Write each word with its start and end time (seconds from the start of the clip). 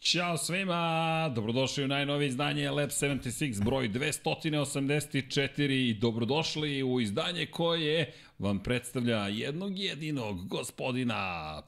Ćao 0.00 0.36
svima, 0.36 1.32
dobrodošli 1.34 1.84
u 1.84 1.88
najnovije 1.88 2.28
izdanje 2.28 2.70
Lab 2.70 2.88
76 2.88 3.64
broj 3.64 3.88
284 3.88 5.88
i 5.88 5.94
dobrodošli 5.94 6.82
u 6.82 7.00
izdanje 7.00 7.46
koje 7.46 8.12
vam 8.38 8.58
predstavlja 8.58 9.28
jednog 9.28 9.78
jedinog 9.78 10.48
gospodina 10.48 11.16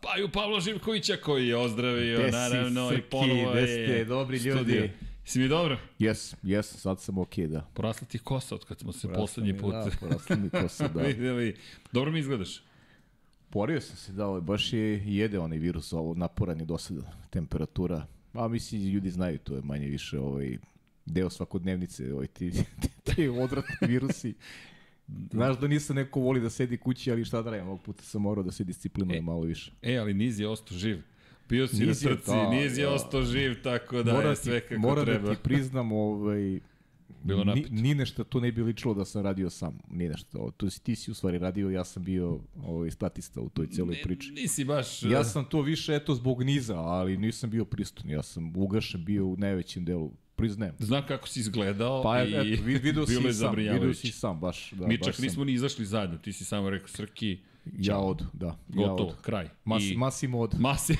Paju 0.03 0.29
Pavla 0.29 0.61
Živkovića 0.61 1.17
koji 1.17 1.49
je 1.49 1.57
ozdravio 1.57 2.19
Gde 2.19 2.29
si, 2.29 2.33
naravno 2.33 2.93
i 2.93 2.95
Srki, 2.95 3.11
ponovo 3.11 3.51
gde 3.51 3.61
je 3.61 3.87
ste, 3.87 4.05
dobri 4.05 4.39
ljudi? 4.39 4.59
studio. 4.61 4.89
Si 5.25 5.39
mi 5.39 5.49
dobro? 5.49 5.79
Jes, 5.99 6.35
jes, 6.43 6.67
sad 6.67 7.01
sam 7.01 7.19
okej, 7.19 7.45
okay, 7.45 7.49
da. 7.49 7.61
Porasla 7.75 8.07
ti 8.07 8.19
kosa 8.19 8.55
od 8.55 8.65
kad 8.65 8.79
smo 8.79 8.93
se 8.93 9.09
Porasla 9.09 9.23
poslednji 9.23 9.53
mi, 9.53 9.59
put 9.59 9.75
Da, 9.75 9.87
porasla 10.01 10.37
mi 10.37 10.51
kosa, 10.51 10.89
da. 10.95 11.03
videli. 11.03 11.57
Dobro 11.93 12.11
mi 12.11 12.19
izgledaš. 12.19 12.63
Porio 13.51 13.81
sam 13.81 13.97
se, 13.97 14.13
da, 14.13 14.41
baš 14.41 14.73
je 14.73 15.03
jede 15.07 15.39
onaj 15.39 15.59
virus, 15.59 15.92
ovo 15.92 16.15
naporan 16.15 16.59
je 16.61 16.65
do 16.65 16.79
sada, 16.79 17.13
temperatura. 17.31 18.07
A 18.33 18.48
mislim, 18.48 18.83
ljudi 18.83 19.11
znaju, 19.11 19.39
to 19.39 19.55
je 19.57 19.63
manje 19.65 19.87
više 19.89 20.19
ovaj, 20.20 20.59
deo 21.07 21.31
svakodnevnice, 21.31 22.15
ovaj, 22.15 22.27
ti, 22.27 22.51
ti, 22.51 22.65
ti 23.15 23.29
odvratni 23.29 23.89
virusi. 23.89 24.35
Znaš 25.33 25.59
da 25.59 25.69
nisam 25.69 25.97
neko 25.97 26.20
voli 26.20 26.41
da 26.41 26.51
sedi 26.51 26.77
kući, 26.77 27.13
ali 27.13 27.25
šta 27.25 27.42
da 27.42 27.51
radim, 27.51 27.67
ovog 27.67 27.83
puta 27.83 28.03
sam 28.03 28.23
morao 28.23 28.45
da 28.45 28.51
se 28.53 28.65
disciplinuje 28.65 29.19
E. 29.19 29.23
malo 29.23 29.41
više. 29.41 29.73
E, 29.83 29.97
ali 29.97 30.15
Niz 30.15 30.41
je 30.41 30.48
ostao 30.48 30.79
živ. 30.79 31.03
Bio 31.48 31.67
si 31.69 31.87
Niz 31.87 32.03
na 32.03 32.11
trci, 32.11 32.31
da, 32.31 32.51
Niz 32.51 32.79
je 32.79 32.85
da. 32.85 32.91
ostao 32.92 33.23
živ, 33.23 33.63
tako 33.63 34.03
da 34.03 34.13
Mora 34.13 34.29
je 34.31 34.37
sve 34.37 34.61
kako 34.61 34.81
moram 34.81 35.05
treba. 35.05 35.29
da 35.29 35.35
ti 35.35 35.41
priznam, 35.42 35.92
ovaj, 35.92 36.61
Bilo 37.25 37.45
ni, 37.45 37.47
napeto. 37.47 37.69
ni 37.73 37.95
nešto 37.95 38.25
to 38.25 38.41
ne 38.41 38.53
bi 38.53 38.63
ličilo 38.63 38.95
da 38.95 39.05
sam 39.05 39.23
radio 39.23 39.51
sam, 39.51 39.79
ni 39.91 40.09
nešto. 40.09 40.51
To 40.57 40.71
si, 40.71 40.83
ti 40.83 40.97
si 40.97 41.11
u 41.11 41.15
stvari 41.15 41.39
radio, 41.39 41.71
ja 41.71 41.85
sam 41.85 42.05
bio 42.05 42.41
ovaj, 42.57 42.91
statista 42.91 43.41
u 43.41 43.49
toj 43.49 43.67
celoj 43.67 43.97
Ne, 43.97 44.03
priči. 44.03 44.31
Nisi 44.33 44.65
baš... 44.65 45.03
Ja 45.03 45.25
sam 45.25 45.45
to 45.45 45.61
više 45.61 45.95
eto 45.95 46.15
zbog 46.15 46.43
niza, 46.43 46.79
ali 46.79 47.17
nisam 47.17 47.51
bio 47.51 47.65
pristun. 47.65 48.11
Ja 48.11 48.23
sam 48.23 48.53
ugašen 48.57 49.05
bio 49.05 49.27
u 49.27 49.37
najvećem 49.37 49.85
delu, 49.85 50.13
priznajem. 50.37 50.75
Znam 50.79 51.07
kako 51.07 51.29
si 51.29 51.41
izgledao 51.41 52.03
Pa 52.03 52.23
i 52.23 52.31
eto, 52.31 52.63
vid, 52.65 52.83
video 52.83 53.07
bilo 53.07 53.29
je 53.29 53.33
si 53.33 53.39
sam, 53.39 53.51
video 53.51 53.65
zabrinjavajuće. 53.65 54.01
si 54.01 54.13
sam, 54.13 54.41
baš. 54.41 54.71
Da, 54.73 54.87
Mi 54.87 54.99
baš 54.99 55.07
čak 55.07 55.15
sam- 55.15 55.25
nismo 55.25 55.45
ni 55.45 55.53
izašli 55.53 55.85
zajedno, 55.87 56.19
ti 56.19 56.33
si 56.33 56.45
samo 56.45 56.71
rekao 56.71 56.89
Srki, 56.89 57.39
Ja 57.78 57.98
odu, 57.98 58.24
da. 58.33 58.46
ja 58.46 58.55
gotovo, 58.68 59.08
odu. 59.08 59.17
kraj. 59.23 59.48
Mas, 59.64 59.83
I 59.83 59.96
Masim 59.96 60.34
od. 60.34 60.55
Masi. 60.58 60.96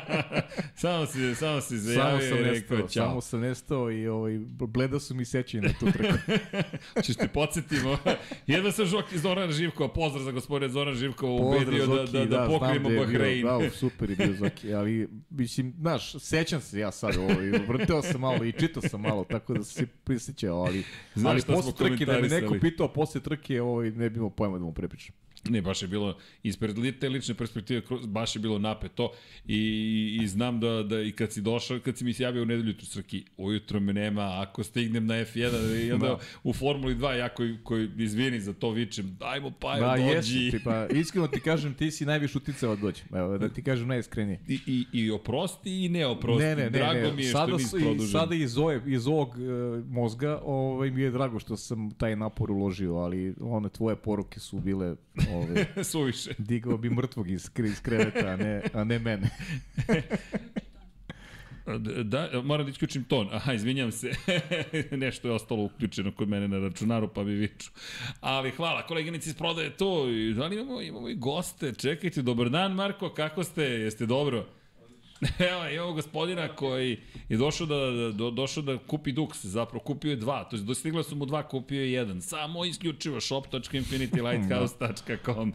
samo 0.74 1.06
si, 1.06 1.34
samo 1.34 1.60
si 1.60 1.78
Samo 1.78 1.94
zajavio 1.94 2.28
sam 2.28 2.38
i 2.38 2.42
rekao 2.42 2.52
nestao, 2.52 2.88
ćao. 2.88 3.08
samo 3.08 3.20
sam 3.20 3.40
nestao 3.40 3.90
i 3.90 4.08
ovaj, 4.08 4.38
bleda 4.48 5.00
su 5.00 5.14
mi 5.14 5.24
sećanje 5.24 5.62
na 5.62 5.72
tu 5.80 5.92
trku. 5.92 6.14
Češ 7.04 7.16
te 7.16 7.28
podsjetimo. 7.28 7.98
Jedva 8.46 8.72
sam 8.72 8.86
žok 8.86 9.12
iz 9.12 9.20
Zorana 9.20 9.52
Živkova, 9.52 9.92
pozdrav 9.92 10.24
za 10.24 10.30
gospodine 10.30 10.68
Zoran 10.72 10.94
Živkova, 10.94 11.32
ubedio 11.32 11.86
da, 11.86 11.94
da, 11.94 12.24
da, 12.24 12.26
znam 12.26 12.48
pokrijemo 12.50 12.90
je 12.90 12.96
bio, 12.96 13.06
Bahrein. 13.06 13.46
Da, 13.46 13.70
super 13.70 14.10
je 14.10 14.16
bio 14.16 14.34
Zoki, 14.34 14.74
ali, 14.74 15.08
mislim, 15.30 15.74
znaš, 15.80 16.12
sećam 16.12 16.60
se 16.60 16.78
ja 16.78 16.92
sad, 16.92 17.16
ovaj, 17.16 17.50
vrteo 17.68 18.02
sam 18.02 18.20
malo 18.20 18.44
i 18.44 18.52
čitao 18.52 18.82
sam 18.82 19.00
malo, 19.00 19.24
tako 19.24 19.54
da 19.54 19.64
se 19.64 19.86
prisjećao, 19.86 20.56
ali, 20.56 20.84
Znaš 21.14 21.32
ali 21.32 21.56
posle 21.56 21.72
trke, 21.72 22.06
da 22.06 22.20
me 22.20 22.28
neko 22.28 22.54
pitao 22.60 22.88
posle 22.88 23.20
trke, 23.20 23.62
ovaj, 23.62 23.90
ne 23.90 24.10
bi 24.10 24.16
imao 24.16 24.30
pojma 24.30 24.58
da 24.58 24.64
mu 24.64 24.72
prepričam. 24.72 25.14
Ne, 25.48 25.62
baš 25.62 25.82
je 25.82 25.88
bilo, 25.88 26.16
ispred 26.42 26.76
te 27.00 27.08
lične 27.08 27.34
perspektive, 27.34 27.82
baš 28.06 28.36
je 28.36 28.40
bilo 28.40 28.58
napeto 28.58 29.12
i, 29.46 29.58
i 30.22 30.26
znam 30.28 30.60
da, 30.60 30.82
da 30.82 31.02
i 31.02 31.12
kad 31.12 31.32
si 31.32 31.40
došao, 31.40 31.78
kad 31.80 31.98
si 31.98 32.04
mi 32.04 32.12
se 32.12 32.22
javio 32.22 32.42
u 32.42 32.46
nedelju 32.46 32.74
tu 32.74 32.86
srki, 32.86 33.24
ujutro 33.36 33.80
me 33.80 33.92
nema, 33.92 34.42
ako 34.42 34.62
stignem 34.62 35.06
na 35.06 35.14
F1 35.14 35.86
i 35.86 35.92
onda 35.92 36.06
Da. 36.06 36.18
u 36.44 36.52
Formuli 36.52 36.94
2, 36.94 37.12
ja 37.12 37.28
koji, 37.28 37.58
koji 37.64 37.88
izvini 37.98 38.40
za 38.40 38.52
to 38.52 38.70
vičem, 38.70 39.16
dajmo 39.20 39.50
pa 39.50 39.76
Da, 39.76 39.96
dođi. 39.96 40.08
jesi, 40.08 40.50
ti, 40.50 40.64
pa, 40.64 40.86
iskreno 40.86 41.28
ti 41.28 41.40
kažem, 41.40 41.74
ti 41.74 41.90
si 41.90 42.06
najviše 42.06 42.38
uticao 42.38 42.76
da 42.76 42.82
dođe. 42.82 43.02
Evo, 43.12 43.38
da 43.38 43.48
ti 43.48 43.62
kažem 43.62 43.88
najiskrenije. 43.88 44.40
I, 44.48 44.58
i, 44.66 44.84
I 44.92 45.10
oprosti 45.10 45.84
i 45.84 45.88
ne 45.88 46.06
oprosti. 46.06 46.44
Ne, 46.44 46.56
ne, 46.56 46.62
ne, 46.62 46.70
Drago 46.70 47.00
ne. 47.00 47.12
mi 47.12 47.22
je 47.22 47.32
sada, 47.32 47.46
što 47.48 47.58
su 47.58 47.76
nisi 47.76 47.86
produžen. 47.86 48.12
sada 48.12 48.34
iz, 48.34 48.58
ove, 48.58 48.82
iz 48.86 49.06
ovog 49.06 49.28
uh, 49.28 49.36
mozga 49.88 50.40
ovaj, 50.44 50.90
mi 50.90 51.02
je 51.02 51.10
drago 51.10 51.38
što 51.38 51.56
sam 51.56 51.90
taj 51.90 52.16
napor 52.16 52.50
uložio, 52.50 52.94
ali 52.94 53.34
one 53.40 53.68
tvoje 53.68 53.96
poruke 53.96 54.40
su 54.40 54.60
bile 54.60 54.96
ovaj, 55.32 55.64
Suviše. 55.90 56.30
digao 56.38 56.76
bi 56.76 56.90
mrtvog 56.90 57.30
iz, 57.30 57.50
iz 57.56 57.80
kreveta, 57.80 58.26
a 58.26 58.36
ne, 58.36 58.62
a 58.74 58.84
ne 58.84 58.98
mene. 58.98 59.30
Da, 62.04 62.30
moram 62.44 62.66
da 62.66 62.70
isključim 62.70 63.04
ton. 63.04 63.28
Aha, 63.32 63.52
izvinjam 63.52 63.92
se. 63.92 64.10
Nešto 64.90 65.28
je 65.28 65.34
ostalo 65.34 65.64
uključeno 65.64 66.12
kod 66.12 66.28
mene 66.28 66.48
na 66.48 66.58
računaru, 66.58 67.08
pa 67.08 67.24
bi 67.24 67.32
viču. 67.32 67.70
Ali 68.20 68.50
hvala, 68.50 68.86
koleginici 68.86 69.28
iz 69.28 69.36
prodaje 69.36 69.70
to. 69.76 70.10
I 70.10 70.34
Da 70.34 70.46
li 70.46 70.56
imamo, 70.56 70.80
imamo 70.80 71.08
i 71.08 71.14
goste? 71.14 71.72
Čekajte, 71.74 72.22
dobar 72.22 72.48
dan, 72.50 72.72
Marko, 72.72 73.08
kako 73.08 73.44
ste? 73.44 73.62
Jeste 73.62 74.06
dobro? 74.06 74.46
Evo, 75.50 75.68
imamo 75.68 75.92
gospodina 75.92 76.48
koji 76.48 76.98
je 77.28 77.36
došao 77.36 77.66
da, 77.66 77.76
da, 77.76 78.12
do, 78.12 78.30
došao 78.30 78.62
da 78.62 78.78
kupi 78.78 79.12
Dux, 79.12 79.46
zapravo 79.46 79.84
kupio 79.84 80.10
je 80.10 80.16
dva, 80.16 80.44
to 80.44 80.56
je 80.56 80.62
dostigla 80.62 81.02
su 81.02 81.16
mu 81.16 81.26
dva, 81.26 81.48
kupio 81.48 81.80
je 81.80 81.92
jedan. 81.92 82.20
Samo 82.20 82.64
isključivo 82.64 83.20
shop.infinitylighthouse.com 83.20 85.52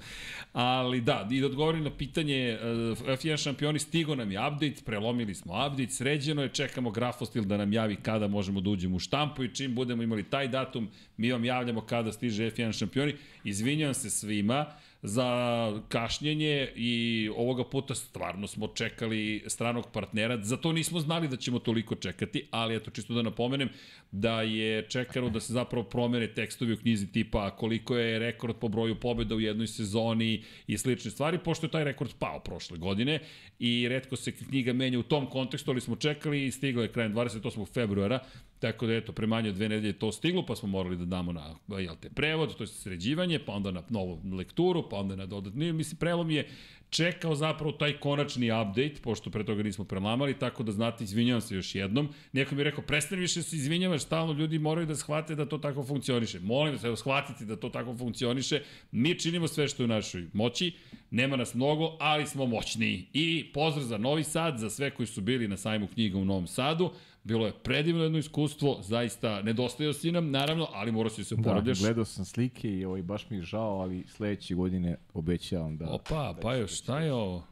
Ali 0.53 1.01
da, 1.01 1.27
i 1.31 1.39
da 1.39 1.45
odgovorim 1.45 1.83
na 1.83 1.97
pitanje, 1.97 2.59
uh, 2.61 2.67
F1 3.07 3.43
šampioni 3.43 3.79
stigo 3.79 4.15
nam 4.15 4.31
je 4.31 4.47
update, 4.47 4.81
prelomili 4.85 5.35
smo 5.35 5.67
update, 5.67 5.91
sređeno 5.91 6.41
je, 6.41 6.49
čekamo 6.49 6.91
grafostil 6.91 7.43
da 7.43 7.57
nam 7.57 7.73
javi 7.73 7.95
kada 7.95 8.27
možemo 8.27 8.61
da 8.61 8.69
uđemo 8.69 8.95
u 8.95 8.99
štampu 8.99 9.43
i 9.43 9.55
čim 9.55 9.75
budemo 9.75 10.03
imali 10.03 10.23
taj 10.23 10.47
datum, 10.47 10.89
mi 11.17 11.31
vam 11.31 11.45
javljamo 11.45 11.81
kada 11.81 12.11
stiže 12.11 12.51
F1 12.51 12.77
šampioni. 12.77 13.15
Izvinjam 13.43 13.93
se 13.93 14.09
svima, 14.09 14.65
za 15.05 15.81
kašnjenje 15.89 16.71
i 16.75 17.29
ovoga 17.37 17.63
puta 17.63 17.95
stvarno 17.95 18.47
smo 18.47 18.67
čekali 18.67 19.43
stranog 19.47 19.91
partnera. 19.91 20.43
Za 20.43 20.57
to 20.57 20.71
nismo 20.71 20.99
znali 20.99 21.27
da 21.27 21.37
ćemo 21.37 21.59
toliko 21.59 21.95
čekati, 21.95 22.47
ali 22.51 22.75
eto 22.75 22.91
čisto 22.91 23.13
da 23.13 23.21
napomenem 23.21 23.69
da 24.15 24.41
je 24.41 24.85
čekano 24.89 25.29
da 25.29 25.39
se 25.39 25.53
zapravo 25.53 25.83
promene 25.83 26.27
tekstovi 26.27 26.73
u 26.73 26.77
knjizi 26.77 27.11
tipa 27.11 27.55
koliko 27.55 27.97
je 27.97 28.19
rekord 28.19 28.55
po 28.55 28.67
broju 28.67 28.99
pobjeda 28.99 29.35
u 29.35 29.39
jednoj 29.39 29.67
sezoni 29.67 30.43
i 30.67 30.77
slične 30.77 31.11
stvari, 31.11 31.37
pošto 31.37 31.65
je 31.65 31.71
taj 31.71 31.83
rekord 31.83 32.11
pao 32.19 32.39
prošle 32.39 32.77
godine 32.77 33.19
i 33.59 33.87
redko 33.89 34.15
se 34.15 34.31
knjiga 34.31 34.73
menja 34.73 34.99
u 34.99 35.03
tom 35.03 35.29
kontekstu, 35.29 35.71
ali 35.71 35.81
smo 35.81 35.95
čekali 35.95 36.45
i 36.45 36.51
stiglo 36.51 36.83
je 36.83 36.91
krajem 36.91 37.13
28. 37.13 37.73
februara, 37.73 38.19
Tako 38.59 38.87
da 38.87 38.93
eto, 38.93 39.11
pre 39.13 39.27
manje 39.27 39.49
od 39.49 39.55
dve 39.55 39.69
nedelje 39.69 39.89
je 39.89 39.99
to 39.99 40.11
stiglo, 40.11 40.45
pa 40.45 40.55
smo 40.55 40.69
morali 40.69 40.97
da 40.97 41.05
damo 41.05 41.31
na 41.31 41.55
jel 41.79 41.95
te, 42.01 42.09
prevod, 42.09 42.55
to 42.55 42.63
je 42.63 42.67
sređivanje, 42.67 43.39
pa 43.39 43.51
onda 43.51 43.71
na 43.71 43.83
novu 43.89 44.21
lekturu, 44.37 44.89
pa 44.89 44.97
onda 44.97 45.15
na 45.15 45.25
dodatni, 45.25 45.73
mislim, 45.73 45.97
prelom 45.97 46.31
je 46.31 46.47
čekao 46.89 47.35
zapravo 47.35 47.71
taj 47.71 47.97
konačni 47.97 48.51
update, 48.51 48.95
pošto 49.01 49.29
pre 49.29 49.43
toga 49.43 49.63
nismo 49.63 49.85
prelamali, 49.85 50.39
tako 50.39 50.63
da 50.63 50.71
znate, 50.71 51.03
izvinjavam 51.03 51.41
se 51.41 51.55
još 51.55 51.75
jednom. 51.75 52.09
Neko 52.31 52.55
mi 52.55 52.61
je 52.61 52.63
rekao, 52.63 52.83
prestani 52.83 53.21
više 53.21 53.39
da 53.39 53.43
se 53.43 53.55
izvinjavaš, 53.55 54.01
stalno 54.01 54.33
ljudi 54.33 54.59
moraju 54.59 54.87
da 54.87 54.95
shvate 54.95 55.35
da 55.35 55.45
to 55.45 55.57
tako 55.57 55.83
funkcioniše. 55.83 56.39
Molim 56.39 56.73
vas, 56.73 56.83
evo, 56.83 56.95
shvatite 56.95 57.45
da 57.45 57.55
to 57.55 57.69
tako 57.69 57.95
funkcioniše. 57.97 58.61
Mi 58.91 59.19
činimo 59.19 59.47
sve 59.47 59.67
što 59.67 59.83
je 59.83 59.85
u 59.85 59.87
našoj 59.87 60.27
moći, 60.33 60.71
nema 61.11 61.35
nas 61.35 61.53
mnogo, 61.53 61.97
ali 61.99 62.27
smo 62.27 62.45
moćni. 62.45 63.07
I 63.13 63.45
pozdrav 63.53 63.85
za 63.85 63.97
Novi 63.97 64.23
Sad, 64.23 64.57
za 64.57 64.69
sve 64.69 64.89
koji 64.91 65.07
su 65.07 65.21
bili 65.21 65.47
na 65.47 65.57
sajmu 65.57 65.87
knjiga 65.87 66.17
u 66.17 66.25
Novom 66.25 66.47
Sadu. 66.47 66.91
Bilo 67.25 67.45
je 67.45 67.53
predivno 67.53 68.03
jedno 68.03 68.17
iskustvo, 68.17 68.77
zaista 68.81 69.41
nedostajao 69.41 69.93
si 69.93 70.11
nam, 70.11 70.31
naravno, 70.31 70.67
ali 70.73 70.91
morao 70.91 71.09
si 71.09 71.21
da 71.21 71.25
se 71.25 71.35
Da, 71.35 71.41
oporavljaš. 71.41 71.79
gledao 71.79 72.05
sam 72.05 72.25
slike 72.25 72.69
i 72.69 72.85
ovaj, 72.85 73.01
baš 73.01 73.29
mi 73.29 73.37
je 73.37 73.43
žao, 73.43 73.79
ali 73.79 74.03
sledeće 74.07 74.55
godine 74.55 74.97
obećavam 75.13 75.77
da... 75.77 75.85
Opa, 75.89 76.35
pa 76.41 76.55
još, 76.55 76.77
šta 76.77 76.99
je 76.99 77.13
ovo? 77.13 77.43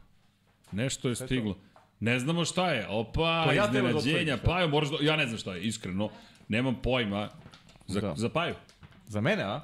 Nešto 0.72 1.08
je 1.08 1.14
stiglo. 1.14 1.56
Ne 2.00 2.18
znamo 2.18 2.44
šta 2.44 2.70
je. 2.70 2.88
Opa, 2.88 3.44
To 3.46 3.52
ja 3.52 3.66
da 3.66 3.78
iznenađenja. 3.78 4.36
Pa 4.36 4.66
moraš 4.66 4.88
da... 4.90 4.96
Ja 5.00 5.16
ne 5.16 5.26
znam 5.26 5.38
šta 5.38 5.54
je, 5.54 5.62
iskreno. 5.62 6.10
Nemam 6.48 6.74
pojma. 6.74 7.28
Za, 7.86 8.00
Da. 8.00 8.14
za 8.16 8.28
Paju. 8.28 8.54
Za 9.06 9.20
mene, 9.20 9.42
a? 9.42 9.60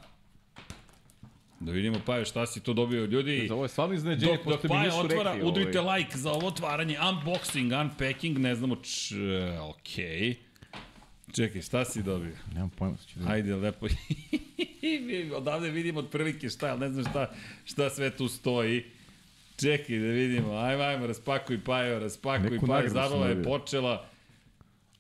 Da 1.61 1.73
vidimo 1.73 2.01
Paju 2.07 2.25
šta 2.25 2.47
si 2.47 2.61
to 2.61 2.73
dobio 2.73 3.05
ljudi. 3.05 3.47
Za 3.49 3.55
ovo 3.55 3.65
je 3.65 3.69
stvarno 3.69 3.95
iznenađenje, 3.95 4.39
Dok, 4.45 4.65
mi 4.65 4.79
nisu 4.79 4.99
otvara, 4.99 5.33
rekli. 5.33 5.49
udrite 5.49 5.81
ovaj. 5.81 5.99
like 5.99 6.19
za 6.19 6.33
ovo 6.33 6.47
otvaranje, 6.47 6.99
unboxing, 6.99 7.81
unpacking, 7.81 8.39
ne 8.39 8.55
znamo 8.55 8.77
č... 8.77 9.15
Okej. 9.61 10.35
Čekaj, 11.35 11.63
šta 11.63 11.85
si 11.85 12.03
dobio? 12.03 12.33
Nemam 12.55 12.71
pojma, 12.71 12.97
šta 12.97 13.07
ću 13.13 13.19
da... 13.19 13.33
Ajde, 13.33 13.57
lepo. 13.57 13.87
Odavde 15.37 15.71
vidimo 15.71 16.01
otprilike 16.01 16.49
šta, 16.49 16.67
ali 16.67 16.81
ne 16.81 16.89
znam 16.89 17.05
šta, 17.05 17.31
šta 17.65 17.91
sve 17.91 18.11
tu 18.11 18.29
stoji. 18.29 18.85
Čekaj 19.61 19.99
da 19.99 20.07
vidimo, 20.07 20.57
ajmo, 20.57 20.83
ajmo, 20.83 21.07
raspakuj 21.07 21.65
Pajo, 21.65 21.99
raspakuj 21.99 22.51
Neku 22.51 22.67
Pajo, 22.67 22.89
zabava 22.89 23.27
je 23.27 23.43
počela. 23.43 24.07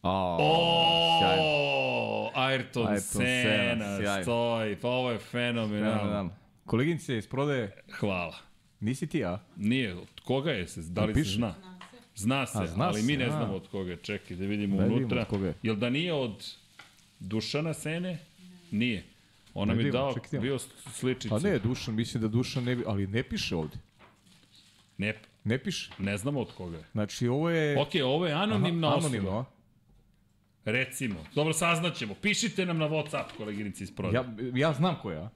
A, 0.02 0.36
O, 0.40 2.30
Ayrton, 2.34 2.86
Ayrton 2.86 3.00
Senna, 3.00 3.96
Senna, 3.96 4.22
stoji, 4.22 4.76
pa 4.76 4.88
ovo 4.88 5.10
je 5.10 5.18
fenomenalno. 5.18 5.98
Fenomenalno. 5.98 6.30
Koleginice 6.66 7.18
iz 7.18 7.26
prodaje, 7.26 7.76
Hvala. 7.92 8.36
nisi 8.80 9.06
ti, 9.06 9.24
a? 9.24 9.38
Nije, 9.56 9.94
od 9.94 10.20
koga 10.24 10.50
je 10.50 10.68
se, 10.68 10.80
da 10.82 11.04
li 11.04 11.14
se 11.14 11.20
piše. 11.20 11.34
zna? 11.34 11.54
Zna 12.16 12.46
se, 12.46 12.58
A, 12.58 12.66
zna 12.66 12.84
ali 12.84 13.00
se, 13.00 13.06
mi 13.06 13.16
ne 13.16 13.24
a. 13.24 13.30
znamo 13.30 13.54
od 13.54 13.68
koga 13.68 13.90
je. 13.90 13.96
Čekaj 13.96 14.36
da 14.36 14.44
vidimo 14.46 14.76
Da 14.76 14.84
unutra. 14.86 15.24
koga 15.24 15.46
je. 15.46 15.54
Jel 15.62 15.76
da 15.76 15.90
nije 15.90 16.12
od 16.14 16.54
Dušana 17.20 17.74
Sene? 17.74 18.18
Nije. 18.70 19.04
Ona 19.54 19.74
mi 19.74 19.80
je 19.80 19.84
vidimo, 19.84 20.02
dao, 20.02 20.14
čekaj, 20.14 20.40
bio 20.40 20.58
sličicu. 20.90 21.28
Pa 21.30 21.38
ne, 21.38 21.58
Dušan, 21.58 21.94
mislim 21.94 22.20
da 22.20 22.28
Dušan 22.28 22.64
ne 22.64 22.76
bi, 22.76 22.84
ali 22.86 23.06
ne 23.06 23.22
piše 23.22 23.56
ovde. 23.56 23.76
Ne, 24.98 25.14
Ne 25.44 25.58
piše. 25.58 25.90
ne 25.98 26.16
znamo 26.16 26.40
od 26.40 26.52
koga 26.52 26.76
je. 26.76 26.84
Znači, 26.92 27.28
ovo 27.28 27.50
je... 27.50 27.80
Ok, 27.80 27.88
ovo 28.04 28.26
je 28.26 28.32
anonimna 28.32 28.88
Aha, 28.88 28.96
osoba. 28.96 29.08
Anonimno, 29.08 29.38
a? 29.38 29.44
Recimo. 30.64 31.24
Dobro, 31.34 31.52
saznaćemo. 31.52 32.14
Pišite 32.14 32.66
nam 32.66 32.78
na 32.78 32.88
Whatsapp, 32.88 33.24
koleginici 33.36 33.82
iz 33.84 33.92
prodaje. 33.92 34.24
Ja, 34.52 34.68
ja 34.68 34.72
znam 34.72 34.96
ko 35.02 35.10
je, 35.10 35.18
a? 35.18 35.28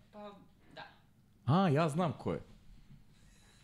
A, 1.46 1.68
ja 1.68 1.88
znam 1.88 2.12
ko 2.12 2.32
je. 2.32 2.40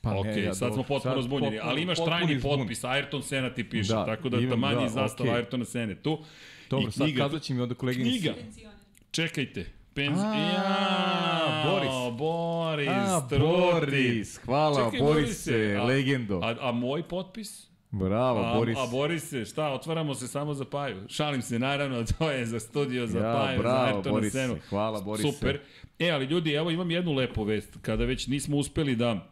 Pa 0.02 0.10
ok, 0.10 0.26
ja 0.26 0.54
sad 0.54 0.74
smo 0.74 0.82
potpuno 0.82 1.14
sad 1.14 1.22
zbunjeni, 1.22 1.50
potpuno- 1.50 1.70
ali 1.70 1.82
imaš 1.82 1.98
trajni 1.98 2.38
zbun. 2.38 2.58
potpis, 2.58 2.82
Ayrton 2.82 3.22
Sena 3.22 3.50
ti 3.50 3.64
piše, 3.64 3.92
Da, 3.92 4.06
tako 4.06 4.28
da 4.28 4.36
imam, 4.38 4.50
tamanji 4.50 4.82
da, 4.82 4.88
zastava 4.88 5.30
okej. 5.30 5.42
Ayrtona 5.42 5.64
Sene 5.64 5.94
tu. 5.94 6.18
Dobro, 6.70 6.88
I 6.88 6.92
sad 6.92 7.04
knjiga, 7.04 7.22
kazat 7.22 7.42
će 7.42 7.54
mi 7.54 7.60
onda 7.60 7.74
koleginici. 7.74 8.18
Knjiga. 8.20 8.34
Čekajte. 9.10 9.66
Penz... 9.94 10.18
A, 10.18 10.34
ja, 10.34 11.62
Boris. 11.66 12.18
Boris, 12.18 12.88
A. 12.88 13.28
Boris, 13.30 14.36
hvala, 14.38 14.84
Čekaj, 14.84 15.00
Borise, 15.00 15.76
a- 15.76 15.84
legendo. 15.84 16.38
A, 16.38 16.56
a 16.60 16.72
moj 16.72 17.02
potpis? 17.04 17.69
Bravo, 17.90 18.40
A, 18.40 18.54
Boris. 18.54 18.76
a 18.78 18.86
Borise, 18.90 19.44
šta, 19.44 19.68
otvaramo 19.72 20.14
se 20.14 20.28
samo 20.28 20.54
za 20.54 20.64
Paju. 20.64 20.96
Šalim 21.08 21.42
se, 21.42 21.58
naravno, 21.58 22.04
to 22.18 22.30
je 22.30 22.46
za 22.46 22.60
studio 22.60 23.06
za 23.06 23.18
Ja, 23.18 23.32
Paju, 23.34 23.58
bravo, 23.58 23.86
za 23.86 23.98
Ayrtona 23.98 24.10
Borise, 24.12 24.30
Senu. 24.30 24.56
hvala, 24.68 25.00
Borise. 25.00 25.32
Super. 25.32 25.60
E, 25.98 26.10
ali 26.10 26.24
ljudi, 26.24 26.52
evo 26.52 26.70
imam 26.70 26.90
jednu 26.90 27.12
lepu 27.12 27.44
vest. 27.44 27.78
Kada 27.82 28.04
već 28.04 28.26
nismo 28.26 28.56
uspeli 28.56 28.96
da 28.96 29.26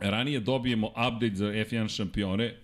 ranije 0.00 0.40
dobijemo 0.40 0.86
update 0.88 1.34
za 1.34 1.46
F1 1.46 1.96
šampione, 1.96 2.56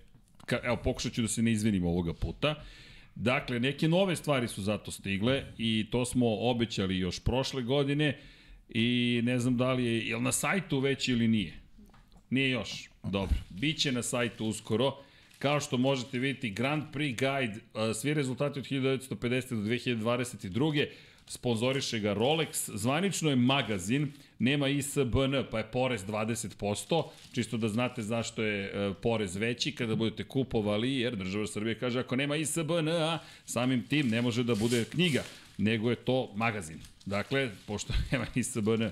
ka, 0.45 0.59
evo, 0.63 0.77
pokušat 0.83 1.13
ću 1.13 1.21
da 1.21 1.27
se 1.27 1.41
ne 1.41 1.51
izvinim 1.51 1.85
ovoga 1.85 2.13
puta. 2.13 2.55
Dakle, 3.15 3.59
neke 3.59 3.87
nove 3.87 4.15
stvari 4.15 4.47
su 4.47 4.61
zato 4.61 4.91
stigle 4.91 5.43
i 5.57 5.87
to 5.91 6.05
smo 6.05 6.25
obećali 6.39 6.97
još 6.97 7.19
prošle 7.19 7.63
godine 7.63 8.19
i 8.69 9.21
ne 9.23 9.39
znam 9.39 9.57
da 9.57 9.73
li 9.73 9.85
je, 9.85 10.07
je 10.07 10.21
na 10.21 10.31
sajtu 10.31 10.79
već 10.79 11.07
ili 11.07 11.27
nije. 11.27 11.53
Nije 12.29 12.49
još. 12.49 12.89
Dobro. 13.03 13.35
Biće 13.49 13.91
na 13.91 14.03
sajtu 14.03 14.45
uskoro. 14.45 14.97
Kao 15.45 15.59
što 15.59 15.77
možete 15.77 16.19
vidjeti, 16.19 16.49
Grand 16.49 16.83
Prix 16.93 17.15
Guide, 17.19 17.59
svi 17.93 18.13
rezultati 18.13 18.59
od 18.59 18.65
1950. 18.65 19.49
do 19.49 19.69
2022. 19.69 20.87
Sponzoriše 21.27 21.99
ga 21.99 22.13
Rolex, 22.15 22.69
zvanično 22.73 23.29
je 23.29 23.35
magazin, 23.35 24.11
nema 24.39 24.67
ISBN, 24.67 25.35
pa 25.51 25.57
je 25.57 25.71
porez 25.71 26.05
20%, 26.05 27.03
čisto 27.33 27.57
da 27.57 27.69
znate 27.69 28.01
zašto 28.01 28.43
je 28.43 28.65
e, 28.65 28.93
porez 29.01 29.35
veći 29.35 29.71
kada 29.71 29.95
budete 29.95 30.23
kupovali, 30.23 30.95
jer 30.95 31.15
država 31.15 31.47
Srbije 31.47 31.79
kaže 31.79 31.99
ako 31.99 32.15
nema 32.15 32.35
ISBN, 32.35 32.89
a 32.89 33.19
samim 33.45 33.83
tim 33.87 34.07
ne 34.07 34.21
može 34.21 34.43
da 34.43 34.55
bude 34.55 34.85
knjiga, 34.85 35.23
nego 35.57 35.89
je 35.89 35.95
to 35.95 36.31
magazin. 36.35 36.79
Dakle, 37.05 37.51
pošto 37.67 37.93
nema 38.11 38.25
ISBN, 38.35 38.83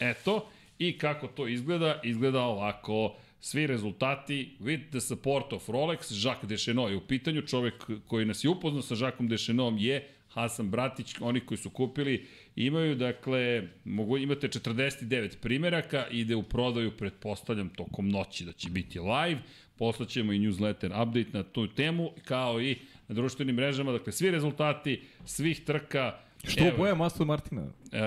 eto, 0.00 0.46
I 0.80 0.98
kako 0.98 1.26
to 1.26 1.48
izgleda? 1.48 2.00
Izgleda 2.04 2.40
ovako. 2.42 3.16
Svi 3.40 3.66
rezultati 3.66 4.56
with 4.60 4.90
the 4.90 5.00
support 5.00 5.52
of 5.52 5.68
Rolex, 5.68 6.24
Jacques 6.24 6.48
Deschenot 6.48 6.90
je 6.90 6.96
u 6.96 7.06
pitanju, 7.06 7.42
čovek 7.42 7.90
koji 8.06 8.24
nas 8.24 8.44
je 8.44 8.50
upoznao 8.50 8.82
sa 8.82 8.94
Jacquesom 8.94 9.28
Deschenotom 9.28 9.78
je 9.78 10.08
Hasan 10.28 10.70
Bratić, 10.70 11.14
oni 11.20 11.40
koji 11.40 11.58
su 11.58 11.70
kupili, 11.70 12.26
imaju, 12.56 12.94
dakle, 12.94 13.68
mogu, 13.84 14.18
imate 14.18 14.48
49 14.48 15.36
primeraka, 15.40 16.06
ide 16.10 16.36
u 16.36 16.42
prodaju, 16.42 16.96
pretpostavljam, 16.96 17.68
tokom 17.68 18.08
noći 18.08 18.44
da 18.44 18.52
će 18.52 18.70
biti 18.70 19.00
live, 19.00 19.40
poslaćemo 19.78 20.32
i 20.32 20.38
newsletter 20.38 21.02
update 21.02 21.38
na 21.38 21.42
tu 21.42 21.66
temu, 21.66 22.10
kao 22.24 22.60
i 22.60 22.76
na 23.08 23.14
društvenim 23.14 23.56
mrežama, 23.56 23.92
dakle, 23.92 24.12
svi 24.12 24.30
rezultati, 24.30 25.02
svih 25.24 25.60
trka, 25.64 26.18
Što 26.44 26.66
Evo, 26.66 26.76
boja 26.76 27.04
Aston 27.04 27.26
Martina? 27.26 27.62
E, 27.62 27.98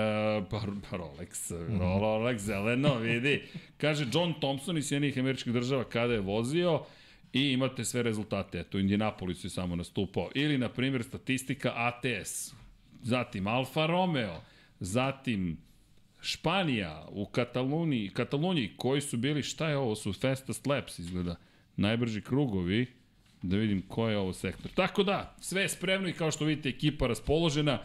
pa, 0.50 0.62
Rolex, 0.90 1.52
Rolex, 1.80 2.38
zeleno, 2.38 2.98
vidi. 2.98 3.42
Kaže 3.76 4.06
John 4.12 4.34
Thompson 4.40 4.78
iz 4.78 4.88
Sjedinjenih 4.88 5.18
američkih 5.18 5.52
država 5.52 5.84
kada 5.84 6.12
je 6.12 6.20
vozio 6.20 6.80
i 7.32 7.52
imate 7.52 7.84
sve 7.84 8.02
rezultate. 8.02 8.58
Eto, 8.58 8.78
Indianapolis 8.78 9.44
je 9.44 9.50
samo 9.50 9.76
nastupao. 9.76 10.30
Ili, 10.34 10.58
na 10.58 10.68
primjer, 10.68 11.04
statistika 11.04 11.72
ATS. 11.74 12.54
Zatim 13.02 13.46
Alfa 13.46 13.86
Romeo, 13.86 14.40
zatim 14.80 15.58
Španija 16.20 17.06
u 17.10 17.26
Kataluniji, 17.26 18.10
Kataluniji 18.10 18.70
koji 18.76 19.00
su 19.00 19.16
bili, 19.16 19.42
šta 19.42 19.68
je 19.68 19.76
ovo, 19.76 19.94
su 19.94 20.12
Fastest 20.12 20.66
Laps 20.66 20.98
izgleda, 20.98 21.36
najbrži 21.76 22.20
krugovi, 22.20 22.86
da 23.42 23.56
vidim 23.56 23.82
ko 23.88 24.08
je 24.08 24.18
ovo 24.18 24.32
sektor. 24.32 24.70
Tako 24.70 25.02
da, 25.02 25.36
sve 25.40 25.62
je 25.62 25.68
spremno 25.68 26.08
i 26.08 26.12
kao 26.12 26.30
što 26.30 26.44
vidite 26.44 26.68
ekipa 26.68 27.06
raspoložena, 27.06 27.78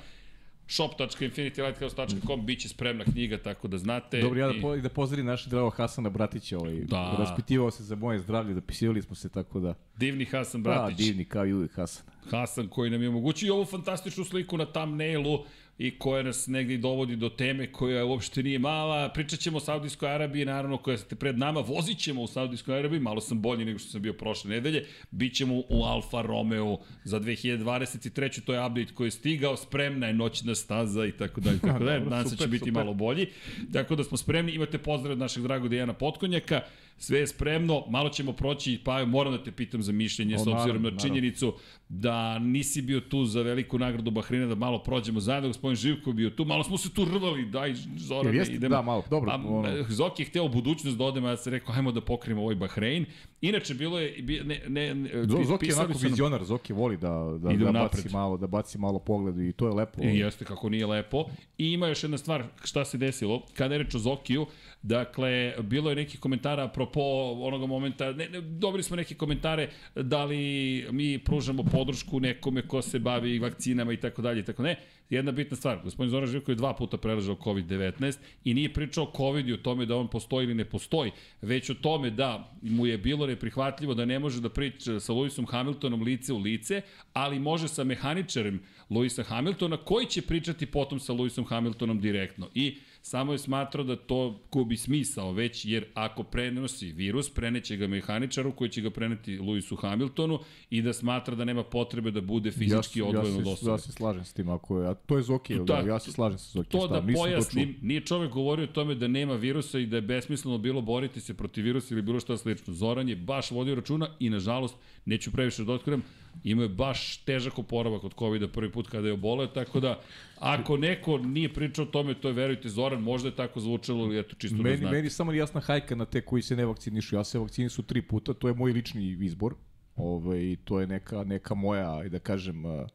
shop.infinitylighthouse.com 0.69 2.45
biće 2.45 2.69
spremna 2.69 3.03
knjiga, 3.05 3.37
tako 3.37 3.67
da 3.67 3.77
znate. 3.77 4.21
Dobro, 4.21 4.39
ja 4.39 4.47
da, 4.47 4.53
i- 4.53 4.61
po, 4.61 4.75
da 4.77 4.89
pozdravim 4.89 5.25
naše 5.25 5.49
drago 5.49 5.69
Hasana 5.69 6.09
Bratića, 6.09 6.57
ovaj, 6.57 6.75
Da. 6.75 7.15
raspitivao 7.19 7.71
se 7.71 7.83
za 7.83 7.95
moje 7.95 8.19
zdravlje, 8.19 8.53
dopisivali 8.53 9.01
smo 9.01 9.15
se 9.15 9.29
tako 9.29 9.59
da... 9.59 9.73
Divni 9.97 10.25
Hasan 10.25 10.63
Da, 10.63 10.69
Bratić. 10.69 10.97
divni 10.97 11.25
kao 11.25 11.45
i 11.45 11.53
uvijek 11.53 11.75
Hasan. 11.75 12.05
Hasan 12.31 12.67
koji 12.67 12.89
nam 12.89 13.01
je 13.01 13.09
omogućio 13.09 13.55
ovu 13.55 13.65
fantastičnu 13.65 14.23
sliku 14.25 14.57
na 14.57 14.65
thumbnailu 14.65 15.39
i 15.79 15.99
koja 15.99 16.23
nas 16.23 16.47
negdje 16.47 16.77
dovodi 16.77 17.15
do 17.15 17.29
teme 17.29 17.71
koja 17.71 18.05
uopšte 18.05 18.43
nije 18.43 18.59
mala. 18.59 19.09
Pričat 19.09 19.39
ćemo 19.39 19.57
o 19.57 19.59
Saudijskoj 19.59 20.09
Arabiji, 20.09 20.45
naravno 20.45 20.77
koja 20.77 20.97
ste 20.97 21.15
pred 21.15 21.37
nama. 21.37 21.59
Vozit 21.59 21.97
ćemo 21.97 22.21
u 22.21 22.27
Saudijskoj 22.27 22.79
Arabiji, 22.79 22.99
malo 22.99 23.21
sam 23.21 23.41
bolji 23.41 23.65
nego 23.65 23.79
što 23.79 23.89
sam 23.89 24.01
bio 24.01 24.13
prošle 24.13 24.49
nedelje. 24.49 24.85
Bićemo 25.11 25.55
u 25.69 25.83
Alfa 25.83 26.21
Romeo 26.21 26.77
za 27.03 27.19
2023. 27.19 28.41
To 28.41 28.53
je 28.53 28.65
update 28.65 28.93
koji 28.93 29.07
je 29.07 29.11
stigao, 29.11 29.57
spremna 29.57 30.07
je 30.07 30.13
noćna 30.13 30.55
staza 30.55 31.05
i 31.05 31.11
tako 31.11 31.41
dalje. 31.41 31.59
Tako 31.59 31.83
dalje. 31.85 31.99
Dobro, 31.99 32.15
Nadam 32.15 32.29
se 32.29 32.37
će 32.37 32.43
super, 32.43 32.59
biti 32.59 32.71
malo 32.71 32.93
bolji. 32.93 33.27
Tako 33.73 33.95
da 33.95 34.03
smo 34.03 34.17
spremni. 34.17 34.51
Imate 34.51 34.77
pozdrav 34.77 35.11
od 35.11 35.19
našeg 35.19 35.43
dragog 35.43 35.69
Dejana 35.69 35.93
Potkonjaka. 35.93 36.61
Sve 36.99 37.19
je 37.19 37.27
spremno. 37.27 37.83
Malo 37.89 38.09
ćemo 38.09 38.33
proći, 38.33 38.79
pa 38.83 39.05
moram 39.05 39.33
da 39.33 39.43
te 39.43 39.51
pitam 39.51 39.81
za 39.81 39.91
mišljenje 39.91 40.35
O, 40.35 40.37
s 40.37 40.41
obzirom 40.41 40.57
naravno, 40.57 40.79
na 40.79 40.83
naravno. 40.85 40.99
činjenicu 41.01 41.53
da 41.89 42.39
nisi 42.39 42.81
bio 42.81 42.99
tu 43.01 43.25
za 43.25 43.41
veliku 43.41 43.79
nagradu 43.79 44.11
Bahrina, 44.11 44.45
da 44.45 44.55
malo 44.55 44.79
prođemo 44.79 45.19
zajedno, 45.19 45.49
gospodin 45.49 45.75
Živko 45.75 46.11
bio 46.11 46.29
tu, 46.29 46.45
malo 46.45 46.63
smo 46.63 46.77
se 46.77 46.89
tu 46.89 47.05
rvali, 47.05 47.45
daj 47.45 47.73
Zorane, 47.97 48.37
jeste? 48.37 48.55
idemo. 48.55 48.75
Da, 48.75 48.81
malo, 48.81 49.03
dobro, 49.09 49.31
A, 49.31 49.35
ono- 49.37 49.85
Zoki 49.89 50.21
je 50.21 50.27
hteo 50.27 50.47
budućnost 50.47 50.97
da 50.97 51.03
odemo, 51.03 51.27
ja 51.27 51.37
sam 51.37 51.53
rekao, 51.53 51.73
hajmo 51.73 51.91
da 51.91 52.01
pokrijemo 52.01 52.41
ovaj 52.41 52.55
Bahrein. 52.55 53.05
Inače, 53.41 53.73
bilo 53.73 53.99
je, 53.99 54.15
ne, 54.45 54.61
ne, 54.67 54.95
ne 54.95 55.09
Zo- 55.15 55.43
Zoki 55.43 55.65
je 55.67 55.75
onako 55.75 55.99
vizionar, 55.99 56.43
Zoki 56.43 56.73
voli 56.73 56.97
da, 56.97 57.09
da, 57.33 57.49
da 57.49 57.69
unapred. 57.69 57.73
baci 58.03 58.09
malo, 58.09 58.37
da 58.37 58.47
baci 58.47 58.77
malo 58.77 58.99
pogled 58.99 59.39
i 59.39 59.53
to 59.53 59.67
je 59.67 59.73
lepo. 59.73 60.01
I 60.03 60.17
jeste 60.17 60.45
kako 60.45 60.69
nije 60.69 60.85
lepo. 60.87 61.25
I 61.57 61.67
ima 61.67 61.87
još 61.87 62.03
jedna 62.03 62.17
stvar, 62.17 62.43
šta 62.63 62.85
se 62.85 62.97
desilo, 62.97 63.43
kada 63.53 63.75
je 63.75 63.83
reč 63.83 63.95
o 63.95 63.99
Zokiju, 63.99 64.45
dakle, 64.81 65.53
bilo 65.61 65.89
je 65.89 65.95
nekih 65.95 66.19
komentara 66.19 66.63
apropo 66.63 67.01
onoga 67.41 67.65
momenta, 67.65 68.11
ne, 68.11 68.29
ne, 68.29 68.41
dobili 68.41 68.83
smo 68.83 68.95
neke 68.95 69.15
komentare 69.15 69.69
da 69.95 70.25
li 70.25 70.85
mi 70.91 71.19
pružamo 71.19 71.63
podršku 71.63 72.19
nekome 72.19 72.67
ko 72.67 72.81
se 72.81 72.99
bavi 72.99 73.39
vakcinama 73.39 73.93
i 73.93 73.97
tako 73.97 74.21
dalje 74.21 74.39
i 74.39 74.45
tako 74.45 74.63
ne. 74.63 74.75
Jedna 75.09 75.31
bitna 75.31 75.57
stvar, 75.57 75.79
gospodin 75.83 76.09
Zoran 76.09 76.27
Živko 76.27 76.51
je 76.51 76.55
dva 76.55 76.73
puta 76.73 76.97
preležao 76.97 77.35
COVID-19 77.35 78.17
i 78.43 78.53
nije 78.53 78.73
pričao 78.73 79.03
o 79.03 79.11
COVID 79.17 79.49
i 79.49 79.53
o 79.53 79.57
tome 79.57 79.85
da 79.85 79.95
on 79.97 80.07
postoji 80.07 80.45
ili 80.45 80.53
ne 80.53 80.65
postoji, 80.65 81.11
već 81.41 81.69
o 81.69 81.73
tome 81.73 82.09
da 82.09 82.53
mu 82.61 82.85
je 82.85 82.97
bilo 82.97 83.27
neprihvatljivo 83.27 83.93
da 83.93 84.05
ne 84.05 84.19
može 84.19 84.41
da 84.41 84.49
priča 84.49 84.99
sa 84.99 85.13
Lewisom 85.13 85.47
Hamiltonom 85.47 86.01
lice 86.01 86.33
u 86.33 86.37
lice, 86.37 86.81
ali 87.13 87.39
može 87.39 87.67
sa 87.67 87.83
mehaničarem 87.83 88.61
Lewisa 88.89 89.23
Hamiltona 89.23 89.77
koji 89.77 90.05
će 90.05 90.21
pričati 90.21 90.65
potom 90.65 90.99
sa 90.99 91.13
Lewisom 91.13 91.45
Hamiltonom 91.45 91.99
direktno. 91.99 92.49
I 92.53 92.77
samo 93.01 93.31
je 93.31 93.37
smatrao 93.37 93.83
da 93.83 93.95
to 93.95 94.39
gubi 94.51 94.77
smisao 94.77 95.31
već, 95.31 95.65
jer 95.65 95.85
ako 95.93 96.23
prenosi 96.23 96.91
virus, 96.91 97.29
preneće 97.29 97.75
ga 97.77 97.87
mehaničaru 97.87 98.51
koji 98.51 98.69
će 98.69 98.81
ga 98.81 98.89
preneti 98.89 99.37
Lewisu 99.39 99.81
Hamiltonu 99.81 100.39
i 100.69 100.81
da 100.81 100.93
smatra 100.93 101.35
da 101.35 101.45
nema 101.45 101.63
potrebe 101.63 102.11
da 102.11 102.21
bude 102.21 102.51
fizički 102.51 102.99
ja, 102.99 103.05
odvojen 103.05 103.35
ja 103.35 103.41
od 103.41 103.47
osobe. 103.47 103.71
Ja 103.71 103.77
se 103.77 103.91
slažem 103.91 104.25
s 104.25 104.33
tim, 104.33 104.49
ako 104.49 104.79
je, 104.81 104.87
a 104.89 104.93
to 104.93 105.17
je 105.17 105.23
Zoki, 105.23 105.55
Da. 105.55 105.63
da, 105.63 105.79
ja 105.79 105.99
se 105.99 106.11
slažem 106.11 106.39
sa 106.39 106.51
Zoki. 106.51 106.69
To 106.69 106.87
da 106.87 107.01
nisam 107.01 107.23
pojasnim, 107.23 107.73
čuo. 107.73 107.87
nije 107.87 108.01
čovek 108.01 108.31
govorio 108.31 108.63
o 108.63 108.67
tome 108.67 108.95
da 108.95 109.07
nema 109.07 109.35
virusa 109.35 109.79
i 109.79 109.85
da 109.85 109.95
je 109.95 110.01
besmisleno 110.01 110.57
bilo 110.57 110.81
boriti 110.81 111.21
se 111.21 111.33
protiv 111.33 111.63
virusa 111.65 111.93
ili 111.93 112.01
bilo 112.01 112.19
šta 112.19 112.37
slično. 112.37 112.73
Zoran 112.73 113.09
je 113.09 113.15
baš 113.15 113.51
vodio 113.51 113.75
računa 113.75 114.09
i 114.19 114.29
nažalost, 114.29 114.75
neću 115.05 115.31
previše 115.31 115.63
da 115.63 115.73
otkrivam, 115.73 116.03
imao 116.43 116.63
je 116.63 116.69
baš 116.69 117.17
težak 117.17 117.59
oporavak 117.59 118.03
od 118.03 118.13
COVID-a 118.19 118.47
prvi 118.47 118.71
put 118.71 118.87
kada 118.89 119.07
je 119.07 119.13
oboleo, 119.13 119.47
tako 119.47 119.79
da 119.79 119.99
ako 120.39 120.77
neko 120.77 121.17
nije 121.17 121.53
pričao 121.53 121.85
o 121.85 121.87
tome, 121.87 122.13
to 122.13 122.27
je 122.27 122.33
verujte 122.33 122.69
Zoran, 122.69 123.01
možda 123.01 123.29
je 123.29 123.35
tako 123.35 123.59
zvučalo, 123.59 124.03
ali 124.03 124.19
eto 124.19 124.35
čisto 124.35 124.57
da 124.57 124.63
Meni, 124.63 124.77
znate. 124.77 124.95
meni 124.95 125.09
samo 125.09 125.33
jasna 125.33 125.61
hajka 125.61 125.95
na 125.95 126.05
te 126.05 126.21
koji 126.21 126.41
se 126.41 126.55
ne 126.55 126.65
vakcinišu. 126.65 127.15
Ja 127.15 127.23
se 127.23 127.39
vakcinisu 127.39 127.83
tri 127.83 128.01
puta, 128.01 128.33
to 128.33 128.47
je 128.47 128.53
moj 128.53 128.71
lični 128.71 129.17
izbor. 129.25 129.55
Ove, 129.95 130.55
to 130.55 130.79
je 130.79 130.87
neka, 130.87 131.23
neka 131.23 131.55
moja, 131.55 132.03
da 132.09 132.19
kažem, 132.19 132.65
a, 132.65 132.87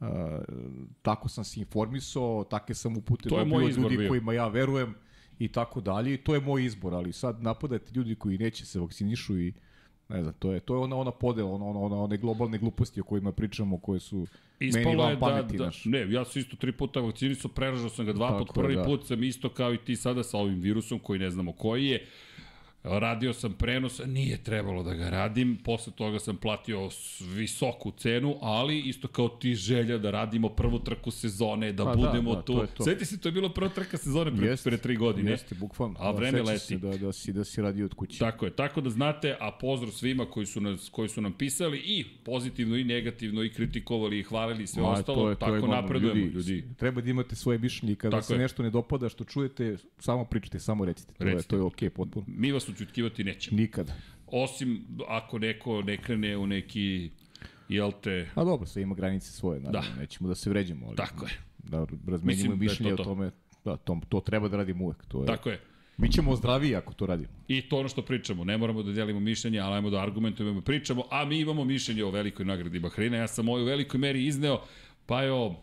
a, 0.00 0.40
tako 1.02 1.28
sam 1.28 1.44
se 1.44 1.60
informisao, 1.60 2.44
takve 2.50 2.74
sam 2.74 2.96
upute 2.96 3.28
dobio 3.28 3.56
od 3.56 3.76
ljudi 3.76 3.96
bio. 3.96 4.08
kojima 4.08 4.32
ja 4.32 4.48
verujem 4.48 4.94
i 5.38 5.48
tako 5.48 5.80
dalje 5.80 6.14
i 6.14 6.16
to 6.16 6.34
je 6.34 6.40
moj 6.40 6.64
izbor, 6.64 6.94
ali 6.94 7.12
sad 7.12 7.42
napadate 7.42 7.92
ljudi 7.94 8.14
koji 8.14 8.38
neće 8.38 8.66
se 8.66 8.80
vakcinišu 8.80 9.38
i 9.38 9.52
ne 10.08 10.22
znam, 10.22 10.34
to 10.38 10.52
je 10.52 10.60
to 10.60 10.74
je 10.74 10.78
ona 10.78 10.96
ona 10.96 11.10
podela, 11.10 11.50
ona 11.52 11.64
ona 11.66 11.80
ona 11.80 11.96
one 11.96 12.16
globalne 12.16 12.58
gluposti 12.58 13.00
o 13.00 13.04
kojima 13.04 13.32
pričamo, 13.32 13.78
koje 13.78 14.00
su 14.00 14.26
Ispalo 14.60 14.84
meni 14.84 14.96
van 14.96 15.20
pameti, 15.20 15.56
da, 15.56 15.64
da, 15.64 15.70
ne, 15.84 16.12
ja 16.12 16.24
sam 16.24 16.40
isto 16.40 16.56
tri 16.56 16.72
puta 16.72 17.00
vakcinisao, 17.00 17.50
preražao 17.50 17.88
sam 17.88 18.06
ga 18.06 18.12
dva 18.12 18.38
puta, 18.38 18.52
prvi 18.52 18.76
da. 18.76 18.84
put 18.84 19.06
sam 19.06 19.22
isto 19.22 19.48
kao 19.48 19.74
i 19.74 19.78
ti 19.78 19.96
sada 19.96 20.22
sa 20.22 20.38
ovim 20.38 20.60
virusom 20.60 20.98
koji 20.98 21.18
ne 21.18 21.30
znamo 21.30 21.52
koji 21.52 21.86
je 21.86 22.06
radio 22.84 23.32
sam 23.32 23.52
prenos, 23.52 24.00
nije 24.06 24.42
trebalo 24.42 24.82
da 24.82 24.94
ga 24.94 25.10
radim, 25.10 25.58
posle 25.64 25.92
toga 25.92 26.18
sam 26.18 26.36
platio 26.36 26.88
visoku 27.34 27.90
cenu, 27.90 28.36
ali 28.40 28.80
isto 28.80 29.08
kao 29.08 29.28
ti 29.28 29.54
želja 29.54 29.98
da 29.98 30.10
radimo 30.10 30.48
prvu 30.48 30.78
trku 30.78 31.10
sezone, 31.10 31.72
da 31.72 31.84
pa, 31.84 31.94
da, 31.94 31.96
budemo 31.96 32.30
da, 32.30 32.36
da, 32.36 32.42
tu. 32.42 32.54
To 32.54 32.66
to. 32.66 32.84
Sveti 32.84 33.04
se, 33.04 33.20
to 33.20 33.28
je 33.28 33.32
bilo 33.32 33.48
prva 33.48 33.68
trka 33.68 33.96
sezone 33.96 34.36
pre, 34.36 34.46
jest, 34.46 34.64
pre 34.64 34.76
tri 34.76 34.96
godine. 34.96 35.30
Jeste, 35.30 35.54
bukvalno. 35.54 35.96
A 35.98 36.10
vreme 36.10 36.42
leti. 36.42 36.58
Se 36.58 36.78
da, 36.78 36.96
da, 36.96 37.12
si, 37.12 37.32
da 37.32 37.44
si 37.44 37.62
radio 37.62 37.84
od 37.84 37.94
kuće. 37.94 38.18
Tako 38.18 38.44
je, 38.44 38.56
tako 38.56 38.80
da 38.80 38.90
znate, 38.90 39.36
a 39.40 39.52
pozdrav 39.60 39.92
svima 39.92 40.26
koji 40.26 40.46
su, 40.46 40.60
nas, 40.60 40.88
koji 40.88 41.08
su 41.08 41.20
nam 41.20 41.32
pisali 41.32 41.78
i 41.78 42.04
pozitivno 42.24 42.76
i 42.76 42.84
negativno 42.84 43.42
i 43.42 43.52
kritikovali 43.52 44.18
i 44.18 44.22
hvalili 44.22 44.66
sve 44.66 44.82
Ma, 44.82 44.90
ostalo, 44.90 45.22
to 45.22 45.28
je, 45.28 45.34
to 45.34 45.40
tako 45.40 45.54
je 45.54 45.62
napredujemo 45.62 46.20
ljudi, 46.20 46.34
ljudi. 46.34 46.64
Treba 46.76 47.00
da 47.00 47.10
imate 47.10 47.36
svoje 47.36 47.58
mišljenje 47.58 47.94
kada 47.94 48.16
tako 48.16 48.26
se 48.26 48.34
je. 48.34 48.38
nešto 48.38 48.62
ne 48.62 48.70
dopada 48.70 49.08
što 49.08 49.24
čujete, 49.24 49.76
samo 49.98 50.24
pričate, 50.24 50.58
samo 50.58 50.84
recite. 50.84 51.14
To 51.18 51.24
recite. 51.24 51.38
je, 51.38 51.48
to 51.48 51.56
je 51.56 51.62
okej, 51.62 51.88
okay, 51.88 51.92
potpuno. 51.92 52.26
Mi 52.28 52.52
vas 52.52 52.73
ućutkivati 52.74 53.24
nećemo. 53.24 53.56
Nikada. 53.56 53.92
Osim 54.26 54.84
ako 55.08 55.38
neko 55.38 55.82
ne 55.82 55.96
krene 55.96 56.36
u 56.36 56.46
neki 56.46 57.10
jel 57.68 57.92
te... 58.02 58.28
A 58.34 58.44
dobro, 58.44 58.66
sve 58.66 58.82
ima 58.82 58.94
granice 58.94 59.32
svoje, 59.32 59.60
naravno, 59.60 59.90
da. 59.94 60.00
nećemo 60.00 60.28
da 60.28 60.34
se 60.34 60.50
vređamo. 60.50 60.86
Ali, 60.86 60.96
Tako 60.96 61.26
je. 61.26 61.32
Da 61.58 61.86
razmenimo 62.08 62.50
da 62.50 62.56
mišljenje 62.56 62.90
da 62.90 62.96
to, 62.96 63.04
to. 63.04 63.10
o 63.10 63.14
tome, 63.14 63.30
da, 63.64 63.76
to, 63.76 64.00
to 64.08 64.20
treba 64.20 64.48
da 64.48 64.56
radimo 64.56 64.84
uvek. 64.84 65.06
To 65.06 65.20
je, 65.20 65.26
Tako 65.26 65.50
je. 65.50 65.60
Mi 65.96 66.12
ćemo 66.12 66.36
zdraviji 66.36 66.76
ako 66.76 66.94
to 66.94 67.06
radimo. 67.06 67.32
I 67.48 67.68
to 67.68 67.78
ono 67.78 67.88
što 67.88 68.02
pričamo, 68.02 68.44
ne 68.44 68.58
moramo 68.58 68.82
da 68.82 68.92
delimo 68.92 69.20
mišljenje, 69.20 69.58
ali 69.58 69.74
ajmo 69.74 69.90
da 69.90 70.02
argumentujemo 70.02 70.60
pričamo, 70.60 71.04
a 71.10 71.24
mi 71.24 71.40
imamo 71.40 71.64
mišljenje 71.64 72.04
o 72.04 72.10
velikoj 72.10 72.46
nagradi 72.46 72.78
Bahreina. 72.78 73.16
Ja 73.16 73.28
sam 73.28 73.44
moju 73.44 73.64
velikoj 73.64 74.00
meri 74.00 74.26
izneo, 74.26 74.60
pa 75.06 75.24
evo, 75.24 75.62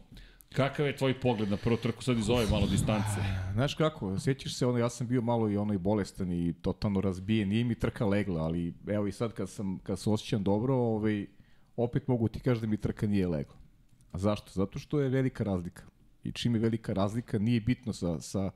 Kakav 0.56 0.86
je 0.86 0.96
tvoj 0.96 1.20
pogled 1.20 1.50
na 1.50 1.58
prvu 1.58 1.78
trku 1.78 2.04
sad 2.04 2.18
iz 2.18 2.30
ove 2.30 2.46
malo 2.52 2.68
distance? 2.68 3.22
Znaš 3.54 3.74
kako, 3.74 4.20
sjećaš 4.20 4.56
se, 4.56 4.66
ono, 4.66 4.78
ja 4.78 4.90
sam 4.90 5.08
bio 5.08 5.22
malo 5.22 5.50
i 5.50 5.58
onaj 5.58 5.78
bolestan 5.78 6.32
i 6.32 6.54
totalno 6.54 7.02
razbijen, 7.02 7.50
nije 7.50 7.64
mi 7.64 7.76
trka 7.76 8.06
legla, 8.06 8.44
ali 8.44 8.74
evo 8.88 9.08
i 9.08 9.12
sad 9.12 9.34
kad 9.34 9.50
sam, 9.50 9.80
kad 9.84 10.00
se 10.00 10.10
osjećam 10.10 10.44
dobro, 10.44 10.76
ovaj, 10.76 11.28
opet 11.76 12.08
mogu 12.08 12.28
ti 12.28 12.40
kaži 12.40 12.62
da 12.62 12.68
mi 12.68 12.78
trka 12.78 13.08
nije 13.08 13.28
legla. 13.28 13.56
A 14.12 14.18
zašto? 14.18 14.52
Zato 14.54 14.80
što 14.80 15.00
je 15.00 15.10
velika 15.10 15.44
razlika. 15.44 15.84
I 16.24 16.32
čim 16.32 16.56
je 16.56 16.62
velika 16.62 16.94
razlika, 16.94 17.40
nije 17.40 17.62
bitno 17.62 17.94
sa, 17.94 18.22
sa, 18.22 18.52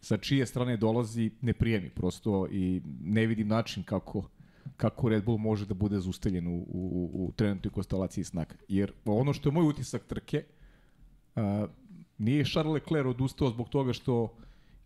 sa 0.00 0.16
čije 0.16 0.46
strane 0.46 0.76
dolazi, 0.76 1.30
ne 1.40 1.52
prijemi 1.52 1.90
prosto 1.90 2.46
i 2.50 2.82
ne 3.00 3.26
vidim 3.26 3.48
način 3.48 3.82
kako, 3.82 4.28
kako 4.76 5.08
Red 5.08 5.24
Bull 5.24 5.38
može 5.38 5.66
da 5.66 5.74
bude 5.74 6.00
zusteljen 6.00 6.46
u, 6.46 6.56
u, 6.68 7.10
u 7.12 7.32
trenutnoj 7.36 7.72
konstelaciji 7.72 8.24
snaga. 8.24 8.54
Jer 8.68 8.92
ono 9.04 9.32
što 9.32 9.48
je 9.48 9.52
moj 9.52 9.68
utisak 9.68 10.04
trke, 10.04 10.44
A, 11.36 11.66
nije 12.18 12.44
Charles 12.44 12.74
Leclerc 12.74 13.06
odustao 13.06 13.50
zbog 13.50 13.68
toga 13.68 13.92
što 13.92 14.36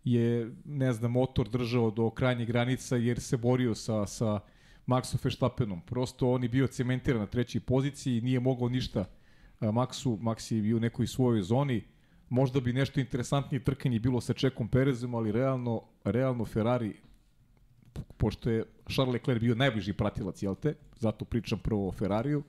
je, 0.03 0.51
ne 0.65 0.93
znam, 0.93 1.11
motor 1.11 1.49
držao 1.49 1.91
do 1.91 2.09
krajnje 2.09 2.45
granica 2.45 2.95
jer 2.95 3.19
se 3.19 3.37
borio 3.37 3.75
sa, 3.75 4.07
sa 4.07 4.39
Maxom 4.87 5.23
Verstappenom. 5.23 5.81
Prosto 5.81 6.31
on 6.31 6.43
je 6.43 6.49
bio 6.49 6.67
cementiran 6.67 7.19
na 7.19 7.27
trećoj 7.27 7.61
poziciji 7.61 8.17
i 8.17 8.21
nije 8.21 8.39
mogao 8.39 8.69
ništa 8.69 9.05
Maxu, 9.59 10.17
Max 10.17 10.55
je 10.55 10.61
bio 10.61 10.77
u 10.77 10.79
nekoj 10.79 11.07
svojoj 11.07 11.41
zoni. 11.41 11.83
Možda 12.29 12.59
bi 12.59 12.73
nešto 12.73 12.99
interesantnije 12.99 13.63
trkanje 13.63 13.99
bilo 13.99 14.21
sa 14.21 14.33
Čekom 14.33 14.67
Perezom, 14.67 15.15
ali 15.15 15.31
realno, 15.31 15.81
realno 16.03 16.45
Ferrari, 16.45 16.93
pošto 18.17 18.49
je 18.49 18.65
Charles 18.93 19.13
Leclerc 19.13 19.41
bio 19.41 19.55
najbliži 19.55 19.93
pratilac, 19.93 20.43
jel 20.43 20.55
te? 20.55 20.75
Zato 20.99 21.25
pričam 21.25 21.59
prvo 21.59 21.87
o 21.87 21.91
Ferrariju. 21.91 22.43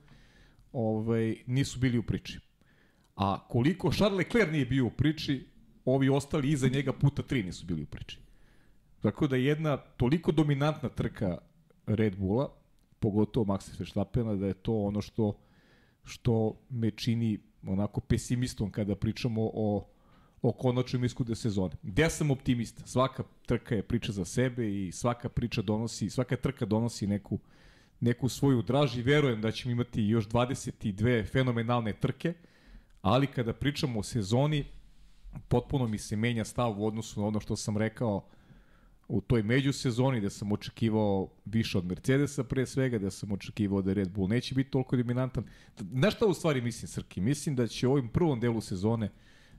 Ovaj, 0.73 1.35
nisu 1.47 1.79
bili 1.79 1.97
u 1.97 2.03
priči. 2.03 2.39
A 3.21 3.47
koliko 3.47 3.91
Charles 3.91 4.17
Leclerc 4.17 4.51
nije 4.51 4.65
bio 4.65 4.85
u 4.85 4.89
priči, 4.89 5.47
ovi 5.85 6.09
ostali 6.09 6.51
iza 6.51 6.67
njega 6.67 6.93
puta 6.93 7.21
tri 7.21 7.43
nisu 7.43 7.65
bili 7.65 7.83
u 7.83 7.85
priči. 7.85 8.19
Tako 9.01 9.27
da 9.27 9.35
jedna 9.35 9.77
toliko 9.77 10.31
dominantna 10.31 10.89
trka 10.89 11.37
Red 11.85 12.17
Bulla, 12.17 12.49
pogotovo 12.99 13.45
Maxa 13.45 13.79
Verstappena, 13.79 14.35
da 14.35 14.47
je 14.47 14.53
to 14.53 14.73
ono 14.73 15.01
što 15.01 15.37
što 16.03 16.55
me 16.69 16.91
čini 16.91 17.39
onako 17.67 18.01
pesimistom 18.01 18.71
kada 18.71 18.95
pričamo 18.95 19.49
o 19.53 19.87
o 20.41 20.51
konačnom 20.51 21.03
iskudu 21.03 21.35
sezone. 21.35 21.75
Gde 21.83 22.09
sam 22.09 22.31
optimista? 22.31 22.87
Svaka 22.87 23.23
trka 23.45 23.75
je 23.75 23.83
priča 23.83 24.11
za 24.11 24.25
sebe 24.25 24.85
i 24.85 24.91
svaka 24.91 25.29
priča 25.29 25.61
donosi, 25.61 26.09
svaka 26.09 26.35
trka 26.35 26.65
donosi 26.65 27.07
neku, 27.07 27.39
neku 27.99 28.29
svoju 28.29 28.61
draži. 28.61 29.01
Verujem 29.01 29.41
da 29.41 29.51
ćemo 29.51 29.71
imati 29.71 30.03
još 30.03 30.27
22 30.27 31.31
fenomenalne 31.31 31.93
trke 31.93 32.33
ali 33.01 33.27
kada 33.27 33.53
pričamo 33.53 33.99
o 33.99 34.03
sezoni, 34.03 34.65
potpuno 35.47 35.87
mi 35.87 35.97
se 35.97 36.15
menja 36.15 36.45
stav 36.45 36.81
u 36.81 36.87
odnosu 36.87 37.21
na 37.21 37.27
ono 37.27 37.39
što 37.39 37.55
sam 37.55 37.77
rekao 37.77 38.25
u 39.07 39.21
toj 39.21 39.43
međusezoni, 39.43 40.21
da 40.21 40.29
sam 40.29 40.51
očekivao 40.51 41.27
više 41.45 41.77
od 41.77 41.85
Mercedesa 41.85 42.43
pre 42.43 42.65
svega, 42.65 42.99
da 42.99 43.11
sam 43.11 43.31
očekivao 43.31 43.81
da 43.81 43.93
Red 43.93 44.11
Bull 44.11 44.27
neće 44.27 44.55
biti 44.55 44.71
toliko 44.71 44.97
dominantan. 44.97 45.43
Znaš 45.93 46.15
šta 46.15 46.25
u 46.25 46.33
stvari 46.33 46.61
mislim, 46.61 46.87
Srki? 46.87 47.21
Mislim 47.21 47.55
da 47.55 47.67
će 47.67 47.87
u 47.87 47.91
ovim 47.91 48.09
prvom 48.09 48.39
delu 48.39 48.61
sezone 48.61 49.09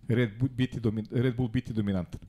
Red 0.08 0.38
Bull 0.38 0.49
biti, 0.49 0.80
domin, 0.80 1.06
Red 1.11 1.37
Bull 1.37 1.49
biti 1.49 1.72
dominantan. 1.72 2.20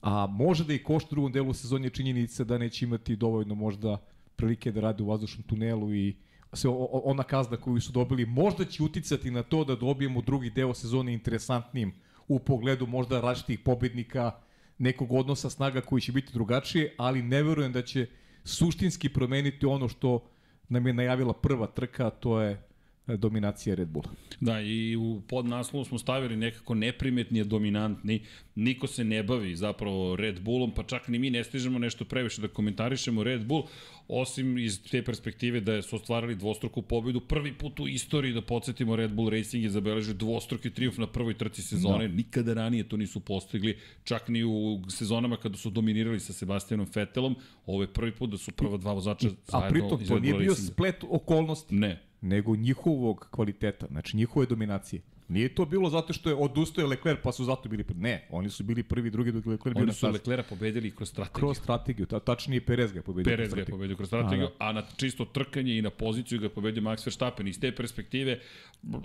A 0.00 0.26
može 0.26 0.64
da 0.64 0.74
i 0.74 0.82
košta 0.82 1.10
drugom 1.10 1.32
delu 1.32 1.54
sezone 1.54 1.90
činjenica 1.90 2.44
da 2.44 2.58
neće 2.58 2.84
imati 2.84 3.16
dovoljno 3.16 3.54
možda 3.54 3.98
prilike 4.36 4.72
da 4.72 4.80
rade 4.80 5.02
u 5.02 5.06
vazdušnom 5.06 5.42
tunelu 5.46 5.94
i 5.94 6.16
se 6.52 6.68
ona 7.04 7.22
kazna 7.22 7.56
koju 7.56 7.80
su 7.80 7.92
dobili 7.92 8.26
možda 8.26 8.64
će 8.64 8.82
uticati 8.82 9.30
na 9.30 9.42
to 9.42 9.64
da 9.64 9.76
dobijemo 9.76 10.20
drugi 10.20 10.50
deo 10.50 10.74
sezone 10.74 11.12
interesantnim 11.12 11.92
u 12.28 12.38
pogledu 12.38 12.86
možda 12.86 13.20
različitih 13.20 13.58
pobednika, 13.58 14.32
nekog 14.78 15.12
odnosa 15.12 15.50
snaga 15.50 15.80
koji 15.80 16.00
će 16.00 16.12
biti 16.12 16.32
drugačije, 16.32 16.94
ali 16.98 17.22
ne 17.22 17.42
verujem 17.42 17.72
da 17.72 17.82
će 17.82 18.06
suštinski 18.44 19.08
promeniti 19.08 19.66
ono 19.66 19.88
što 19.88 20.28
nam 20.68 20.86
je 20.86 20.92
najavila 20.92 21.32
prva 21.32 21.66
trka, 21.66 22.10
to 22.10 22.40
je 22.40 22.67
dominacija 23.16 23.74
Red 23.74 23.88
Bulla. 23.88 24.10
Da, 24.40 24.60
i 24.60 24.96
u 24.96 25.20
podnaslovu 25.28 25.84
smo 25.84 25.98
stavili 25.98 26.36
nekako 26.36 26.74
neprimetni, 26.74 27.44
dominantni. 27.44 28.22
Niko 28.54 28.86
se 28.86 29.04
ne 29.04 29.22
bavi 29.22 29.56
zapravo 29.56 30.16
Red 30.16 30.40
Bullom, 30.40 30.74
pa 30.74 30.82
čak 30.82 31.08
ni 31.08 31.18
mi 31.18 31.30
ne 31.30 31.44
stižemo 31.44 31.78
nešto 31.78 32.04
previše 32.04 32.40
da 32.40 32.48
komentarišemo 32.48 33.24
Red 33.24 33.44
Bull, 33.44 33.62
osim 34.08 34.58
iz 34.58 34.82
te 34.90 35.02
perspektive 35.04 35.60
da 35.60 35.82
su 35.82 35.96
ostvarili 35.96 36.36
dvostruku 36.36 36.82
pobedu. 36.82 37.20
Prvi 37.20 37.52
put 37.52 37.80
u 37.80 37.88
istoriji, 37.88 38.32
da 38.32 38.42
podsjetimo, 38.42 38.96
Red 38.96 39.12
Bull 39.12 39.30
Racing 39.30 39.64
je 39.64 39.70
zabeležio 39.70 40.14
dvostruki 40.14 40.70
triumf 40.70 40.98
na 40.98 41.06
prvoj 41.06 41.38
trci 41.38 41.62
sezone. 41.62 42.04
No. 42.04 42.08
Da. 42.08 42.14
Nikada 42.14 42.54
ranije 42.54 42.88
to 42.88 42.96
nisu 42.96 43.20
postigli, 43.20 43.78
čak 44.04 44.28
ni 44.28 44.44
u 44.44 44.80
sezonama 44.88 45.36
kada 45.36 45.56
su 45.56 45.70
dominirali 45.70 46.20
sa 46.20 46.32
Sebastianom 46.32 46.86
Vettelom. 46.94 47.36
Ovo 47.66 47.82
je 47.82 47.92
prvi 47.92 48.12
put 48.12 48.30
da 48.30 48.38
su 48.38 48.52
prva 48.52 48.76
dva 48.76 48.92
vozača 48.92 49.28
zajedno 49.28 49.66
A 49.66 49.70
pritom 49.70 50.06
to 50.08 50.18
nije 50.18 50.34
bio 50.34 50.54
splet 50.54 51.04
okolnosti. 51.10 51.74
Ne, 51.74 52.07
nego 52.20 52.56
njihovog 52.56 53.28
kvaliteta, 53.30 53.86
znači 53.90 54.16
njihove 54.16 54.46
dominacije. 54.46 55.02
Nije 55.28 55.54
to 55.54 55.64
bilo 55.64 55.90
zato 55.90 56.12
što 56.12 56.28
je 56.28 56.34
odustao 56.34 56.86
Leclerc 56.86 57.18
pa 57.22 57.32
su 57.32 57.44
zato 57.44 57.68
bili 57.68 57.84
prvi. 57.84 58.00
Ne, 58.00 58.26
oni 58.30 58.50
su 58.50 58.64
bili 58.64 58.82
prvi, 58.82 59.10
drugi 59.10 59.32
dok 59.32 59.46
Leclerc 59.46 59.74
bio. 59.76 59.82
Oni 59.82 59.92
su 59.92 60.06
Leclerca 60.06 60.48
pobedili 60.48 60.90
kroz 60.90 61.08
strategiju. 61.08 61.34
Kroz 61.34 61.58
strategiju, 61.58 62.06
ta, 62.06 62.20
tačnije 62.20 62.60
Perez 62.60 62.92
ga 62.92 62.98
je 62.98 63.02
pobedio. 63.02 63.30
Perez 63.30 63.54
ga 63.54 63.60
je 63.60 63.66
pobedio 63.66 63.96
kroz 63.96 64.08
strategiju, 64.08 64.46
a, 64.46 64.48
da. 64.48 64.54
a 64.58 64.72
na 64.72 64.82
čisto 64.96 65.24
trkanje 65.24 65.78
i 65.78 65.82
na 65.82 65.90
poziciju 65.90 66.38
ga 66.38 66.46
je 66.46 66.50
pobedio 66.50 66.82
Max 66.82 67.06
Verstappen. 67.06 67.48
Iz 67.48 67.60
te 67.60 67.74
perspektive, 67.74 68.40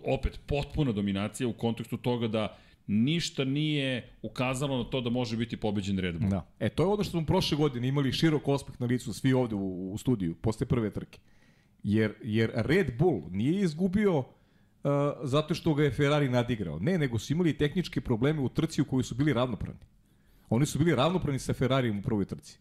opet, 0.04 0.40
potpuna 0.48 0.92
dominacija 0.92 1.48
u 1.48 1.54
kontekstu 1.54 1.98
toga 1.98 2.28
da 2.28 2.58
ništa 2.88 3.44
nije 3.44 4.10
ukazalo 4.22 4.78
na 4.78 4.84
to 4.84 5.02
da 5.02 5.10
može 5.10 5.38
biti 5.38 5.58
pobeđen 5.58 6.00
Red 6.00 6.20
Bull. 6.20 6.30
Da. 6.30 6.48
E, 6.60 6.70
to 6.70 6.84
je 6.84 6.88
ono 6.88 7.04
što 7.04 7.12
smo 7.12 7.26
prošle 7.26 7.58
godine 7.58 7.88
imali 7.88 8.12
širok 8.12 8.48
ospeh 8.48 8.82
na 8.82 8.86
licu, 8.86 9.14
svi 9.14 9.34
ovde 9.34 9.56
u, 9.56 9.94
u 9.94 9.98
studiju, 9.98 10.36
posle 10.36 10.68
prve 10.68 10.90
trke. 10.90 11.20
Jer, 11.84 12.14
jer 12.24 12.52
Red 12.56 12.98
Bull 12.98 13.22
nije 13.32 13.62
izgubio 13.62 14.18
uh, 14.20 14.26
zato 15.24 15.54
što 15.54 15.74
ga 15.74 15.84
je 15.84 15.92
Ferrari 15.92 16.30
nadigrao. 16.30 16.80
Ne, 16.80 16.98
nego 16.98 17.20
su 17.20 17.34
imali 17.34 17.58
tehničke 17.58 18.02
probleme 18.02 18.42
u 18.42 18.50
trci 18.50 18.82
u 18.82 18.86
kojoj 18.86 19.04
su 19.04 19.16
bili 19.16 19.34
ravnopravni. 19.34 19.82
Oni 20.50 20.66
su 20.66 20.80
bili 20.80 20.96
ravnopravni 20.96 21.40
sa 21.40 21.54
Ferrarijem 21.54 22.00
u 22.00 22.02
prvoj 22.02 22.26
trci. 22.26 22.60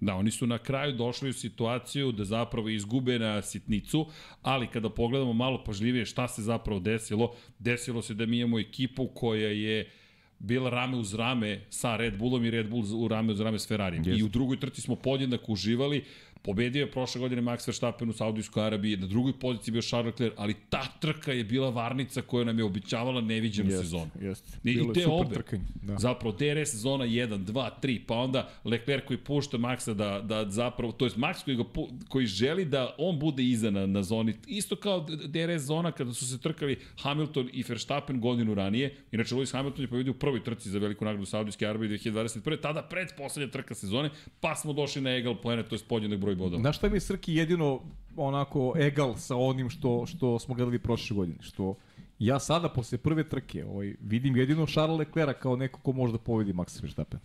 Da, 0.00 0.14
oni 0.14 0.30
su 0.30 0.46
na 0.46 0.58
kraju 0.58 0.92
došli 0.92 1.30
u 1.30 1.32
situaciju 1.32 2.12
da 2.12 2.24
zapravo 2.24 2.68
izgube 2.68 3.18
na 3.18 3.42
sitnicu, 3.42 4.06
ali 4.42 4.66
kada 4.66 4.90
pogledamo 4.90 5.32
malo 5.32 5.64
pažljivije 5.64 6.06
šta 6.06 6.28
se 6.28 6.42
zapravo 6.42 6.80
desilo, 6.80 7.34
desilo 7.58 8.02
se 8.02 8.14
da 8.14 8.26
mi 8.26 8.38
imamo 8.38 8.58
ekipu 8.58 9.08
koja 9.14 9.48
je 9.48 9.90
bila 10.38 10.70
rame 10.70 10.96
uz 10.96 11.14
rame 11.14 11.60
sa 11.70 11.96
Red 11.96 12.18
Bullom 12.18 12.44
i 12.44 12.50
Red 12.50 12.68
Bull 12.70 13.04
u 13.04 13.08
rame 13.08 13.32
uz 13.32 13.40
rame 13.40 13.58
s 13.58 13.68
Ferrarijem. 13.68 14.04
Yes. 14.04 14.18
I 14.18 14.22
u 14.22 14.28
drugoj 14.28 14.60
trci 14.60 14.80
smo 14.80 14.96
podjednako 14.96 15.52
uživali, 15.52 16.04
Pobedio 16.44 16.80
je 16.80 16.90
prošle 16.90 17.20
godine 17.20 17.42
Max 17.42 17.66
Verstappen 17.66 18.10
u 18.10 18.12
Saudijskoj 18.12 18.66
Arabiji, 18.66 18.96
na 18.96 19.06
drugoj 19.06 19.32
poziciji 19.38 19.72
bio 19.72 19.82
Charles 19.82 20.12
Leclerc, 20.12 20.34
ali 20.36 20.54
ta 20.70 20.82
trka 21.00 21.32
je 21.32 21.44
bila 21.44 21.70
varnica 21.70 22.22
koja 22.22 22.44
nam 22.44 22.58
je 22.58 22.64
običavala 22.64 23.20
neviđenu 23.20 23.70
Jest, 23.70 23.82
sezonu. 23.82 24.10
Jest. 24.20 24.58
I, 24.64 24.70
i 24.70 24.92
te 24.94 25.00
super 25.00 25.26
obe. 25.26 25.34
trkanje, 25.34 25.62
da. 25.82 25.96
Zapravo 25.98 26.36
DRS 26.36 26.74
zona 26.74 27.04
1, 27.04 27.44
2, 27.44 27.70
3, 27.82 28.00
pa 28.06 28.14
onda 28.14 28.50
Leclerc 28.64 29.04
koji 29.06 29.18
pušta 29.18 29.58
Maxa 29.58 29.94
da, 29.94 30.20
da 30.20 30.50
zapravo, 30.50 30.92
to 30.92 31.04
je 31.04 31.10
Max 31.10 31.44
koji, 31.44 31.56
ga, 31.56 31.64
koji 32.08 32.26
želi 32.26 32.64
da 32.64 32.94
on 32.98 33.18
bude 33.18 33.42
iza 33.42 33.70
na, 33.70 33.86
na 33.86 34.02
zoni, 34.02 34.34
isto 34.46 34.76
kao 34.76 35.06
DRS 35.26 35.62
zona 35.62 35.92
kada 35.92 36.12
su 36.12 36.28
se 36.28 36.40
trkali 36.40 36.78
Hamilton 37.00 37.48
i 37.52 37.64
Verstappen 37.68 38.20
godinu 38.20 38.54
ranije, 38.54 38.96
inače 39.12 39.34
Lewis 39.34 39.52
Hamilton 39.52 39.82
je 39.82 39.88
pobedio 39.88 40.10
u 40.10 40.18
prvoj 40.18 40.44
trci 40.44 40.70
za 40.70 40.78
veliku 40.78 41.04
nagradu 41.04 41.26
Saudijske 41.26 41.66
Arabije 41.66 41.98
2021. 41.98 42.60
tada 42.60 42.82
pred 42.82 43.08
poslednja 43.16 43.50
trka 43.50 43.74
sezone, 43.74 44.10
pa 44.40 44.54
smo 44.54 44.72
došli 44.72 45.02
na 45.02 45.16
egal 45.16 45.40
poene, 45.42 45.62
to 45.62 45.74
je 45.74 45.78
podjednak 45.88 46.20
broj 46.34 46.44
bodova. 46.44 46.60
Znaš 46.60 46.76
šta 46.76 46.88
mi 46.88 46.96
je 46.96 47.00
Srki 47.00 47.34
jedino 47.34 47.80
onako 48.16 48.74
egal 48.76 49.16
sa 49.16 49.36
onim 49.36 49.70
što, 49.70 50.06
što 50.06 50.38
smo 50.38 50.54
gledali 50.54 50.78
prošle 50.78 51.16
godine? 51.16 51.38
Što 51.40 51.76
ja 52.18 52.38
sada 52.38 52.68
posle 52.68 52.98
prve 52.98 53.28
trke 53.28 53.64
ovaj, 53.64 53.94
vidim 54.00 54.36
jedino 54.36 54.66
Charles 54.66 54.98
Leclerc 54.98 55.36
kao 55.42 55.56
neko 55.56 55.80
ko 55.80 55.92
može 55.92 56.12
da 56.12 56.18
pobedi 56.18 56.52
Max 56.52 56.82
Verstappen. 56.82 57.20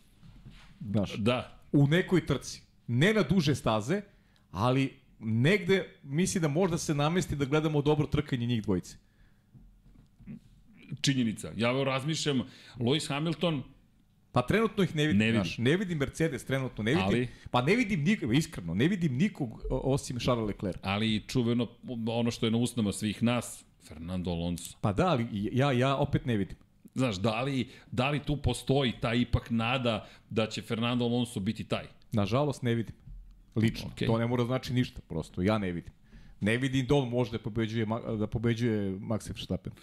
Znaš, 0.79 1.15
Da, 1.17 1.59
u 1.71 1.87
nekoj 1.87 2.25
trci. 2.25 2.61
Ne 2.87 3.13
na 3.13 3.23
duže 3.23 3.55
staze, 3.55 4.01
ali 4.51 4.93
negde 5.19 5.85
misli 6.03 6.41
da 6.41 6.47
možda 6.47 6.77
se 6.77 6.95
namesti 6.95 7.35
da 7.35 7.45
gledamo 7.45 7.81
dobro 7.81 8.07
trkanje 8.07 8.45
njih 8.45 8.63
dvojice. 8.63 8.97
činjenica. 11.01 11.51
Ja 11.55 11.83
razmišljam, 11.83 12.41
Lewis 12.77 13.09
Hamilton, 13.09 13.63
Pa 14.31 14.41
trenutno 14.41 14.83
ih 14.83 14.95
ne 14.95 15.07
vidim, 15.07 15.19
Ne 15.19 15.25
ne 15.25 15.31
vidim. 15.31 15.43
Znaš, 15.43 15.57
ne 15.57 15.77
vidim 15.77 15.97
Mercedes 15.97 16.45
trenutno, 16.45 16.83
ne 16.83 16.91
vidim, 16.91 17.05
Ali- 17.05 17.27
pa 17.51 17.61
ne 17.61 17.75
vidim 17.75 18.03
nikog, 18.03 18.35
iskreno, 18.35 18.73
ne 18.73 18.87
vidim 18.87 19.15
nikog 19.17 19.61
osim 19.69 20.19
Charles 20.19 20.47
Leclerc. 20.47 20.77
ali 20.81 21.23
čuveno 21.27 21.67
ono 22.07 22.31
što 22.31 22.45
je 22.45 22.51
na 22.51 22.57
usnama 22.57 22.91
svih 22.91 23.23
nas, 23.23 23.65
Fernando 23.87 24.31
Alonso. 24.31 24.77
Pa 24.81 24.93
da, 24.93 25.07
ali 25.07 25.27
ja, 25.53 25.71
ja 25.71 25.95
opet 25.95 26.25
ne 26.25 26.37
vidim. 26.37 26.57
Znaš, 26.95 27.15
da 27.15 27.41
li, 27.41 27.69
da 27.91 28.09
li 28.09 28.19
tu 28.19 28.37
postoji 28.37 28.93
ta 29.01 29.13
ipak 29.13 29.49
nada 29.49 30.07
da 30.29 30.47
će 30.47 30.61
Fernando 30.61 31.05
Alonso 31.05 31.39
biti 31.39 31.63
taj? 31.63 31.85
Nažalost 32.11 32.61
ne 32.61 32.75
vidim. 32.75 32.95
Lično. 33.55 33.89
Okay. 33.95 34.05
To 34.05 34.17
ne 34.17 34.27
mora 34.27 34.45
znači 34.45 34.73
ništa, 34.73 35.01
prosto. 35.07 35.41
Ja 35.41 35.57
ne 35.57 35.71
vidim. 35.71 35.93
Ne 36.41 36.57
vidim 36.57 36.85
da 36.85 36.95
on 36.95 37.09
može 37.09 37.31
da 37.31 37.39
pobeđuje, 37.39 37.85
da 38.19 38.27
pobeđuje 38.27 38.91
Max 38.91 39.29
Verstappen. 39.29 39.73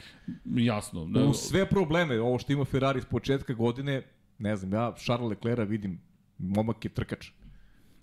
Jasno. 0.44 1.04
Da, 1.06 1.24
U 1.24 1.34
sve 1.34 1.66
probleme, 1.70 2.20
ovo 2.20 2.38
što 2.38 2.52
ima 2.52 2.64
Ferrari 2.64 3.00
s 3.00 3.04
početka 3.04 3.54
godine, 3.54 4.02
ne 4.38 4.56
znam, 4.56 4.72
ja 4.72 4.94
Charles 4.96 5.28
Leclerc 5.30 5.70
vidim, 5.70 6.00
momak 6.38 6.84
je 6.84 6.88
trkač. 6.88 7.30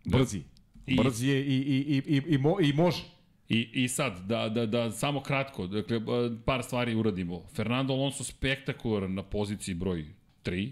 Brzi. 0.05 0.41
I- 0.87 0.95
Brzi 0.97 1.27
je 1.27 1.45
i, 1.45 1.57
i, 1.57 1.77
i, 1.77 2.15
i, 2.17 2.21
i, 2.27 2.37
mo, 2.37 2.57
i 2.61 2.73
može. 2.73 3.03
I, 3.49 3.69
I 3.73 3.87
sad, 3.87 4.19
da, 4.27 4.49
da, 4.49 4.65
da 4.65 4.91
samo 4.91 5.21
kratko, 5.21 5.67
dakle, 5.67 6.01
par 6.45 6.63
stvari 6.63 6.95
uradimo. 6.95 7.43
Fernando 7.55 7.93
Alonso 7.93 8.23
spektakularan 8.23 9.13
na 9.13 9.23
poziciji 9.23 9.75
broj 9.75 10.05
3, 10.43 10.71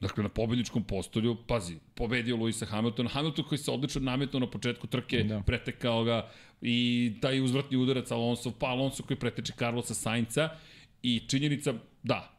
dakle 0.00 0.22
na 0.22 0.28
pobedničkom 0.28 0.84
postolju, 0.84 1.36
pazi, 1.46 1.76
pobedio 1.94 2.36
Luisa 2.36 2.66
Hamiltona, 2.66 3.08
Hamilton 3.10 3.44
koji 3.48 3.58
se 3.58 3.70
odlično 3.70 4.00
nametnuo 4.00 4.40
na 4.40 4.50
početku 4.50 4.86
trke. 4.86 5.22
Da. 5.22 5.40
pretekao 5.40 6.04
ga 6.04 6.30
i 6.60 7.12
taj 7.20 7.40
uzvratni 7.40 7.76
udarac 7.76 8.10
Alonso, 8.10 8.52
pa 8.58 8.66
Alonso 8.66 9.02
koji 9.02 9.16
preteče 9.18 9.52
Carlosa 9.58 9.94
Sainca 9.94 10.48
i 11.02 11.18
činjenica, 11.28 11.74
da, 12.02 12.33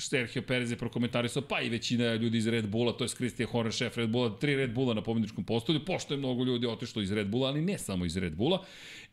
Sergio 0.00 0.42
Perez 0.42 0.70
je 0.70 0.76
prokomentarisao, 0.76 1.42
pa 1.42 1.60
i 1.60 1.68
većina 1.68 2.14
ljudi 2.14 2.38
iz 2.38 2.46
Red 2.46 2.68
Bulla, 2.68 2.92
to 2.92 3.04
je 3.04 3.08
Christian 3.08 3.48
Horner, 3.48 3.72
šef 3.72 3.96
Red 3.96 4.10
Bulla, 4.10 4.38
tri 4.38 4.56
Red 4.56 4.74
Bulla 4.74 4.94
na 4.94 5.02
pobedničkom 5.02 5.44
postolju, 5.44 5.84
pošto 5.84 6.14
je 6.14 6.18
mnogo 6.18 6.44
ljudi 6.44 6.66
otišlo 6.66 7.02
iz 7.02 7.12
Red 7.12 7.28
Bulla, 7.28 7.48
ali 7.48 7.62
ne 7.62 7.78
samo 7.78 8.04
iz 8.04 8.16
Red 8.16 8.34
Bulla. 8.36 8.64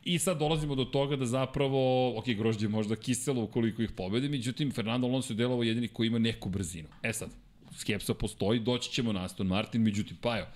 I 0.04 0.18
sad 0.18 0.38
dolazimo 0.38 0.74
do 0.74 0.84
toga 0.84 1.16
da 1.16 1.26
zapravo, 1.26 2.12
ok, 2.18 2.26
grožđe 2.26 2.68
možda 2.68 2.96
kiselo 2.96 3.42
ukoliko 3.42 3.82
ih 3.82 3.90
pobedi, 3.90 4.28
međutim, 4.28 4.72
Fernando 4.72 5.06
Alonso 5.06 5.32
je 5.32 5.36
delovo 5.36 5.62
jedini 5.62 5.88
koji 5.88 6.06
ima 6.06 6.18
neku 6.18 6.48
brzinu. 6.48 6.88
E 7.02 7.12
sad, 7.12 7.30
skepsa 7.76 8.14
postoji, 8.14 8.60
doći 8.60 8.90
ćemo 8.90 9.12
na 9.12 9.24
Aston 9.24 9.46
Martin, 9.46 9.82
međutim, 9.82 10.16
pa 10.20 10.36
jo, 10.36 10.46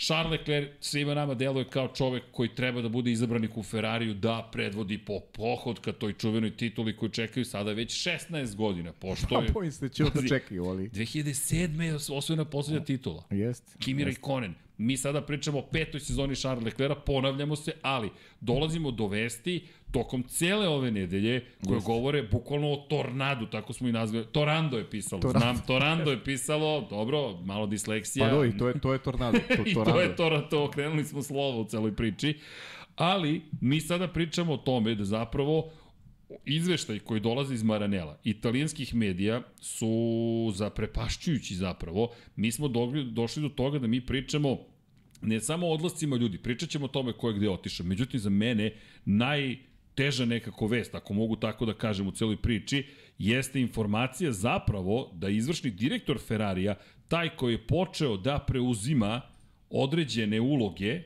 Charles 0.00 0.30
Leclerc 0.30 0.70
svima 0.80 1.14
nama 1.14 1.34
deluje 1.34 1.64
kao 1.64 1.88
čovek 1.88 2.22
koji 2.32 2.54
treba 2.54 2.82
da 2.82 2.88
bude 2.88 3.12
izabranik 3.12 3.56
u 3.56 3.62
Ferrariju 3.62 4.14
da 4.14 4.48
predvodi 4.52 4.98
po 4.98 5.20
pohod 5.20 5.80
ka 5.80 5.92
toj 5.92 6.12
čuvenoj 6.12 6.56
tituli 6.56 6.96
koju 6.96 7.08
čekaju 7.08 7.44
sada 7.44 7.72
već 7.72 8.06
16 8.06 8.54
godina, 8.54 8.92
pošto 8.92 9.26
Pa 9.28 9.42
je 9.42 9.50
bojim 9.52 9.72
se 9.72 9.84
da 9.84 9.88
će 9.88 10.04
da 10.04 10.28
čekaju, 10.28 10.64
ali... 10.64 10.88
2007. 10.88 11.80
je 11.80 11.94
osvojena 11.94 12.44
poslednja 12.44 12.84
titula. 12.84 13.24
Jest. 13.30 13.76
Kimi 13.78 14.04
Raikkonen. 14.04 14.54
Mi 14.78 14.96
sada 14.96 15.22
pričamo 15.22 15.58
o 15.58 15.62
petoj 15.62 16.00
sezoni 16.00 16.36
Charles 16.36 16.64
Leclerca, 16.64 17.00
ponavljamo 17.00 17.56
se, 17.56 17.72
ali 17.82 18.10
dolazimo 18.40 18.90
do 18.90 19.06
vesti 19.06 19.66
tokom 19.92 20.22
cele 20.22 20.68
ove 20.68 20.90
nedelje 20.90 21.44
koje 21.66 21.80
govore 21.80 22.22
bukvalno 22.22 22.72
o 22.72 22.76
tornadu, 22.76 23.46
tako 23.46 23.72
smo 23.72 23.88
i 23.88 23.92
nazvali. 23.92 24.26
Torando 24.32 24.78
je 24.78 24.90
pisalo, 24.90 25.22
Torando. 25.22 25.38
znam, 25.38 25.66
Torando 25.66 26.10
je 26.10 26.24
pisalo, 26.24 26.86
dobro, 26.90 27.36
malo 27.44 27.66
disleksija. 27.66 28.28
Pa 28.28 28.36
do, 28.36 28.44
i 28.44 28.58
to 28.58 28.68
je, 28.68 28.80
to 28.80 28.92
je 28.92 28.98
tornado. 28.98 29.38
To, 29.38 29.62
I 29.66 29.74
to 29.74 29.84
tornado. 29.84 30.00
je 30.00 30.16
to, 30.16 30.46
to 30.50 30.64
okrenuli 30.64 31.04
smo 31.04 31.22
slovo 31.22 31.60
u 31.60 31.64
celoj 31.64 31.96
priči. 31.96 32.38
Ali, 32.96 33.42
mi 33.60 33.80
sada 33.80 34.08
pričamo 34.08 34.52
o 34.52 34.56
tome 34.56 34.94
da 34.94 35.04
zapravo 35.04 35.70
izveštaj 36.44 36.98
koji 36.98 37.20
dolazi 37.20 37.54
iz 37.54 37.62
Maranela, 37.62 38.18
italijanskih 38.24 38.94
medija, 38.94 39.42
su 39.60 40.52
zaprepašćujući 40.54 41.54
zapravo. 41.54 42.08
Mi 42.36 42.52
smo 42.52 42.68
do, 42.68 42.92
došli 43.04 43.42
do 43.42 43.48
toga 43.48 43.78
da 43.78 43.86
mi 43.86 44.06
pričamo 44.06 44.58
ne 45.22 45.40
samo 45.40 45.66
o 45.66 45.72
odlascima 45.72 46.16
ljudi, 46.16 46.38
pričat 46.38 46.68
ćemo 46.68 46.84
o 46.84 46.88
tome 46.88 47.12
ko 47.12 47.28
je 47.28 47.34
gde 47.34 47.50
otišao. 47.50 47.86
Međutim, 47.86 48.20
za 48.20 48.30
mene 48.30 48.72
najteža 50.00 50.24
nekako 50.24 50.66
vest, 50.66 50.94
ako 50.94 51.14
mogu 51.14 51.36
tako 51.36 51.66
da 51.66 51.74
kažem 51.74 52.06
u 52.08 52.12
celoj 52.12 52.36
priči, 52.36 52.86
jeste 53.18 53.60
informacija 53.60 54.32
zapravo 54.32 55.10
da 55.14 55.28
izvršni 55.28 55.70
direktor 55.70 56.18
Ferrarija 56.18 56.74
taj 57.08 57.28
koji 57.36 57.54
je 57.54 57.66
počeo 57.66 58.16
da 58.16 58.38
preuzima 58.38 59.20
određene 59.70 60.40
uloge 60.40 61.02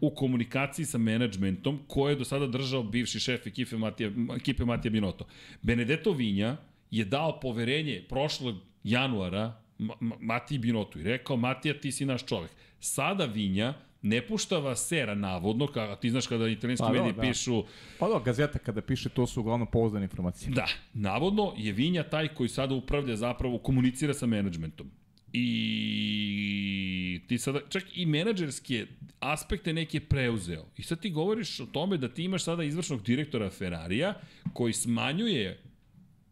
u 0.00 0.14
komunikaciji 0.14 0.86
sa 0.86 0.98
menadžmentom 0.98 1.80
koje 1.88 2.12
je 2.12 2.16
do 2.16 2.24
sada 2.24 2.46
držao 2.46 2.82
bivši 2.82 3.20
šef 3.20 3.46
ekipe 3.46 3.76
Matija, 3.76 4.10
ekipe 4.36 4.64
Matija 4.64 4.90
Binotto. 4.92 5.26
Benedetto 5.62 6.12
Vinja 6.12 6.56
je 6.90 7.04
dao 7.04 7.40
poverenje 7.40 8.04
prošlog 8.08 8.56
januara 8.84 9.58
Ma- 9.78 9.94
Ma- 10.00 10.16
Matiji 10.20 10.58
Binotto 10.58 10.98
i 10.98 11.02
rekao 11.02 11.36
Matija 11.36 11.74
ti 11.80 11.92
si 11.92 12.06
naš 12.06 12.26
čovek. 12.26 12.50
Sada 12.80 13.24
Vinja 13.24 13.74
ne 14.02 14.26
pušta 14.26 14.58
Vasera 14.58 15.14
navodno, 15.14 15.66
ka, 15.66 15.96
ti 15.96 16.10
znaš 16.10 16.26
kada 16.26 16.48
italijanski 16.48 16.86
Pa 16.86 16.92
da, 16.92 16.98
mediji 16.98 17.12
da. 17.12 17.22
pišu 17.22 17.64
Pa 17.98 18.08
da, 18.08 18.20
gazeta 18.24 18.58
kada 18.58 18.80
piše 18.80 19.08
to 19.08 19.26
su 19.26 19.40
uglavnom 19.40 19.68
pouzdane 19.72 20.04
informacije. 20.04 20.50
Da, 20.50 20.66
navodno 20.94 21.54
je 21.56 21.72
Vinja 21.72 22.02
taj 22.02 22.28
koji 22.28 22.48
sada 22.48 22.74
upravlja 22.74 23.16
zapravo, 23.16 23.58
komunicira 23.58 24.14
sa 24.14 24.26
menadžmentom. 24.26 24.90
I 25.32 27.20
ti 27.28 27.38
sada, 27.38 27.60
čak 27.68 27.84
i 27.94 28.06
menadžerske 28.06 28.86
aspekte 29.20 29.72
neke 29.72 30.00
preuzeo. 30.00 30.66
I 30.76 30.82
sad 30.82 31.00
ti 31.00 31.10
govoriš 31.10 31.60
o 31.60 31.66
tome 31.66 31.96
da 31.96 32.08
ti 32.08 32.24
imaš 32.24 32.44
sada 32.44 32.64
izvršnog 32.64 33.02
direktora 33.02 33.50
Ferrarija 33.50 34.14
koji 34.52 34.72
smanjuje 34.72 35.62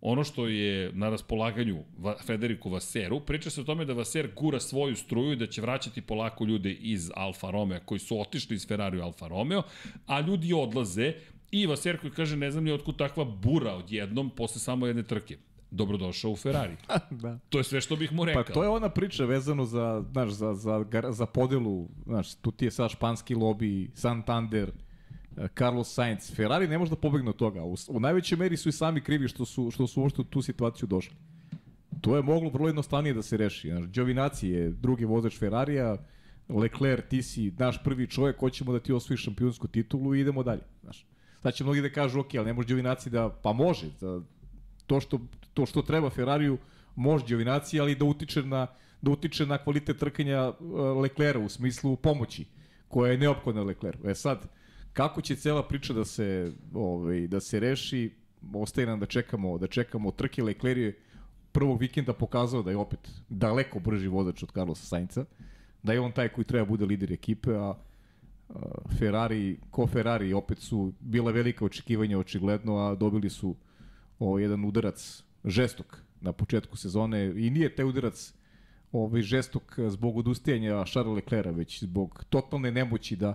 ono 0.01 0.25
što 0.25 0.47
je 0.47 0.93
na 0.93 1.11
raspolaganju 1.11 1.79
Federiku 2.27 2.71
Vaseru, 2.71 3.21
priča 3.21 3.51
se 3.51 3.61
o 3.61 3.65
tome 3.65 3.85
da 3.85 3.93
Vaser 3.93 4.31
gura 4.37 4.61
svoju 4.61 4.97
struju 4.97 5.33
i 5.33 5.37
da 5.37 5.47
će 5.47 5.63
vraćati 5.63 6.01
polako 6.01 6.45
ljude 6.45 6.73
iz 6.73 7.11
Alfa 7.15 7.51
Romeo 7.51 7.81
koji 7.85 7.99
su 7.99 8.21
otišli 8.21 8.57
iz 8.57 8.67
Ferrari 8.67 8.99
u 8.99 9.03
Alfa 9.03 9.29
Romeo, 9.29 9.63
a 10.07 10.21
ljudi 10.21 10.53
odlaze 10.53 11.13
i 11.51 11.67
Vaser 11.67 12.01
koji 12.01 12.11
kaže 12.11 12.37
ne 12.37 12.51
znam 12.51 12.65
ni 12.65 12.73
otkud 12.73 12.97
takva 12.97 13.25
bura 13.25 13.75
odjednom 13.75 14.31
posle 14.31 14.61
samo 14.61 14.87
jedne 14.87 15.03
trke. 15.03 15.37
Dobrodošao 15.71 16.31
u 16.31 16.37
Ferrari. 16.37 16.77
da. 17.23 17.39
To 17.49 17.59
je 17.59 17.65
sve 17.65 17.81
što 17.81 17.97
bih 17.97 18.13
mu 18.13 18.25
rekao. 18.25 18.45
Pa 18.45 18.53
to 18.53 18.63
je 18.63 18.69
ona 18.69 18.89
priča 18.89 19.25
vezano 19.25 19.65
za, 19.65 20.05
znaš, 20.13 20.31
za, 20.31 20.55
za, 20.55 20.85
za 21.11 21.27
podelu, 21.27 21.89
znaš, 22.07 22.35
tu 22.35 22.51
ti 22.51 22.65
je 22.65 22.71
sad 22.71 22.91
španski 22.91 23.35
lobby, 23.35 23.89
Santander, 23.95 24.73
Carlos 25.49 25.95
Sainz. 25.95 26.35
Ferrari 26.35 26.69
ne 26.69 26.79
može 26.79 26.91
da 26.91 26.97
pobegne 26.97 27.31
od 27.31 27.37
toga. 27.37 27.63
U, 27.65 27.77
u 27.89 28.01
najvećoj 28.01 28.39
meri 28.39 28.57
su 28.57 28.69
i 28.69 28.73
sami 28.73 29.01
krivi 29.01 29.29
što 29.29 29.45
su, 29.45 29.71
što 29.71 29.87
su 29.87 30.01
uopšte 30.01 30.21
u 30.21 30.25
tu 30.25 30.43
situaciju 30.43 30.89
došli. 30.89 31.17
To 32.01 32.17
je 32.17 32.23
moglo 32.23 32.51
vrlo 32.51 32.69
jednostavnije 32.69 33.15
da 33.15 33.23
se 33.23 33.37
reši. 33.37 33.69
Znaš, 33.69 33.87
Giovinazzi 33.87 34.49
je 34.49 34.71
drugi 34.71 35.05
vozač 35.05 35.39
Ferrarija, 35.39 35.97
Leclerc, 36.49 37.09
ti 37.09 37.23
si 37.23 37.53
naš 37.59 37.85
prvi 37.85 38.07
čovjek, 38.07 38.41
hoćemo 38.41 38.73
da 38.73 38.81
ti 38.81 38.93
osvojiš 38.93 39.25
šampionsku 39.25 39.69
titulu 39.69 40.15
i 40.15 40.21
idemo 40.21 40.43
dalje. 40.43 40.63
Znaš. 40.83 41.07
Sad 41.43 41.55
će 41.55 41.65
mnogi 41.65 41.81
da 41.81 41.91
kažu, 41.91 42.21
ok, 42.21 42.35
ali 42.35 42.47
ne 42.47 42.53
može 42.53 42.69
Giovinazzi 42.69 43.11
da, 43.11 43.29
pa 43.43 43.53
može, 43.53 43.87
za 43.99 44.23
to 44.87 45.01
što, 45.01 45.21
to 45.55 45.67
što 45.67 45.83
treba 45.83 46.11
Ferrariju, 46.11 46.59
može 46.97 47.25
Giovinazzi, 47.27 47.81
ali 47.81 47.95
da 47.95 48.05
utiče 48.05 48.43
na, 48.43 48.67
da 49.03 49.11
utiče 49.11 49.47
na 49.47 49.59
kvalitet 49.59 49.99
trkanja 49.99 50.49
uh, 50.49 50.57
Leclerca 51.03 51.45
u 51.45 51.49
smislu 51.49 51.97
pomoći 51.97 52.45
koja 52.89 53.13
je 53.13 53.19
neophodna 53.19 53.63
Leclercu. 53.63 54.09
E 54.09 54.15
sad, 54.15 54.49
kako 54.93 55.21
će 55.21 55.37
cela 55.37 55.63
priča 55.63 55.93
da 55.93 56.05
se 56.05 56.53
ovaj 56.75 57.27
da 57.27 57.41
se 57.41 57.61
reši, 57.61 58.11
ostaje 58.55 58.87
nam 58.87 59.01
da 59.01 59.07
čekamo, 59.07 59.59
da 59.59 59.67
čekamo 59.67 60.11
trke 60.11 60.43
Leclerc 60.43 60.79
je 60.79 60.99
prvog 61.53 61.81
vikenda 61.81 62.13
pokazao 62.13 62.63
da 62.63 62.71
je 62.71 62.77
opet 62.77 63.11
daleko 63.29 63.79
brži 63.79 64.09
vozač 64.09 64.43
od 64.43 64.53
Carlosa 64.53 64.87
Sainca, 64.87 65.25
da 65.83 65.93
je 65.93 66.01
on 66.01 66.13
taj 66.13 66.29
koji 66.29 66.45
treba 66.45 66.67
bude 66.67 66.85
lider 66.85 67.13
ekipe, 67.13 67.51
a 67.55 67.75
Ferrari, 68.99 69.59
ko 69.71 69.87
Ferrari, 69.87 70.33
opet 70.33 70.59
su 70.59 70.93
bila 71.01 71.33
velika 71.33 71.65
očekivanja 71.65 72.19
očigledno, 72.19 72.77
a 72.77 72.95
dobili 72.95 73.31
su 73.31 73.57
o, 74.19 74.39
jedan 74.39 74.65
udarac 74.65 75.23
žestok 75.45 76.03
na 76.21 76.33
početku 76.33 76.77
sezone. 76.77 77.25
I 77.37 77.51
nije 77.51 77.75
taj 77.75 77.85
udarac 77.85 78.35
ovaj 78.93 79.23
žestok 79.23 79.79
zbog 79.89 80.17
odustajanja 80.17 80.85
Charles 80.85 81.15
Leclerca, 81.15 81.51
već 81.51 81.83
zbog 81.83 82.25
totalne 82.29 82.71
nemoći 82.71 83.17
da 83.17 83.35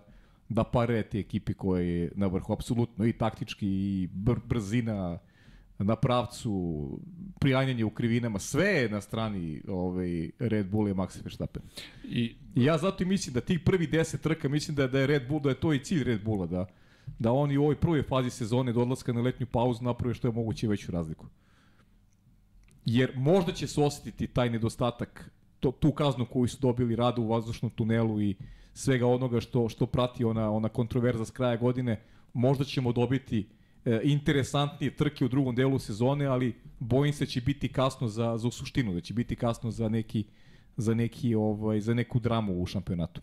da 0.49 0.63
pare 0.63 1.03
te 1.03 1.19
ekipi 1.19 1.53
koje 1.53 1.99
je 1.99 2.11
na 2.15 2.27
vrhu, 2.27 2.53
apsolutno, 2.53 3.05
i 3.05 3.13
taktički, 3.13 3.67
i 3.67 4.09
br 4.13 4.39
brzina 4.45 5.19
na 5.77 5.95
pravcu, 5.95 6.99
prijanjanje 7.39 7.85
u 7.85 7.89
krivinama, 7.89 8.39
sve 8.39 8.65
je 8.65 8.89
na 8.89 9.01
strani 9.01 9.61
ovaj, 9.67 10.29
Red 10.39 10.69
Bull 10.69 10.89
i 10.89 10.93
Max 10.93 11.23
Verstappen. 11.23 11.63
I, 12.03 12.35
I 12.55 12.63
ja 12.63 12.77
zato 12.77 13.03
i 13.03 13.05
mislim 13.05 13.33
da 13.33 13.41
tih 13.41 13.59
prvi 13.59 13.87
10 13.87 14.17
trka, 14.17 14.49
mislim 14.49 14.75
da, 14.75 14.87
da 14.87 14.99
je 14.99 15.07
Red 15.07 15.27
Bull, 15.27 15.41
da 15.41 15.49
je 15.49 15.59
to 15.59 15.73
i 15.73 15.83
cilj 15.83 16.03
Red 16.03 16.23
Bulla, 16.23 16.47
da, 16.47 16.65
da 17.19 17.31
oni 17.31 17.57
u 17.57 17.63
ovoj 17.63 17.75
prvoj 17.75 18.03
fazi 18.03 18.29
sezone 18.29 18.73
do 18.73 18.81
odlaska 18.81 19.13
na 19.13 19.21
letnju 19.21 19.45
pauzu 19.45 19.83
naprave 19.83 20.13
što 20.13 20.27
je 20.27 20.31
moguće 20.31 20.67
veću 20.67 20.91
razliku. 20.91 21.25
Jer 22.85 23.11
možda 23.15 23.51
će 23.51 23.67
se 23.67 23.81
osetiti 23.81 24.27
taj 24.27 24.49
nedostatak, 24.49 25.31
to, 25.59 25.71
tu 25.71 25.91
kaznu 25.91 26.25
koju 26.25 26.47
su 26.47 26.57
dobili 26.61 26.95
radu 26.95 27.21
u 27.21 27.27
vazdušnom 27.27 27.71
tunelu 27.71 28.21
i 28.21 28.35
svega 28.75 29.07
onoga 29.07 29.41
što, 29.41 29.69
što 29.69 29.85
prati 29.85 30.23
ona, 30.23 30.51
ona 30.51 30.69
kontroverza 30.69 31.25
s 31.25 31.31
kraja 31.31 31.57
godine, 31.57 32.01
možda 32.33 32.63
ćemo 32.63 32.91
dobiti 32.91 33.47
e, 33.85 33.99
interesantnije 34.03 34.95
trke 34.95 35.25
u 35.25 35.27
drugom 35.27 35.55
delu 35.55 35.79
sezone, 35.79 36.25
ali 36.25 36.55
bojim 36.79 37.13
se 37.13 37.25
da 37.25 37.31
će 37.31 37.41
biti 37.41 37.67
kasno 37.67 38.07
za, 38.07 38.37
za 38.37 38.51
suštinu, 38.51 38.93
da 38.93 39.01
će 39.01 39.13
biti 39.13 39.35
kasno 39.35 39.71
za 39.71 39.89
neki 39.89 40.23
za 40.77 40.93
neki 40.93 41.35
ovaj 41.35 41.79
za 41.79 41.93
neku 41.93 42.19
dramu 42.19 42.61
u 42.61 42.65
šampionatu. 42.65 43.21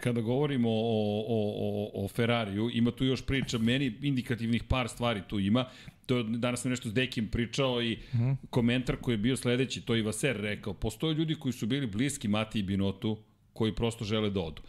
Kada 0.00 0.20
govorimo 0.20 0.68
o, 0.70 1.24
o, 1.28 1.54
o, 1.58 2.04
o 2.04 2.08
Ferrariju, 2.08 2.70
ima 2.72 2.90
tu 2.90 3.04
još 3.04 3.26
priča, 3.26 3.58
meni 3.58 3.94
indikativnih 4.02 4.64
par 4.64 4.88
stvari 4.88 5.22
tu 5.28 5.38
ima. 5.38 5.64
To 6.06 6.22
danas 6.22 6.62
sam 6.62 6.70
nešto 6.70 6.88
s 6.88 6.94
Dekim 6.94 7.28
pričao 7.28 7.82
i. 7.82 7.98
-huh. 8.12 8.36
komentar 8.50 8.96
koji 8.96 9.14
je 9.14 9.18
bio 9.18 9.36
sledeći, 9.36 9.80
to 9.80 9.96
i 9.96 10.02
Vaser 10.02 10.36
rekao, 10.36 10.74
postoje 10.74 11.14
ljudi 11.14 11.34
koji 11.34 11.52
su 11.52 11.66
bili 11.66 11.86
bliski 11.86 12.28
Mati 12.28 12.58
i 12.58 12.62
Binotu, 12.62 13.18
koji 13.52 13.74
prosto 13.74 14.04
žele 14.04 14.30
da 14.30 14.40
odu 14.40 14.62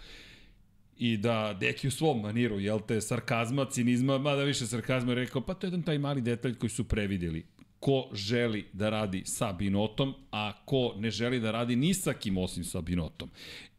i 0.98 1.18
da 1.18 1.54
Deki 1.60 1.88
u 1.88 1.92
svom 1.92 2.22
maniru, 2.22 2.60
jel 2.60 2.80
te, 2.88 3.02
sarkazma, 3.02 3.66
cinizma, 3.66 4.18
mada 4.18 4.44
više 4.44 4.68
sarkazma 4.68 5.14
rekao, 5.14 5.42
pa 5.42 5.54
to 5.54 5.68
je 5.68 5.68
jedan 5.68 5.82
taj 5.82 5.98
mali 5.98 6.22
detalj 6.22 6.56
koji 6.56 6.70
su 6.70 6.84
prevideli. 6.84 7.46
Ko 7.80 8.10
želi 8.14 8.66
da 8.74 8.90
radi 8.90 9.22
sa 9.26 9.54
Binotom, 9.54 10.14
a 10.32 10.54
ko 10.66 10.94
ne 10.98 11.12
želi 11.12 11.40
da 11.40 11.52
radi 11.52 11.76
ni 11.76 11.94
sa 11.94 12.14
kim 12.14 12.38
osim 12.38 12.64
sa 12.64 12.82
Binotom. 12.82 13.30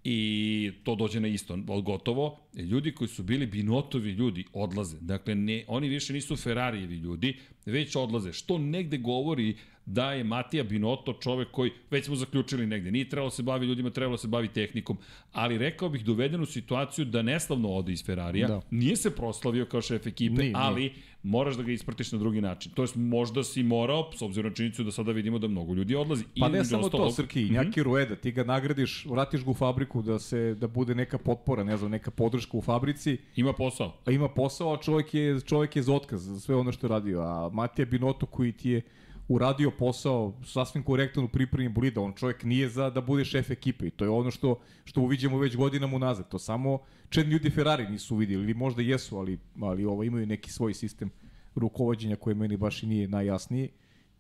I 0.05 0.71
to 0.83 0.95
dođe 0.95 1.21
na 1.21 1.29
isto, 1.29 1.57
gotovo. 1.57 2.39
Ljudi 2.55 2.93
koji 2.93 3.09
su 3.09 3.23
bili 3.23 3.47
Binotovi 3.47 4.11
ljudi 4.11 4.45
odlaze. 4.53 4.97
Dakle, 5.01 5.35
ne, 5.35 5.65
oni 5.69 5.89
više 5.89 6.13
nisu 6.13 6.37
Ferrarijevi 6.37 6.95
ljudi, 6.95 7.39
već 7.67 7.97
odlaze. 7.97 8.33
Što 8.33 8.59
negde 8.59 8.99
govori 8.99 9.57
da 9.87 10.13
je 10.13 10.25
Matija 10.25 10.65
Binoto 10.65 11.13
čovek 11.13 11.49
koji, 11.51 11.71
već 11.91 12.05
smo 12.05 12.17
zaključili 12.17 12.67
negde, 12.67 12.91
nije 12.91 13.09
trebalo 13.09 13.31
se 13.31 13.43
bavi 13.43 13.67
ljudima, 13.67 13.91
trebalo 13.91 14.17
se 14.17 14.29
bavi 14.29 14.49
tehnikom, 14.49 14.99
ali 15.33 15.59
rekao 15.59 15.89
bih 15.89 16.05
doveden 16.05 16.43
u 16.43 16.47
situaciju 16.47 17.05
da 17.05 17.23
neslavno 17.23 17.69
ode 17.69 17.93
iz 17.93 18.05
Ferrarija, 18.05 18.49
da. 18.49 18.61
nije 18.71 18.97
se 18.97 19.11
proslavio 19.11 19.67
kao 19.67 19.83
šef 19.83 20.07
ekipe, 20.07 20.43
nije, 20.43 20.53
ali 20.55 20.81
nije. 20.81 20.93
moraš 21.23 21.57
da 21.57 21.63
ga 21.63 21.73
ispratiš 21.73 22.13
na 22.13 22.19
drugi 22.19 22.41
način. 22.41 22.73
To 22.73 22.83
jest 22.83 22.97
možda 22.97 23.45
si 23.45 23.63
morao, 23.63 24.11
s 24.13 24.23
obzirom 24.23 24.51
na 24.51 24.57
činjenicu 24.57 24.85
da 24.85 24.93
sada 24.93 25.13
vidimo 25.13 25.39
da 25.39 25.49
mnogo 25.49 25.75
ljudi 25.75 25.95
odlazi. 25.95 26.25
Pa 26.41 26.49
ne 26.49 26.65
samo 26.65 26.83
ostalo... 26.87 27.05
to, 27.05 27.13
Srki, 27.13 27.45
mm 27.45 27.49
-hmm. 27.49 27.83
Rueda, 27.83 28.17
ti 28.17 28.33
ga 28.33 28.45
nagradiš, 28.45 29.07
vratiš 29.07 29.45
ga 29.45 29.51
u 29.51 29.55
fabriku 29.55 30.03
da 30.03 30.19
se 30.19 30.55
da 30.55 30.67
bude 30.67 30.95
neka 30.95 31.19
potpora, 31.19 31.65
ne 31.65 31.77
znam, 31.77 31.91
neka 31.91 32.11
podrška 32.11 32.57
u 32.57 32.63
fabrici. 32.63 33.19
Ima 33.37 33.53
posao. 33.53 33.97
A 34.05 34.11
ima 34.11 34.29
posao, 34.29 34.75
a 34.75 34.77
čovjek 34.77 35.15
je, 35.15 35.41
čovjek 35.41 35.77
je 35.77 35.83
za 35.83 35.95
otkaz 35.95 36.23
za 36.23 36.41
sve 36.41 36.57
ono 36.57 36.73
što 36.73 36.87
je 36.87 36.89
radio. 36.89 37.21
A 37.21 37.51
Matija 37.53 37.87
Binoto 37.87 38.27
koji 38.27 38.53
ti 38.53 38.71
je 38.71 38.83
uradio 39.29 39.71
posao 39.71 40.35
sasvim 40.45 40.85
korektan 40.85 41.25
u 41.25 41.29
pripremi 41.29 41.69
bolida. 41.69 42.01
On 42.01 42.13
čovjek 42.13 42.43
nije 42.43 42.69
za 42.69 42.91
da 42.91 43.01
bude 43.01 43.25
šef 43.25 43.51
ekipe 43.51 43.87
i 43.87 43.91
to 43.91 44.05
je 44.05 44.11
ono 44.11 44.31
što, 44.31 44.61
što 44.85 45.01
uviđamo 45.01 45.39
već 45.39 45.57
godinama 45.57 45.97
unazad. 45.97 46.29
To 46.29 46.39
samo 46.39 46.79
četni 47.09 47.33
ljudi 47.33 47.51
Ferrari 47.51 47.89
nisu 47.89 48.15
uvidjeli 48.15 48.45
ili 48.45 48.55
možda 48.55 48.83
jesu, 48.83 49.19
ali, 49.19 49.39
ali 49.61 49.85
ovo, 49.85 50.05
imaju 50.05 50.27
neki 50.27 50.53
svoj 50.53 50.75
sistem 50.75 51.11
rukovodđenja 51.55 52.17
koji 52.17 52.37
meni 52.37 52.57
baš 52.57 52.83
i 52.83 52.87
nije 52.87 53.09
najjasniji. 53.09 53.69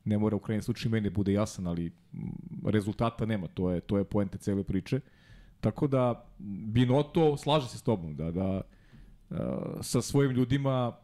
Ne 0.04 0.18
mora 0.18 0.36
u 0.36 0.38
krajnjem 0.38 0.62
slučaju 0.62 0.92
meni 0.92 1.10
bude 1.10 1.32
jasan, 1.32 1.66
ali 1.66 1.92
rezultata 2.66 3.26
nema. 3.26 3.46
To 3.46 3.70
je, 3.70 3.80
to 3.80 3.98
je 3.98 4.04
poente 4.04 4.38
cele 4.38 4.64
priče. 4.64 5.00
Tako 5.60 5.86
da 5.86 6.28
Binoto 6.38 7.36
slaže 7.36 7.68
se 7.68 7.78
s 7.78 7.82
tobom 7.82 8.16
da, 8.16 8.30
da 8.30 8.60
sa 9.80 10.02
svojim 10.02 10.32
ljudima 10.32 10.96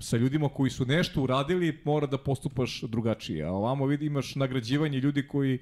sa 0.00 0.16
ljudima 0.16 0.48
koji 0.48 0.70
su 0.70 0.86
nešto 0.86 1.22
uradili, 1.22 1.78
mora 1.84 2.06
da 2.06 2.18
postupaš 2.18 2.82
drugačije. 2.82 3.44
A 3.44 3.52
ovamo 3.52 3.86
vidi, 3.86 4.06
imaš 4.06 4.34
nagrađivanje 4.34 5.00
ljudi 5.00 5.28
koji 5.28 5.58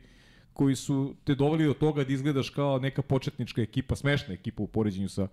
koji 0.59 0.77
su 0.77 1.14
te 1.24 1.35
doveli 1.35 1.66
do 1.66 1.74
toga 1.74 2.05
da 2.05 2.12
izgledaš 2.12 2.51
kao 2.51 2.79
neka 2.79 3.03
početnička 3.03 3.62
ekipa, 3.62 3.96
smešna 3.96 4.35
ekipa 4.35 4.62
u 4.62 4.66
poređenju 4.66 5.09
sa, 5.09 5.29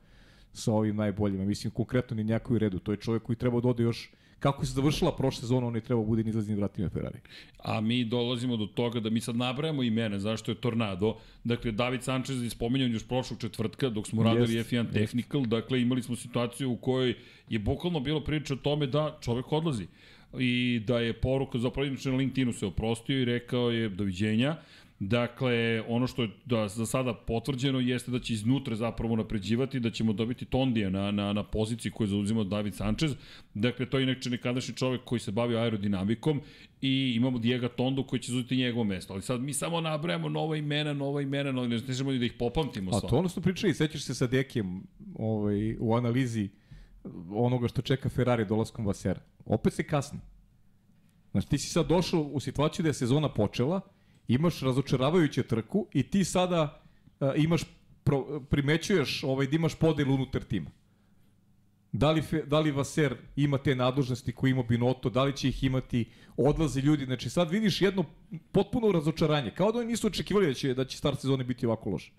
sa 0.53 0.71
ovim 0.71 0.95
najboljima. 0.95 1.45
Mislim, 1.45 1.71
konkretno 1.71 2.15
ni 2.15 2.23
njako 2.23 2.57
redu. 2.57 2.79
To 2.79 2.91
je 2.91 2.97
čovjek 2.97 3.23
koji 3.23 3.35
treba 3.35 3.61
da 3.61 3.67
ode 3.67 3.83
još 3.83 4.11
kako 4.39 4.65
se 4.65 4.73
završila 4.73 5.15
prošla 5.15 5.41
sezona, 5.41 5.67
on 5.67 5.75
je 5.75 5.81
trebao 5.81 6.05
bude 6.05 6.23
nizlaznim 6.23 6.57
vratima 6.57 6.89
Ferrari. 6.89 7.19
A 7.63 7.81
mi 7.81 8.03
dolazimo 8.05 8.57
do 8.57 8.65
toga 8.65 8.99
da 8.99 9.09
mi 9.09 9.21
sad 9.21 9.35
nabrajamo 9.35 9.83
imene, 9.83 10.19
zašto 10.19 10.51
je 10.51 10.55
Tornado. 10.55 11.15
Dakle, 11.43 11.71
David 11.71 12.03
Sanchez 12.03 12.43
je 12.43 12.49
spominjan 12.49 12.91
još 12.91 13.07
prošlog 13.07 13.39
četvrtka 13.39 13.89
dok 13.89 14.07
smo 14.07 14.23
radili 14.23 14.53
jest, 14.53 14.71
F1 14.71 14.93
Technical, 14.93 15.41
jest. 15.41 15.49
dakle 15.49 15.81
imali 15.81 16.03
smo 16.03 16.15
situaciju 16.15 16.71
u 16.71 16.77
kojoj 16.77 17.15
je 17.49 17.59
bukvalno 17.59 17.99
bilo 17.99 18.23
priča 18.23 18.53
o 18.53 18.57
tome 18.57 18.87
da 18.87 19.17
čovek 19.21 19.51
odlazi 19.51 19.87
i 20.39 20.81
da 20.87 20.99
je 20.99 21.13
poruka, 21.13 21.57
zapravo 21.59 21.89
na 22.05 22.17
LinkedInu 22.17 22.53
se 22.53 22.65
oprostio 22.65 23.21
i 23.21 23.25
rekao 23.25 23.71
je 23.71 23.89
doviđenja. 23.89 24.55
Dakle, 24.99 25.83
ono 25.87 26.07
što 26.07 26.21
je 26.21 26.29
da, 26.45 26.67
za 26.67 26.85
sada 26.85 27.13
potvrđeno 27.13 27.79
jeste 27.79 28.11
da 28.11 28.19
će 28.19 28.33
iznutra 28.33 28.75
zapravo 28.75 29.15
napređivati, 29.15 29.79
da 29.79 29.91
ćemo 29.91 30.13
dobiti 30.13 30.45
Tondija 30.45 30.89
na, 30.89 31.11
na, 31.11 31.33
na 31.33 31.43
poziciji 31.43 31.91
koju 31.91 32.07
zauzima 32.07 32.43
David 32.43 32.75
Sanchez. 32.75 33.15
Dakle, 33.53 33.89
to 33.89 33.97
je 33.97 34.03
inače 34.03 34.29
nekadašnji 34.29 34.75
čovek 34.75 35.01
koji 35.03 35.19
se 35.19 35.31
bavi 35.31 35.57
aerodinamikom 35.57 36.41
i 36.81 37.13
imamo 37.15 37.39
Diego 37.39 37.67
Tondo 37.67 38.03
koji 38.03 38.19
će 38.19 38.31
zauzeti 38.31 38.57
njegovo 38.57 38.83
mesto. 38.83 39.13
Ali 39.13 39.21
sad 39.21 39.41
mi 39.41 39.53
samo 39.53 39.81
nabrajamo 39.81 40.29
nova 40.29 40.57
imena, 40.57 40.93
nova 40.93 41.21
imena, 41.21 41.51
nova 41.51 41.67
ne 41.67 41.81
možemo 41.87 42.11
da 42.11 42.25
ih 42.25 42.33
popamtimo. 42.39 42.91
A 42.95 42.99
to 42.99 43.17
ono 43.17 43.29
smo 43.29 43.41
pričali, 43.41 43.73
sećaš 43.73 44.03
se 44.03 44.15
sa 44.15 44.27
Dekijem 44.27 44.83
ovaj, 45.15 45.75
u 45.79 45.95
analizi 45.95 46.49
onoga 47.29 47.67
što 47.67 47.81
čeka 47.81 48.09
Ferrari 48.09 48.45
dolaskom 48.45 48.85
Vasera. 48.85 49.21
Opet 49.45 49.73
se 49.73 49.83
kasni. 49.83 50.19
Znači, 51.31 51.49
ti 51.49 51.57
si 51.57 51.69
sad 51.69 51.87
došao 51.87 52.21
u 52.21 52.39
situaciju 52.39 52.83
da 52.83 52.89
je 52.89 52.93
sezona 52.93 53.33
počela, 53.33 53.81
imaš 54.27 54.61
razočaravajuću 54.61 55.43
trku 55.43 55.87
i 55.93 56.03
ti 56.03 56.23
sada 56.23 56.81
uh, 57.19 57.29
imaš 57.35 57.61
pro, 58.03 58.41
primećuješ 58.49 59.23
ovaj, 59.23 59.47
da 59.47 59.55
imaš 59.55 59.75
podel 59.75 60.11
unutar 60.11 60.43
tima. 60.43 60.69
Da 61.91 62.11
li, 62.11 62.23
da 62.45 62.59
li 62.59 62.71
Vaser 62.71 63.15
ima 63.35 63.57
te 63.57 63.75
nadležnosti 63.75 64.31
koje 64.31 64.51
ima 64.51 64.63
Binoto, 64.63 65.09
da 65.09 65.23
li 65.23 65.37
će 65.37 65.49
ih 65.49 65.63
imati, 65.63 66.05
odlaze 66.37 66.81
ljudi, 66.81 67.05
znači 67.05 67.29
sad 67.29 67.51
vidiš 67.51 67.81
jedno 67.81 68.05
potpuno 68.51 68.91
razočaranje, 68.91 69.51
kao 69.51 69.71
da 69.71 69.79
oni 69.79 69.87
nisu 69.87 70.07
očekivali 70.07 70.47
da 70.47 70.53
će, 70.53 70.73
da 70.73 70.85
će 70.85 70.97
start 70.97 71.21
sezone 71.21 71.43
biti 71.43 71.65
ovako 71.65 71.89
loš. 71.89 72.13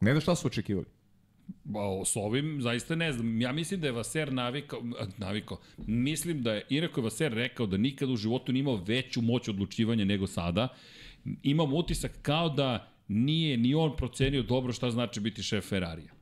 Ne 0.00 0.14
da 0.14 0.20
šta 0.20 0.34
su 0.34 0.46
očekivali. 0.46 0.95
S 2.04 2.16
ovim 2.16 2.62
zaista 2.62 2.94
ne 2.94 3.12
znam. 3.12 3.40
Ja 3.40 3.52
mislim 3.52 3.80
da 3.80 3.86
je 3.86 3.92
Vaser 3.92 4.32
navikao, 4.32 4.82
navikao. 5.18 5.58
Mislim 5.86 6.42
da 6.42 6.52
je, 6.52 6.66
iako 6.70 7.00
je 7.00 7.04
Vaser 7.04 7.32
rekao 7.32 7.66
da 7.66 7.76
nikad 7.76 8.10
u 8.10 8.16
životu 8.16 8.52
nije 8.52 8.60
imao 8.60 8.76
veću 8.76 9.22
moć 9.22 9.48
odlučivanja 9.48 10.04
nego 10.04 10.26
sada, 10.26 10.68
imam 11.42 11.74
utisak 11.74 12.18
kao 12.22 12.48
da 12.48 12.88
nije 13.08 13.56
ni 13.56 13.74
on 13.74 13.96
procenio 13.96 14.42
dobro 14.42 14.72
šta 14.72 14.90
znači 14.90 15.20
biti 15.20 15.42
šef 15.42 15.68
Ferrarija. 15.68 16.12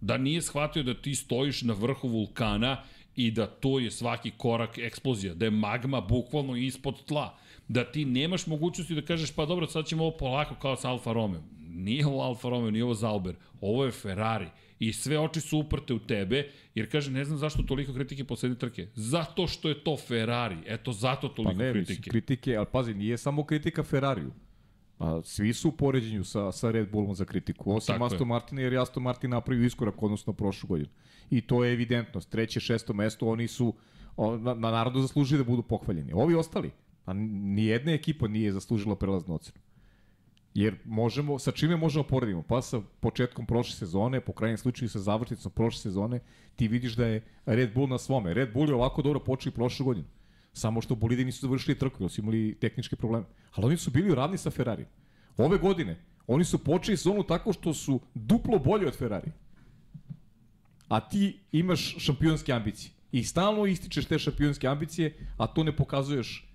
Da 0.00 0.18
nije 0.18 0.42
shvatio 0.42 0.82
da 0.82 0.94
ti 0.94 1.14
stojiš 1.14 1.62
na 1.62 1.72
vrhu 1.72 2.08
vulkana 2.08 2.82
i 3.16 3.30
da 3.30 3.46
to 3.46 3.78
je 3.78 3.90
svaki 3.90 4.30
korak 4.30 4.78
eksplozija, 4.78 5.34
da 5.34 5.44
je 5.44 5.50
magma 5.50 6.00
bukvalno 6.00 6.56
ispod 6.56 7.04
tla, 7.04 7.38
da 7.68 7.84
ti 7.84 8.04
nemaš 8.04 8.46
mogućnosti 8.46 8.94
da 8.94 9.02
kažeš 9.02 9.34
pa 9.34 9.46
dobro 9.46 9.66
sad 9.66 9.86
ćemo 9.86 10.04
ovo 10.04 10.16
polako 10.16 10.54
kao 10.54 10.76
sa 10.76 10.90
Alfa 10.90 11.12
Romeo. 11.12 11.42
Nije 11.68 12.06
ovo 12.06 12.22
Alfa 12.22 12.48
Romeo, 12.48 12.70
nije 12.70 12.84
ovo 12.84 12.94
Zauber, 12.94 13.34
ovo 13.60 13.84
je 13.84 13.90
Ferrari 13.90 14.48
i 14.78 14.92
sve 14.92 15.18
oči 15.18 15.40
su 15.40 15.58
uprte 15.58 15.94
u 15.94 15.98
tebe, 15.98 16.50
jer 16.74 16.90
kaže, 16.90 17.10
ne 17.10 17.24
znam 17.24 17.38
zašto 17.38 17.62
toliko 17.62 17.94
kritike 17.94 18.24
poslednje 18.24 18.58
trke. 18.58 18.88
Zato 18.94 19.46
što 19.46 19.68
je 19.68 19.84
to 19.84 19.96
Ferrari, 19.96 20.56
eto 20.66 20.92
zato 20.92 21.28
toliko 21.28 21.52
pa 21.52 21.64
ne, 21.64 21.72
kritike. 21.72 21.92
Mislim, 21.92 22.10
kritike, 22.10 22.56
ali 22.56 22.66
pazi, 22.72 22.94
nije 22.94 23.18
samo 23.18 23.44
kritika 23.44 23.82
Ferrariju. 23.82 24.32
A 24.98 25.20
svi 25.24 25.52
su 25.52 25.68
u 25.68 25.72
poređenju 25.72 26.24
sa, 26.24 26.52
sa 26.52 26.70
Red 26.70 26.90
Bullom 26.90 27.14
za 27.14 27.24
kritiku, 27.24 27.76
osim 27.76 27.92
Tako 27.92 28.04
Aston 28.04 28.28
Martina, 28.28 28.60
jer 28.60 28.72
je 28.72 28.80
Aston 28.80 29.02
Martin 29.02 29.30
napravio 29.30 29.66
iskorak 29.66 30.02
odnosno 30.02 30.32
prošlu 30.32 30.68
godinu. 30.68 30.90
I 31.30 31.40
to 31.40 31.64
je 31.64 31.72
evidentnost. 31.72 32.30
Treće, 32.30 32.60
šesto 32.60 32.92
mesto, 32.92 33.28
oni 33.28 33.48
su 33.48 33.74
na, 34.16 34.54
na 34.54 34.70
narodu 34.70 35.00
zaslužili 35.00 35.38
da 35.38 35.50
budu 35.50 35.62
pohvaljeni. 35.62 36.12
Ovi 36.12 36.34
ostali, 36.34 36.70
a 37.06 37.12
nijedna 37.12 37.92
ekipa 37.92 38.28
nije 38.28 38.52
zaslužila 38.52 38.96
prelaznu 38.96 39.34
ocenu. 39.34 39.58
Jer 40.54 40.76
možemo, 40.84 41.38
sa 41.38 41.52
čime 41.52 41.76
možemo 41.76 42.04
poredimo? 42.04 42.42
Pa 42.42 42.62
sa 42.62 42.80
početkom 43.00 43.46
prošle 43.46 43.74
sezone, 43.74 44.20
po 44.20 44.32
krajnjem 44.32 44.58
slučaju 44.58 44.88
sa 44.88 44.98
završnicom 44.98 45.52
prošle 45.52 45.80
sezone, 45.80 46.20
ti 46.56 46.68
vidiš 46.68 46.94
da 46.94 47.06
je 47.06 47.24
Red 47.46 47.74
Bull 47.74 47.88
na 47.88 47.98
svome. 47.98 48.34
Red 48.34 48.52
Bull 48.52 48.68
je 48.68 48.74
ovako 48.74 49.02
dobro 49.02 49.20
počeo 49.20 49.50
i 49.50 49.54
prošle 49.54 49.84
godine. 49.84 50.06
Samo 50.52 50.80
što 50.80 50.94
bolidi 50.94 51.24
nisu 51.24 51.46
završili 51.46 51.78
trku, 51.78 52.02
jer 52.02 52.10
su 52.10 52.20
imali 52.20 52.54
tehničke 52.60 52.96
probleme. 52.96 53.26
Ali 53.52 53.66
oni 53.66 53.76
su 53.76 53.90
bili 53.90 54.14
ravni 54.14 54.38
sa 54.38 54.50
Ferrari. 54.50 54.86
Ove 55.36 55.58
godine, 55.58 55.96
oni 56.26 56.44
su 56.44 56.58
počeli 56.58 56.96
sezonu 56.96 57.22
tako 57.22 57.52
što 57.52 57.74
su 57.74 58.00
duplo 58.14 58.58
bolji 58.58 58.86
od 58.86 58.96
Ferrari. 58.96 59.32
A 60.88 61.00
ti 61.08 61.40
imaš 61.52 61.96
šampionske 61.98 62.52
ambicije. 62.52 62.92
I 63.12 63.24
stalno 63.24 63.66
ističeš 63.66 64.06
te 64.06 64.18
šampionske 64.18 64.66
ambicije, 64.66 65.16
a 65.36 65.46
to 65.46 65.64
ne 65.64 65.76
pokazuješ 65.76 66.53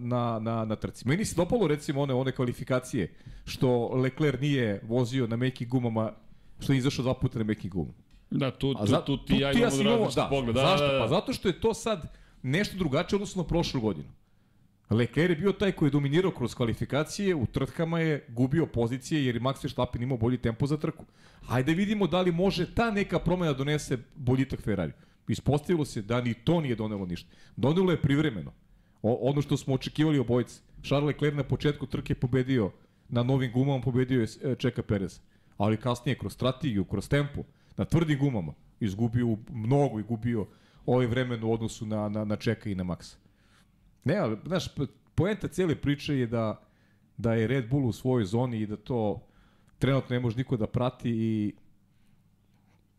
na, 0.00 0.38
na, 0.38 0.64
na 0.64 0.76
trci. 0.76 1.08
Meni 1.08 1.24
se 1.24 1.34
dopalo 1.36 1.66
recimo 1.66 2.02
one, 2.02 2.14
one 2.14 2.32
kvalifikacije 2.32 3.12
što 3.44 3.88
Leclerc 3.88 4.40
nije 4.40 4.80
vozio 4.88 5.26
na 5.26 5.36
mekim 5.36 5.68
gumama, 5.68 6.12
što 6.60 6.72
je 6.72 6.78
izašao 6.78 7.02
dva 7.02 7.14
puta 7.14 7.38
na 7.38 7.44
mekim 7.44 7.70
gumama. 7.70 7.94
Da, 8.30 8.50
tu, 8.50 8.74
tu, 8.74 8.86
za- 8.86 9.04
tu, 9.04 9.24
ti 9.24 9.36
ja 9.38 9.52
imamo 9.52 9.70
si 9.70 9.82
različite 9.82 10.20
da, 10.20 10.28
pogled. 10.30 10.54
Da, 10.54 10.60
zašto? 10.60 10.86
da, 10.86 10.92
da. 10.92 11.00
Pa 11.00 11.08
zato 11.08 11.32
što 11.32 11.48
je 11.48 11.60
to 11.60 11.74
sad 11.74 12.12
nešto 12.42 12.76
drugačije 12.76 13.16
odnosno 13.16 13.42
na 13.42 13.48
prošlu 13.48 13.80
godinu. 13.80 14.08
Leclerc 14.90 15.30
je 15.30 15.36
bio 15.36 15.52
taj 15.52 15.72
koji 15.72 15.86
je 15.86 15.90
dominirao 15.90 16.30
kroz 16.30 16.54
kvalifikacije, 16.54 17.34
u 17.34 17.46
trkama 17.46 18.00
je 18.00 18.26
gubio 18.28 18.66
pozicije 18.66 19.26
jer 19.26 19.34
je 19.36 19.40
Max 19.40 19.64
Verstappen 19.64 20.02
imao 20.02 20.16
bolji 20.18 20.38
tempo 20.38 20.66
za 20.66 20.76
trku. 20.76 21.04
Hajde 21.42 21.74
vidimo 21.74 22.06
da 22.06 22.20
li 22.20 22.32
može 22.32 22.74
ta 22.74 22.90
neka 22.90 23.18
promena 23.18 23.52
donese 23.52 23.98
boljitak 24.16 24.60
Ferrari. 24.62 24.92
Ispostavilo 25.28 25.84
se 25.84 26.02
da 26.02 26.20
ni 26.20 26.34
to 26.34 26.60
nije 26.60 26.74
donelo 26.74 27.06
ništa. 27.06 27.28
Donelo 27.56 27.90
je 27.90 28.02
privremeno. 28.02 28.52
O, 29.02 29.18
ono 29.20 29.42
što 29.42 29.56
smo 29.56 29.74
očekivali 29.74 30.18
obojice. 30.18 30.60
Charles 30.82 31.06
Leclerc 31.06 31.36
na 31.36 31.44
početku 31.44 31.86
trke 31.86 32.14
pobedio 32.14 32.70
na 33.08 33.22
novim 33.22 33.52
gumama, 33.52 33.82
pobedio 33.82 34.20
je 34.20 34.56
Čeka 34.56 34.82
Perez. 34.82 35.20
Ali 35.56 35.76
kasnije 35.76 36.18
kroz 36.18 36.32
strategiju, 36.32 36.84
kroz 36.84 37.08
tempo, 37.08 37.42
na 37.76 37.84
tvrdim 37.84 38.18
gumama, 38.18 38.52
izgubio 38.80 39.36
mnogo 39.50 40.00
i 40.00 40.02
gubio 40.02 40.46
ovaj 40.86 41.06
vremen 41.06 41.44
u 41.44 41.52
odnosu 41.52 41.86
na, 41.86 42.08
na, 42.08 42.24
na 42.24 42.36
Čeka 42.36 42.70
i 42.70 42.74
na 42.74 42.84
Maxa. 42.84 43.16
Ne, 44.04 44.16
ali, 44.16 44.36
znaš, 44.46 44.64
poenta 45.14 45.48
cijele 45.48 45.74
priče 45.74 46.18
je 46.18 46.26
da, 46.26 46.60
da 47.16 47.34
je 47.34 47.46
Red 47.46 47.68
Bull 47.68 47.86
u 47.86 47.92
svojoj 47.92 48.24
zoni 48.24 48.60
i 48.60 48.66
da 48.66 48.76
to 48.76 49.26
trenutno 49.78 50.14
ne 50.14 50.20
može 50.20 50.36
niko 50.36 50.56
da 50.56 50.66
prati 50.66 51.10
i 51.10 51.52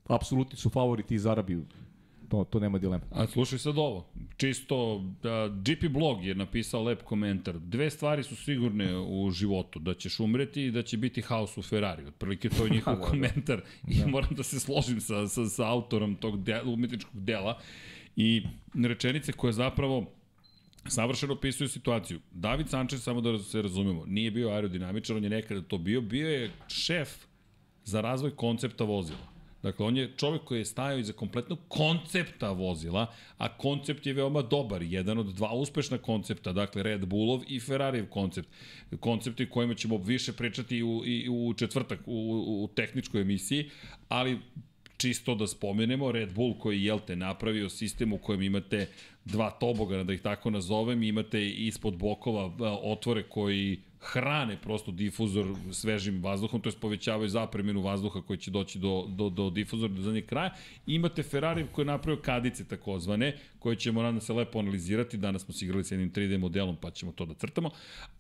apsolutni 0.08 0.58
su 0.58 0.70
favoriti 0.70 1.16
iz 1.16 1.26
Arabiju. 1.28 1.66
To, 2.32 2.44
to 2.44 2.60
nema 2.60 2.80
dilema. 2.80 3.04
A 3.12 3.28
slušaj 3.28 3.60
sad 3.60 3.78
ovo, 3.78 4.08
čisto, 4.38 4.96
uh, 4.96 5.04
GP 5.62 5.90
Blog 5.90 6.26
je 6.26 6.36
napisao 6.36 6.84
lep 6.84 7.04
komentar. 7.04 7.60
Dve 7.60 7.90
stvari 7.90 8.24
su 8.24 8.36
sigurne 8.36 8.98
u 8.98 9.32
životu, 9.32 9.80
da 9.80 9.94
ćeš 9.94 10.20
umreti 10.20 10.64
i 10.64 10.72
da 10.72 10.82
će 10.82 10.98
biti 10.98 11.22
haos 11.22 11.58
u 11.58 11.62
Ferrari. 11.62 12.06
Otprilike 12.06 12.50
to 12.50 12.66
je 12.66 12.70
njihov 12.76 12.96
komentar 12.96 13.62
i 13.88 14.06
moram 14.06 14.36
da 14.36 14.44
se 14.44 14.60
složim 14.60 15.02
sa, 15.02 15.28
sa, 15.28 15.46
sa 15.46 15.68
autorom 15.68 16.16
tog 16.16 16.44
de, 16.44 16.62
umetničkog 16.62 17.24
dela. 17.24 17.60
I 18.16 18.44
rečenice 18.84 19.32
koje 19.32 19.54
zapravo 19.54 20.06
savršeno 20.88 21.34
opisuju 21.34 21.68
situaciju. 21.68 22.20
David 22.32 22.70
Sanchez, 22.70 23.04
samo 23.04 23.22
da 23.22 23.40
se 23.40 23.62
razumemo, 23.62 24.06
nije 24.06 24.32
bio 24.32 24.50
aerodinamičar, 24.50 25.18
on 25.18 25.24
je 25.24 25.30
nekada 25.30 25.62
to 25.62 25.78
bio, 25.78 26.02
bio 26.02 26.30
je 26.30 26.52
šef 26.68 27.10
za 27.84 28.02
razvoj 28.02 28.36
koncepta 28.36 28.84
vozila. 28.84 29.31
Dakle, 29.64 29.86
on 29.86 29.98
je 29.98 30.12
čovek 30.18 30.44
koji 30.44 30.60
je 30.60 30.66
stajao 30.66 31.00
iza 31.00 31.14
kompletnog 31.14 31.60
koncepta 31.68 32.52
vozila, 32.52 33.14
a 33.38 33.58
koncept 33.58 34.06
je 34.06 34.14
veoma 34.14 34.42
dobar, 34.42 34.82
jedan 34.82 35.18
od 35.18 35.26
dva 35.26 35.54
uspešna 35.54 35.98
koncepta, 35.98 36.54
dakle 36.54 36.84
Red 36.84 37.06
Bullov 37.06 37.44
i 37.48 37.60
Ferrarijev 37.60 38.10
koncept. 38.10 38.50
Koncepti 39.00 39.50
kojima 39.50 39.74
ćemo 39.74 39.98
više 39.98 40.34
pričati 40.34 40.84
u, 40.84 41.02
i 41.06 41.30
u 41.30 41.54
četvrtak 41.54 42.00
u, 42.06 42.12
u, 42.12 42.64
u 42.64 42.68
tehničkoj 42.68 43.22
emisiji, 43.22 43.70
ali 44.10 44.40
čisto 44.98 45.36
da 45.36 45.48
spomenemo, 45.48 46.12
Red 46.12 46.34
Bull 46.34 46.58
koji 46.60 46.84
je 46.84 46.98
te 47.08 47.16
napravio 47.16 47.70
sistem 47.70 48.14
u 48.14 48.18
kojem 48.18 48.42
imate 48.42 48.88
dva 49.26 49.50
tobogana, 49.52 50.04
da 50.04 50.14
ih 50.14 50.22
tako 50.22 50.50
nazovem, 50.50 51.04
imate 51.04 51.50
ispod 51.50 51.98
bokova 51.98 52.52
otvore 52.84 53.24
koji 53.24 53.80
hrane 54.02 54.58
prosto 54.62 54.92
difuzor 54.92 55.46
svežim 55.72 56.24
vazduhom, 56.24 56.62
to 56.62 56.70
je 56.70 56.74
povećavaju 56.82 57.30
zapremenu 57.30 57.82
vazduha 57.82 58.22
koji 58.22 58.38
će 58.38 58.52
doći 58.52 58.80
do, 58.80 59.06
do, 59.08 59.30
do 59.30 59.50
difuzora 59.50 59.94
do 59.94 60.02
zadnjeg 60.02 60.26
kraja. 60.26 60.54
Imate 60.88 61.24
Ferrari 61.24 61.68
koji 61.72 61.84
je 61.84 61.88
napravio 61.88 62.22
kadice 62.22 62.68
takozvane, 62.68 63.38
koje 63.60 63.76
ćemo 63.76 64.02
nadam 64.02 64.22
se 64.22 64.34
lepo 64.34 64.60
analizirati. 64.60 65.18
Danas 65.18 65.42
smo 65.42 65.54
se 65.54 65.66
igrali 65.66 65.84
sa 65.84 65.96
jednim 65.96 66.12
3D 66.12 66.38
modelom, 66.38 66.76
pa 66.82 66.92
ćemo 66.92 67.12
to 67.12 67.26
da 67.26 67.34
crtamo, 67.34 67.70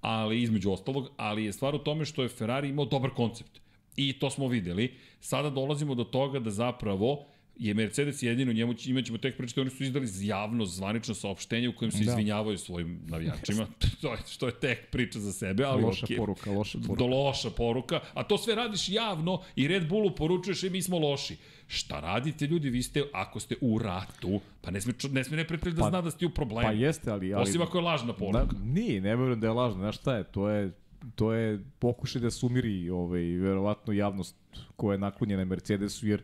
ali 0.02 0.42
između 0.42 0.72
ostalog, 0.72 1.10
ali 1.18 1.46
je 1.46 1.54
stvar 1.54 1.76
u 1.76 1.80
tome 1.80 2.06
što 2.06 2.24
je 2.24 2.30
Ferrari 2.30 2.70
imao 2.70 2.86
dobar 2.86 3.10
koncept. 3.10 3.62
I 3.96 4.14
to 4.14 4.30
smo 4.30 4.48
videli. 4.48 4.94
Sada 5.20 5.50
dolazimo 5.50 5.96
do 5.96 6.04
toga 6.04 6.40
da 6.40 6.50
zapravo 6.50 7.26
je 7.62 7.74
Mercedes 7.74 8.24
jedino, 8.24 8.54
njemu 8.54 8.74
će- 8.74 8.90
imat 8.90 9.06
ćemo 9.06 9.18
tek 9.18 9.38
pričati, 9.38 9.60
oni 9.60 9.70
su 9.70 9.84
izdali 9.84 10.08
javno, 10.20 10.66
zvanično 10.66 11.14
saopštenje 11.14 11.70
u 11.70 11.76
kojem 11.76 11.92
se 11.92 11.98
Da. 11.98 12.04
izvinjavaju 12.04 12.58
svojim 12.58 13.00
navijačima, 13.06 13.68
to 14.02 14.12
je, 14.12 14.18
što 14.28 14.46
je 14.46 14.54
tek 14.54 14.90
priča 14.90 15.20
za 15.20 15.34
sebe, 15.34 15.64
ali 15.64 15.84
Loša 15.84 16.06
okej. 16.06 16.18
poruka, 16.18 16.52
loša 16.52 16.78
poruka. 16.80 17.00
Do 17.00 17.08
loša 17.08 17.50
poruka, 17.50 18.00
a 18.14 18.24
to 18.24 18.38
sve 18.38 18.56
radiš 18.56 18.90
javno 18.90 19.42
i 19.56 19.68
Red 19.68 19.88
Bullu 19.88 20.12
poručuješ 20.12 20.64
i 20.64 20.70
mi 20.70 20.82
smo 20.82 21.00
loši. 21.00 21.36
Šta 21.68 22.00
radite 22.00 22.48
ljudi, 22.48 22.70
vi 22.70 22.84
ste, 22.84 23.04
ako 23.14 23.40
ste 23.40 23.56
u 23.62 23.80
ratu, 23.80 24.42
pa 24.62 24.72
ne 24.72 24.82
sme, 24.82 24.94
ne 25.12 25.24
sme 25.24 25.38
neprijatelj 25.38 25.74
da 25.74 25.82
Pa- 25.82 25.90
zna 25.90 26.02
da 26.02 26.12
ste 26.12 26.26
u 26.26 26.30
problemu. 26.32 26.62
Pa 26.64 26.72
jeste, 26.74 27.12
ali... 27.12 27.34
ali 27.34 27.44
Osim 27.44 27.62
ako 27.62 27.78
je 27.78 27.84
lažna 27.84 28.14
poruka. 28.14 28.44
Da, 28.46 28.60
nije, 28.64 29.02
ne 29.02 29.16
verujem 29.16 29.40
da 29.40 29.48
je 29.48 29.54
lažno. 29.54 29.80
Znaš 29.80 29.98
šta 29.98 30.16
je? 30.16 30.24
To 30.26 30.50
je, 30.50 30.72
to 31.16 31.34
je 31.34 31.48
pokušaj 31.80 32.22
da 32.22 32.32
sumiri 32.32 32.90
ovaj, 32.90 33.22
verovatno 33.22 33.94
javnost 33.94 34.36
koja 34.76 34.94
je 34.94 35.00
naklonjena 35.00 35.46
Mercedesu, 35.46 36.08
jer 36.08 36.22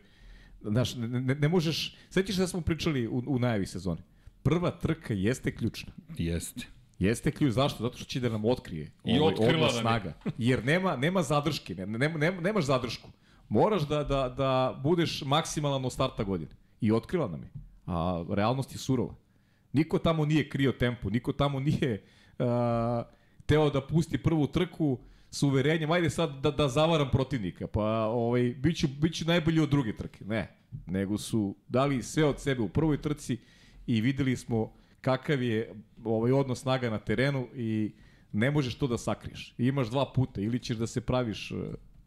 znaš, 0.62 0.94
ne, 0.94 1.08
ne, 1.08 1.34
ne 1.34 1.48
možeš... 1.48 1.96
Svećiš 2.10 2.36
da 2.36 2.46
smo 2.46 2.60
pričali 2.60 3.08
u, 3.08 3.22
u 3.26 3.38
najavi 3.38 3.66
sezone. 3.66 4.00
Prva 4.42 4.70
trka 4.70 5.14
jeste 5.14 5.54
ključna. 5.54 5.92
Jeste. 6.18 6.66
Jeste 6.98 7.30
ključ, 7.30 7.52
zašto? 7.52 7.82
Zato 7.82 7.96
što 7.96 8.04
će 8.04 8.20
da 8.20 8.28
nam 8.28 8.44
otkrije 8.44 8.90
I 9.04 9.18
ovaj, 9.18 9.32
otkrila 9.32 9.52
odnos 9.52 9.74
je. 9.74 9.80
snaga. 9.80 10.12
Jer 10.38 10.64
nema, 10.64 10.96
nema 10.96 11.22
zadrške, 11.22 11.74
ne, 11.74 11.86
nema, 11.86 12.18
nema, 12.18 12.40
nemaš 12.40 12.64
zadršku. 12.64 13.08
Moraš 13.48 13.82
da, 13.88 14.04
da, 14.04 14.28
da 14.28 14.80
budeš 14.82 15.22
maksimalan 15.22 15.84
od 15.84 15.92
starta 15.92 16.24
godine. 16.24 16.50
I 16.80 16.92
otkrila 16.92 17.28
nam 17.28 17.42
je. 17.42 17.50
A 17.86 18.24
realnost 18.30 18.72
je 18.72 18.78
surova. 18.78 19.14
Niko 19.72 19.98
tamo 19.98 20.24
nije 20.24 20.48
krio 20.48 20.72
tempo, 20.72 21.10
niko 21.10 21.32
tamo 21.32 21.60
nije 21.60 22.04
uh, 22.38 22.46
teo 23.46 23.70
da 23.70 23.86
pusti 23.86 24.18
prvu 24.18 24.46
trku 24.46 24.98
s 25.30 25.42
uverenjem, 25.42 25.90
ajde 25.90 26.10
sad 26.10 26.40
da, 26.40 26.50
da 26.50 26.68
zavaram 26.68 27.10
protivnika, 27.10 27.66
pa 27.66 28.06
ovaj, 28.06 28.54
biću, 28.58 28.88
biću 29.00 29.24
najbolji 29.24 29.60
od 29.60 29.68
druge 29.68 29.96
trke. 29.96 30.24
Ne, 30.24 30.56
nego 30.86 31.18
su 31.18 31.56
dali 31.68 32.02
sve 32.02 32.24
od 32.24 32.40
sebe 32.40 32.62
u 32.62 32.68
prvoj 32.68 33.02
trci 33.02 33.38
i 33.86 34.00
videli 34.00 34.36
smo 34.36 34.72
kakav 35.00 35.42
je 35.42 35.74
ovaj 36.04 36.32
odnos 36.32 36.60
snaga 36.60 36.90
na 36.90 36.98
terenu 36.98 37.48
i 37.54 37.92
ne 38.32 38.50
možeš 38.50 38.74
to 38.74 38.86
da 38.86 38.98
sakriješ. 38.98 39.54
Imaš 39.58 39.90
dva 39.90 40.12
puta, 40.12 40.40
ili 40.40 40.58
ćeš 40.58 40.76
da 40.76 40.86
se 40.86 41.00
praviš 41.00 41.50
e, 41.50 41.54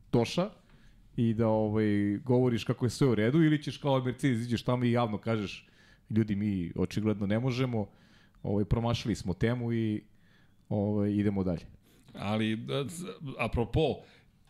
toša 0.10 0.50
i 1.16 1.34
da 1.34 1.48
ovaj 1.48 2.18
govoriš 2.18 2.64
kako 2.64 2.86
je 2.86 2.90
sve 2.90 3.08
u 3.08 3.16
redu 3.16 3.44
ili 3.44 3.64
ćeš 3.64 3.78
kao 3.78 4.04
Mercedes 4.04 4.46
iđeš 4.46 4.64
tamo 4.64 4.84
i 4.84 4.92
javno 4.92 5.18
kažeš 5.18 5.68
ljudi 6.10 6.36
mi 6.36 6.72
očigledno 6.76 7.28
ne 7.28 7.40
možemo, 7.40 7.90
ovaj 8.44 8.66
promašili 8.66 9.16
smo 9.16 9.34
temu 9.34 9.74
i 9.74 10.04
ovaj 10.70 11.12
idemo 11.12 11.44
dalje. 11.44 11.66
Ali, 12.14 12.56
da, 12.56 12.86
apropo 13.38 13.96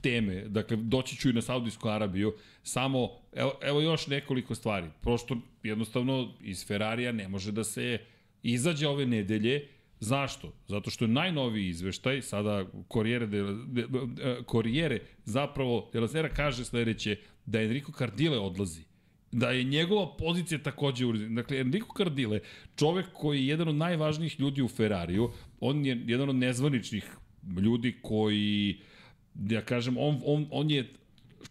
teme, 0.01 0.43
dakle, 0.47 0.77
doći 0.77 1.15
ću 1.17 1.29
i 1.29 1.33
na 1.33 1.41
Saudijsku 1.41 1.89
Arabiju, 1.89 2.33
samo, 2.63 3.09
evo, 3.33 3.53
evo 3.61 3.81
još 3.81 4.07
nekoliko 4.07 4.55
stvari. 4.55 4.87
Prosto, 5.01 5.37
jednostavno, 5.63 6.33
iz 6.41 6.67
Ferrarija 6.67 7.11
ne 7.11 7.27
može 7.27 7.51
da 7.51 7.63
se 7.63 7.99
izađe 8.43 8.87
ove 8.87 9.05
nedelje, 9.05 9.67
Zašto? 10.01 10.53
Zato 10.67 10.89
što 10.89 11.05
je 11.05 11.09
najnoviji 11.09 11.67
izveštaj, 11.67 12.21
sada 12.21 12.65
Corriere, 12.93 13.27
de, 13.27 13.43
de, 13.67 13.85
de, 13.87 14.37
Corriere 14.51 14.99
zapravo 15.25 15.89
de 15.93 15.99
la 15.99 16.07
Sera 16.07 16.29
kaže 16.29 16.65
sledeće, 16.65 17.17
da 17.45 17.61
Enrico 17.61 17.91
Cardile 17.97 18.39
odlazi 18.39 18.83
da 19.31 19.51
je 19.51 19.63
njegova 19.63 20.15
pozicija 20.17 20.59
takođe 20.63 21.05
uređena. 21.05 21.41
Dakle, 21.41 21.59
Enrico 21.59 21.93
Cardile, 21.97 22.39
čovek 22.75 23.05
koji 23.13 23.39
je 23.39 23.47
jedan 23.47 23.67
od 23.67 23.75
najvažnijih 23.75 24.39
ljudi 24.39 24.61
u 24.61 24.67
Ferrariju, 24.67 25.31
on 25.59 25.85
je 25.85 26.03
jedan 26.07 26.29
od 26.29 26.35
nezvaničnih 26.35 27.17
ljudi 27.61 27.95
koji, 28.01 28.79
da 29.33 29.55
ja 29.55 29.61
kažem, 29.61 29.97
on, 29.97 30.21
on, 30.25 30.47
on 30.51 30.71
je 30.71 30.93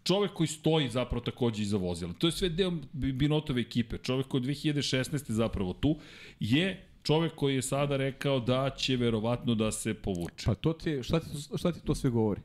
čovek 0.05 0.33
koji 0.33 0.47
stoji 0.47 0.89
zapravo 0.89 1.25
takođe 1.25 1.63
iza 1.63 1.77
vozila. 1.77 2.13
To 2.13 2.27
je 2.27 2.33
sve 2.33 2.49
deo 2.49 2.73
Binotove 2.93 3.61
ekipe. 3.61 3.99
Čovek 3.99 4.29
koji 4.29 4.43
je 4.43 4.75
2016. 4.75 5.31
zapravo 5.31 5.73
tu 5.73 5.97
je 6.41 6.87
čovek 7.03 7.35
koji 7.35 7.55
je 7.55 7.63
sada 7.63 7.97
rekao 7.97 8.41
da 8.41 8.71
će 8.77 8.97
verovatno 8.97 9.55
da 9.55 9.73
se 9.73 9.95
povuče. 9.95 10.47
Pa 10.47 10.55
to 10.55 10.73
ti, 10.73 11.03
šta 11.03 11.21
ti, 11.21 11.27
šta 11.57 11.73
ti 11.73 11.81
to 11.85 11.95
sve 11.95 12.11
govori? 12.11 12.41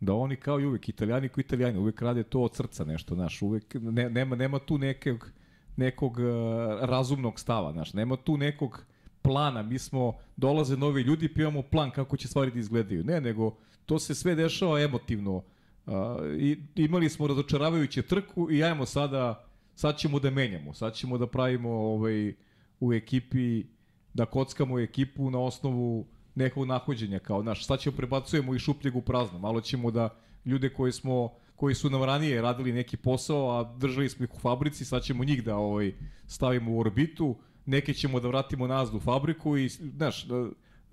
Da 0.00 0.14
oni 0.14 0.36
kao 0.36 0.60
i 0.60 0.66
uvek, 0.66 0.88
italijani 0.88 1.28
koji 1.28 1.42
italijani, 1.42 1.78
uvek 1.78 2.02
rade 2.02 2.22
to 2.22 2.40
od 2.40 2.56
srca 2.56 2.84
nešto, 2.84 3.14
znaš, 3.14 3.42
uvek 3.42 3.74
ne, 3.74 4.10
nema, 4.10 4.36
nema 4.36 4.58
tu 4.58 4.78
nekog, 4.78 5.30
nekog 5.76 6.18
uh, 6.18 6.24
razumnog 6.80 7.40
stava, 7.40 7.72
znaš, 7.72 7.92
nema 7.92 8.16
tu 8.16 8.36
nekog 8.36 8.84
plana, 9.24 9.62
mi 9.62 9.78
smo, 9.78 10.12
dolaze 10.36 10.76
novi 10.76 11.02
ljudi 11.02 11.28
pa 11.34 11.40
imamo 11.40 11.62
plan 11.62 11.90
kako 11.90 12.16
će 12.16 12.28
stvari 12.28 12.50
da 12.50 12.58
izgledaju. 12.58 13.04
Ne, 13.04 13.20
nego 13.20 13.56
to 13.86 13.98
se 13.98 14.14
sve 14.14 14.34
dešava 14.34 14.80
emotivno. 14.80 15.36
Uh, 15.36 15.92
i, 16.38 16.58
imali 16.74 17.08
smo 17.08 17.26
razočaravajuće 17.26 18.02
trku 18.02 18.50
i 18.50 18.64
ajmo 18.64 18.86
sada, 18.86 19.44
sad 19.74 19.96
ćemo 19.98 20.20
da 20.20 20.30
menjamo, 20.30 20.74
sad 20.74 20.94
ćemo 20.94 21.18
da 21.18 21.26
pravimo 21.26 21.70
ovaj, 21.70 22.34
u 22.80 22.92
ekipi, 22.92 23.64
da 24.14 24.26
kockamo 24.26 24.78
ekipu 24.80 25.30
na 25.30 25.40
osnovu 25.40 26.06
nekog 26.34 26.66
nahođenja, 26.66 27.18
kao 27.18 27.42
naš, 27.42 27.66
sad 27.66 27.80
ćemo 27.80 27.96
prebacujemo 27.96 28.54
i 28.54 28.58
šupljeg 28.58 28.96
u 28.96 29.02
prazno, 29.02 29.38
malo 29.38 29.60
ćemo 29.60 29.90
da 29.90 30.08
ljude 30.44 30.68
koji 30.68 30.92
smo 30.92 31.32
koji 31.56 31.74
su 31.74 31.90
nam 31.90 32.04
ranije 32.04 32.42
radili 32.42 32.72
neki 32.72 32.96
posao, 32.96 33.50
a 33.50 33.76
držali 33.78 34.08
smo 34.08 34.24
ih 34.24 34.34
u 34.34 34.38
fabrici, 34.38 34.84
sad 34.84 35.02
ćemo 35.02 35.24
njih 35.24 35.44
da 35.44 35.56
ovaj, 35.56 35.92
stavimo 36.26 36.72
u 36.72 36.80
orbitu, 36.80 37.36
neke 37.66 37.94
ćemo 37.94 38.20
da 38.20 38.28
vratimo 38.28 38.66
nazad 38.66 38.94
u 38.94 39.00
fabriku 39.00 39.56
i, 39.56 39.68
znaš, 39.68 40.24
da, 40.24 40.48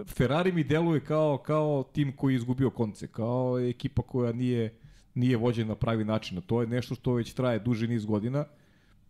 Ferrari 0.08 0.52
mi 0.52 0.64
deluje 0.64 1.00
kao, 1.00 1.38
kao 1.38 1.84
tim 1.84 2.12
koji 2.16 2.34
je 2.34 2.36
izgubio 2.36 2.70
konce, 2.70 3.08
kao 3.08 3.60
ekipa 3.60 4.02
koja 4.02 4.32
nije, 4.34 4.74
nije 5.14 5.38
vođena 5.38 5.68
na 5.68 5.76
pravi 5.76 6.06
način. 6.06 6.42
To 6.42 6.62
je 6.62 6.68
nešto 6.68 6.96
što 6.96 7.14
već 7.14 7.34
traje 7.34 7.60
duži 7.60 7.88
niz 7.88 8.06
godina. 8.06 8.46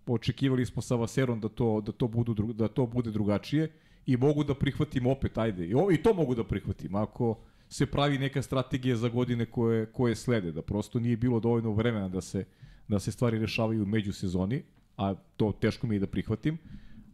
Očekivali 0.08 0.66
smo 0.66 0.82
sa 0.82 0.96
Vaserom 0.96 1.40
da 1.40 1.50
to, 1.50 1.82
da 1.82 1.92
to, 1.92 2.08
budu, 2.08 2.54
da 2.54 2.68
to 2.68 2.86
bude 2.86 3.12
drugačije 3.12 3.72
i 4.06 4.18
mogu 4.18 4.44
da 4.44 4.56
prihvatim 4.56 5.08
opet, 5.08 5.38
ajde. 5.38 5.66
I, 5.66 5.74
I 5.94 6.04
to 6.04 6.14
mogu 6.14 6.36
da 6.36 6.44
prihvatim. 6.44 6.96
Ako 6.96 7.38
se 7.70 7.86
pravi 7.86 8.18
neka 8.18 8.42
strategija 8.42 8.96
za 8.96 9.10
godine 9.10 9.46
koje, 9.46 9.86
koje 9.86 10.16
slede, 10.16 10.52
da 10.52 10.62
prosto 10.62 11.00
nije 11.00 11.18
bilo 11.18 11.40
dovoljno 11.40 11.72
vremena 11.72 12.10
da 12.10 12.22
se, 12.22 12.46
da 12.88 13.00
se 13.00 13.12
stvari 13.12 13.40
rešavaju 13.40 13.86
među 13.86 14.14
sezoni, 14.14 14.64
a 14.98 15.16
to 15.38 15.52
teško 15.52 15.88
mi 15.88 15.96
je 15.96 16.00
da 16.00 16.08
prihvatim. 16.08 16.58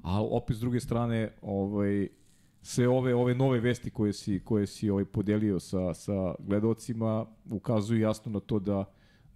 A 0.07 0.21
opet 0.21 0.55
s 0.55 0.59
druge 0.59 0.79
strane, 0.79 1.31
ovaj, 1.41 2.07
sve 2.61 2.87
ove 2.87 3.15
ove 3.15 3.35
nove 3.35 3.59
vesti 3.59 3.89
koje 3.89 4.13
si 4.13 4.39
koje 4.45 4.67
si 4.67 4.89
ovaj 4.89 5.05
podelio 5.05 5.59
sa 5.59 5.93
sa 5.93 6.35
gledaocima 6.39 7.25
ukazuju 7.49 7.99
jasno 7.99 8.31
na 8.31 8.39
to 8.39 8.59
da 8.59 8.85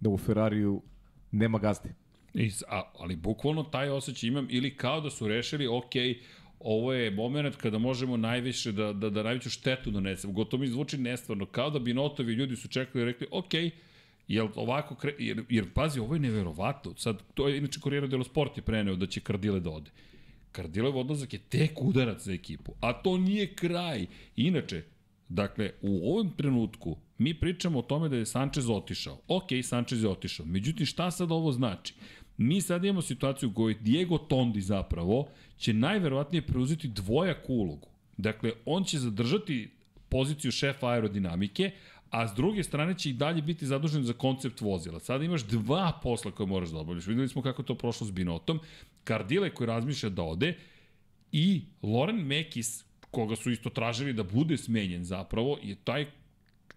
da 0.00 0.10
u 0.10 0.18
Ferrariju 0.18 0.82
nema 1.30 1.58
gazde. 1.58 1.94
I, 2.34 2.50
a, 2.68 2.82
ali 2.98 3.16
bukvalno 3.16 3.62
taj 3.62 3.88
osjećaj 3.88 4.28
imam 4.28 4.46
ili 4.50 4.76
kao 4.76 5.00
da 5.00 5.10
su 5.10 5.28
rešili, 5.28 5.66
ok, 5.66 5.92
ovo 6.60 6.92
je 6.92 7.10
moment 7.10 7.56
kada 7.56 7.78
možemo 7.78 8.16
najviše 8.16 8.72
da, 8.72 8.92
da, 8.92 9.10
da 9.10 9.22
najveću 9.22 9.50
štetu 9.50 9.90
donesemo. 9.90 10.32
Gotovo 10.32 10.60
mi 10.60 10.68
zvuči 10.68 10.98
nestvarno, 10.98 11.46
kao 11.46 11.70
da 11.70 11.78
bi 11.78 11.94
notovi 11.94 12.32
ljudi 12.32 12.56
su 12.56 12.68
čekali 12.68 13.02
i 13.02 13.04
rekli, 13.04 13.26
ok, 13.30 13.54
Jel 14.28 14.48
ovako, 14.54 14.94
kre... 14.94 15.14
jer, 15.18 15.44
jer 15.48 15.72
pazi, 15.74 16.00
ovo 16.00 16.14
je 16.14 16.20
neverovatno. 16.20 16.94
Sad, 16.96 17.22
to 17.34 17.48
je, 17.48 17.58
inače, 17.58 17.80
Corriere 17.80 18.08
dello 18.08 18.24
Sport 18.24 18.56
je 18.56 18.62
preneo 18.62 18.96
da 18.96 19.06
će 19.06 19.20
Kardile 19.20 19.60
da 19.60 19.70
ode. 19.70 19.90
Kardilev 20.52 20.96
odlazak 20.98 21.32
je 21.32 21.38
tek 21.38 21.82
udarac 21.82 22.22
za 22.22 22.32
ekipu, 22.32 22.72
a 22.80 22.92
to 22.92 23.18
nije 23.18 23.54
kraj. 23.54 24.06
Inače, 24.36 24.82
dakle, 25.28 25.70
u 25.82 26.12
ovom 26.12 26.32
trenutku 26.36 26.96
mi 27.18 27.34
pričamo 27.34 27.78
o 27.78 27.82
tome 27.82 28.08
da 28.08 28.16
je 28.16 28.26
Sanchez 28.26 28.70
otišao. 28.70 29.20
Ok, 29.28 29.48
Sanchez 29.62 30.02
je 30.02 30.08
otišao. 30.08 30.46
Međutim, 30.46 30.86
šta 30.86 31.10
sad 31.10 31.32
ovo 31.32 31.52
znači? 31.52 31.94
Mi 32.36 32.60
sad 32.60 32.84
imamo 32.84 33.02
situaciju 33.02 33.48
u 33.48 33.52
kojoj 33.54 33.74
Diego 33.80 34.18
Tondi 34.18 34.60
zapravo 34.60 35.28
će 35.56 35.72
najverovatnije 35.72 36.42
preuzeti 36.42 36.88
dvojaku 36.88 37.54
ulogu. 37.54 37.88
Dakle, 38.16 38.52
on 38.66 38.84
će 38.84 38.98
zadržati 38.98 39.70
poziciju 40.08 40.52
šefa 40.52 40.88
aerodinamike, 40.88 41.70
a 42.12 42.28
s 42.28 42.34
druge 42.34 42.62
strane 42.62 42.98
će 42.98 43.10
i 43.10 43.12
dalje 43.12 43.42
biti 43.42 43.66
zadužen 43.66 44.04
za 44.04 44.12
koncept 44.12 44.60
vozila. 44.60 45.00
Sada 45.00 45.24
imaš 45.24 45.42
dva 45.42 46.00
posla 46.02 46.30
koje 46.30 46.46
moraš 46.46 46.68
da 46.70 46.78
obavljaš. 46.78 47.06
Videli 47.06 47.28
smo 47.28 47.42
kako 47.42 47.62
to 47.62 47.74
prošlo 47.74 48.06
s 48.06 48.10
Binotom. 48.10 48.60
Kardile 49.04 49.50
koji 49.50 49.66
razmišlja 49.66 50.08
da 50.08 50.22
ode 50.22 50.54
i 51.32 51.62
Loren 51.82 52.26
Mekis, 52.26 52.84
koga 53.10 53.36
su 53.36 53.50
isto 53.50 53.70
tražili 53.70 54.12
da 54.12 54.22
bude 54.22 54.56
smenjen 54.56 55.04
zapravo, 55.04 55.58
je 55.62 55.74
taj 55.74 56.06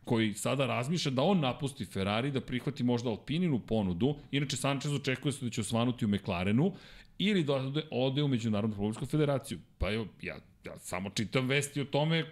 koji 0.05 0.33
sada 0.33 0.65
razmišlja 0.65 1.11
da 1.11 1.21
on 1.21 1.39
napusti 1.39 1.85
Ferrari, 1.85 2.31
da 2.31 2.41
prihvati 2.41 2.83
možda 2.83 3.09
Alpininu 3.09 3.59
ponudu, 3.59 4.15
inače 4.31 4.57
Sanchez 4.57 4.93
očekuje 4.93 5.31
se 5.31 5.45
da 5.45 5.51
će 5.51 5.61
osvanuti 5.61 6.05
u 6.05 6.07
McLarenu, 6.07 6.73
ili 7.17 7.43
da 7.43 7.53
ode, 7.91 8.23
u 8.23 8.27
Međunarodnu 8.27 8.75
Pomoljsku 8.75 9.05
federaciju. 9.05 9.59
Pa 9.77 9.93
evo, 9.93 10.07
ja, 10.21 10.35
ja 10.65 10.79
samo 10.79 11.09
čitam 11.09 11.47
vesti 11.47 11.81
o 11.81 11.85
tome 11.85 12.25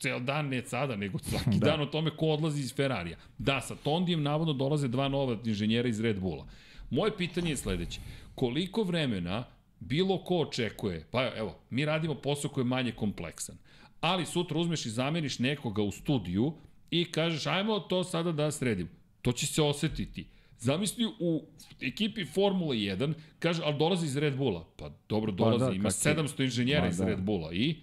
ceo 0.00 0.20
dan, 0.20 0.48
ne 0.48 0.62
sada, 0.62 0.96
nego 0.96 1.18
svaki 1.18 1.58
da. 1.60 1.66
dan 1.66 1.80
o 1.80 1.86
tome 1.86 2.10
ko 2.16 2.26
odlazi 2.26 2.60
iz 2.60 2.74
Ferrarija. 2.74 3.16
Da, 3.38 3.60
sa 3.60 3.74
Tondijem 3.74 4.22
navodno 4.22 4.52
dolaze 4.52 4.88
dva 4.88 5.08
nova 5.08 5.36
inženjera 5.44 5.88
iz 5.88 6.00
Red 6.00 6.20
Bulla. 6.20 6.46
Moje 6.90 7.16
pitanje 7.16 7.50
je 7.50 7.56
sledeće. 7.56 8.00
Koliko 8.34 8.82
vremena 8.82 9.44
bilo 9.80 10.18
ko 10.24 10.36
očekuje, 10.36 11.06
pa 11.10 11.30
evo, 11.36 11.58
mi 11.70 11.84
radimo 11.84 12.14
posao 12.14 12.50
koji 12.50 12.62
je 12.62 12.68
manje 12.68 12.92
kompleksan, 12.92 13.56
ali 14.00 14.26
sutra 14.26 14.58
uzmeš 14.58 14.86
i 14.86 14.90
zameniš 14.90 15.38
nekoga 15.38 15.82
u 15.82 15.90
studiju 15.90 16.52
i 16.90 17.04
kažeš 17.04 17.46
ajmo 17.46 17.80
to 17.80 18.04
sada 18.04 18.32
da 18.32 18.50
sredimo. 18.50 18.90
To 19.22 19.32
će 19.32 19.46
se 19.46 19.62
osetiti. 19.62 20.26
Zamisli 20.58 21.06
u 21.20 21.42
ekipi 21.80 22.24
Formula 22.24 22.74
1, 22.74 23.14
kaže, 23.38 23.62
ali 23.64 23.78
dolazi 23.78 24.06
iz 24.06 24.16
Red 24.16 24.36
Bulla. 24.36 24.64
Pa 24.76 24.90
dobro, 25.08 25.32
dolazi, 25.32 25.64
pa 25.64 25.70
da, 25.70 25.76
ima 25.76 25.90
700 25.90 26.44
inženjera 26.44 26.80
pa, 26.80 26.88
iz 26.88 26.96
da. 26.96 27.04
Red 27.04 27.20
Bulla 27.20 27.52
i 27.52 27.76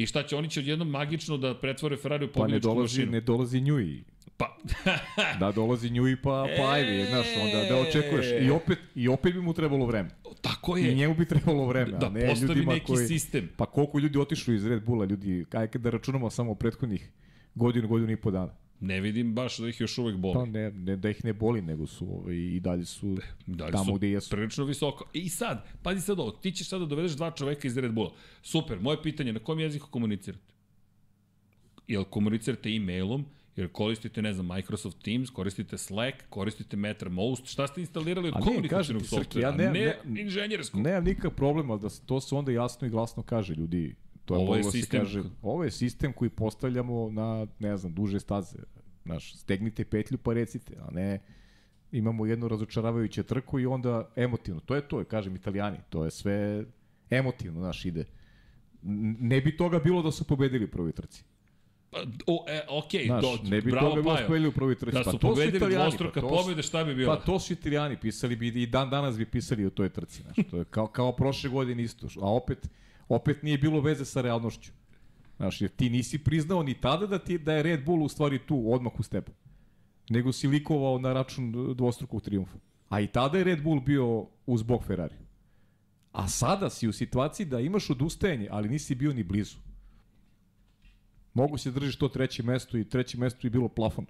I 0.00 0.06
šta 0.06 0.22
će, 0.22 0.36
oni 0.36 0.50
će 0.50 0.60
odjednom 0.60 0.88
magično 0.88 1.36
da 1.36 1.54
pretvore 1.54 1.96
Ferrari 1.96 2.24
u 2.24 2.32
pobjedičku 2.32 2.74
mašinu? 2.74 2.76
Pa 2.76 2.76
ne 2.76 2.76
dolazi, 2.76 2.98
mašinu. 2.98 3.12
ne 3.12 3.20
dolazi 3.20 3.60
Njui. 3.60 4.04
Pa. 4.36 4.56
da 5.40 5.52
dolazi 5.52 5.90
Njui 5.90 6.16
pa, 6.16 6.46
pa 6.58 6.70
ajde, 6.72 7.06
znaš, 7.10 7.26
onda 7.42 7.68
da 7.68 7.80
očekuješ. 7.80 8.26
I 8.46 8.50
opet, 8.50 8.78
I 8.94 9.08
opet 9.08 9.34
bi 9.34 9.40
mu 9.40 9.52
trebalo 9.52 9.86
vreme. 9.86 10.10
Tako 10.40 10.76
je. 10.76 10.92
I 10.92 10.94
njemu 10.94 11.14
bi 11.14 11.24
trebalo 11.24 11.66
vreme. 11.66 11.90
Da, 11.90 12.06
a 12.06 12.10
ne 12.10 12.28
postavi 12.28 12.48
ljudima 12.48 12.72
neki 12.72 12.86
koji, 12.86 13.06
sistem. 13.06 13.48
Pa 13.56 13.66
koliko 13.66 13.98
ljudi 13.98 14.18
otišlo 14.18 14.54
iz 14.54 14.66
Red 14.66 14.84
Bulla, 14.84 15.04
ljudi, 15.04 15.44
kaj 15.48 15.66
da 15.66 15.90
računamo 15.90 16.30
samo 16.30 16.54
prethodnih 16.54 17.10
godinu, 17.54 17.88
godinu 17.88 18.12
i 18.12 18.16
po 18.16 18.30
dana. 18.30 18.54
Ne 18.80 19.00
vidim 19.00 19.34
baš 19.34 19.58
da 19.58 19.68
ih 19.68 19.80
još 19.80 19.98
uvek 19.98 20.16
boli. 20.16 20.34
Pa 20.34 20.44
ne, 20.44 20.70
ne 20.70 20.96
da 20.96 21.10
ih 21.10 21.24
ne 21.24 21.32
boli, 21.32 21.62
nego 21.62 21.86
su 21.86 22.06
ovaj, 22.14 22.34
i 22.34 22.60
dalje 22.60 22.84
su 22.84 23.18
dalje 23.46 23.72
tamo 23.72 23.84
su 23.84 23.94
gde 23.94 24.10
jesu. 24.10 24.30
Prilično 24.30 24.64
visoko. 24.64 25.04
I 25.12 25.28
sad, 25.28 25.66
pazi 25.82 26.00
sad 26.00 26.20
ovo, 26.20 26.30
ti 26.30 26.52
ćeš 26.52 26.68
sada 26.68 26.84
da 26.84 26.88
dovedeš 26.88 27.12
dva 27.12 27.30
čoveka 27.30 27.68
iz 27.68 27.78
Red 27.78 27.92
Bulla. 27.92 28.12
Super, 28.42 28.80
moje 28.80 29.02
pitanje, 29.02 29.32
na 29.32 29.38
kom 29.38 29.60
jeziku 29.60 29.86
komunicirate? 29.90 30.44
Jel 31.88 32.04
komunicirate 32.04 32.70
e-mailom, 32.70 33.24
jer 33.56 33.68
koristite, 33.68 34.22
ne 34.22 34.32
znam, 34.32 34.46
Microsoft 34.46 35.02
Teams, 35.02 35.30
koristite 35.30 35.78
Slack, 35.78 36.16
koristite 36.28 36.76
MeterMost, 36.76 37.46
šta 37.46 37.66
ste 37.66 37.80
instalirali 37.80 38.28
od 38.28 38.34
komunikacijnog 38.44 39.06
softvera, 39.06 39.48
ja 39.48 39.56
ne, 39.56 39.70
ne, 39.70 39.96
ne 40.04 40.20
inženjerskog? 40.20 40.80
Nemam 40.80 41.04
nikakav 41.04 41.30
problem, 41.30 41.70
ali 41.70 41.80
da 41.80 41.88
se, 41.90 42.02
to 42.06 42.20
se 42.20 42.34
onda 42.34 42.52
jasno 42.52 42.86
i 42.86 42.90
glasno 42.90 43.22
kaže, 43.22 43.54
ljudi, 43.54 43.94
to 44.24 44.34
je 44.34 44.40
ovo 44.40 44.54
je 44.54 44.62
da 44.62 44.70
sistem, 44.70 45.00
kaže, 45.00 45.22
ovo 45.42 45.64
je 45.64 45.70
sistem 45.70 46.12
koji 46.12 46.30
postavljamo 46.30 47.10
na, 47.10 47.46
ne 47.58 47.76
znam, 47.76 47.94
duže 47.94 48.20
staze. 48.20 48.56
Znaš, 49.04 49.34
stegnite 49.34 49.84
petlju 49.84 50.18
pa 50.18 50.32
recite, 50.32 50.76
a 50.80 50.90
ne 50.90 51.20
imamo 51.92 52.26
jednu 52.26 52.48
razočaravajuću 52.48 53.22
trku 53.22 53.60
i 53.60 53.66
onda 53.66 54.10
emotivno. 54.16 54.60
To 54.60 54.74
je 54.74 54.88
to, 54.88 55.04
kažem 55.04 55.36
italijani, 55.36 55.78
to 55.88 56.04
je 56.04 56.10
sve 56.10 56.64
emotivno, 57.10 57.60
znaš, 57.60 57.84
ide. 57.84 58.04
Ne 59.20 59.40
bi 59.40 59.56
toga 59.56 59.78
bilo 59.78 60.02
da 60.02 60.10
su 60.10 60.24
pobedili 60.24 60.64
u 60.64 60.70
prvoj 60.70 60.92
trci. 60.92 61.24
Pa, 61.90 61.98
o, 62.26 62.44
e, 62.48 62.60
ok, 62.68 62.90
Znaš, 63.06 63.22
do, 63.22 63.48
ne 63.50 63.60
bi 63.60 63.70
bravo 63.70 63.90
toga 63.90 64.02
bilo 64.02 64.16
spojili 64.16 64.48
u 64.48 64.52
prvoj 64.52 64.74
trci. 64.74 64.94
Da 64.94 65.02
pa 65.04 65.10
su 65.10 65.18
to 65.18 65.28
pobedili 65.28 65.74
dvostruka 65.74 66.20
pa 66.20 66.28
pobede, 66.28 66.62
šta 66.62 66.84
bi 66.84 66.94
bilo? 66.94 67.16
Pa 67.16 67.20
to 67.20 67.38
su 67.38 67.52
italijani, 67.52 67.96
pisali 68.00 68.36
bi 68.36 68.48
i 68.48 68.66
dan 68.66 68.90
danas 68.90 69.18
bi 69.18 69.26
pisali 69.26 69.66
o 69.66 69.70
toj 69.70 69.88
trci. 69.88 70.22
Znaš, 70.22 70.46
to 70.50 70.56
je 70.56 70.64
kao, 70.64 70.86
kao 70.86 71.12
prošle 71.12 71.50
godine 71.50 71.82
isto. 71.82 72.06
A 72.20 72.32
opet, 72.32 72.70
opet 73.10 73.42
nije 73.42 73.58
bilo 73.58 73.80
veze 73.80 74.04
sa 74.04 74.20
realnošću. 74.20 74.72
Znaš, 75.36 75.60
jer 75.60 75.70
ti 75.70 75.90
nisi 75.90 76.18
priznao 76.18 76.62
ni 76.62 76.74
tada 76.74 77.06
da, 77.06 77.18
ti, 77.18 77.38
da 77.38 77.52
je 77.52 77.62
Red 77.62 77.84
Bull 77.84 78.02
u 78.02 78.08
stvari 78.08 78.38
tu, 78.46 78.72
odmah 78.72 78.92
uz 78.98 79.08
tebe. 79.08 79.32
Nego 80.10 80.32
si 80.32 80.48
likovao 80.48 80.98
na 80.98 81.12
račun 81.12 81.74
dvostrukog 81.76 82.22
triumfa. 82.22 82.58
A 82.88 83.00
i 83.00 83.06
tada 83.06 83.38
je 83.38 83.44
Red 83.44 83.62
Bull 83.62 83.80
bio 83.80 84.26
uz 84.46 84.62
bok 84.62 84.84
Ferrari. 84.84 85.14
A 86.12 86.28
sada 86.28 86.70
si 86.70 86.88
u 86.88 86.92
situaciji 86.92 87.46
da 87.46 87.60
imaš 87.60 87.90
odustajanje, 87.90 88.48
ali 88.50 88.68
nisi 88.68 88.94
bio 88.94 89.12
ni 89.12 89.22
blizu. 89.22 89.56
Mogu 91.34 91.58
se 91.58 91.70
držiš 91.70 91.96
to 91.96 92.08
treće 92.08 92.42
mesto 92.42 92.78
i 92.78 92.84
treće 92.84 93.18
mesto 93.18 93.46
je 93.46 93.50
bilo 93.50 93.68
plafon. 93.68 94.06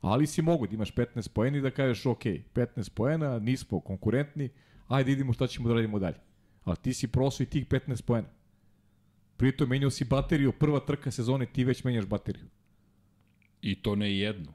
Ali 0.00 0.26
si 0.26 0.42
mogu 0.42 0.66
da 0.66 0.74
imaš 0.74 0.94
15 0.94 1.28
poena 1.28 1.58
i 1.58 1.60
da 1.60 1.70
kažeš 1.70 2.06
ok, 2.06 2.24
15 2.24 2.90
poena, 2.94 3.38
nismo 3.38 3.80
konkurentni, 3.80 4.48
ajde 4.88 5.12
idemo 5.12 5.32
šta 5.32 5.46
ćemo 5.46 5.68
da 5.68 5.74
radimo 5.74 5.98
dalje. 5.98 6.18
Ali 6.64 6.76
ti 6.76 6.94
si 6.94 7.08
prosao 7.08 7.44
i 7.44 7.46
tih 7.46 7.66
15 7.66 8.02
poena. 8.02 8.28
Pritom 9.36 9.68
menjao 9.68 9.90
si 9.90 10.04
bateriju, 10.04 10.52
prva 10.52 10.80
trka 10.80 11.10
sezone, 11.10 11.46
ti 11.46 11.64
već 11.64 11.84
menjaš 11.84 12.06
bateriju. 12.06 12.46
I 13.62 13.82
to 13.82 13.96
ne 13.96 14.18
jednu, 14.18 14.52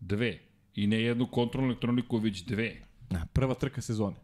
dve. 0.00 0.38
I 0.74 0.86
ne 0.86 1.02
jednu 1.02 1.26
kontrolnu 1.26 1.70
elektroniku, 1.70 2.18
već 2.18 2.44
dve. 2.44 2.76
Na, 3.10 3.26
prva 3.32 3.54
trka 3.54 3.80
sezone. 3.80 4.16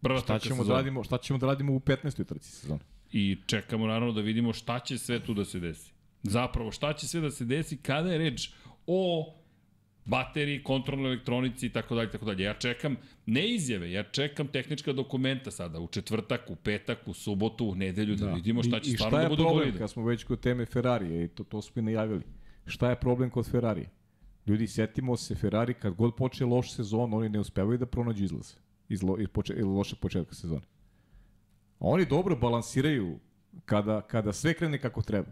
Prva 0.00 0.20
šta 0.20 0.26
trka 0.38 0.38
ćemo 0.38 0.56
sezone. 0.56 0.68
da 0.68 0.76
radimo, 0.76 1.04
šta 1.04 1.18
ćemo 1.18 1.38
da 1.38 1.46
radimo 1.46 1.72
u 1.72 1.80
15. 1.80 2.24
trci 2.24 2.50
sezone? 2.50 2.80
I 3.12 3.36
čekamo 3.46 3.86
naravno 3.86 4.12
da 4.12 4.20
vidimo 4.20 4.52
šta 4.52 4.78
će 4.78 4.98
sve 4.98 5.24
tu 5.24 5.34
da 5.34 5.44
se 5.44 5.60
desi. 5.60 5.92
Zapravo, 6.22 6.72
šta 6.72 6.92
će 6.92 7.08
sve 7.08 7.20
da 7.20 7.30
se 7.30 7.44
desi 7.44 7.76
kada 7.76 8.12
je 8.12 8.18
reč 8.18 8.50
o 8.86 9.34
bateriji, 10.04 10.62
kontrolnoj 10.62 11.12
elektronici 11.12 11.66
i 11.66 11.70
tako 11.70 11.94
dalje, 11.94 12.10
tako 12.10 12.24
dalje. 12.24 12.44
Ja 12.44 12.54
čekam 12.54 12.96
ne 13.26 13.48
izjave, 13.48 13.92
ja 13.92 14.02
čekam 14.02 14.48
tehnička 14.48 14.92
dokumenta 14.92 15.50
sada 15.50 15.80
u 15.80 15.88
četvrtak, 15.88 16.50
u 16.50 16.56
petak, 16.56 16.98
u 17.06 17.14
subotu, 17.14 17.66
u 17.66 17.74
nedelju 17.74 18.16
da, 18.16 18.26
da 18.26 18.32
vidimo 18.32 18.62
šta 18.62 18.80
će 18.80 18.90
I, 18.90 18.94
stvarno 18.94 19.18
da 19.18 19.28
budu 19.28 19.44
bolide. 19.44 19.60
I 19.60 19.64
šta 19.64 19.64
je 19.64 19.70
problem, 19.70 19.78
kad 19.78 19.90
smo 19.90 20.04
već 20.04 20.24
kod 20.24 20.40
teme 20.40 20.66
Ferrarije, 20.66 21.24
i 21.24 21.28
to, 21.28 21.44
to 21.44 21.62
smo 21.62 21.80
i 21.80 21.84
najavili, 21.84 22.22
šta 22.66 22.90
je 22.90 22.96
problem 22.96 23.30
kod 23.30 23.50
Ferrarije? 23.50 23.90
Ljudi, 24.46 24.66
setimo 24.66 25.16
se, 25.16 25.34
Ferrari 25.34 25.74
kad 25.74 25.94
god 25.94 26.14
počne 26.16 26.46
loš 26.46 26.72
sezon, 26.72 27.14
oni 27.14 27.28
ne 27.28 27.40
uspevaju 27.40 27.78
da 27.78 27.86
pronađu 27.86 28.24
izlaz 28.24 28.54
iz, 28.88 29.02
lo, 29.02 29.18
iz, 29.18 29.28
poče, 29.28 29.54
iz 29.54 29.64
loše 29.64 29.96
početka 29.96 30.34
sezone. 30.34 30.66
Oni 31.78 32.06
dobro 32.06 32.36
balansiraju 32.36 33.18
kada, 33.64 34.00
kada 34.00 34.32
sve 34.32 34.54
krene 34.54 34.78
kako 34.78 35.02
treba. 35.02 35.30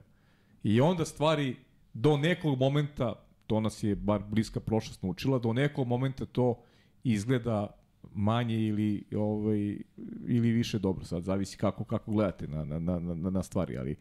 I 0.63 0.81
onda 0.81 1.05
stvari 1.05 1.57
do 1.95 2.17
nekog 2.17 2.59
momenta, 2.59 3.28
to 3.49 3.61
nas 3.61 3.83
je 3.83 3.97
bar 3.97 4.23
bliska 4.31 4.61
prošlost 4.61 5.03
naučila, 5.03 5.39
do 5.39 5.53
nekog 5.53 5.87
momenta 5.87 6.27
to 6.27 6.63
izgleda 7.05 7.79
manje 8.15 8.61
ili 8.61 9.05
ovaj 9.17 9.79
ili 10.27 10.51
više 10.51 10.79
dobro 10.79 11.05
sad 11.05 11.23
zavisi 11.23 11.57
kako 11.57 11.85
kako 11.85 12.13
gledate 12.13 12.49
na 12.49 12.65
na 12.65 12.99
na 12.99 13.31
na, 13.31 13.43
stvari 13.43 13.79
ali 13.79 13.97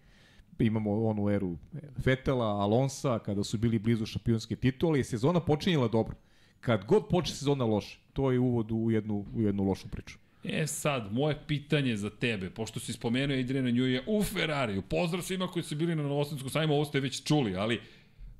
imamo 0.60 1.08
onu 1.08 1.30
eru 1.30 1.58
Fetela, 2.04 2.46
Alonsa 2.46 3.20
kada 3.20 3.44
su 3.44 3.58
bili 3.58 3.80
blizu 3.80 4.06
šampionske 4.06 4.56
titule 4.56 5.00
i 5.00 5.04
sezona 5.04 5.40
počinjela 5.40 5.88
dobro. 5.88 6.16
Kad 6.60 6.86
god 6.86 7.08
počne 7.10 7.36
sezona 7.36 7.66
loše, 7.66 8.00
to 8.14 8.32
je 8.32 8.40
uvod 8.40 8.72
u 8.72 8.92
jednu 8.92 9.26
u 9.36 9.42
jednu 9.42 9.64
lošu 9.64 9.88
priču. 9.88 10.18
E 10.44 10.68
sad, 10.68 11.14
moje 11.14 11.38
pitanje 11.48 11.98
za 11.98 12.10
tebe, 12.10 12.50
pošto 12.50 12.80
si 12.80 12.94
spomenuo 12.94 13.38
Adriana 13.38 13.70
Njuja 13.70 14.02
u 14.08 14.24
Ferrariju, 14.24 14.82
pozdrav 14.82 15.22
svima 15.22 15.48
koji 15.48 15.64
su 15.64 15.76
bili 15.76 15.96
na 15.96 16.04
Novosadskom 16.04 16.50
sajmu, 16.50 16.74
ovo 16.74 16.86
ste 16.86 17.00
već 17.00 17.24
čuli, 17.24 17.56
ali 17.56 17.82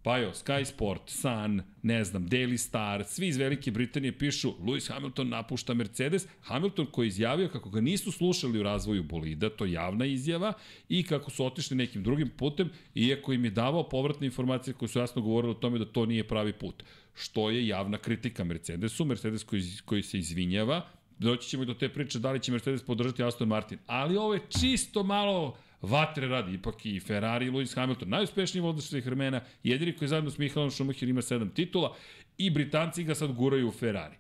Pajo, 0.04 0.32
Sky 0.34 0.66
Sport, 0.66 1.02
Sun, 1.10 1.62
ne 1.82 2.04
znam, 2.04 2.30
Daily 2.30 2.58
Star, 2.58 3.04
svi 3.04 3.28
iz 3.28 3.38
Velike 3.38 3.72
Britanije 3.72 4.18
pišu 4.18 4.54
Lewis 4.60 4.94
Hamilton 4.94 5.30
napušta 5.30 5.74
Mercedes. 5.74 6.28
Hamilton 6.42 6.86
koji 6.86 7.06
je 7.06 7.08
izjavio 7.08 7.50
kako 7.50 7.70
ga 7.70 7.82
nisu 7.82 8.12
slušali 8.12 8.60
u 8.60 8.64
razvoju 8.64 9.04
bolida, 9.04 9.50
to 9.50 9.66
je 9.66 9.72
javna 9.72 10.06
izjava, 10.06 10.54
i 10.90 11.04
kako 11.04 11.32
su 11.32 11.46
otišli 11.46 11.78
nekim 11.78 12.04
drugim 12.04 12.30
putem, 12.30 12.70
iako 12.96 13.34
im 13.34 13.46
je 13.46 13.52
davao 13.52 13.90
povratne 13.90 14.28
informacije 14.28 14.74
koje 14.74 14.90
su 14.90 15.00
jasno 15.00 15.22
govorile 15.22 15.52
o 15.52 15.60
tome 15.60 15.80
da 15.80 15.86
to 15.86 16.06
nije 16.06 16.28
pravi 16.28 16.54
put. 16.54 16.84
Što 17.14 17.50
je 17.50 17.68
javna 17.68 17.98
kritika 17.98 18.44
Mercedesu, 18.44 19.06
Mercedes 19.06 19.44
koji, 19.44 19.64
koji 19.86 20.04
se 20.04 20.20
izvinjava, 20.20 20.90
doći 21.20 21.50
ćemo 21.50 21.64
i 21.64 21.66
do 21.66 21.74
te 21.74 21.90
priče 21.90 22.20
da 22.20 22.32
li 22.32 22.40
će 22.40 22.52
Mercedes 22.52 22.84
podržati 22.86 23.24
Aston 23.24 23.48
Martin. 23.48 23.80
Ali 23.88 24.18
ovo 24.18 24.34
je 24.34 24.42
čisto 24.60 25.04
malo 25.04 25.58
vatre 25.82 26.28
radi, 26.28 26.54
ipak 26.54 26.86
i 26.86 27.00
Ferrari 27.00 27.46
i 27.46 27.52
Lewis 27.52 27.76
Hamilton, 27.76 28.10
najuspešniji 28.10 28.62
vozač 28.62 28.84
svih 28.84 29.06
vremena, 29.06 29.42
jedini 29.64 29.94
koji 29.94 30.08
zajedno 30.08 30.32
s 30.32 30.38
Michaelom 30.38 30.72
Schumacher 30.72 31.10
ima 31.10 31.22
sedam 31.22 31.50
titula 31.50 31.96
i 32.38 32.50
Britanci 32.50 33.04
ga 33.04 33.16
sad 33.16 33.32
guraju 33.32 33.68
u 33.68 33.72
Ferrari. 33.72 34.16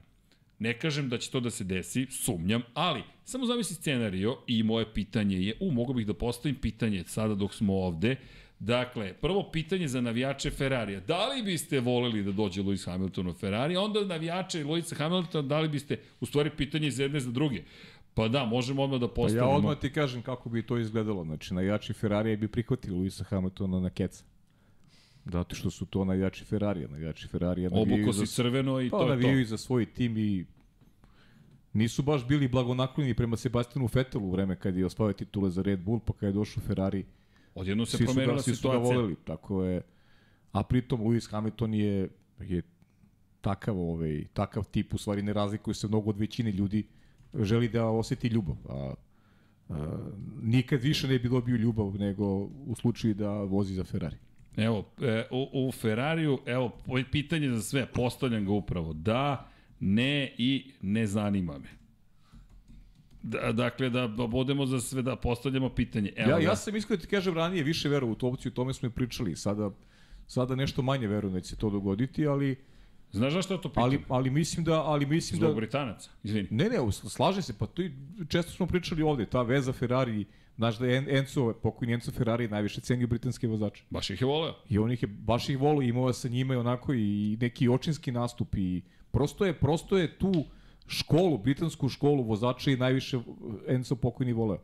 Ne 0.60 0.74
kažem 0.80 1.10
da 1.10 1.18
će 1.18 1.32
to 1.32 1.40
da 1.40 1.50
se 1.50 1.64
desi, 1.64 2.08
sumnjam, 2.10 2.62
ali 2.74 3.04
samo 3.24 3.46
zamisli 3.46 3.76
scenario 3.76 4.38
i 4.48 4.64
moje 4.64 4.94
pitanje 4.94 5.38
je, 5.38 5.58
u, 5.60 5.72
mogu 5.72 5.94
bih 5.94 6.08
da 6.08 6.14
postavim 6.14 6.56
pitanje 6.56 7.04
sada 7.08 7.36
dok 7.36 7.54
smo 7.54 7.74
ovde, 7.74 8.16
Dakle, 8.60 9.14
prvo 9.14 9.52
pitanje 9.52 9.88
za 9.88 10.02
navijače 10.02 10.50
Ferrarija. 10.50 11.00
Da 11.00 11.28
li 11.28 11.44
biste 11.44 11.80
voleli 11.80 12.24
da 12.24 12.32
dođe 12.32 12.62
Lewis 12.62 12.86
Hamilton 12.86 13.28
u 13.28 13.34
Ferrari? 13.34 13.76
Onda 13.76 14.06
navijače 14.06 14.64
Lewis 14.64 14.98
Hamilton, 14.98 15.48
da 15.48 15.60
li 15.60 15.70
biste, 15.70 16.00
u 16.20 16.26
stvari 16.26 16.50
pitanje 16.58 16.88
iz 16.88 17.00
jedne 17.00 17.20
za 17.20 17.32
druge. 17.32 17.64
Pa 18.18 18.28
da, 18.28 18.46
možemo 18.46 18.84
odmah 18.84 19.00
da 19.00 19.08
postavimo. 19.08 19.46
Pa 19.46 19.52
ja 19.52 19.58
odmah 19.58 19.80
ti 19.80 19.94
kažem 19.94 20.22
kako 20.22 20.50
bi 20.50 20.66
to 20.66 20.78
izgledalo. 20.78 21.24
Znači, 21.24 21.54
navijači 21.54 21.94
Ferrarija 21.94 22.38
bi 22.38 22.48
prihvatili 22.48 22.96
Luisa 22.96 23.24
Hamiltona 23.24 23.80
na 23.80 23.90
keca. 23.90 24.24
Zato 25.26 25.56
što 25.56 25.70
su 25.70 25.86
to 25.86 26.06
navijači 26.06 26.46
Ferrarija. 26.46 26.88
Navijači 26.88 27.28
Ferrarija 27.28 27.70
navijaju 27.70 28.04
Obuko 28.04 28.14
si 28.14 28.28
crveno 28.28 28.82
i 28.82 28.90
pa, 28.90 28.98
to 28.98 29.04
je 29.04 29.08
to. 29.08 29.16
navijaju 29.16 29.46
za 29.46 29.58
svoj 29.58 29.86
tim 29.86 30.18
i 30.18 30.46
nisu 31.74 32.04
baš 32.04 32.28
bili 32.28 32.48
blagonakloni 32.48 33.14
prema 33.14 33.38
Sebastianu 33.38 33.88
Fetelu 33.88 34.26
u 34.26 34.32
vreme 34.32 34.56
kad 34.56 34.78
je 34.78 34.86
osvajao 34.86 35.14
titule 35.14 35.50
za 35.50 35.62
Red 35.62 35.80
Bull, 35.80 36.00
pa 36.00 36.14
kad 36.14 36.30
je 36.30 36.34
došao 36.34 36.64
Ferrari. 36.64 37.06
Odjedno 37.56 37.86
se 37.86 37.98
promenila 37.98 38.42
situacija. 38.42 38.56
Svi 38.56 38.62
su 38.62 38.70
ga 38.70 38.78
voleli, 38.78 39.16
tako 39.26 39.64
je. 39.64 39.82
A 40.52 40.64
pritom 40.64 41.02
Lewis 41.02 41.32
Hamilton 41.32 41.74
je, 41.74 42.10
je 42.40 42.62
takav, 43.42 43.80
ovaj, 43.80 44.26
takav 44.34 44.64
tip, 44.72 44.94
u 44.94 44.98
stvari 44.98 45.22
ne 45.22 45.34
razlikuje 45.34 45.74
se 45.74 45.88
mnogo 45.88 46.10
od 46.10 46.18
većine 46.18 46.52
ljudi 46.52 46.88
želi 47.40 47.70
da 47.70 47.86
oseti 47.86 48.28
ljubav. 48.28 48.56
A, 48.70 48.94
a, 49.70 49.98
nikad 50.42 50.82
više 50.82 51.08
ne 51.08 51.20
bi 51.20 51.30
dobio 51.30 51.56
ljubav 51.56 51.96
nego 52.00 52.26
u 52.66 52.76
slučaju 52.76 53.14
da 53.14 53.32
vozi 53.32 53.74
za 53.74 53.84
Ferrari. 53.84 54.16
Evo, 54.58 54.86
e, 55.02 55.24
u, 55.32 55.68
u 55.68 55.72
Ferrariju, 55.72 56.40
evo, 56.46 56.72
pitanje 57.12 57.50
za 57.50 57.62
sve, 57.62 57.86
postavljam 57.86 58.46
ga 58.46 58.52
upravo. 58.52 58.94
Da, 58.94 59.50
ne 59.80 60.36
i 60.38 60.72
ne 60.82 61.08
zanima 61.08 61.60
me. 61.60 61.70
Da, 63.24 63.52
dakle, 63.52 63.90
da 63.90 64.08
budemo 64.08 64.66
za 64.66 64.80
sve, 64.80 65.02
da 65.02 65.16
postavljamo 65.16 65.70
pitanje. 65.70 66.14
Evo, 66.16 66.32
ja, 66.32 66.40
ja 66.40 66.56
sam 66.56 66.76
iskreno 66.76 66.98
da 66.98 67.02
ti 67.02 67.08
kažem 67.08 67.34
ranije 67.34 67.64
više 67.64 67.90
veru 67.90 68.08
u 68.08 68.16
tu 68.16 68.28
opciju, 68.28 68.52
o 68.52 68.56
tome 68.56 68.74
smo 68.74 68.88
i 68.88 68.92
pričali. 68.92 69.36
Sada, 69.36 69.72
sada 70.28 70.56
nešto 70.56 70.82
manje 70.82 71.08
verujem 71.08 71.34
da 71.34 71.42
će 71.42 71.50
se 71.50 71.56
to 71.56 71.70
dogoditi, 71.70 72.28
ali 72.28 72.56
Znaš 73.12 73.34
zašto 73.34 73.58
to 73.58 73.70
pitam? 73.70 73.84
Ali, 73.84 74.00
ali 74.08 74.30
mislim 74.30 74.66
da... 74.66 74.84
Ali 74.84 75.06
mislim 75.06 75.38
Zbog 75.40 75.50
da, 75.50 75.56
Britanaca, 75.56 76.10
izvini. 76.24 76.48
Ne, 76.52 76.70
ne, 76.70 76.92
slaže 76.92 77.42
se, 77.42 77.58
pa 77.58 77.66
to 77.66 77.82
i, 77.82 77.92
često 78.28 78.52
smo 78.52 78.68
pričali 78.68 79.04
ovde, 79.04 79.26
ta 79.26 79.42
veza 79.42 79.74
Ferrari, 79.74 80.26
znaš 80.56 80.78
da 80.78 80.88
je 80.88 81.20
Enzo, 81.20 81.54
pokojni 81.64 81.94
Enzo 81.94 82.12
Ferrari 82.12 82.48
najviše 82.48 82.82
cenio 82.82 83.08
britanske 83.08 83.48
vozače. 83.48 83.84
Baš 83.90 84.10
ih 84.10 84.22
je 84.22 84.28
voleo. 84.28 84.54
I 84.70 84.80
on 84.80 84.92
ih 84.92 85.04
je, 85.04 85.08
baš 85.08 85.50
ih 85.50 85.58
voleo, 85.58 85.82
imao 85.82 86.14
sa 86.14 86.28
njima 86.28 86.54
i 86.54 86.58
onako 86.58 86.94
i 86.94 87.38
neki 87.42 87.70
očinski 87.70 88.12
nastup 88.12 88.56
i 88.56 88.82
prosto 89.12 89.46
je, 89.46 89.54
prosto 89.54 89.98
je 89.98 90.18
tu 90.18 90.46
školu, 90.88 91.38
britansku 91.38 91.90
školu 91.90 92.24
vozača 92.24 92.72
i 92.72 92.78
najviše 92.78 93.20
Enzo 93.68 93.96
pokojni 93.96 94.34
voleo. 94.34 94.60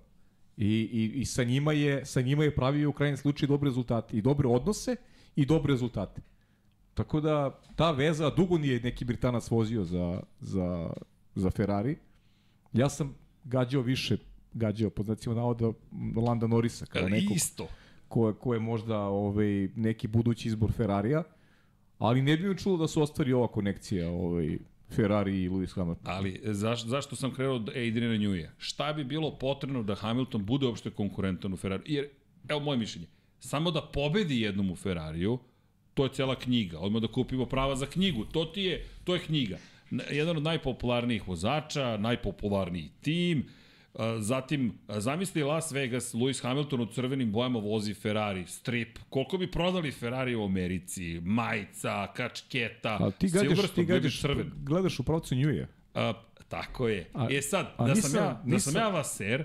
I, 0.58 0.68
i, 0.68 1.12
i 1.22 1.26
sa 1.26 1.44
njima 1.44 1.74
je 1.74 2.06
sa 2.06 2.22
njima 2.22 2.44
je 2.44 2.56
pravio 2.56 2.90
u 2.90 2.94
krajnjem 2.94 3.18
slučaju 3.18 3.48
dobre 3.48 3.68
rezultate 3.68 4.18
i 4.18 4.22
dobre 4.22 4.48
odnose 4.48 4.96
i 5.36 5.46
dobre 5.46 5.74
rezultate. 5.74 6.22
Tako 6.94 7.22
da 7.22 7.60
ta 7.76 7.92
veza, 7.92 8.30
dugo 8.30 8.58
nije 8.58 8.80
neki 8.80 9.06
Britanac 9.06 9.52
vozio 9.52 9.84
za, 9.84 10.20
za, 10.40 10.94
za 11.36 11.52
Ferrari. 11.52 11.98
Ja 12.74 12.90
sam 12.90 13.16
gađao 13.44 13.82
više, 13.82 14.18
gađao 14.54 14.90
po 14.90 15.04
znacima 15.04 15.36
navoda 15.36 15.72
Landa 16.16 16.48
Norisa 16.48 16.86
kao 16.86 17.10
nekog 17.10 17.36
Isto. 17.36 17.68
Ko, 18.08 18.34
ko 18.34 18.54
je 18.54 18.60
možda 18.60 19.00
ovaj, 19.00 19.68
neki 19.76 20.08
budući 20.08 20.48
izbor 20.48 20.72
Ferrarija, 20.72 21.24
ali 21.98 22.22
ne 22.22 22.38
bi 22.38 22.50
mi 22.50 22.58
čulo 22.58 22.78
da 22.78 22.88
su 22.88 23.02
ostvari 23.02 23.34
ova 23.34 23.48
konekcija 23.48 24.10
ovaj, 24.10 24.58
Ferrari 24.90 25.44
i 25.44 25.50
Lewis 25.50 25.76
Hamilton. 25.76 26.14
Ali 26.14 26.42
zaš, 26.44 26.86
zašto 26.86 27.16
sam 27.16 27.34
krenuo 27.34 27.56
od 27.56 27.70
Adriana 27.70 28.16
Newija? 28.16 28.50
Šta 28.58 28.94
bi 28.94 29.04
bilo 29.04 29.38
potrebno 29.38 29.84
da 29.84 29.96
Hamilton 29.96 30.46
bude 30.46 30.66
uopšte 30.66 30.90
konkurentan 30.90 31.54
u 31.54 31.58
Ferrari? 31.58 31.84
Jer, 31.86 32.10
evo 32.50 32.60
moje 32.60 32.78
mišljenje, 32.78 33.08
samo 33.40 33.72
da 33.72 33.82
pobedi 33.94 34.42
jednom 34.42 34.72
u 34.72 34.76
Ferrariju, 34.76 35.40
to 35.94 36.04
je 36.04 36.10
cela 36.14 36.36
knjiga. 36.36 36.80
Odmah 36.80 37.02
da 37.02 37.08
kupimo 37.08 37.46
prava 37.46 37.76
za 37.76 37.86
knjigu. 37.86 38.26
To 38.26 38.46
ti 38.46 38.62
je, 38.62 38.86
to 39.04 39.14
je 39.14 39.20
knjiga. 39.20 39.58
Jedan 40.12 40.38
od 40.38 40.44
najpopularnijih 40.44 41.28
vozača, 41.28 41.98
najpopularniji 41.98 42.90
tim, 43.02 43.46
Zatim, 44.20 44.74
zamisli 44.98 45.44
Las 45.44 45.72
Vegas, 45.72 46.14
Lewis 46.14 46.42
Hamilton 46.42 46.82
u 46.82 46.86
crvenim 46.86 47.32
bojama 47.32 47.60
vozi 47.60 47.94
Ferrari, 47.94 48.46
strip. 48.48 49.00
Koliko 49.10 49.38
bi 49.38 49.52
prodali 49.52 49.92
Ferrari 49.92 50.36
u 50.36 50.44
Americi? 50.44 51.22
Majica, 51.24 52.08
kačketa, 52.16 52.98
A 53.02 53.12
ti 53.12 53.30
gađaš, 53.30 53.70
ti 53.70 53.86
gađaš, 53.86 54.22
crven. 54.22 54.52
gledaš 54.56 55.00
u 55.00 55.04
pravcu 55.04 55.36
Njuje. 55.36 55.68
A, 55.94 56.14
tako 56.50 56.88
je. 56.88 57.10
A, 57.14 57.28
e 57.32 57.42
sad, 57.42 57.74
a 57.78 57.88
da, 57.88 57.94
nisam, 57.94 58.12
sam 58.12 58.20
ja, 58.20 58.42
da 58.46 58.60
sam 58.60 58.76
ja 58.76 58.88
vaser, 58.88 59.44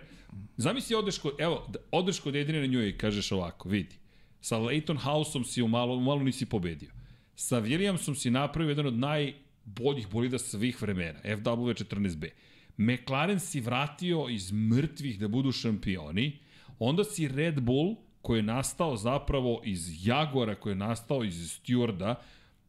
zamisli 0.56 0.96
odeš 0.96 1.18
kod, 1.18 1.34
evo, 1.38 1.66
odeš 1.90 2.20
kod 2.20 2.36
Adriana 2.36 2.66
Njuje 2.66 2.88
i 2.88 2.98
kažeš 2.98 3.32
ovako, 3.32 3.68
vidi, 3.68 3.96
Sa 4.40 4.58
Leighton 4.58 4.96
Houseom 4.96 5.44
si 5.44 5.62
u 5.62 5.68
malo, 5.68 5.94
u 5.94 6.00
malo 6.00 6.22
nisi 6.22 6.46
pobedio. 6.46 6.90
Sa 7.34 7.60
Williamsom 7.60 8.14
si 8.14 8.30
napravio 8.30 8.70
jedan 8.70 8.86
od 8.86 8.98
najboljih 8.98 10.08
bolida 10.08 10.38
svih 10.38 10.82
vremena, 10.82 11.20
FW14B. 11.24 12.30
McLaren 12.76 13.40
si 13.40 13.60
vratio 13.60 14.26
iz 14.28 14.52
mrtvih 14.52 15.18
da 15.18 15.28
budu 15.28 15.52
šampioni, 15.52 16.38
onda 16.78 17.04
si 17.04 17.28
Red 17.28 17.60
Bull, 17.60 17.96
koji 18.22 18.38
je 18.38 18.42
nastao 18.42 18.96
zapravo 18.96 19.60
iz 19.64 20.06
Jaguara, 20.06 20.54
koji 20.54 20.70
je 20.70 20.76
nastao 20.76 21.24
iz 21.24 21.34
Stewarda, 21.34 22.14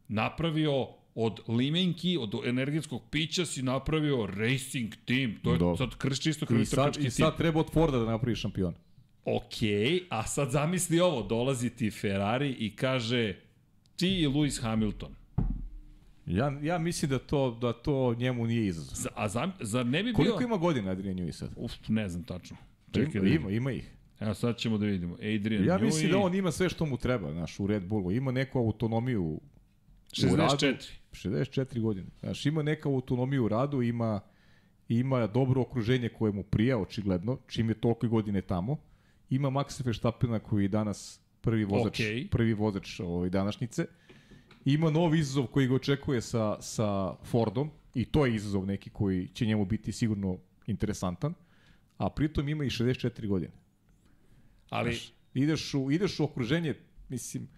napravio 0.08 0.88
od 1.14 1.40
limenki, 1.48 2.18
od 2.20 2.34
energetskog 2.44 3.02
pića 3.10 3.46
si 3.46 3.62
napravio 3.62 4.26
racing 4.26 4.94
team. 5.04 5.34
To 5.42 5.52
je 5.52 5.58
Do. 5.58 5.76
sad 5.76 5.94
krš 5.94 6.20
čisto 6.20 6.46
krš, 6.46 6.60
I 6.60 6.66
sad, 6.66 6.96
I 7.00 7.10
sad 7.10 7.36
treba 7.36 7.60
od 7.60 7.72
Forda 7.72 7.98
da 7.98 8.04
napravi 8.04 8.36
šampion. 8.36 8.74
Ok, 9.24 9.54
a 10.08 10.26
sad 10.26 10.50
zamisli 10.50 11.00
ovo, 11.00 11.22
dolazi 11.22 11.70
ti 11.70 11.90
Ferrari 11.90 12.50
i 12.50 12.76
kaže 12.76 13.36
ti 13.96 14.20
i 14.20 14.26
Lewis 14.26 14.62
Hamilton. 14.62 15.14
Ja, 16.26 16.58
ja 16.62 16.78
mislim 16.78 17.10
da 17.10 17.18
to, 17.18 17.58
da 17.60 17.72
to 17.72 18.14
njemu 18.14 18.46
nije 18.46 18.66
izazov. 18.66 18.94
Za, 18.94 19.08
a 19.14 19.28
za, 19.28 19.50
zar 19.60 19.86
ne 19.86 20.02
bi 20.02 20.12
Koliko 20.12 20.38
bio... 20.38 20.44
ima 20.44 20.56
godina 20.56 20.90
Adrian 20.90 21.16
Newey 21.16 21.32
sad? 21.32 21.50
Uf, 21.56 21.72
ne 21.88 22.08
znam 22.08 22.24
tačno. 22.24 22.56
Čekaj, 22.92 23.20
ima, 23.20 23.28
da 23.28 23.28
ima, 23.28 23.50
ima 23.50 23.72
ih. 23.72 23.96
Evo 24.20 24.34
sad 24.34 24.56
ćemo 24.56 24.78
da 24.78 24.86
vidimo. 24.86 25.14
Adrian 25.14 25.64
Ja 25.64 25.78
mislim 25.78 26.08
Newey... 26.08 26.12
da 26.12 26.18
on 26.18 26.34
ima 26.34 26.52
sve 26.52 26.68
što 26.68 26.86
mu 26.86 26.96
treba, 26.96 27.32
znaš, 27.32 27.60
u 27.60 27.66
Red 27.66 27.86
Bullu. 27.86 28.12
Ima 28.12 28.32
neku 28.32 28.58
autonomiju 28.58 29.40
U 30.32 30.36
radu, 30.36 30.56
64. 30.56 30.90
64 31.12 31.80
godine. 31.80 32.06
Znaš, 32.20 32.46
ima 32.46 32.62
neka 32.62 32.88
autonomiju 32.88 33.44
u 33.44 33.48
radu, 33.48 33.82
ima, 33.82 34.20
ima 34.88 35.26
dobro 35.26 35.60
okruženje 35.60 36.08
koje 36.08 36.32
mu 36.32 36.42
prija, 36.42 36.78
očigledno, 36.78 37.38
čim 37.46 37.68
je 37.68 37.74
toliko 37.74 38.08
godine 38.08 38.40
tamo. 38.40 38.76
Ima 39.30 39.50
Maxa 39.50 39.84
Verstappena 39.84 40.38
koji 40.38 40.64
je 40.64 40.68
danas 40.68 41.20
prvi 41.40 41.64
vozač, 41.64 42.00
Okej. 42.00 42.28
prvi 42.30 42.54
vozač 42.54 43.00
ovaj, 43.00 43.30
današnjice. 43.30 43.86
Ima 44.64 44.90
novi 44.90 45.18
izazov 45.18 45.46
koji 45.46 45.66
ga 45.66 45.74
očekuje 45.74 46.20
sa, 46.20 46.56
sa 46.62 47.14
Fordom 47.24 47.70
i 47.94 48.04
to 48.04 48.26
je 48.26 48.34
izazov 48.34 48.66
neki 48.66 48.90
koji 48.90 49.28
će 49.28 49.46
njemu 49.46 49.64
biti 49.64 49.92
sigurno 49.92 50.38
interesantan. 50.66 51.34
A 51.98 52.10
pritom 52.10 52.48
ima 52.48 52.64
i 52.64 52.70
64 52.70 53.26
godine. 53.26 53.52
Ali, 54.70 54.92
Znaš, 54.92 55.12
ideš, 55.34 55.74
u, 55.74 55.90
ideš 55.90 56.20
u 56.20 56.24
okruženje, 56.24 56.74
mislim, 57.08 57.48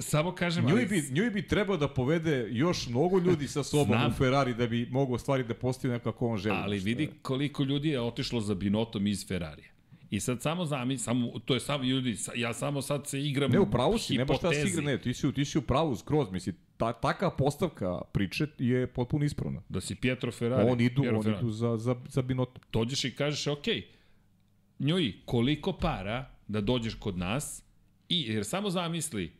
samo 0.00 0.34
kažem, 0.34 0.64
Njoj 0.66 0.86
bi, 0.86 1.08
njoj 1.10 1.30
bi 1.30 1.46
trebao 1.48 1.76
da 1.76 1.88
povede 1.88 2.48
još 2.50 2.88
mnogo 2.88 3.18
ljudi 3.18 3.48
sa 3.48 3.62
sobom 3.62 3.86
Znam. 3.86 4.10
u 4.10 4.14
Ferrari 4.14 4.54
da 4.54 4.66
bi 4.66 4.88
mogao 4.90 5.18
stvari 5.18 5.44
da 5.44 5.54
postavi 5.54 5.92
nekako 5.92 6.12
kako 6.12 6.26
on 6.26 6.38
želi. 6.38 6.56
ali 6.60 6.78
vidi 6.78 7.10
koliko 7.22 7.62
ljudi 7.62 7.88
je 7.88 8.00
otišlo 8.00 8.40
za 8.40 8.54
Binotom 8.54 9.06
iz 9.06 9.26
Ferrarija. 9.28 9.71
I 10.12 10.20
sad 10.20 10.42
samo 10.42 10.64
zami, 10.64 10.98
samo, 10.98 11.38
to 11.44 11.54
je 11.54 11.60
samo 11.60 11.84
ljudi, 11.84 12.16
ja 12.36 12.54
samo 12.54 12.82
sad 12.82 13.06
se 13.06 13.20
igram 13.20 13.50
Ne, 13.50 13.60
u 13.60 13.70
pravu 13.70 13.98
si, 13.98 14.16
nema 14.16 14.34
šta 14.34 14.48
da 14.48 14.54
se 14.54 14.68
igra, 14.68 14.82
ne, 14.82 14.98
ti 14.98 15.14
si, 15.14 15.32
ti 15.32 15.44
si 15.44 15.58
u 15.58 15.62
pravu 15.62 15.96
skroz, 15.96 16.30
misli, 16.30 16.54
ta, 16.76 16.92
taka 16.92 17.30
postavka 17.30 18.00
priče 18.12 18.46
je 18.58 18.86
potpuno 18.86 19.24
ispravna. 19.24 19.62
Da 19.68 19.80
si 19.80 19.94
Pietro 19.94 20.32
Ferrari. 20.32 20.70
on 20.70 20.80
idu, 20.80 21.02
Piero 21.02 21.16
on 21.16 21.22
Ferrari. 21.22 21.42
idu 21.42 21.50
za, 21.50 21.76
za, 21.76 21.96
za 22.08 22.22
Binotto. 22.22 22.60
dođeš 22.72 23.04
i 23.04 23.10
kažeš, 23.16 23.46
ok, 23.46 23.64
njoj, 24.78 25.12
koliko 25.24 25.72
para 25.72 26.30
da 26.48 26.60
dođeš 26.60 26.94
kod 26.94 27.18
nas 27.18 27.64
i, 28.08 28.20
jer 28.28 28.44
samo 28.44 28.70
zamisli, 28.70 29.32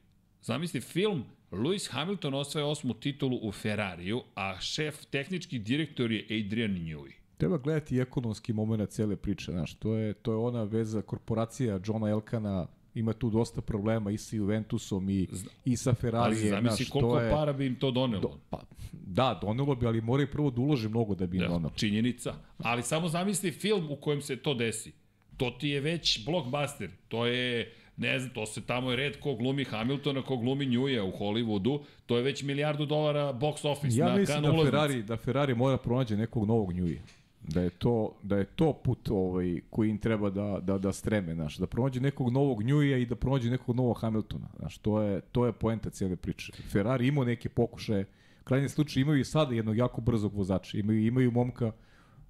zamisli 0.42 0.80
film, 0.80 1.24
Lewis 1.50 1.90
Hamilton 1.90 2.34
osvaja 2.34 2.66
osmu 2.66 2.94
titulu 2.94 3.38
u 3.42 3.52
Ferrariju, 3.52 4.22
a 4.34 4.60
šef, 4.60 5.04
tehnički 5.10 5.58
direktor 5.58 6.12
je 6.12 6.24
Adrian 6.24 6.70
Newey. 6.70 7.21
Treba 7.42 7.58
gledati 7.58 7.98
ekonomski 7.98 8.52
moment 8.52 8.90
cele 8.90 9.16
priče, 9.16 9.52
znaš, 9.52 9.74
to 9.74 9.94
je, 9.94 10.12
to 10.14 10.32
je 10.32 10.36
ona 10.36 10.62
veza 10.62 11.02
korporacija 11.02 11.80
Johna 11.86 12.08
Elkana, 12.08 12.66
ima 12.94 13.12
tu 13.12 13.30
dosta 13.30 13.60
problema 13.60 14.10
i 14.10 14.18
sa 14.18 14.36
Juventusom 14.36 15.10
i, 15.10 15.28
i 15.64 15.76
sa 15.76 15.90
Ali 15.90 15.96
Ferrari. 15.96 16.34
zamisli 16.36 16.86
koliko 16.90 17.18
je... 17.18 17.30
para 17.30 17.52
bi 17.52 17.66
im 17.66 17.74
to 17.74 17.90
donelo. 17.90 18.20
Do, 18.22 18.38
pa, 18.50 18.60
da, 18.92 19.38
donelo 19.42 19.74
bi, 19.74 19.86
ali 19.86 20.00
moraju 20.00 20.28
prvo 20.32 20.50
da 20.50 20.60
ulože 20.60 20.88
mnogo 20.88 21.14
da 21.14 21.26
bi 21.26 21.36
im 21.36 21.42
Da, 21.42 21.48
donelo. 21.48 21.72
činjenica. 21.76 22.34
Ali 22.58 22.82
samo 22.82 23.08
zamisli 23.08 23.50
film 23.50 23.90
u 23.90 23.96
kojem 23.96 24.22
se 24.22 24.36
to 24.36 24.54
desi. 24.54 24.92
To 25.36 25.50
ti 25.50 25.68
je 25.68 25.80
već 25.80 26.24
blockbuster. 26.26 26.90
To 27.08 27.26
je, 27.26 27.72
ne 27.96 28.18
znam, 28.18 28.34
to 28.34 28.46
se 28.46 28.60
tamo 28.60 28.90
je 28.90 28.96
red 28.96 29.20
ko 29.20 29.34
glumi 29.34 29.64
Hamiltona, 29.64 30.22
ko 30.22 30.36
glumi 30.36 30.66
Njuja 30.66 31.04
u 31.04 31.12
Hollywoodu. 31.12 31.80
To 32.06 32.16
je 32.16 32.22
već 32.22 32.42
milijardu 32.42 32.86
dolara 32.86 33.32
box 33.32 33.68
office 33.68 33.98
Ja 33.98 34.08
na 34.08 34.16
mislim 34.16 34.42
da. 34.42 34.64
Ferrari, 34.64 35.02
da 35.02 35.16
Ferrari 35.16 35.54
mora 35.54 35.76
pronađe 35.78 36.16
nekog 36.16 36.46
novog 36.46 36.72
njuje. 36.72 37.02
Da 37.48 37.60
je 37.60 37.70
to, 37.70 38.14
da 38.22 38.36
je 38.36 38.44
to 38.44 38.72
put 38.72 39.08
ovaj, 39.10 39.60
koji 39.70 39.90
im 39.90 39.98
treba 39.98 40.30
da, 40.30 40.60
da, 40.62 40.78
da 40.78 40.92
streme, 40.92 41.34
znaš, 41.34 41.56
da 41.56 41.66
pronađe 41.66 42.00
nekog 42.00 42.32
novog 42.32 42.62
njuja 42.62 42.98
i 42.98 43.06
da 43.06 43.16
pronađe 43.16 43.50
nekog 43.50 43.76
novog 43.76 43.98
Hamiltona. 44.00 44.48
Znaš, 44.58 44.78
to 44.78 45.02
je, 45.02 45.20
to 45.20 45.46
je 45.46 45.52
poenta 45.52 45.90
cijele 45.90 46.16
priče. 46.16 46.52
Ferrari 46.52 47.06
imao 47.06 47.24
neke 47.24 47.48
pokušaje, 47.48 48.04
krajnjem 48.44 48.68
slučaju 48.68 49.02
imaju 49.02 49.20
i 49.20 49.24
sada 49.24 49.54
jednog 49.54 49.76
jako 49.76 50.00
brzog 50.00 50.34
vozača. 50.34 50.78
Imaju, 50.78 51.06
imaju 51.06 51.30
momka 51.30 51.72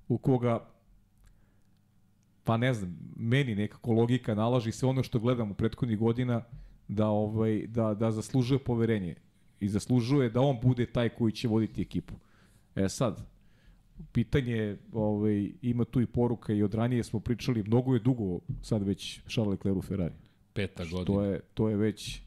u 0.08 0.18
koga 0.18 0.72
pa 2.44 2.56
ne 2.56 2.74
znam, 2.74 2.98
meni 3.16 3.54
nekako 3.54 3.92
logika 3.92 4.34
nalaži 4.34 4.72
sve 4.72 4.88
ono 4.88 5.02
što 5.02 5.18
gledam 5.18 5.50
u 5.50 5.54
prethodnih 5.54 5.98
godina 5.98 6.42
da 6.88 7.06
ovaj 7.06 7.66
da 7.66 7.94
da 7.94 8.10
zaslužuje 8.10 8.58
poverenje 8.58 9.14
i 9.60 9.68
zaslužuje 9.68 10.30
da 10.30 10.40
on 10.40 10.58
bude 10.62 10.86
taj 10.86 11.08
koji 11.08 11.32
će 11.32 11.48
voditi 11.48 11.82
ekipu. 11.82 12.14
E 12.74 12.88
sad 12.88 13.31
pitanje 14.12 14.52
je, 14.52 14.78
ovaj 14.92 15.50
ima 15.62 15.84
tu 15.84 16.00
i 16.00 16.06
poruka 16.06 16.52
i 16.52 16.62
od 16.62 16.74
ranije 16.74 17.04
smo 17.04 17.20
pričali 17.20 17.62
mnogo 17.62 17.94
je 17.94 18.00
dugo 18.00 18.40
sad 18.62 18.82
već 18.82 19.20
Charles 19.28 19.50
Leclerc 19.50 19.76
u 19.76 19.82
Ferrari. 19.82 20.14
Peta 20.52 20.84
godina. 20.84 21.04
To 21.04 21.22
je 21.22 21.40
to 21.54 21.68
je 21.68 21.76
već 21.76 22.20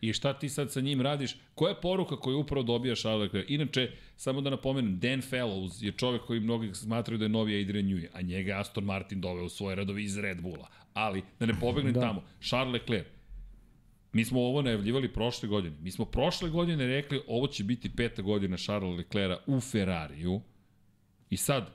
I 0.00 0.12
šta 0.12 0.32
ti 0.38 0.48
sad 0.48 0.72
sa 0.72 0.80
njim 0.80 1.00
radiš? 1.00 1.36
Koja 1.54 1.70
je 1.70 1.80
poruka 1.80 2.16
koju 2.16 2.38
upravo 2.38 2.62
dobija 2.62 2.94
Charles 2.94 3.20
Leclerc? 3.20 3.46
Inače, 3.50 3.90
samo 4.16 4.40
da 4.40 4.50
napomenem, 4.50 4.98
Dan 4.98 5.22
Fellows 5.22 5.84
je 5.84 5.92
čovek 5.92 6.22
koji 6.22 6.40
mnogi 6.40 6.74
smatraju 6.74 7.18
da 7.18 7.24
je 7.24 7.28
novi 7.28 7.62
Adrian 7.62 7.86
Newey, 7.86 8.06
a 8.12 8.22
njega 8.22 8.52
je 8.52 8.60
Aston 8.60 8.84
Martin 8.84 9.20
doveo 9.20 9.44
u 9.44 9.48
svoje 9.48 9.76
radovi 9.76 10.04
iz 10.04 10.18
Red 10.18 10.42
Bulla. 10.42 10.68
Ali, 10.94 11.22
da 11.40 11.46
ne 11.46 11.54
pobegnem 11.60 11.94
da. 11.94 12.00
Tamo, 12.00 12.22
Charles 12.40 12.72
Leclerc, 12.72 13.06
mi 14.12 14.24
smo 14.24 14.40
ovo 14.40 14.62
najavljivali 14.62 15.12
prošle 15.12 15.48
godine. 15.48 15.76
Mi 15.80 15.90
smo 15.90 16.04
prošle 16.04 16.50
godine 16.50 16.86
rekli 16.86 17.20
ovo 17.26 17.46
će 17.46 17.64
biti 17.64 17.96
peta 17.96 18.22
godina 18.22 18.56
Charles 18.56 18.96
Leclerca 18.96 19.42
u 19.46 19.60
Ferrariju. 19.60 20.40
I 21.30 21.36
sad, 21.36 21.70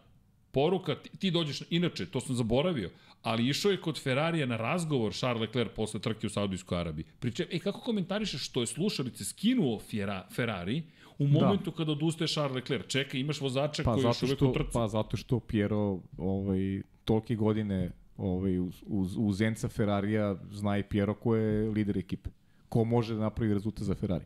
poruka, 0.52 0.96
ti, 0.96 1.10
ti 1.18 1.32
dođeš, 1.32 1.64
inače, 1.70 2.06
to 2.06 2.22
sam 2.22 2.36
zaboravio, 2.36 2.90
ali 3.22 3.50
išao 3.50 3.72
je 3.72 3.82
kod 3.82 4.02
Ferrarija 4.04 4.46
na 4.46 4.58
razgovor 4.58 5.14
Charles 5.14 5.42
Leclerc 5.42 5.72
posle 5.76 6.00
trke 6.00 6.28
u 6.28 6.30
Saudijskoj 6.30 6.80
Arabiji. 6.80 7.06
Pričem, 7.20 7.48
e, 7.52 7.60
kako 7.60 7.80
komentarišeš 7.80 8.46
što 8.46 8.62
je 8.62 8.68
slušalice 8.68 9.26
skinuo 9.26 9.80
Fjera, 9.80 10.28
Ferrari 10.36 10.84
u 11.20 11.28
momentu 11.28 11.72
da. 11.72 11.78
kada 11.78 11.92
odustaje 11.92 12.28
Charles 12.28 12.56
Leclerc? 12.56 12.88
Čekaj, 12.88 13.20
imaš 13.20 13.42
vozača 13.42 13.84
pa 13.84 13.94
koji 13.94 14.04
je 14.04 14.08
još 14.08 14.24
uvek 14.24 14.42
u 14.42 14.54
trci. 14.54 14.70
pa 14.74 14.88
zato 14.88 15.18
što 15.18 15.40
Piero 15.40 16.00
ovaj 16.18 16.82
tolke 17.06 17.36
godine 17.36 17.92
ovaj 18.18 18.60
uz 18.60 18.84
uz, 18.88 19.16
uz 19.18 19.42
Enza 19.42 19.68
Ferrarija 19.68 20.36
zna 20.52 20.78
i 20.78 20.84
Piero 20.84 21.14
ko 21.14 21.36
je 21.36 21.70
lider 21.70 21.98
ekipe. 21.98 22.30
Ko 22.70 22.84
može 22.84 23.14
da 23.14 23.20
napravi 23.20 23.54
rezultat 23.54 23.84
za 23.84 23.96
Ferrari? 23.96 24.26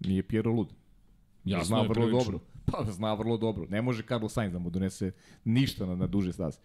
Nije 0.00 0.22
Piero 0.22 0.52
lud. 0.52 0.68
Jasno 1.44 1.64
zna 1.64 1.78
je 1.78 1.88
vrlo 1.88 2.06
prilično. 2.06 2.32
dobro. 2.32 2.40
Pa 2.70 2.84
zna 2.92 3.14
vrlo 3.14 3.36
dobro. 3.36 3.66
Ne 3.70 3.82
može 3.82 4.02
Carlos 4.02 4.32
Sainz 4.32 4.52
da 4.52 4.58
mu 4.58 4.70
donese 4.70 5.12
ništa 5.44 5.86
na, 5.86 5.94
na 5.96 6.06
duže 6.06 6.32
staze. 6.32 6.58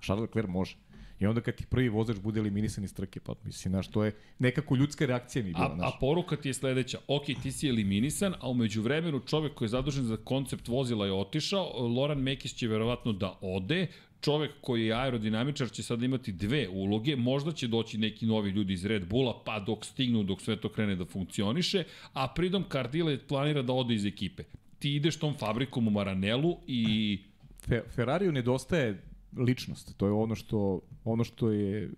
Charles 0.00 0.22
Leclerc 0.28 0.48
može. 0.48 0.76
I 1.20 1.26
onda 1.26 1.40
kad 1.40 1.54
ti 1.54 1.64
prvi 1.66 1.88
vozač 1.88 2.16
bude 2.18 2.40
eliminisan 2.40 2.84
iz 2.84 2.94
trke, 2.94 3.20
pa 3.20 3.34
mislim, 3.44 3.72
znaš, 3.72 3.88
to 3.88 4.04
je 4.04 4.12
nekako 4.38 4.76
ljudska 4.76 5.06
reakcija 5.06 5.42
mi 5.42 5.48
je 5.48 5.52
bila, 5.52 5.66
A, 5.66 5.72
a 5.72 5.76
znaš. 5.76 5.98
poruka 6.00 6.36
ti 6.36 6.48
je 6.48 6.54
sledeća. 6.54 6.98
Ok, 7.08 7.24
ti 7.42 7.52
si 7.52 7.68
eliminisan, 7.68 8.34
a 8.40 8.50
umeđu 8.50 8.82
vremenu 8.82 9.20
čovek 9.20 9.54
koji 9.54 9.66
je 9.66 9.70
zadužen 9.70 10.04
za 10.04 10.16
koncept 10.16 10.68
vozila 10.68 11.06
je 11.06 11.12
otišao. 11.12 11.86
Loran 11.88 12.18
Mekis 12.18 12.54
će 12.54 12.68
verovatno 12.68 13.12
da 13.12 13.38
ode. 13.40 13.86
Čovek 14.20 14.50
koji 14.60 14.86
je 14.86 14.94
aerodinamičar 14.94 15.70
će 15.70 15.82
sad 15.82 16.02
imati 16.02 16.32
dve 16.32 16.68
uloge. 16.68 17.16
Možda 17.16 17.52
će 17.52 17.68
doći 17.68 17.98
neki 17.98 18.26
novi 18.26 18.50
ljudi 18.50 18.72
iz 18.72 18.84
Red 18.84 19.08
Bulla, 19.08 19.42
pa 19.44 19.60
dok 19.60 19.84
stignu, 19.84 20.22
dok 20.22 20.40
sve 20.40 20.60
to 20.60 20.68
krene 20.68 20.96
da 20.96 21.04
funkcioniše. 21.04 21.84
A 22.12 22.28
pridom 22.34 22.64
Cardile 22.72 23.18
planira 23.28 23.62
da 23.62 23.72
ode 23.72 23.94
iz 23.94 24.04
ekipe. 24.04 24.42
Ti 24.78 24.94
ideš 24.94 25.18
tom 25.18 25.34
fabrikom 25.38 25.88
u 25.88 25.90
Maranelu 25.90 26.56
i 26.66 27.18
Fe, 27.60 27.82
Ferrariju 27.90 28.32
nedostaje 28.32 29.02
ličnost. 29.36 29.96
To 29.96 30.06
je 30.06 30.12
ono 30.12 30.34
što, 30.34 30.80
ono 31.04 31.24
što 31.24 31.50
je 31.50 31.90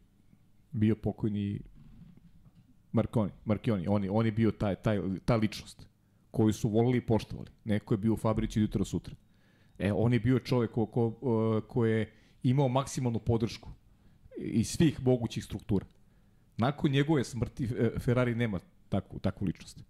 bio 0.72 0.96
pokojni 0.96 1.60
Marconi, 2.92 3.30
Marchioni. 3.44 3.88
On 3.88 4.04
je, 4.04 4.10
on 4.10 4.26
je 4.26 4.32
bio 4.32 4.50
taj, 4.50 4.74
taj, 4.76 5.00
ta 5.24 5.36
ličnost 5.36 5.86
koju 6.30 6.52
su 6.52 6.68
volili 6.68 6.98
i 6.98 7.06
poštovali. 7.06 7.50
Neko 7.64 7.94
je 7.94 7.98
bio 7.98 8.12
u 8.12 8.16
fabrici 8.16 8.58
od 8.58 8.62
jutra 8.62 8.84
sutra. 8.84 9.14
E, 9.78 9.92
on 9.92 10.12
je 10.12 10.20
bio 10.20 10.38
čovek 10.38 10.70
ko, 10.70 10.86
ko, 10.86 11.06
uh, 11.06 11.62
ko 11.68 11.86
je 11.86 12.12
imao 12.42 12.68
maksimalnu 12.68 13.18
podršku 13.18 13.70
iz 14.36 14.68
svih 14.68 15.02
mogućih 15.02 15.44
struktura. 15.44 15.86
Nakon 16.56 16.90
njegove 16.90 17.24
smrti 17.24 17.64
e, 17.64 17.90
Ferrari 17.98 18.34
nema 18.34 18.60
takvu, 18.88 19.18
takvu 19.18 19.44
ličnost. 19.44 19.84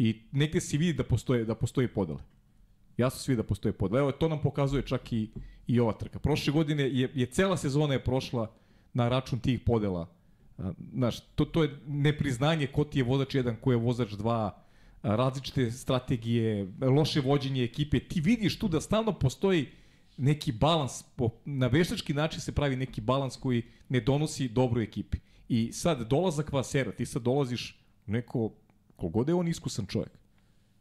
I 0.00 0.22
negde 0.32 0.60
se 0.60 0.78
vidi 0.78 0.92
da 0.92 1.04
postoje, 1.04 1.44
da 1.44 1.54
postoje 1.54 1.88
podele. 1.88 2.22
Jasno 2.96 3.18
svi 3.18 3.36
da 3.36 3.42
postoje 3.42 3.72
podele. 3.72 4.00
Evo, 4.00 4.12
to 4.12 4.28
nam 4.28 4.40
pokazuje 4.40 4.82
čak 4.82 5.12
i, 5.12 5.28
i 5.66 5.80
ova 5.80 5.92
trka. 5.92 6.18
Prošle 6.18 6.52
godine 6.52 6.82
je, 6.82 7.10
je 7.14 7.26
cela 7.26 7.56
sezona 7.56 7.94
je 7.94 8.04
prošla 8.04 8.46
na 8.94 9.08
račun 9.08 9.38
tih 9.38 9.60
podela. 9.60 10.06
Znaš, 10.92 11.20
to, 11.34 11.44
to 11.44 11.62
je 11.62 11.76
nepriznanje 11.86 12.66
ko 12.66 12.84
ti 12.84 12.98
je 12.98 13.04
vozač 13.04 13.34
jedan, 13.34 13.56
ko 13.60 13.72
je 13.72 13.76
vozač 13.76 14.12
dva, 14.12 14.62
različite 15.02 15.70
strategije, 15.70 16.72
loše 16.80 17.20
vođenje 17.20 17.64
ekipe. 17.64 18.00
Ti 18.00 18.20
vidiš 18.20 18.58
tu 18.58 18.68
da 18.68 18.80
stalno 18.80 19.12
postoji 19.12 19.68
neki 20.16 20.52
balans, 20.52 21.02
po, 21.16 21.30
na 21.44 21.66
veštački 21.66 22.14
način 22.14 22.40
se 22.40 22.52
pravi 22.52 22.76
neki 22.76 23.00
balans 23.00 23.36
koji 23.36 23.62
ne 23.88 24.00
donosi 24.00 24.48
dobroj 24.48 24.84
ekipi. 24.84 25.18
I 25.48 25.72
sad 25.72 26.08
dolazak 26.08 26.52
Vasera, 26.52 26.92
ti 26.92 27.06
sad 27.06 27.22
dolaziš 27.22 27.78
neko, 28.06 28.50
kogod 29.00 29.28
je 29.28 29.34
on 29.34 29.48
iskusan 29.48 29.86
čovjek, 29.86 30.12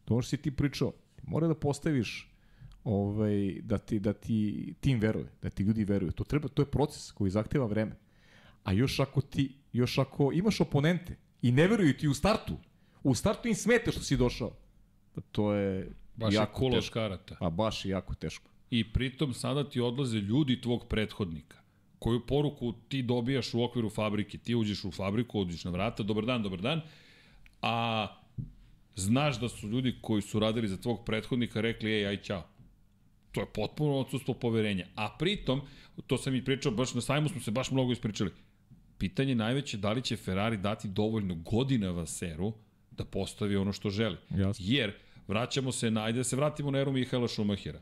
to 0.06 0.14
ono 0.14 0.22
što 0.22 0.30
si 0.30 0.42
ti 0.42 0.52
pričao, 0.52 0.94
mora 1.24 1.48
da 1.48 1.56
postaviš 1.56 2.30
ovaj, 2.84 3.62
da, 3.62 3.78
ti, 3.78 4.00
da 4.00 4.14
ti 4.14 4.74
tim 4.80 5.00
veruje, 5.00 5.32
da 5.42 5.50
ti 5.50 5.64
ljudi 5.64 5.84
veruju. 5.84 6.12
To, 6.12 6.24
treba, 6.24 6.48
to 6.48 6.62
je 6.62 6.66
proces 6.66 7.12
koji 7.12 7.32
zahteva 7.32 7.66
vreme. 7.66 7.96
A 8.64 8.72
još 8.74 9.00
ako 9.00 9.22
ti, 9.22 9.56
još 9.74 9.98
ako 9.98 10.32
imaš 10.34 10.62
oponente 10.62 11.18
i 11.42 11.52
ne 11.52 11.68
veruju 11.68 11.98
ti 11.98 12.08
u 12.08 12.14
startu, 12.14 12.58
u 13.04 13.16
startu 13.16 13.48
im 13.48 13.56
smeta 13.56 13.92
što 13.92 14.02
si 14.02 14.18
došao, 14.18 14.52
pa 15.16 15.22
to 15.22 15.54
je 15.54 15.92
baš 16.16 16.34
je 16.34 16.36
jako 16.36 16.60
kuloš 16.60 16.86
teško. 16.86 16.94
karata. 16.94 17.38
A 17.40 17.50
baš 17.50 17.86
je 17.86 17.90
jako 17.90 18.16
teško. 18.16 18.50
I 18.70 18.94
pritom 18.94 19.34
sada 19.34 19.70
ti 19.70 19.80
odlaze 19.80 20.18
ljudi 20.18 20.62
tvog 20.62 20.88
prethodnika. 20.88 21.58
Koju 22.00 22.26
poruku 22.26 22.74
ti 22.88 23.02
dobijaš 23.02 23.54
u 23.54 23.64
okviru 23.64 23.90
fabrike? 23.90 24.38
Ti 24.38 24.56
uđeš 24.56 24.86
u 24.86 24.92
fabriku, 24.92 25.40
uđeš 25.40 25.64
na 25.64 25.72
vrata, 25.72 26.04
dobar 26.04 26.26
dan, 26.26 26.44
dobar 26.44 26.62
dan. 26.62 26.82
A 27.62 28.08
znaš 28.96 29.40
da 29.40 29.50
su 29.50 29.68
ljudi 29.68 29.96
koji 30.02 30.22
su 30.22 30.40
radili 30.40 30.68
za 30.68 30.78
tvog 30.78 31.06
prethodnika 31.06 31.62
rekli, 31.62 31.92
ej, 31.92 32.08
aj, 32.08 32.18
ćao. 32.18 32.44
To 33.32 33.42
je 33.42 33.48
potpuno 33.54 33.98
odsustvo 33.98 34.34
poverenja. 34.34 34.86
A 34.96 35.16
pritom, 35.20 35.62
to 36.08 36.18
sam 36.18 36.36
i 36.36 36.46
pričao, 36.46 36.72
baš 36.72 36.94
na 36.94 37.02
sajmu 37.02 37.30
smo 37.30 37.42
se 37.42 37.52
baš 37.52 37.72
mnogo 37.72 37.92
ispričali, 37.92 38.32
pitanje 38.98 39.36
najveće 39.36 39.78
da 39.78 39.92
li 39.92 40.02
će 40.02 40.18
Ferrari 40.18 40.58
dati 40.58 40.88
dovoljno 40.88 41.36
godina 41.36 41.92
Vaseru 41.92 42.54
da 42.92 43.06
postavi 43.06 43.56
ono 43.56 43.74
što 43.74 43.90
želi. 43.90 44.18
Jasno. 44.30 44.66
Jer, 44.68 44.94
vraćamo 45.28 45.72
se 45.72 45.92
na, 45.92 46.04
ajde 46.04 46.18
da 46.18 46.24
se 46.24 46.36
vratimo 46.36 46.72
na 46.72 46.80
eru 46.80 46.92
Mihaela 46.92 47.28
Schumachera. 47.28 47.82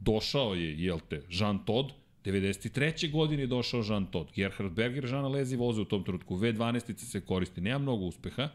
Došao 0.00 0.54
je, 0.54 0.84
jel 0.84 0.98
te, 1.08 1.22
Jean 1.30 1.64
Todt, 1.64 1.94
93. 2.24 3.10
godine 3.10 3.42
je 3.42 3.46
došao 3.46 3.82
Jean 3.88 4.06
Todt. 4.06 4.34
Gerhard 4.34 4.72
Berger, 4.72 5.04
Jean 5.04 5.24
Alesi 5.24 5.56
voze 5.56 5.80
u 5.80 5.84
tom 5.84 6.04
trenutku. 6.04 6.36
V12 6.36 6.96
se 6.96 7.20
koristi, 7.20 7.60
nema 7.60 7.78
mnogo 7.78 8.04
uspeha. 8.04 8.48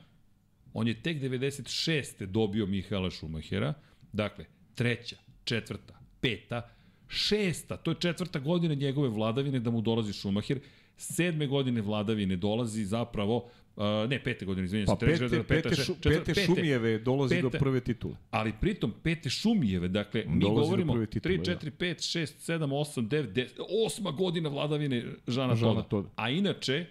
On 0.79 0.87
je 0.87 0.93
tek 1.01 1.21
96. 1.21 2.25
dobio 2.25 2.65
Mihaela 2.65 3.11
Schumachera. 3.11 3.73
Dakle, 4.13 4.45
treća, 4.75 5.15
četvrta, 5.43 5.99
peta, 6.21 6.69
šesta, 7.07 7.77
to 7.77 7.91
je 7.91 7.95
četvrta 7.99 8.39
godina 8.39 8.73
njegove 8.73 9.09
vladavine 9.09 9.59
da 9.59 9.71
mu 9.71 9.81
dolazi 9.81 10.13
Schumacher. 10.13 10.59
Sedme 10.97 11.47
godine 11.47 11.81
vladavine 11.81 12.35
dolazi 12.35 12.85
zapravo 12.85 13.49
Uh, 13.77 14.09
ne, 14.09 14.23
pete 14.23 14.45
godine, 14.45 14.65
izvinjam 14.65 14.85
Pa 14.85 14.95
se. 14.99 15.05
pete, 15.05 15.29
pete, 15.29 15.43
peta, 15.43 15.75
šu, 15.75 15.93
četvrta, 16.01 16.23
pete 16.25 16.45
Šumijeve 16.45 16.99
dolazi 16.99 17.35
pete. 17.35 17.41
do 17.41 17.49
prve 17.49 17.79
titule. 17.79 18.15
Ali 18.31 18.53
pritom 18.61 18.93
pete 19.03 19.29
Šumijeve, 19.29 19.87
dakle, 19.87 20.23
mi 20.27 20.39
Dolazi 20.39 20.55
do 20.55 20.61
govorimo 20.61 21.05
titule, 21.05 21.37
3, 21.37 21.45
da. 21.45 21.59
4, 21.59 21.71
5, 21.71 22.19
6, 22.19 22.59
7, 22.59 22.65
8, 22.65 23.07
9, 23.07 23.33
10, 23.33 23.47
osma 23.85 24.11
godina 24.11 24.49
vladavine 24.49 25.03
Žana 25.27 25.55
Žana 25.55 25.73
Toda. 25.73 25.87
Toda. 25.87 26.09
A 26.15 26.29
inače, 26.29 26.85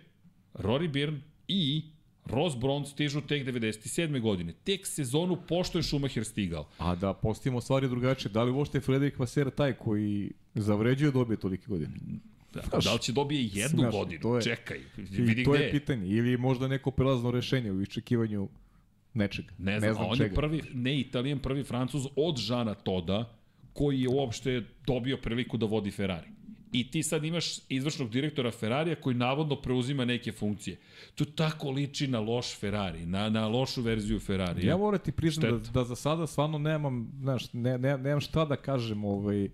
Rory 0.55 0.91
Byrne 0.93 1.18
i 1.49 1.82
Ross 2.26 2.56
Brown 2.56 2.86
stižu 2.86 3.20
tek 3.20 3.46
97. 3.46 4.20
godine. 4.20 4.52
Tek 4.54 4.86
sezonu 4.86 5.38
pošto 5.48 5.78
je 5.78 5.82
Schumacher 5.82 6.24
stigao. 6.24 6.68
A 6.78 6.94
da 6.94 7.12
postavimo 7.12 7.60
stvari 7.60 7.88
drugačije, 7.88 8.32
da 8.32 8.42
li 8.42 8.50
uopšte 8.50 8.78
je 8.78 8.82
Frederik 8.82 9.18
Vasera 9.18 9.50
taj 9.50 9.72
koji 9.72 10.30
zavređuje 10.54 11.10
dobije 11.10 11.36
tolike 11.36 11.64
godine? 11.68 11.92
Da, 12.54 12.78
da 12.78 12.92
li 12.92 12.98
će 12.98 13.12
dobije 13.12 13.42
jednu 13.44 13.78
znaš, 13.78 13.92
godinu? 13.92 14.20
to 14.22 14.36
je- 14.36 14.42
Čekaj, 14.42 14.78
vidi 14.98 15.44
to 15.44 15.52
gde 15.52 15.64
je 15.64 15.70
pitanje. 15.70 16.08
Ili 16.08 16.36
možda 16.36 16.68
neko 16.68 16.90
prelazno 16.90 17.30
rešenje 17.30 17.72
u 17.72 17.82
iščekivanju 17.82 18.48
nečega. 19.14 19.52
Ne 19.58 19.80
znam, 19.80 19.88
ne 19.88 19.94
znam 19.94 20.06
a 20.06 20.08
on 20.08 20.16
čega. 20.16 20.28
je 20.28 20.34
prvi, 20.34 20.62
ne 20.74 21.00
Italijan, 21.00 21.38
prvi 21.38 21.64
Francuz 21.64 22.06
od 22.16 22.36
Žana 22.36 22.74
Toda, 22.74 23.32
koji 23.72 24.00
je 24.00 24.08
uopšte 24.08 24.62
dobio 24.86 25.16
priliku 25.16 25.56
da 25.56 25.66
vodi 25.66 25.90
Ferrari. 25.90 26.28
I 26.76 26.90
ti 26.90 27.02
sad 27.02 27.24
imaš 27.24 27.58
izvršnog 27.68 28.10
direktora 28.10 28.50
Ferrarija 28.50 28.96
koji 28.96 29.16
navodno 29.16 29.56
preuzima 29.56 30.04
neke 30.04 30.32
funkcije. 30.32 30.76
To 31.14 31.24
tako 31.24 31.70
liči 31.70 32.06
na 32.06 32.20
loš 32.20 32.58
Ferrari, 32.58 33.06
na, 33.06 33.28
na 33.30 33.48
lošu 33.48 33.82
verziju 33.82 34.20
Ferrarija. 34.20 34.70
Ja 34.70 34.76
moram 34.76 35.00
ti 35.00 35.12
priznam 35.12 35.50
da, 35.50 35.70
da 35.70 35.84
za 35.84 35.96
sada 35.96 36.26
stvarno 36.26 36.58
nemam, 36.58 37.12
znaš, 37.20 37.52
ne, 37.52 37.78
ne, 37.78 37.98
nemam 37.98 38.20
šta 38.20 38.44
da 38.44 38.56
kažem 38.56 39.04
ovaj, 39.04 39.48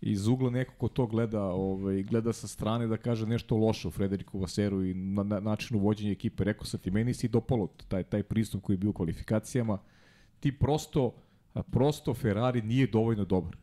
iz 0.00 0.26
ugla 0.26 0.50
neko 0.50 0.74
ko 0.74 0.88
to 0.88 1.06
gleda, 1.06 1.42
ovaj, 1.42 2.02
gleda 2.02 2.32
sa 2.32 2.48
strane 2.48 2.86
da 2.86 2.96
kaže 2.96 3.26
nešto 3.26 3.56
loše 3.56 3.88
o 3.88 3.90
Frederiku 3.90 4.38
Vaseru 4.38 4.84
i 4.84 4.94
na, 4.94 5.22
na 5.22 5.40
načinu 5.40 5.78
vođenja 5.78 6.12
ekipe. 6.12 6.44
Rekao 6.44 6.64
sam 6.64 6.80
ti, 6.80 6.90
meni 6.90 7.14
si 7.14 7.28
dopalo 7.28 7.68
taj, 7.88 8.02
taj 8.02 8.22
pristup 8.22 8.62
koji 8.62 8.74
je 8.74 8.78
bio 8.78 8.90
u 8.90 8.92
kvalifikacijama. 8.92 9.78
Ti 10.40 10.52
prosto, 10.52 11.14
prosto 11.70 12.14
Ferrari 12.14 12.62
nije 12.62 12.86
dovoljno 12.86 13.24
dobar. 13.24 13.56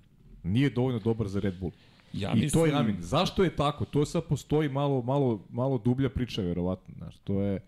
Nije 0.43 0.69
dovoljno 0.69 0.99
dobar 0.99 1.27
za 1.27 1.39
Red 1.39 1.59
Bull. 1.59 1.71
Ja 2.13 2.31
I 2.31 2.39
mislim, 2.39 2.49
to 2.49 2.65
je 2.65 2.71
namin. 2.71 2.95
Zašto 2.99 3.43
je 3.43 3.55
tako? 3.55 3.85
To 3.85 4.05
sad 4.05 4.23
postoji 4.23 4.69
malo, 4.69 5.01
malo, 5.01 5.45
malo 5.49 5.77
dublja 5.77 6.09
priča, 6.09 6.41
verovatno. 6.41 6.95
Znaš, 6.97 7.17
to 7.17 7.41
je... 7.41 7.59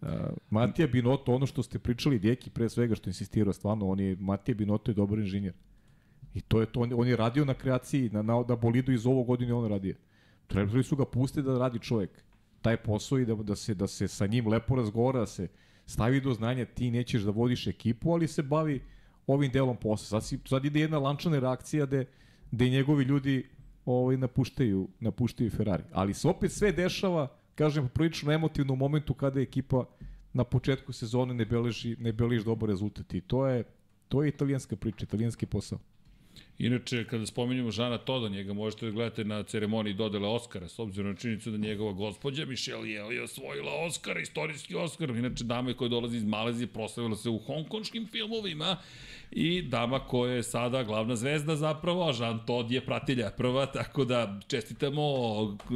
Uh, 0.00 0.08
Matija 0.50 0.88
Binotto, 0.88 1.34
ono 1.34 1.46
što 1.46 1.62
ste 1.62 1.78
pričali, 1.78 2.18
Djeki 2.18 2.50
pre 2.50 2.68
svega 2.68 2.94
što 2.94 3.10
insistirao, 3.10 3.52
stvarno, 3.52 3.88
on 3.88 4.00
je, 4.00 4.16
Matija 4.20 4.54
Binotto 4.54 4.90
je 4.90 4.94
dobar 4.94 5.18
inženjer. 5.18 5.52
I 6.34 6.40
to 6.40 6.60
je 6.60 6.66
to, 6.66 6.80
on, 6.80 6.92
on 6.96 7.08
je 7.08 7.16
radio 7.16 7.44
na 7.44 7.54
kreaciji, 7.54 8.10
na, 8.12 8.22
na, 8.22 8.44
na 8.48 8.56
bolidu 8.56 8.92
iz 8.92 9.06
ovo 9.06 9.24
godine 9.24 9.54
on 9.54 9.68
radio. 9.68 9.94
Trebali 10.46 10.84
su 10.84 10.96
ga 10.96 11.04
pustiti 11.04 11.42
da 11.42 11.58
radi 11.58 11.78
čovjek. 11.78 12.10
Taj 12.62 12.76
posao 12.76 13.18
i 13.18 13.26
da, 13.26 13.34
da, 13.34 13.56
se, 13.56 13.74
da 13.74 13.86
se 13.86 14.08
sa 14.08 14.26
njim 14.26 14.48
lepo 14.48 14.74
razgovara, 14.74 15.20
da 15.20 15.26
se 15.26 15.48
stavi 15.86 16.20
do 16.20 16.34
znanja, 16.34 16.64
ti 16.64 16.90
nećeš 16.90 17.22
da 17.22 17.30
vodiš 17.30 17.66
ekipu, 17.66 18.12
ali 18.12 18.28
se 18.28 18.42
bavi 18.42 18.80
ovim 19.26 19.50
delom 19.50 19.76
posla. 19.76 20.20
Sad, 20.20 20.28
si, 20.28 20.38
sad 20.44 20.64
ide 20.64 20.80
jedna 20.80 20.98
lančana 20.98 21.38
reakcija 21.38 21.86
gde, 21.86 22.04
gde 22.50 22.68
njegovi 22.68 23.04
ljudi 23.04 23.48
ovaj, 23.90 24.16
napuštaju, 24.16 24.88
napuštaju 25.00 25.50
Ferrari. 25.50 25.82
Ali 25.92 26.14
se 26.14 26.28
opet 26.28 26.52
sve 26.52 26.72
dešava, 26.72 27.28
kažem, 27.54 27.88
prilično 27.88 28.32
emotivno 28.32 28.72
u 28.72 28.76
momentu 28.76 29.14
kada 29.14 29.40
je 29.40 29.42
ekipa 29.42 29.84
na 30.32 30.44
početku 30.44 30.92
sezone 30.92 31.34
ne 31.34 31.44
beleži, 31.44 31.96
ne 31.98 32.12
beleži 32.12 32.44
dobar 32.44 32.68
rezultat. 32.68 33.14
I 33.14 33.20
to 33.20 33.46
je, 33.46 33.64
to 34.08 34.22
je 34.22 34.28
italijanska 34.28 34.76
priča, 34.76 35.04
italijanski 35.04 35.46
posao. 35.46 35.78
Inače, 36.60 37.04
kada 37.04 37.26
spominjemo 37.26 37.70
Žana 37.70 37.98
Toda, 37.98 38.28
njega 38.28 38.52
možete 38.52 38.86
da 38.86 38.92
gledate 38.92 39.24
na 39.24 39.42
ceremoniji 39.42 39.94
dodele 39.94 40.28
Oscara, 40.28 40.68
s 40.68 40.78
obzirom 40.78 41.10
na 41.10 41.16
činjenicu 41.16 41.50
da 41.50 41.56
njegova 41.56 41.92
gospođa 41.92 42.44
Michelle 42.44 42.88
Yeoh 42.88 43.10
je 43.10 43.22
osvojila 43.22 43.72
Oscar, 43.86 44.18
istorijski 44.18 44.74
Oscar. 44.74 45.10
Inače, 45.10 45.44
dama 45.44 45.74
koja 45.74 45.88
dolazi 45.88 46.16
iz 46.16 46.24
Malezije 46.24 46.66
proslavila 46.66 47.16
se 47.16 47.28
u 47.28 47.38
hongkonškim 47.38 48.06
filmovima 48.06 48.76
i 49.30 49.62
dama 49.62 49.98
koja 49.98 50.34
je 50.34 50.42
sada 50.42 50.82
glavna 50.82 51.16
zvezda 51.16 51.56
zapravo, 51.56 52.08
a 52.08 52.12
Jean 52.20 52.40
Todt 52.46 52.70
je 52.70 52.80
pratilja 52.80 53.30
prva, 53.30 53.66
tako 53.66 54.04
da 54.04 54.40
čestitamo 54.48 55.02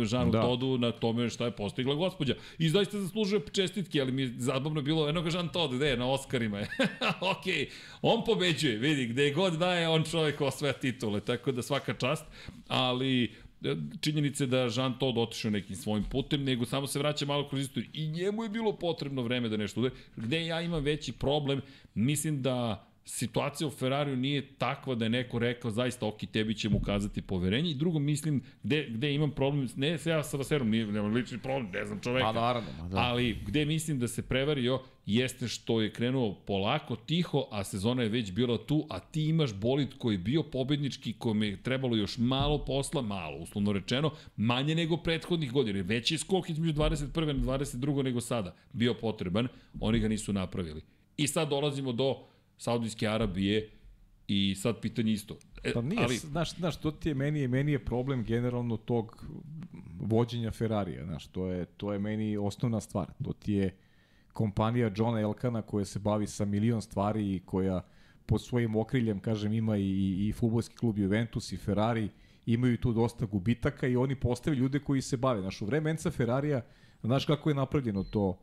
Žanu 0.02 0.30
Da. 0.30 0.42
Todu 0.42 0.78
na 0.78 0.90
tome 0.92 1.30
šta 1.30 1.44
je 1.44 1.50
postigla 1.50 1.94
gospođa. 1.94 2.34
I 2.58 2.68
zaista 2.68 3.00
zaslužuje 3.00 3.40
čestitke, 3.52 4.00
ali 4.00 4.12
mi 4.12 4.22
je 4.22 4.34
zabavno 4.38 4.82
bilo, 4.82 5.08
eno 5.08 5.22
ga 5.22 5.30
Jean 5.30 5.48
Todt, 5.48 5.74
gde 5.74 5.88
je, 5.88 5.96
na 5.96 6.10
Oscarima 6.10 6.58
je. 6.58 6.68
ok, 7.32 7.44
on 8.02 8.24
pobeđuje, 8.24 8.76
vidi, 8.76 9.06
gde 9.06 9.30
god 9.30 9.52
da 9.52 9.74
je, 9.74 9.88
on 9.88 10.04
čovjek 10.04 10.40
osvaja 10.40 10.73
titule, 10.80 11.20
tako 11.20 11.52
da 11.52 11.62
svaka 11.62 11.94
čast, 11.94 12.24
ali 12.68 13.24
e, 13.24 13.76
činjenice 14.00 14.46
da 14.46 14.58
Jean 14.76 14.98
Todt 14.98 15.18
otišao 15.18 15.50
nekim 15.50 15.76
svojim 15.76 16.04
putem, 16.04 16.44
nego 16.44 16.66
samo 16.66 16.86
se 16.86 16.98
vraća 16.98 17.26
malo 17.26 17.48
kroz 17.48 17.62
istoriju. 17.62 17.90
I 17.92 18.06
njemu 18.06 18.42
je 18.42 18.48
bilo 18.48 18.72
potrebno 18.72 19.22
vreme 19.22 19.48
da 19.48 19.56
nešto 19.56 19.80
ude. 19.80 19.90
Gde 20.16 20.46
ja 20.46 20.60
imam 20.60 20.82
veći 20.82 21.12
problem, 21.12 21.60
mislim 21.94 22.42
da 22.42 22.86
situacija 23.04 23.68
u 23.68 23.70
Ferrariju 23.70 24.16
nije 24.16 24.54
takva 24.58 24.94
da 24.94 25.04
je 25.04 25.08
neko 25.08 25.38
rekao 25.38 25.70
zaista 25.70 26.06
ok, 26.06 26.18
tebi 26.32 26.54
ćemo 26.54 26.76
ukazati 26.76 27.22
poverenje 27.22 27.70
i 27.70 27.74
drugo 27.74 27.98
mislim 27.98 28.42
gde, 28.62 28.86
gde 28.90 29.14
imam 29.14 29.30
problem, 29.30 29.68
ne 29.76 29.98
se 29.98 30.10
ja 30.10 30.22
sa 30.22 30.36
Vaserom, 30.36 30.70
nije, 30.70 30.86
nema 30.86 31.08
lični 31.08 31.38
problem, 31.38 31.70
ne 31.72 31.86
znam 31.86 32.00
čoveka. 32.00 32.26
Pa 32.26 32.32
naravno, 32.32 32.88
da. 32.90 32.98
Ali 32.98 33.38
gde 33.46 33.64
mislim 33.64 33.98
da 33.98 34.08
se 34.08 34.22
prevario 34.22 34.80
jeste 35.06 35.48
što 35.48 35.80
je 35.80 35.92
krenuo 35.92 36.34
polako, 36.46 36.96
tiho, 36.96 37.48
a 37.50 37.64
sezona 37.64 38.02
je 38.02 38.08
već 38.08 38.32
bila 38.32 38.58
tu, 38.66 38.86
a 38.90 39.00
ti 39.00 39.28
imaš 39.28 39.54
bolid 39.54 39.88
koji 39.98 40.14
je 40.14 40.18
bio 40.18 40.42
pobednički, 40.42 41.12
kojem 41.12 41.42
je 41.42 41.62
trebalo 41.62 41.96
još 41.96 42.18
malo 42.18 42.64
posla, 42.64 43.02
malo, 43.02 43.38
uslovno 43.38 43.72
rečeno, 43.72 44.10
manje 44.36 44.74
nego 44.74 44.96
prethodnih 44.96 45.52
godina. 45.52 45.82
Veći 45.82 46.14
je 46.14 46.18
skok 46.18 46.50
između 46.50 46.72
21. 46.72 47.26
na 47.26 47.58
22. 47.58 48.02
nego 48.02 48.20
sada 48.20 48.54
bio 48.72 48.94
potreban, 48.94 49.48
oni 49.80 49.98
ga 49.98 50.08
nisu 50.08 50.32
napravili. 50.32 50.82
I 51.16 51.26
sad 51.26 51.48
dolazimo 51.48 51.92
do 51.92 52.33
Saudijske 52.58 53.08
Arabije 53.08 53.70
i 54.28 54.54
sad 54.54 54.80
pitanje 54.80 55.12
isto. 55.12 55.36
E, 55.64 55.72
Pa 55.72 55.80
nije, 55.80 56.02
ali, 56.04 56.16
znaš, 56.16 56.56
znaš, 56.56 56.80
to 56.80 56.90
ti 56.90 57.08
je, 57.08 57.14
meni 57.14 57.48
meni 57.48 57.72
je 57.72 57.84
problem 57.84 58.24
generalno 58.24 58.76
tog 58.76 59.26
vođenja 60.00 60.50
Ferrarija, 60.50 61.04
znaš, 61.04 61.26
to 61.26 61.46
je, 61.46 61.64
to 61.64 61.92
je 61.92 61.98
meni 61.98 62.36
osnovna 62.36 62.80
stvar. 62.80 63.06
To 63.24 63.32
ti 63.32 63.52
je 63.52 63.76
kompanija 64.32 64.90
Johna 64.96 65.20
Elkana 65.20 65.62
koja 65.62 65.84
se 65.84 65.98
bavi 65.98 66.26
sa 66.26 66.44
milion 66.44 66.82
stvari 66.82 67.34
i 67.34 67.40
koja 67.40 67.82
pod 68.26 68.42
svojim 68.42 68.76
okriljem, 68.76 69.20
kažem, 69.20 69.52
ima 69.52 69.76
i, 69.76 70.28
i, 70.28 70.32
futbolski 70.32 70.76
klub 70.76 70.98
Juventus 70.98 71.52
i 71.52 71.56
Ferrari, 71.56 72.08
imaju 72.46 72.76
tu 72.76 72.92
dosta 72.92 73.26
gubitaka 73.26 73.86
i 73.86 73.96
oni 73.96 74.14
postavljaju 74.14 74.62
ljude 74.62 74.78
koji 74.78 75.02
se 75.02 75.16
bave. 75.16 75.40
Znaš, 75.40 75.62
u 75.62 75.66
vreme 75.66 75.90
Enca 75.90 76.10
Ferrarija, 76.10 76.62
znaš 77.02 77.24
kako 77.24 77.50
je 77.50 77.54
napravljeno 77.54 78.04
to, 78.04 78.38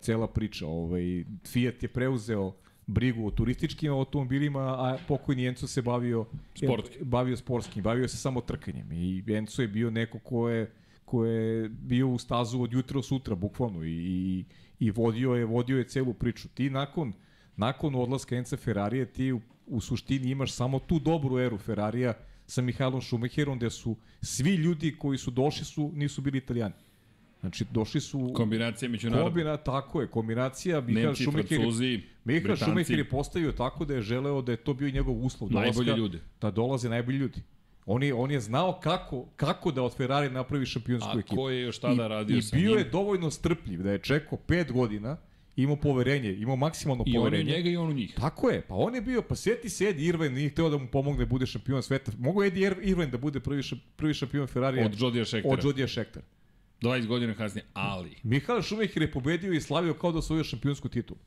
cela 0.00 0.26
priča. 0.26 0.66
Ovaj, 0.66 1.24
Fiat 1.46 1.82
je 1.82 1.88
preuzeo 1.88 2.52
brigu 2.86 3.26
o 3.26 3.30
turističkim 3.30 3.92
automobilima, 3.92 4.60
a 4.60 4.98
pokojni 5.08 5.46
Enzo 5.46 5.66
se 5.66 5.82
bavio 5.82 6.26
Sportski. 6.54 7.04
bavio 7.04 7.36
sportskim, 7.36 7.82
bavio 7.82 8.08
se 8.08 8.16
samo 8.16 8.40
trkanjem 8.40 8.92
i 8.92 9.24
Enzo 9.28 9.62
je 9.62 9.68
bio 9.68 9.90
neko 9.90 10.18
ko 10.18 10.48
je 10.48 10.72
ko 11.04 11.24
je 11.24 11.68
bio 11.68 12.08
u 12.08 12.18
stazu 12.18 12.62
od 12.62 12.72
jutra 12.72 12.94
do 12.94 13.02
sutra 13.02 13.34
bukvalno 13.34 13.84
i, 13.84 13.90
i, 13.90 14.44
i 14.78 14.90
vodio 14.90 15.34
je 15.34 15.44
vodio 15.44 15.78
je 15.78 15.88
celu 15.88 16.14
priču. 16.14 16.48
Ti 16.48 16.70
nakon 16.70 17.12
nakon 17.56 17.94
odlaska 17.94 18.36
Enza 18.36 18.56
Ferrarija 18.56 19.06
ti 19.06 19.32
u, 19.32 19.40
u 19.66 19.80
suštini 19.80 20.30
imaš 20.30 20.52
samo 20.52 20.78
tu 20.78 20.98
dobru 20.98 21.38
eru 21.38 21.58
Ferrarija 21.58 22.14
sa 22.46 22.62
Mihailom 22.62 23.02
Schumacherom 23.02 23.58
gde 23.58 23.70
su 23.70 23.96
svi 24.22 24.54
ljudi 24.54 24.96
koji 24.98 25.18
su 25.18 25.30
došli 25.30 25.64
su 25.64 25.90
nisu 25.94 26.22
bili 26.22 26.38
italijani. 26.38 26.74
Znači 27.46 27.64
došli 27.70 28.00
su 28.00 28.32
kombinacija 28.34 28.88
međunarodna. 28.88 29.24
kombina, 29.24 29.56
tako 29.56 30.00
je, 30.00 30.06
kombinacija 30.08 30.80
Nemci, 30.80 31.22
Schumacher 31.22 31.48
Francuzi, 31.50 32.00
Britanci. 32.24 32.62
Schumacher 32.62 32.98
je 32.98 33.04
postavio 33.06 33.52
tako 33.52 33.84
da 33.84 33.94
je 33.94 34.02
želeo 34.02 34.42
da 34.42 34.52
je 34.52 34.56
to 34.58 34.74
bio 34.74 34.90
njegov 34.90 35.16
uslov 35.16 35.52
Najbolji 35.52 35.92
ljudi. 35.92 36.18
Da 36.40 36.50
dolaze 36.50 36.88
najbolji 36.88 37.18
ljudi. 37.18 37.40
On 37.86 38.02
je, 38.02 38.14
on 38.14 38.30
je 38.30 38.40
znao 38.40 38.80
kako, 38.80 39.24
kako 39.36 39.72
da 39.72 39.82
od 39.82 39.96
Ferrari 39.96 40.30
napravi 40.30 40.66
šampionsku 40.66 41.10
A 41.10 41.18
ekipu. 41.18 41.36
ko 41.36 41.50
je 41.50 41.62
još 41.62 41.78
tada 41.78 42.04
I, 42.04 42.08
radio 42.08 42.36
I 42.36 42.42
sa 42.42 42.56
bio 42.56 42.68
njim? 42.68 42.78
je 42.78 42.84
dovoljno 42.84 43.30
strpljiv 43.30 43.82
da 43.82 43.92
je 43.92 43.98
čekao 43.98 44.38
pet 44.38 44.72
godina 44.72 45.16
imao 45.56 45.76
poverenje, 45.76 46.32
imao 46.32 46.56
maksimalno 46.56 47.04
I 47.06 47.10
on 47.10 47.14
je 47.14 47.20
poverenje. 47.20 47.52
njega 47.52 47.70
i 47.70 47.76
on 47.76 47.90
u 47.90 47.94
njih. 47.94 48.14
Tako 48.14 48.50
je, 48.50 48.60
pa 48.60 48.74
on 48.74 48.94
je 48.94 49.00
bio, 49.00 49.22
pa 49.22 49.34
sjeti 49.36 49.68
se 49.68 49.84
Eddie 49.84 50.06
Irvine, 50.06 50.30
nije 50.30 50.48
hteo 50.48 50.68
da 50.70 50.78
mu 50.78 50.86
pomogne 50.88 51.18
da 51.18 51.26
bude 51.26 51.46
šampion 51.46 51.82
sveta. 51.82 52.12
Mogu 52.18 52.44
Eddie 52.44 52.66
Ir- 52.66 52.78
Irvine 52.82 53.06
da 53.06 53.18
bude 53.18 53.40
prvi, 53.40 53.62
prvi 53.96 54.14
šampion 54.14 54.46
Ferrarija 54.46 54.86
Od 54.86 55.00
Jodija 55.00 55.24
Šektera. 55.24 55.54
od 55.54 55.64
Jodija 55.64 55.86
Šektera. 55.86 56.24
20 56.80 57.06
godina 57.06 57.34
kasnije, 57.34 57.66
ali... 57.74 58.16
Mihael 58.22 58.62
Šumacher 58.62 59.02
je 59.02 59.12
pobedio 59.12 59.52
i 59.52 59.60
slavio 59.60 59.94
kao 59.94 60.12
da 60.12 60.18
osvojio 60.18 60.44
šampionsku 60.44 60.88
titulu. 60.88 61.20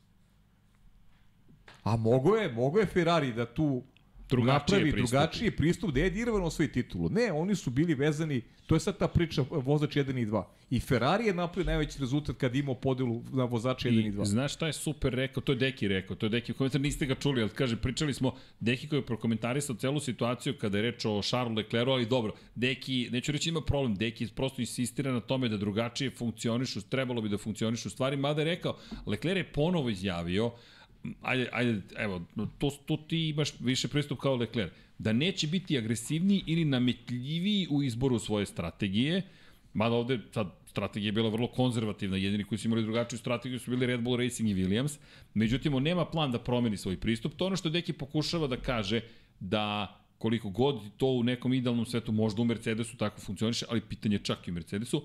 A 1.82 1.96
mogo 1.96 2.36
je, 2.36 2.52
mogo 2.52 2.78
je 2.78 2.86
Ferrari 2.86 3.32
da 3.32 3.54
tu 3.54 3.82
Drugačije 4.30 4.78
napravi 4.78 4.92
pristupi. 4.92 5.16
drugačiji 5.16 5.50
pristup 5.50 5.90
da 5.90 6.00
je 6.00 6.06
Irvine 6.06 6.44
osvoji 6.44 6.72
titulu. 6.72 7.08
Ne, 7.10 7.32
oni 7.32 7.54
su 7.54 7.70
bili 7.70 7.94
vezani, 7.94 8.42
to 8.66 8.76
je 8.76 8.80
sad 8.80 8.98
ta 8.98 9.08
priča 9.08 9.44
vozač 9.50 9.96
1 9.96 10.22
i 10.22 10.26
2. 10.26 10.44
I 10.70 10.80
Ferrari 10.80 11.26
je 11.26 11.34
napravio 11.34 11.66
najveći 11.66 12.00
rezultat 12.00 12.36
kad 12.36 12.54
imao 12.54 12.74
podelu 12.74 13.22
na 13.32 13.44
vozača 13.44 13.88
1 13.88 14.04
i 14.04 14.06
I 14.06 14.12
2. 14.12 14.24
znaš 14.24 14.54
šta 14.54 14.66
je 14.66 14.72
super 14.72 15.12
rekao, 15.12 15.40
to 15.40 15.52
je 15.52 15.56
Deki 15.56 15.88
rekao, 15.88 16.16
to 16.16 16.26
je 16.26 16.30
Deki 16.30 16.52
u 16.52 16.54
komentar, 16.54 16.80
niste 16.80 17.06
ga 17.06 17.14
čuli, 17.14 17.42
ali 17.42 17.50
kaže, 17.50 17.76
pričali 17.76 18.14
smo, 18.14 18.34
Deki 18.60 18.88
koji 18.88 18.98
je 18.98 19.06
prokomentarisao 19.06 19.76
celu 19.76 20.00
situaciju 20.00 20.54
kada 20.58 20.78
je 20.78 20.82
reč 20.82 21.04
o 21.04 21.22
Charlesu 21.22 21.56
Leclercu, 21.56 21.90
ali 21.90 22.06
dobro, 22.06 22.32
Deki, 22.54 23.08
neću 23.12 23.32
reći 23.32 23.48
ima 23.48 23.60
problem, 23.60 23.94
Deki 23.94 24.28
prosto 24.36 24.60
insistira 24.60 25.12
na 25.12 25.20
tome 25.20 25.48
da 25.48 25.56
drugačije 25.56 26.10
funkcionišu, 26.10 26.80
trebalo 26.80 27.20
bi 27.20 27.28
da 27.28 27.38
funkcionišu 27.38 27.90
stvari, 27.90 28.16
mada 28.16 28.40
je 28.40 28.44
rekao, 28.44 28.76
Leclerc 29.06 29.36
je 29.36 29.52
ponovo 29.52 29.90
izjavio, 29.90 30.52
ajde, 31.22 31.48
ajde, 31.52 31.80
evo, 31.96 32.22
to, 32.58 32.70
to 32.86 32.96
ti 32.96 33.28
imaš 33.28 33.60
više 33.60 33.88
pristup 33.88 34.18
kao 34.18 34.36
Leclerc, 34.36 34.72
da 34.98 35.12
neće 35.12 35.46
biti 35.46 35.78
agresivniji 35.78 36.44
ili 36.46 36.64
nametljiviji 36.64 37.66
u 37.70 37.82
izboru 37.82 38.18
svoje 38.18 38.46
strategije, 38.46 39.22
Mada 39.72 39.94
ovde 39.94 40.18
sad 40.34 40.50
strategija 40.66 41.08
je 41.08 41.12
bila 41.12 41.28
vrlo 41.28 41.46
konzervativna, 41.46 42.16
jedini 42.16 42.44
koji 42.44 42.58
su 42.58 42.68
imali 42.68 42.82
drugačiju 42.82 43.18
strategiju 43.18 43.58
su 43.58 43.70
bili 43.70 43.86
Red 43.86 44.00
Bull 44.00 44.16
Racing 44.16 44.48
i 44.48 44.54
Williams. 44.54 44.98
Međutim, 45.34 45.74
on 45.74 45.82
nema 45.82 46.04
plan 46.04 46.32
da 46.32 46.38
promeni 46.38 46.76
svoj 46.76 46.96
pristup. 46.96 47.34
To 47.36 47.46
ono 47.46 47.56
što 47.56 47.70
Deki 47.70 47.92
pokušava 47.92 48.46
da 48.46 48.56
kaže 48.56 49.00
da 49.40 49.96
koliko 50.18 50.50
god 50.50 50.80
to 50.96 51.06
u 51.06 51.22
nekom 51.22 51.52
idealnom 51.54 51.86
svetu 51.86 52.12
možda 52.12 52.42
u 52.42 52.44
Mercedesu 52.44 52.96
tako 52.96 53.20
funkcioniše, 53.20 53.66
ali 53.68 53.80
pitanje 53.80 54.14
je 54.14 54.24
čak 54.24 54.48
i 54.48 54.50
u 54.50 54.54
Mercedesu, 54.54 55.02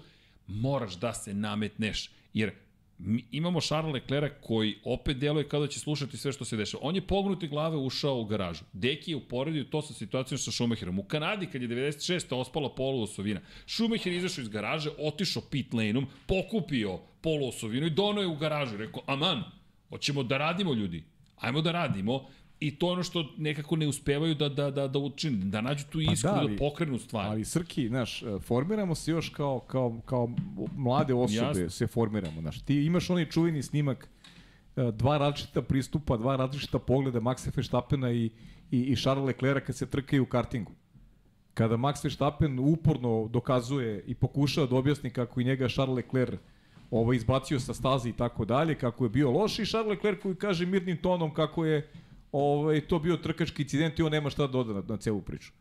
moraš 0.47 0.99
da 0.99 1.13
se 1.13 1.33
nametneš. 1.33 2.09
Jer 2.33 2.51
mi 2.97 3.25
imamo 3.31 3.61
Charles 3.61 3.93
Leclerc 3.93 4.33
koji 4.41 4.75
opet 4.83 5.17
deluje 5.17 5.47
kao 5.47 5.59
da 5.59 5.67
će 5.67 5.79
slušati 5.79 6.17
sve 6.17 6.31
što 6.31 6.45
se 6.45 6.57
dešava. 6.57 6.83
On 6.83 6.95
je 6.95 7.07
pognute 7.07 7.47
glave 7.47 7.77
ušao 7.77 8.19
u 8.19 8.25
garažu. 8.25 8.63
Deki 8.73 9.11
je 9.11 9.15
uporedio 9.15 9.63
to 9.63 9.81
sa 9.81 9.93
situacijom 9.93 10.37
sa 10.37 10.51
Schumacherom. 10.51 10.99
U 10.99 11.03
Kanadi 11.03 11.45
kad 11.45 11.61
je 11.61 11.67
96. 11.67 12.35
ospala 12.35 12.75
polu 12.75 13.03
osovina, 13.03 13.41
Schumacher 13.67 14.13
izašao 14.13 14.41
iz 14.41 14.49
garaže, 14.49 14.89
otišao 14.99 15.43
pit 15.51 15.73
laneom, 15.73 16.07
pokupio 16.25 16.99
polu 17.21 17.47
osovinu 17.47 17.87
i 17.87 17.89
dono 17.89 18.21
je 18.21 18.27
u 18.27 18.35
garažu. 18.35 18.77
Rekao, 18.77 19.01
aman, 19.05 19.43
hoćemo 19.89 20.23
da 20.23 20.37
radimo 20.37 20.73
ljudi. 20.73 21.03
Ajmo 21.35 21.61
da 21.61 21.71
radimo. 21.71 22.27
I 22.59 22.75
to 22.75 22.87
je 22.87 22.91
ono 22.91 23.03
što 23.03 23.25
nekako 23.37 23.75
ne 23.75 23.87
uspevaju 23.87 24.35
da, 24.35 24.49
da, 24.49 24.71
da, 24.71 24.87
da 24.87 24.99
učine, 24.99 25.45
da 25.45 25.61
nađu 25.61 25.85
tu 25.91 26.01
iskru, 26.01 26.31
da, 26.31 26.39
ali- 26.39 26.51
da 26.51 26.57
pokrenu 26.57 26.99
stvari. 26.99 27.29
Ali 27.29 27.45
Srki, 27.45 27.87
znaš, 27.87 28.23
e, 28.23 28.39
formiramo 28.39 28.95
se 28.95 29.11
još 29.11 29.29
kao, 29.29 29.59
kao, 29.59 30.01
kao 30.05 30.29
mlade 30.75 31.13
osobe 31.13 31.59
Jasno. 31.59 31.69
se 31.69 31.87
formiramo. 31.87 32.41
Znaš, 32.41 32.61
ti 32.61 32.85
imaš 32.85 33.09
onaj 33.09 33.29
čuveni 33.29 33.63
snimak 33.63 34.09
e, 34.75 34.91
dva 34.91 35.17
različita 35.17 35.61
pristupa, 35.61 36.17
dva 36.17 36.35
različita 36.35 36.79
pogleda 36.79 37.19
Maxa 37.19 37.51
Verstappena 37.55 38.11
i, 38.11 38.25
i, 38.71 38.79
i 38.79 38.95
Charles 38.95 39.25
Leclerca 39.27 39.65
kad 39.65 39.75
se 39.75 39.85
trkaju 39.85 40.23
u 40.23 40.25
kartingu. 40.25 40.71
Kada 41.53 41.77
Max 41.77 42.03
Verstappen 42.03 42.59
uporno 42.59 43.27
dokazuje 43.31 44.03
i 44.07 44.15
pokušava 44.15 44.67
da 44.67 44.75
objasni 44.75 45.09
kako 45.09 45.41
i 45.41 45.43
njega 45.43 45.69
Charles 45.69 45.95
Leclerc 45.95 46.39
ovaj, 46.91 47.17
izbacio 47.17 47.59
sa 47.59 47.73
staze 47.73 48.09
i 48.09 48.13
tako 48.13 48.45
dalje, 48.45 48.75
kako 48.75 49.05
je 49.05 49.09
bio 49.09 49.31
loš 49.31 49.59
i 49.59 49.65
Charles 49.65 49.89
Leclerc 49.89 50.21
koji 50.21 50.35
kaže 50.35 50.65
mirnim 50.65 50.97
tonom 50.97 51.33
kako 51.33 51.65
je 51.65 51.89
ovaj, 52.31 52.81
to 52.81 52.99
bio 52.99 53.17
trkački 53.17 53.63
incident 53.63 53.99
i 53.99 54.03
on 54.03 54.11
nema 54.11 54.29
šta 54.29 54.47
da 54.47 54.51
doda 54.51 54.73
na, 54.73 54.83
na 54.87 54.97
celu 54.97 55.21
priču. 55.21 55.51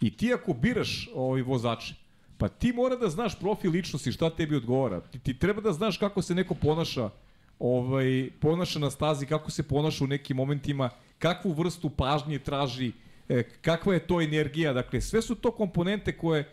I 0.00 0.16
ti 0.16 0.32
ako 0.34 0.52
biraš 0.52 1.08
ovaj 1.14 1.42
vozače, 1.42 1.94
pa 2.38 2.48
ti 2.48 2.72
mora 2.72 2.96
da 2.96 3.08
znaš 3.08 3.38
profil 3.38 3.70
ličnosti, 3.70 4.12
šta 4.12 4.30
tebi 4.30 4.56
odgovara. 4.56 5.00
Ti, 5.00 5.18
ti 5.18 5.38
treba 5.38 5.60
da 5.60 5.72
znaš 5.72 5.98
kako 5.98 6.22
se 6.22 6.34
neko 6.34 6.54
ponaša 6.54 7.10
ovaj, 7.58 8.30
ponaša 8.40 8.78
na 8.78 8.90
stazi, 8.90 9.26
kako 9.26 9.50
se 9.50 9.62
ponaša 9.62 10.04
u 10.04 10.06
nekim 10.06 10.36
momentima, 10.36 10.90
kakvu 11.18 11.52
vrstu 11.52 11.90
pažnje 11.90 12.38
traži, 12.38 12.92
e, 13.28 13.42
kakva 13.42 13.94
je 13.94 14.06
to 14.06 14.20
energija. 14.20 14.72
Dakle, 14.72 15.00
sve 15.00 15.22
su 15.22 15.34
to 15.34 15.50
komponente 15.50 16.16
koje, 16.16 16.48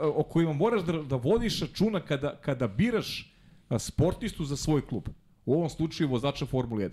o 0.00 0.22
kojima 0.22 0.52
moraš 0.52 0.82
da, 0.82 0.92
da 1.02 1.16
vodiš 1.16 1.60
računa 1.60 2.00
kada, 2.00 2.36
kada 2.36 2.68
biraš 2.68 3.32
sportistu 3.78 4.44
za 4.44 4.56
svoj 4.56 4.86
klub. 4.86 5.08
U 5.46 5.54
ovom 5.54 5.68
slučaju 5.70 6.08
vozača 6.08 6.46
Formule 6.46 6.88
1. 6.88 6.90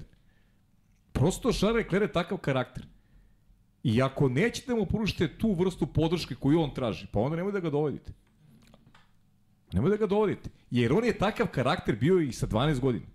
Prosto 1.14 1.52
Charles 1.52 1.84
Leclerc 1.84 2.04
je 2.04 2.14
takav 2.14 2.38
karakter. 2.38 2.84
I 3.84 4.02
ako 4.02 4.30
nećete 4.30 4.68
da 4.68 4.76
mu 4.76 4.86
pružite 4.86 5.28
tu 5.38 5.54
vrstu 5.54 5.88
podrške 5.88 6.36
koju 6.36 6.62
on 6.62 6.74
traži, 6.74 7.08
pa 7.12 7.20
onda 7.20 7.38
nemoj 7.38 7.52
da 7.52 7.60
ga 7.60 7.70
dovodite. 7.70 8.12
Nemoj 9.74 9.90
da 9.90 9.98
ga 9.98 10.06
dovodite. 10.06 10.50
Jer 10.72 10.94
on 10.94 11.06
je 11.06 11.18
takav 11.18 11.48
karakter 11.48 11.96
bio 11.96 12.20
i 12.20 12.32
sa 12.32 12.48
12 12.48 12.80
godina. 12.80 13.06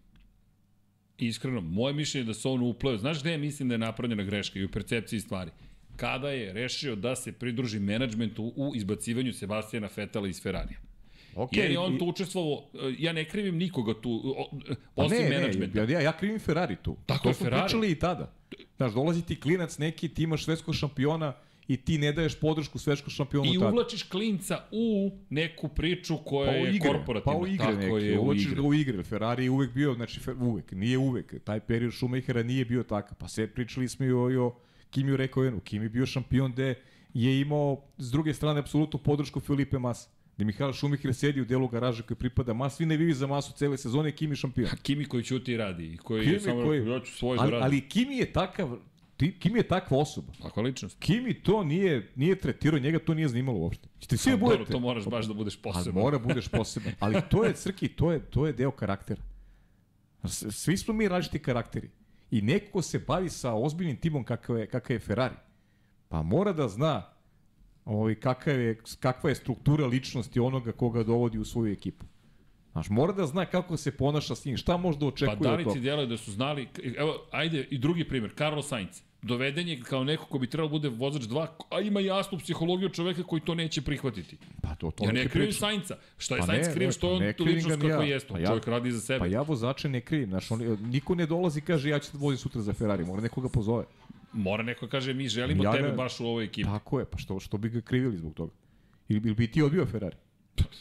Iskreno, 1.18 1.60
moje 1.60 1.94
mišljenje 1.94 2.22
je 2.22 2.26
da 2.26 2.34
se 2.34 2.48
on 2.48 2.62
upleo. 2.62 2.96
Znaš 2.98 3.20
gde 3.20 3.38
mislim 3.38 3.68
da 3.68 3.74
je 3.74 3.78
napravljena 3.78 4.22
greška 4.22 4.58
i 4.58 4.64
u 4.64 4.70
percepciji 4.70 5.20
stvari? 5.20 5.50
Kada 5.96 6.30
je 6.30 6.52
rešio 6.52 6.96
da 6.96 7.16
se 7.16 7.32
pridruži 7.32 7.80
menadžmentu 7.80 8.52
u 8.56 8.72
izbacivanju 8.74 9.32
Sebastijana 9.32 9.88
Fetala 9.88 10.28
iz 10.28 10.42
Ferrarija. 10.42 10.78
Okay, 11.38 11.58
Jer 11.58 11.70
je 11.70 11.78
on 11.78 11.98
tu 11.98 12.04
učestvovao, 12.06 12.62
e, 12.74 12.94
ja 12.98 13.12
ne 13.12 13.24
krivim 13.24 13.56
nikoga 13.56 13.94
tu, 13.94 14.10
o- 14.36 14.50
Pa 14.94 15.02
osim 15.02 15.18
ne, 15.18 15.28
menadžmenta. 15.30 15.80
Ne, 15.80 15.92
ja, 15.92 16.00
ja 16.00 16.12
krivim 16.12 16.38
Ferrari 16.40 16.76
tu. 16.76 16.96
Tako 17.06 17.22
to 17.22 17.28
je, 17.28 17.34
smo 17.34 17.44
Ferrari. 17.44 17.62
pričali 17.62 17.90
i 17.90 17.94
tada. 17.96 18.32
Znaš, 18.76 18.92
dolazi 18.92 19.22
ti 19.22 19.36
klinac 19.36 19.78
neki, 19.78 20.08
ti 20.08 20.22
imaš 20.22 20.44
svetskog 20.44 20.74
šampiona 20.74 21.32
i 21.68 21.76
ti 21.76 21.98
ne 21.98 22.12
daješ 22.12 22.34
podršku 22.36 22.78
svetskom 22.78 23.10
šampionu 23.10 23.46
I 23.46 23.54
tada. 23.54 23.68
uvlačiš 23.68 24.02
klinca 24.02 24.60
u 24.72 25.10
neku 25.30 25.68
priču 25.68 26.16
koja 26.18 26.46
Pa 26.46 26.56
je 26.56 26.78
korporativna. 26.80 27.22
pa 27.24 27.38
u 27.38 27.46
igre 27.46 27.58
Tako 27.66 27.76
neke, 27.76 28.06
je, 28.06 28.18
u 28.18 28.22
uvlačiš 28.22 28.44
igre. 28.44 28.56
ga 28.56 28.62
u 28.62 28.74
igre. 28.74 29.02
Ferrari 29.02 29.44
je 29.44 29.50
uvek 29.50 29.72
bio, 29.72 29.94
znači 29.94 30.20
uvek, 30.40 30.72
nije 30.72 30.98
uvek. 30.98 31.44
Taj 31.44 31.60
period 31.60 31.94
Schumachera 31.94 32.42
nije 32.42 32.64
bio 32.64 32.82
takav. 32.82 33.18
Pa 33.18 33.28
sve 33.28 33.46
pričali 33.46 33.88
smo 33.88 34.06
i 34.06 34.12
o, 34.12 34.30
i 34.30 34.36
o 34.36 34.54
Kimi 34.90 35.16
Rekovenu. 35.16 35.60
Kimi 35.60 35.84
je 35.84 35.90
bio 35.90 36.06
šampion 36.06 36.52
gde 36.52 36.74
je 37.14 37.40
imao 37.40 37.82
s 37.98 38.10
druge 38.10 38.34
strane 38.34 38.60
apsolutnu 38.60 38.98
podršku 39.00 39.40
Filipe 39.40 39.78
Massa. 39.78 40.08
Gde 40.38 40.44
Mihael 40.44 40.72
Schumacher 40.72 41.14
sedi 41.14 41.40
u 41.40 41.44
delu 41.44 41.68
garaže 41.68 42.02
koji 42.02 42.16
pripada 42.18 42.52
Mas, 42.54 42.76
svi 42.76 42.86
ne 42.86 42.96
vivi 42.96 43.14
za 43.14 43.26
Masu 43.26 43.52
cele 43.52 43.78
sezone, 43.78 44.12
Kimi 44.12 44.36
šampion. 44.36 44.68
Kimi 44.82 45.04
koji 45.04 45.22
ćuti 45.24 45.52
i 45.52 45.56
radi. 45.56 45.86
i 45.86 45.96
Koji 45.96 46.22
Kimi 46.22 46.34
je 46.34 46.40
samo 46.40 46.64
koji- 46.64 46.88
ja 46.88 47.00
ću 47.00 47.12
svoj 47.12 47.36
da 47.36 47.42
Ali, 47.42 47.50
radim. 47.50 47.64
ali 47.64 47.80
Kimi 47.80 48.16
je 48.16 48.32
takav, 48.32 48.76
ti- 49.16 49.38
Kimi 49.38 49.58
je 49.58 49.62
takva 49.62 49.98
osoba. 49.98 50.32
Takva 50.42 50.62
ličnost. 50.62 50.96
Kimi 50.98 51.34
to 51.34 51.64
nije, 51.64 52.12
nije 52.16 52.36
tretirao, 52.36 52.78
njega 52.80 52.98
to 52.98 53.14
nije 53.14 53.28
zanimalo 53.28 53.58
uopšte. 53.58 53.88
Ćete 54.00 54.16
svi 54.16 54.30
A, 54.30 54.34
da 54.34 54.40
dobro, 54.40 54.56
budete. 54.56 54.72
to 54.72 54.78
moraš 54.80 55.04
baš 55.06 55.26
da 55.26 55.34
budeš 55.34 55.56
poseban. 55.56 56.02
mora 56.02 56.18
budeš 56.18 56.48
poseban. 56.48 56.92
Ali 57.00 57.22
to 57.30 57.44
je, 57.44 57.52
Crki, 57.54 57.88
to 57.88 58.12
je, 58.12 58.20
to 58.20 58.46
je 58.46 58.52
deo 58.52 58.70
karaktera. 58.70 59.22
Svi 60.50 60.76
smo 60.76 60.94
mi 60.94 61.08
različiti 61.08 61.38
karakteri. 61.38 61.90
I 62.30 62.42
neko 62.42 62.72
ko 62.72 62.82
se 62.82 62.98
bavi 62.98 63.28
sa 63.30 63.54
ozbiljnim 63.54 63.96
timom 63.96 64.24
kakav 64.24 64.58
je, 64.58 64.66
kakav 64.66 64.94
je 64.94 65.00
Ferrari, 65.00 65.34
pa 66.08 66.22
mora 66.22 66.52
da 66.52 66.68
zna 66.68 67.10
ovaj, 67.88 68.14
kakav 68.14 68.60
je, 68.60 68.78
kakva 69.00 69.30
je 69.30 69.34
struktura 69.34 69.86
ličnosti 69.86 70.40
onoga 70.40 70.72
koga 70.72 71.02
dovodi 71.02 71.38
u 71.38 71.44
svoju 71.44 71.72
ekipu. 71.72 72.06
Znaš, 72.72 72.88
mora 72.90 73.12
da 73.12 73.26
zna 73.26 73.46
kako 73.46 73.76
se 73.76 73.90
ponaša 73.96 74.34
s 74.34 74.44
njim, 74.44 74.56
šta 74.56 74.76
može 74.76 74.98
da 74.98 75.06
Pa 75.06 75.08
očekuje 75.08 75.36
da 75.36 75.52
od 75.52 75.58
li 75.58 75.64
toga. 75.64 75.74
ti 75.74 75.80
djeluje 75.80 76.06
da 76.06 76.16
su 76.16 76.32
znali, 76.32 76.68
evo, 76.96 77.14
ajde 77.30 77.66
i 77.70 77.78
drugi 77.78 78.04
primjer, 78.08 78.32
Carlos 78.38 78.68
Sainz. 78.68 79.02
Doveden 79.22 79.68
je 79.68 79.80
kao 79.80 80.04
neko 80.04 80.24
ko 80.26 80.38
bi 80.38 80.46
trebalo 80.46 80.68
bude 80.70 80.88
vozač 80.88 81.22
2, 81.22 81.46
a 81.70 81.80
ima 81.80 82.00
jasnu 82.00 82.38
psihologiju 82.38 82.88
čoveka 82.88 83.22
koji 83.22 83.40
to 83.40 83.54
neće 83.54 83.82
prihvatiti. 83.82 84.36
Pa 84.62 84.74
to, 84.74 84.90
to 84.90 85.04
Ja 85.04 85.12
ne 85.12 85.28
krivim. 85.28 85.52
Sainca. 85.52 85.96
Šta 86.18 86.34
je 86.34 86.40
Pa 86.40 86.46
Sainz 86.46 86.66
ne, 86.66 86.74
kriv 86.74 86.90
što 86.90 87.18
pa 87.18 87.24
je 87.24 87.28
on 87.28 87.34
tu 87.34 87.44
ličnost 87.44 87.80
kako 87.80 88.02
ja. 88.02 88.02
jeste. 88.02 88.28
Pa 88.28 88.38
ja- 88.38 88.46
čovjek 88.46 88.66
radi 88.66 88.92
za 88.92 89.00
sebe. 89.00 89.18
Pa 89.18 89.26
ja 89.26 89.42
vozače 89.42 89.88
ne 89.88 90.00
krivim, 90.00 90.28
znaš, 90.28 90.50
on, 90.50 90.78
niko 90.80 91.14
ne 91.14 91.26
dolazi 91.26 91.58
i 91.58 91.62
kaže 91.62 91.88
ja 91.90 91.98
ću 91.98 92.12
da 92.12 92.18
vozim 92.18 92.38
sutra 92.38 92.60
za 92.60 92.72
Ferrari, 92.72 93.04
mora 93.04 93.22
nekoga 93.22 93.48
pozove. 93.48 93.84
Mora 94.32 94.62
neko 94.62 94.86
da 94.86 94.90
kaže 94.90 95.14
mi 95.14 95.28
želimo 95.28 95.64
Ja 95.64 95.72
tebe 95.72 95.88
ne- 95.88 95.94
baš 95.94 96.20
u 96.20 96.26
ovoj 96.26 96.44
ekipi. 96.44 96.64
Tako 96.64 96.98
je, 96.98 97.04
pa 97.04 97.18
što, 97.18 97.40
što 97.40 97.58
bi 97.58 97.68
ga 97.68 97.80
krivili 97.80 98.16
zbog 98.16 98.34
toga? 98.34 98.52
Ili, 99.08 99.20
ili 99.20 99.34
bi 99.34 99.50
ti 99.50 99.62
odbio 99.62 99.86
Ferrari? 99.86 100.16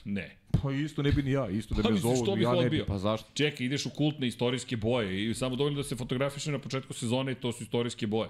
Ne. 0.06 0.38
Pa 0.54 0.72
isto 0.72 1.02
ne 1.04 1.12
bi 1.12 1.24
ni 1.24 1.32
ja, 1.32 1.50
isto 1.50 1.76
da 1.76 1.82
Pa 1.84 1.90
me 1.90 1.98
zovu, 1.98 2.16
što 2.16 2.36
bih 2.36 2.44
ja 2.44 2.54
ne 2.54 2.70
bi, 2.70 2.84
pa 2.86 2.98
zašto? 2.98 3.30
Čekaj, 3.34 3.66
ideš 3.66 3.86
u 3.86 3.90
kultne 3.90 4.28
istorijske 4.28 4.78
boje 4.78 5.30
i 5.30 5.34
samo 5.34 5.56
dovoljno 5.56 5.78
da 5.78 5.84
se 5.84 5.96
fotografiše 5.96 6.52
na 6.52 6.60
početku 6.60 6.94
sezone 6.94 7.32
i 7.32 7.36
to 7.36 7.52
su 7.52 7.64
istorijske 7.64 8.08
boje. 8.08 8.30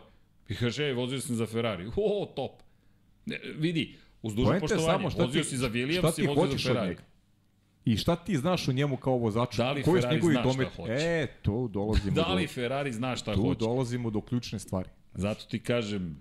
I 0.49 0.55
kaže, 0.55 0.85
ej, 0.85 0.93
vozio 0.93 1.19
sam 1.19 1.35
za 1.35 1.45
Ferrari. 1.45 1.87
O, 1.95 2.33
top. 2.35 2.51
Ne, 3.25 3.39
vidi, 3.57 3.95
uz 4.21 4.35
dužno 4.35 4.59
poštovanje, 4.59 4.85
samo 5.09 5.25
vozio 5.25 5.43
ti- 5.43 5.49
si 5.49 5.57
za 5.57 5.69
Williams 5.69 6.15
ti 6.15 6.21
i 6.21 6.27
vozio 6.27 6.57
za 6.57 6.69
Ferrari. 6.69 6.95
I 7.85 7.97
šta 7.97 8.15
ti 8.15 8.37
znaš 8.37 8.67
o 8.67 8.71
njemu 8.71 8.97
kao 8.97 9.17
vozaču? 9.17 9.57
Da 9.57 9.71
li 9.71 9.83
Koji 9.83 10.01
Ferrari 10.01 10.21
zna 10.21 10.43
šta 10.43 10.69
hoće? 10.75 10.91
E, 10.93 11.27
tu 11.41 11.67
dolazimo 11.67 12.15
Da 12.15 12.33
li 12.33 12.43
do, 12.43 12.47
Ferrari 12.47 12.93
zna 12.93 13.15
šta 13.15 13.33
tu 13.33 13.41
hoće? 13.41 13.59
dolazimo 13.59 14.09
do 14.09 14.21
ključne 14.21 14.59
stvari. 14.59 14.89
Zato 15.17 15.45
ti 15.45 15.59
kažem, 15.59 16.17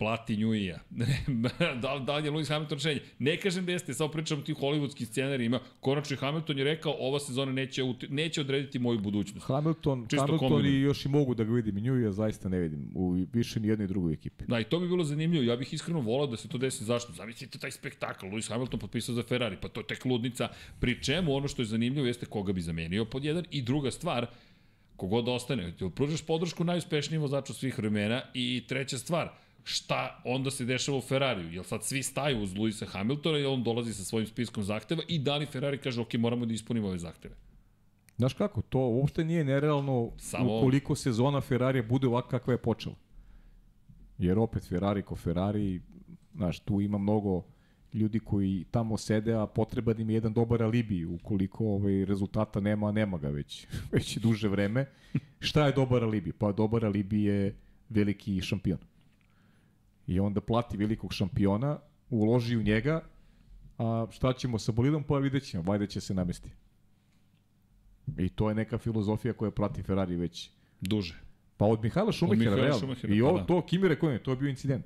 plati 0.00 0.36
Njujija. 0.36 0.78
da, 1.82 1.98
da 1.98 2.16
li 2.16 2.26
je 2.26 2.30
Lewis 2.30 2.48
Hamilton 2.48 2.78
rešenje? 2.78 3.00
Ne 3.18 3.36
kažem 3.36 3.66
da 3.66 3.72
jeste, 3.72 3.94
samo 3.94 4.10
pričam 4.10 4.38
o 4.38 4.42
tim 4.42 4.56
hollywoodskim 4.56 5.04
scenarijima. 5.04 5.60
Konačno 5.80 6.16
Hamilton 6.16 6.58
je 6.58 6.64
rekao, 6.64 6.94
ova 6.98 7.20
sezona 7.20 7.52
neće, 7.52 7.82
neće 8.08 8.40
odrediti 8.40 8.78
moju 8.78 8.98
budućnost. 8.98 9.46
Hamilton, 9.46 10.06
Čisto 10.08 10.26
Hamilton 10.26 10.48
kombinu. 10.48 10.74
i 10.74 10.80
još 10.80 11.04
i 11.04 11.08
mogu 11.08 11.34
da 11.34 11.44
ga 11.44 11.52
vidim. 11.52 11.76
Njujija 11.76 12.12
zaista 12.12 12.48
ne 12.48 12.58
vidim 12.58 12.90
u 12.94 13.12
više 13.32 13.60
ni 13.60 13.68
jednoj 13.68 13.86
drugoj 13.86 14.12
ekipi. 14.12 14.44
Da, 14.48 14.60
i 14.60 14.64
to 14.64 14.80
bi 14.80 14.88
bilo 14.88 15.04
zanimljivo. 15.04 15.44
Ja 15.44 15.56
bih 15.56 15.72
iskreno 15.74 16.00
volao 16.00 16.26
da 16.26 16.36
se 16.36 16.48
to 16.48 16.58
desi. 16.58 16.84
Zašto? 16.84 17.12
Zamislite 17.12 17.58
taj 17.58 17.70
spektakl. 17.70 18.26
Lewis 18.26 18.48
Hamilton 18.48 18.80
potpisao 18.80 19.14
za 19.14 19.22
Ferrari, 19.22 19.56
pa 19.62 19.68
to 19.68 19.80
je 19.80 19.86
tek 19.86 20.04
ludnica. 20.04 20.48
Pri 20.80 21.02
čemu 21.02 21.34
ono 21.34 21.48
što 21.48 21.62
je 21.62 21.66
zanimljivo 21.66 22.06
jeste 22.06 22.26
koga 22.26 22.52
bi 22.52 22.60
zamenio 22.60 23.04
pod 23.04 23.24
jedan. 23.24 23.44
I 23.50 23.62
druga 23.62 23.90
stvar, 23.90 24.26
kogod 25.00 25.28
ostane, 25.28 25.72
ti 25.76 25.90
pružaš 25.94 26.22
podršku 26.26 26.64
najuspešnijem 26.64 27.22
vozaču 27.22 27.54
svih 27.54 27.78
vremena 27.78 28.22
i 28.34 28.64
treća 28.68 28.98
stvar, 28.98 29.30
šta 29.64 30.22
onda 30.24 30.50
se 30.50 30.64
dešava 30.64 30.98
u 30.98 31.00
Ferrariju? 31.00 31.52
Jel 31.52 31.64
sad 31.64 31.84
svi 31.84 32.02
staju 32.02 32.42
uz 32.42 32.56
Luisa 32.56 32.86
Hamiltona 32.86 33.38
i 33.38 33.44
on 33.44 33.62
dolazi 33.62 33.94
sa 33.94 34.04
svojim 34.04 34.26
spiskom 34.26 34.64
zahteva 34.64 35.02
i 35.08 35.18
da 35.18 35.36
li 35.36 35.46
Ferrari 35.46 35.78
kaže 35.78 36.00
ok, 36.00 36.14
moramo 36.14 36.46
da 36.46 36.52
ispunimo 36.52 36.88
ove 36.88 36.98
zahteve? 36.98 37.34
Znaš 38.16 38.34
kako, 38.34 38.62
to 38.62 38.78
uopšte 38.78 39.24
nije 39.24 39.44
nerealno 39.44 40.10
Samo... 40.18 40.58
ukoliko 40.58 40.94
sezona 40.94 41.40
Ferrarija 41.40 41.82
bude 41.82 42.06
ovako 42.06 42.28
kakva 42.28 42.52
je 42.52 42.58
počela. 42.58 42.94
Jer 44.18 44.38
opet 44.38 44.68
Ferrari 44.68 45.02
ko 45.02 45.16
Ferrari, 45.16 45.80
znaš, 46.34 46.60
tu 46.60 46.80
ima 46.80 46.98
mnogo 46.98 47.44
ljudi 47.92 48.20
koji 48.20 48.64
tamo 48.70 48.96
sede, 48.96 49.34
a 49.34 49.46
potreban 49.46 50.00
im 50.00 50.10
je 50.10 50.14
jedan 50.14 50.32
dobar 50.32 50.62
alibi, 50.62 51.04
ukoliko 51.04 51.66
ovaj, 51.66 52.04
rezultata 52.04 52.60
nema, 52.60 52.92
nema 52.92 53.18
ga 53.18 53.28
već, 53.28 53.66
već 53.92 54.18
duže 54.18 54.48
vreme. 54.48 54.86
Šta 55.40 55.66
je 55.66 55.72
dobar 55.72 56.04
alibi? 56.04 56.32
Pa 56.32 56.52
dobar 56.52 56.84
alibi 56.84 57.22
je 57.22 57.56
veliki 57.88 58.40
šampion. 58.40 58.78
I 60.06 60.20
onda 60.20 60.40
plati 60.40 60.76
velikog 60.76 61.12
šampiona, 61.12 61.78
uloži 62.10 62.56
u 62.56 62.62
njega, 62.62 63.00
a 63.78 64.06
šta 64.10 64.32
ćemo 64.32 64.58
sa 64.58 64.72
bolidom, 64.72 65.04
pa 65.04 65.18
vidjet 65.18 65.42
ćemo, 65.44 65.62
vajde 65.62 65.86
će 65.86 66.00
se 66.00 66.14
namesti. 66.14 66.50
I 68.18 68.28
to 68.28 68.48
je 68.48 68.54
neka 68.54 68.78
filozofija 68.78 69.32
koja 69.32 69.50
prati 69.50 69.82
Ferrari 69.82 70.16
već 70.16 70.50
duže. 70.80 71.20
Pa 71.56 71.66
od 71.66 71.82
Mihajla 71.82 72.12
Šumahira. 72.12 73.14
I 73.14 73.22
ovo, 73.22 73.32
pa 73.32 73.40
da. 73.40 73.46
to 73.46 73.66
Kimi 73.66 73.88
rekao, 73.88 74.18
to 74.18 74.30
je 74.30 74.36
bio 74.36 74.48
incident. 74.48 74.84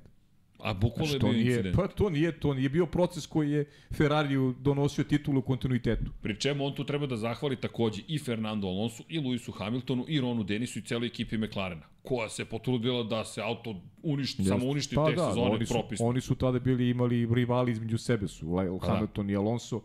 A 0.65 0.73
bukvalno 0.73 1.13
je 1.13 1.19
bio 1.19 1.31
nije, 1.31 1.45
incident. 1.45 1.75
Pa 1.75 1.87
to 1.87 2.09
nije, 2.09 2.39
to 2.39 2.53
nije 2.53 2.69
bio 2.69 2.85
proces 2.85 3.27
koji 3.27 3.51
je 3.51 3.65
Ferrariju 3.93 4.55
donosio 4.59 5.03
titulu 5.03 5.39
u 5.39 5.41
kontinuitetu. 5.41 6.11
Pri 6.21 6.39
čemu 6.39 6.65
on 6.65 6.75
tu 6.75 6.83
treba 6.83 7.05
da 7.07 7.17
zahvali 7.17 7.55
takođe 7.55 8.01
i 8.07 8.19
Fernando 8.19 8.67
Alonso, 8.67 9.03
i 9.09 9.19
Luisu 9.19 9.51
Hamiltonu, 9.51 10.05
i 10.07 10.21
Ronu 10.21 10.43
Denisu 10.43 10.79
i 10.79 10.81
celoj 10.81 11.07
ekipi 11.07 11.37
McLarena, 11.37 11.85
koja 12.03 12.29
se 12.29 12.45
potrudila 12.45 13.03
da 13.03 13.23
se 13.25 13.41
auto 13.41 13.75
uništi, 14.03 14.41
Just, 14.41 14.49
samo 14.49 14.65
uništi 14.67 14.95
pa 14.95 15.05
tek 15.05 15.15
da, 15.15 15.27
sezone 15.27 15.51
oni 15.51 15.65
su, 15.65 15.83
Oni 15.99 16.21
su 16.21 16.35
tada 16.35 16.59
bili 16.59 16.89
imali 16.89 17.27
rivali 17.35 17.71
između 17.71 17.97
sebe 17.97 18.27
su, 18.27 18.55
pa 18.81 18.87
Hamilton 18.87 19.27
da. 19.27 19.33
i 19.33 19.35
Alonso 19.35 19.81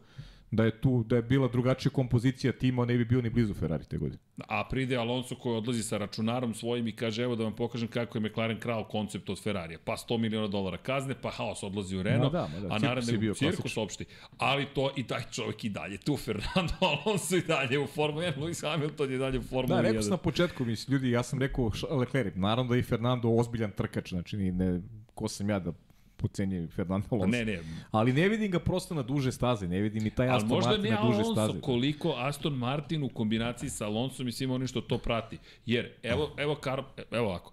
da 0.51 0.65
je 0.65 0.81
tu 0.81 1.03
da 1.03 1.17
je 1.17 1.23
bila 1.23 1.49
drugačija 1.49 1.93
kompozicija 1.93 2.53
tima, 2.53 2.85
ne 2.85 2.97
bi 2.97 3.05
bio 3.05 3.23
ni 3.23 3.31
blizu 3.31 3.55
Ferrari 3.55 3.85
te 3.85 3.99
godine. 3.99 4.19
A 4.49 4.69
pride 4.71 4.97
Alonso 4.97 5.35
koji 5.35 5.57
odlazi 5.57 5.83
sa 5.83 5.99
računarom 5.99 6.55
svojim 6.55 6.87
i 6.87 6.93
kaže 6.93 7.23
evo 7.23 7.37
da 7.37 7.45
vam 7.45 7.57
pokažem 7.57 7.89
kako 7.89 8.19
je 8.19 8.23
McLaren 8.23 8.61
krao 8.61 8.85
koncept 8.85 9.31
od 9.31 9.43
Ferrarija. 9.43 9.79
Pa 9.85 9.93
100 9.93 10.19
miliona 10.19 10.49
dolara 10.49 10.77
kazne, 10.77 11.15
pa 11.23 11.31
haos 11.31 11.63
odlazi 11.63 11.97
u 11.97 12.03
Renault, 12.03 12.33
da, 12.33 12.49
ma 12.55 12.61
da, 12.61 12.75
a 12.75 12.79
naravno 12.79 13.19
bio 13.19 13.35
cirkus 13.35 13.77
opšti. 13.77 14.05
Ali 14.39 14.67
to 14.67 14.91
i 14.97 15.07
taj 15.07 15.23
čovjek 15.31 15.65
i 15.65 15.69
dalje 15.69 15.99
tu 15.99 16.17
Fernando 16.25 16.75
Alonso 16.81 17.37
i 17.37 17.43
dalje 17.43 17.79
u 17.79 17.87
Formula 17.87 18.25
1, 18.25 18.37
Lewis 18.37 18.71
Hamilton 18.71 19.13
je 19.13 19.19
dalje 19.19 19.39
u 19.39 19.43
Formula 19.43 19.79
1. 19.79 19.83
Da, 19.83 19.89
rekao 19.89 20.03
sam 20.03 20.11
na 20.11 20.17
početku, 20.17 20.65
mislim, 20.65 20.95
ljudi, 20.95 21.11
ja 21.11 21.23
sam 21.23 21.39
rekao 21.39 21.71
Leclerc, 21.91 22.35
naravno 22.37 22.71
da 22.71 22.77
je 22.77 22.83
Fernando 22.83 23.29
ozbiljan 23.29 23.71
trkač, 23.71 24.09
znači 24.09 24.37
ne, 24.37 24.81
ko 25.15 25.29
sam 25.29 25.51
ja 25.51 25.59
da 25.59 25.73
pocenjuje 26.21 26.69
Fernando 26.69 27.07
Alonso. 27.11 27.31
Ne, 27.31 27.45
ne. 27.45 27.59
Ali 27.91 28.13
ne 28.13 28.29
vidim 28.29 28.51
ga 28.51 28.59
prosto 28.59 28.95
na 28.95 29.03
duže 29.03 29.33
staze, 29.33 29.69
ne 29.69 29.81
vidim 29.81 30.05
ni 30.05 30.11
taj 30.11 30.29
Ali 30.29 30.37
Aston 30.37 30.61
Martin 30.61 30.93
na 30.93 31.03
duže 31.03 31.21
Alonso, 31.21 31.33
staze. 31.33 31.61
koliko 31.61 32.15
Aston 32.17 32.55
Martin 32.55 33.03
u 33.03 33.09
kombinaciji 33.09 33.71
sa 33.71 33.87
Alonso 33.87 34.23
i 34.23 34.33
svim 34.33 34.51
onim 34.51 34.69
što 34.69 34.81
to 34.81 34.99
prati. 34.99 35.39
Jer, 35.67 35.93
evo, 36.03 36.31
evo, 36.37 36.55
Kar, 36.55 36.83
evo 37.11 37.27
ovako, 37.27 37.53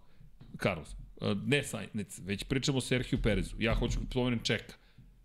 Carlos, 0.62 0.96
e, 1.22 1.36
ne 1.46 1.64
Sainz, 1.64 2.20
već 2.24 2.44
pričamo 2.44 2.78
o 2.78 2.82
Sergio 2.82 3.20
Perezu. 3.24 3.56
Ja 3.60 3.76
hoću 3.76 4.00
da 4.00 4.06
pomenem 4.14 4.40
Čeka. 4.44 4.76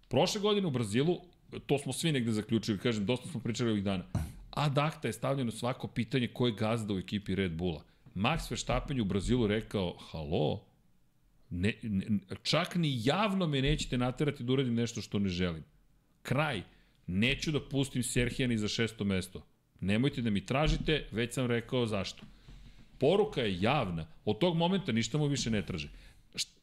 Prošle 0.09 0.41
godine 0.41 0.67
u 0.67 0.71
Brazilu, 0.71 1.21
to 1.67 1.79
smo 1.79 1.93
svi 1.93 2.13
negde 2.13 2.33
zaključili, 2.33 2.79
kažem, 2.79 3.07
dosta 3.07 3.29
smo 3.29 3.41
pričali 3.41 3.71
ovih 3.71 3.85
dana. 3.85 4.05
Ad 4.51 4.79
acta 4.79 5.09
je 5.09 5.13
stavljeno 5.13 5.51
svako 5.51 5.87
pitanje 5.89 6.29
ko 6.29 6.47
je 6.47 6.53
gazda 6.53 6.95
u 6.95 6.99
ekipi 6.99 7.35
Red 7.35 7.53
Bulla. 7.53 7.83
Max 8.15 8.51
Verstappen 8.51 9.01
u 9.01 9.05
Brazilu 9.05 9.47
rekao, 9.47 9.97
halo, 10.11 10.61
Ne, 11.55 11.73
ne, 11.83 12.19
čak 12.43 12.75
ni 12.75 13.01
javno 13.05 13.47
me 13.47 13.63
nećete 13.63 13.99
naterati 13.99 14.45
da 14.45 14.53
uradim 14.53 14.75
nešto 14.75 15.01
što 15.01 15.19
ne 15.19 15.29
želim. 15.29 15.65
Kraj. 16.23 16.63
Neću 17.07 17.51
da 17.51 17.61
pustim 17.61 18.03
Serhija 18.03 18.59
za 18.59 18.69
šesto 18.69 19.05
mesto. 19.05 19.43
Nemojte 19.81 20.23
da 20.23 20.31
mi 20.31 20.47
tražite, 20.47 21.09
već 21.11 21.35
sam 21.35 21.47
rekao 21.47 21.87
zašto. 21.87 22.23
Poruka 22.99 23.41
je 23.41 23.61
javna. 23.61 24.07
Od 24.25 24.39
tog 24.39 24.57
momenta 24.57 24.93
ništa 24.93 25.19
mu 25.19 25.27
više 25.27 25.51
ne 25.51 25.67
traže. 25.67 25.89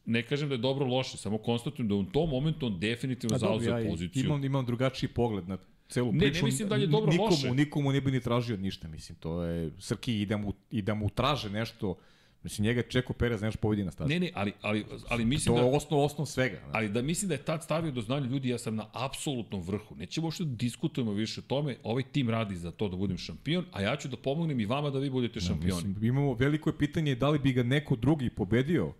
Ne 0.06 0.22
kažem 0.22 0.48
da 0.48 0.54
je 0.54 0.58
dobro 0.58 0.86
loše, 0.86 1.16
samo 1.16 1.38
konstatujem 1.38 1.88
da 1.88 1.94
u 1.94 2.04
tom 2.04 2.30
momentu 2.30 2.66
on 2.66 2.78
definitivno 2.80 3.38
zauzeo 3.38 3.78
ja 3.78 3.90
poziciju. 3.90 4.24
Imam, 4.24 4.44
imam 4.44 4.66
drugačiji 4.66 5.08
pogled 5.08 5.48
na 5.48 5.58
celu 5.88 6.12
priču. 6.12 6.34
Ne, 6.34 6.40
ne 6.40 6.42
mislim 6.42 6.68
da 6.68 6.76
je 6.76 6.86
dobro 6.86 7.12
nikomu, 7.12 7.30
loše. 7.30 7.50
Nikomu 7.50 7.92
ne 7.92 8.00
bi 8.00 8.10
ni 8.10 8.20
tražio 8.20 8.56
ništa, 8.56 8.88
mislim. 8.88 9.18
To 9.18 9.42
je, 9.42 9.70
Srki, 9.78 10.20
i 10.22 10.26
da 10.26 10.36
mu, 10.36 10.54
i 10.70 10.82
da 10.82 10.94
mu 10.94 11.10
traže 11.10 11.50
nešto, 11.50 11.96
Mislim, 12.42 12.64
njega 12.64 12.82
Čeko 12.82 13.12
Perez 13.12 13.42
nešto 13.42 13.58
povedi 13.60 13.84
na 13.84 13.90
stazi. 13.90 14.12
Ne, 14.12 14.20
ne, 14.20 14.30
ali, 14.34 14.52
ali, 14.62 14.84
ali 15.08 15.24
mislim 15.24 15.54
to 15.54 15.60
da... 15.60 15.66
To 15.66 15.70
je 15.70 15.76
osnov, 15.76 16.04
osnov 16.04 16.26
svega. 16.26 16.56
Znači. 16.56 16.70
Ali 16.72 16.88
da 16.88 17.02
mislim 17.02 17.28
da 17.28 17.34
je 17.34 17.42
tad 17.44 17.62
stavio 17.62 17.92
do 17.92 18.00
znanja 18.00 18.26
ljudi, 18.26 18.48
ja 18.48 18.58
sam 18.58 18.76
na 18.76 18.86
apsolutnom 18.92 19.62
vrhu. 19.62 19.94
Nećemo 19.94 20.26
uopšte 20.26 20.44
da 20.44 20.54
diskutujemo 20.54 21.12
više 21.12 21.40
o 21.40 21.42
tome, 21.42 21.76
ovaj 21.82 22.02
tim 22.02 22.30
radi 22.30 22.56
za 22.56 22.70
to 22.70 22.88
da 22.88 22.96
budem 22.96 23.18
šampion, 23.18 23.64
a 23.72 23.82
ja 23.82 23.96
ću 23.96 24.08
da 24.08 24.16
pomognem 24.16 24.60
i 24.60 24.66
vama 24.66 24.90
da 24.90 24.98
vi 24.98 25.10
budete 25.10 25.40
šampioni. 25.40 25.88
mislim, 25.88 26.04
imamo 26.04 26.34
veliko 26.34 26.70
je 26.70 26.78
pitanje 26.78 27.14
da 27.14 27.28
li 27.28 27.38
bi 27.38 27.52
ga 27.52 27.62
neko 27.62 27.96
drugi 27.96 28.30
pobedio 28.30 28.92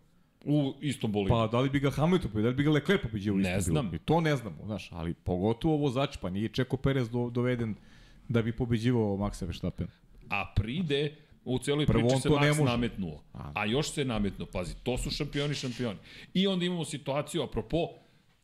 u 0.45 0.75
istom 0.81 1.13
bolidu. 1.13 1.29
Pa 1.29 1.47
da 1.47 1.61
li 1.61 1.71
bi 1.71 1.81
ga 1.81 1.91
Hamilton 1.91 2.31
pobedio, 2.31 2.43
da 2.43 2.49
li 2.49 2.57
bi 2.57 2.63
ga 2.63 2.71
Leclerc 2.71 3.03
pobedio 3.03 3.35
u 3.35 3.41
istom 3.41 3.53
Ne 3.53 3.61
znam. 3.61 3.95
I 3.95 3.99
to 3.99 4.21
ne 4.21 4.37
znamo, 4.37 4.57
znaš, 4.65 4.89
ali 4.93 5.15
pogotovo 5.15 5.77
vozač, 5.77 6.17
pa 6.17 6.31
nije 6.31 6.49
Čeko 6.49 6.77
Perez 6.77 7.11
do, 7.11 7.31
doveden 7.31 7.75
da 8.29 8.43
bi 8.43 8.53
pobeđivao 8.53 9.17
Maxa 9.17 9.45
Verstappen. 9.45 9.87
A 10.29 10.53
pride 10.57 11.17
U 11.45 11.59
celoj 11.59 11.87
Prvo 11.87 12.09
priči 12.09 12.23
se 12.23 12.29
Max 12.29 12.65
nametnuo. 12.65 13.23
A. 13.33 13.53
a 13.55 13.67
još 13.67 13.91
se 13.91 14.05
nametnuo. 14.05 14.49
Pazi, 14.53 14.75
to 14.83 14.99
su 14.99 15.11
šampioni 15.11 15.55
šampioni. 15.55 15.99
I 16.35 16.47
onda 16.47 16.65
imamo 16.65 16.85
situaciju, 16.85 17.43
apropo, 17.43 17.89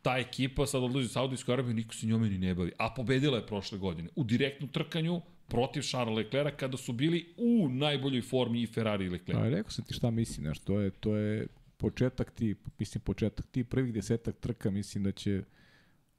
ta 0.03 0.19
ekipa 0.19 0.67
sad 0.67 0.83
odlazi 0.83 1.07
u 1.07 1.09
Saudijsku 1.09 1.53
Arabiju, 1.53 1.75
niko 1.75 1.95
se 1.95 2.07
njome 2.07 2.29
ni 2.31 2.39
ne 2.39 2.55
bavi. 2.55 2.73
A 2.79 2.95
pobedila 2.95 3.37
je 3.37 3.47
prošle 3.47 3.79
godine. 3.79 4.09
U 4.17 4.25
direktnom 4.25 4.71
trkanju 4.71 5.21
protiv 5.49 5.83
Charles 5.83 6.17
Leclerca 6.17 6.57
kada 6.57 6.77
su 6.77 6.93
bili 6.93 7.35
u 7.37 7.69
najboljoj 7.69 8.23
formi 8.23 8.63
i 8.63 8.67
Ferrari 8.67 9.05
i 9.05 9.09
Leclerc. 9.09 9.39
A, 9.39 9.49
rekao 9.49 9.71
sam 9.71 9.85
ti 9.85 9.95
šta 9.95 10.11
mislim, 10.11 10.45
znaš, 10.45 10.59
to 10.59 10.81
je, 10.81 10.91
to 10.91 11.17
je 11.17 11.47
početak 11.77 12.31
ti, 12.31 12.55
mislim 12.79 13.03
početak 13.03 13.47
ti 13.47 13.65
prvih 13.65 13.95
desetak 13.95 14.37
trka, 14.37 14.71
mislim 14.71 15.05
da 15.05 15.13
će 15.13 15.43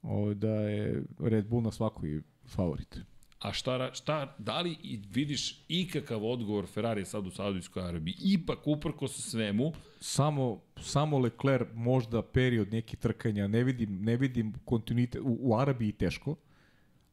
o, 0.02 0.16
ovaj, 0.16 0.34
da 0.34 0.54
je 0.54 1.02
Red 1.18 1.46
Bull 1.46 1.62
na 1.62 1.72
svakoj 1.72 2.22
favorit. 2.46 2.98
A 3.38 3.52
šta, 3.52 3.90
šta, 3.94 4.34
da 4.38 4.60
li 4.60 4.76
vidiš 5.10 5.64
ikakav 5.68 6.24
odgovor 6.24 6.66
Ferrari 6.66 7.04
sad 7.04 7.26
u 7.26 7.30
Saudijskoj 7.30 7.82
Arabiji? 7.82 8.14
Ipak, 8.22 8.58
uprko 8.66 9.08
sa 9.08 9.22
svemu... 9.22 9.72
Samo, 10.00 10.60
samo 10.80 11.18
Leclerc 11.18 11.68
možda 11.74 12.22
period 12.22 12.72
neki 12.72 12.96
trkanja, 12.96 13.46
ne 13.46 13.64
vidim, 13.64 14.02
ne 14.02 14.16
vidim 14.16 14.54
kontinuitet, 14.64 15.22
u, 15.24 15.38
u 15.40 15.56
Arabiji 15.56 15.92
teško, 15.92 16.36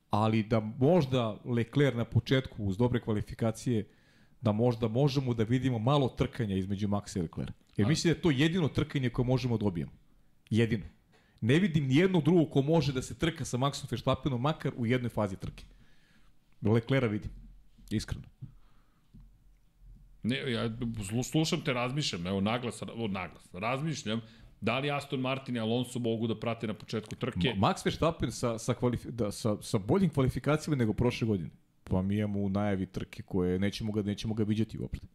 ali 0.10 0.44
da 0.44 0.60
možda 0.60 1.38
Leclerc 1.46 1.98
na 1.98 2.06
početku 2.06 2.64
uz 2.64 2.78
dobre 2.78 3.00
kvalifikacije, 3.00 3.88
da 4.42 4.52
možda 4.52 4.88
možemo 4.88 5.34
da 5.34 5.44
vidimo 5.44 5.80
malo 5.80 6.10
trkanja 6.10 6.56
između 6.56 6.88
Maxa 6.88 7.18
i 7.18 7.22
Leclerc. 7.22 7.54
Jer 7.78 7.88
mislim 7.88 8.12
da 8.14 8.18
je 8.18 8.22
to 8.22 8.32
jedino 8.32 8.68
trkanje 8.68 9.10
koje 9.10 9.26
možemo 9.26 9.58
da 9.58 9.64
dobijemo. 9.64 9.92
Jedino. 10.50 10.86
Ne 11.42 11.60
vidim 11.60 11.88
ni 11.88 11.96
jedno 11.96 12.22
drugo 12.22 12.46
ko 12.46 12.62
može 12.62 12.94
da 12.94 13.02
se 13.02 13.18
trka 13.18 13.46
sa 13.46 13.58
Maxom 13.58 13.92
Verstappenom 13.92 14.42
makar 14.42 14.72
u 14.78 14.86
jednoj 14.86 15.10
fazi 15.10 15.36
trke. 15.36 15.66
Leklera 16.62 17.08
vidim. 17.08 17.32
Iskreno. 17.90 18.24
Ne, 20.24 20.52
ja 20.52 20.70
slušam 21.32 21.62
te, 21.62 21.74
razmišljam, 21.74 22.28
evo 22.28 22.42
naglas, 22.42 22.82
evo 22.82 23.08
naglas, 23.08 23.54
razmišljam 23.54 24.22
da 24.62 24.80
li 24.80 24.92
Aston 24.92 25.20
Martin 25.20 25.56
i 25.56 25.60
Alonso 25.60 26.00
mogu 26.00 26.28
da 26.28 26.40
prate 26.40 26.68
na 26.68 26.74
početku 26.74 27.16
trke. 27.16 27.54
Max 27.58 27.86
Verstappen 27.86 28.32
sa, 28.32 28.58
sa, 28.58 28.74
kvalifi, 28.74 29.12
da, 29.12 29.32
sa, 29.32 29.58
sa 29.62 29.78
boljim 29.78 30.10
kvalifikacijama 30.10 30.76
nego 30.76 30.94
prošle 30.94 31.28
godine. 31.28 31.50
Pa 31.84 32.02
mi 32.02 32.18
imamo 32.18 32.40
u 32.40 32.50
najavi 32.50 32.86
trke 32.86 33.24
koje 33.24 33.60
nećemo 33.60 33.92
ga, 33.92 34.02
nećemo 34.02 34.34
ga 34.34 34.44
viđati 34.44 34.78
uopšte. 34.78 35.08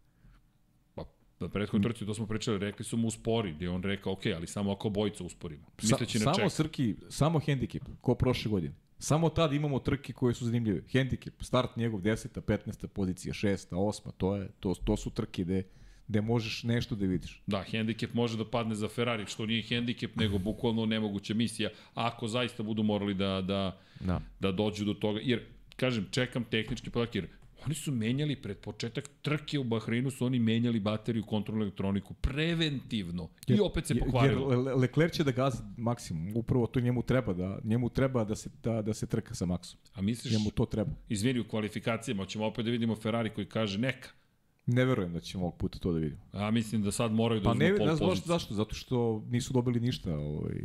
Pa, 0.94 1.04
na 1.40 1.48
prethodnoj 1.48 1.92
trci, 1.92 2.06
to 2.06 2.14
smo 2.14 2.26
pričali, 2.26 2.58
rekli 2.58 2.84
su 2.84 2.96
mu 2.96 3.08
uspori, 3.08 3.52
gde 3.52 3.68
on 3.68 3.82
rekao, 3.82 4.12
ok, 4.12 4.26
ali 4.36 4.46
samo 4.46 4.72
ako 4.72 4.90
bojica 4.90 5.24
usporimo. 5.24 5.66
Sa, 5.78 5.96
na 6.00 6.06
samo 6.06 6.34
čeka. 6.34 6.50
Srki, 6.50 6.96
samo 7.08 7.38
hendikep, 7.38 7.82
ko 8.00 8.14
prošle 8.14 8.50
godine. 8.50 8.74
Samo 9.02 9.28
tad 9.28 9.52
imamo 9.52 9.78
trke 9.78 10.12
koje 10.12 10.34
su 10.34 10.44
zanimljive. 10.44 10.82
Handicap, 10.92 11.34
start 11.42 11.76
njegov 11.76 12.00
10. 12.00 12.40
15. 12.40 12.86
pozicija, 12.86 13.32
6. 13.32 13.70
8. 13.70 14.10
To, 14.16 14.36
je, 14.36 14.48
to, 14.60 14.74
to 14.84 14.96
su 14.96 15.10
trke 15.10 15.42
gde, 15.44 15.62
gde 16.08 16.20
možeš 16.20 16.62
nešto 16.62 16.94
da 16.94 17.06
vidiš. 17.06 17.42
Da, 17.46 17.62
hendikep 17.62 18.14
može 18.14 18.36
da 18.36 18.44
padne 18.44 18.74
za 18.74 18.88
Ferrari, 18.88 19.26
što 19.26 19.46
nije 19.46 19.62
hendikep, 19.62 20.16
nego 20.16 20.38
bukvalno 20.38 20.86
nemoguća 20.86 21.34
misija, 21.34 21.70
ako 21.94 22.28
zaista 22.28 22.62
budu 22.62 22.82
morali 22.82 23.14
da, 23.14 23.40
da, 23.40 23.78
Da. 24.00 24.20
da 24.40 24.52
dođu 24.52 24.84
do 24.84 24.94
toga. 24.94 25.20
Jer, 25.22 25.40
kažem, 25.76 26.06
čekam 26.10 26.44
tehnički 26.44 26.90
podak, 26.90 27.14
jer 27.14 27.28
oni 27.66 27.74
su 27.74 27.92
menjali 27.92 28.36
pred 28.36 28.58
početak 28.58 29.08
trke 29.22 29.58
u 29.58 29.64
Bahreinu, 29.64 30.10
su 30.10 30.26
oni 30.26 30.38
menjali 30.38 30.80
bateriju, 30.80 31.24
kontrolnu 31.24 31.62
elektroniku, 31.62 32.14
preventivno. 32.14 33.28
I 33.48 33.60
opet 33.60 33.86
se 33.86 33.94
pokvarilo. 33.96 34.50
Jer 34.50 34.58
Le- 34.58 34.74
Leclerc 34.74 35.12
će 35.12 35.24
da 35.24 35.32
gazi 35.32 35.58
maksimum. 35.76 36.32
Upravo 36.34 36.66
to 36.66 36.80
njemu 36.80 37.02
treba 37.02 37.32
da 37.32 37.58
njemu 37.64 37.88
treba 37.90 38.24
da 38.24 38.34
se 38.34 38.50
da, 38.62 38.82
da 38.82 38.94
se 38.94 39.06
trka 39.06 39.34
sa 39.34 39.46
Maxom. 39.46 39.76
A 39.94 40.02
misliš, 40.02 40.32
Njemu 40.32 40.50
to 40.50 40.66
treba. 40.66 40.90
izvini, 41.08 41.40
u 41.40 41.44
kvalifikacijama, 41.44 42.26
ćemo 42.26 42.46
opet 42.46 42.64
da 42.64 42.70
vidimo 42.70 42.96
Ferrari 42.96 43.30
koji 43.30 43.46
kaže 43.46 43.78
neka. 43.78 44.08
Ne 44.66 44.84
verujem 44.84 45.12
da 45.12 45.20
ćemo 45.20 45.44
ovog 45.44 45.56
puta 45.56 45.78
to 45.78 45.92
da 45.92 45.98
vidimo. 45.98 46.20
A 46.32 46.50
mislim 46.50 46.82
da 46.82 46.92
sad 46.92 47.12
moraju 47.12 47.40
da 47.40 47.44
Pa 47.44 47.50
uzmu 47.50 47.60
ne, 47.60 47.76
pol 47.76 47.86
ne 47.86 47.92
poziciju. 47.92 48.26
zašto, 48.26 48.54
zato 48.54 48.74
što 48.74 49.24
nisu 49.28 49.52
dobili 49.52 49.80
ništa, 49.80 50.14
ovaj 50.14 50.64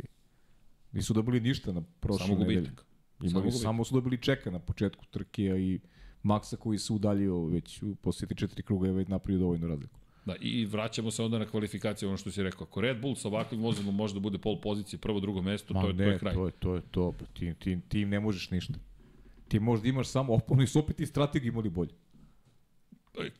nisu 0.92 1.14
dobili 1.14 1.40
ništa 1.40 1.72
na 1.72 1.82
prošle 2.00 2.26
Samo 2.26 2.38
nedelje. 2.38 2.56
gubitak. 2.56 2.86
Imali 3.18 3.30
Samo 3.32 3.50
samo, 3.50 3.62
samo 3.62 3.84
su 3.84 3.94
dobili 3.94 4.18
čeka 4.18 4.50
na 4.50 4.58
početku 4.58 5.04
trke 5.06 5.42
i 5.42 5.80
Maksa 6.26 6.56
koji 6.56 6.78
se 6.78 6.92
udaljio 6.92 7.44
već 7.46 7.82
u 7.82 7.94
posljednji 7.94 8.36
četiri 8.36 8.62
kruga 8.62 8.86
je 8.86 8.92
već 8.92 9.08
napravio 9.08 9.38
dovoljnu 9.38 9.66
razliku. 9.66 9.98
Da, 10.26 10.36
i 10.40 10.64
vraćamo 10.66 11.10
se 11.10 11.22
onda 11.22 11.38
na 11.38 11.46
kvalifikaciju, 11.46 12.08
ono 12.08 12.16
što 12.16 12.30
si 12.30 12.42
rekao. 12.42 12.66
Ako 12.70 12.80
Red 12.80 13.00
Bull 13.00 13.14
sa 13.14 13.28
ovakvim 13.28 13.62
vozilom 13.62 13.94
može 13.94 14.14
da 14.14 14.20
bude 14.20 14.38
pol 14.38 14.60
pozicije, 14.60 14.98
prvo, 14.98 15.20
drugo 15.20 15.42
mesto, 15.42 15.74
to 15.74 15.88
je, 15.88 15.96
to 15.96 16.02
je 16.02 16.18
kraj. 16.18 16.34
to 16.34 16.46
je 16.46 16.52
to. 16.52 16.74
Je 16.74 16.82
to. 16.90 17.14
Ti, 17.34 17.54
ti, 17.58 17.78
ti 17.88 18.04
ne 18.04 18.20
možeš 18.20 18.50
ništa. 18.50 18.74
Ti 19.48 19.60
možda 19.60 19.88
imaš 19.88 20.08
samo 20.08 20.34
oponu 20.34 20.62
i 20.62 20.66
su 20.66 20.78
opet 20.78 21.00
i 21.00 21.06
strategiju 21.06 21.52
imali 21.52 21.70
bolje. 21.70 21.92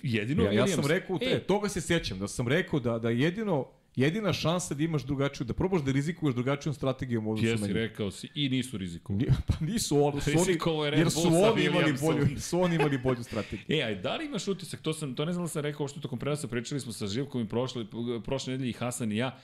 Jedino 0.02 0.42
Ja, 0.42 0.52
ja 0.52 0.66
sam 0.66 0.86
rekao, 0.86 1.18
te, 1.18 1.24
E, 1.24 1.40
toga 1.40 1.68
se 1.68 1.80
sjećam, 1.80 2.18
da 2.18 2.28
sam 2.28 2.48
rekao 2.48 2.80
da, 2.80 2.98
da 2.98 3.10
jedino, 3.10 3.66
jedina 3.96 4.32
šansa 4.32 4.74
da 4.74 4.84
imaš 4.84 5.02
drugačiju, 5.04 5.46
da 5.46 5.54
probaš 5.54 5.82
da 5.82 5.92
rizikuješ 5.92 6.34
drugačijom 6.34 6.74
strategijom 6.74 7.26
u 7.26 7.30
odnosu 7.30 7.46
Jesi, 7.46 7.60
na 7.60 7.66
njih. 7.66 7.76
rekao 7.76 8.10
si, 8.10 8.28
i 8.34 8.48
nisu 8.48 8.78
rizikovali. 8.78 9.26
Pa 9.46 9.64
nisu 9.64 9.96
oni, 10.04 10.20
su 10.20 10.30
oni, 10.30 10.98
jer 10.98 11.10
su 11.10 11.28
oni 11.28 11.64
imali 11.64 11.94
bolju, 12.00 12.40
su 12.40 12.60
oni 12.60 12.74
imali 12.74 12.98
bolju 12.98 13.24
strategiju. 13.24 13.66
E, 13.78 13.82
aj, 13.82 13.94
da 13.94 14.16
li 14.16 14.26
imaš 14.26 14.48
utisak, 14.48 14.80
to, 14.80 14.92
sam, 14.92 15.14
to 15.14 15.24
ne 15.24 15.32
znam 15.32 15.44
da 15.44 15.48
sam 15.48 15.62
rekao 15.62 15.88
što 15.88 16.00
tokom 16.00 16.18
prenosa, 16.18 16.48
pričali 16.48 16.80
smo 16.80 16.92
sa 16.92 17.06
Živkom 17.06 17.42
i 17.42 17.48
prošle, 17.48 17.84
prošle 18.24 18.52
nedelje 18.52 18.70
i 18.70 18.72
Hasan 18.72 19.12
i 19.12 19.16
ja, 19.16 19.38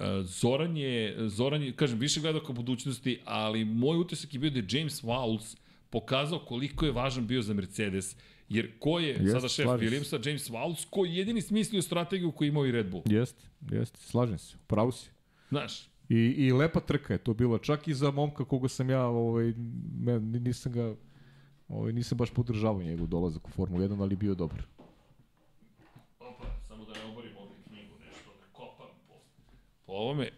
E, 0.00 0.22
Zoran 0.22 0.76
je, 0.76 1.28
Zoran 1.28 1.62
je, 1.62 1.72
kažem, 1.72 1.98
više 1.98 2.20
gledao 2.20 2.42
ka 2.42 2.52
budućnosti, 2.52 3.20
ali 3.24 3.64
moj 3.64 3.98
utisak 3.98 4.34
je 4.34 4.40
bio 4.40 4.50
da 4.50 4.58
je 4.58 4.66
James 4.70 5.02
Vowles 5.02 5.56
pokazao 5.90 6.38
koliko 6.38 6.86
je 6.86 6.92
važan 6.92 7.26
bio 7.26 7.42
za 7.42 7.54
Mercedes, 7.54 8.16
jer 8.50 8.78
ko 8.78 8.98
je 8.98 9.08
Jest, 9.08 9.32
sada 9.32 9.48
šef. 9.48 9.66
Williamsa, 9.66 10.28
James 10.28 10.50
Vowles, 10.50 10.86
ko 10.90 11.04
je 11.04 11.16
jedini 11.16 11.42
smislio 11.42 11.82
strategiju 11.82 12.32
koju 12.32 12.48
imao 12.48 12.66
i 12.66 12.72
Red 12.72 12.90
Bull. 12.90 13.02
Jeste, 13.06 13.42
jeste, 13.70 13.98
slažem 14.00 14.38
se, 14.38 14.56
pravo 14.66 14.92
si. 14.92 15.10
Znaš, 15.48 15.90
I, 16.10 16.16
I 16.16 16.52
lepa 16.52 16.80
trka 16.80 17.12
je 17.14 17.18
to 17.18 17.34
bila, 17.34 17.58
čak 17.58 17.88
i 17.88 17.94
za 17.94 18.10
momka 18.10 18.44
koga 18.44 18.68
sam 18.68 18.90
ja, 18.90 19.06
ovaj, 19.06 19.54
me, 20.00 20.20
nisam 20.20 20.72
ga, 20.72 20.94
ovaj, 21.68 21.92
nisam 21.92 22.18
baš 22.18 22.30
podržavao 22.30 22.82
njegov 22.82 23.06
dolazak 23.06 23.48
u 23.48 23.50
Formulu 23.50 23.84
1, 23.84 24.02
ali 24.02 24.16
bio 24.16 24.34
dobar. 24.34 24.62
Opa, 26.20 26.44
samo 26.68 26.84
da 26.84 26.92
ne 26.92 27.04
oborim 27.12 27.36
ovdje 27.36 27.56
knjigu, 27.68 27.94
nešto 27.98 28.30
da 28.40 28.46
kopam 28.52 28.88
po, 29.08 29.14
po 29.86 29.92
ovome. 29.92 30.30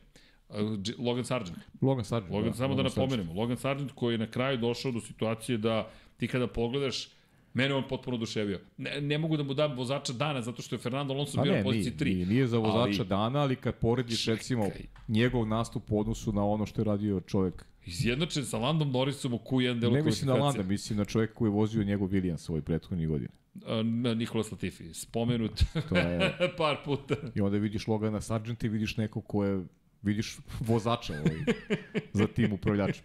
Uh, 0.49 0.57
Logan 0.99 1.25
Sargent. 1.25 1.59
Logan 1.81 2.05
Sargent. 2.05 2.33
Logan, 2.33 2.51
da, 2.51 2.57
samo 2.57 2.75
da 2.75 2.83
Logan 2.83 2.91
Sargent. 2.91 3.11
napomenemo, 3.11 3.41
Logan 3.41 3.57
Sargent 3.57 3.93
koji 3.95 4.15
je 4.15 4.19
na 4.19 4.31
kraju 4.31 4.59
došao 4.59 4.93
do 4.93 5.01
situacije 5.01 5.59
da 5.59 5.91
ti 6.17 6.29
kada 6.29 6.47
pogledaš, 6.47 7.09
mene 7.55 7.75
on 7.75 7.85
potpuno 7.89 8.17
oduševio. 8.17 8.61
Ne, 8.77 9.01
ne 9.01 9.19
mogu 9.19 9.37
da 9.37 9.43
mu 9.43 9.55
dam 9.55 9.77
vozača 9.77 10.13
dana 10.13 10.43
zato 10.43 10.63
što 10.63 10.75
je 10.75 10.79
Fernando 10.79 11.15
Alonso 11.15 11.37
Pa 11.37 11.43
bio 11.43 11.57
na 11.57 11.63
poziciji 11.63 11.91
nije, 11.91 11.99
3. 11.99 12.15
nije, 12.15 12.27
nije 12.27 12.47
za 12.47 12.59
vozača 12.59 13.01
ali- 13.03 13.09
dana, 13.09 13.39
ali 13.41 13.57
kad 13.57 13.75
porediš 13.75 14.27
recimo 14.27 14.67
njegov 15.09 15.47
nastup 15.47 15.93
u 15.93 16.01
odnosu 16.01 16.33
na 16.33 16.45
ono 16.47 16.67
što 16.67 16.81
je 16.81 16.85
radio 16.85 17.21
čovjek. 17.21 17.65
Izjednačen 17.87 18.45
sa 18.45 18.59
Landom 18.59 18.91
Norrisom 18.91 19.35
u 19.35 19.39
Q1 19.39 19.79
delu 19.81 19.95
Ne 19.95 20.03
mislim 20.03 20.29
na. 20.29 20.35
Landa, 20.35 20.63
mislim 20.63 20.99
na 20.99 21.05
čovjek 21.05 21.35
koji 21.35 21.47
je 21.49 21.53
vozio 21.53 21.85
njegov 21.85 22.09
Williams 22.09 22.51
ovoj 22.51 22.63
prethodnih 22.63 23.09
godina. 23.09 23.31
A, 23.67 23.83
na 23.83 24.15
Nikola 24.15 24.45
Latifi, 24.53 24.95
spomenut 24.95 25.63
To 25.89 25.97
je, 25.97 26.37
par 26.59 26.77
puta. 26.85 27.15
I 27.35 27.41
onda 27.41 27.59
vidiš 27.59 27.87
Logana 27.87 28.21
Sargenta 28.21 28.67
i 28.67 28.71
vidiš 28.71 28.97
nekog 28.97 29.27
ko 29.27 29.45
je, 29.45 29.65
vidiš 30.03 30.37
vozača 30.61 31.13
ovaj, 31.13 31.37
za 32.13 32.27
tim 32.27 32.53
upravljačem. 32.53 33.05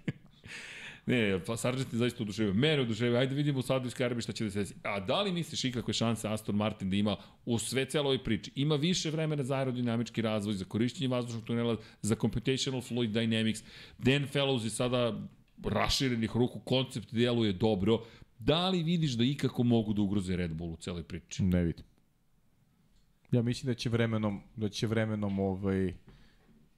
Ne, 1.07 1.39
pa 1.45 1.57
Sargent 1.57 1.93
je 1.93 1.97
zaista 1.97 2.23
oduševio. 2.23 2.53
Mene 2.53 2.81
oduševio. 2.81 3.17
Ajde 3.17 3.35
vidimo 3.35 3.59
u 3.59 3.61
Saudijskoj 3.61 4.05
Arabiji 4.05 4.21
šta 4.21 4.33
će 4.33 4.43
da 4.43 4.51
se 4.51 4.59
desi. 4.59 4.75
A 4.83 4.99
da 4.99 5.21
li 5.21 5.31
misliš 5.31 5.63
ikakve 5.65 5.93
šanse 5.93 6.27
Aston 6.27 6.55
Martin 6.55 6.89
da 6.89 6.95
ima 6.95 7.15
u 7.45 7.59
sve 7.59 7.85
celo 7.85 8.05
ovoj 8.05 8.23
priči? 8.23 8.51
Ima 8.55 8.75
više 8.75 9.11
vremena 9.11 9.43
za 9.43 9.55
aerodinamički 9.55 10.21
razvoj, 10.21 10.53
za 10.53 10.65
korišćenje 10.65 11.07
vazdušnog 11.07 11.43
tunela, 11.43 11.77
za 12.01 12.15
computational 12.15 12.81
fluid 12.81 13.11
dynamics. 13.11 13.63
Dan 13.97 14.27
Fellows 14.33 14.63
je 14.63 14.69
sada 14.69 15.19
raširenih 15.63 16.31
ruku, 16.35 16.59
koncept 16.59 17.13
deluje 17.13 17.53
dobro. 17.53 18.03
Da 18.39 18.69
li 18.69 18.83
vidiš 18.83 19.11
da 19.11 19.23
ikako 19.23 19.63
mogu 19.63 19.93
da 19.93 20.01
ugroze 20.01 20.35
Red 20.35 20.53
Bull 20.53 20.73
u 20.73 20.77
celoj 20.77 21.03
priči? 21.03 21.43
Ne 21.43 21.63
vidim. 21.63 21.85
Ja 23.31 23.41
mislim 23.41 23.71
da 23.71 23.73
će 23.73 23.89
vremenom, 23.89 24.41
da 24.55 24.69
će 24.69 24.87
vremenom 24.87 25.39
ovaj, 25.39 25.93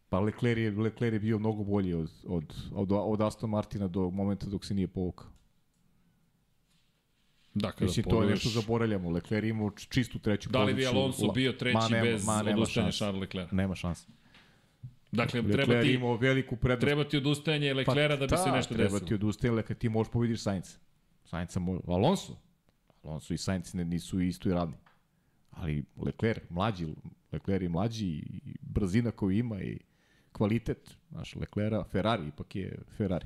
pa 0.10 0.20
Leclerc 0.20 0.58
je, 0.60 0.72
Leclerc 0.74 1.14
je 1.14 1.20
bio 1.20 1.40
mnogo 1.40 1.64
bolji 1.64 1.94
od, 1.94 2.12
od, 2.26 2.44
od, 2.74 2.92
od 2.94 3.22
Aston 3.22 3.50
Martina 3.50 3.88
do 3.88 4.10
momenta 4.10 4.46
dok 4.46 4.66
se 4.66 4.74
nije 4.74 4.88
povukao. 4.88 5.28
Da, 7.54 7.72
kada 7.72 7.86
Mislim, 7.86 8.04
to 8.04 8.10
je 8.10 8.14
pogledaš- 8.14 8.30
nešto 8.46 8.50
zaboravljamo. 8.52 9.10
Leclerc 9.10 9.44
je 9.44 9.50
imao 9.50 9.72
čistu 9.72 10.20
treću 10.20 10.50
Da 10.50 10.64
li 10.64 10.74
bi. 10.74 10.86
Alonso 10.86 11.26
La- 11.26 11.34
bio 11.34 11.52
treći 11.52 11.74
Ma 11.76 11.88
nema- 11.88 12.04
bez 12.04 12.26
ma 12.26 12.42
nema 12.44 12.58
odustajanja. 12.58 12.92
Charles 12.92 13.22
Leclerc? 13.22 13.52
Nema 13.52 13.76
šanse. 13.76 14.08
Dakle, 15.12 15.44
treba 15.44 15.82
ti, 15.82 15.94
imao 15.94 16.16
veliku 16.18 16.56
prednost. 16.56 16.82
treba 16.82 17.04
ti 17.04 17.18
odustajanje 17.18 17.74
Leclerca 17.74 18.16
da 18.18 18.26
bi 18.28 18.38
se 18.38 18.52
nešto 18.52 18.70
Pa 18.70 18.76
treba 18.76 18.92
desilo. 18.92 19.08
ti 19.08 19.14
odustajanje 19.16 19.62
kad 19.64 19.78
ti 19.78 19.90
možeš 19.90 20.12
pobediš 20.12 20.42
Sainz. 20.42 20.76
Sainca 21.26 21.60
može, 21.60 21.82
Alonso. 21.88 22.36
Alonso 23.04 23.34
i 23.34 23.38
Sainz 23.38 23.74
ne, 23.74 23.86
nisu 23.86 24.18
u 24.18 24.22
istoj 24.22 24.54
ravni. 24.54 24.76
Ali 25.52 25.84
Leclerc, 25.98 26.44
mlađi, 26.50 26.88
Leclerc 27.32 27.62
je 27.62 27.70
mlađi 27.70 28.06
i 28.08 28.22
brzina 28.62 29.12
koju 29.12 29.32
ima 29.32 29.62
i 29.62 29.80
kvalitet. 30.32 30.98
Znaš, 31.10 31.36
Leclerca, 31.36 31.84
Ferrari 31.84 32.28
ipak 32.28 32.56
je 32.56 32.78
Ferrari. 32.98 33.26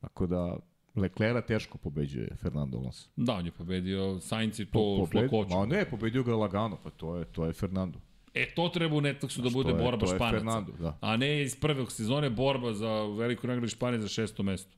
Tako 0.00 0.26
da 0.26 0.56
Leclerca 0.94 1.40
teško 1.42 1.78
pobeđuje 1.78 2.36
Fernando 2.36 2.78
Alonso. 2.78 3.08
Da, 3.16 3.34
on 3.34 3.46
je 3.46 3.52
pobedio 3.52 4.20
Sainz 4.20 4.60
i 4.60 4.66
to 4.66 4.70
Po- 4.72 5.08
lakoćom. 5.14 5.58
Ma 5.60 5.66
ne, 5.66 5.84
pobedio 5.84 6.22
ga 6.22 6.34
lagano, 6.34 6.78
pa 6.84 6.90
to 6.90 7.16
je, 7.16 7.24
to 7.24 7.46
je 7.46 7.52
Fernando. 7.52 7.98
E, 8.34 8.54
to 8.54 8.68
treba 8.68 8.96
u 8.96 9.00
Netflixu 9.00 9.42
da 9.42 9.50
bude 9.50 9.70
je- 9.70 9.74
borba 9.74 10.06
je 10.06 10.14
Španaca. 10.14 10.36
Fernando, 10.36 10.72
da. 10.72 10.98
A 11.00 11.16
ne 11.16 11.42
iz 11.42 11.56
prvog 11.56 11.92
sezone 11.92 12.30
borba 12.30 12.72
za 12.72 12.90
veliku 13.04 13.46
nagradu 13.46 13.68
Španije 13.68 14.00
za 14.00 14.08
šesto 14.08 14.42
mesto. 14.42 14.76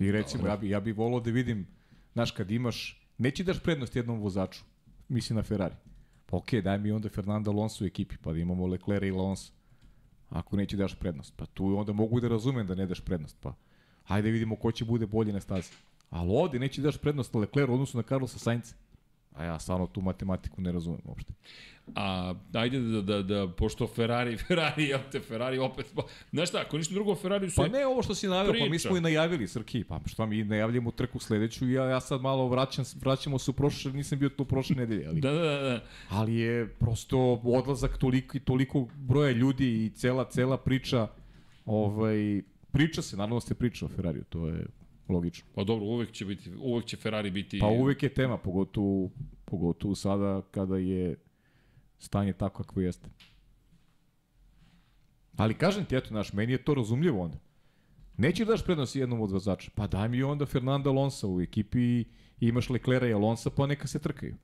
I 0.00 0.12
recimo, 0.12 0.46
ja 0.46 0.56
bi, 0.56 0.68
ja 0.70 0.80
bi 0.80 0.92
volao 0.92 1.20
da 1.20 1.30
vidim, 1.30 1.66
znaš, 2.12 2.30
kad 2.30 2.50
imaš, 2.50 3.00
neći 3.18 3.44
daš 3.44 3.60
prednost 3.60 3.96
jednom 3.96 4.20
vozaču, 4.20 4.60
misli 5.08 5.36
na 5.36 5.42
Ferrari. 5.42 5.74
Okej, 6.32 6.62
daj 6.62 6.78
mi 6.78 6.90
onda 6.90 7.08
Fernando 7.08 7.50
Alonso 7.50 7.84
u 7.84 7.86
ekipi, 7.86 8.16
pa 8.16 8.32
da 8.32 8.38
imamo 8.38 8.66
Leclerc 8.66 9.04
i 9.04 9.10
Alonso. 9.10 9.52
Ako 10.30 10.56
neće 10.56 10.76
daš 10.76 10.94
prednost, 10.94 11.32
pa 11.36 11.46
tu 11.46 11.76
onda 11.76 11.92
mogu 11.92 12.20
da 12.20 12.28
razumem 12.28 12.66
da 12.66 12.74
ne 12.74 12.86
daš 12.86 13.00
prednost, 13.00 13.36
pa 13.40 13.54
hajde 14.04 14.30
vidimo 14.30 14.56
ko 14.56 14.72
će 14.72 14.84
bude 14.84 15.06
bolji 15.06 15.32
na 15.32 15.40
stazi. 15.40 15.70
Ali 16.10 16.30
ovde 16.30 16.58
neće 16.58 16.82
daš 16.82 16.96
prednost 16.96 17.34
na 17.34 17.40
Leclerc 17.40 17.68
u 17.68 17.72
odnosu 17.72 17.96
na 17.96 18.02
Carlosa 18.02 18.38
Sainca. 18.38 18.74
A 19.34 19.44
ja 19.44 19.58
stvarno 19.58 19.86
tu 19.86 20.00
matematiku 20.00 20.62
ne 20.62 20.72
razumem 20.72 21.00
uopšte. 21.04 21.32
A 21.94 22.34
ajde 22.52 22.80
da, 22.80 23.00
da, 23.02 23.22
da 23.22 23.48
pošto 23.48 23.86
Ferrari, 23.86 24.36
Ferrari, 24.48 24.84
jel 24.84 25.00
te, 25.12 25.20
Ferrari 25.20 25.58
opet, 25.58 25.86
pa, 25.96 26.02
znaš 26.32 26.48
šta, 26.48 26.60
ako 26.60 26.78
ništa 26.78 26.94
drugo, 26.94 27.14
Ferrari 27.14 27.50
su... 27.50 27.56
Pa 27.56 27.68
ne 27.68 27.86
ovo 27.86 28.02
što 28.02 28.14
si 28.14 28.28
naveo, 28.28 28.54
pa 28.60 28.68
mi 28.68 28.78
smo 28.78 28.96
i 28.96 29.00
najavili, 29.00 29.48
Srki, 29.48 29.84
pa 29.84 30.00
šta 30.06 30.26
mi 30.26 30.44
najavljamo 30.44 30.90
trku 30.90 31.18
sledeću 31.18 31.68
i 31.68 31.72
ja, 31.72 31.84
ja 31.84 32.00
sad 32.00 32.20
malo 32.20 32.48
vraćam, 32.48 32.84
vraćamo 33.00 33.38
se 33.38 33.50
u 33.50 33.54
prošle, 33.54 33.92
nisam 33.92 34.18
bio 34.18 34.28
tu 34.28 34.44
prošle 34.44 34.76
nedelje, 34.76 35.06
ali... 35.06 35.20
Da, 35.20 35.32
da, 35.32 35.42
da, 35.42 35.60
da. 35.60 35.84
ali 36.08 36.34
je 36.34 36.68
prosto 36.68 37.40
odlazak 37.44 37.98
toliko 37.98 38.36
i 38.36 38.40
toliko 38.40 38.86
broja 38.96 39.30
ljudi 39.30 39.84
i 39.84 39.90
cela 39.90 40.24
cela 40.24 40.56
priča 40.56 41.08
ovaj 41.66 42.42
priča 42.72 43.02
se 43.02 43.16
naravno 43.16 43.40
se 43.40 43.54
priča 43.54 43.84
o 43.84 43.88
Ferrariju 43.88 44.24
to 44.24 44.48
je 44.48 44.66
logično 45.12 45.48
Pa 45.54 45.64
dobro, 45.64 45.86
uvek 45.86 46.12
će 46.12 46.24
biti, 46.24 46.50
uvek 46.60 46.84
će 46.84 46.96
Ferrari 46.96 47.30
biti... 47.30 47.58
pa 47.58 47.66
uvek 47.66 48.02
je 48.02 48.14
tema 48.14 48.38
pogotovo 48.38 49.10
pogotovo 49.44 49.94
sada 49.94 50.42
kada 50.50 50.76
je 50.76 51.16
stanje 51.98 52.32
tako 52.32 52.62
kako 52.62 52.80
jeste 52.80 53.08
ali 55.36 55.54
kažem 55.54 55.84
ti 55.84 55.96
eto 55.96 56.14
naš 56.14 56.32
meni 56.32 56.52
je 56.52 56.64
to 56.64 56.74
razumljivo 56.74 57.22
onda 57.22 57.38
Neće 58.16 58.44
daš 58.44 58.64
prednost 58.64 58.96
jednom 58.96 59.20
od 59.20 59.30
vozača. 59.30 59.70
Pa 59.74 59.86
daj 59.86 60.08
mi 60.08 60.22
onda 60.22 60.46
Fernanda 60.46 60.90
Alonso 60.90 61.28
u 61.28 61.40
ekipi 61.40 62.00
i 62.00 62.06
imaš 62.40 62.70
Leclera 62.70 63.08
i 63.08 63.12
Alonso, 63.12 63.50
pa 63.50 63.66
neka 63.66 63.86
se 63.86 63.98
trkaju. 63.98 64.36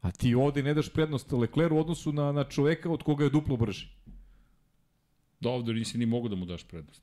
A 0.00 0.10
ti 0.10 0.34
ovde 0.34 0.62
ne 0.62 0.74
daš 0.74 0.92
prednost 0.92 1.32
Lecleru 1.32 1.76
u 1.76 1.80
odnosu 1.80 2.12
na, 2.12 2.32
na 2.32 2.44
čoveka 2.44 2.90
od 2.90 3.02
koga 3.02 3.24
je 3.24 3.30
duplo 3.30 3.56
brži. 3.56 3.88
Da 5.40 5.50
ovde 5.50 5.72
nisi 5.72 5.98
ni 5.98 6.06
mogu 6.06 6.28
da 6.28 6.36
mu 6.36 6.44
daš 6.46 6.64
prednost. 6.64 7.02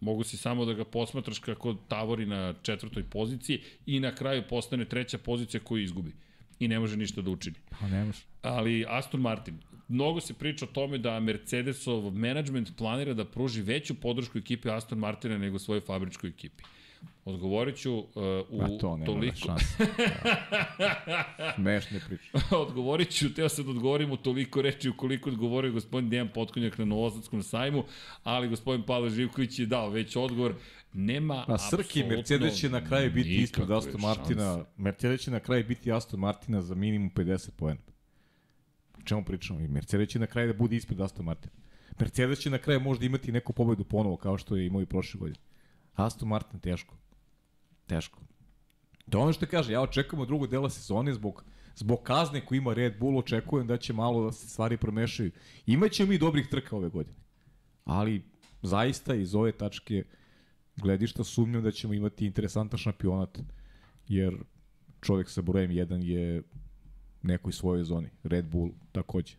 Mogu 0.00 0.24
si 0.24 0.36
samo 0.36 0.64
da 0.64 0.72
ga 0.72 0.84
posmatraš 0.84 1.38
kako 1.38 1.74
tavori 1.88 2.26
na 2.26 2.54
četvrtoj 2.62 3.02
poziciji 3.02 3.60
i 3.86 4.00
na 4.00 4.14
kraju 4.14 4.42
postane 4.48 4.84
treća 4.84 5.18
pozicija 5.18 5.60
koju 5.60 5.82
izgubi. 5.82 6.12
i 6.60 6.68
ne 6.68 6.78
može 6.80 6.96
ništa 6.96 7.22
da 7.22 7.30
učini. 7.30 7.56
Pa 7.80 7.88
ne 7.88 8.04
može. 8.04 8.22
Ali 8.42 8.84
Aston 8.88 9.20
Martin, 9.20 9.58
mnogo 9.88 10.20
se 10.20 10.34
priča 10.34 10.64
o 10.64 10.68
tome 10.68 10.98
da 10.98 11.20
Mercedesov 11.20 12.10
management 12.10 12.76
planira 12.76 13.14
da 13.14 13.24
pruži 13.24 13.62
veću 13.62 13.94
podršku 13.94 14.38
ekipi 14.38 14.70
Aston 14.70 14.98
Martina 14.98 15.38
nego 15.38 15.58
svojoj 15.58 15.80
fabričkoj 15.80 16.30
ekipi. 16.30 16.64
Odgovorit 17.24 17.76
ću 17.76 17.98
uh, 17.98 18.06
u 18.50 18.62
A 18.62 18.78
to 18.80 18.96
nema 18.96 19.06
toliko... 19.06 19.36
šanse. 19.36 19.86
Smešne 21.54 22.00
priče. 22.06 22.30
odgovorit 22.66 23.10
ću, 23.10 23.34
teo 23.34 23.48
sam 23.48 23.64
da 23.64 23.70
odgovorim 23.70 24.10
u 24.10 24.16
toliko 24.16 24.62
reči 24.62 24.88
ukoliko 24.88 25.30
odgovorio 25.30 25.72
gospodin 25.72 26.10
Dejan 26.10 26.28
Potkonjak 26.34 26.78
na 26.78 26.84
Novosadskom 26.84 27.42
sajmu, 27.42 27.84
ali 28.22 28.48
gospodin 28.48 28.82
Pavle 28.86 29.10
Živković 29.10 29.58
je 29.58 29.66
dao 29.66 29.90
već 29.90 30.16
odgovor. 30.16 30.54
Nema 30.92 31.44
A 31.48 31.58
Srki, 31.58 32.04
Mercedes 32.04 32.54
će 32.54 32.68
na 32.68 32.84
kraju 32.84 33.10
biti 33.10 33.36
ispred 33.36 33.70
Aston 33.70 34.00
Martina. 34.00 34.64
Mercedes 34.76 35.20
će 35.20 35.30
na 35.30 35.40
kraju 35.40 35.64
biti 35.68 35.92
Aston 35.92 36.20
Martina 36.20 36.62
za 36.62 36.74
minimum 36.74 37.10
50 37.14 37.50
poena. 37.50 37.80
O 38.98 39.02
čemu 39.04 39.24
pričamo? 39.24 39.60
I 39.60 39.68
Mercedes 39.68 40.08
će 40.08 40.18
na 40.18 40.26
kraju 40.26 40.52
da 40.52 40.58
bude 40.58 40.76
ispred 40.76 41.00
Aston 41.00 41.24
Martina. 41.24 41.52
Mercedes 42.00 42.38
će 42.38 42.50
na 42.50 42.58
kraju 42.58 42.80
možda 42.80 43.06
imati 43.06 43.32
neku 43.32 43.52
pobedu 43.52 43.84
ponovo, 43.84 44.16
kao 44.16 44.38
što 44.38 44.56
je 44.56 44.66
imao 44.66 44.82
i 44.82 44.86
prošle 44.86 45.18
godine. 45.18 45.43
Aston 45.94 46.28
Martin 46.28 46.60
teško. 46.60 46.94
Teško. 47.86 48.20
To 49.10 49.18
je 49.18 49.22
ono 49.22 49.32
što 49.32 49.46
kaže, 49.46 49.72
ja 49.72 49.82
očekujem 49.82 50.20
od 50.20 50.28
drugog 50.28 50.50
dela 50.50 50.70
sezone 50.70 51.12
zbog, 51.12 51.44
zbog 51.76 52.02
kazne 52.02 52.46
koju 52.46 52.58
ima 52.58 52.74
Red 52.74 52.98
Bull, 52.98 53.18
očekujem 53.18 53.66
da 53.66 53.76
će 53.76 53.92
malo 53.92 54.24
da 54.24 54.32
se 54.32 54.48
stvari 54.48 54.76
promešaju. 54.76 55.30
Imaćemo 55.66 56.08
mi 56.08 56.18
dobrih 56.18 56.48
trka 56.50 56.76
ove 56.76 56.88
godine. 56.88 57.16
Ali 57.84 58.22
zaista 58.62 59.14
iz 59.14 59.34
ove 59.34 59.52
tačke 59.52 60.04
gledišta 60.76 61.24
sumnjam 61.24 61.62
da 61.62 61.70
ćemo 61.70 61.94
imati 61.94 62.26
interesantan 62.26 62.78
šampionat, 62.78 63.38
jer 64.08 64.36
čovjek 65.00 65.30
sa 65.30 65.42
brojem 65.42 65.70
1 65.70 66.02
je 66.02 66.42
nekoj 67.22 67.52
svojoj 67.52 67.84
zoni. 67.84 68.08
Red 68.22 68.44
Bull 68.44 68.70
takođe. 68.92 69.34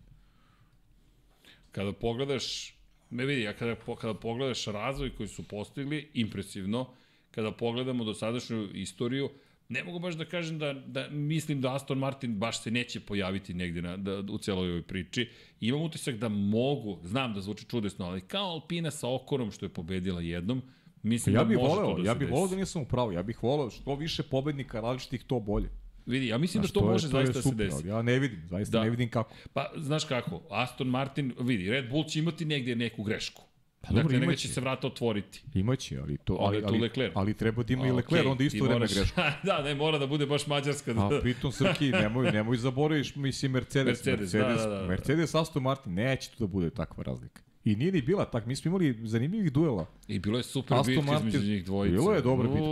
Kada 1.72 1.94
pogledaš, 1.94 2.75
me 3.16 3.26
vidi, 3.26 3.42
ja 3.42 3.54
kada, 3.54 3.76
kada 4.02 4.14
pogledaš 4.14 4.66
razvoj 4.66 5.16
koji 5.16 5.28
su 5.28 5.44
postigli, 5.44 6.10
impresivno, 6.14 6.88
kada 7.32 7.52
pogledamo 7.52 8.04
do 8.04 8.14
sadašnju 8.14 8.70
istoriju, 8.74 9.30
ne 9.70 9.84
mogu 9.84 10.00
baš 10.00 10.16
da 10.16 10.26
kažem 10.26 10.60
da, 10.60 10.74
da 10.74 11.10
mislim 11.10 11.62
da 11.62 11.76
Aston 11.76 11.98
Martin 11.98 12.40
baš 12.40 12.64
se 12.64 12.72
neće 12.72 13.00
pojaviti 13.00 13.54
negde 13.54 13.82
na, 13.82 13.98
da, 13.98 14.20
u 14.20 14.38
celoj 14.38 14.70
ovoj 14.70 14.82
priči. 14.82 15.30
Imam 15.60 15.82
utisak 15.82 16.16
da 16.16 16.30
mogu, 16.30 17.00
znam 17.04 17.34
da 17.34 17.42
zvuči 17.42 17.66
čudesno, 17.66 18.06
ali 18.06 18.22
kao 18.22 18.52
Alpina 18.52 18.92
sa 18.92 19.16
Okorom 19.16 19.52
što 19.52 19.66
je 19.66 19.70
pobedila 19.70 20.22
jednom, 20.22 20.62
mislim 21.04 21.36
Ja 21.36 21.44
da 21.44 21.46
bih 21.46 21.58
može 21.58 21.70
voleo, 21.70 21.96
to 21.96 22.02
da 22.02 22.10
ja 22.10 22.16
bih 22.16 22.32
voleo 22.32 22.48
da 22.48 22.56
nisam 22.56 22.82
u 22.82 22.86
pravu. 22.86 23.12
Ja 23.12 23.24
bih 23.24 23.44
voleo 23.44 23.70
što 23.70 23.96
više 23.96 24.24
pobednika 24.24 24.82
različitih 24.82 25.24
to 25.24 25.40
bolje. 25.40 25.70
Vidi, 26.06 26.28
ja 26.28 26.38
mislim 26.38 26.62
Znaš, 26.62 26.74
da 26.74 26.80
to, 26.80 26.86
je- 26.86 26.92
može 26.92 27.08
je 27.08 27.12
zaista 27.12 27.34
da 27.34 27.42
se 27.42 27.56
desi. 27.56 27.76
ali 27.76 27.90
Ja 27.90 28.02
ne 28.02 28.20
vidim, 28.20 28.42
zaista 28.46 28.78
Da. 28.78 28.84
ne 28.84 28.90
vidim 28.90 29.10
kako. 29.10 29.34
Pa, 29.54 29.72
znaš 29.78 30.06
kako, 30.06 30.42
Aston 30.52 30.88
Martin, 30.88 31.34
vidi, 31.40 31.70
Red 31.70 31.90
Bull 31.90 32.06
će 32.06 32.20
imati 32.20 32.46
negde 32.46 32.76
neku 32.76 33.04
grešku. 33.04 33.42
Pa, 33.82 33.90
dobro, 33.90 34.04
dakle, 34.04 34.18
imaće. 34.18 34.38
će 34.38 34.48
se 34.48 34.62
vrata 34.62 34.88
otvoriti. 34.88 35.44
Imaće, 35.54 36.00
ali 36.00 36.18
to 36.18 36.34
ali 36.36 36.62
ali, 36.66 36.80
Leclerc. 36.80 37.12
ali 37.16 37.34
treba 37.34 37.64
da 37.64 37.74
ima 37.74 37.88
i 37.88 37.92
Leclerc, 37.92 38.22
okej, 38.22 38.32
onda 38.32 38.44
isto 38.44 38.64
vreme 38.66 38.88
greška. 38.88 39.34
da, 39.44 39.62
ne, 39.62 39.76
mora 39.76 39.98
da 39.98 40.08
bude 40.08 40.26
baš 40.26 40.48
mađarska. 40.48 40.94
Da, 40.94 41.06
A 41.08 41.20
pritom 41.22 41.52
Srki, 41.52 41.92
nemoj, 41.92 42.32
nemoj 42.32 42.58
zaboraviš, 42.58 43.16
mislim 43.16 43.52
Mercedes. 43.52 44.06
Mercedes, 44.06 44.32
da, 44.32 44.40
da, 44.40 44.56
da, 44.66 44.68
da. 44.72 44.88
Mercedes, 44.88 45.36
Aston 45.36 45.64
Martin, 45.64 45.94
neće 45.94 46.30
tu 46.30 46.36
da 46.40 46.48
bude 46.48 46.70
takva 46.70 47.04
razlika. 47.04 47.42
I 47.66 47.76
nije 47.76 47.92
ni 47.92 48.02
bila 48.02 48.26
tak, 48.26 48.46
mi 48.46 48.56
smo 48.56 48.70
imali 48.70 49.00
zanimljivih 49.04 49.52
duela. 49.54 49.86
I 50.08 50.20
bilo 50.20 50.38
je 50.38 50.44
super 50.44 50.78
Aston 50.78 50.96
bitka 50.96 51.16
između 51.18 51.38
Martin- 51.38 51.48
njih 51.48 51.66
dvojice. 51.66 51.94
Bilo 51.94 52.14
je 52.14 52.22
dobra 52.22 52.48
bitka. 52.48 52.64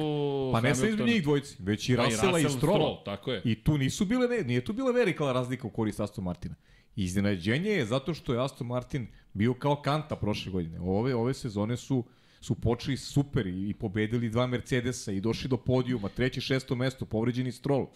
Pa 0.54 0.62
ne 0.62 0.76
samo 0.76 0.86
Hamilton- 0.86 0.94
između 0.94 1.04
njih 1.06 1.24
dvojici, 1.24 1.56
već 1.60 1.89
i 1.89 1.96
Pa 1.96 2.06
Russella 2.06 2.39
i 2.39 2.50
Strolla. 2.50 3.04
tako 3.06 3.32
je. 3.32 3.41
I 3.46 3.56
tu 3.56 3.78
nisu 3.78 4.06
bile, 4.06 4.28
ne, 4.28 4.44
nije 4.44 4.62
tu 4.62 4.74
bila 4.74 4.91
velika 4.91 5.32
razlika 5.32 5.68
u 5.68 5.72
korist 5.72 6.00
Aston 6.00 6.24
Martina. 6.24 6.56
Iznenađenje 6.96 7.70
je 7.70 7.86
zato 7.86 8.14
što 8.14 8.34
je 8.34 8.44
Aston 8.44 8.68
Martin 8.68 9.08
bio 9.34 9.54
kao 9.54 9.76
kanta 9.76 10.16
prošle 10.16 10.52
godine. 10.52 10.80
Ove, 10.80 11.16
ove 11.16 11.34
sezone 11.34 11.78
su 11.78 12.04
su 12.41 12.56
počeli 12.56 12.98
super 12.98 13.48
i, 13.48 13.70
i 13.70 13.74
pobedili 13.74 14.30
dva 14.30 14.48
Mercedesa 14.48 15.12
i 15.12 15.22
došli 15.22 15.50
do 15.50 15.58
podijuma, 15.58 16.10
treće, 16.10 16.41
šesto 16.41 16.76
mesto, 16.76 17.06
povređeni 17.06 17.52
Stroll. 17.52 17.88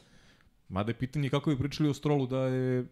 Mada 0.69 0.89
je 0.89 0.95
pitanje 0.95 1.29
kako 1.29 1.49
bi 1.49 1.57
pričali 1.57 1.89
o 1.89 1.93
Strollu 1.93 2.27
da 2.27 2.39
je 2.39 2.85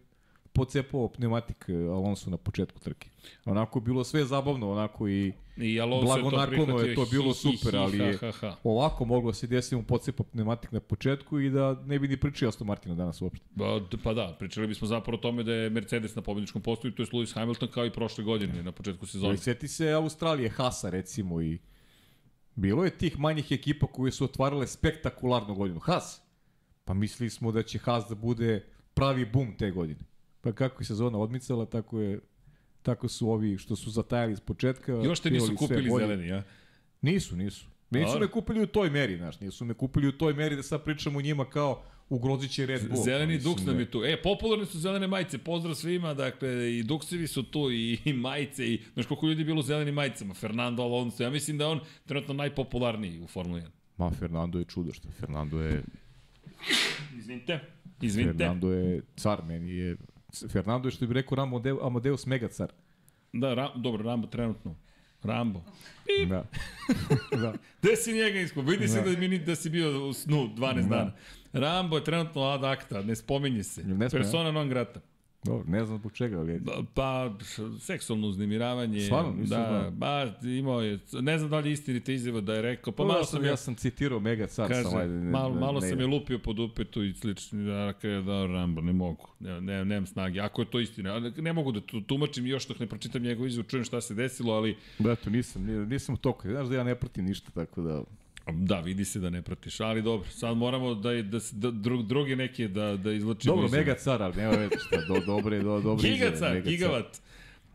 pocepao 0.56 1.08
pneumatik 1.08 1.68
Alonso 1.68 2.30
na 2.30 2.36
početku 2.36 2.80
trke. 2.80 3.08
Onako 3.44 3.78
je 3.78 3.82
bilo 3.82 4.04
sve 4.04 4.24
zabavno, 4.24 4.70
onako 4.72 5.08
i 5.08 5.32
I 5.56 5.80
Alonso 5.80 6.16
je 6.16 6.22
to 6.22 6.30
blagonaklono 6.30 6.78
je 6.78 6.94
to 6.94 7.06
bilo 7.10 7.32
hi, 7.32 7.48
hi, 7.48 7.56
super, 7.56 7.72
hi, 7.72 7.78
ali 7.78 7.98
je 7.98 8.16
ha, 8.16 8.32
ha, 8.32 8.32
ha. 8.40 8.56
ovako 8.64 9.04
moglo 9.04 9.32
se 9.32 9.46
desiti 9.46 9.76
mu 9.76 9.82
pocepa 9.82 10.24
pneumatik 10.24 10.72
na 10.72 10.80
početku 10.80 11.40
i 11.40 11.50
da 11.50 11.82
ne 11.86 11.98
bi 11.98 12.08
ni 12.08 12.16
pričao 12.16 12.48
Aston 12.48 12.66
Martinu 12.66 12.94
danas 12.94 13.20
uopšte. 13.22 13.46
Pa, 13.58 13.80
pa 14.04 14.14
da, 14.14 14.36
pričali 14.38 14.66
bismo 14.66 14.86
zapravo 14.86 15.18
o 15.18 15.20
tome 15.20 15.42
da 15.42 15.52
je 15.52 15.70
Mercedes 15.70 16.14
na 16.14 16.22
pobedničkom 16.22 16.62
postoju, 16.62 16.92
to 16.92 17.02
je 17.02 17.06
Lewis 17.06 17.34
Hamilton 17.34 17.68
kao 17.68 17.86
i 17.86 17.92
prošle 17.92 18.24
godine 18.24 18.62
na 18.62 18.72
početku 18.72 19.06
sezone. 19.06 19.28
Ali 19.28 19.38
sjeti 19.38 19.68
se 19.68 19.90
Australije, 19.90 20.48
Hasa 20.48 20.90
recimo 20.90 21.42
i 21.42 21.58
bilo 22.54 22.84
je 22.84 22.90
tih 22.90 23.18
manjih 23.18 23.52
ekipa 23.52 23.86
koje 23.86 24.12
su 24.12 24.24
otvarale 24.24 24.66
spektakularnu 24.66 25.54
godinu. 25.54 25.80
Has, 25.80 26.20
pa 26.84 26.94
mislili 26.94 27.30
smo 27.30 27.52
da 27.52 27.62
će 27.62 27.78
Has 27.78 28.04
da 28.08 28.14
bude 28.14 28.64
pravi 28.94 29.24
bum 29.24 29.56
te 29.58 29.70
godine. 29.70 30.00
Pa 30.46 30.52
kako 30.52 30.82
je 30.82 30.86
sezona 30.86 31.18
odmicala, 31.18 31.66
tako 31.66 32.00
je 32.00 32.20
tako 32.82 33.08
su 33.08 33.30
ovi 33.30 33.58
što 33.58 33.76
su 33.76 33.90
zatajali 33.90 34.32
iz 34.32 34.40
početka. 34.40 34.92
Još 34.92 35.20
te 35.20 35.30
nisu 35.30 35.56
kupili 35.56 35.90
zeleni, 35.98 36.28
ja? 36.28 36.42
Nisu, 37.02 37.36
nisu. 37.36 37.66
Nisu 37.90 38.18
me 38.20 38.28
kupili 38.28 38.62
u 38.62 38.66
toj 38.66 38.90
meri, 38.90 39.16
znaš, 39.16 39.40
nisu 39.40 39.64
me 39.64 39.74
kupili 39.74 40.08
u 40.08 40.12
toj 40.12 40.34
meri 40.34 40.56
da 40.56 40.62
sad 40.62 40.84
pričamo 40.84 41.18
o 41.18 41.22
njima 41.22 41.44
kao 41.44 41.82
ugrozit 42.08 42.50
će 42.50 42.66
Red 42.66 42.88
Bull. 42.88 43.04
Zeleni 43.04 43.34
Mislim 43.34 43.52
duks 43.52 43.62
da- 43.62 43.72
nam 43.72 43.80
je 43.80 43.90
tu. 43.90 44.04
E, 44.04 44.22
popularne 44.22 44.66
su 44.66 44.78
zelene 44.78 45.06
majice, 45.06 45.38
pozdrav 45.38 45.74
svima, 45.74 46.14
dakle, 46.14 46.78
i 46.78 46.82
duksevi 46.82 47.26
su 47.26 47.42
tu, 47.42 47.70
i, 47.70 47.98
i 48.04 48.12
majice, 48.12 48.72
i, 48.72 48.82
znaš 48.94 49.06
koliko 49.06 49.26
ljudi 49.26 49.40
je 49.40 49.44
bilo 49.44 49.60
u 49.60 49.62
zelenim 49.62 49.94
majicama, 49.94 50.34
Fernando 50.34 50.82
Alonso, 50.82 51.22
ja 51.22 51.30
mislim 51.30 51.58
da 51.58 51.64
je 51.64 51.70
on 51.70 51.80
trenutno 52.04 52.34
najpopularniji 52.34 53.20
u 53.20 53.26
Formuli 53.26 53.60
1. 53.60 53.66
Ma, 53.96 54.10
Fernando 54.10 54.58
je 54.58 54.64
čudo 54.64 54.92
što. 54.92 55.08
Fernando 55.10 55.60
je, 55.60 55.82
Izvinite. 57.18 57.60
Izvinite. 58.00 58.38
Fernando 58.38 58.72
je 58.72 59.02
car, 59.16 59.44
meni 59.44 59.76
je... 59.76 59.96
Fernando 60.50 60.88
je 60.88 60.92
što 60.92 61.06
bi 61.06 61.14
rekao 61.14 61.40
Amadeus, 61.40 61.78
Amadeus 61.82 62.26
Megacar. 62.26 62.72
Da, 63.32 63.54
Ram, 63.54 63.70
dobro, 63.76 64.02
Rambo 64.04 64.26
trenutno. 64.26 64.76
Rambo. 65.22 65.62
Da. 66.28 66.44
da. 67.42 67.54
Gde 67.82 67.96
si 67.96 68.12
njega 68.12 68.40
isko? 68.40 68.60
Vidi 68.60 68.88
se 68.88 69.02
Da. 69.02 69.10
da, 69.10 69.18
mi, 69.18 69.38
da 69.38 69.54
si 69.56 69.70
bio 69.70 70.08
u 70.08 70.12
snu 70.12 70.36
12 70.56 70.74
Da. 70.82 70.96
dana. 70.96 71.12
Rambo 71.52 71.96
je 71.96 72.04
trenutno 72.04 72.42
ad 72.42 72.64
acta, 72.64 73.02
ne 73.02 73.16
spominje 73.16 73.62
se. 73.62 73.82
Ne 73.84 74.08
Persona 74.08 74.50
non 74.50 74.68
grata. 74.68 75.00
Dobro, 75.44 75.64
ne 75.68 75.84
znam 75.84 75.98
zbog 75.98 76.12
čega, 76.12 76.38
ali. 76.38 76.60
Ba- 76.60 76.82
Pa, 76.94 77.34
seksualno 77.78 78.26
uznemiravanje. 78.26 79.00
Stvarno? 79.00 79.32
Nisam 79.32 79.48
da, 79.62 79.68
znao. 79.70 79.90
ba, 79.90 80.32
imao 80.44 80.82
je, 80.82 80.98
ne 81.12 81.38
znam 81.38 81.50
da 81.50 81.58
li 81.58 81.68
je 81.68 81.72
istinita 81.72 82.12
izjava 82.12 82.40
da 82.40 82.54
je 82.54 82.62
rekao, 82.62 82.92
pa 82.92 82.96
Pa 82.96 83.04
malo 83.04 83.24
sam 83.24 83.44
ja, 83.44 83.50
ja 83.50 83.56
sam 83.56 83.74
citirao 83.74 84.20
Megacar. 84.20 84.68
kaže, 84.68 84.82
sam, 84.82 84.98
ajde, 84.98 85.12
ne, 85.14 85.30
malo, 85.30 85.54
malo 85.56 85.80
ne, 85.80 85.88
sam 85.88 86.00
je 86.00 86.06
lupio 86.06 86.38
pod 86.38 86.58
upetu 86.58 87.04
i 87.04 87.14
slično, 87.14 87.64
da, 87.64 87.92
kaže, 87.92 88.22
da, 88.22 88.46
Rambo, 88.46 88.80
ne 88.80 88.92
mogu, 88.92 89.26
ne, 89.40 89.60
ne, 89.60 89.84
nemam 89.84 90.06
snage, 90.06 90.40
ako 90.40 90.62
je 90.62 90.66
to 90.66 90.80
istina, 90.80 91.18
ne 91.36 91.52
mogu 91.52 91.72
da 91.72 91.80
tu, 91.80 92.00
tumačim 92.00 92.46
još 92.46 92.68
dok 92.68 92.78
ne 92.78 92.86
pročitam 92.86 93.22
njegov 93.22 93.46
izjavu, 93.46 93.64
čujem 93.64 93.84
šta 93.84 94.00
se 94.00 94.14
desilo, 94.14 94.52
ali 94.52 94.76
Da, 94.98 95.12
eto, 95.12 95.30
nisam, 95.30 95.64
ni- 95.64 95.86
nisam 95.86 96.14
u 96.14 96.18
toku. 96.18 96.48
Znaš 96.48 96.68
da 96.68 96.74
ja 96.74 96.84
ne 96.84 96.94
pratim 96.94 97.24
ništa, 97.24 97.50
tako 97.52 97.82
da... 97.82 98.02
Da, 98.52 98.80
vidi 98.80 99.04
se 99.04 99.20
da 99.20 99.30
ne 99.30 99.42
pratiš, 99.42 99.80
ali 99.80 100.02
dobro, 100.02 100.28
sad 100.30 100.56
moramo 100.56 100.94
da, 100.94 101.22
da, 101.22 101.38
da 101.52 101.70
drug, 101.70 102.06
druge 102.06 102.36
neke 102.36 102.68
da, 102.68 102.96
da 102.96 103.12
izlačimo. 103.12 103.54
Dobro, 103.54 103.66
izjave. 103.66 103.84
Megacar, 103.84 104.22
ali 104.22 104.36
nema 104.36 104.50
veze 104.50 104.74
šta, 104.86 104.96
do, 105.08 105.20
dobre, 105.26 105.62
do, 105.62 105.80
dobre 105.80 106.08
Gigacar, 106.08 106.60
gigavat. 106.60 107.20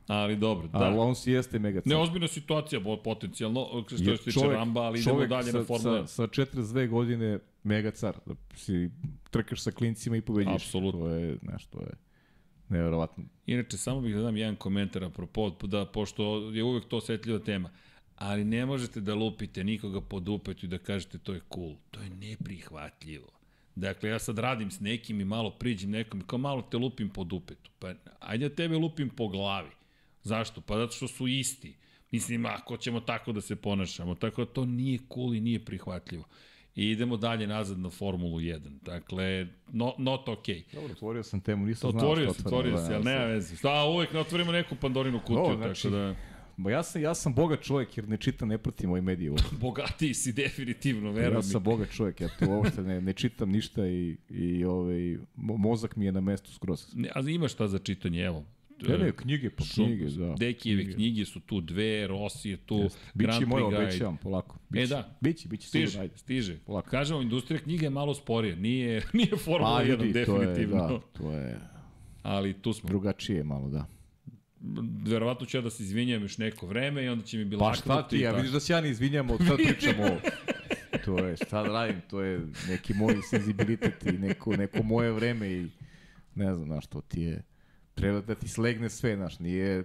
Ali 0.08 0.36
dobro, 0.36 0.68
da. 0.68 0.80
Alonso 0.80 1.30
jeste 1.30 1.60
Megacar. 1.60 1.90
Ne, 1.90 1.96
ozbiljna 1.96 2.28
situacija, 2.28 2.80
bo, 2.80 2.98
potencijalno, 2.98 3.84
što 3.88 3.98
se 3.98 4.18
tiče 4.18 4.40
Ramba, 4.48 4.82
ali 4.82 5.00
idemo 5.00 5.26
dalje 5.26 5.52
sa, 5.52 5.58
na 5.58 5.64
Formula 5.64 6.08
Sa, 6.08 6.28
sa 6.28 6.44
42 6.44 6.90
godine 6.90 7.40
Megacar, 7.64 8.16
da 8.26 8.34
si 8.56 8.90
trkaš 9.30 9.62
sa 9.62 9.72
klincima 9.72 10.18
i 10.18 10.22
pobediš. 10.22 10.54
Apsolutno. 10.54 11.00
To 11.00 11.10
je, 11.10 11.38
znaš, 11.42 11.66
to 11.66 11.80
je 11.80 11.92
nevjerovatno. 12.70 13.24
Inače, 13.46 13.78
samo 13.78 14.02
bih 14.02 14.16
da 14.16 14.22
dam 14.22 14.38
jedan 14.38 14.56
komentar 14.56 15.04
apropo, 15.04 15.50
da, 15.50 15.86
pošto 15.86 16.52
je 16.52 16.64
uvek 16.64 16.86
to 16.86 16.98
osetljiva 16.98 17.40
tema, 17.40 17.70
ali 18.22 18.44
ne 18.46 18.66
možete 18.66 19.02
da 19.02 19.16
lupite 19.16 19.64
nikoga 19.64 20.02
pod 20.02 20.30
upetu 20.30 20.66
i 20.66 20.70
da 20.70 20.78
kažete 20.78 21.18
to 21.18 21.34
je 21.34 21.42
cool. 21.54 21.76
To 21.92 22.02
je 22.02 22.10
neprihvatljivo. 22.10 23.28
Dakle, 23.76 24.10
ja 24.10 24.20
sad 24.20 24.40
radim 24.40 24.72
s 24.72 24.80
nekim 24.80 25.22
i 25.22 25.26
malo 25.26 25.52
priđem 25.52 25.90
nekom 25.90 26.20
i 26.20 26.24
kao 26.28 26.40
malo 26.40 26.62
te 26.62 26.78
lupim 26.78 27.10
pod 27.10 27.34
upetu. 27.34 27.72
Pa 27.80 27.94
ajde 28.20 28.50
da 28.50 28.56
tebe 28.56 28.78
lupim 28.78 29.10
po 29.10 29.28
glavi. 29.28 29.70
Zašto? 30.24 30.62
Pa 30.62 30.78
zato 30.78 30.94
što 30.94 31.08
su 31.08 31.28
isti. 31.28 31.74
Mislim, 32.12 32.46
ako 32.46 32.78
ćemo 32.78 33.00
tako 33.00 33.32
da 33.32 33.42
se 33.42 33.56
ponašamo. 33.56 34.16
Tako 34.16 34.46
da 34.46 34.52
to 34.54 34.66
nije 34.66 35.00
cool 35.14 35.36
i 35.36 35.42
nije 35.42 35.66
prihvatljivo. 35.66 36.24
I 36.76 36.90
idemo 36.90 37.18
dalje 37.18 37.48
nazad 37.48 37.80
na 37.80 37.90
Formulu 37.90 38.40
1. 38.40 38.60
Dakle, 38.82 39.48
no, 39.72 39.94
not 39.98 40.26
okay. 40.28 40.64
Dobro, 40.74 40.92
otvorio 40.92 41.24
sam 41.24 41.42
temu, 41.42 41.66
nisam 41.66 41.92
znao 41.92 42.04
Otvorio 42.04 42.26
što 42.26 42.34
se, 42.34 42.40
otvaram, 42.40 42.60
otvorio 42.60 42.82
da, 42.82 42.88
se, 42.88 42.94
ali 42.96 43.04
sad. 43.04 43.14
nema 43.14 43.26
veze. 43.26 43.56
Šta, 43.56 43.84
uvek 43.86 44.14
ne 44.14 44.20
otvorimo 44.20 44.52
neku 44.52 44.76
Pandorinu 44.76 45.20
kutiju, 45.20 45.46
tako 45.46 45.58
znači, 45.58 45.90
da... 45.90 46.16
Ba 46.62 46.72
ja 46.72 46.84
sam, 46.84 47.02
ja 47.02 47.14
sam 47.14 47.34
bogat 47.34 47.62
čovjek 47.62 47.98
jer 47.98 48.08
ne 48.08 48.18
čitam, 48.18 48.48
ne 48.48 48.58
pratim 48.58 48.90
ove 48.90 49.02
medije. 49.02 49.32
uopšte. 49.32 49.56
Bogatiji 49.62 50.14
si 50.14 50.34
definitivno, 50.34 51.12
veruj 51.12 51.36
Ja 51.36 51.42
sam 51.44 51.64
bogat 51.64 51.92
čovjek, 51.92 52.22
ja 52.22 52.30
tu 52.30 52.46
uopšte 52.48 52.82
ne, 52.82 53.02
ne 53.02 53.14
čitam 53.14 53.50
ništa 53.50 53.88
i, 53.88 54.18
i 54.30 54.66
ovaj, 54.66 55.00
mo- 55.38 55.58
mozak 55.58 55.96
mi 55.96 56.06
je 56.06 56.12
na 56.12 56.22
mestu 56.22 56.54
skroz. 56.54 56.88
Ne, 56.94 57.10
ali 57.16 57.34
ima 57.34 57.48
šta 57.48 57.68
za 57.68 57.80
čitanje, 57.80 58.22
evo. 58.22 58.46
Ne, 58.82 58.98
ne, 58.98 59.12
knjige, 59.12 59.50
pa 59.50 59.64
Šum- 59.64 59.86
knjige, 59.86 60.06
da. 60.08 60.36
Dekijeve 60.36 60.94
knjige. 60.94 61.26
su 61.26 61.40
tu 61.40 61.62
dve, 61.62 62.08
Rossi 62.08 62.50
je 62.50 62.58
tu, 62.58 62.78
Biće 62.78 62.90
Grand 63.16 63.48
moje 63.48 63.64
Prix 63.64 63.70
Guide. 63.70 63.84
obećavam, 63.84 64.18
polako. 64.18 64.56
E, 64.56 64.60
Biće, 64.72 64.88
da. 64.88 65.18
Biće, 65.22 65.48
biće 65.48 65.68
sigurno, 65.68 65.88
Stiže, 65.88 66.02
ajde. 66.02 66.18
stiže. 66.18 66.58
Polako. 66.58 66.90
Kažemo, 66.90 67.22
industrija 67.22 67.60
knjige 67.60 67.86
je 67.86 67.90
malo 67.90 68.14
sporije. 68.14 68.56
Nije, 68.56 69.02
nije 69.14 69.28
Formula 69.38 69.78
Pa, 69.78 69.84
1, 69.84 69.88
ljudi, 69.90 70.14
to 70.16 70.42
je, 70.42 70.48
definitivno. 70.48 70.88
da, 70.88 71.00
to 71.14 71.32
je 71.32 71.60
Ali 72.24 72.54
tu 72.54 72.74
smo. 72.74 72.88
drugačije 72.88 73.44
malo, 73.44 73.70
da. 73.70 73.86
Verovatno 75.06 75.46
ću 75.46 75.58
ja 75.58 75.62
da 75.62 75.70
se 75.70 75.84
izvinjam 75.84 76.22
još 76.22 76.38
neko 76.38 76.66
vreme 76.68 77.04
i 77.04 77.10
onda 77.10 77.26
će 77.26 77.38
mi 77.38 77.46
bilo 77.46 77.60
Pa 77.60 77.74
šta 77.74 78.08
ti, 78.08 78.20
ja 78.20 78.32
vidiš 78.32 78.52
da 78.52 78.60
se 78.60 78.74
ja 78.74 78.82
ne 78.82 78.90
izvinjam, 78.90 79.30
od 79.30 79.40
sad 79.48 79.58
pričamo 79.68 80.04
ovo. 80.04 80.18
To 81.06 81.18
je, 81.18 81.36
šta 81.36 81.64
da 81.64 81.70
radim, 81.70 82.02
to 82.10 82.22
je 82.22 82.42
neki 82.70 82.94
moj 82.94 83.16
senzibilitet 83.30 84.06
i 84.06 84.12
neko, 84.12 84.56
neko 84.56 84.84
moje 84.84 85.12
vreme 85.12 85.52
i 85.52 85.68
ne 86.36 86.54
znam, 86.54 86.66
znaš, 86.66 86.88
to 86.88 87.02
ti 87.02 87.22
je, 87.22 87.44
treba 87.94 88.22
da 88.22 88.36
ti 88.36 88.48
slegne 88.48 88.90
sve, 88.90 89.16
znaš, 89.16 89.40
nije, 89.40 89.84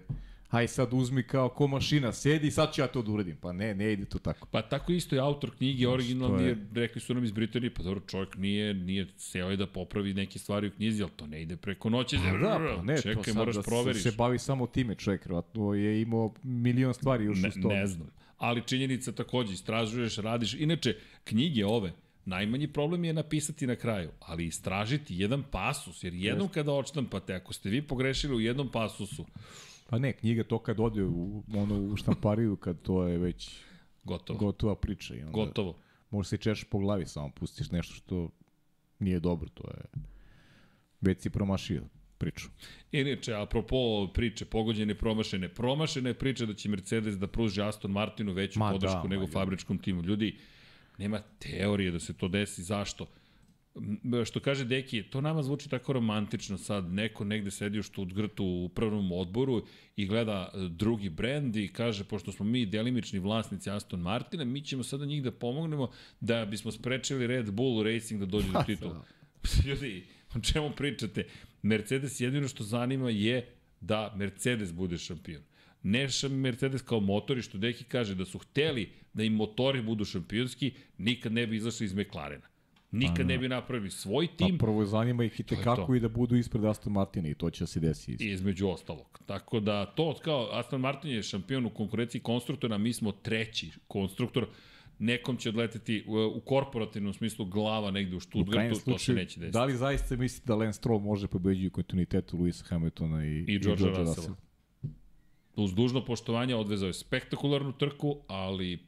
aj 0.48 0.68
sad 0.68 0.88
uzmi 0.92 1.22
kao 1.22 1.48
ko 1.48 1.66
mašina, 1.66 2.12
sedi 2.12 2.46
i 2.46 2.50
sad 2.50 2.74
ću 2.74 2.80
ja 2.80 2.86
to 2.86 3.02
da 3.02 3.10
uradim. 3.12 3.36
Pa 3.36 3.52
ne, 3.52 3.74
ne 3.74 3.92
ide 3.92 4.04
to 4.04 4.18
tako. 4.18 4.46
Pa 4.46 4.62
tako 4.62 4.92
isto 4.92 5.14
je 5.14 5.20
autor 5.20 5.50
knjige 5.50 5.88
originalni, 5.88 6.42
je- 6.42 6.48
je... 6.48 6.66
rekli 6.74 7.00
su 7.00 7.14
nam 7.14 7.24
iz 7.24 7.32
Britanije, 7.32 7.74
pa 7.74 7.82
dobro, 7.82 8.00
čovjek 8.00 8.36
nije, 8.36 8.74
nije 8.74 9.06
seo 9.16 9.50
je 9.50 9.56
da 9.56 9.66
popravi 9.66 10.14
neke 10.14 10.38
stvari 10.38 10.66
u 10.66 10.72
knjizi, 10.72 11.02
ali 11.02 11.12
to 11.12 11.26
ne 11.26 11.42
ide 11.42 11.56
preko 11.56 11.90
noći. 11.90 12.16
Pa 12.18 12.38
da, 12.38 12.74
pa 12.76 12.82
ne, 12.82 12.96
Čekaj, 12.96 13.14
to 13.14 13.22
sad 13.24 13.36
moraš 13.36 13.54
da 13.54 13.62
proveriš. 13.62 14.02
se, 14.02 14.12
bavi 14.12 14.38
samo 14.38 14.66
time 14.66 14.94
čovjek, 14.94 15.24
vjerojatno 15.24 15.74
je 15.74 16.02
imao 16.02 16.34
milion 16.42 16.94
stvari 16.94 17.24
još 17.24 17.38
ne, 17.38 17.48
uz 17.48 17.54
to. 17.62 17.68
ne 17.68 17.86
znam. 17.86 18.08
Ali 18.38 18.62
činjenica 18.62 19.12
takođe, 19.12 19.52
istražuješ, 19.52 20.16
radiš. 20.16 20.54
Inače, 20.54 20.94
knjige 21.24 21.66
ove, 21.66 21.92
najmanji 22.24 22.68
problem 22.68 23.04
je 23.04 23.12
napisati 23.12 23.66
na 23.66 23.76
kraju, 23.76 24.10
ali 24.20 24.46
istražiti 24.46 25.14
jedan 25.16 25.42
pasus, 25.42 26.04
jer 26.04 26.14
jednom 26.14 26.48
kada 26.48 26.72
odštampate, 26.72 27.34
ako 27.34 27.52
ste 27.52 27.70
vi 27.70 27.82
pogrešili 27.82 28.34
u 28.34 28.40
jednom 28.40 28.70
pasusu, 28.70 29.26
Pa 29.86 29.98
ne, 29.98 30.12
knjiga 30.12 30.44
to 30.44 30.58
kad 30.58 30.80
ode 30.80 31.04
u, 31.04 31.42
ono, 31.54 31.80
u 31.80 31.96
štampariju, 31.96 32.56
kad 32.56 32.82
to 32.82 33.06
je 33.06 33.18
već 33.18 33.56
gotovo. 34.04 34.38
gotova 34.38 34.74
priča. 34.76 35.14
I 35.14 35.20
onda 35.20 35.32
Gotovo. 35.32 35.78
Možda 36.10 36.28
se 36.28 36.36
češeš 36.36 36.64
po 36.64 36.78
glavi 36.78 37.06
samo, 37.06 37.30
pustiš 37.30 37.70
nešto 37.70 37.94
što 37.94 38.30
nije 38.98 39.20
dobro, 39.20 39.48
to 39.48 39.64
je... 39.70 40.00
Već 41.00 41.20
si 41.22 41.30
promašio 41.30 41.82
priču. 42.18 42.48
Inače, 42.92 43.34
apropo 43.34 44.06
priče 44.14 44.44
pogođene 44.44 44.94
promašene, 44.94 45.48
promašena 45.48 46.08
je 46.08 46.14
priča 46.18 46.46
da 46.46 46.54
će 46.54 46.68
Mercedes 46.68 47.18
da 47.18 47.26
pruži 47.26 47.62
Aston 47.62 47.90
Martinu 47.90 48.32
veću 48.32 48.58
Ma 48.58 48.70
podršku 48.72 49.02
da, 49.02 49.08
nego 49.08 49.20
ma 49.20 49.26
ljudi. 49.26 49.32
fabričkom 49.32 49.78
timu. 49.78 50.02
Ljudi, 50.02 50.38
nema 50.98 51.20
teorije 51.38 51.90
da 51.90 52.00
se 52.00 52.12
to 52.12 52.28
desi. 52.28 52.62
Zašto? 52.62 53.04
M, 53.04 53.08
Što 54.26 54.40
kaže 54.40 54.64
Deki, 54.64 55.02
to 55.02 55.20
nama 55.20 55.42
zvuči 55.42 55.68
tako 55.68 55.92
romantično 55.92 56.58
sad. 56.58 56.92
Neko 56.92 57.24
negde 57.24 57.50
sedi 57.50 57.78
u 57.78 57.82
Stuttgartu 57.82 58.44
u 58.44 58.64
upravnom 58.64 59.12
odboru 59.12 59.66
i 59.96 60.06
gleda 60.06 60.50
e, 60.54 60.68
drugi 60.68 61.08
brend 61.08 61.56
i 61.56 61.68
kaže, 61.68 62.04
pošto 62.04 62.32
smo 62.32 62.46
mi 62.46 62.66
delimični 62.66 63.18
vlasnici 63.18 63.70
Aston 63.70 64.00
Martina, 64.00 64.44
mi 64.44 64.60
ćemo 64.60 64.82
sada 64.82 65.06
njih 65.06 65.22
da 65.22 65.30
pomognemo 65.30 65.90
da 66.20 66.44
bismo 66.44 66.72
sprečili 66.72 67.26
Red 67.26 67.50
Bull 67.50 67.82
Racing 67.82 68.20
da 68.20 68.26
dođe 68.26 68.52
do 68.52 68.62
titula. 68.66 69.04
Ljudi, 69.66 70.04
o 70.34 70.40
čemu 70.40 70.70
pričate? 70.76 71.26
Mercedes 71.62 72.20
jedino 72.20 72.48
što 72.48 72.64
zanima 72.64 73.10
je 73.10 73.46
da 73.80 74.14
Mercedes 74.16 74.72
bude 74.72 74.98
šampion. 74.98 75.42
Ne 75.82 76.08
Mercedes 76.30 76.82
kao 76.82 77.00
motori, 77.00 77.42
što 77.42 77.58
Deki 77.58 77.84
kaže 77.84 78.14
da 78.14 78.24
su 78.24 78.38
hteli 78.38 78.90
da 79.12 79.22
im 79.22 79.32
motori 79.32 79.82
budu 79.82 80.04
šampionski, 80.04 80.72
nikad 80.98 81.32
ne 81.32 81.46
bi 81.46 81.56
izašli 81.56 81.86
iz 81.86 81.94
McLarena. 81.94 82.55
Nikad 82.90 83.26
ne 83.26 83.38
bi 83.38 83.48
napravili 83.48 83.90
svoj 83.90 84.28
Pa 84.28 84.36
tim 84.36 84.58
prvo 84.58 84.84
zanima 84.84 85.24
ih 85.24 85.40
i 85.40 85.42
tekako 85.42 85.94
i 85.94 86.00
da 86.00 86.08
budu 86.08 86.36
ispred 86.36 86.64
Aston 86.64 86.92
Martina 86.92 87.28
i 87.28 87.34
to 87.34 87.50
će 87.50 87.62
da 87.62 87.66
se 87.66 87.80
desi. 87.80 88.12
isto. 88.12 88.24
između 88.24 88.68
ostalog. 88.68 89.20
Tako 89.26 89.60
da 89.60 89.86
to 89.86 90.14
kao 90.14 90.48
Aston 90.52 90.80
Martin 90.80 91.10
je 91.10 91.22
šampion 91.22 91.66
u 91.66 91.70
konkurenciji 91.70 92.20
konstruktora, 92.20 92.78
mi 92.78 92.92
smo 92.92 93.12
treći 93.12 93.70
konstruktor. 93.88 94.46
Nekom 94.98 95.36
će 95.36 95.48
odleteti 95.48 96.04
u, 96.06 96.12
u 96.36 96.40
korporativnom 96.40 97.14
smislu 97.14 97.44
glava 97.44 97.90
negde 97.90 98.16
u 98.16 98.20
Stuttgartu, 98.20 98.80
to 98.84 98.98
se 98.98 99.12
neće 99.12 99.40
desiti. 99.40 99.52
da 99.52 99.64
li 99.64 99.76
zaista 99.76 100.16
mislite 100.16 100.46
da 100.46 100.54
Lance 100.54 100.76
Stroll 100.76 101.00
može 101.00 101.28
pobeđi 101.28 101.66
u 101.66 101.70
kontinuitetu 101.70 102.36
Luisa 102.36 102.64
Hamiltona 102.64 103.24
i, 103.26 103.44
I 103.48 103.58
Georgea 103.58 103.88
Russella. 103.88 104.36
Uz 105.56 105.74
dužno 105.74 106.04
poštovanje 106.04 106.54
odvezao 106.54 106.86
je 106.86 106.92
spektakularnu 106.92 107.72
trku, 107.72 108.16
ali 108.28 108.78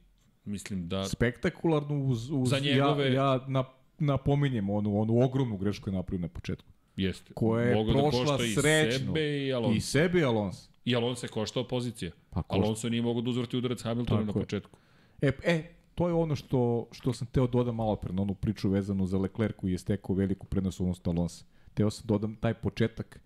mislim 0.45 0.89
da 0.89 1.05
Spektakularno 1.05 2.05
uz, 2.05 2.31
uz 2.31 2.49
Za 2.49 2.59
njegove- 2.59 3.13
ja, 3.13 3.25
ja 3.25 3.45
na, 3.49 3.65
napominjem 3.99 4.71
onu, 4.71 5.01
onu 5.01 5.21
ogromnu 5.21 5.57
grešku 5.57 5.91
je 5.91 5.95
napravio 5.95 6.23
na 6.23 6.29
početku. 6.29 6.69
jeste. 6.97 7.33
Koja 7.35 7.65
je 7.65 7.75
Mogao 7.75 7.95
da 7.95 8.01
prošla 8.01 8.45
i 8.45 8.49
srećno. 8.51 9.07
sebe 9.07 9.47
i 9.47 9.53
Alonso. 9.53 9.77
I 9.77 9.81
sebe 9.81 10.19
i 10.21 10.25
Alonso. 10.25 10.69
I 10.85 10.97
Alonso 10.97 11.27
je 11.27 11.31
koštao 11.31 11.65
pozicije. 11.65 12.11
Pa 12.31 12.43
košta. 12.43 12.65
Alonso 12.65 12.89
nije 12.89 13.03
mogao 13.03 13.23
da 13.23 13.31
uzvrti 13.31 13.57
udarac 13.57 13.83
Hamiltona 13.83 14.25
na 14.25 14.33
početku. 14.33 14.79
E, 15.21 15.31
e, 15.45 15.63
to 15.95 16.09
je 16.09 16.15
ono 16.15 16.37
što, 16.37 16.87
što 16.93 17.13
sam 17.13 17.27
teo 17.27 17.47
dodam 17.47 17.75
malo 17.75 17.97
pre 17.97 18.13
na 18.13 18.23
onu 18.23 18.35
priču 18.35 18.69
vezanu 18.69 19.07
za 19.07 19.19
Leclerc 19.19 19.55
koji 19.57 19.73
je 19.73 19.79
stekao 19.79 20.17
veliku 20.17 20.47
prednost 20.47 20.81
na 20.81 20.87
Alonso. 21.07 21.45
Teo 21.75 21.91
sam 21.91 22.07
dodam 22.07 22.37
taj 22.37 22.55
početak 22.55 23.21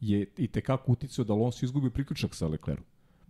je 0.00 0.26
i 0.36 0.46
tekako 0.48 0.92
uticao 0.92 1.24
da 1.24 1.32
Alonso 1.32 1.64
izgubi 1.64 1.90
priključak 1.90 2.34
sa 2.34 2.46
Leclercom. 2.48 2.84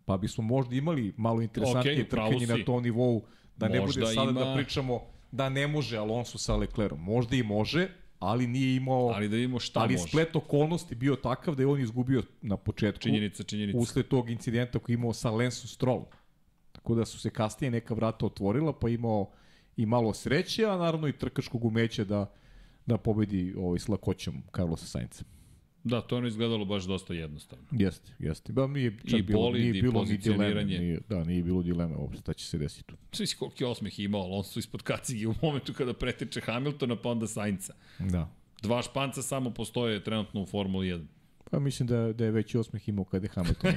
Pa 0.04 0.16
bismo 0.16 0.44
možda 0.44 0.74
imali 0.76 1.12
malo 1.16 1.42
interesantnije 1.42 2.08
pravu 2.08 2.30
trkanje 2.30 2.46
na 2.48 2.64
tom 2.64 2.82
nivou, 2.82 3.22
da 3.56 3.68
ne 3.68 3.80
Možda 3.80 4.00
bude 4.00 4.14
sada 4.14 4.30
ima- 4.30 4.40
da 4.40 4.54
pričamo 4.54 5.00
da 5.30 5.48
ne 5.48 5.66
može 5.66 5.96
Alonso 5.96 6.38
sa 6.38 6.56
Leclercom. 6.56 7.00
Možda 7.00 7.36
i 7.36 7.42
može, 7.42 7.88
ali 8.18 8.46
nije 8.46 8.76
imao... 8.76 9.08
Ali 9.08 9.28
da 9.28 9.36
vidimo 9.36 9.58
šta 9.58 9.80
ali 9.80 9.94
može. 9.94 10.08
splet 10.08 10.36
okolnosti 10.36 10.94
bio 10.94 11.16
takav 11.16 11.54
da 11.54 11.62
je 11.62 11.66
on 11.66 11.80
izgubio 11.80 12.22
na 12.42 12.56
početku 12.56 13.02
Činjenica, 13.02 13.42
činjenica. 13.42 13.78
usled 13.78 14.08
tog 14.08 14.30
incidenta 14.30 14.78
koji 14.78 14.94
je 14.94 14.98
imao 14.98 15.12
sa 15.12 15.30
Lensom 15.30 15.68
Stroll. 15.68 16.04
Tako 16.72 16.94
da 16.94 17.04
su 17.04 17.18
se 17.18 17.30
kasnije 17.30 17.70
neka 17.70 17.94
vrata 17.94 18.26
otvorila, 18.26 18.72
pa 18.72 18.88
imao 18.88 19.30
i 19.76 19.86
malo 19.86 20.14
sreće, 20.14 20.64
a 20.64 20.76
naravno 20.76 21.08
i 21.08 21.18
trkačkog 21.18 21.64
umeća 21.64 22.04
da, 22.04 22.32
da 22.86 22.96
pobedi 22.96 23.54
ovaj, 23.58 23.78
s 23.78 23.88
lakoćom 23.88 24.42
Carlosa 24.56 24.86
Sainca. 24.86 25.24
Da, 25.84 26.00
to 26.00 26.14
je 26.14 26.18
ono 26.18 26.28
izgledalo 26.28 26.64
baš 26.64 26.84
dosta 26.84 27.14
jednostavno. 27.14 27.64
Jeste, 27.70 28.12
jeste. 28.18 28.52
Ba, 28.52 28.66
nije 28.66 28.96
čak 29.10 29.20
I 29.20 29.22
bilo, 29.22 29.40
bolid, 29.40 29.62
nije 29.62 29.78
i 29.78 29.82
bilo 29.82 30.04
ni 30.04 30.16
dileme. 30.16 30.64
Nije, 30.64 31.00
da, 31.08 31.24
nije 31.24 31.42
bilo 31.42 31.62
dileme 31.62 31.96
uopšte 31.96 32.20
šta 32.20 32.32
će 32.32 32.46
se 32.46 32.58
desiti 32.58 32.84
tu. 32.84 32.96
Svi 33.12 33.26
si 33.26 33.36
koliki 33.36 33.64
osmeh 33.64 34.00
imao 34.00 34.20
Alonso 34.20 34.58
ispod 34.58 34.82
kacigi 34.82 35.26
u 35.26 35.34
momentu 35.42 35.72
kada 35.72 35.92
pretiče 35.92 36.40
Hamiltona 36.40 36.96
pa 36.96 37.08
onda 37.08 37.26
Sainca. 37.26 37.74
Da. 37.98 38.28
Dva 38.62 38.82
španca 38.82 39.22
samo 39.22 39.50
postoje 39.50 40.04
trenutno 40.04 40.42
u 40.42 40.46
Formuli 40.46 40.86
1. 40.86 41.04
Pa 41.50 41.58
mislim 41.58 41.86
da, 41.86 42.12
da 42.12 42.24
je 42.24 42.30
veći 42.30 42.58
osmeh 42.58 42.88
imao 42.88 43.04
kada 43.04 43.26
je 43.26 43.30
Hamilton. 43.30 43.72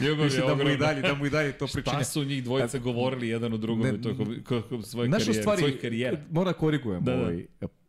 Ljubav 0.00 0.24
mislim 0.24 0.42
je 0.42 0.48
da 0.56 0.64
mu 0.64 0.70
i 0.70 0.76
dalje, 0.76 1.02
da 1.02 1.14
mu 1.14 1.26
i 1.26 1.30
dalje 1.30 1.58
to 1.58 1.66
pričanje. 1.72 1.96
Šta 1.96 2.04
su 2.04 2.24
njih 2.24 2.44
dvojica 2.44 2.78
govorili 2.78 3.28
jedan 3.28 3.52
o 3.52 3.56
drugome 3.56 3.92
Ne, 3.92 3.98
u 3.98 4.02
karijere, 5.10 5.34
stvari, 5.34 5.58
svojih 5.58 5.80
karijera? 5.80 6.18
mora 6.30 6.52
korigujem. 6.52 7.04
Da, 7.04 7.12
da. 7.12 7.22
Ovaj, 7.22 7.46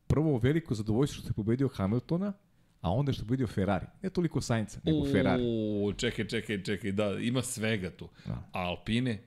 prvo, 0.08 0.38
veliko 0.38 0.76
zadovoljstvo 0.76 1.20
što 1.20 1.30
je 1.30 1.34
pobedio 1.34 1.68
Hamiltona, 1.68 2.34
a 2.82 2.92
onda 2.92 3.14
što 3.14 3.22
je 3.22 3.28
pobedio 3.28 3.48
Ferrari. 3.48 3.86
Ne 4.02 4.10
toliko 4.10 4.42
Sainca, 4.42 4.80
nego 4.84 5.06
Ferrari. 5.06 5.44
U, 5.46 5.94
čekaj, 5.94 6.28
čekaj, 6.28 6.64
čekaj, 6.64 6.92
da, 6.92 7.12
ima 7.12 7.42
svega 7.42 7.90
tu. 7.90 8.10
Da. 8.26 8.50
A 8.54 8.60
Alpine? 8.60 9.24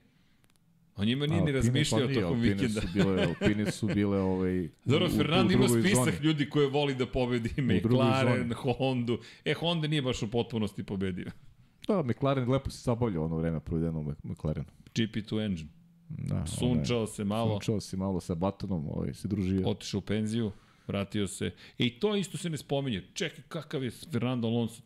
O 0.95 1.05
njima 1.05 1.27
nije 1.27 1.41
ni 1.41 1.51
razmišljao 1.51 1.99
pa 1.99 2.07
nije, 2.07 2.15
tokom 2.15 2.35
Alpine 2.35 2.53
vikenda. 2.53 2.81
Su 2.81 2.87
bile, 2.93 3.25
Alpine 3.25 3.71
su 3.71 3.87
bile 3.87 4.19
ovaj, 4.19 4.65
u- 5.05 5.09
Fernando 5.17 5.53
ima 5.53 5.67
spisak 5.69 5.95
zoni. 5.95 6.17
ljudi 6.21 6.49
koje 6.49 6.67
voli 6.67 6.95
da 6.95 7.05
pobedi 7.05 7.49
McLaren, 7.59 8.53
Hondu. 8.53 9.19
E, 9.45 9.53
Honda 9.53 9.87
nije 9.87 10.01
baš 10.01 10.23
u 10.23 10.31
potpunosti 10.31 10.83
pobedio. 10.83 11.31
Da, 11.87 12.03
McLaren 12.03 12.49
lepo 12.49 12.69
se 12.69 12.81
zabavljao 12.81 13.25
ono 13.25 13.37
vreme 13.37 13.59
provedeno 13.59 13.99
u 13.99 14.03
Mc- 14.03 14.15
McLarenu. 14.23 14.67
GP2 14.95 15.45
engine. 15.45 15.69
Da, 16.09 16.45
Sunčao 16.47 17.07
se 17.07 17.23
malo, 17.23 17.51
Sunčao 17.51 17.79
si 17.79 17.97
malo 17.97 18.19
sa 18.19 18.35
Batonom, 18.35 18.87
ovaj, 18.87 19.13
se 19.13 19.27
družio. 19.27 19.67
otišao 19.67 19.97
u 19.97 20.01
penziju, 20.01 20.51
vratio 20.91 21.27
se. 21.27 21.51
I 21.77 21.99
to 21.99 22.15
isto 22.15 22.37
se 22.37 22.49
ne 22.49 22.57
spominje. 22.57 23.03
Čekaj, 23.13 23.43
kakav 23.47 23.83
je 23.83 23.91
Fernando 24.11 24.47
Alonso 24.47 24.81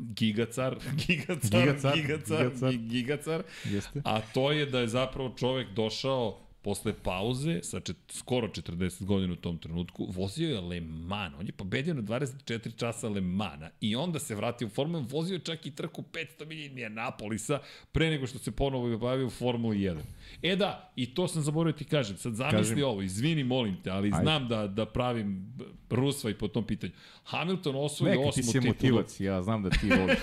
gigacar, 0.00 0.78
gigacar, 1.06 1.50
Gigacar, 1.54 1.94
gigacar, 1.94 1.96
gigacar, 1.96 2.50
gigacar. 2.50 2.72
gigacar. 2.72 3.42
Jeste. 3.64 4.02
A 4.04 4.20
to 4.34 4.52
je 4.52 4.66
da 4.66 4.80
je 4.80 4.88
zapravo 4.88 5.34
čovek 5.38 5.74
došao 5.74 6.38
posle 6.62 6.92
pauze, 7.02 7.60
sa 7.62 7.80
čet, 7.80 7.96
skoro 8.08 8.48
40 8.48 9.04
godina 9.04 9.32
u 9.32 9.36
tom 9.36 9.58
trenutku, 9.58 10.06
vozio 10.10 10.50
je 10.50 10.60
Le 10.60 10.80
Mans. 10.80 11.34
On 11.38 11.46
je 11.46 11.52
pobedio 11.52 11.94
na 11.94 12.02
24 12.02 12.76
časa 12.76 13.08
Le 13.08 13.20
Mana 13.20 13.70
i 13.80 13.96
onda 13.96 14.18
se 14.18 14.34
vratio 14.34 14.66
u 14.66 14.70
Formulu, 14.70 15.04
vozio 15.04 15.34
je 15.34 15.38
čak 15.38 15.66
i 15.66 15.70
trku 15.70 16.04
500 16.12 16.46
milija 16.46 16.88
Napolisa 16.88 17.58
pre 17.92 18.10
nego 18.10 18.26
što 18.26 18.38
se 18.38 18.50
ponovo 18.50 18.98
bavio 18.98 19.26
u 19.26 19.30
Formuli 19.30 19.78
1. 19.78 19.98
E 20.42 20.56
da, 20.56 20.92
i 20.96 21.14
to 21.14 21.28
sam 21.28 21.42
zaboravio 21.42 21.78
ti 21.78 21.84
kažem, 21.84 22.16
sad 22.16 22.34
zamisli 22.34 22.74
kažem. 22.74 22.84
ovo, 22.84 23.02
izvini, 23.02 23.44
molim 23.44 23.76
te, 23.82 23.90
ali 23.90 24.06
Ajde. 24.06 24.22
znam 24.22 24.48
da, 24.48 24.66
da 24.66 24.86
pravim 24.86 25.52
rusva 25.90 26.30
i 26.30 26.34
po 26.34 26.48
tom 26.48 26.66
pitanju. 26.66 26.92
Hamilton 27.24 27.76
osvoji 27.76 28.16
osmu 28.16 28.30
titulu. 28.30 28.36
Neka 28.36 28.42
ti 28.42 28.42
se 28.42 28.60
motivac, 28.60 29.20
ja 29.20 29.42
znam 29.42 29.62
da 29.62 29.70
ti 29.70 29.88
voliš. 29.98 30.18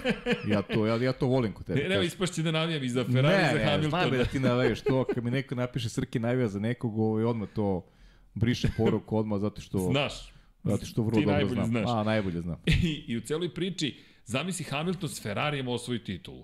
Ja 0.47 0.61
to, 0.61 0.85
ja, 0.85 0.95
ja 0.95 1.13
to 1.13 1.27
volim 1.27 1.53
kod 1.53 1.65
tebe. 1.65 1.83
Ne, 1.89 1.89
ne, 1.89 2.05
ispašće 2.05 2.41
da 2.41 2.51
navijam 2.51 2.83
i 2.83 2.89
za 2.89 3.03
Ferrari 3.03 3.43
ne, 3.43 3.49
za 3.53 3.71
Hamilton. 3.71 3.99
Ne, 3.99 4.07
znam 4.07 4.17
da 4.17 4.25
ti 4.25 4.39
naviješ 4.39 4.81
to, 4.81 5.03
kad 5.03 5.23
mi 5.23 5.31
neko 5.31 5.55
napiše 5.55 5.89
Srki 5.89 6.19
navija 6.27 6.47
za 6.47 6.59
nekog, 6.59 6.99
ovaj, 6.99 7.23
odmah 7.23 7.49
to 7.55 7.85
brišem 8.33 8.71
poruku 8.77 9.17
odmah 9.17 9.39
zato 9.39 9.61
što... 9.61 9.77
Znaš. 9.77 10.13
Zato 10.63 10.85
što 10.85 11.03
vrlo 11.03 11.21
dobro 11.21 11.47
znam. 11.47 11.65
Znaš. 11.65 11.89
A, 11.89 12.03
najbolje 12.03 12.41
znam. 12.41 12.57
I, 12.65 13.03
I 13.11 13.17
u 13.17 13.21
celoj 13.21 13.53
priči, 13.53 13.99
zamisli 14.25 14.65
Hamilton 14.65 15.09
s 15.09 15.21
Ferrarijem 15.21 15.67
osvoji 15.67 16.03
titulu. 16.03 16.43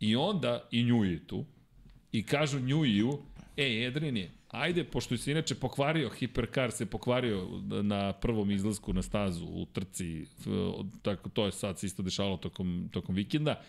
I 0.00 0.16
onda, 0.16 0.68
i 0.70 0.84
Njuji 0.84 1.18
tu, 1.26 1.44
i 2.12 2.22
kažu 2.22 2.60
Njujiju, 2.60 3.18
ej, 3.56 3.86
Edrin 3.86 4.16
je, 4.16 4.30
ajde, 4.48 4.84
pošto 4.84 5.16
se 5.16 5.30
inače 5.30 5.54
pokvario, 5.54 6.10
Hipercar 6.10 6.70
se 6.70 6.86
pokvario 6.86 7.48
na 7.82 8.12
prvom 8.12 8.50
izlasku 8.50 8.92
na 8.92 9.02
stazu 9.02 9.44
u 9.44 9.66
trci, 9.66 10.26
tako 11.02 11.28
to 11.28 11.46
je 11.46 11.52
sad 11.52 11.78
se 11.78 11.86
isto 11.86 12.02
dešavalo 12.02 12.36
tokom, 12.36 12.88
tokom 12.92 13.14
vikenda, 13.14 13.62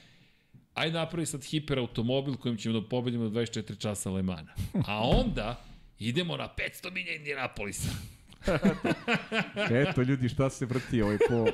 ajde 0.79 0.97
napravi 0.97 1.25
sad 1.25 1.43
hiperautomobil 1.43 2.35
kojim 2.35 2.57
ćemo 2.57 2.79
da 2.79 2.89
pobedimo 2.89 3.25
24 3.25 3.79
časa 3.79 4.09
Le 4.09 4.23
Mana. 4.23 4.53
A 4.87 5.09
onda 5.09 5.61
idemo 5.99 6.37
na 6.37 6.49
500 6.57 6.91
milja 6.91 7.15
Indianapolisa. 7.15 7.89
Eto 9.89 10.01
ljudi 10.01 10.29
šta 10.29 10.49
se 10.49 10.65
vrti 10.65 11.01
ovaj 11.01 11.17
po, 11.17 11.45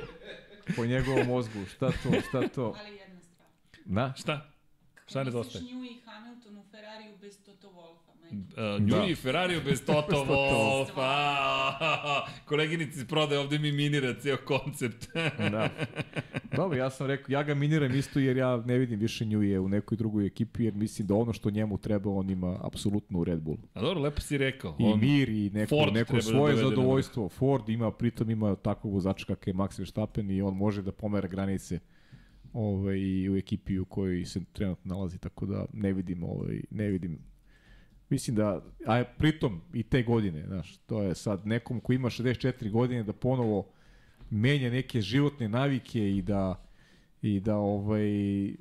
po 0.76 0.86
njegovom 0.86 1.26
mozgu, 1.26 1.66
šta 1.66 1.90
to, 1.90 2.20
šta 2.28 2.48
to. 2.48 2.76
Ali 2.80 2.96
jedna 2.96 3.20
stvar. 3.20 3.48
Na? 3.84 4.14
Šta? 4.16 4.50
Šta 5.06 5.24
ne 5.24 5.30
dostaje? 5.30 5.64
Nju 5.64 5.84
i 5.84 6.00
Hamilton 6.04 6.56
u 6.56 6.64
Ferrariju 6.70 7.16
bez 7.20 7.44
Toto 7.44 7.68
Wolfa. 7.68 8.05
Uh, 8.30 8.82
Nju 8.82 8.94
da. 8.94 9.04
i 9.04 9.14
Ferrariju 9.14 9.60
bez 9.64 9.84
Toto 9.86 10.24
Wolfa. 10.24 11.12
Koleginici 12.48 13.06
prodaje, 13.06 13.40
ovde 13.40 13.58
mi 13.58 13.72
minira 13.72 14.14
ceo 14.20 14.36
koncept. 14.44 15.08
da. 15.52 15.68
Dobro, 16.56 16.78
ja 16.78 16.90
sam 16.90 17.06
rekao, 17.06 17.32
ja 17.32 17.42
ga 17.42 17.54
miniram 17.54 17.94
isto 17.94 18.18
jer 18.18 18.36
ja 18.36 18.56
ne 18.56 18.78
vidim 18.78 19.00
više 19.00 19.24
Njuje 19.24 19.60
u 19.60 19.68
nekoj 19.68 19.96
drugoj 19.96 20.26
ekipi, 20.26 20.64
jer 20.64 20.74
mislim 20.74 21.08
da 21.08 21.14
ono 21.14 21.32
što 21.32 21.50
njemu 21.50 21.78
treba, 21.78 22.10
on 22.10 22.30
ima 22.30 22.58
apsolutno 22.62 23.18
u 23.18 23.24
Red 23.24 23.40
Bull. 23.40 23.58
A 23.74 23.80
dobro, 23.80 24.00
lepo 24.00 24.20
si 24.20 24.38
rekao. 24.38 24.76
I 24.78 24.84
on, 24.84 25.00
mir 25.00 25.28
i 25.28 25.50
neko, 25.50 25.68
Ford 25.68 25.94
neko 25.94 26.14
da 26.14 26.22
svoje 26.22 26.54
da 26.54 26.62
zadovoljstvo. 26.62 27.28
Ford 27.28 27.68
ima, 27.68 27.90
pritom 27.92 28.30
ima 28.30 28.56
takvog 28.56 28.92
vozača 28.92 29.26
kakav 29.26 29.48
je 29.48 29.54
Max 29.54 29.78
Verstappen 29.78 30.30
i 30.30 30.42
on 30.42 30.54
može 30.54 30.82
da 30.82 30.92
pomera 30.92 31.28
granice 31.28 31.78
ovaj, 32.52 33.28
u 33.28 33.36
ekipi 33.36 33.78
u 33.78 33.84
kojoj 33.84 34.24
se 34.24 34.40
trenutno 34.52 34.94
nalazi, 34.94 35.18
tako 35.18 35.46
da 35.46 35.66
ne 35.72 35.92
vidim, 35.92 36.24
ovaj, 36.24 36.60
ne 36.70 36.88
vidim 36.88 37.18
Mislim 38.10 38.36
da, 38.36 38.64
a 38.86 39.04
pritom 39.18 39.60
i 39.74 39.82
te 39.82 40.02
godine, 40.02 40.46
znaš, 40.46 40.76
to 40.76 41.02
je 41.02 41.14
sad 41.14 41.46
nekom 41.46 41.80
ko 41.80 41.92
ima 41.92 42.10
64 42.10 42.70
godine 42.70 43.02
da 43.02 43.12
ponovo 43.12 43.66
menja 44.30 44.70
neke 44.70 45.00
životne 45.00 45.48
navike 45.48 46.16
i 46.16 46.22
da 46.22 46.66
i 47.22 47.40
da 47.40 47.56
ovaj 47.56 48.08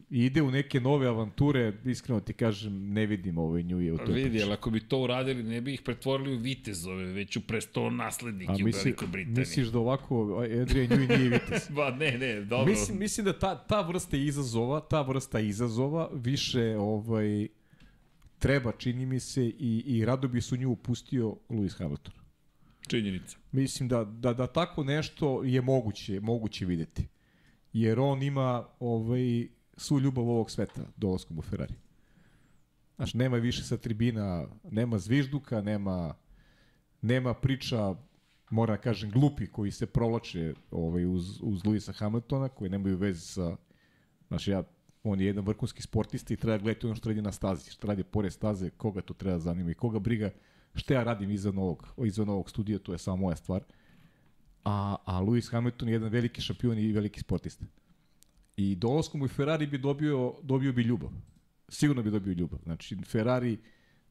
ide 0.10 0.42
u 0.42 0.52
neke 0.52 0.80
nove 0.80 1.08
avanture, 1.08 1.74
iskreno 1.86 2.20
ti 2.20 2.34
kažem, 2.34 2.94
ne 2.94 3.06
vidim 3.06 3.38
ovaj 3.38 3.64
Njuje 3.64 3.94
u 3.94 3.98
toj 3.98 4.14
Vidi, 4.14 4.44
ali 4.44 4.54
ako 4.54 4.70
bi 4.70 4.80
to 4.80 5.00
uradili, 5.00 5.44
ne 5.44 5.62
bi 5.62 5.74
ih 5.74 5.82
pretvorili 5.82 6.36
u 6.36 6.40
vitezove, 6.40 7.06
već 7.06 7.38
u 7.38 7.42
presto 7.42 7.90
naslednike 7.90 8.64
misli, 8.64 8.82
u 8.82 8.84
Velikoj 8.84 9.08
Britaniji. 9.08 9.40
Misliš 9.40 9.68
da 9.68 9.80
ovako 9.80 10.44
Adrian 10.62 10.90
Njuj 10.90 11.08
nije 11.18 11.30
vitez? 11.30 11.70
ba 11.76 11.92
ne, 11.92 12.18
ne, 12.18 12.42
dobro. 12.42 12.72
Mislim, 12.72 13.00
mislim 13.00 13.26
da 13.26 13.40
ta, 13.40 13.56
ta 13.68 13.82
vrsta 13.82 14.18
izazova, 14.18 14.80
ta 14.80 15.02
vrsta 15.02 15.40
izazova 15.40 16.10
više 16.14 16.78
ovaj 16.78 17.48
treba, 18.46 18.72
čini 18.72 19.06
mi 19.06 19.20
se, 19.20 19.46
i, 19.46 19.84
i 19.86 20.06
rado 20.06 20.28
bi 20.28 20.42
su 20.42 20.58
nju 20.58 20.72
upustio 20.72 21.38
Lewis 21.50 21.78
Hamilton. 21.78 22.14
Činjenica. 22.88 23.38
Mislim 23.52 23.90
da, 23.90 24.04
da, 24.04 24.34
da 24.34 24.48
tako 24.48 24.84
nešto 24.84 25.44
je 25.44 25.62
moguće, 25.62 26.20
moguće 26.20 26.66
videti. 26.66 27.08
Jer 27.74 28.00
on 28.00 28.24
ima 28.24 28.66
ovaj, 28.80 29.48
svu 29.78 30.00
ljubav 30.00 30.30
ovog 30.30 30.52
sveta 30.52 30.82
dolaskom 30.96 31.40
u 31.40 31.42
Ferrari. 31.42 31.74
Znaš, 32.96 33.14
nema 33.14 33.38
više 33.38 33.64
sa 33.64 33.78
tribina, 33.78 34.48
nema 34.72 34.98
zvižduka, 34.98 35.62
nema, 35.62 36.14
nema 37.02 37.34
priča, 37.34 37.96
moram 38.50 38.76
da 38.76 38.82
kažem, 38.82 39.12
glupi 39.12 39.48
koji 39.48 39.72
se 39.72 39.86
provlače 39.86 40.54
ovaj, 40.72 41.06
uz, 41.06 41.40
uz 41.42 41.66
Luisa 41.66 41.94
Hamiltona, 41.94 42.50
koji 42.50 42.70
nemaju 42.70 42.98
veze 42.98 43.20
sa... 43.20 43.56
Znaš, 44.28 44.48
ja 44.48 44.64
on 45.06 45.20
je 45.22 45.28
jedan 45.28 45.46
vrhunski 45.46 45.82
sportista 45.82 46.34
i 46.34 46.38
treba 46.38 46.58
gledati 46.58 46.86
ono 46.86 46.96
što 46.96 47.10
radi 47.10 47.22
na 47.22 47.32
stazi, 47.32 47.72
što 47.72 47.88
radi 47.88 48.04
pored 48.04 48.34
staze, 48.34 48.70
koga 48.70 49.02
to 49.02 49.14
treba 49.14 49.40
zanima 49.40 49.72
i 49.72 49.74
koga 49.74 50.00
briga 50.00 50.32
šta 50.76 50.94
ja 50.94 51.04
radim 51.04 51.32
izvan 51.32 51.58
ovog, 51.58 51.88
izvan 52.06 52.30
ovog 52.30 52.50
studija, 52.50 52.80
to 52.80 52.92
je 52.92 52.98
samo 52.98 53.18
moja 53.18 53.36
stvar. 53.36 53.64
A, 54.64 54.96
a 55.06 55.22
Lewis 55.22 55.52
Hamilton 55.52 55.90
je 55.90 55.94
jedan 55.94 56.10
veliki 56.10 56.42
šampion 56.42 56.80
i 56.80 56.92
veliki 56.92 57.20
sportista. 57.20 57.66
I 58.58 58.76
dolaskom 58.76 59.22
u 59.22 59.28
Ferrari 59.28 59.68
bi 59.68 59.78
dobio, 59.78 60.34
dobio 60.44 60.74
bi 60.74 60.82
ljubav. 60.82 61.10
Sigurno 61.70 62.04
bi 62.04 62.12
dobio 62.12 62.34
ljubav. 62.34 62.60
Znači, 62.64 62.98
Ferrari, 63.06 63.58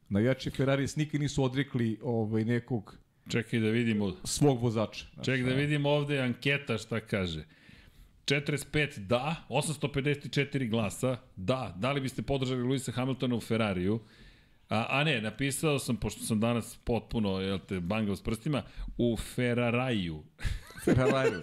navijači 0.09 0.49
Ferrari 0.49 0.87
nikad 0.95 1.21
nisu 1.21 1.43
odrekli 1.43 1.99
ovaj, 2.03 2.45
nekog 2.45 2.97
Čekaj 3.29 3.59
da 3.59 3.69
vidimo. 3.69 4.13
Svog 4.23 4.61
vozača. 4.61 5.05
Znači, 5.13 5.25
Čekaj 5.25 5.49
da 5.49 5.55
vidimo 5.55 5.89
ovde 5.89 6.19
anketa 6.19 6.77
šta 6.77 6.99
kaže. 6.99 7.45
45 8.25 8.97
da, 8.97 9.35
854 9.49 10.69
glasa 10.69 11.17
da. 11.35 11.73
Da 11.77 11.91
li 11.91 12.01
biste 12.01 12.21
podržali 12.21 12.63
Luisa 12.63 12.91
Hamiltona 12.91 13.35
u 13.35 13.41
Ferrariju? 13.41 13.99
A, 14.69 14.85
a 14.89 15.03
ne, 15.03 15.21
napisao 15.21 15.79
sam, 15.79 15.97
pošto 15.97 16.23
sam 16.23 16.39
danas 16.39 16.77
potpuno, 16.83 17.39
jel 17.39 17.59
te, 17.59 17.79
bangao 17.79 18.15
s 18.15 18.23
prstima, 18.23 18.63
u 18.97 19.17
Ferraraju. 19.17 20.23
Ferraraju. 20.85 21.41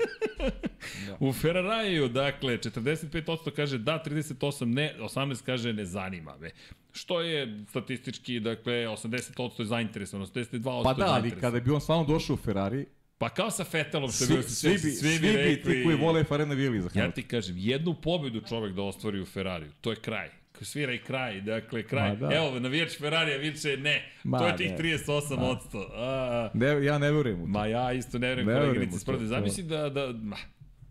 da. 1.07 1.17
U 1.27 1.33
Ferraraju, 1.33 2.09
dakle, 2.09 2.59
45% 2.59 3.51
kaže 3.51 3.79
da, 3.79 4.03
38 4.07 4.65
ne, 4.65 4.97
18 5.01 5.43
kaže 5.43 5.73
ne 5.73 5.85
zanima 5.85 6.37
me. 6.41 6.51
Što 6.93 7.21
je 7.21 7.65
statistički, 7.69 8.41
dakle, 8.41 8.73
80% 8.73 9.61
je 9.61 9.67
zainteresovano, 9.67 10.27
82% 10.27 10.85
pa 10.85 10.95
da, 10.95 11.07
ali 11.07 11.31
kada 11.31 11.61
bi 11.61 11.71
on 11.71 11.81
stvarno 11.81 12.05
došao 12.05 12.35
u 12.35 12.37
Ferrari, 12.37 12.87
Pa 13.23 13.29
kao 13.29 13.51
sa 13.51 13.65
Fetelom 13.65 14.11
što 14.11 14.25
svi, 14.25 14.43
svi, 14.43 14.71
bi, 14.71 14.79
svi, 14.79 14.91
svi 14.91 15.19
bi 15.19 15.33
rekli... 15.33 15.75
Ti 15.75 15.85
koji 15.85 15.97
vole 15.97 16.25
Farena 16.25 16.55
Vili 16.55 16.81
za 16.81 16.89
Ja 16.95 17.11
ti 17.11 17.23
kažem, 17.23 17.55
jednu 17.59 17.95
pobedu 17.95 18.41
čovek 18.49 18.73
da 18.75 18.83
ostvari 18.83 19.21
u 19.21 19.27
Ferrariju, 19.27 19.71
to 19.81 19.91
je 19.91 19.97
kraj. 19.97 20.31
Svira 20.61 20.93
i 20.93 20.99
kraj, 20.99 21.41
dakle 21.41 21.83
kraj. 21.83 22.17
da. 22.17 22.31
Evo, 22.33 22.61
navijač 22.61 22.99
Ferrarija 22.99 23.37
viče 23.37 23.77
ne, 23.77 24.13
Ma, 24.25 24.39
to 24.39 24.47
je 24.47 24.57
tih 24.57 24.73
38 24.79 25.37
Ma. 25.39 25.45
odsto. 25.45 25.91
A, 25.95 26.51
ne, 26.55 26.85
ja 26.85 26.99
ne 26.99 27.13
verujem 27.13 27.41
u 27.41 27.45
to. 27.45 27.51
Ma 27.51 27.67
ja 27.67 27.93
isto 27.93 28.19
ne 28.19 28.29
verujem, 28.29 28.49
ne 28.49 28.55
koleginici 28.55 28.99
sprode. 28.99 29.27
Zamisli 29.27 29.63
da, 29.63 29.89
da, 29.89 30.13
ma, 30.13 30.37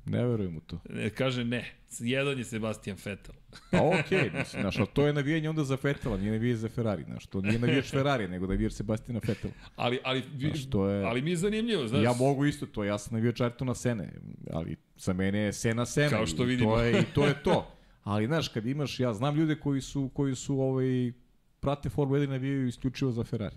Ne 0.06 0.28
verujem 0.28 0.58
u 0.58 0.60
to. 0.60 0.80
Ne, 0.90 1.10
kaže 1.10 1.44
ne. 1.46 1.74
Jedan 2.00 2.38
je 2.38 2.44
Sebastian 2.44 2.98
Vettel. 3.06 3.36
Pa 3.72 3.82
okej, 3.82 4.20
okay, 4.20 4.40
mislim, 4.40 4.62
znaš, 4.62 4.76
to 4.94 5.08
je 5.08 5.14
navijanje 5.14 5.50
onda 5.50 5.64
za 5.64 5.78
Vettela, 5.84 6.18
nije 6.18 6.32
navijanje 6.32 6.58
za 6.58 6.70
Ferrari, 6.70 7.04
znaš, 7.04 7.26
to 7.26 7.42
nije 7.42 7.60
navijač 7.60 7.92
Ferrari, 7.92 8.28
nego 8.28 8.48
navijač 8.48 8.74
Sebastiana 8.74 9.22
Vettela. 9.28 9.54
Ali, 9.76 10.00
ali, 10.04 10.24
znaš, 10.40 10.70
to 10.70 10.88
je, 10.88 11.06
ali 11.06 11.22
mi 11.22 11.30
je 11.30 11.38
zanimljivo, 11.38 11.88
znaš. 11.88 12.04
Ja 12.04 12.14
mogu 12.14 12.46
isto 12.46 12.66
to, 12.66 12.84
ja 12.84 12.98
sam 12.98 13.18
navijač 13.18 13.40
Ayrtona 13.40 13.76
Sene, 13.76 14.14
ali 14.52 14.76
za 14.98 15.14
mene 15.14 15.40
je 15.40 15.54
Sena 15.54 15.86
Sena. 15.86 16.10
Kao 16.10 16.28
što 16.28 16.44
vidimo. 16.44 16.76
To 16.76 16.82
je, 16.82 17.02
I 17.02 17.04
to 17.14 17.26
je 17.26 17.44
to. 17.44 17.72
Ali, 18.04 18.26
znaš, 18.26 18.48
kad 18.48 18.66
imaš, 18.66 19.00
ja 19.00 19.14
znam 19.14 19.36
ljude 19.36 19.56
koji 19.56 19.82
su, 19.82 20.10
koji 20.14 20.36
su 20.36 20.62
ovaj, 20.62 21.12
prate 21.60 21.90
Formula 21.90 22.20
1 22.20 22.28
navijaju 22.28 22.68
isključivo 22.68 23.12
za 23.12 23.24
Ferrari 23.24 23.56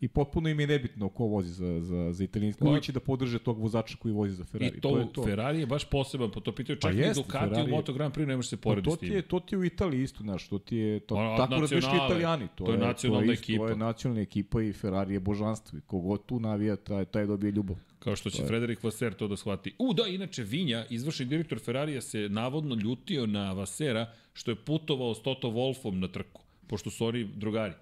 i 0.00 0.08
potpuno 0.08 0.48
im 0.48 0.60
je 0.60 0.66
nebitno 0.66 1.08
ko 1.08 1.24
vozi 1.24 1.52
za, 1.52 1.80
za, 1.80 2.12
za 2.12 2.24
italijanski. 2.24 2.64
Uvijek 2.64 2.84
će 2.84 2.92
da 2.92 3.00
podrže 3.00 3.38
tog 3.38 3.58
vozača 3.58 3.96
koji 3.98 4.14
vozi 4.14 4.34
za 4.34 4.44
Ferrari. 4.44 4.76
I 4.76 4.80
to, 4.80 4.88
to 4.88 4.98
je 4.98 5.12
to. 5.12 5.24
Ferrari 5.24 5.60
je 5.60 5.66
baš 5.66 5.84
poseban, 5.84 6.30
po 6.30 6.40
to 6.40 6.52
pitaju 6.52 6.76
čak 6.76 6.92
pa 6.92 7.00
i 7.00 7.14
Ducati 7.14 7.32
Ferrari, 7.32 7.72
u 7.72 7.76
Moto 7.76 7.92
Grand 7.92 8.14
Prix 8.14 8.26
ne 8.26 8.36
može 8.36 8.48
se 8.48 8.56
porediti 8.56 8.90
pa 8.90 8.96
to 8.96 9.00
ti 9.00 9.06
je, 9.06 9.22
to 9.22 9.40
ti 9.40 9.54
je 9.54 9.58
u 9.58 9.64
Italiji 9.64 10.02
isto, 10.02 10.22
znaš, 10.22 10.48
to 10.48 10.58
ti 10.58 10.76
je, 10.76 11.00
to, 11.00 11.14
A, 11.16 11.36
tako 11.36 11.60
razmišljaju 11.60 11.96
italijani. 11.96 12.48
To, 12.54 12.64
to 12.64 12.72
je, 12.72 12.78
nacionalna 12.78 13.26
to 13.26 13.32
je 13.32 13.34
ekipa. 13.34 13.64
To 13.64 13.68
je 13.68 13.76
nacionalna 13.76 14.22
ekipa 14.22 14.62
i 14.62 14.72
Ferrari 14.72 15.14
je 15.14 15.20
božanstvo. 15.20 15.78
I 15.78 15.80
kogod 15.80 16.26
tu 16.26 16.40
navija, 16.40 16.76
taj, 16.76 17.04
taj 17.04 17.26
dobije 17.26 17.50
ljubav. 17.50 17.76
Kao 17.98 18.16
što 18.16 18.30
će 18.30 18.42
Frederik 18.46 18.84
Vaser 18.84 19.14
to 19.14 19.28
da 19.28 19.36
shvati. 19.36 19.74
U, 19.78 19.94
da, 19.94 20.06
inače, 20.06 20.42
Vinja, 20.42 20.84
izvršni 20.90 21.26
direktor 21.26 21.58
Ferrarija 21.58 22.00
se 22.00 22.28
navodno 22.28 22.74
ljutio 22.74 23.26
na 23.26 23.52
Vasera 23.52 24.12
što 24.32 24.50
je 24.50 24.54
putovao 24.54 25.14
s 25.14 25.22
Toto 25.22 25.48
Wolfom 25.48 25.92
na 25.92 26.08
trku, 26.08 26.42
pošto 26.66 26.90
su 26.90 27.06
oni 27.06 27.24
drugari. 27.24 27.74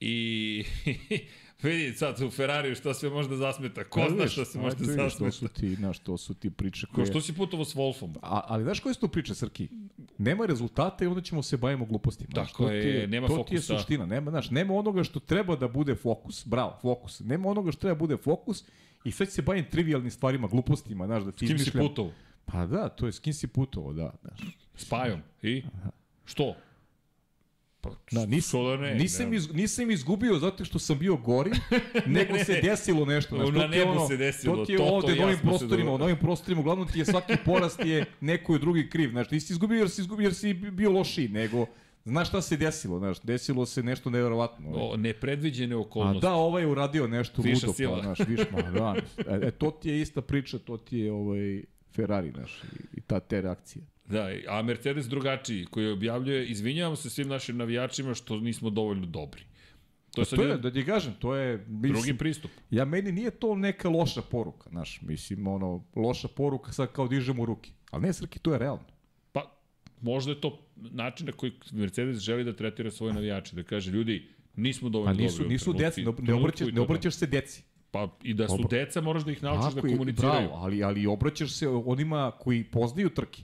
I 0.00 0.64
Vidi 1.62 1.92
sad 1.92 2.22
u 2.22 2.30
Ferrariju 2.30 2.74
što 2.74 2.94
sve 2.94 3.10
može 3.10 3.28
da 3.28 3.36
zasmeta. 3.36 3.84
Ko 3.84 4.06
zna 4.10 4.28
što 4.28 4.44
se 4.44 4.58
može 4.58 4.76
da 4.76 4.84
zasmeta. 4.84 5.10
Što 5.10 5.30
su 5.30 5.48
ti, 5.50 5.66
na 5.68 5.92
što 5.92 6.16
su 6.16 6.34
ti 6.34 6.50
priče 6.50 6.86
koje... 6.86 7.04
Ko 7.04 7.10
što 7.10 7.20
si 7.20 7.32
putovo 7.32 7.64
s 7.64 7.74
Wolfom? 7.74 8.16
A, 8.22 8.40
ali 8.46 8.64
znaš 8.64 8.80
koje 8.80 8.94
su 8.94 9.00
to 9.00 9.08
priče, 9.08 9.34
Srki? 9.34 9.68
nema 10.18 10.46
rezultata 10.46 11.04
i 11.04 11.08
onda 11.08 11.20
ćemo 11.20 11.42
se 11.42 11.56
bavimo 11.56 11.84
glupostima. 11.86 12.28
znaš, 12.32 12.48
Tako 12.48 12.62
to 12.64 12.68
ti 12.70 12.74
je, 12.76 13.06
nema 13.06 13.26
to 13.26 13.34
ti 13.34 13.54
je 13.54 13.60
fokusa. 13.60 13.78
suština. 13.78 14.06
Nema, 14.06 14.30
znaš, 14.30 14.50
nema 14.50 14.74
onoga 14.74 15.04
što 15.04 15.20
treba 15.20 15.56
da 15.56 15.68
bude 15.68 15.94
fokus. 15.94 16.46
Bravo, 16.46 16.78
fokus. 16.82 17.20
Nema 17.20 17.48
onoga 17.48 17.72
što 17.72 17.80
treba 17.80 17.94
da 17.94 17.98
bude 17.98 18.16
fokus 18.16 18.64
i 19.04 19.10
sad 19.10 19.30
se 19.30 19.42
bavim 19.42 19.64
trivialnim 19.64 20.10
stvarima, 20.10 20.48
glupostima, 20.48 21.06
znaš, 21.06 21.22
da 21.22 21.32
ti 21.32 21.36
S 21.36 21.40
kim 21.40 21.48
si 21.48 21.54
izmišljam. 21.54 21.88
putovo? 21.88 22.12
Pa 22.44 22.66
da, 22.66 22.88
to 22.88 23.06
je 23.06 23.12
s 23.12 23.18
kim 23.18 23.32
si 23.32 23.46
putovao, 23.46 23.92
da. 23.92 24.12
Znaš. 24.22 24.40
S 24.76 24.84
Pajom. 24.84 25.20
I? 25.42 25.62
Što? 26.24 26.54
Pa, 27.82 27.90
Da, 28.12 28.26
nisam, 28.26 28.64
da 28.64 28.76
ne? 28.76 28.94
nisam, 28.94 29.30
ne. 29.30 29.36
iz, 29.36 29.54
nisam 29.54 29.90
izgubio 29.90 30.38
zato 30.38 30.64
što 30.64 30.78
sam 30.78 30.98
bio 30.98 31.16
gori, 31.16 31.50
nego 32.06 32.38
se 32.38 32.60
desilo 32.62 33.04
nešto. 33.04 33.36
Znaš, 33.36 33.48
Na 33.50 33.66
nebu 33.68 34.06
se 34.08 34.16
desilo, 34.16 34.56
To 34.56 34.64
ti 34.64 34.72
je 34.72 34.78
to- 34.78 34.84
ovde, 34.84 35.14
smo 35.14 35.28
se 35.28 35.40
prostorima, 35.42 35.92
u 35.92 35.98
novim 35.98 36.16
prostorima, 36.18 36.60
uglavnom 36.60 36.88
ti 36.88 36.98
je 36.98 37.04
svaki 37.04 37.34
porast 37.44 37.80
je 37.80 38.04
neko 38.20 38.52
je 38.52 38.58
drugi 38.58 38.90
kriv. 38.90 39.10
Znaš, 39.10 39.30
nisi 39.30 39.52
izgubio 39.52 39.78
jer 39.78 39.90
si, 39.90 40.00
izgubio 40.00 40.24
jer 40.24 40.34
si 40.34 40.54
bio 40.54 40.90
lošiji, 40.90 41.28
nego 41.28 41.66
znaš 42.04 42.28
šta 42.28 42.42
se 42.42 42.56
desilo, 42.56 42.98
znaš, 42.98 43.20
desilo 43.20 43.66
se 43.66 43.82
nešto 43.82 44.10
nevjerovatno. 44.10 44.68
O, 44.70 44.96
nepredviđene 44.96 45.74
A 45.74 45.78
okolnosti. 45.78 46.20
da, 46.20 46.32
ovaj 46.32 46.62
je 46.62 46.66
uradio 46.66 47.06
nešto 47.08 47.42
Viša 47.42 47.66
ludo, 47.66 47.76
sila. 47.76 47.96
pa, 47.96 48.02
znaš, 48.02 48.18
viš, 48.20 48.40
ma, 48.52 48.62
da, 48.62 48.94
e, 49.18 49.40
e, 49.42 49.50
to 49.50 49.70
ti 49.72 49.90
je 49.90 50.00
ista 50.00 50.20
priča, 50.22 50.58
to 50.58 50.76
ti 50.76 50.98
je 50.98 51.12
ovaj 51.12 51.62
Ferrari, 51.92 52.30
znaš, 52.30 52.62
i, 52.64 52.98
i 52.98 53.00
ta 53.00 53.20
te 53.20 53.40
reakcije. 53.40 53.82
Da, 54.10 54.30
a 54.48 54.62
Mercedes 54.62 55.06
drugačiji, 55.08 55.66
koji 55.70 55.92
objavljuje, 55.92 56.46
izvinjavamo 56.46 56.96
se 56.96 57.10
svim 57.10 57.28
našim 57.28 57.56
navijačima 57.56 58.14
što 58.14 58.36
nismo 58.36 58.70
dovoljno 58.70 59.06
dobri. 59.06 59.42
To 60.14 60.20
je 60.20 60.24
sad 60.24 60.38
To 60.38 60.44
je, 60.44 60.56
da 60.58 60.70
ti 60.72 60.84
kažem, 60.84 61.14
to 61.18 61.34
je, 61.34 61.64
mislim, 61.68 61.92
drugi 61.92 62.18
pristup. 62.18 62.50
Ja, 62.70 62.84
meni 62.84 63.12
nije 63.12 63.30
to 63.30 63.54
neka 63.54 63.88
loša 63.88 64.22
poruka, 64.22 64.70
znaš, 64.70 65.02
mislim, 65.02 65.46
ono, 65.46 65.84
loša 65.96 66.28
poruka 66.28 66.72
sad 66.72 66.92
kao 66.92 67.08
dižemo 67.08 67.44
ruke. 67.44 67.70
Ali 67.90 68.02
ne, 68.02 68.12
Srki, 68.12 68.38
to 68.38 68.52
je 68.52 68.58
realno. 68.58 68.84
Pa, 69.32 69.60
možda 70.00 70.32
je 70.32 70.40
to 70.40 70.66
način 70.76 71.26
na 71.26 71.32
koji 71.32 71.52
Mercedes 71.72 72.18
želi 72.18 72.44
da 72.44 72.56
tretira 72.56 72.90
svoje 72.90 73.14
navijače, 73.14 73.56
da 73.56 73.62
kaže, 73.62 73.90
ljudi, 73.90 74.28
nismo 74.56 74.88
Pa 74.88 74.92
dovoljno 74.92 75.22
nisu, 75.22 75.38
dobri. 75.38 75.52
nisu 75.52 75.72
deci, 75.72 76.04
ne, 76.22 76.34
obraćaš, 76.34 76.68
ne 76.72 76.80
obraćaš 76.80 77.14
se 77.14 77.26
deci. 77.26 77.62
Pa 77.90 78.16
i 78.22 78.34
da 78.34 78.48
su 78.48 78.54
Obra- 78.54 78.68
deca, 78.70 79.00
moraš 79.00 79.24
da 79.24 79.32
ih 79.32 79.42
naučiš 79.42 79.74
da 79.74 79.80
komuniciraju. 79.80 80.48
Bravo, 80.48 80.62
ali, 80.64 80.84
ali 80.84 81.06
obraćaš 81.06 81.52
se 81.52 81.68
onima 81.68 82.30
koji 82.40 82.64
poznaju 82.64 83.10
trke. 83.10 83.42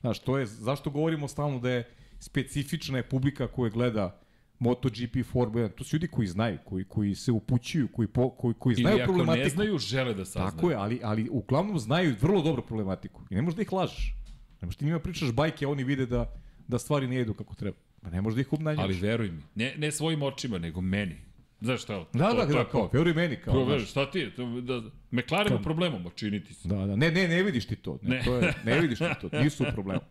Znaš, 0.00 0.18
to 0.18 0.38
je, 0.38 0.46
zašto 0.46 0.90
govorimo 0.90 1.28
stalno 1.28 1.58
da 1.58 1.70
je 1.70 1.88
specifična 2.18 2.98
je 2.98 3.08
publika 3.08 3.46
koja 3.46 3.70
gleda 3.70 4.20
MotoGP, 4.58 5.24
Formula 5.32 5.68
1, 5.68 5.74
to 5.76 5.84
su 5.84 5.96
ljudi 5.96 6.08
koji 6.08 6.28
znaju, 6.28 6.58
koji, 6.64 6.84
koji 6.84 7.14
se 7.14 7.32
upućuju, 7.32 7.88
koji, 7.88 8.08
po, 8.08 8.30
koji, 8.30 8.54
koji 8.54 8.76
znaju 8.76 8.94
Ili 8.94 9.02
ako 9.02 9.12
problematiku. 9.12 9.44
ne 9.44 9.50
znaju, 9.50 9.78
žele 9.78 10.14
da 10.14 10.24
saznaju. 10.24 10.50
Tako 10.50 10.70
je, 10.70 10.76
ali, 10.76 11.00
ali 11.02 11.28
uglavnom 11.30 11.78
znaju 11.78 12.16
vrlo 12.20 12.42
dobro 12.42 12.62
problematiku. 12.62 13.22
I 13.30 13.34
ne 13.34 13.42
možeš 13.42 13.56
da 13.56 13.62
ih 13.62 13.72
lažeš. 13.72 14.14
Ne 14.60 14.66
možeš 14.66 14.76
ti 14.76 14.84
njima 14.84 14.98
pričaš 14.98 15.32
bajke, 15.32 15.64
a 15.64 15.68
oni 15.68 15.84
vide 15.84 16.06
da, 16.06 16.32
da 16.68 16.78
stvari 16.78 17.08
ne 17.08 17.20
idu 17.20 17.34
kako 17.34 17.54
treba. 17.54 17.76
Pa 18.02 18.10
ne 18.10 18.20
možeš 18.20 18.34
da 18.34 18.40
ih 18.40 18.52
obnanjaš. 18.52 18.84
Ali 18.84 18.94
veruj 18.94 19.30
mi, 19.30 19.42
ne, 19.54 19.74
ne 19.78 19.92
svojim 19.92 20.22
očima, 20.22 20.58
nego 20.58 20.80
meni. 20.80 21.16
Znaš 21.60 21.82
šta 21.82 21.94
je? 21.94 22.04
Da, 22.12 22.30
to, 22.30 22.36
da, 22.36 22.46
to 22.46 22.52
da, 22.52 22.58
je 22.58 22.64
kao, 22.70 22.90
veruj 22.92 23.14
meni, 23.14 23.36
kao, 23.36 23.54
Kao, 23.54 23.64
znaš. 23.64 23.90
šta 23.90 24.10
ti 24.10 24.18
je? 24.18 24.34
To, 24.34 24.60
da, 24.60 24.82
McLaren 25.10 25.54
u 25.54 25.62
problemom, 25.62 26.06
a 26.06 26.10
činiti 26.14 26.54
se. 26.54 26.68
Da, 26.68 26.86
da, 26.86 26.96
ne, 26.96 27.10
ne, 27.10 27.28
ne 27.28 27.42
vidiš 27.42 27.66
ti 27.66 27.76
to. 27.76 27.98
Ne, 28.02 28.16
Ne. 28.16 28.22
To 28.24 28.36
je, 28.36 28.54
ne 28.64 28.80
vidiš 28.80 28.98
ti 28.98 29.04
to, 29.20 29.28
nisu 29.42 29.62
u 29.62 29.66
problemu. 29.74 30.00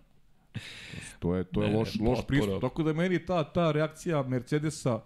To 1.20 1.36
je, 1.36 1.44
to 1.44 1.64
je 1.64 1.70
Ne, 1.70 1.78
loš, 1.78 1.96
ne, 1.96 2.10
loš 2.10 2.20
pristup. 2.28 2.62
Tako 2.62 2.84
da 2.84 2.94
meni 2.94 3.26
ta, 3.26 3.44
ta 3.44 3.72
reakcija 3.72 4.24
Mercedesa, 4.24 5.02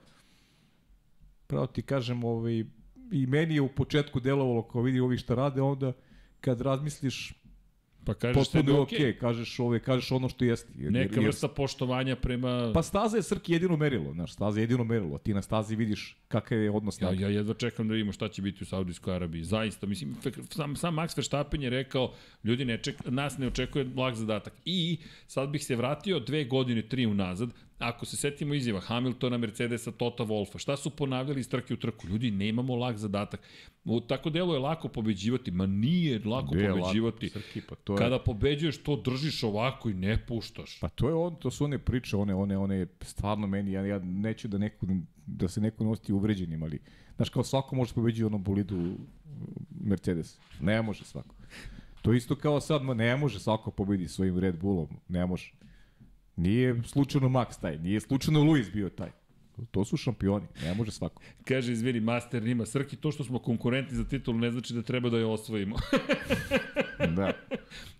pravo 1.47 1.67
ti 1.67 1.81
kažem, 1.81 2.23
ovaj, 2.23 2.63
i 3.11 3.25
meni 3.27 3.55
je 3.55 3.61
u 3.61 3.67
početku 3.69 4.19
delovalo 4.19 4.67
kao 4.67 4.81
vidi 4.81 4.99
ovi 4.99 5.17
šta 5.17 5.35
rade, 5.35 5.61
onda 5.61 5.93
kad 6.41 6.61
razmisliš 6.61 7.33
Pa 8.05 8.13
kažeš 8.13 8.35
potpuno 8.35 8.71
je 8.71 8.79
okej, 8.79 8.97
okej, 8.97 9.17
kažeš, 9.17 9.59
ove, 9.59 9.79
kažeš 9.79 10.11
ono 10.11 10.29
što 10.29 10.45
jeste. 10.45 10.73
Jer, 10.77 10.91
neka 10.91 11.15
jer- 11.15 11.25
vrsta 11.25 11.47
poštovanja 11.47 12.15
prema... 12.15 12.71
Pa 12.73 12.83
staza 12.83 13.17
je 13.17 13.23
Srki 13.23 13.53
jedino 13.53 13.77
merilo, 13.77 14.13
znaš, 14.13 14.33
staza 14.33 14.59
je 14.59 14.63
jedino 14.63 14.83
merilo. 14.83 15.17
Ti 15.17 15.33
na 15.33 15.41
stazi 15.41 15.75
vidiš 15.75 16.17
kakav 16.27 16.57
je 16.57 16.71
odnos 16.71 17.01
Ja, 17.01 17.11
ja 17.11 17.27
jedva 17.27 17.53
čekam 17.53 17.87
da 17.87 17.93
vidimo 17.93 18.11
šta 18.11 18.29
će 18.29 18.41
biti 18.41 18.63
u 18.63 18.65
Saudijskoj 18.65 19.15
Arabiji. 19.15 19.43
Zaista, 19.43 19.87
mislim, 19.87 20.15
sam, 20.49 20.75
sam 20.75 20.95
Max 20.95 21.17
Verstappen 21.17 21.63
je 21.63 21.69
rekao, 21.69 22.13
ljudi, 22.43 22.65
ne 22.65 22.77
ček, 22.77 23.05
nas 23.05 23.37
ne 23.37 23.47
očekuje 23.47 23.89
lag 23.97 24.13
zadatak. 24.13 24.53
I 24.65 24.97
sad 25.27 25.49
bih 25.49 25.63
se 25.63 25.75
vratio 25.75 26.19
dve 26.19 26.43
godine, 26.43 26.81
tri 26.81 27.05
unazad, 27.05 27.49
ako 27.83 28.05
se 28.05 28.17
setimo 28.17 28.53
izjava 28.53 28.79
Hamiltona, 28.79 29.37
Mercedesa, 29.37 29.91
Tota 29.91 30.23
Wolfa, 30.23 30.59
šta 30.59 30.77
su 30.77 30.89
ponavljali 30.89 31.39
iz 31.39 31.49
trke 31.49 31.73
u 31.73 31.77
trku? 31.77 32.07
Ljudi, 32.07 32.31
nemamo 32.31 32.75
lag 32.75 32.97
zadatak. 32.97 33.39
U 33.85 33.99
tako 33.99 34.29
delo 34.29 34.53
je 34.53 34.59
lako 34.59 34.87
pobeđivati, 34.87 35.51
ma 35.51 35.65
nije 35.65 36.21
lako 36.25 36.51
Gde 36.51 36.63
je 36.63 36.69
lako, 36.69 36.81
pobeđivati. 36.81 37.29
Srki, 37.29 37.61
pa 37.69 37.75
to 37.75 37.93
je, 37.93 37.97
Kada 37.97 38.19
pobeđuješ, 38.19 38.77
to 38.77 38.95
držiš 38.95 39.43
ovako 39.43 39.89
i 39.89 39.93
ne 39.93 40.25
puštaš. 40.25 40.79
Pa 40.79 40.89
to 40.89 41.09
je 41.09 41.15
on, 41.15 41.35
to 41.35 41.51
su 41.51 41.65
one 41.65 41.77
priče, 41.77 42.17
one 42.17 42.35
one 42.35 42.57
one 42.57 42.87
stvarno 43.01 43.47
meni 43.47 43.71
ja 43.71 43.85
ja 43.85 43.99
neću 43.99 44.47
da 44.47 44.57
neko 44.57 44.85
da 45.25 45.47
se 45.47 45.61
neko 45.61 45.83
nosti 45.83 46.13
uvređenim, 46.13 46.63
ali 46.63 46.79
znaš 47.15 47.29
kao 47.29 47.43
svako 47.43 47.75
može 47.75 47.93
pobeđiti 47.93 48.23
onom 48.23 48.43
bolidu 48.43 48.95
Mercedes. 49.81 50.39
Ne 50.61 50.81
može 50.81 51.05
svako. 51.05 51.35
To 52.01 52.13
isto 52.13 52.35
kao 52.35 52.59
sad, 52.59 52.83
ma 52.83 52.93
ne 52.93 53.17
može 53.17 53.39
svako 53.39 53.71
pobedi 53.71 54.07
svojim 54.07 54.39
Red 54.39 54.59
Bullom, 54.59 54.87
ne 55.07 55.25
može. 55.25 55.53
Nije 56.35 56.83
slučajno 56.83 57.29
Max 57.29 57.61
taj, 57.61 57.77
nije 57.77 57.99
slučajno 57.99 58.43
Luis 58.43 58.71
bio 58.71 58.89
taj. 58.89 59.09
To 59.71 59.85
su 59.85 59.97
šampioni, 59.97 60.47
ne 60.63 60.73
može 60.73 60.91
svako. 60.91 61.21
Kaže, 61.45 61.71
izvini, 61.71 61.99
master 61.99 62.43
Nima, 62.43 62.65
Srki, 62.65 62.95
to 62.95 63.11
što 63.11 63.23
smo 63.23 63.39
konkurenti 63.39 63.95
za 63.95 64.03
titulu 64.03 64.37
ne 64.37 64.51
znači 64.51 64.73
da 64.73 64.81
treba 64.81 65.09
da 65.09 65.17
je 65.17 65.25
osvojimo. 65.25 65.75
Da. 67.15 67.31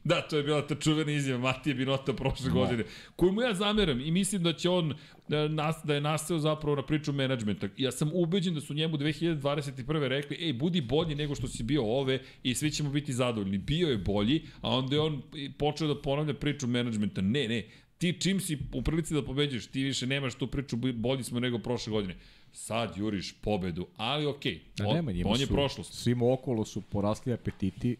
Da, 0.04 0.22
to 0.22 0.38
je 0.38 0.44
bila 0.44 0.68
ta 0.68 0.76
čuvena 0.76 1.12
izjava 1.12 1.42
Matije 1.42 1.76
Binota 1.76 2.14
prošle 2.14 2.52
godine, 2.52 2.84
koju 3.16 3.32
mu 3.32 3.42
ja 3.42 3.54
zameram 3.54 4.02
i 4.02 4.12
mislim 4.12 4.44
da 4.44 4.54
će 4.54 4.70
on 4.70 4.94
da, 5.28 5.48
nas, 5.48 5.76
da 5.84 5.96
je 5.96 6.02
nastao 6.02 6.40
zapravo 6.40 6.76
na 6.76 6.86
priču 6.86 7.14
menadžmenta. 7.14 7.68
Ja 7.78 7.92
sam 7.92 8.10
ubeđen 8.14 8.54
da 8.54 8.62
su 8.62 8.74
njemu 8.74 8.98
2021. 8.98 10.08
rekli, 10.08 10.38
ej, 10.40 10.54
budi 10.54 10.82
bolji 10.82 11.16
nego 11.16 11.36
što 11.36 11.48
si 11.48 11.64
bio 11.64 11.84
ove 11.84 12.20
i 12.44 12.56
svi 12.56 12.72
ćemo 12.72 12.90
biti 12.90 13.14
zadovoljni. 13.14 13.58
Bio 13.58 13.90
je 13.90 13.98
bolji, 13.98 14.42
a 14.62 14.70
onda 14.70 14.96
je 14.96 15.02
on 15.02 15.22
počeo 15.58 15.88
da 15.88 16.02
ponavlja 16.02 16.34
priču 16.34 16.68
menadžmenta. 16.68 17.22
Ne, 17.22 17.48
ne, 17.48 17.64
ti 18.04 18.22
čim 18.22 18.40
si 18.40 18.58
u 18.74 18.82
prilici 18.82 19.14
da 19.14 19.24
pobeđuješ, 19.26 19.68
ti 19.68 19.84
više 19.84 20.08
nemaš 20.08 20.36
tu 20.36 20.48
priču, 20.48 20.76
bolji 20.94 21.24
smo 21.24 21.40
nego 21.40 21.60
prošle 21.60 21.92
godine. 21.92 22.16
Sad 22.52 22.98
juriš 22.98 23.36
pobedu, 23.42 23.88
ali 23.98 24.26
okej, 24.26 24.60
Da, 24.78 24.88
on, 24.88 24.96
nema, 24.96 25.12
on 25.26 25.40
je 25.40 25.46
su- 25.46 25.54
prošlost. 25.54 25.94
Svima 25.94 26.34
okolo 26.34 26.66
su 26.66 26.82
porasli 26.82 27.34
apetiti, 27.34 27.96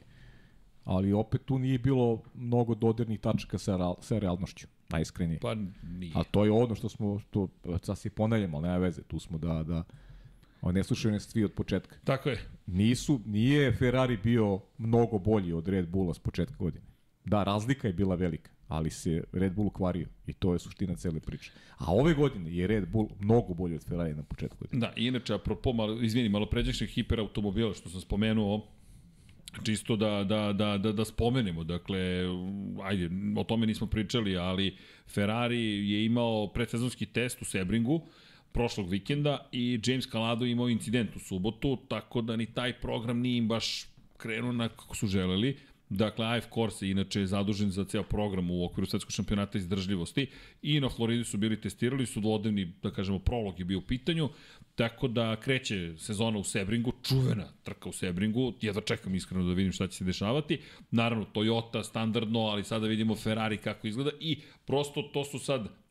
ali 0.84 1.14
opet 1.14 1.42
tu 1.46 1.60
nije 1.60 1.80
bilo 1.80 2.22
mnogo 2.36 2.76
dodirnih 2.76 3.20
tačaka 3.20 3.58
sa, 3.58 3.78
real, 3.78 3.96
sa 4.02 4.20
realnošću, 4.20 4.68
najiskrenije. 4.90 5.40
Pa 5.40 5.56
nije. 5.90 6.12
A 6.16 6.24
to 6.24 6.46
je 6.46 6.52
ono 6.52 6.76
što 6.76 6.90
smo, 6.90 7.22
to, 7.32 7.48
sad 7.82 7.98
se 7.98 8.10
ponavljamo, 8.10 8.58
ali 8.58 8.68
nema 8.68 8.78
veze, 8.78 9.02
tu 9.04 9.20
smo 9.20 9.38
da, 9.38 9.64
da 9.64 9.84
oni 10.62 10.74
ne 10.74 10.84
slušaju 10.84 11.14
nas 11.14 11.24
svi 11.28 11.44
od 11.44 11.52
početka. 11.52 11.96
Tako 12.04 12.30
je. 12.30 12.40
Nisu, 12.68 13.20
nije 13.26 13.72
Ferrari 13.74 14.18
bio 14.18 14.60
mnogo 14.78 15.20
bolji 15.20 15.54
od 15.54 15.68
Red 15.68 15.88
Bulla 15.88 16.14
s 16.14 16.20
početka 16.20 16.56
godine. 16.60 16.86
Da, 17.26 17.44
razlika 17.44 17.88
je 17.88 17.94
bila 17.94 18.16
velika, 18.16 18.52
ali 18.74 18.90
se 18.90 19.24
Red 19.32 19.54
Bull 19.54 19.70
kvario 19.70 20.08
i 20.28 20.34
to 20.34 20.54
je 20.54 20.60
suština 20.60 20.96
cele 20.96 21.20
priče. 21.20 21.52
A 21.78 21.94
ove 21.94 22.14
godine 22.14 22.56
je 22.56 22.68
Red 22.68 22.88
Bull 22.90 23.10
mnogo 23.20 23.54
bolji 23.54 23.76
od 23.76 23.84
Ferrari 23.84 24.14
na 24.14 24.24
početku 24.24 24.58
godine. 24.60 24.80
Da, 24.80 24.94
inače, 24.96 25.34
apropo, 25.34 25.74
malo, 25.74 26.02
izvini, 26.02 26.30
malo 26.30 26.46
pređašnjih 26.46 26.90
hiperautomobila, 26.90 27.74
što 27.74 27.90
sam 27.90 28.02
spomenuo, 28.02 28.68
čisto 29.64 29.96
da, 29.96 30.24
da, 30.24 30.54
da, 30.54 30.78
da, 30.78 30.92
da 30.92 31.06
spomenemo, 31.06 31.64
dakle, 31.64 32.00
ajde, 32.84 33.10
o 33.38 33.44
tome 33.44 33.68
nismo 33.68 33.88
pričali, 33.88 34.38
ali 34.38 34.78
Ferrari 35.08 35.92
je 35.92 36.06
imao 36.06 36.48
predsezonski 36.48 37.06
test 37.06 37.42
u 37.42 37.46
Sebringu, 37.46 38.02
prošlog 38.52 38.90
vikenda 38.90 39.50
i 39.52 39.80
James 39.86 40.10
Calado 40.10 40.46
imao 40.46 40.70
incident 40.70 41.16
u 41.16 41.20
subotu, 41.20 41.78
tako 41.88 42.22
da 42.22 42.36
ni 42.36 42.46
taj 42.46 42.74
program 42.74 43.20
nije 43.20 43.38
im 43.38 43.48
baš 43.48 43.86
krenuo 44.18 44.52
na 44.52 44.70
kako 44.70 44.96
su 44.96 45.08
želeli. 45.08 45.58
Dakle, 45.94 46.26
AF 46.26 46.46
Corse 46.54 46.86
je 46.86 46.92
inače 46.92 47.26
zadužen 47.26 47.72
za 47.72 47.84
ceo 47.86 48.04
program 48.04 48.52
u 48.52 48.66
okviru 48.66 48.86
svetskog 48.86 49.12
šampionata 49.12 49.58
izdržljivosti 49.58 50.28
i 50.62 50.80
na 50.80 50.90
Floridi 50.90 51.24
su 51.24 51.38
bili 51.38 51.62
testirali, 51.62 52.06
su 52.06 52.22
dvodnevni, 52.22 52.74
da 52.84 52.92
kažemo, 52.92 53.20
prolog 53.20 53.60
je 53.60 53.66
bio 53.66 53.78
u 53.78 53.82
pitanju, 53.82 54.30
tako 54.76 55.08
da 55.08 55.36
kreće 55.36 55.94
sezona 55.98 56.40
u 56.40 56.44
Sebringu, 56.44 56.94
čuvena 57.04 57.48
trka 57.64 57.90
u 57.90 57.92
Sebringu, 57.92 58.54
jedva 58.62 58.82
čekam 58.82 59.16
iskreno 59.16 59.44
da 59.44 59.54
vidim 59.54 59.72
šta 59.72 59.88
će 59.88 59.98
se 59.98 60.04
dešavati. 60.04 60.60
Naravno, 60.92 61.26
Toyota 61.34 61.84
standardno, 61.84 62.40
ali 62.40 62.64
sada 62.64 62.88
vidimo 62.88 63.16
Ferrari 63.16 63.58
kako 63.58 63.88
izgleda 63.88 64.12
i 64.20 64.40
prosto 64.66 65.02
to 65.02 65.24
su 65.26 65.40
sad 65.40 65.83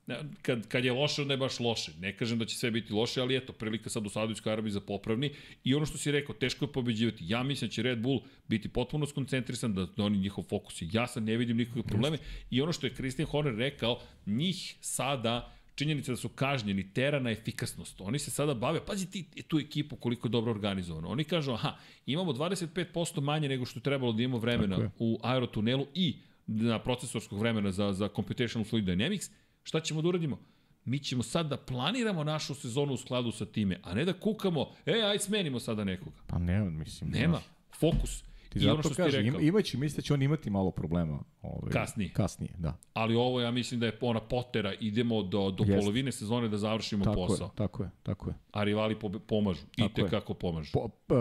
kad, 0.43 0.69
kad 0.69 0.85
je 0.85 0.93
loše, 0.93 1.23
onda 1.23 1.35
je 1.35 1.39
baš 1.39 1.61
loše. 1.61 1.93
Ne 2.01 2.17
kažem 2.17 2.39
da 2.39 2.45
će 2.45 2.57
sve 2.57 2.71
biti 2.71 2.93
loše, 2.93 3.21
ali 3.21 3.37
eto, 3.37 3.53
prilika 3.53 3.91
sad 3.91 4.07
u 4.07 4.09
Saudijskoj 4.09 4.53
Arabiji 4.53 4.73
za 4.73 4.81
popravni. 4.81 5.31
I 5.65 5.75
ono 5.75 5.87
što 5.87 5.99
si 5.99 6.13
rekao, 6.13 6.35
teško 6.35 6.65
je 6.65 6.73
pobeđivati. 6.73 7.25
Ja 7.27 7.43
mislim 7.43 7.69
da 7.69 7.73
će 7.73 7.83
Red 7.83 7.99
Bull 7.99 8.21
biti 8.49 8.69
potpuno 8.69 9.07
skoncentrisan, 9.07 9.75
da, 9.75 9.87
da 9.97 10.05
oni 10.05 10.19
njihov 10.19 10.45
fokus 10.45 10.83
je 10.83 10.89
jasan, 10.93 11.25
ne 11.25 11.37
vidim 11.37 11.57
nikakve 11.57 11.83
probleme. 11.83 12.19
I 12.51 12.63
ono 12.63 12.73
što 12.73 12.87
je 12.87 12.95
Christian 12.95 13.29
Horner 13.29 13.55
rekao, 13.55 14.01
njih 14.27 14.77
sada 14.81 15.53
činjenica 15.75 16.13
da 16.13 16.17
su 16.17 16.29
kažnjeni 16.29 16.93
tera 16.95 17.21
na 17.21 17.31
efikasnost. 17.31 18.01
Oni 18.01 18.19
se 18.19 18.31
sada 18.31 18.55
bave, 18.55 18.85
pazi 18.87 19.11
ti 19.11 19.25
tu 19.49 19.59
ekipu 19.59 19.97
koliko 19.97 20.29
je 20.29 20.31
dobro 20.31 20.53
organizovano. 20.53 21.09
Oni 21.09 21.25
kažu, 21.25 21.53
aha, 21.53 21.77
imamo 22.07 22.33
25% 22.33 23.21
manje 23.21 23.49
nego 23.49 23.65
što 23.65 23.81
trebalo 23.81 24.13
da 24.13 24.23
imamo 24.23 24.39
vremena 24.39 24.91
u 24.99 25.19
aerotunelu 25.23 25.87
i 25.95 26.17
na 26.47 26.79
procesorskog 26.79 27.39
vremena 27.39 27.73
za, 27.73 27.93
za 27.93 28.09
Computational 28.17 28.65
Fluid 28.65 28.85
Dynamics, 28.85 29.31
šta 29.63 29.81
ćemo 29.81 30.03
da 30.03 30.09
uradimo? 30.09 30.39
Mi 30.85 30.99
ćemo 30.99 31.23
sad 31.23 31.47
da 31.49 31.57
planiramo 31.57 32.25
našu 32.25 32.55
sezonu 32.55 32.93
u 32.93 32.97
skladu 32.97 33.33
sa 33.33 33.47
time, 33.47 33.81
a 33.83 33.95
ne 33.95 34.05
da 34.05 34.13
kukamo, 34.13 34.71
e, 34.87 34.93
aj 34.93 35.19
smenimo 35.19 35.61
sada 35.61 35.85
nekoga. 35.85 36.17
Pa 36.27 36.39
ne, 36.39 36.61
mislim. 36.71 37.11
Nema. 37.11 37.41
Fokus. 37.81 38.23
Ti 38.49 38.59
I 38.59 38.67
ono 38.69 38.77
zato 38.77 38.81
što 38.83 38.89
si 38.89 38.95
ti 38.97 39.03
kažem, 39.03 39.25
rekao. 39.25 39.41
ima, 39.41 39.49
imaće, 39.49 39.79
mislim 39.79 39.97
da 39.97 40.03
će 40.03 40.15
on 40.15 40.23
imati 40.23 40.51
malo 40.51 40.71
problema. 40.71 41.23
Ovaj, 41.43 41.73
Kasnije. 41.73 42.13
Kasnije, 42.13 42.55
da. 42.59 42.79
Ali 42.93 43.15
ovo 43.15 43.41
ja 43.41 43.51
mislim 43.51 43.81
da 43.81 43.87
je 43.87 43.99
ona 44.01 44.21
potera, 44.21 44.75
idemo 44.81 45.23
do, 45.23 45.51
do 45.51 45.65
Jeste. 45.65 45.79
polovine 45.81 46.13
sezone 46.13 46.49
da 46.49 46.59
završimo 46.59 47.05
Tako 47.05 47.15
posao. 47.27 47.45
je, 47.47 47.51
tako 47.55 47.83
je, 47.83 47.91
tako 48.03 48.31
je. 48.31 48.35
A 48.53 48.65
rivali 48.65 48.99
po, 48.99 49.09
pomažu. 49.27 49.61
I 49.77 49.83
Tako 49.83 50.01
je. 50.01 50.05
te 50.07 50.11
kako 50.11 50.35
pomažu. 50.35 50.71
Po, 50.73 50.89
p, 50.89 51.15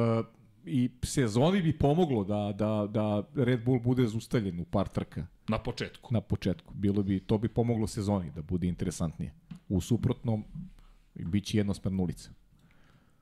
I 0.65 0.89
sezoni 1.03 1.61
bi 1.61 1.77
pomoglo 1.77 2.23
da, 2.23 2.53
da, 2.55 2.87
da 2.89 3.23
Red 3.35 3.63
Bull 3.65 3.79
bude 3.79 4.07
zustavljen 4.07 4.59
u 4.59 4.65
par 4.65 4.87
trka 4.87 5.25
Na 5.47 5.57
početku. 5.57 6.13
na 6.13 6.21
početku. 6.21 6.73
Bilo 6.73 7.03
bi, 7.03 7.19
to 7.19 7.37
bi 7.37 7.47
pomoglo 7.49 7.87
sezoni 7.87 8.31
da 8.31 8.41
bude 8.41 8.67
interesantnije. 8.67 9.33
U 9.69 9.81
suprotnom, 9.81 10.43
bit 11.15 11.45
će 11.45 11.57
jednosmerna 11.57 12.03
ulica. 12.03 12.29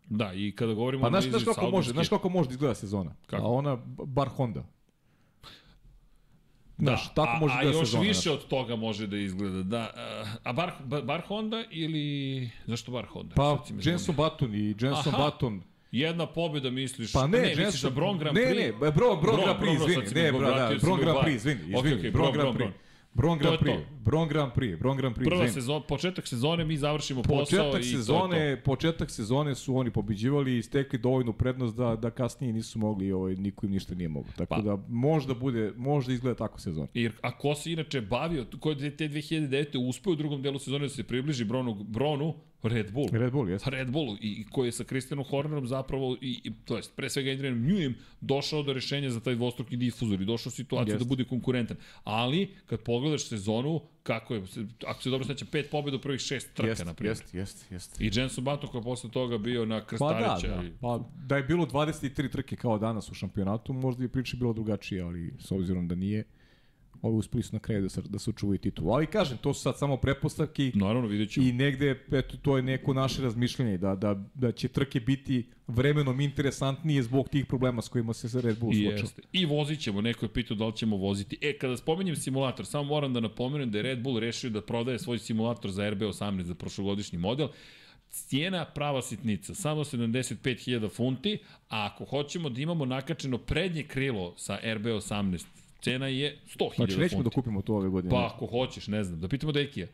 Da, 0.09 0.33
i 0.33 0.51
kada 0.51 0.73
govorimo 0.73 1.01
Pa 1.01 1.07
o 1.07 1.09
znaš, 1.09 1.29
znaš 1.29 1.43
kako 1.43 1.69
može, 1.69 1.91
znaš 1.91 2.09
kako 2.09 2.29
može 2.29 2.47
da 2.47 2.53
izgleda 2.53 2.75
sezona? 2.75 3.15
Kako? 3.25 3.43
A 3.43 3.47
ona, 3.47 3.75
bar 4.05 4.27
Honda. 4.27 4.63
Da, 6.77 6.85
Znaš, 6.85 7.13
tako 7.13 7.31
a, 7.35 7.39
može 7.39 7.55
a 7.57 7.63
da 7.63 7.69
još 7.69 7.87
sezona, 7.87 8.03
više 8.03 8.31
od 8.31 8.47
toga 8.47 8.75
može 8.75 9.07
da 9.07 9.17
izgleda. 9.17 9.63
Da, 9.63 9.91
a, 9.95 10.25
a 10.43 10.53
bar, 10.53 10.71
bar, 11.03 11.21
Honda 11.27 11.63
ili... 11.71 12.49
Zašto 12.65 12.91
bar 12.91 13.05
Honda? 13.05 13.35
Pa, 13.35 13.63
Jenson. 13.83 14.15
Button 14.15 14.55
i 14.55 14.67
Jenson 14.67 15.13
Aha. 15.15 15.25
Button. 15.25 15.61
Jedna 15.91 16.25
pobjeda 16.25 16.69
misliš? 16.69 17.13
Pa 17.13 17.27
ne, 17.27 17.37
ne 17.37 17.47
misliš 17.47 17.63
Jenson, 17.63 17.89
da 17.89 17.95
Bron 17.95 18.17
Grand 18.19 18.37
ne, 18.37 18.43
Prix? 18.43 18.55
ne, 18.55 18.71
Bron, 18.71 18.91
Bron, 18.93 19.19
Bron, 19.21 19.39
Grand 19.43 19.59
Prix, 19.59 19.73
izvini, 19.81 20.23
ne, 20.23 20.31
bro, 20.31 20.47
da, 20.51 20.71
Bron 20.81 20.99
Grand. 20.99 21.19
Prix, 21.23 21.35
izvini, 21.35 21.61
izvini, 21.61 22.07
ok, 22.07 22.13
Bron 22.13 22.31
Bron, 22.31 22.33
Grand 22.33 22.57
Prix. 22.57 22.73
Bron. 23.13 23.37
Grand 23.37 23.59
Prix. 23.59 23.79
Bron 24.03 24.27
Grand 24.27 24.53
Prix, 24.53 24.79
Bron 24.79 24.97
Grand 24.97 25.15
Prix, 25.15 25.29
Prva 25.29 25.47
sezon, 25.47 25.81
početak 25.87 26.27
sezone, 26.27 26.65
mi 26.65 26.77
završimo 26.77 27.21
posao 27.23 27.39
Početak 27.39 27.81
i 27.81 27.83
sezone, 27.83 28.35
to 28.35 28.41
je 28.43 28.55
to. 28.55 28.63
početak 28.63 29.11
sezone 29.11 29.55
su 29.55 29.75
oni 29.77 29.91
pobeđivali 29.91 30.57
i 30.57 30.63
stekli 30.63 30.99
dovoljnu 30.99 31.33
prednost 31.33 31.75
da 31.75 31.95
da 31.95 32.09
kasnije 32.11 32.53
nisu 32.53 32.79
mogli, 32.79 33.11
ovaj 33.11 33.35
niko 33.35 33.65
im 33.65 33.71
ništa 33.71 33.95
nije 33.95 34.09
mogao. 34.09 34.31
Tako 34.37 34.55
Pa. 34.55 34.61
da 34.61 34.77
možda 34.89 35.33
bude, 35.33 35.73
možda 35.77 36.13
izgleda 36.13 36.37
tako 36.37 36.59
sezona. 36.59 36.87
Jer 36.93 37.11
a 37.21 37.37
ko 37.37 37.55
se 37.55 37.71
inače 37.71 38.01
bavio, 38.01 38.45
ko 38.59 38.71
je 38.71 38.97
te 38.97 39.09
2009. 39.09 39.87
uspeo 39.89 40.13
u 40.13 40.15
drugom 40.15 40.41
delu 40.41 40.59
sezone 40.59 40.85
da 40.85 40.89
se 40.89 41.03
približi 41.03 41.43
Bronu, 41.45 41.73
Bronu 41.83 42.33
Red 42.63 42.91
Bull. 42.91 43.07
Red 43.11 43.31
Bull, 43.31 43.49
jeste. 43.49 43.69
Red 43.69 43.91
Bullu 43.91 44.17
i, 44.21 44.45
koji 44.45 44.67
je 44.67 44.71
sa 44.71 44.83
Christianom 44.83 45.25
Hornerom 45.25 45.67
zapravo 45.67 46.17
i, 46.21 46.41
i 46.43 46.51
to 46.65 46.75
jest 46.75 46.95
pre 46.95 47.09
svega 47.09 47.31
Adrianom 47.31 47.59
Newem 47.61 47.93
došao 48.21 48.63
do 48.63 48.73
rešenja 48.73 49.09
za 49.09 49.19
taj 49.19 49.35
dvostruki 49.35 49.77
difuzor 49.77 50.21
i 50.21 50.25
došao 50.25 50.49
u 50.49 50.53
situaciju 50.53 50.93
Jeste. 50.93 50.99
da 50.99 51.07
bude 51.07 51.23
konkurentan. 51.23 51.77
Ali 52.03 52.49
kad 52.65 52.79
pogledaš 52.79 53.23
sezonu 53.23 53.81
kako 54.03 54.35
je 54.35 54.43
ako 54.87 55.01
se 55.01 55.09
dobro 55.09 55.27
sećam 55.27 55.47
pet 55.47 55.69
pobeda 55.71 55.97
u 55.97 56.01
prvih 56.01 56.19
šest 56.21 56.53
trka 56.53 56.69
Jeste, 56.69 56.85
na 56.85 56.93
primjer. 56.93 57.11
jeste, 57.13 57.37
jeste, 57.37 57.75
jeste. 57.75 58.03
I 58.03 58.11
Jenson 58.13 58.43
Button 58.43 58.69
koji 58.69 58.79
je 58.79 58.83
posle 58.83 59.11
toga 59.11 59.37
bio 59.37 59.65
na 59.65 59.75
Pa 59.75 59.79
da, 59.79 59.85
Krstarića. 59.87 60.55
da. 60.55 60.63
i- 60.63 60.71
Pa, 60.81 60.99
da 61.17 61.37
je 61.37 61.43
bilo 61.43 61.65
23 61.65 62.31
trke 62.31 62.55
kao 62.55 62.77
danas 62.77 63.11
u 63.11 63.13
šampionatu, 63.13 63.73
možda 63.73 63.99
bi 63.99 64.07
priča 64.07 64.37
bila 64.37 64.53
drugačija, 64.53 65.05
ali 65.05 65.33
s 65.39 65.51
obzirom 65.51 65.87
da 65.87 65.95
nije, 65.95 66.23
ovi 67.01 67.17
uspeli 67.17 67.43
su 67.43 67.55
na 67.55 67.59
kraju 67.59 67.81
da 67.81 67.89
se, 67.89 68.01
da 68.01 68.19
se 68.19 68.29
očuvaju 68.29 68.57
titulu. 68.57 68.91
Ali 68.91 69.07
kažem, 69.07 69.37
to 69.37 69.53
su 69.53 69.61
sad 69.61 69.77
samo 69.77 69.97
pretpostavke 69.97 70.71
Naravno, 70.75 71.07
vidjet 71.07 71.31
ćemo. 71.31 71.47
i 71.47 71.51
negde, 71.51 72.03
eto, 72.11 72.37
to 72.37 72.57
je 72.57 72.63
neko 72.63 72.93
naše 72.93 73.21
razmišljanje, 73.21 73.77
da, 73.77 73.95
da, 73.95 74.23
da 74.33 74.51
će 74.51 74.67
trke 74.67 74.99
biti 74.99 75.45
vremenom 75.67 76.19
interesantnije 76.19 77.03
zbog 77.03 77.29
tih 77.29 77.45
problema 77.45 77.81
s 77.81 77.89
kojima 77.89 78.13
se 78.13 78.41
Red 78.41 78.59
Bull 78.59 78.73
suočava. 78.73 79.09
I 79.31 79.45
vozit 79.45 79.79
ćemo, 79.79 80.01
neko 80.01 80.25
je 80.25 80.33
pitao 80.33 80.57
da 80.57 80.65
li 80.65 80.75
ćemo 80.75 80.97
voziti. 80.97 81.37
E, 81.41 81.57
kada 81.57 81.77
spomenjem 81.77 82.15
simulator, 82.15 82.65
samo 82.65 82.83
moram 82.83 83.13
da 83.13 83.19
napomenem 83.19 83.71
da 83.71 83.77
je 83.77 83.83
Red 83.83 84.01
Bull 84.01 84.19
rešio 84.19 84.49
da 84.49 84.61
prodaje 84.61 84.99
svoj 84.99 85.19
simulator 85.19 85.71
za 85.71 85.83
RB18 85.83 86.41
za 86.41 86.55
prošlogodišnji 86.55 87.19
model. 87.19 87.47
Cijena 88.09 88.65
prava 88.65 89.01
sitnica, 89.01 89.55
samo 89.55 89.83
75.000 89.83 90.89
funti, 90.89 91.37
a 91.69 91.89
ako 91.93 92.05
hoćemo 92.05 92.49
da 92.49 92.61
imamo 92.61 92.85
nakačeno 92.85 93.37
prednje 93.37 93.83
krilo 93.83 94.33
sa 94.37 94.59
RB18, 94.63 95.45
cena 95.81 96.07
je 96.07 96.39
100.000 96.55 96.75
Znači, 96.75 96.97
nećemo 96.97 97.23
da 97.23 97.29
funti. 97.29 97.35
kupimo 97.35 97.61
to 97.61 97.73
ove 97.75 97.89
godine. 97.89 98.11
Pa 98.11 98.31
ako 98.33 98.45
hoćeš, 98.45 98.87
ne 98.87 99.03
znam, 99.03 99.19
da 99.19 99.27
pitamo 99.27 99.51
Dekija. 99.51 99.87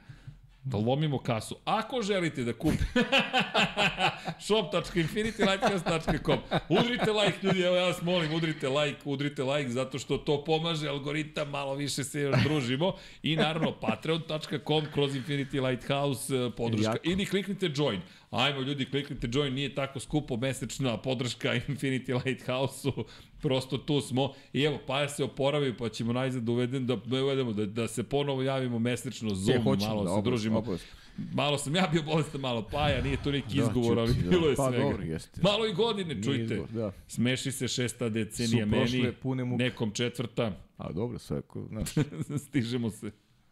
Da 0.63 0.77
lomimo 0.77 1.17
kasu. 1.17 1.55
Ako 1.65 2.01
želite 2.01 2.43
da 2.43 2.53
kupite 2.53 2.85
shop.infinitylightcast.com 4.45 6.37
Udrite 6.69 7.11
like, 7.11 7.37
ljudi, 7.47 7.61
evo 7.61 7.75
ja 7.75 7.85
vas 7.85 8.01
molim, 8.01 8.33
udrite 8.33 8.69
like, 8.69 8.99
udrite 9.05 9.43
like, 9.43 9.69
zato 9.69 9.99
što 9.99 10.17
to 10.17 10.43
pomaže 10.43 10.87
algoritam, 10.87 11.49
malo 11.49 11.73
više 11.75 12.03
se 12.03 12.21
još 12.21 12.43
družimo. 12.43 12.93
I 13.23 13.35
naravno, 13.35 13.71
patreon.com 13.81 14.85
kroz 14.93 15.15
Infinity 15.15 15.69
Lighthouse 15.69 16.35
eh, 16.35 16.51
podrška. 16.57 16.89
Jako. 16.89 16.99
Ili 17.03 17.25
kliknite 17.25 17.69
join. 17.75 18.01
Ajmo 18.35 18.61
ljudi, 18.61 18.85
kliknite 18.85 19.27
join, 19.31 19.53
nije 19.53 19.75
tako 19.75 19.99
skupo 19.99 20.37
mesečna 20.37 20.97
podrška 20.97 21.49
Infinity 21.57 22.25
Lighthouse-u, 22.25 23.03
prosto 23.39 23.77
tu 23.77 24.01
smo. 24.01 24.33
I 24.53 24.61
evo, 24.61 24.79
pa 24.87 25.07
se 25.07 25.23
oporavi, 25.23 25.73
pa 25.73 25.89
ćemo 25.89 26.13
najzad 26.13 26.43
da 26.43 26.51
uvedem, 26.51 26.87
da, 26.87 26.95
da 26.97 27.23
uvedemo, 27.23 27.53
da, 27.53 27.65
da 27.65 27.87
se 27.87 28.03
ponovo 28.03 28.41
javimo 28.43 28.79
mesečno, 28.79 29.29
Zoom, 29.31 29.57
E, 29.57 29.61
hoćemo, 29.61 29.87
malo 29.87 30.03
da, 30.03 30.07
se 30.07 30.11
obavezno, 30.11 30.21
družimo. 30.23 30.57
obavezno. 30.57 30.87
Malo 31.33 31.57
sam 31.57 31.75
ja 31.75 31.87
bio 31.87 32.03
bolestan, 32.03 32.41
malo 32.41 32.61
paja, 32.63 33.01
nije 33.01 33.17
to 33.17 33.31
neki 33.31 33.57
Da, 33.57 33.63
izgovor, 33.63 33.99
ali 33.99 34.13
da. 34.15 34.29
bilo 34.29 34.49
je 34.49 34.55
Pa, 34.55 34.69
svega. 34.69 34.83
dobro, 34.83 35.03
jeste. 35.03 35.41
Malo 35.43 35.67
i 35.67 35.73
godine, 35.73 36.13
Nije 36.13 36.23
čujte. 36.23 36.43
izgovor, 36.43 36.69
da. 36.71 36.91
Smeši 37.07 37.51
se 37.51 37.67
šesta 37.67 38.09
decenija 38.09 38.65
Su 38.65 38.71
prošle 38.71 38.99
meni, 38.99 39.13
pune 39.13 39.43
muke. 39.43 39.63
nekom 39.63 39.91
četvrta, 39.91 40.51
A 40.77 40.91
dobro, 40.91 41.19
sve, 41.19 41.41
znaš, 41.69 41.89
stižemo 42.45 42.89
se. 42.89 43.11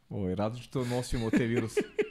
ovaj, 0.10 0.36
različito 0.36 0.86
nosimo 0.86 1.30
te 1.30 1.46
viruse. 1.46 1.82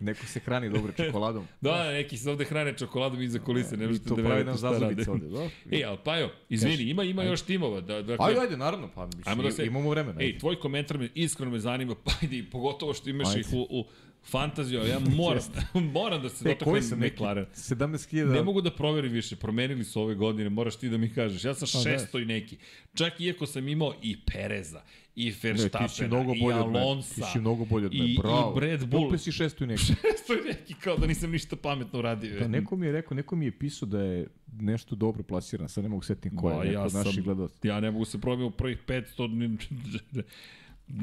Neko 0.00 0.26
se 0.26 0.40
hrani 0.40 0.70
dobro 0.70 0.92
čokoladom. 0.94 1.46
Da, 1.60 1.84
neki 1.84 2.16
se 2.16 2.30
ovde 2.30 2.44
hrane 2.44 2.76
čokoladom 2.76 3.22
iza 3.22 3.38
kulise, 3.38 3.76
ne 3.76 3.86
možete 3.86 4.08
da 4.08 4.14
verujete 4.14 4.52
šta 4.54 4.70
rade. 4.70 5.04
ovde, 5.08 5.26
da? 5.28 5.48
E, 5.72 5.84
ali 5.84 5.98
Pajo, 6.04 6.30
izvini, 6.48 6.82
ima, 6.82 7.04
ima 7.04 7.22
još 7.22 7.42
timova. 7.42 7.80
Da, 7.80 8.02
dakle, 8.02 8.26
Ajde, 8.26 8.40
ajde, 8.40 8.56
naravno, 8.56 8.88
pa 8.94 9.06
mislim, 9.06 9.22
Ajmo 9.26 9.42
da 9.42 9.50
se- 9.50 9.66
imamo 9.66 9.90
vremena. 9.90 10.22
Ej, 10.22 10.38
tvoj 10.38 10.60
komentar 10.60 10.98
me 10.98 11.08
iskreno 11.14 11.52
me 11.52 11.58
zanima, 11.58 11.94
pa 12.04 12.10
ajde, 12.22 12.44
pogotovo 12.52 12.94
što 12.94 13.10
imaš 13.10 13.28
Ajde. 13.28 13.40
ih 13.40 13.46
u, 13.52 13.66
u 13.70 13.84
fantaziju, 14.24 14.80
ja 14.80 14.98
moram, 15.00 15.42
moram 15.74 16.22
da 16.22 16.28
se 16.28 16.44
E, 16.44 16.48
dotaknem 16.48 16.82
sam? 16.82 16.98
McLaren. 17.00 17.46
17.000... 17.46 18.24
Ne 18.26 18.42
mogu 18.42 18.60
da 18.60 18.70
proverim 18.70 19.12
više, 19.12 19.36
promenili 19.36 19.84
su 19.84 20.02
ove 20.02 20.14
godine, 20.14 20.50
moraš 20.50 20.76
ti 20.76 20.88
da 20.88 20.98
mi 20.98 21.10
kažeš. 21.10 21.44
Ja 21.44 21.54
sam 21.54 21.68
Pa 21.72 21.78
da. 21.78 21.84
šesto 21.90 22.18
i 22.18 22.24
neki. 22.24 22.56
Čak 22.94 23.20
iako 23.20 23.46
sam 23.46 23.68
imao 23.68 23.94
i 24.02 24.16
Pereza, 24.22 24.82
i 25.20 25.24
Ne, 25.24 25.30
ti 25.30 25.36
si 25.36 25.46
Verstappena, 25.48 26.08
mnogo 26.08 26.34
i 26.34 26.40
bolje 26.40 26.56
mene. 26.56 26.80
Alonsa, 26.80 27.14
Ti 27.14 27.30
si 27.32 27.40
mnogo 27.40 27.64
bolje 27.64 27.86
od 27.86 27.94
mene, 27.94 28.04
i, 28.06 28.16
bravo. 28.16 28.54
i 28.56 28.60
Red 28.60 28.86
Bull. 28.86 29.02
Dupli 29.02 29.18
si 29.18 29.32
šestu 29.32 29.64
i 29.64 29.66
neki. 29.66 29.82
Šesto 30.02 30.34
i 30.34 30.48
neki, 30.48 30.74
kao 30.74 30.96
da 30.96 31.06
nisam 31.06 31.30
ništa 31.30 31.56
pametno 31.56 31.98
uradio. 31.98 32.40
Da, 32.40 32.48
neko 32.48 32.76
mi 32.76 32.86
je 32.86 32.92
rekao, 32.92 33.14
neko 33.14 33.36
mi 33.36 33.44
je 33.44 33.52
pisao 33.52 33.88
da 33.88 34.00
je 34.00 34.26
nešto 34.52 34.96
dobro 34.96 35.22
plasiran, 35.22 35.68
sad 35.68 35.84
ne 35.84 35.90
mogu 35.90 36.02
setim 36.02 36.36
ko 36.36 36.50
je, 36.50 36.58
neko 36.58 36.72
ja 36.72 36.86
naših 36.94 37.24
gledalaca. 37.24 37.68
Ja 37.68 37.80
ne 37.80 37.90
mogu 37.90 38.04
se 38.04 38.20
probiti 38.20 38.44
u 38.44 38.50
prvih 38.50 38.78
500, 38.86 39.28
ni- 39.28 40.22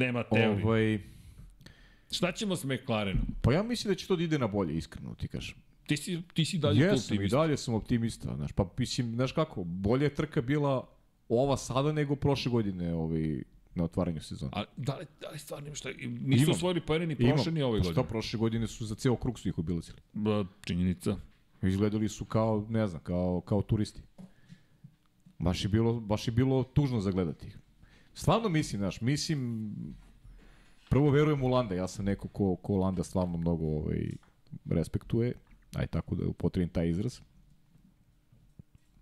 nema 0.01 0.23
teorije. 0.23 0.63
Ovaj, 0.63 0.99
Šta 2.11 2.31
ćemo 2.31 2.55
s 2.55 2.63
McLarenom? 2.63 3.25
pa 3.41 3.53
ja 3.53 3.63
mislim 3.63 3.91
da 3.91 3.95
će 3.95 4.07
to 4.07 4.15
da 4.15 4.23
ide 4.23 4.39
na 4.39 4.47
bolje, 4.47 4.77
iskreno 4.77 5.15
ti 5.15 5.27
kažem. 5.27 5.55
Ti 5.87 5.97
si, 5.97 6.21
ti 6.33 6.45
si 6.45 6.57
dalje 6.57 6.77
tu 6.77 6.83
Jesam, 6.83 6.95
i 6.95 6.99
optimista. 7.15 7.37
dalje 7.37 7.57
sam 7.57 7.73
optimista, 7.73 8.35
znaš, 8.35 8.51
pa 8.51 8.69
mislim, 8.77 9.15
znaš 9.15 9.31
kako, 9.31 9.63
bolje 9.63 10.05
je 10.05 10.13
trka 10.13 10.41
bila 10.41 10.87
ova 11.29 11.57
sada 11.57 11.91
nego 11.91 12.15
prošle 12.15 12.51
godine 12.51 12.93
ovaj, 12.93 13.43
na 13.77 13.83
otvaranju 13.83 14.21
sezona. 14.21 14.51
A 14.55 14.63
da 14.77 14.95
li, 14.95 15.05
da 15.21 15.29
li 15.29 15.39
stvarno 15.39 15.75
šta? 15.75 15.89
Nisu 16.07 16.43
Imam. 16.43 16.55
osvojili 16.55 16.81
poene 16.81 17.05
ni 17.07 17.15
prošle 17.15 17.51
ni 17.51 17.61
ove 17.63 17.79
Pa 17.79 17.83
Šta, 17.83 17.93
godine. 17.93 18.09
prošle 18.09 18.39
godine 18.39 18.67
su 18.67 18.85
za 18.85 18.95
ceo 18.95 19.15
krug 19.15 19.39
su 19.39 19.49
ih 19.49 19.57
obilazili. 19.59 19.97
Ba, 20.13 20.45
činjenica. 20.61 21.15
Izgledali 21.61 22.09
su 22.09 22.25
kao, 22.25 22.65
ne 22.69 22.87
znam, 22.87 23.01
kao, 23.03 23.41
kao 23.41 23.61
turisti. 23.61 24.01
Baš 25.39 25.63
je 25.65 25.69
bilo, 25.69 25.99
baš 25.99 26.27
je 26.27 26.31
bilo 26.31 26.63
tužno 26.63 26.99
za 26.99 27.11
gledati 27.11 27.47
ih. 27.47 27.57
Stvarno 28.13 28.49
mislim, 28.49 28.79
znaš, 28.79 29.01
mislim, 29.01 29.73
prvo 30.89 31.09
verujem 31.09 31.43
u 31.43 31.47
Landa, 31.47 31.75
ja 31.75 31.87
sam 31.87 32.05
neko 32.05 32.27
ko, 32.27 32.55
ko 32.55 32.75
Landa 32.75 33.03
stvarno 33.03 33.37
mnogo 33.37 33.65
ovaj, 33.65 34.09
respektuje, 34.69 35.33
aj 35.75 35.87
tako 35.87 36.15
da 36.15 36.27
upotrebim 36.27 36.69
taj 36.69 36.89
izraz. 36.89 37.19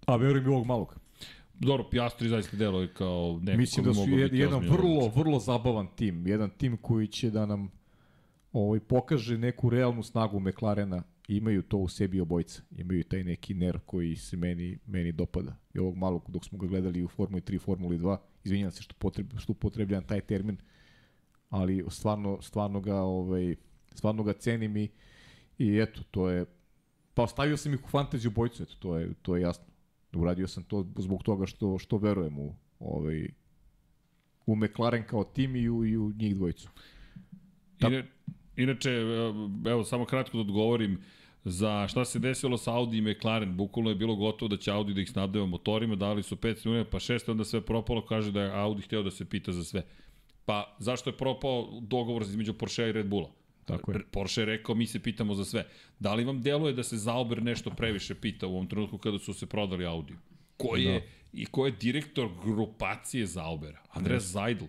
A 0.05 0.15
verujem 0.15 0.45
i 0.45 0.49
ovog 0.49 0.65
malog. 0.65 0.99
Dobro, 1.59 1.89
Piastri 1.89 2.29
zaista 2.29 2.57
deluje 2.57 2.93
kao 2.93 3.39
neko 3.41 3.57
Mislim 3.57 3.85
da 3.85 3.93
su 3.93 4.09
jed, 4.09 4.33
jedan 4.33 4.59
vrlo, 4.59 4.99
vozač. 4.99 5.15
vrlo 5.15 5.39
zabavan 5.39 5.87
tim. 5.95 6.27
Jedan 6.27 6.49
tim 6.49 6.77
koji 6.77 7.07
će 7.07 7.29
da 7.29 7.45
nam 7.45 7.71
ovaj, 8.53 8.79
pokaže 8.79 9.37
neku 9.37 9.69
realnu 9.69 10.03
snagu 10.03 10.39
McLarena. 10.39 11.03
Imaju 11.27 11.61
to 11.61 11.77
u 11.77 11.87
sebi 11.87 12.19
obojca. 12.19 12.61
Imaju 12.77 13.03
taj 13.03 13.23
neki 13.23 13.53
nerv 13.53 13.79
koji 13.85 14.15
se 14.15 14.37
meni, 14.37 14.77
meni 14.85 15.11
dopada. 15.11 15.55
I 15.73 15.79
ovog 15.79 15.97
malog, 15.97 16.23
dok 16.27 16.45
smo 16.45 16.57
ga 16.57 16.67
gledali 16.67 17.03
u 17.03 17.07
Formuli 17.07 17.41
3, 17.41 17.59
Formuli 17.59 17.97
2, 17.97 18.17
izvinjam 18.43 18.71
se 18.71 18.83
što, 18.83 18.95
potreb, 18.99 19.33
što 19.37 19.51
upotrebljam 19.51 20.03
taj 20.03 20.21
termin, 20.21 20.57
ali 21.49 21.85
stvarno, 21.89 22.41
stvarno 22.41 22.81
ga, 22.81 22.95
ovaj, 22.95 23.55
stvarno 23.93 24.23
ga 24.23 24.33
cenim 24.33 24.77
i, 24.77 24.89
i 25.57 25.79
eto, 25.79 26.01
to 26.11 26.29
je, 26.29 26.45
pa 27.13 27.23
ostavio 27.23 27.57
sam 27.57 27.73
ih 27.73 27.85
u 27.85 27.87
fantaziju 27.87 28.31
bojcu, 28.31 28.63
eto, 28.63 28.75
to 28.79 28.97
je, 28.97 29.13
to 29.21 29.35
je 29.35 29.41
jasno. 29.41 29.65
Uradio 30.15 30.47
sam 30.47 30.63
to 30.63 30.85
zbog 30.97 31.23
toga 31.23 31.45
što, 31.45 31.77
što 31.79 31.97
verujem 31.97 32.39
u, 32.39 32.55
ovaj, 32.79 33.27
u 34.45 34.55
McLaren 34.55 35.03
kao 35.07 35.23
tim 35.23 35.55
i 35.55 35.69
u, 35.69 35.85
i 35.85 35.97
u 35.97 36.11
njih 36.13 36.35
dvojicu. 36.35 36.69
Ina, 37.87 38.03
inače, 38.55 38.91
evo, 39.65 39.83
samo 39.83 40.05
kratko 40.05 40.37
da 40.37 40.41
odgovorim, 40.41 41.01
za 41.45 41.87
šta 41.87 42.05
se 42.05 42.19
desilo 42.19 42.57
sa 42.57 42.73
Audi 42.73 42.97
i 42.97 43.01
McLaren, 43.01 43.57
bukvalno 43.57 43.89
je 43.89 43.95
bilo 43.95 44.15
gotovo 44.15 44.49
da 44.49 44.57
će 44.57 44.71
Audi 44.71 44.93
da 44.93 45.01
ih 45.01 45.09
snabdeva 45.09 45.45
motorima, 45.45 45.95
dali 45.95 46.23
su 46.23 46.35
5 46.35 46.65
miliona, 46.65 46.89
pa 46.91 46.99
6, 46.99 47.31
onda 47.31 47.45
sve 47.45 47.61
propalo, 47.61 48.05
kaže 48.05 48.31
da 48.31 48.41
je 48.41 48.51
Audi 48.51 48.81
hteo 48.81 49.03
da 49.03 49.11
se 49.11 49.25
pita 49.25 49.51
za 49.51 49.63
sve. 49.63 49.83
Pa 50.45 50.75
zašto 50.79 51.09
je 51.09 51.17
propao 51.17 51.79
dogovor 51.81 52.21
između 52.21 52.53
Porsche 52.53 52.89
i 52.89 52.91
Red 52.91 53.07
Bulla? 53.07 53.29
Tako 53.65 53.91
je. 53.91 53.99
Porsche 54.11 54.41
je 54.41 54.45
rekao, 54.45 54.75
mi 54.75 54.87
se 54.87 54.99
pitamo 54.99 55.35
za 55.35 55.45
sve. 55.45 55.65
Da 55.99 56.13
li 56.13 56.23
vam 56.23 56.41
deluje 56.41 56.73
da 56.73 56.83
se 56.83 56.97
Zauber 56.97 57.43
nešto 57.43 57.69
previše 57.69 58.15
pita 58.15 58.47
u 58.47 58.53
ovom 58.53 58.67
trenutku 58.67 58.97
kada 58.97 59.19
su 59.19 59.33
se 59.33 59.45
prodali 59.45 59.85
Audi? 59.85 60.13
Ko 60.57 60.75
je, 60.75 60.99
da. 60.99 61.05
i 61.33 61.45
ko 61.45 61.65
je 61.65 61.71
direktor 61.71 62.29
grupacije 62.43 63.25
Zaubera? 63.25 63.83
Andreas 63.91 64.23
Zajdl. 64.23 64.65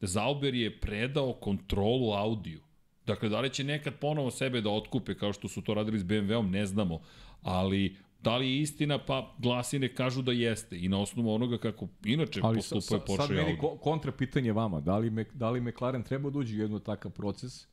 Zauber 0.00 0.54
je 0.54 0.80
predao 0.80 1.32
kontrolu 1.32 2.12
Audiju. 2.12 2.60
Dakle, 3.06 3.28
da 3.28 3.40
li 3.40 3.50
će 3.50 3.64
nekad 3.64 3.94
ponovo 3.94 4.30
sebe 4.30 4.60
da 4.60 4.70
otkupe 4.70 5.14
kao 5.14 5.32
što 5.32 5.48
su 5.48 5.62
to 5.62 5.74
radili 5.74 5.98
s 5.98 6.04
BMW-om, 6.04 6.50
ne 6.50 6.66
znamo. 6.66 7.00
Ali 7.42 7.96
Da 8.22 8.36
li 8.36 8.48
je 8.48 8.60
istina? 8.60 8.98
Pa 8.98 9.34
glasine 9.38 9.94
kažu 9.94 10.22
da 10.22 10.32
jeste. 10.32 10.78
I 10.78 10.88
na 10.88 11.00
osnovu 11.00 11.34
onoga 11.34 11.58
kako 11.58 11.88
inače 12.04 12.40
Ali 12.42 12.56
postupuje 12.56 13.00
Porsche 13.06 13.26
sad 13.26 13.36
meni 13.36 13.58
kontra 13.80 14.12
pitanje 14.12 14.52
vama. 14.52 14.80
Da 14.80 14.98
li, 14.98 15.26
da 15.34 15.50
li 15.50 15.60
McLaren 15.60 16.02
treba 16.02 16.30
da 16.30 16.38
uđe 16.38 16.56
u 16.56 16.60
jednu 16.60 16.78
takav 16.78 17.12
proces 17.12 17.66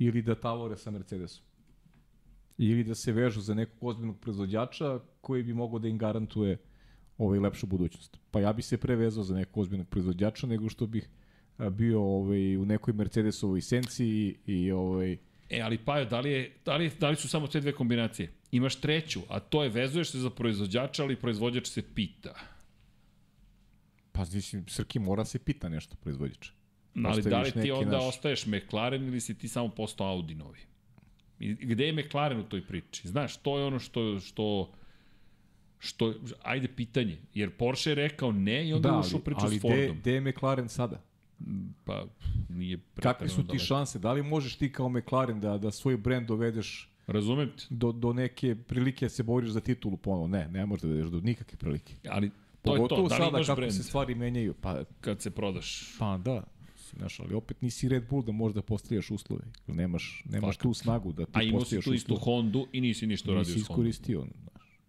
ili 0.00 0.22
da 0.22 0.34
tavore 0.34 0.76
sa 0.76 0.90
Mercedesom? 0.90 1.44
Ili 2.58 2.84
da 2.84 2.94
se 2.94 3.12
vežu 3.12 3.40
za 3.40 3.54
nekog 3.54 3.84
ozbiljnog 3.88 4.18
proizvođača 4.20 4.98
koji 5.20 5.42
bi 5.42 5.54
mogao 5.54 5.78
da 5.78 5.88
im 5.88 5.98
garantuje 5.98 6.58
ovaj 7.18 7.38
lepšu 7.38 7.66
budućnost. 7.66 8.18
Pa 8.30 8.40
ja 8.40 8.52
bi 8.52 8.62
se 8.62 8.76
prevezao 8.76 9.24
za 9.24 9.34
nekog 9.34 9.62
ozbiljnog 9.62 9.88
proizvođača 9.88 10.46
nego 10.46 10.68
što 10.68 10.86
bih 10.86 11.08
bio 11.70 12.02
ovaj, 12.02 12.56
u 12.56 12.64
nekoj 12.64 12.94
Mercedesovoj 12.94 13.60
senci 13.60 14.06
i, 14.06 14.36
i 14.46 14.72
ovaj, 14.72 15.16
E, 15.50 15.60
ali 15.60 15.78
pa, 15.78 16.04
da 16.04 16.20
li, 16.20 16.30
je, 16.30 16.52
da, 16.64 16.76
li, 16.76 16.90
da 17.00 17.08
li 17.10 17.16
su 17.16 17.28
samo 17.28 17.46
te 17.46 17.60
dve 17.60 17.72
kombinacije? 17.72 18.32
Imaš 18.52 18.76
treću, 18.76 19.20
a 19.28 19.40
to 19.40 19.62
je 19.62 19.68
vezuješ 19.68 20.10
se 20.10 20.18
za 20.18 20.30
proizvođača, 20.30 21.02
ali 21.02 21.16
proizvođač 21.16 21.66
se 21.66 21.82
pita. 21.94 22.34
Pa, 24.12 24.24
mislim, 24.32 24.68
Srki 24.68 24.98
mora 24.98 25.24
se 25.24 25.38
pita 25.38 25.68
nešto 25.68 25.96
proizvođača. 25.96 26.52
Ali 27.04 27.22
da 27.22 27.40
li 27.40 27.50
ti 27.50 27.70
onda 27.70 27.96
naš... 27.96 28.04
ostaješ 28.04 28.46
McLaren 28.46 29.08
ili 29.08 29.20
si 29.20 29.38
ti 29.38 29.48
samo 29.48 29.68
postao 29.68 30.06
Audi 30.06 30.34
novi? 30.34 30.58
I 31.38 31.54
gde 31.54 31.86
je 31.86 31.92
McLaren 31.92 32.40
u 32.40 32.44
toj 32.44 32.66
priči? 32.66 33.08
Znaš, 33.08 33.36
to 33.36 33.58
je 33.58 33.64
ono 33.64 33.78
što, 33.78 34.20
što, 34.20 34.72
što, 35.78 36.14
ajde 36.42 36.68
pitanje, 36.68 37.18
jer 37.34 37.50
Porsche 37.50 37.90
je 37.90 37.94
rekao 37.94 38.32
ne 38.32 38.68
i 38.68 38.72
onda 38.72 38.90
da, 38.90 38.98
ušao 38.98 39.20
priču 39.20 39.48
s 39.48 39.60
Fordom. 39.60 39.80
Ali 39.80 39.94
gde 39.94 40.12
je 40.12 40.20
McLaren 40.20 40.68
sada? 40.68 41.02
Pa, 41.84 42.06
nije 42.48 42.78
Kakve 42.94 43.28
su 43.28 43.36
ti 43.36 43.46
daleko. 43.46 43.64
šanse? 43.64 43.98
Da 43.98 44.12
li 44.12 44.22
možeš 44.22 44.56
ti 44.56 44.72
kao 44.72 44.88
McLaren 44.88 45.40
da, 45.40 45.58
da 45.58 45.70
svoj 45.70 45.96
brend 45.96 46.26
dovedeš 46.26 46.90
Razumem 47.10 47.50
te. 47.56 47.64
Do, 47.70 47.92
do 47.92 48.12
neke 48.12 48.54
prilike 48.54 49.04
da 49.04 49.10
se 49.10 49.22
boriš 49.22 49.50
za 49.50 49.60
titulu 49.60 49.96
ponovo. 49.96 50.26
Ne, 50.26 50.48
ne 50.48 50.66
možeš 50.66 50.82
da 50.82 50.88
dovedeš 50.88 51.10
do 51.10 51.20
nikakve 51.20 51.58
prilike. 51.58 51.94
Ali 52.08 52.30
to 52.30 52.34
Pogotovo 52.62 53.02
je 53.02 53.08
to. 53.08 53.16
Da 53.18 53.24
li 53.24 53.30
sada 53.30 53.44
kako 53.44 53.56
brand? 53.56 53.72
se 53.72 53.82
stvari 53.82 54.14
menjaju. 54.14 54.54
Pa, 54.60 54.84
Kad 55.00 55.20
se 55.20 55.30
prodaš. 55.30 55.96
Pa 55.98 56.18
da. 56.18 56.42
Znaš, 56.96 57.20
ali 57.20 57.34
opet 57.34 57.62
nisi 57.62 57.88
Red 57.88 58.08
Bull 58.10 58.22
da 58.22 58.32
možeš 58.32 58.54
da 58.54 58.62
postavljaš 58.62 59.10
uslove. 59.10 59.42
Nemaš, 59.66 60.24
nemaš 60.28 60.54
Fakat. 60.54 60.62
tu 60.62 60.74
snagu 60.74 61.12
da 61.12 61.24
ti 61.26 61.32
postavljaš 61.32 61.66
uslove. 61.66 61.76
A 61.76 61.78
imao 61.78 61.82
si 61.82 61.88
tu 61.88 61.94
istu 61.94 62.16
Hondu 62.16 62.66
i 62.72 62.80
nisi 62.80 63.06
ništa 63.06 63.32
radio 63.32 63.44
s 63.44 63.48
Hondom. 63.48 63.56
Nisi 63.56 63.60
iskoristio. 63.60 64.26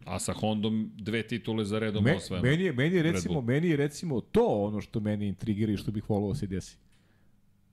A 0.06 0.20
sa 0.20 0.34
Hondom 0.34 0.92
dve 0.98 1.28
titule 1.28 1.66
za 1.66 1.80
redom 1.80 2.04
Me, 2.04 2.16
osvajamo. 2.16 2.48
Meni 2.48 2.64
je, 2.64 2.74
meni 2.74 2.96
je 2.96 3.04
recimo, 3.04 3.42
meni 3.42 3.68
je 3.68 3.78
recimo 3.78 4.22
to 4.22 4.46
ono 4.46 4.82
što 4.82 5.00
meni 5.00 5.28
intrigira 5.28 5.74
i 5.74 5.78
što 5.78 5.92
bih 5.92 6.10
volao 6.10 6.30
da 6.30 6.36
se 6.36 6.48
desi. 6.48 6.78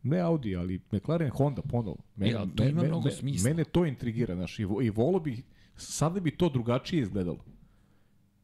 Ne 0.03 0.19
Audi, 0.19 0.57
ali 0.57 0.81
McLaren 0.93 1.31
Honda 1.31 1.63
ponovo. 1.63 1.97
Mene, 2.17 2.33
ja, 2.33 2.47
to 2.57 2.65
ima 2.65 2.83
me, 2.83 2.89
mnogo 2.89 3.11
smisla. 3.11 3.51
Mene 3.51 3.65
to 3.65 3.87
intrigira, 3.87 4.35
znaš, 4.35 4.59
i, 4.59 4.67
i 4.83 4.91
volo 4.91 5.21
bih, 5.21 5.43
sada 5.77 6.21
bi 6.21 6.31
to 6.31 6.49
drugačije 6.49 7.03
izgledalo. 7.03 7.45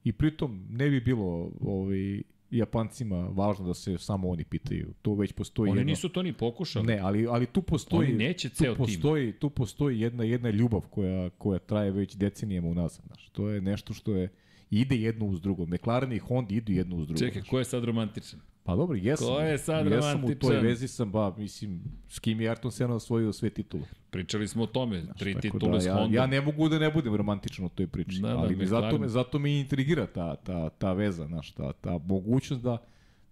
I 0.04 0.12
pritom 0.12 0.66
ne 0.70 0.88
bi 0.90 1.00
bilo 1.00 1.50
ovaj, 1.60 2.22
Japancima 2.58 3.28
važno 3.32 3.66
da 3.66 3.74
se 3.74 3.98
samo 3.98 4.28
oni 4.28 4.44
pitaju. 4.44 4.92
To 5.02 5.14
već 5.14 5.32
postoji 5.32 5.70
Oni 5.70 5.80
jedno... 5.80 5.90
nisu 5.90 6.08
to 6.08 6.22
ni 6.22 6.32
pokušali. 6.32 6.86
Ne, 6.86 6.98
ali 6.98 7.26
ali 7.26 7.46
tu 7.46 7.62
postoji 7.62 8.08
oni 8.08 8.16
neće 8.16 8.48
ceo 8.48 8.74
tu 8.74 8.78
postoji, 8.78 9.32
tim. 9.32 9.40
Tu 9.40 9.50
postoji 9.50 10.00
jedna 10.00 10.24
jedna 10.24 10.50
ljubav 10.50 10.80
koja 10.90 11.30
koja 11.30 11.58
traje 11.58 11.90
već 11.90 12.16
decenijama 12.16 12.68
unazad, 12.68 13.06
znači. 13.06 13.32
To 13.32 13.48
je 13.48 13.60
nešto 13.60 13.94
što 13.94 14.12
je 14.12 14.28
ide 14.70 14.96
jedno 14.96 15.26
uz 15.26 15.40
drugo. 15.40 15.66
McLaren 15.66 16.12
i 16.12 16.18
Honda 16.18 16.54
idu 16.54 16.72
jedno 16.72 16.96
uz 16.96 17.06
drugo. 17.06 17.18
Čekaj, 17.18 17.42
ko 17.42 17.58
je 17.58 17.64
sad 17.64 17.84
romantičan? 17.84 18.40
Pa 18.64 18.76
dobro, 18.76 18.96
jesam. 18.96 19.26
Ko 19.26 19.40
je 19.40 19.58
sad 19.58 19.86
jesam 19.86 20.12
romantičan? 20.12 20.30
u 20.30 20.34
toj 20.40 20.60
vezi 20.60 20.88
sam, 20.88 21.12
ba, 21.12 21.34
mislim, 21.38 21.82
s 22.08 22.18
kim 22.18 22.40
je 22.40 22.50
Ayrton 22.50 22.70
Senna 22.70 22.94
osvojio 22.94 23.32
sve 23.32 23.50
titule. 23.50 23.84
Pričali 24.10 24.48
smo 24.48 24.62
o 24.62 24.66
tome, 24.66 25.00
Znaš, 25.00 25.18
tri 25.18 25.34
titule 25.40 25.72
da, 25.72 25.80
s 25.80 25.86
ja, 25.86 25.94
Honda. 25.94 26.16
Ja 26.16 26.26
ne 26.26 26.40
mogu 26.40 26.68
da 26.68 26.78
ne 26.78 26.90
budem 26.90 27.14
romantičan 27.14 27.64
u 27.64 27.68
toj 27.68 27.86
priči, 27.86 28.20
da, 28.20 28.28
da, 28.28 28.38
ali 28.38 28.56
mi, 28.56 28.66
zato, 28.66 28.98
me, 28.98 29.08
zato 29.08 29.38
me 29.38 29.60
intrigira 29.60 30.06
ta, 30.06 30.36
ta, 30.36 30.70
ta 30.70 30.92
veza, 30.92 31.26
znaš, 31.26 31.50
ta, 31.50 31.72
ta 31.72 31.98
mogućnost 32.06 32.62
da, 32.62 32.78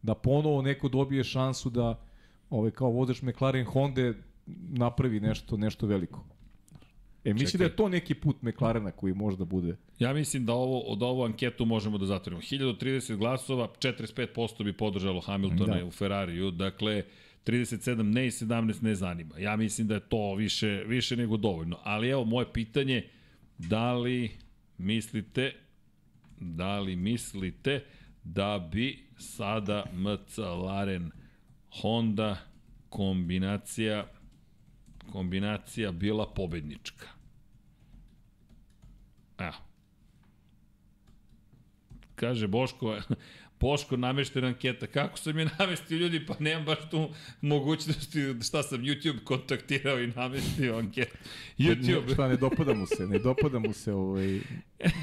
da 0.02 0.14
ponovo 0.14 0.62
neko 0.62 0.88
dobije 0.88 1.24
šansu 1.24 1.70
da 1.70 2.00
ovaj, 2.50 2.70
kao 2.70 2.90
vozač 2.90 3.22
McLaren 3.22 3.64
Honda 3.64 4.12
napravi 4.68 5.20
nešto, 5.20 5.56
nešto 5.56 5.86
veliko. 5.86 6.24
E, 7.24 7.34
mislim 7.34 7.58
da 7.58 7.64
je 7.64 7.76
to 7.76 7.88
neki 7.88 8.14
put 8.14 8.42
McLarena 8.42 8.90
koji 8.90 9.14
možda 9.14 9.44
bude. 9.44 9.76
Ja 9.98 10.12
mislim 10.12 10.46
da 10.46 10.52
ovo 10.52 10.80
od 10.80 11.02
ovu 11.02 11.24
anketu 11.24 11.64
možemo 11.64 11.98
da 11.98 12.06
zatvorimo. 12.06 12.42
1030 12.42 13.16
glasova, 13.16 13.68
45% 13.78 14.64
bi 14.64 14.72
podržalo 14.72 15.20
Hamiltona 15.20 15.78
da. 15.78 15.84
u 15.84 15.90
Ferrariju, 15.90 16.50
dakle 16.50 17.02
37 17.46 18.02
ne 18.02 18.26
i 18.26 18.30
17 18.30 18.82
ne 18.82 18.94
zanima. 18.94 19.38
Ja 19.38 19.56
mislim 19.56 19.86
da 19.86 19.94
je 19.94 20.00
to 20.00 20.34
više, 20.34 20.84
više 20.86 21.16
nego 21.16 21.36
dovoljno. 21.36 21.78
Ali 21.82 22.08
evo, 22.08 22.24
moje 22.24 22.52
pitanje, 22.52 23.08
da 23.58 23.92
li 23.94 24.30
mislite, 24.78 25.52
da 26.40 26.80
li 26.80 26.96
mislite 26.96 27.84
da 28.24 28.68
bi 28.72 29.04
sada 29.18 29.84
McLaren 29.92 31.10
Honda 31.80 32.36
kombinacija 32.88 34.06
kombinacija 35.12 35.92
bila 35.92 36.26
pobednička. 36.34 37.06
Evo. 39.38 39.56
Kaže 42.14 42.46
Boško, 42.46 42.98
Boško 43.60 43.96
nameštena 43.96 44.46
anketa. 44.46 44.86
Kako 44.86 45.18
sam 45.18 45.38
je 45.38 45.48
namestio 45.58 45.98
ljudi? 45.98 46.26
Pa 46.26 46.34
nemam 46.38 46.64
baš 46.64 46.78
tu 46.90 47.08
mogućnosti 47.40 48.34
šta 48.46 48.62
sam 48.62 48.82
YouTube 48.82 49.24
kontaktirao 49.24 50.00
i 50.00 50.06
namestio 50.06 50.76
anketu. 50.78 51.16
YouTube. 51.58 52.06
Ne, 52.08 52.14
šta, 52.14 52.28
ne 52.28 52.36
dopada 52.36 52.74
mu 52.74 52.86
se, 52.86 53.06
ne 53.06 53.18
dopada 53.18 53.58
mu 53.58 53.72
se 53.72 53.92
ovaj 53.92 54.40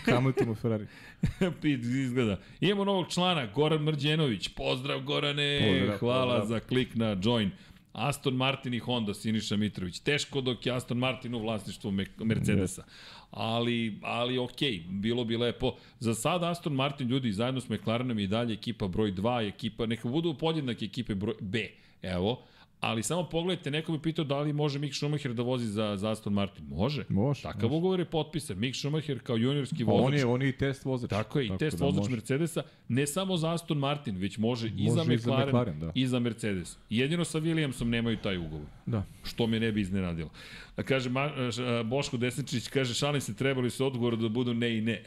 Hamilton 0.06 0.50
u 0.50 0.56
Ferrari. 0.56 0.88
Pit 1.62 1.84
izgleda. 1.84 2.40
Imamo 2.62 2.86
novog 2.86 3.08
člana, 3.10 3.48
Goran 3.56 3.84
Mrđenović. 3.84 4.48
Pozdrav 4.48 5.00
Gorane, 5.00 5.78
pozdrav, 5.80 5.98
hvala 5.98 6.40
pozdrav. 6.40 6.60
za 6.60 6.68
klik 6.68 6.96
na 6.96 7.18
join. 7.24 7.52
Aston 7.94 8.36
Martin 8.36 8.74
i 8.74 8.80
Honda, 8.80 9.14
Siniša 9.14 9.56
Mitrović. 9.56 10.00
Teško 10.00 10.42
dok 10.42 10.66
je 10.66 10.74
Aston 10.74 10.98
Martin 10.98 11.36
u 11.36 11.40
vlasništvu 11.40 11.94
Mercedesa. 12.18 12.84
Ali, 13.32 14.00
ali 14.04 14.38
ok, 14.38 14.62
bilo 14.90 15.26
bi 15.26 15.38
lepo. 15.38 15.76
Za 16.00 16.16
sada 16.16 16.52
Aston 16.52 16.74
Martin, 16.74 17.08
ljudi, 17.08 17.32
zajedno 17.32 17.62
s 17.62 17.70
McLarenom 17.70 18.20
i 18.20 18.28
dalje 18.28 18.54
ekipa 18.54 18.88
broj 18.88 19.12
2, 19.12 19.48
ekipa, 19.48 19.86
neka 19.86 20.08
budu 20.08 20.34
podjednake 20.34 20.86
ekipe 20.86 21.16
broj 21.16 21.36
B. 21.40 21.68
Evo, 22.02 22.44
Ali 22.80 23.04
samo 23.04 23.24
pogledajte, 23.24 23.72
neko 23.72 23.92
mi 23.92 24.02
pitao 24.02 24.26
da 24.26 24.40
li 24.40 24.54
može 24.54 24.80
Mick 24.80 24.96
Schumacher 24.96 25.34
da 25.34 25.44
vozi 25.44 25.68
za, 25.68 25.98
za 25.98 26.12
Aston 26.12 26.34
Martin. 26.34 26.66
Može. 26.70 27.06
Može. 27.10 27.42
Takav 27.42 27.70
može. 27.70 27.76
ugovor 27.76 28.00
je 28.00 28.06
potpisan. 28.06 28.60
Mick 28.60 28.78
Schumacher 28.78 29.20
kao 29.20 29.36
juniorski 29.36 29.86
pa 29.86 29.92
vozač. 29.92 30.06
On 30.08 30.14
je, 30.14 30.26
on 30.26 30.42
je 30.42 30.50
i 30.50 30.52
test 30.52 30.86
vozač. 30.86 31.10
Tako 31.10 31.40
je, 31.40 31.46
i 31.46 31.58
test 31.58 31.80
da 31.80 31.86
vozač 31.86 32.00
može. 32.00 32.12
Mercedesa. 32.12 32.64
Ne 32.88 33.08
samo 33.08 33.38
za 33.38 33.54
Aston 33.54 33.78
Martin, 33.78 34.18
već 34.18 34.38
može, 34.38 34.70
može 34.70 34.84
i 34.84 34.90
za 34.90 35.04
McLaren, 35.04 35.14
i 35.14 35.18
za, 35.18 35.48
McLaren, 35.48 35.80
da. 35.80 35.92
i 35.96 36.08
za 36.08 36.20
Mercedes. 36.20 36.78
Jedino 36.90 37.26
sa 37.26 37.40
Williamsom 37.40 37.84
nemaju 37.84 38.18
taj 38.18 38.38
ugovor. 38.38 38.66
Da. 38.86 39.04
Što 39.24 39.48
me 39.48 39.60
ne 39.60 39.72
bi 39.72 39.82
iznenadilo. 39.82 40.30
Kaže 40.86 41.10
Ma, 41.10 41.32
Boško 41.86 42.18
Desničić, 42.18 42.68
kaže 42.68 42.94
šalim 42.94 43.22
se, 43.22 43.36
trebali 43.36 43.70
su 43.70 43.86
odgovor 43.86 44.18
da 44.18 44.30
budu 44.30 44.54
ne 44.54 44.78
i 44.78 44.82
ne. 44.82 45.04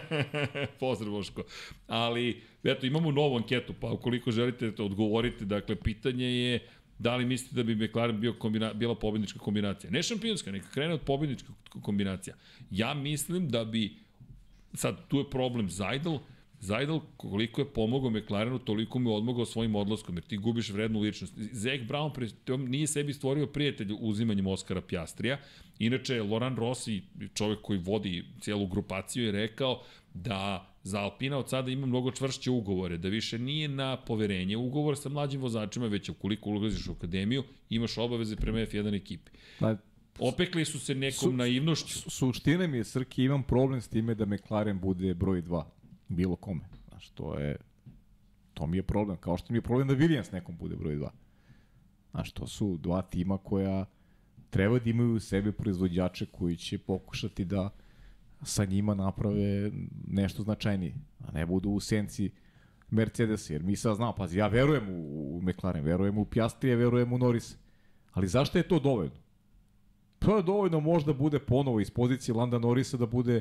Pozdrav 0.80 1.10
Boško. 1.10 1.42
Ali, 1.86 2.42
eto, 2.64 2.86
imamo 2.86 3.10
novu 3.10 3.36
anketu, 3.36 3.74
pa 3.80 3.90
ukoliko 3.90 4.30
želite 4.30 4.70
da 4.70 4.84
odgovorite, 4.84 5.44
dakle, 5.44 5.76
pitanje 5.76 6.26
je 6.26 6.60
Da 7.02 7.16
li 7.16 7.24
mislite 7.26 7.54
da 7.56 7.62
bi 7.62 7.74
McLaren 7.74 8.20
bio 8.20 8.32
kombina, 8.32 8.72
bila 8.72 8.94
pobednička 8.94 9.38
kombinacija? 9.38 9.90
Ne 9.90 10.02
šampionska, 10.02 10.52
neka 10.52 10.68
krene 10.70 10.94
od 10.94 11.00
pobednička 11.00 11.52
kombinacija. 11.82 12.36
Ja 12.70 12.94
mislim 12.94 13.48
da 13.48 13.64
bi, 13.64 13.96
sad 14.74 15.08
tu 15.08 15.18
je 15.18 15.30
problem 15.30 15.70
Zajdl, 15.70 16.16
Zajdel, 16.60 17.00
koliko 17.16 17.60
je 17.60 17.72
pomogao 17.72 18.10
McLarenu, 18.10 18.58
toliko 18.58 18.98
mu 18.98 19.10
je 19.10 19.16
odmogao 19.16 19.44
svojim 19.44 19.74
odlaskom, 19.74 20.16
jer 20.16 20.24
ti 20.24 20.36
gubiš 20.36 20.70
vrednu 20.70 21.00
ličnost. 21.00 21.34
Zach 21.36 21.82
Brown 21.88 22.12
pre, 22.14 22.28
tom 22.44 22.64
nije 22.64 22.86
sebi 22.86 23.12
stvorio 23.12 23.46
prijatelj 23.46 23.92
uzimanjem 24.00 24.46
Oskara 24.46 24.80
Pjastrija. 24.80 25.38
Inače, 25.78 26.22
Loran 26.22 26.56
Rossi, 26.56 27.02
čovek 27.34 27.58
koji 27.62 27.78
vodi 27.78 28.24
cijelu 28.40 28.66
grupaciju, 28.66 29.24
je 29.24 29.32
rekao 29.32 29.82
da 30.14 30.71
za 30.82 31.00
Alpina 31.00 31.38
od 31.38 31.48
sada 31.48 31.70
ima 31.70 31.86
mnogo 31.86 32.10
čvršće 32.10 32.50
ugovore, 32.50 32.98
da 32.98 33.08
više 33.08 33.38
nije 33.38 33.68
na 33.68 33.96
poverenje 33.96 34.56
ugovor 34.56 34.96
sa 34.98 35.08
mlađim 35.08 35.40
vozačima, 35.40 35.86
već 35.86 36.08
ukoliko 36.08 36.50
ulaziš 36.50 36.86
u 36.88 36.92
akademiju, 36.92 37.42
imaš 37.70 37.98
obaveze 37.98 38.36
prema 38.36 38.58
F1 38.58 38.96
ekipi. 38.96 39.30
Pa, 39.60 39.76
Opekli 40.18 40.64
su 40.64 40.80
se 40.80 40.94
nekom 40.94 41.18
Su- 41.20 41.32
naivnošću. 41.32 41.98
su- 41.98 42.10
suština 42.10 42.66
mi 42.66 42.76
je, 42.76 42.84
Srki, 42.84 43.24
imam 43.24 43.42
problem 43.42 43.80
s 43.80 43.88
time 43.88 44.14
da 44.14 44.26
McLaren 44.26 44.80
bude 44.80 45.14
broj 45.14 45.42
2. 45.42 45.64
Bilo 46.08 46.36
kome. 46.36 46.60
Znaš, 46.88 47.08
to 47.08 47.38
je... 47.38 47.56
To 48.54 48.66
mi 48.66 48.76
je 48.76 48.82
problem. 48.82 49.16
Kao 49.16 49.36
što 49.36 49.52
mi 49.52 49.58
je 49.58 49.62
problem 49.62 49.88
da 49.88 49.94
Williams 49.94 50.32
nekom 50.32 50.56
bude 50.56 50.76
broj 50.76 50.96
2. 50.96 51.08
Znaš, 52.10 52.32
to 52.32 52.46
su 52.46 52.76
dva 52.76 53.02
tima 53.02 53.38
koja 53.38 53.84
treba 54.50 54.78
da 54.78 54.90
imaju 54.90 55.14
u 55.14 55.20
sebe 55.20 55.52
proizvođače 55.52 56.26
koji 56.26 56.56
će 56.56 56.78
pokušati 56.78 57.44
da 57.44 57.70
sa 58.42 58.64
njima 58.64 58.94
naprave 58.94 59.70
nešto 60.06 60.42
značajnije, 60.42 60.94
a 61.18 61.32
ne 61.32 61.46
budu 61.46 61.70
u 61.70 61.80
senci 61.80 62.30
Mercedesa, 62.90 63.52
jer 63.52 63.62
mi 63.62 63.76
sad 63.76 63.96
znamo, 63.96 64.12
pazi, 64.12 64.38
ja 64.38 64.46
verujem 64.46 64.84
u, 64.88 65.40
McLaren, 65.42 65.84
verujem 65.84 66.18
u 66.18 66.24
Piastrije, 66.24 66.76
verujem 66.76 67.12
u 67.12 67.18
Norris, 67.18 67.56
ali 68.12 68.28
zašto 68.28 68.58
je 68.58 68.68
to 68.68 68.78
dovoljno? 68.78 69.16
To 70.18 70.36
je 70.36 70.42
dovoljno 70.42 70.80
možda 70.80 71.12
bude 71.12 71.38
ponovo 71.38 71.80
iz 71.80 71.90
pozicije 71.90 72.34
Landa 72.34 72.58
Norrisa 72.58 72.96
da 72.96 73.06
bude 73.06 73.40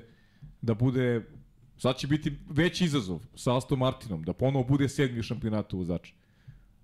da 0.61 0.73
bude 0.73 1.25
sad 1.77 1.97
će 1.97 2.07
biti 2.07 2.37
veći 2.49 2.85
izazov 2.85 3.19
sa 3.35 3.57
Aston 3.57 3.79
Martinom, 3.79 4.23
da 4.23 4.33
ponovo 4.33 4.65
bude 4.65 4.89
sedmi 4.89 5.19
u 5.19 5.23
šampionatu 5.23 5.77
vozača. 5.77 6.13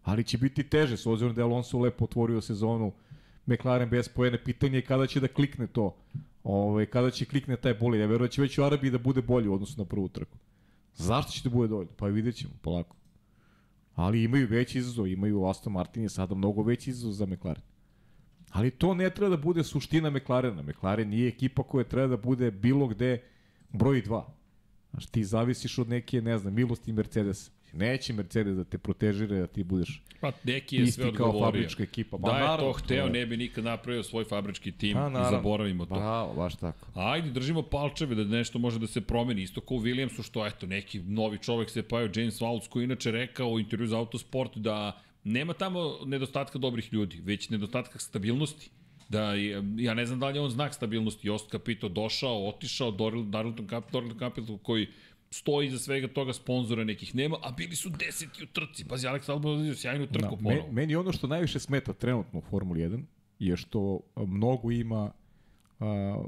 Ali 0.03 0.23
će 0.23 0.37
biti 0.37 0.63
teže, 0.63 0.97
s 0.97 1.05
obzirom 1.05 1.35
da 1.35 1.41
je 1.41 1.45
Alonso 1.45 1.79
lepo 1.79 2.05
otvorio 2.05 2.41
sezonu, 2.41 2.93
McLaren 3.45 3.89
bez 3.89 4.09
pojene, 4.09 4.43
pitanje 4.43 4.77
je 4.77 4.85
kada 4.85 5.07
će 5.07 5.19
da 5.19 5.27
klikne 5.27 5.67
to, 5.67 5.95
ovaj, 6.47 6.85
kada 6.85 7.11
će 7.11 7.25
klikne 7.25 7.57
taj 7.57 7.73
bolid. 7.73 8.01
Ja 8.01 8.07
verujem 8.07 8.27
da 8.27 8.31
će 8.31 8.41
već 8.41 8.57
u 8.57 8.63
Arabiji 8.63 8.91
da 8.91 8.97
bude 8.97 9.21
bolji 9.21 9.47
u 9.47 9.53
odnosu 9.53 9.75
na 9.77 9.85
prvu 9.85 10.07
trku. 10.07 10.37
Zašto 10.95 11.31
će 11.31 11.43
da 11.43 11.49
bude 11.49 11.67
dovoljno? 11.67 11.91
Pa 11.97 12.07
vidjet 12.07 12.35
ćemo, 12.35 12.53
polako. 12.61 12.95
Ali 13.95 14.23
imaju 14.23 14.47
veći 14.47 14.77
izazov, 14.77 15.07
imaju 15.07 15.45
Aston 15.45 15.73
Martin 15.73 16.03
je 16.03 16.09
sada 16.09 16.35
mnogo 16.35 16.63
veći 16.63 16.89
izazov 16.89 17.11
za 17.11 17.25
McLaren. 17.25 17.61
Ali 18.51 18.71
to 18.71 18.93
ne 18.93 19.09
treba 19.09 19.35
da 19.35 19.41
bude 19.41 19.63
suština 19.63 20.09
McLarena. 20.09 20.61
McLaren 20.61 21.09
nije 21.09 21.27
ekipa 21.27 21.63
koja 21.63 21.83
treba 21.83 22.07
da 22.07 22.17
bude 22.17 22.51
bilo 22.51 22.87
gde 22.87 23.23
broj 23.69 24.03
2. 24.03 24.23
Znaš, 24.91 25.05
ti 25.05 25.23
zavisiš 25.23 25.77
od 25.79 25.89
neke, 25.89 26.21
ne 26.21 26.37
znam, 26.37 26.53
milosti 26.53 26.93
Mercedesa. 26.93 27.51
Neće 27.77 28.13
Mercedes 28.13 28.55
da 28.55 28.63
te 28.63 28.77
protežira 28.77 29.35
da 29.37 29.47
ti 29.47 29.63
budeš 29.63 30.01
Pa 30.21 30.31
neki 30.43 30.75
je 30.75 30.79
sve 30.81 30.87
isti 31.03 31.17
kao 31.17 31.25
odgovorio. 31.25 31.45
fabrička 31.51 31.83
ekipa. 31.83 32.17
Pa 32.17 32.27
Da 32.27 32.35
je 32.35 32.41
naravno, 32.41 32.57
to 32.63 32.73
hteo, 32.73 33.05
je- 33.05 33.11
ne 33.11 33.25
bi 33.25 33.37
nikad 33.37 33.63
napravio 33.63 34.03
svoj 34.03 34.23
fabrički 34.25 34.71
tim 34.71 34.93
Pa, 34.93 34.99
i 34.99 35.03
naravno. 35.03 35.31
zaboravimo 35.31 35.85
to. 35.85 35.95
Bravo, 35.95 36.33
baš 36.35 36.55
tako. 36.55 36.87
Ajde, 36.95 37.29
držimo 37.31 37.61
palčeve 37.63 38.15
da 38.15 38.23
nešto 38.25 38.59
može 38.59 38.79
da 38.79 38.87
se 38.87 39.01
promeni. 39.01 39.41
Isto 39.41 39.61
kao 39.61 39.77
u 39.77 39.81
Williamsu, 39.81 40.23
što 40.23 40.47
eto, 40.47 40.65
neki 40.65 40.99
novi 40.99 41.37
čovek 41.39 41.69
se 41.69 41.83
pojavio, 41.83 42.11
James 42.15 42.39
Waltz, 42.39 42.69
koji 42.69 42.83
inače 42.83 43.11
rekao 43.11 43.47
u 43.47 43.59
intervju 43.59 43.87
za 43.87 43.97
Autosport 43.97 44.57
da 44.57 44.91
nema 45.23 45.53
tamo 45.53 45.79
nedostatka 46.05 46.59
dobrih 46.59 46.93
ljudi, 46.93 47.21
već 47.21 47.49
nedostatka 47.49 47.99
stabilnosti. 47.99 48.69
Da 49.09 49.33
ja 49.77 49.93
ne 49.93 50.05
znam 50.05 50.19
da 50.19 50.27
li 50.27 50.37
je 50.37 50.41
on 50.41 50.49
znak 50.49 50.73
stabilnosti. 50.73 51.27
Jost 51.27 51.51
Capito 51.51 51.89
došao, 51.89 52.47
otišao, 52.47 52.91
Darlington 52.91 53.35
Cap- 53.67 53.91
Darlington 53.91 54.19
Capital 54.19 54.57
koji 54.57 54.87
stoji 55.31 55.67
iza 55.67 55.79
svega 55.79 56.07
toga, 56.07 56.33
sponzora 56.33 56.83
nekih 56.83 57.15
nema, 57.15 57.37
a 57.41 57.51
bili 57.51 57.75
su 57.75 57.89
deseti 57.89 58.43
u 58.43 58.47
trci. 58.47 58.85
Pazi, 58.85 59.07
Alex 59.07 59.29
Albon 59.29 59.65
je 59.65 59.75
sjajnu 59.75 60.07
trku 60.07 60.21
Da, 60.29 60.29
ponovo. 60.33 60.67
me, 60.67 60.71
meni 60.71 60.95
ono 60.95 61.11
što 61.11 61.27
najviše 61.27 61.59
smeta 61.59 61.93
trenutno 61.93 62.39
u 62.39 62.43
Formuli 62.43 62.79
1 62.81 63.03
je 63.39 63.57
što 63.57 63.99
mnogo 64.17 64.71
ima 64.71 65.11
a, 65.79 66.23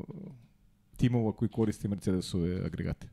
timova 0.97 1.31
koji 1.31 1.49
koriste 1.49 1.87
Mercedesove 1.87 2.55
agregate. 2.57 3.07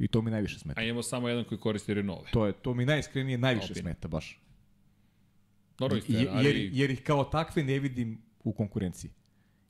I 0.00 0.08
to 0.08 0.22
mi 0.22 0.30
najviše 0.30 0.58
smeta. 0.58 0.80
A 0.80 0.84
imamo 0.84 1.02
samo 1.02 1.28
jedan 1.28 1.44
koji 1.44 1.58
koristi 1.58 1.94
Renault. 1.94 2.26
To 2.30 2.46
je 2.46 2.52
to 2.52 2.74
mi 2.74 2.86
najiskrenije 2.86 3.38
najviše 3.38 3.64
Alpine. 3.64 3.80
smeta 3.80 4.08
baš. 4.08 4.40
Dobro, 5.78 5.96
Je- 5.96 6.02
Ferrari, 6.02 6.46
jer, 6.46 6.70
jer 6.72 6.90
ih 6.90 7.02
kao 7.02 7.24
takve 7.24 7.64
ne 7.64 7.78
vidim 7.78 8.18
u 8.44 8.52
konkurenciji. 8.52 9.10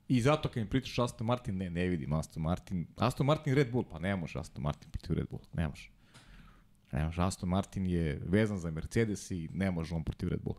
I 0.07 0.21
zato 0.21 0.49
kad 0.49 0.63
mi 0.63 0.69
pričaš 0.69 0.99
Aston 0.99 1.27
Martin, 1.27 1.57
ne, 1.57 1.69
ne 1.69 1.87
vidim 1.87 2.13
Aston 2.13 2.43
Martin. 2.43 2.87
Aston 2.97 3.27
Martin 3.27 3.53
Red 3.53 3.71
Bull, 3.71 3.85
pa 3.91 3.99
ne 3.99 4.15
može 4.15 4.39
Aston 4.39 4.63
Martin 4.63 4.91
protiv 4.91 5.15
Red 5.15 5.27
Bull, 5.29 5.41
ne 5.53 5.67
može. 5.67 5.89
Ne 6.91 7.05
može, 7.05 7.21
Aston 7.21 7.49
Martin 7.49 7.87
je 7.87 8.21
vezan 8.25 8.59
za 8.59 8.71
Mercedes 8.71 9.31
i 9.31 9.49
ne 9.53 9.71
može 9.71 9.95
on 9.95 10.03
protiv 10.03 10.29
Red 10.29 10.41
Bull. 10.41 10.55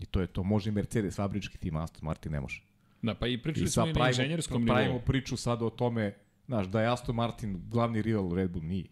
I 0.00 0.06
to 0.06 0.20
je 0.20 0.26
to, 0.26 0.42
može 0.42 0.70
i 0.70 0.72
Mercedes, 0.72 1.16
fabrički 1.16 1.58
tim, 1.58 1.76
Aston 1.76 2.04
Martin 2.04 2.32
ne 2.32 2.40
može. 2.40 2.62
Da, 3.02 3.14
pa 3.14 3.26
i 3.26 3.32
I 3.32 3.42
pričali 3.42 3.68
smo 3.68 3.82
sad 3.82 3.86
i 3.86 3.88
na 3.88 3.94
pravimo, 3.94 4.10
inženjerskom 4.10 4.66
pravimo 4.66 4.92
nivou. 4.92 5.06
priču 5.06 5.36
sada 5.36 5.64
o 5.64 5.70
tome, 5.70 6.14
znaš, 6.46 6.66
da 6.66 6.80
je 6.80 6.92
Aston 6.92 7.14
Martin 7.14 7.62
glavni 7.68 8.02
rival 8.02 8.34
Red 8.34 8.50
Bull, 8.50 8.64
nije. 8.64 8.88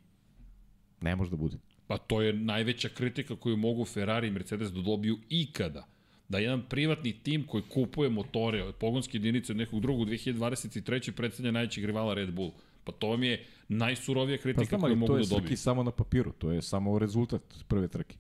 Ne 1.00 1.16
može 1.16 1.30
da 1.30 1.36
bude. 1.36 1.56
Pa 1.86 1.98
to 1.98 2.22
je 2.22 2.32
najveća 2.32 2.88
kritika 2.88 3.36
koju 3.36 3.56
mogu 3.56 3.84
Ferrari 3.84 4.28
i 4.28 4.30
Mercedes 4.30 4.72
da 4.72 4.82
dobiju 4.82 5.18
ikada. 5.28 5.86
Da 6.30 6.38
jedan 6.38 6.62
privatni 6.68 7.12
tim 7.12 7.46
koji 7.46 7.62
kupuje 7.62 8.10
motore 8.10 8.62
od 8.62 8.74
pogonske 8.74 9.16
jedinice 9.16 9.52
od 9.52 9.56
nekog 9.56 9.80
drugog 9.80 10.08
u 10.08 10.10
2023. 10.10 11.12
predstavlja 11.12 11.52
najvećeg 11.52 11.84
rivala 11.84 12.14
Red 12.14 12.30
Bull. 12.32 12.52
Pa 12.84 12.92
to 12.92 13.08
vam 13.08 13.22
je 13.22 13.44
najsurovija 13.68 14.38
Pa 14.38 14.42
kritika 14.42 14.68
znam, 14.68 14.80
koju 14.80 14.96
mogu 14.96 15.06
to 15.06 15.14
da 15.14 15.20
je 15.20 15.26
dobiju. 15.26 15.48
Srki 15.48 15.56
samo 15.56 15.82
na 15.82 15.90
papiru, 15.90 16.32
to 16.32 16.52
je 16.52 16.62
samo 16.62 16.98
rezultat 16.98 17.42
prve 17.68 17.88
trke. 17.88 18.16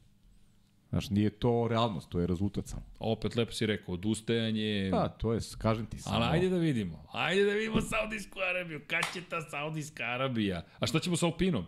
Znaš, 0.88 1.10
nije 1.10 1.30
to 1.30 1.66
realnost, 1.70 2.08
to 2.08 2.20
je 2.20 2.26
rezultat 2.26 2.66
samo. 2.66 2.82
Opet 2.98 3.36
lepo 3.36 3.52
si 3.52 3.66
rekao, 3.66 3.94
odustajanje... 3.94 4.88
Da, 4.90 5.08
to 5.08 5.32
je, 5.32 5.40
kažem 5.58 5.86
ti 5.86 5.98
samo. 5.98 6.16
Ali 6.16 6.24
ajde 6.24 6.48
da 6.48 6.56
vidimo. 6.56 7.04
Ajde 7.12 7.44
da 7.44 7.52
vidimo 7.52 7.80
Saudijsku 7.80 8.38
Arabiju. 8.50 8.80
Kad 8.86 9.02
će 9.14 9.20
ta 9.28 9.40
Saudijska 9.40 10.02
Arabija? 10.04 10.64
A 10.78 10.86
šta 10.86 10.98
ćemo 10.98 11.16
sa 11.16 11.26
Alpinom? 11.26 11.66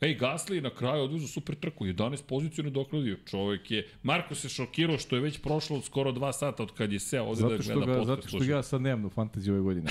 Ej, 0.00 0.18
Gasly 0.18 0.54
je 0.54 0.60
na 0.60 0.70
kraju 0.70 1.04
odvezu 1.04 1.28
super 1.28 1.54
trku, 1.54 1.86
11 1.86 2.22
poziciju 2.28 2.64
nadoknadio. 2.64 3.16
Čovek 3.26 3.70
je... 3.70 3.88
Marko 4.02 4.34
se 4.34 4.48
šokirao 4.48 4.98
što 4.98 5.16
je 5.16 5.22
već 5.22 5.38
prošlo 5.42 5.82
skoro 5.82 6.12
2 6.12 6.32
sata 6.32 6.62
od 6.62 6.72
kad 6.74 6.92
je 6.92 7.00
seo 7.00 7.24
ovde 7.24 7.40
Zato 7.40 7.56
da 7.56 7.62
gleda 7.62 7.80
ga, 7.80 7.98
podcast. 7.98 8.06
zato 8.06 8.28
što 8.28 8.52
ja 8.52 8.62
sad 8.62 8.82
nemam 8.82 9.04
u 9.04 9.10
fantaziji 9.10 9.52
ove 9.52 9.60
godine. 9.60 9.90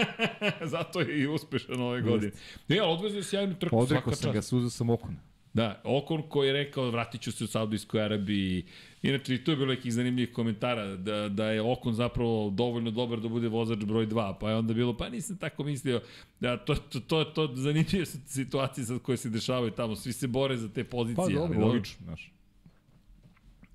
Zato 0.74 1.00
je 1.00 1.20
i 1.20 1.26
uspešan 1.26 1.80
ove 1.80 2.02
godine. 2.02 2.32
Ne, 2.68 2.78
ali 2.78 2.92
odvezao 2.92 3.18
je 3.18 3.24
sjajnu 3.24 3.54
trku, 3.54 3.78
Odrekao 3.78 4.14
sam 4.14 4.32
ga, 4.32 4.38
čast. 4.38 4.48
suzao 4.48 4.70
sam 4.70 4.90
okon. 4.90 5.16
Da, 5.54 5.80
Okon 5.84 6.22
koji 6.28 6.46
je 6.46 6.52
rekao 6.52 6.90
vratit 6.90 7.20
ću 7.20 7.32
se 7.32 7.44
u 7.44 7.46
Saudijskoj 7.46 8.02
Arabiji. 8.02 8.64
Inače, 9.02 9.34
i 9.34 9.44
tu 9.44 9.50
je 9.50 9.56
bilo 9.56 9.68
nekih 9.68 9.92
zanimljivih 9.92 10.32
komentara 10.32 10.96
da, 10.96 11.28
da 11.28 11.50
je 11.50 11.62
Okon 11.62 11.94
zapravo 11.94 12.50
dovoljno 12.50 12.90
dobar 12.90 13.20
da 13.20 13.28
bude 13.28 13.48
vozač 13.48 13.78
broj 13.78 14.06
2, 14.06 14.34
pa 14.40 14.50
je 14.50 14.56
onda 14.56 14.74
bilo, 14.74 14.96
pa 14.96 15.08
nisam 15.08 15.36
tako 15.36 15.64
mislio. 15.64 16.00
Da, 16.40 16.56
to, 16.56 16.74
to, 16.74 17.00
to, 17.00 17.24
to 17.24 17.50
zanimljive 17.54 18.06
su 18.06 18.18
situacije 18.26 18.84
sad 18.84 19.02
koje 19.02 19.16
se 19.16 19.30
dešavaju 19.30 19.70
tamo, 19.70 19.96
svi 19.96 20.12
se 20.12 20.26
bore 20.26 20.56
za 20.56 20.68
te 20.68 20.84
pozicije. 20.84 21.16
Pa 21.16 21.22
ali 21.22 21.34
dobro, 21.34 21.66
logično, 21.66 22.04
znaš. 22.04 22.32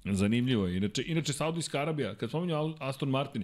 Zanimljivo 0.06 0.68
je. 0.68 0.78
Inače, 0.78 1.04
inače 1.08 1.34
Saudijska 1.34 1.82
Arabija, 1.82 2.16
kad 2.16 2.30
spominju 2.30 2.76
Aston 2.80 3.10
Martin, 3.10 3.44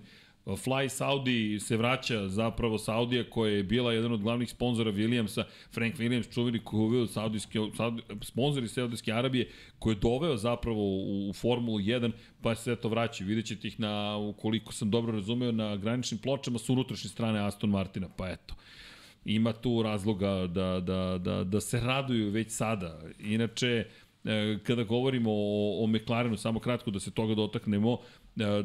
Fly 0.56 0.90
Saudi 0.90 1.60
se 1.60 1.78
vraća 1.78 2.28
zapravo 2.28 2.78
Saudija 2.78 3.30
koja 3.30 3.52
je 3.52 3.64
bila 3.64 3.94
jedan 3.94 4.12
od 4.12 4.22
glavnih 4.22 4.50
sponzora 4.50 4.92
Williamsa, 4.92 5.44
Frank 5.72 5.96
Williams, 5.96 6.34
čuveni 6.34 6.60
koji 6.60 6.80
je 6.80 6.86
uveo 6.86 7.08
Saudijske, 7.08 7.60
Saudi, 7.78 8.02
sponzori 8.22 8.68
Saudijske 8.68 9.14
Arabije, 9.14 9.50
koji 9.80 9.94
je 9.94 10.00
doveo 10.00 10.38
zapravo 10.38 10.82
u, 10.82 11.30
u 11.30 11.34
Formulu 11.34 11.80
1, 11.80 12.12
pa 12.42 12.56
se 12.56 12.76
to 12.76 12.90
vraća. 12.90 13.24
Vidjet 13.24 13.46
ćete 13.46 13.68
ih 13.68 13.80
na, 13.80 14.18
ukoliko 14.18 14.74
sam 14.74 14.92
dobro 14.92 15.12
razumeo, 15.12 15.52
na 15.52 15.76
graničnim 15.76 16.20
pločama 16.22 16.60
sa 16.60 16.74
unutrašnje 16.74 17.10
strane 17.10 17.40
Aston 17.40 17.70
Martina, 17.70 18.08
pa 18.18 18.30
eto 18.30 18.56
ima 19.26 19.54
tu 19.54 19.84
razloga 19.84 20.48
da, 20.48 20.80
da, 20.80 21.18
da, 21.18 21.44
da 21.44 21.62
se 21.62 21.80
raduju 21.80 22.30
već 22.30 22.52
sada. 22.52 23.00
Inače, 23.20 23.86
e, 24.26 24.58
kada 24.64 24.84
govorimo 24.84 25.32
o, 25.32 25.84
o 25.84 25.88
McLarenu, 25.88 26.38
samo 26.38 26.60
kratko 26.60 26.92
da 26.92 27.00
se 27.00 27.12
toga 27.12 27.36
dotaknemo, 27.36 27.98
e, 28.40 28.64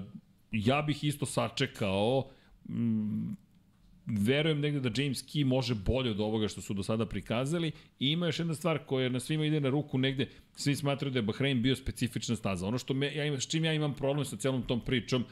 ja 0.54 0.82
bih 0.82 1.04
isto 1.04 1.26
sačekao 1.26 2.30
mm, 2.68 3.36
verujem 4.06 4.60
negde 4.60 4.80
da 4.80 5.02
James 5.02 5.24
Key 5.24 5.44
može 5.44 5.74
bolje 5.74 6.10
od 6.10 6.20
ovoga 6.20 6.48
što 6.48 6.60
su 6.60 6.74
do 6.74 6.82
sada 6.82 7.06
prikazali 7.06 7.72
i 8.00 8.10
ima 8.10 8.26
još 8.26 8.38
jedna 8.38 8.54
stvar 8.54 8.78
koja 8.78 9.08
na 9.08 9.20
svima 9.20 9.46
ide 9.46 9.60
na 9.60 9.68
ruku 9.68 9.98
negde, 9.98 10.28
svi 10.56 10.76
smatraju 10.76 11.12
da 11.12 11.18
je 11.18 11.22
Bahrein 11.22 11.62
bio 11.62 11.76
specifična 11.76 12.36
staza. 12.36 12.66
Ono 12.66 12.78
što 12.78 12.94
me, 12.94 13.14
ja 13.14 13.24
imam, 13.24 13.40
s 13.40 13.46
čim 13.46 13.64
ja 13.64 13.72
imam 13.72 13.94
problem 13.94 14.24
sa 14.24 14.36
celom 14.36 14.62
tom 14.62 14.80
pričom, 14.80 15.24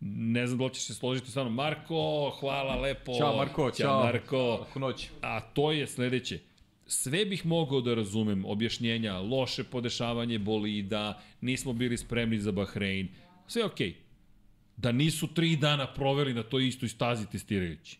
ne 0.00 0.46
znam 0.46 0.58
da 0.58 0.64
li 0.64 0.74
ćeš 0.74 0.82
se 0.82 0.94
složiti 0.94 1.30
sa 1.30 1.42
mnom. 1.42 1.54
Marko, 1.54 2.30
hvala 2.40 2.80
lepo. 2.80 3.12
Ćao 3.18 3.36
Marko, 3.36 3.70
Ćao 3.70 3.70
ćao. 3.70 4.04
Marko. 4.04 4.66
Noć. 4.76 5.08
A 5.20 5.40
to 5.40 5.72
je 5.72 5.86
sledeće. 5.86 6.38
Sve 6.86 7.24
bih 7.24 7.46
mogao 7.46 7.80
da 7.80 7.94
razumem 7.94 8.44
objašnjenja, 8.44 9.18
loše 9.18 9.64
podešavanje 9.64 10.38
bolida, 10.38 11.22
nismo 11.40 11.72
bili 11.72 11.96
spremni 11.96 12.38
za 12.38 12.52
Bahrein. 12.52 13.08
Sve 13.46 13.64
okej. 13.64 13.88
Okay. 13.88 14.11
Da 14.76 14.92
nisu 14.92 15.26
tri 15.34 15.56
dana 15.56 15.86
proveli 15.94 16.34
na 16.34 16.42
toj 16.42 16.68
istoj 16.68 16.88
stazi 16.88 17.26
testirajući 17.30 17.98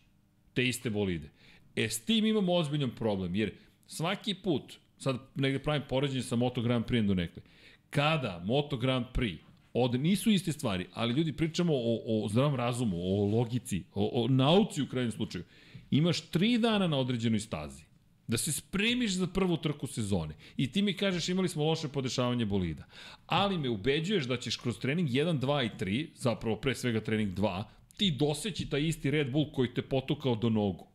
te 0.53 0.67
iste 0.67 0.89
bolide. 0.89 1.29
E, 1.75 1.89
s 1.89 2.05
tim 2.05 2.25
imamo 2.25 2.53
ozbiljan 2.53 2.91
problem, 2.95 3.35
jer 3.35 3.51
svaki 3.87 4.33
put 4.33 4.73
sad 4.97 5.19
negde 5.35 5.59
pravim 5.59 5.83
poređenje 5.89 6.23
sa 6.23 6.35
Moto 6.35 6.61
Grand 6.61 6.85
Prix 6.85 7.07
do 7.07 7.13
nekle. 7.13 7.43
Kada 7.89 8.41
Moto 8.45 8.77
Grand 8.77 9.05
Prix 9.13 9.37
od 9.73 10.01
nisu 10.01 10.31
iste 10.31 10.51
stvari, 10.51 10.87
ali 10.93 11.13
ljudi 11.13 11.33
pričamo 11.33 11.73
o, 11.75 12.23
o 12.25 12.29
zdravom 12.29 12.55
razumu, 12.55 12.97
o 12.97 13.25
logici, 13.25 13.83
o, 13.93 14.23
o 14.23 14.27
nauci 14.27 14.81
u 14.81 14.87
krajnjem 14.87 15.11
slučaju. 15.11 15.43
Imaš 15.91 16.21
tri 16.21 16.57
dana 16.57 16.87
na 16.87 16.97
određenoj 16.97 17.39
stazi 17.39 17.83
da 18.27 18.37
se 18.37 18.51
spremiš 18.51 19.11
za 19.11 19.27
prvu 19.27 19.57
trku 19.57 19.87
sezone. 19.87 20.35
I 20.57 20.71
ti 20.71 20.81
mi 20.81 20.93
kažeš 20.97 21.29
imali 21.29 21.49
smo 21.49 21.63
loše 21.63 21.87
podešavanje 21.87 22.45
bolida. 22.45 22.83
Ali 23.25 23.57
me 23.57 23.69
ubeđuješ 23.69 24.25
da 24.25 24.37
ćeš 24.37 24.57
kroz 24.57 24.79
trening 24.79 25.09
1, 25.09 25.39
2 25.39 25.65
i 25.65 25.69
3, 25.79 26.07
zapravo 26.15 26.55
pre 26.55 26.75
svega 26.75 27.01
trening 27.01 27.33
2, 27.33 27.63
ti 27.97 28.11
doseći 28.11 28.69
taj 28.69 28.87
isti 28.87 29.11
Red 29.11 29.31
Bull 29.31 29.51
koji 29.51 29.73
te 29.73 29.81
potukao 29.81 30.35
do 30.35 30.49
nogu. 30.49 30.87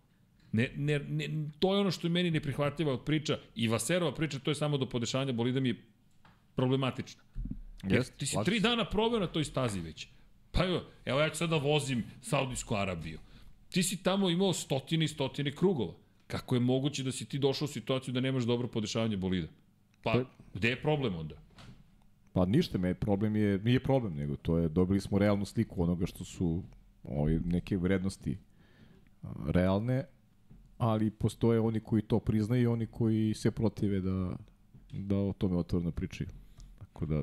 Ne, 0.53 0.71
ne, 0.77 0.99
ne, 0.99 1.29
to 1.59 1.75
je 1.75 1.81
ono 1.81 1.91
što 1.91 2.07
je 2.07 2.11
meni 2.11 2.31
neprihvatljiva 2.31 2.93
od 2.93 3.05
priča 3.05 3.39
i 3.55 3.69
Vaserova 3.69 4.15
priča, 4.15 4.39
to 4.39 4.51
je 4.51 4.55
samo 4.55 4.79
do 4.79 4.89
podešavanja 4.89 5.33
bolida 5.33 5.61
mi 5.61 5.69
je 5.69 5.83
problematična. 6.55 7.23
Jeste, 7.85 8.15
ti 8.19 8.27
si 8.27 8.37
tri 8.45 8.61
dana 8.61 8.85
probao 8.85 9.21
na 9.21 9.27
toj 9.27 9.45
stazi 9.45 9.81
već. 9.81 10.07
Pa 10.51 10.65
evo, 10.65 10.83
evo 11.05 11.21
ja 11.21 11.31
ću 11.31 11.37
sada 11.37 11.57
vozim 11.57 12.05
Saudijsku 12.23 12.75
Arabiju. 12.75 13.19
Ti 13.71 13.83
si 13.83 14.03
tamo 14.03 14.31
imao 14.31 14.53
stotine 14.53 15.05
i 15.05 15.09
stotine 15.09 15.53
krugova. 15.53 15.95
Kako 16.29 16.55
je 16.55 16.61
moguće 16.61 17.03
da 17.03 17.13
si 17.13 17.25
ti 17.25 17.39
došao 17.39 17.65
u 17.65 17.69
situaciju 17.69 18.15
da 18.15 18.21
nemaš 18.21 18.45
dobro 18.45 18.69
podešavanje 18.69 19.17
bolida? 19.17 19.49
Pa, 20.03 20.25
gde 20.55 20.69
je 20.69 20.83
problem 20.83 21.17
onda? 21.17 21.35
Pa 22.33 22.45
ništa, 22.47 22.79
me 22.79 22.95
problem 22.95 23.37
je, 23.37 23.59
nije 23.59 23.81
problem, 23.81 24.15
nego 24.15 24.37
to 24.37 24.59
je, 24.59 24.69
dobili 24.69 25.01
smo 25.01 25.19
realnu 25.19 25.45
sliku 25.45 25.83
onoga 25.83 26.07
što 26.07 26.25
su 26.25 26.63
ovaj, 27.05 27.39
neke 27.45 27.77
vrednosti 27.77 28.37
realne, 29.47 30.05
ali 30.79 31.11
postoje 31.11 31.61
oni 31.61 31.81
koji 31.81 32.03
to 32.03 32.21
priznaju 32.21 32.63
i 32.63 32.67
oni 32.67 32.87
koji 32.87 33.35
se 33.35 33.51
protive 33.51 34.01
da, 34.01 34.37
da 34.93 35.17
o 35.17 35.33
tome 35.39 35.57
otvoreno 35.57 35.91
pričaju. 35.91 36.29
Tako 36.79 37.07
da, 37.07 37.23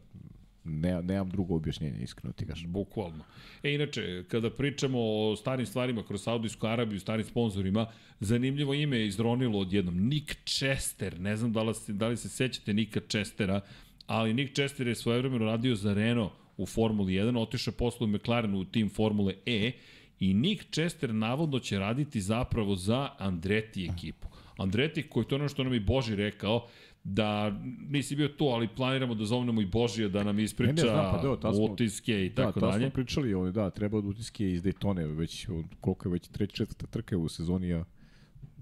ne, 0.66 1.02
nemam 1.02 1.30
drugo 1.30 1.56
objašnjenje, 1.56 2.04
iskreno 2.04 2.34
ti 2.34 2.46
kažem. 2.46 2.72
Bukvalno. 2.72 3.24
E, 3.64 3.74
inače, 3.74 4.24
kada 4.28 4.50
pričamo 4.50 5.00
o 5.00 5.36
starim 5.36 5.66
stvarima 5.66 6.04
kroz 6.04 6.24
Saudijsku 6.24 6.68
Arabiju, 6.68 7.00
starim 7.00 7.26
sponsorima, 7.26 7.88
zanimljivo 8.20 8.74
ime 8.74 8.98
je 8.98 9.08
izronilo 9.08 9.60
odjednom. 9.60 10.08
Nick 10.08 10.36
Chester, 10.46 11.20
ne 11.20 11.38
znam 11.38 11.54
da 11.54 11.64
li, 11.64 11.74
da 11.88 12.08
li 12.08 12.18
se 12.18 12.30
sećate 12.30 12.74
Nika 12.74 13.00
Chestera, 13.10 13.62
ali 14.08 14.34
Nick 14.34 14.54
Chester 14.54 14.88
je 14.88 14.96
svojevremeno 14.96 15.46
radio 15.46 15.76
za 15.76 15.94
Renault 15.94 16.32
u 16.58 16.66
Formuli 16.66 17.14
1, 17.14 17.40
otišao 17.40 17.74
posle 17.74 18.06
u 18.06 18.08
McLarenu 18.08 18.60
u 18.60 18.66
tim 18.66 18.90
Formule 18.90 19.34
E 19.46 19.72
i 20.20 20.34
Nick 20.34 20.72
Chester 20.72 21.14
navodno 21.14 21.60
će 21.60 21.80
raditi 21.80 22.22
zapravo 22.22 22.76
za 22.76 23.10
Andretti 23.18 23.90
ekipu. 23.94 24.28
Andretti, 24.58 25.04
koji 25.04 25.26
to 25.26 25.36
ono 25.36 25.50
što 25.50 25.64
nam 25.64 25.74
i 25.74 25.80
Boži 25.80 26.16
rekao, 26.16 26.68
da 27.08 27.60
nisi 27.90 28.16
bio 28.16 28.28
tu, 28.28 28.46
ali 28.46 28.68
planiramo 28.68 29.16
da 29.16 29.26
zovnemo 29.26 29.62
i 29.62 29.66
Božija 29.66 30.08
da 30.10 30.24
nam 30.24 30.40
ispriča 30.40 30.74
Ne, 30.74 30.84
ne, 30.84 30.90
znam, 30.90 31.12
pa 31.12 31.28
da, 31.28 31.40
tad 31.40 31.56
smo- 31.56 31.66
utiske 31.66 32.26
i 32.26 32.30
tako 32.30 32.60
da, 32.60 32.68
dalje. 32.68 32.80
Da, 32.80 32.86
smo 32.86 32.94
pričali, 32.94 33.34
ovaj, 33.34 33.52
da, 33.52 33.70
treba 33.70 33.98
od 33.98 34.06
utiske 34.06 34.52
iz 34.52 34.64
Daytone, 34.64 35.18
već, 35.18 35.48
od, 35.50 35.66
koliko 35.82 36.10
je 36.10 36.14
već 36.14 36.28
treća, 36.28 36.54
četvrta 36.56 36.88
trka 36.88 37.18
u 37.18 37.30
sezoni, 37.30 37.74
a 37.74 37.86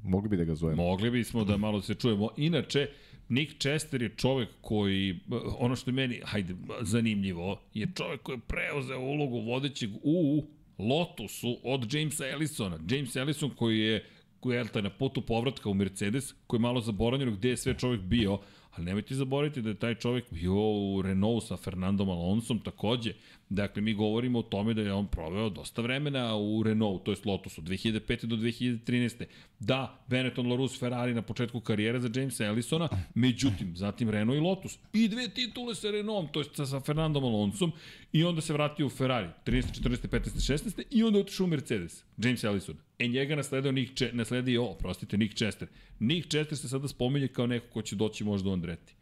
mogli 0.03 0.29
bi 0.29 0.37
da 0.37 0.43
ga 0.43 0.55
zovemo. 0.55 0.83
Mogli 0.83 1.11
bismo 1.11 1.43
da 1.43 1.57
malo 1.57 1.81
se 1.81 1.95
čujemo. 1.95 2.29
Inače, 2.37 2.87
Nick 3.29 3.59
Chester 3.59 4.01
je 4.01 4.09
čovek 4.09 4.49
koji, 4.61 5.19
ono 5.59 5.75
što 5.75 5.89
je 5.89 5.93
meni, 5.93 6.21
hajde, 6.23 6.55
zanimljivo, 6.81 7.61
je 7.73 7.87
čovek 7.95 8.21
koji 8.21 8.35
je 8.35 8.41
preuzeo 8.47 8.99
ulogu 8.99 9.39
vodećeg 9.39 9.89
u 10.03 10.45
Lotusu 10.79 11.57
od 11.63 11.93
Jamesa 11.93 12.27
Ellisona. 12.29 12.79
James 12.89 13.15
Ellison 13.15 13.49
koji 13.49 13.79
je 13.79 14.05
je 14.51 14.81
na 14.81 14.89
putu 14.89 15.21
povratka 15.21 15.69
u 15.69 15.73
Mercedes, 15.73 16.33
koji 16.47 16.57
je 16.57 16.61
malo 16.61 16.81
zaboravljeno 16.81 17.31
gde 17.31 17.49
je 17.49 17.57
sve 17.57 17.77
čovek 17.77 18.01
bio, 18.01 18.39
ali 18.71 18.85
nemojte 18.85 19.15
zaboraviti 19.15 19.61
da 19.61 19.69
je 19.69 19.79
taj 19.79 19.95
čovek 19.95 20.25
bio 20.31 20.53
u 20.53 21.01
Renault 21.01 21.43
sa 21.43 21.57
Fernandom 21.57 22.09
Alonsom 22.09 22.59
takođe. 22.59 23.13
Dakle, 23.49 23.81
mi 23.81 23.93
govorimo 23.93 24.39
o 24.39 24.41
tome 24.41 24.73
da 24.73 24.81
je 24.81 24.93
on 24.93 25.07
proveo 25.07 25.49
dosta 25.49 25.81
vremena 25.81 26.35
u 26.35 26.63
Renault, 26.63 27.03
to 27.03 27.11
je 27.11 27.17
Lotusu, 27.25 27.61
2005. 27.61 28.25
do 28.25 28.35
2013. 28.35 29.25
Da, 29.59 30.03
Benetton, 30.07 30.49
Larus, 30.49 30.79
Ferrari 30.79 31.13
na 31.13 31.21
početku 31.21 31.59
karijere 31.59 31.99
za 31.99 32.09
Jamesa 32.15 32.45
Ellisona, 32.45 32.89
međutim, 33.15 33.75
zatim 33.75 34.09
Renault 34.09 34.37
i 34.37 34.41
Lotus. 34.41 34.79
I 34.93 35.07
dve 35.07 35.29
titule 35.29 35.75
sa 35.75 35.91
Renaultom, 35.91 36.31
to 36.33 36.39
je 36.39 36.45
sa, 36.53 36.65
sa 36.65 36.79
Fernandom 36.79 37.23
Alonsom, 37.23 37.71
i 38.11 38.23
onda 38.23 38.41
se 38.41 38.53
vratio 38.53 38.85
u 38.85 38.89
Ferrari, 38.89 39.29
13, 39.45 39.81
14, 39.81 40.07
15, 40.07 40.53
16, 40.53 40.83
i 40.91 41.03
onda 41.03 41.19
otišao 41.19 41.43
u 41.43 41.47
Mercedes, 41.47 42.03
James 42.17 42.43
Ellison. 42.43 42.75
E 42.99 43.07
njega 43.07 43.35
nasledio 43.35 43.71
Nick, 43.71 43.93
Če, 43.93 44.09
nasledio, 44.13 44.65
o, 44.65 44.73
prostite, 44.73 45.17
Nick 45.17 45.35
Chester. 45.35 45.67
Nick 45.99 46.29
Chester 46.29 46.57
se 46.57 46.69
sada 46.69 46.87
spominje 46.87 47.27
kao 47.27 47.47
neko 47.47 47.67
ko 47.73 47.81
će 47.81 47.95
doći 47.95 48.23
možda 48.23 48.49
u 48.49 48.53
Andretti. 48.53 48.95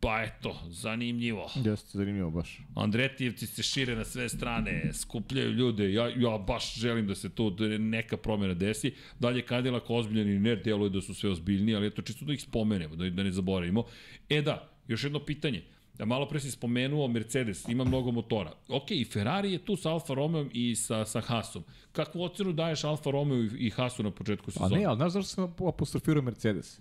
Pa 0.00 0.22
eto, 0.22 0.56
zanimljivo. 0.70 1.50
Jeste, 1.64 1.98
zanimljivo 1.98 2.30
baš. 2.30 2.60
Andretijevci 2.74 3.46
se 3.46 3.62
šire 3.62 3.96
na 3.96 4.04
sve 4.04 4.28
strane, 4.28 4.92
skupljaju 4.92 5.50
ljude, 5.52 5.92
ja, 5.92 6.08
ja 6.08 6.38
baš 6.46 6.74
želim 6.74 7.06
da 7.06 7.14
se 7.14 7.28
tu 7.28 7.50
da 7.50 7.78
neka 7.78 8.16
promjena 8.16 8.54
desi. 8.54 8.94
Dalje 9.18 9.42
Cadillac 9.48 9.82
ozbiljan 9.88 10.28
i 10.28 10.38
ne 10.38 10.56
deluje 10.56 10.90
da 10.90 11.00
su 11.00 11.14
sve 11.14 11.30
ozbiljni, 11.30 11.74
ali 11.74 11.86
eto 11.86 12.02
čisto 12.02 12.24
da 12.24 12.32
ih 12.32 12.42
spomenemo, 12.42 12.96
da, 12.96 13.10
da 13.10 13.22
ne 13.22 13.32
zaboravimo. 13.32 13.84
E 14.28 14.42
da, 14.42 14.68
još 14.88 15.04
jedno 15.04 15.18
pitanje. 15.24 15.62
Da 15.94 16.04
malo 16.04 16.28
pre 16.28 16.40
si 16.40 16.50
spomenuo 16.50 17.08
Mercedes, 17.08 17.68
ima 17.68 17.84
mnogo 17.84 18.10
motora. 18.10 18.52
Ok, 18.68 18.90
i 18.90 19.04
Ferrari 19.04 19.52
je 19.52 19.58
tu 19.58 19.76
sa 19.76 19.90
Alfa 19.90 20.14
Romeo 20.14 20.46
i 20.52 20.74
sa, 20.74 21.04
sa 21.04 21.20
Haasom. 21.20 21.64
Kakvu 21.92 22.22
ocenu 22.22 22.52
daješ 22.52 22.84
Alfa 22.84 23.10
Romeo 23.10 23.44
i, 23.58 23.70
Haasu 23.70 24.02
na 24.02 24.10
početku 24.10 24.50
A 24.50 24.52
sezone? 24.52 24.78
ne, 24.78 24.84
ali 24.84 24.96
znaš 24.96 25.12
zašto 25.12 25.28
sam 25.28 25.54
apostrofirao 25.68 26.22
Mercedes? 26.22 26.80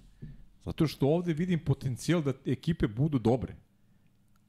Zato 0.68 0.88
što 0.88 1.08
ovde 1.08 1.34
vidim 1.34 1.60
potencijal 1.60 2.22
da 2.22 2.34
ekipe 2.46 2.88
budu 2.88 3.20
dobre. 3.20 3.56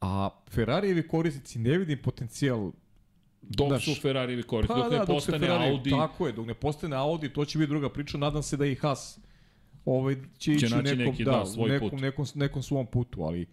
A 0.01 0.31
Ferrarijevi 0.51 1.09
korisnici 1.09 1.59
ne 1.59 1.79
vidim 1.79 1.99
potencijal 2.03 2.73
Dok 3.43 3.69
znaš, 3.69 3.85
su 3.85 4.01
Ferrarijevi 4.03 4.43
koristi, 4.43 4.75
dok 4.77 4.91
ne 4.91 4.99
Pa 4.99 5.05
dok 5.05 5.07
se 5.07 5.13
postane 5.13 5.47
Ferrari- 5.47 5.71
Audi, 5.71 5.91
Tako 5.91 6.27
je, 6.27 6.33
dok 6.33 6.47
ne 6.47 6.55
postane 6.55 6.97
Audi, 6.97 7.33
to 7.33 7.45
će 7.45 7.59
biti 7.59 7.69
druga 7.69 7.89
priča. 7.89 8.19
Nadam 8.19 8.43
se 8.43 8.57
da 8.57 8.67
i 8.67 8.75
Haas 8.75 9.19
ovaj, 9.85 10.17
će, 10.39 10.53
ići 10.53 10.67
u 10.67 10.83
nekom, 10.83 10.99
neki, 10.99 11.25
da, 11.25 11.31
da, 11.31 11.47
svoj 11.47 11.71
nekom, 11.71 11.91
put. 11.91 12.01
nekom, 12.01 12.27
nekom 12.35 12.63
svom 12.63 12.87
putu, 12.87 13.23
ali 13.23 13.47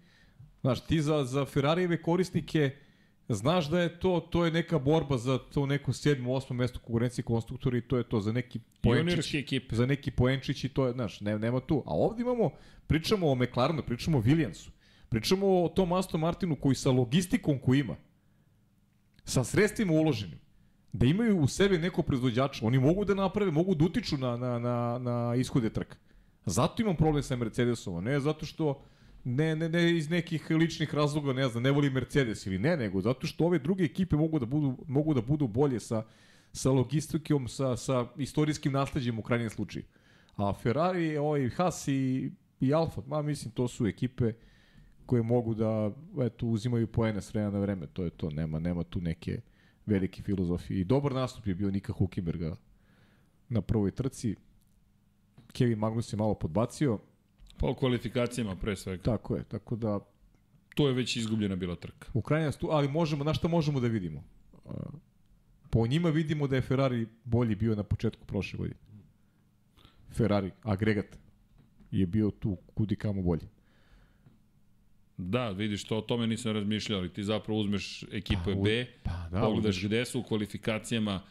znaš, 0.61 0.85
ti 0.85 1.01
za, 1.01 1.23
za 1.23 1.45
Ferrarijeve 1.45 2.01
korisnike 2.01 2.75
znaš 3.29 3.69
da 3.69 3.79
je 3.79 3.99
to, 3.99 4.27
to 4.31 4.45
je 4.45 4.51
neka 4.51 4.79
borba 4.79 5.17
za 5.17 5.37
to 5.37 5.65
neko 5.65 5.93
sedmo, 5.93 6.33
osmo 6.33 6.55
mesto 6.55 6.79
konkurencije 6.79 7.25
konstruktora 7.25 7.77
i 7.77 7.81
to 7.81 7.97
je 7.97 8.03
to 8.03 8.19
za 8.19 8.31
neki 8.31 8.59
poenčić, 8.81 9.33
ekipe. 9.33 9.75
za 9.75 9.85
neki 9.85 10.11
poenčić 10.11 10.63
i 10.63 10.69
to 10.69 10.87
je, 10.87 10.93
znaš, 10.93 11.21
ne, 11.21 11.39
nema 11.39 11.59
tu. 11.59 11.83
A 11.85 11.93
ovde 11.93 12.21
imamo, 12.21 12.49
pričamo 12.87 13.31
o 13.31 13.35
McLarenu, 13.35 13.83
pričamo 13.83 14.17
o 14.17 14.21
Williamsu, 14.21 14.69
pričamo 15.09 15.63
o 15.63 15.69
tom 15.69 15.93
Aston 15.93 16.21
Martinu 16.21 16.55
koji 16.55 16.75
sa 16.75 16.91
logistikom 16.91 17.59
koju 17.59 17.79
ima, 17.79 17.95
sa 19.23 19.43
sredstvima 19.43 19.93
uloženim, 19.93 20.39
da 20.93 21.05
imaju 21.05 21.39
u 21.39 21.47
sebi 21.47 21.77
neko 21.77 22.01
proizvođača, 22.01 22.65
oni 22.65 22.79
mogu 22.79 23.05
da 23.05 23.13
naprave, 23.13 23.51
mogu 23.51 23.75
da 23.75 23.85
utiču 23.85 24.17
na, 24.17 24.37
na, 24.37 24.59
na, 24.59 24.99
na 24.99 25.35
ishode 25.35 25.69
trka. 25.69 25.97
Zato 26.45 26.81
imam 26.81 26.95
problem 26.95 27.23
sa 27.23 27.35
Mercedesom, 27.35 28.03
ne 28.03 28.19
zato 28.19 28.45
što 28.45 28.81
ne, 29.25 29.55
ne, 29.55 29.69
ne 29.69 29.97
iz 29.97 30.09
nekih 30.09 30.49
ličnih 30.49 30.93
razloga, 30.95 31.33
ne 31.33 31.47
znam, 31.47 31.63
ne 31.63 31.71
voli 31.71 31.89
Mercedes 31.89 32.45
ili 32.45 32.59
ne, 32.59 32.77
nego 32.77 33.01
zato 33.01 33.27
što 33.27 33.45
ove 33.45 33.59
druge 33.59 33.83
ekipe 33.83 34.15
mogu 34.15 34.39
da 34.39 34.45
budu, 34.45 34.77
mogu 34.87 35.13
da 35.13 35.21
budu 35.21 35.47
bolje 35.47 35.79
sa, 35.79 36.03
sa 36.53 36.71
logistikom, 36.71 37.47
sa, 37.47 37.77
sa 37.77 38.07
istorijskim 38.17 38.71
nasledđem 38.71 39.19
u 39.19 39.21
krajnjem 39.21 39.49
slučaju. 39.49 39.85
A 40.35 40.53
Ferrari, 40.53 41.17
ovaj, 41.17 41.49
Haas 41.49 41.87
i, 41.87 42.31
i 42.59 42.73
Alfa, 42.73 43.01
ma 43.07 43.21
mislim, 43.21 43.51
to 43.51 43.67
su 43.67 43.87
ekipe 43.87 44.33
koje 45.05 45.23
mogu 45.23 45.53
da 45.53 45.91
eto, 46.25 46.47
uzimaju 46.47 46.87
poene 46.87 47.21
s 47.21 47.33
vremena 47.33 47.51
na 47.51 47.59
vreme, 47.59 47.87
to 47.87 48.03
je 48.03 48.09
to, 48.09 48.29
nema, 48.29 48.59
nema 48.59 48.83
tu 48.83 49.01
neke 49.01 49.41
velike 49.85 50.21
filozofije. 50.21 50.79
I 50.79 50.83
dobar 50.83 51.11
nastup 51.11 51.47
je 51.47 51.55
bio 51.55 51.71
Nika 51.71 51.93
Hukenberga 51.93 52.55
na 53.49 53.61
prvoj 53.61 53.91
trci. 53.91 54.35
Kevin 55.53 55.79
Magnus 55.79 56.13
je 56.13 56.17
malo 56.17 56.33
podbacio, 56.33 56.99
Pa 57.57 57.67
u 57.67 57.75
kvalifikacijama 57.75 58.55
pre 58.55 58.75
svega. 58.75 59.03
tako 59.03 59.35
je, 59.35 59.43
tako 59.43 59.75
da 59.75 59.99
To 60.75 60.87
je 60.87 60.93
već 60.93 61.15
izgubljena 61.15 61.55
bila 61.55 61.75
trka. 61.75 62.07
u 62.13 62.21
krajnjem 62.21 62.51
stu, 62.51 62.67
ali 62.71 62.87
možemo, 62.89 63.23
na 63.23 63.33
šta 63.33 63.47
možemo 63.47 63.79
da 63.79 63.87
vidimo? 63.87 64.23
Po 65.69 65.87
njima 65.87 66.09
vidimo 66.09 66.47
da 66.47 66.55
je 66.55 66.61
Ferrari 66.61 67.07
bolji 67.25 67.55
bio 67.55 67.75
na 67.75 67.83
početku 67.83 68.25
prošle 68.25 68.57
godine. 68.57 68.79
Ferrari, 70.11 70.51
agregat, 70.63 71.17
je 71.91 72.05
bio 72.07 72.31
tu 72.31 72.57
kudi 72.67 72.95
kamo 72.95 73.21
bolji. 73.21 73.47
Da, 75.17 75.49
vidiš, 75.49 75.83
to 75.83 75.97
o 75.97 76.01
tome 76.01 76.27
nisam 76.27 76.51
razmišljao, 76.51 76.99
ali 76.99 77.09
ti 77.09 77.23
zapravo 77.23 77.59
uzmeš 77.59 78.03
ekipu 78.03 78.41
Pa, 78.45 78.55
B, 78.55 78.87
pa 79.03 79.27
da, 79.31 79.41
pogledaš 79.41 79.75
uzmeš- 79.75 79.85
gde 79.85 80.05
su 80.05 80.19
u 80.19 80.23
kvalifikacijama 80.23 81.21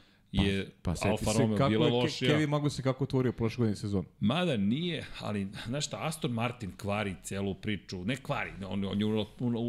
je 0.43 0.70
Pa 0.82 0.97
seti 0.97 1.09
Alfa 1.09 1.32
Romeo 1.39 1.56
kako 1.56 1.70
bila 1.70 1.86
je 1.86 1.93
lošija. 1.93 2.31
Kevin 2.31 2.48
Magnus 2.48 2.77
se 2.77 2.82
kako 2.82 3.05
otvorio 3.05 3.32
prošle 3.32 3.59
godine 3.59 3.77
sezonu. 3.77 4.05
Mada 4.20 4.56
nije, 4.56 5.06
ali 5.20 5.48
znaš 5.66 5.86
šta, 5.86 5.98
Aston 6.01 6.31
Martin 6.31 6.73
kvari 6.77 7.15
celu 7.23 7.55
priču, 7.55 8.05
ne 8.05 8.16
kvari, 8.16 8.51
on, 8.69 8.85
on 8.85 9.01
ju 9.01 9.27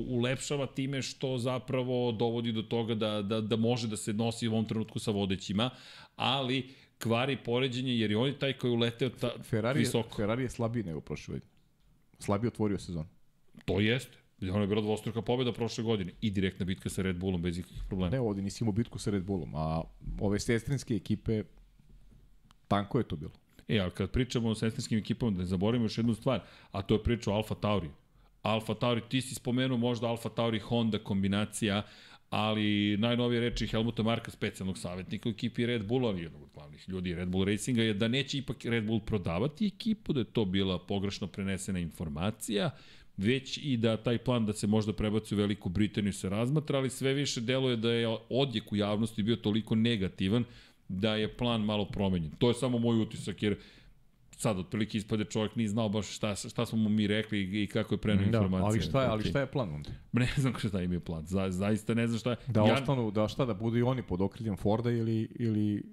ulepšava 0.07 0.67
time 0.67 1.01
što 1.01 1.37
zapravo 1.37 2.11
dovodi 2.11 2.51
do 2.51 2.61
toga 2.61 2.95
da, 2.95 3.21
da, 3.21 3.41
da 3.41 3.55
može 3.55 3.87
da 3.87 3.97
se 3.97 4.13
nosi 4.13 4.47
u 4.47 4.51
ovom 4.51 4.65
trenutku 4.65 4.99
sa 4.99 5.11
vodećima, 5.11 5.69
ali 6.15 6.69
kvari 6.97 7.37
poređenje 7.37 7.95
jer 7.95 8.11
je 8.11 8.17
on 8.17 8.27
je 8.27 8.39
taj 8.39 8.53
koji 8.53 8.71
je 8.71 8.75
uleteo 8.75 9.09
ta, 9.09 9.31
Ferrari, 9.43 9.79
je, 9.79 9.81
visoko. 9.85 10.15
Ferrari 10.17 10.43
je 10.43 10.49
slabiji 10.49 10.83
nego 10.83 11.01
prošle 11.01 11.31
godine. 11.31 11.51
slabije 12.19 12.47
otvorio 12.47 12.79
sezon. 12.79 13.05
To 13.65 13.79
jeste. 13.79 14.24
Ono 14.51 14.61
je 14.61 14.67
bila 14.67 14.81
dvostruka 14.81 15.21
pobjeda 15.21 15.53
prošle 15.53 15.83
godine 15.83 16.11
i 16.21 16.29
direktna 16.29 16.65
bitka 16.65 16.89
sa 16.89 17.01
Red 17.01 17.15
Bullom 17.15 17.41
bez 17.41 17.57
ikakvih 17.57 17.83
problema. 17.87 18.11
Ne, 18.11 18.19
ovdje 18.19 18.43
nisi 18.43 18.63
imao 18.63 18.73
bitku 18.73 18.99
sa 18.99 19.11
Red 19.11 19.23
Bullom, 19.23 19.55
a 19.55 19.81
ove 20.19 20.39
sestrinske 20.39 20.95
ekipe, 20.95 21.43
tanko 22.67 22.97
je 22.97 23.03
to 23.03 23.15
bilo. 23.15 23.31
E, 23.67 23.79
ali 23.79 23.91
kad 23.91 24.11
pričamo 24.11 24.49
o 24.49 24.55
sestrinskim 24.55 24.99
ekipama, 24.99 25.31
da 25.31 25.37
ne 25.37 25.45
zaboravimo 25.45 25.85
još 25.85 25.97
jednu 25.97 26.13
stvar, 26.13 26.41
a 26.71 26.81
to 26.81 26.93
je 26.93 27.03
priča 27.03 27.31
o 27.31 27.33
Alfa 27.33 27.55
Tauri. 27.55 27.89
Alfa 28.41 28.73
Tauri, 28.73 29.01
ti 29.09 29.21
si 29.21 29.35
spomenuo 29.35 29.77
možda 29.77 30.07
Alfa 30.07 30.29
Tauri 30.29 30.59
Honda 30.59 30.99
kombinacija, 30.99 31.83
ali 32.29 32.97
najnovije 32.97 33.41
reči 33.41 33.67
Helmuta 33.67 34.03
Marka, 34.03 34.31
specijalnog 34.31 34.77
savjetnika 34.77 35.29
u 35.29 35.31
ekipi 35.31 35.65
Red 35.65 35.87
Bulla, 35.87 36.09
ali 36.09 36.21
jednog 36.21 36.41
od 36.43 36.49
glavnih 36.53 36.89
ljudi 36.89 37.15
Red 37.15 37.27
Bull 37.27 37.45
Racinga, 37.45 37.83
je 37.83 37.93
da 37.93 38.07
neće 38.07 38.37
ipak 38.37 38.65
Red 38.65 38.85
Bull 38.85 38.99
prodavati 38.99 39.67
ekipu, 39.67 40.13
da 40.13 40.19
je 40.19 40.25
to 40.25 40.45
bila 40.45 40.79
pogrešno 40.79 41.27
prenesena 41.27 41.79
informacija, 41.79 42.69
već 43.17 43.59
i 43.63 43.77
da 43.77 43.97
taj 43.97 44.17
plan 44.17 44.45
da 44.45 44.53
se 44.53 44.67
možda 44.67 44.93
prebaci 44.93 45.35
u 45.35 45.37
Veliku 45.37 45.69
Britaniju 45.69 46.13
se 46.13 46.29
razmatra, 46.29 46.77
ali 46.77 46.89
sve 46.89 47.13
više 47.13 47.41
deluje 47.41 47.75
da 47.77 47.91
je 47.91 48.17
odjek 48.29 48.71
u 48.71 48.75
javnosti 48.75 49.23
bio 49.23 49.35
toliko 49.35 49.75
negativan 49.75 50.43
da 50.87 51.15
je 51.15 51.37
plan 51.37 51.61
malo 51.61 51.85
promenjen. 51.85 52.31
To 52.31 52.47
je 52.47 52.53
samo 52.53 52.79
moj 52.79 53.01
utisak, 53.01 53.43
jer 53.43 53.57
sad 54.37 54.59
otprilike 54.59 54.97
ispade 54.97 55.23
čovjek 55.25 55.55
nije 55.55 55.69
znao 55.69 55.89
baš 55.89 56.15
šta, 56.15 56.35
šta 56.35 56.65
smo 56.65 56.77
mu 56.77 56.89
mi 56.89 57.07
rekli 57.07 57.63
i 57.63 57.67
kako 57.67 57.93
je 57.93 57.97
prenao 57.97 58.21
Da, 58.21 58.27
informacije. 58.27 58.65
ali 58.65 58.81
šta 58.81 59.01
je, 59.03 59.07
ali 59.09 59.23
šta 59.23 59.39
je 59.39 59.45
plan 59.45 59.73
onda? 59.73 59.89
Ne 60.11 60.29
znam 60.37 60.53
šta 60.59 60.81
im 60.81 60.93
je 60.93 60.99
plan, 60.99 61.25
Za, 61.25 61.51
zaista 61.51 61.93
ne 61.93 62.07
znam 62.07 62.19
šta 62.19 62.29
je. 62.29 62.35
Da 62.47 62.59
ja, 62.61 62.73
ostanu, 62.73 63.11
da 63.11 63.27
šta, 63.27 63.45
da 63.45 63.53
budu 63.53 63.77
i 63.77 63.81
oni 63.81 64.03
pod 64.03 64.21
okriljem 64.21 64.57
Forda 64.57 64.91
ili, 64.91 65.27
ili 65.39 65.83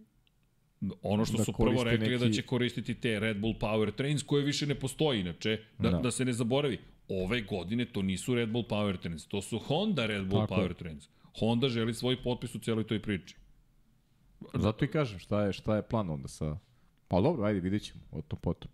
Ono 1.02 1.24
što 1.24 1.36
da 1.36 1.44
su 1.44 1.52
prvo 1.52 1.84
rekli 1.84 1.98
neki... 1.98 2.18
da 2.18 2.24
neki- 2.24 2.36
će 2.36 2.42
koristiti 2.42 2.94
te 2.94 3.20
Red 3.20 3.40
Bull 3.40 3.54
Power 3.54 3.92
Trains 3.92 4.22
koje 4.22 4.44
više 4.44 4.66
ne 4.66 4.74
postoji 4.74 5.20
inače, 5.20 5.58
da, 5.78 5.90
da. 5.90 5.96
Da. 5.96 6.02
da 6.02 6.10
se 6.10 6.24
ne 6.24 6.32
zaboravi. 6.32 6.78
Ove 7.08 7.40
godine 7.42 7.84
to 7.84 8.02
nisu 8.02 8.34
Red 8.34 8.48
Bull 8.48 8.64
Power 8.68 8.96
Trains, 8.96 9.26
to 9.26 9.42
su 9.42 9.58
Honda 9.58 10.06
Red 10.06 10.26
Bull 10.26 10.46
Tako 10.46 10.54
Power. 10.54 10.74
Trains. 10.74 11.08
Honda 11.38 11.68
želi 11.68 11.94
svoj 11.94 12.22
potpis 12.22 12.54
u 12.54 12.58
cijeloj 12.58 12.86
toj 12.86 13.02
priči. 13.02 13.36
Zato 14.54 14.84
i 14.84 14.88
kažem, 14.88 15.18
šta 15.18 15.42
je, 15.42 15.52
šta 15.52 15.76
je 15.76 15.82
plan 15.82 16.10
onda 16.10 16.28
sa... 16.28 16.58
Pa 17.08 17.20
dobro, 17.20 17.44
ajde, 17.44 17.60
vidjet 17.60 17.82
ćemo, 17.82 18.00
o 18.12 18.22
tom 18.22 18.38
potom. 18.38 18.70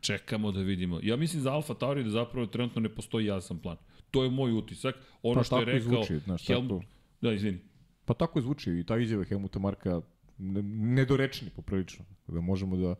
Čekamo 0.00 0.52
da 0.52 0.60
vidimo. 0.60 1.00
Ja 1.02 1.16
mislim 1.16 1.42
za 1.42 1.52
Alfa 1.52 1.74
Tauri 1.74 2.04
da 2.04 2.10
zapravo 2.10 2.46
trenutno 2.46 2.80
ne 2.80 2.88
postoji 2.88 3.26
jasan 3.26 3.58
plan. 3.58 3.76
To 4.10 4.24
je 4.24 4.30
moj 4.30 4.52
utisak. 4.52 4.94
Ono 5.22 5.40
Pa 5.40 5.44
što 5.44 5.58
je 5.58 5.64
rekao 5.64 5.80
zvuči, 5.80 6.18
znaš, 6.18 6.46
Helm... 6.46 6.68
tako. 6.68 6.82
Da, 7.20 7.32
izvini. 7.32 7.58
Pa 8.04 8.14
tako 8.14 8.40
zvuči 8.40 8.70
i 8.70 8.84
ta 8.84 8.98
izjava 8.98 9.24
Helmuta 9.24 9.58
Marka 9.58 10.00
ne- 10.38 10.62
nedorečeni 10.62 11.50
poprilično. 11.50 12.04
Da 12.26 12.40
možemo 12.40 12.76
da 12.76 12.94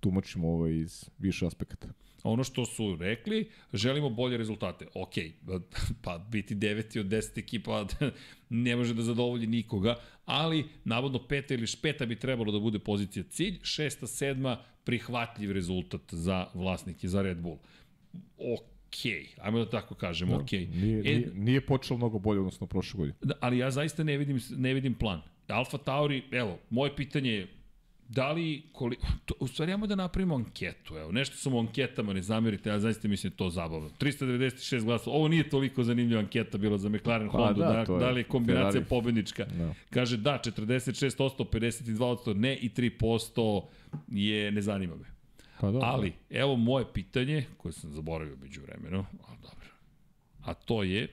tumačimo 0.00 0.48
ovo 0.48 0.66
iz 0.66 1.10
više 1.18 1.46
aspekata. 1.46 1.88
Ono 2.22 2.44
što 2.44 2.64
su 2.64 2.96
rekli, 3.00 3.48
želimo 3.72 4.10
bolje 4.10 4.36
rezultate. 4.36 4.86
Ok, 4.94 5.14
pa 6.04 6.18
biti 6.18 6.54
deveti 6.54 7.00
od 7.00 7.06
10 7.06 7.38
ekipa 7.38 7.86
ne 8.48 8.76
može 8.76 8.94
da 8.94 9.02
zadovolji 9.02 9.46
nikoga, 9.46 9.94
ali 10.24 10.64
navodno 10.84 11.26
peta 11.28 11.54
ili 11.54 11.66
peta 11.82 12.06
bi 12.06 12.18
trebalo 12.18 12.52
da 12.52 12.58
bude 12.58 12.78
pozicija 12.78 13.24
cilj, 13.30 13.58
šesta, 13.62 14.06
sedma 14.06 14.58
prihvatljiv 14.84 15.52
rezultat 15.52 16.00
za 16.10 16.46
vlasnike, 16.54 17.08
za 17.08 17.22
Red 17.22 17.38
Bull. 17.38 17.58
Ok, 18.38 18.96
ajmo 19.40 19.58
da 19.58 19.70
tako 19.70 19.94
kažemo, 19.94 20.36
ok. 20.36 20.52
Nije, 20.52 20.98
E, 20.98 21.02
nije, 21.02 21.30
nije 21.34 21.66
počelo 21.66 21.96
mnogo 21.96 22.18
bolje 22.18 22.40
odnosno 22.40 22.66
prošle 22.66 22.98
godine. 22.98 23.18
Da, 23.22 23.34
ali 23.40 23.58
ja 23.58 23.70
zaista 23.70 24.04
ne 24.04 24.16
vidim, 24.16 24.40
ne 24.56 24.74
vidim 24.74 24.94
plan. 24.94 25.22
Alfa 25.48 25.78
Tauri, 25.78 26.22
evo, 26.32 26.58
moje 26.70 26.96
pitanje 26.96 27.30
je, 27.32 27.46
da 28.08 28.32
li, 28.32 28.62
koli, 28.72 28.96
to, 29.24 29.34
u 29.40 29.46
stvari 29.46 29.76
da 29.86 29.94
napravimo 29.94 30.34
anketu, 30.34 30.96
evo, 30.96 31.12
nešto 31.12 31.36
sam 31.36 31.54
u 31.54 31.58
anketama, 31.58 32.12
ne 32.12 32.22
zamerite, 32.22 32.70
ja 32.70 32.80
zaista 32.80 33.08
mislim 33.08 33.30
da 33.30 33.36
to 33.36 33.50
zabavno. 33.50 33.90
396 34.00 34.84
glasova, 34.84 35.16
ovo 35.16 35.28
nije 35.28 35.50
toliko 35.50 35.84
zanimljiva 35.84 36.20
anketa 36.20 36.58
bila 36.58 36.78
za 36.78 36.88
McLaren 36.88 37.30
Pa 37.30 37.38
Honda, 37.38 37.72
da, 37.72 37.84
da, 37.84 37.98
da 37.98 38.10
li 38.10 38.20
je 38.20 38.24
kombinacija 38.24 38.70
Ferrari. 38.70 38.88
pobednička. 38.88 39.44
Da. 39.44 39.74
Kaže 39.90 40.16
da, 40.16 40.38
46%, 40.44 41.44
52% 41.44 42.34
ne 42.34 42.56
i 42.56 42.70
3% 42.70 43.62
je, 44.08 44.52
ne 44.52 44.62
zanima 44.62 44.96
me. 44.96 45.04
Pa 45.60 45.70
da, 45.70 45.78
Ali, 45.82 46.12
evo 46.30 46.56
moje 46.56 46.84
pitanje, 46.94 47.46
koje 47.56 47.72
sam 47.72 47.92
zaboravio 47.92 48.36
među 48.42 48.60
vremenu, 48.62 49.04
a 49.28 49.30
dobro. 49.42 49.68
A 50.44 50.54
to 50.54 50.82
je, 50.82 51.08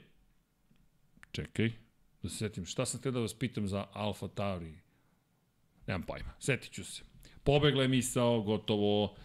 čekaj, 1.32 1.72
da 2.24 2.30
se 2.30 2.38
setim, 2.38 2.66
šta 2.66 2.86
sam 2.86 3.02
te 3.02 3.12
da 3.12 3.20
vas 3.20 3.34
pitam 3.34 3.68
za 3.68 3.86
Alfa 3.94 4.28
Tauri? 4.28 4.85
Nemam 5.88 6.02
pojma, 6.04 6.30
setit 6.40 6.72
ću 6.72 6.84
se. 6.84 7.04
Pobegla 7.44 7.82
je 7.82 7.88
misao, 7.88 8.42
gotovo, 8.42 9.16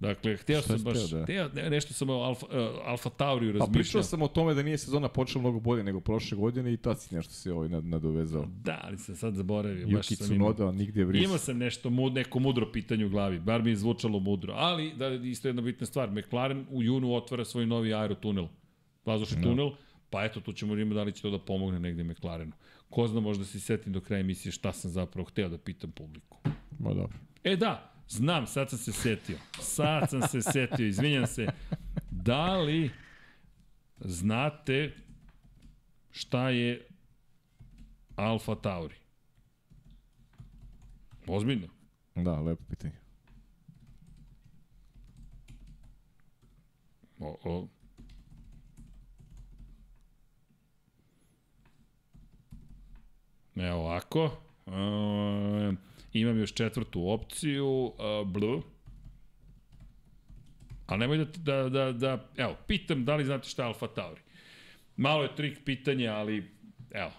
Dakle, 0.00 0.36
hteo 0.36 0.62
sam 0.62 0.78
baš, 0.78 0.98
da- 1.00 1.22
hteo, 1.22 1.48
ne, 1.48 1.70
nešto 1.70 1.94
sam 1.94 2.10
o 2.10 2.14
Alfa, 2.14 2.46
uh, 2.46 2.52
Alfa 2.84 3.10
Tauriju 3.10 3.52
Pa 3.52 3.58
razmišljao. 3.58 3.72
pričao 3.74 4.02
sam 4.02 4.22
o 4.22 4.28
tome 4.28 4.54
da 4.54 4.62
nije 4.62 4.78
sezona 4.78 5.08
počela 5.08 5.40
mnogo 5.40 5.60
bolje 5.60 5.84
nego 5.84 6.00
prošle 6.00 6.36
godine 6.36 6.72
i 6.72 6.76
tad 6.76 7.00
si 7.00 7.14
nešto 7.14 7.32
se 7.32 7.52
ovaj 7.52 7.68
nad- 7.68 7.84
nadovezao. 7.84 8.46
Da, 8.56 8.80
ali 8.82 8.98
sam 8.98 9.16
sad 9.16 9.34
zaboravio. 9.34 9.88
baš 9.88 10.06
sam 10.08 10.32
imao- 10.32 10.52
Tsunoda, 10.52 10.72
nigdje 10.72 11.04
vris. 11.04 11.24
Imao 11.24 11.38
sam 11.38 11.58
nešto, 11.58 11.90
mud, 11.90 12.12
neko 12.12 12.38
mudro 12.38 12.72
pitanje 12.72 13.06
u 13.06 13.10
glavi, 13.10 13.38
bar 13.40 13.62
mi 13.62 13.70
je 13.70 13.76
zvučalo 13.76 14.18
mudro. 14.20 14.54
Ali, 14.54 14.92
da, 14.92 15.08
isto 15.08 15.48
jedna 15.48 15.62
bitna 15.62 15.86
stvar, 15.86 16.10
McLaren 16.10 16.66
u 16.70 16.82
junu 16.82 17.14
otvara 17.14 17.44
svoj 17.44 17.66
novi 17.66 17.94
aerotunel, 17.94 18.46
vazdušni 19.04 19.36
Da. 19.36 19.42
tunel, 19.42 19.70
pa 20.10 20.24
eto, 20.24 20.40
tu 20.40 20.52
ćemo 20.52 20.74
vidimo 20.74 20.94
da 20.94 21.02
li 21.02 21.12
će 21.12 21.22
to 21.22 21.30
da 21.30 21.38
pomogne 21.38 21.80
negde 21.80 22.04
McLarenu. 22.04 22.52
Ko 22.92 23.08
zna, 23.08 23.20
možda 23.20 23.44
se 23.44 23.60
setim 23.60 23.92
do 23.92 24.00
kraja 24.00 24.20
emisije 24.20 24.52
šta 24.52 24.72
sam 24.72 24.90
zapravo 24.90 25.24
hteo 25.24 25.48
da 25.48 25.58
pitam 25.58 25.90
publiku. 25.90 26.38
Ma 26.78 26.94
dobro. 26.94 27.18
E 27.44 27.56
da, 27.56 27.92
znam, 28.08 28.46
sad 28.46 28.70
sam 28.70 28.78
se 28.78 28.92
setio. 28.92 29.38
Sad 29.60 30.10
sam 30.10 30.22
se 30.28 30.42
setio, 30.42 30.86
izvinjam 30.86 31.26
se. 31.26 31.46
Da 32.10 32.56
li 32.56 32.90
znate 34.00 34.94
šta 36.10 36.50
je 36.50 36.86
Alfa 38.16 38.54
Tauri? 38.54 38.94
Ozbiljno? 41.26 41.68
Da, 42.14 42.40
lepo 42.40 42.62
pitanje. 42.68 42.96
O, 47.20 47.36
o. 47.44 47.68
Evo 53.56 53.78
ovako. 53.78 54.30
E, 54.66 54.70
imam 56.12 56.38
još 56.38 56.54
četvrtu 56.54 57.08
opciju. 57.08 57.92
E, 57.98 58.24
blue. 58.24 58.60
Ali 60.86 61.00
nemoj 61.00 61.18
da, 61.18 61.24
da, 61.24 61.68
da, 61.68 61.92
da, 61.92 62.28
evo, 62.36 62.56
pitam 62.66 63.04
da 63.04 63.16
li 63.16 63.24
znate 63.24 63.48
šta 63.48 63.62
je 63.62 63.66
Alfa 63.66 63.86
Tauri. 63.86 64.20
Malo 64.96 65.22
je 65.22 65.36
trik 65.36 65.58
pitanje, 65.64 66.08
ali, 66.08 66.50
evo, 66.90 67.10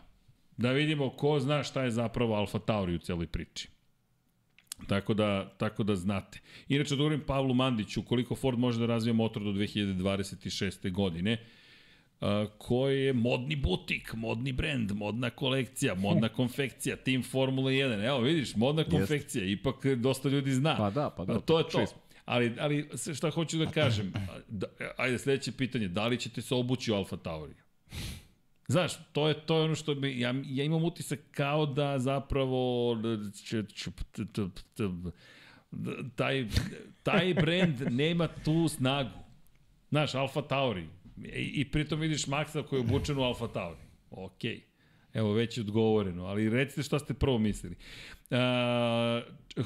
da 0.58 0.72
vidimo 0.72 1.10
ko 1.10 1.40
zna 1.40 1.64
šta 1.64 1.84
je 1.84 1.92
zapravo 1.92 2.36
Alfa 2.36 2.60
Tauri 2.60 2.96
u 2.96 3.00
celoj 3.00 3.28
priči. 3.28 3.68
Tako 4.88 5.14
da, 5.14 5.54
tako 5.58 5.84
da 5.84 5.96
znate. 5.96 6.40
Inače, 6.68 6.96
da 6.96 7.18
Pavlu 7.28 7.54
Mandiću, 7.54 8.04
koliko 8.04 8.36
Ford 8.36 8.60
može 8.60 8.80
da 8.80 8.86
razvija 8.86 9.14
motor 9.14 9.44
do 9.44 9.52
2026. 9.52 10.92
godine, 10.92 11.38
koji 12.58 13.06
je 13.06 13.14
modni 13.14 13.56
butik, 13.56 14.14
modni 14.14 14.52
brend, 14.52 14.92
modna 14.92 15.30
kolekcija, 15.30 15.96
modna 15.96 16.30
konfekcija, 16.30 16.96
tim 16.96 17.24
Formula 17.24 17.72
1. 17.72 18.08
Evo, 18.08 18.20
vidiš, 18.20 18.56
modna 18.56 18.84
konfekcija, 18.84 19.46
ipak 19.46 19.86
dosta 19.86 20.30
ljudi 20.30 20.54
zna. 20.54 20.76
Pa 20.78 20.90
da, 20.90 21.10
pa 21.10 21.26
da, 21.26 21.40
to 21.40 21.58
je 21.58 21.70
to. 21.70 21.86
Ali, 22.26 22.56
ali 22.60 22.90
šta 23.16 23.30
hoću 23.30 23.58
da 23.58 23.66
kažem, 23.66 24.14
da, 24.48 24.68
ajde, 24.98 25.18
sledeće 25.18 25.52
pitanje, 25.52 25.88
da 25.88 26.08
li 26.08 26.18
ćete 26.18 26.42
se 26.42 26.56
obući 26.56 26.92
u 26.92 26.96
Alfa 26.96 27.18
Tauri? 27.18 27.54
Znaš, 28.68 28.94
to 29.12 29.28
je 29.28 29.46
to 29.46 29.58
je 29.58 29.64
ono 29.64 29.76
što 29.76 29.96
mi, 29.96 30.20
ja, 30.20 30.34
ja 30.46 30.64
imam 30.64 30.84
utisak 30.84 31.20
kao 31.32 31.66
da 31.66 32.00
zapravo 32.00 32.96
t, 33.50 33.64
t, 34.76 34.84
taj, 36.16 36.46
taj 37.04 37.34
brend 37.34 37.82
nema 37.92 38.28
tu 38.28 38.68
snagu. 38.68 39.20
Znaš, 39.90 40.16
Alfa 40.16 40.42
Tauri. 40.42 40.88
I, 41.18 41.52
i 41.62 41.66
pritom 41.66 42.00
vidiš 42.00 42.26
Maxa 42.26 42.64
koji 42.64 42.80
je 42.80 42.86
obučen 42.86 43.18
u 43.18 43.22
Alfa 43.22 43.48
Tauri. 43.48 43.80
Okej. 44.12 44.62
Evo, 45.14 45.34
već 45.34 45.58
je 45.58 45.62
odgovoreno, 45.62 46.26
ali 46.26 46.50
recite 46.50 46.84
šta 46.84 47.00
ste 47.00 47.14
prvo 47.14 47.38
mislili. 47.38 47.76
A, 48.32 49.22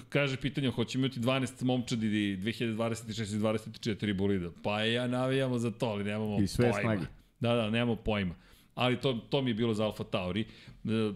kaže 0.10 0.38
pitanje, 0.38 0.70
hoćemo 0.70 1.06
imati 1.06 1.20
12 1.20 1.64
momčadi 1.64 2.08
2026 2.38 3.36
i 3.36 3.40
24 3.40 4.14
bolida. 4.18 4.50
Pa 4.64 4.82
ja 4.82 5.08
navijamo 5.08 5.58
za 5.60 5.72
to, 5.72 5.86
ali 5.86 6.04
nemamo 6.04 6.40
I 6.42 6.48
sve 6.48 6.72
pojma. 6.72 6.82
snage. 6.82 7.06
Da, 7.40 7.54
da, 7.54 7.70
nemamo 7.70 7.96
pojma. 7.96 8.36
Ali 8.76 9.02
to, 9.02 9.14
to 9.14 9.42
mi 9.42 9.50
je 9.50 9.54
bilo 9.54 9.74
za 9.74 9.86
Alfa 9.86 10.04
Tauri. 10.04 10.42
E, 10.42 10.46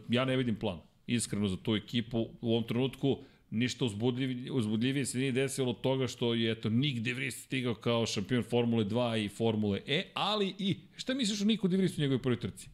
Ja 0.09 0.25
ne 0.25 0.37
vidim 0.37 0.55
plan, 0.55 0.79
iskreno, 1.07 1.47
za 1.47 1.57
tu 1.57 1.75
ekipu. 1.75 2.19
U 2.41 2.51
ovom 2.51 2.63
trenutku 2.63 3.23
ništa 3.51 3.85
uzbudljivije, 3.85 4.51
uzbudljivije 4.51 5.05
se 5.05 5.17
nije 5.17 5.31
desilo 5.31 5.69
od 5.69 5.81
toga 5.81 6.07
što 6.07 6.33
je 6.33 6.51
eto 6.51 6.69
Nick 6.69 6.99
De 6.99 7.13
Vries 7.13 7.43
stigao 7.43 7.75
kao 7.75 8.05
šampion 8.05 8.43
Formule 8.43 8.85
2 8.85 9.25
i 9.25 9.29
Formule 9.29 9.81
E, 9.87 10.03
ali 10.13 10.55
i 10.59 10.77
šta 10.95 11.13
misliš 11.13 11.41
o 11.41 11.45
Niku 11.45 11.67
De 11.67 11.77
u 11.77 12.01
njegovoj 12.01 12.21
prvoj 12.21 12.39
trci? 12.39 12.69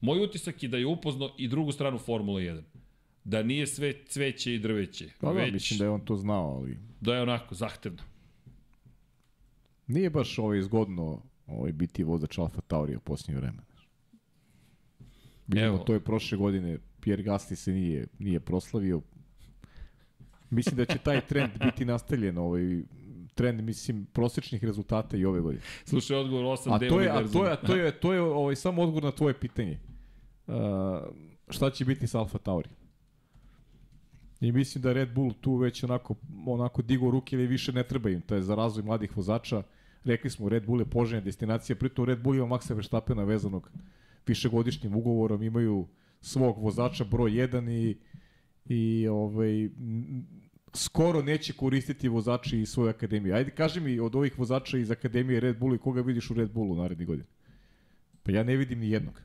Moj 0.00 0.24
utisak 0.24 0.62
je 0.62 0.68
da 0.68 0.76
je 0.76 0.86
upoznao 0.86 1.34
i 1.38 1.48
drugu 1.48 1.72
stranu 1.72 1.98
Formule 1.98 2.42
1. 2.42 2.62
Da 3.24 3.42
nije 3.42 3.66
sve 3.66 3.94
cveće 4.06 4.54
i 4.54 4.58
drveće. 4.58 5.08
Pa 5.20 5.32
da, 5.32 5.40
već 5.40 5.52
mislim 5.52 5.78
da 5.78 5.84
je 5.84 5.90
on 5.90 6.00
to 6.00 6.16
znao, 6.16 6.56
ali 6.56 6.78
da 7.00 7.14
je 7.14 7.22
onako 7.22 7.54
zahtevno. 7.54 8.02
Nije 9.86 10.10
baš 10.10 10.38
ovaj 10.38 10.62
zgodno 10.62 11.22
ovaj, 11.46 11.72
biti 11.72 12.04
vozač 12.04 12.38
Alfa 12.38 12.60
Tauri 12.60 12.96
u 12.96 13.00
posljednje 13.00 13.40
vreme. 13.40 13.62
Vidimo, 15.46 15.66
Evo. 15.66 15.78
to 15.78 15.94
je 15.94 16.00
prošle 16.00 16.38
godine, 16.38 16.78
Pierre 17.00 17.24
Gasly 17.24 17.54
se 17.54 17.72
nije, 17.72 18.06
nije 18.18 18.40
proslavio. 18.40 19.02
Mislim 20.50 20.76
da 20.76 20.84
će 20.84 20.98
taj 20.98 21.20
trend 21.26 21.52
biti 21.64 21.84
nastavljen, 21.84 22.38
ovaj, 22.38 22.82
trend, 23.34 23.60
mislim, 23.60 24.06
prosečnih 24.12 24.64
rezultata 24.64 25.16
i 25.16 25.24
ove 25.24 25.40
godine. 25.40 25.62
Slušaj, 25.84 26.16
odgovor 26.16 26.44
8 26.44 26.74
A 26.74 26.78
to 26.78 27.00
je, 27.00 27.10
a 27.10 27.28
to 27.32 27.44
je, 27.44 27.52
a 27.52 27.56
to 27.56 27.76
je, 27.76 27.92
to 27.92 28.12
je 28.12 28.20
ovaj, 28.20 28.56
samo 28.56 28.82
odgovor 28.82 29.02
na 29.02 29.10
tvoje 29.10 29.34
pitanje. 29.34 29.78
Uh, 30.46 30.54
šta 31.48 31.70
će 31.70 31.84
biti 31.84 32.06
sa 32.06 32.18
Alfa 32.18 32.38
Tauri? 32.38 32.68
I 34.40 34.52
mislim 34.52 34.82
da 34.82 34.92
Red 34.92 35.14
Bull 35.14 35.32
tu 35.40 35.56
već 35.56 35.84
onako, 35.84 36.14
onako 36.46 36.82
digo 36.82 37.10
ruke 37.10 37.36
ili 37.36 37.46
više 37.46 37.72
ne 37.72 37.82
treba 37.82 38.10
im. 38.10 38.20
To 38.20 38.34
je 38.34 38.42
za 38.42 38.54
razvoj 38.54 38.84
mladih 38.84 39.16
vozača. 39.16 39.62
Rekli 40.04 40.30
smo, 40.30 40.48
Red 40.48 40.66
Bull 40.66 40.80
je 40.80 40.90
poželjna 40.90 41.24
destinacija. 41.24 41.76
Pritom 41.76 42.04
Red 42.04 42.22
Bull 42.22 42.36
ima 42.36 42.46
Maxa 42.46 42.74
Verstappena 42.74 43.24
vezanog 43.24 43.70
višegodišnjim 44.26 44.96
ugovorom. 44.96 45.42
Imaju 45.42 45.86
svog 46.20 46.58
vozača 46.58 47.04
broj 47.04 47.30
1 47.30 47.70
i, 47.70 47.98
i 48.72 49.08
ovaj, 49.08 49.68
skoro 50.74 51.22
neće 51.22 51.52
koristiti 51.52 52.08
vozači 52.08 52.60
iz 52.60 52.68
svoje 52.68 52.90
akademije. 52.90 53.34
Ajde, 53.34 53.50
kaži 53.50 53.80
mi 53.80 54.00
od 54.00 54.14
ovih 54.14 54.38
vozača 54.38 54.78
iz 54.78 54.90
akademije 54.90 55.40
Red 55.40 55.58
Bullu 55.58 55.74
i 55.74 55.78
koga 55.78 56.00
vidiš 56.00 56.30
u 56.30 56.34
Red 56.34 56.50
Bullu 56.52 56.76
naredni 56.76 57.04
godin? 57.04 57.24
Pa 58.22 58.32
ja 58.32 58.42
ne 58.42 58.56
vidim 58.56 58.78
ni 58.78 58.90
jednog. 58.90 59.22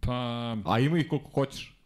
Pa, 0.00 0.56
A 0.64 0.78
ima 0.78 0.98
ih 0.98 1.08
koliko 1.08 1.30
hoćeš. 1.30 1.76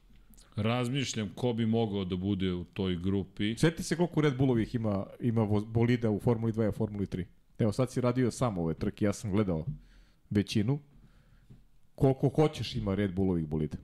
razmišljam 0.57 1.31
ko 1.35 1.53
bi 1.53 1.67
mogao 1.67 2.05
da 2.05 2.17
bude 2.17 2.53
u 2.53 2.65
toj 2.65 2.97
grupi. 2.97 3.55
Sjeti 3.59 3.83
se 3.83 3.97
koliko 3.97 4.21
Red 4.21 4.37
Bullovih 4.37 4.75
ima, 4.75 5.07
ima 5.21 5.47
bolida 5.47 6.11
u 6.11 6.21
Formuli 6.21 6.53
2 6.53 6.69
i 6.69 6.73
Formuli 6.73 7.07
3. 7.07 7.25
Evo 7.59 7.73
sad 7.73 7.93
si 7.93 8.01
radio 8.01 8.31
sam 8.31 8.59
ove 8.59 8.75
trke, 8.75 9.05
ja 9.05 9.13
sam 9.13 9.31
gledao 9.31 9.67
većinu. 10.31 10.79
Koliko 11.95 12.29
hoćeš 12.29 12.77
ima 12.77 12.95
Red 12.95 13.15
Bullovih 13.15 13.47
bolida. 13.47 13.77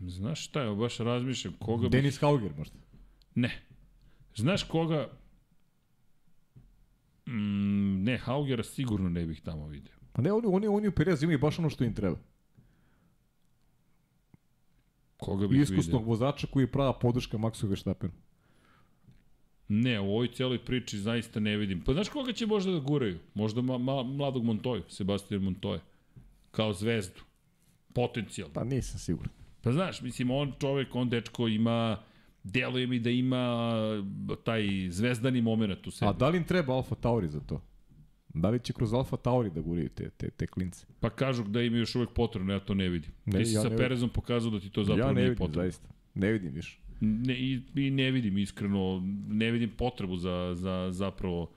Znaš 0.00 0.44
šta, 0.44 0.62
evo 0.62 0.74
baš 0.76 0.98
razmišljam 0.98 1.54
koga 1.58 1.88
bi... 1.88 1.96
Denis 1.96 2.20
Hauger 2.20 2.52
možda. 2.58 2.76
Ne. 3.34 3.62
Znaš 4.36 4.62
koga... 4.62 5.08
Mm, 7.26 8.04
ne, 8.04 8.18
Haugera 8.18 8.62
sigurno 8.62 9.08
ne 9.08 9.26
bih 9.26 9.40
tamo 9.40 9.68
vidio. 9.68 9.92
Pa 10.12 10.22
ne, 10.22 10.32
oni, 10.32 10.46
oni, 10.46 10.66
oni 10.66 10.88
u 10.88 10.92
Perez 10.92 11.22
imaju 11.22 11.38
baš 11.38 11.58
ono 11.58 11.70
što 11.70 11.84
im 11.84 11.94
treba. 11.94 12.16
Koga 15.16 15.46
bih 15.46 15.60
Iskusnog 15.60 16.06
vozača 16.06 16.46
koji 16.46 16.62
je 16.62 16.72
prava 16.72 16.98
podrška 16.98 17.38
Maxu 17.38 17.68
Verstappenu. 17.68 18.12
Ne, 19.68 20.00
u 20.00 20.04
ovoj 20.04 20.32
cijeloj 20.32 20.64
priči 20.64 20.98
zaista 20.98 21.40
ne 21.40 21.56
vidim. 21.56 21.80
Pa 21.84 21.92
znaš 21.92 22.08
koga 22.08 22.32
će 22.32 22.46
možda 22.46 22.72
da 22.72 22.78
guraju? 22.78 23.18
Možda 23.34 23.62
ma, 23.62 23.78
ma, 23.78 24.02
mladog 24.02 24.44
Montoju, 24.44 24.82
Sebastian 24.88 25.42
Montoya. 25.42 25.78
Kao 26.50 26.72
zvezdu. 26.72 27.20
Potencijalno. 27.92 28.54
Pa 28.54 28.64
nisam 28.64 28.98
siguran. 28.98 29.39
Pa 29.62 29.72
znaš, 29.72 30.02
mislim, 30.02 30.30
on 30.30 30.52
čovek, 30.60 30.94
on 30.94 31.08
dečko 31.08 31.48
ima, 31.48 31.98
deluje 32.44 32.86
mi 32.86 32.98
da 32.98 33.10
ima 33.10 33.72
taj 34.44 34.62
zvezdani 34.90 35.42
moment 35.42 35.86
u 35.86 35.90
sebi. 35.90 36.08
A 36.08 36.12
da 36.12 36.28
li 36.28 36.36
im 36.38 36.44
treba 36.44 36.74
Alfa 36.74 36.94
Tauri 36.94 37.28
za 37.28 37.40
to? 37.40 37.62
Da 38.34 38.50
li 38.50 38.60
će 38.60 38.72
kroz 38.72 38.94
Alfa 38.94 39.16
Tauri 39.16 39.50
da 39.50 39.60
guraju 39.60 39.88
te, 39.88 40.10
te, 40.10 40.30
te 40.30 40.46
klince? 40.46 40.86
Pa 41.00 41.10
kažu 41.10 41.44
da 41.44 41.62
im 41.62 41.74
je 41.74 41.78
još 41.80 41.94
uvek 41.94 42.10
potrebno, 42.10 42.52
ja 42.52 42.60
to 42.60 42.74
ne 42.74 42.88
vidim. 42.88 43.10
Ne, 43.26 43.38
Ti 43.38 43.46
si 43.46 43.54
ja 43.54 43.62
sa 43.62 43.68
ne 43.68 43.76
Perezom 43.76 44.08
pokazao 44.10 44.50
da 44.50 44.60
ti 44.60 44.70
to 44.70 44.84
zapravo 44.84 45.08
ja 45.08 45.12
ne 45.12 45.20
nije 45.20 45.28
vidim, 45.30 45.38
potrebno. 45.38 45.62
zaista. 45.62 45.88
Ne 46.14 46.32
vidim 46.32 46.52
više. 46.52 46.78
Ne, 47.00 47.34
i, 47.34 47.62
I 47.74 47.90
ne 47.90 48.10
vidim 48.10 48.38
iskreno, 48.38 49.02
ne 49.28 49.50
vidim 49.50 49.70
potrebu 49.76 50.16
za, 50.16 50.50
za 50.54 50.88
zapravo, 50.92 51.50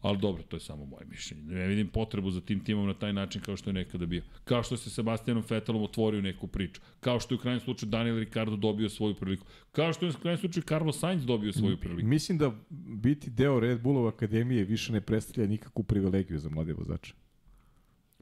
ali 0.00 0.18
dobro, 0.18 0.42
to 0.42 0.56
je 0.56 0.60
samo 0.60 0.84
moje 0.84 1.06
mišljenje. 1.10 1.42
Ne 1.42 1.66
vidim 1.66 1.88
potrebu 1.88 2.30
za 2.30 2.40
tim 2.40 2.64
timom 2.64 2.86
na 2.86 2.94
taj 2.94 3.12
način 3.12 3.42
kao 3.42 3.56
što 3.56 3.70
je 3.70 3.74
nekada 3.74 4.06
bio. 4.06 4.22
Kao 4.44 4.62
što 4.62 4.76
se 4.76 4.90
Sebastianom 4.90 5.44
Vettelom 5.50 5.82
otvorio 5.82 6.22
neku 6.22 6.46
priču. 6.46 6.80
Kao 7.00 7.20
što 7.20 7.34
je 7.34 7.38
u 7.38 7.40
krajnjem 7.40 7.60
slučaju 7.60 7.90
Daniel 7.90 8.18
Ricardo 8.18 8.56
dobio 8.56 8.88
svoju 8.88 9.14
priliku. 9.14 9.46
Kao 9.72 9.92
što 9.92 10.06
je 10.06 10.10
u 10.10 10.20
krajnjem 10.20 10.38
slučaju 10.38 10.64
Carlos 10.64 10.98
Sainz 10.98 11.26
dobio 11.26 11.52
svoju 11.52 11.76
priliku. 11.76 12.08
Mislim 12.08 12.38
da 12.38 12.52
biti 12.88 13.30
deo 13.30 13.60
Red 13.60 13.80
Bullove 13.80 14.08
akademije 14.08 14.64
više 14.64 14.92
ne 14.92 15.00
predstavlja 15.00 15.48
nikakvu 15.48 15.82
privilegiju 15.82 16.38
za 16.38 16.50
mlade 16.50 16.72
vozače. 16.72 17.14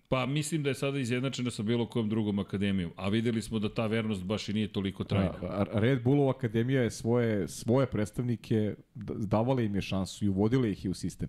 Pa 0.08 0.26
mislim 0.26 0.62
da 0.62 0.70
je 0.70 0.74
sada 0.74 0.98
izjednačena 0.98 1.50
sa 1.50 1.62
bilo 1.62 1.86
kojom 1.86 2.08
drugom 2.08 2.38
akademijom, 2.38 2.92
a 2.96 3.08
videli 3.08 3.42
smo 3.42 3.58
da 3.58 3.74
ta 3.74 3.86
vernost 3.86 4.24
baš 4.24 4.48
i 4.48 4.52
nije 4.52 4.72
toliko 4.72 5.04
trajna. 5.04 5.32
A, 5.42 5.64
a 5.72 5.80
Red 5.80 6.02
Bullova 6.02 6.30
akademija 6.30 6.82
je 6.82 6.90
svoje, 6.90 7.48
svoje 7.48 7.86
predstavnike, 7.86 8.74
davala 9.16 9.62
im 9.62 9.74
je 9.74 9.82
šansu 9.82 10.24
i 10.24 10.28
uvodila 10.28 10.66
ih 10.66 10.84
i 10.84 10.88
u 10.88 10.94
sistem. 10.94 11.28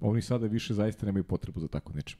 Oni 0.00 0.22
sada 0.22 0.46
više 0.46 0.74
zaista 0.74 1.06
nemaju 1.06 1.24
potrebu 1.24 1.60
za 1.60 1.68
tako 1.68 1.92
nečem. 1.92 2.18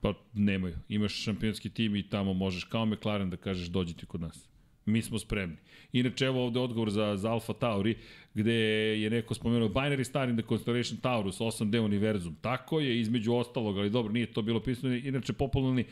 Pa 0.00 0.14
nemaju. 0.34 0.76
Imaš 0.88 1.14
šampionski 1.14 1.70
tim 1.70 1.96
i 1.96 2.08
tamo 2.08 2.32
možeš 2.32 2.64
kao 2.64 2.86
McLaren 2.86 3.30
da 3.30 3.36
kažeš 3.36 3.68
dođite 3.68 4.06
kod 4.06 4.20
nas. 4.20 4.48
Mi 4.86 5.02
smo 5.02 5.18
spremni. 5.18 5.56
Inače, 5.92 6.24
evo 6.24 6.44
ovde 6.44 6.60
odgovor 6.60 6.90
za, 6.90 7.16
za 7.16 7.30
Alfa 7.30 7.52
Tauri, 7.52 7.96
gde 8.34 8.54
je 9.00 9.10
neko 9.10 9.34
spomenuo 9.34 9.68
Binary 9.68 10.04
Star 10.04 10.28
in 10.28 10.36
the 10.36 10.48
Constellation 10.48 11.00
Taurus, 11.00 11.38
8D 11.38 11.78
univerzum. 11.78 12.36
Tako 12.40 12.80
je, 12.80 13.00
između 13.00 13.34
ostalog, 13.34 13.78
ali 13.78 13.90
dobro, 13.90 14.12
nije 14.12 14.32
to 14.32 14.42
bilo 14.42 14.60
pisano. 14.60 14.94
Inače, 14.94 15.32
popularni 15.32 15.84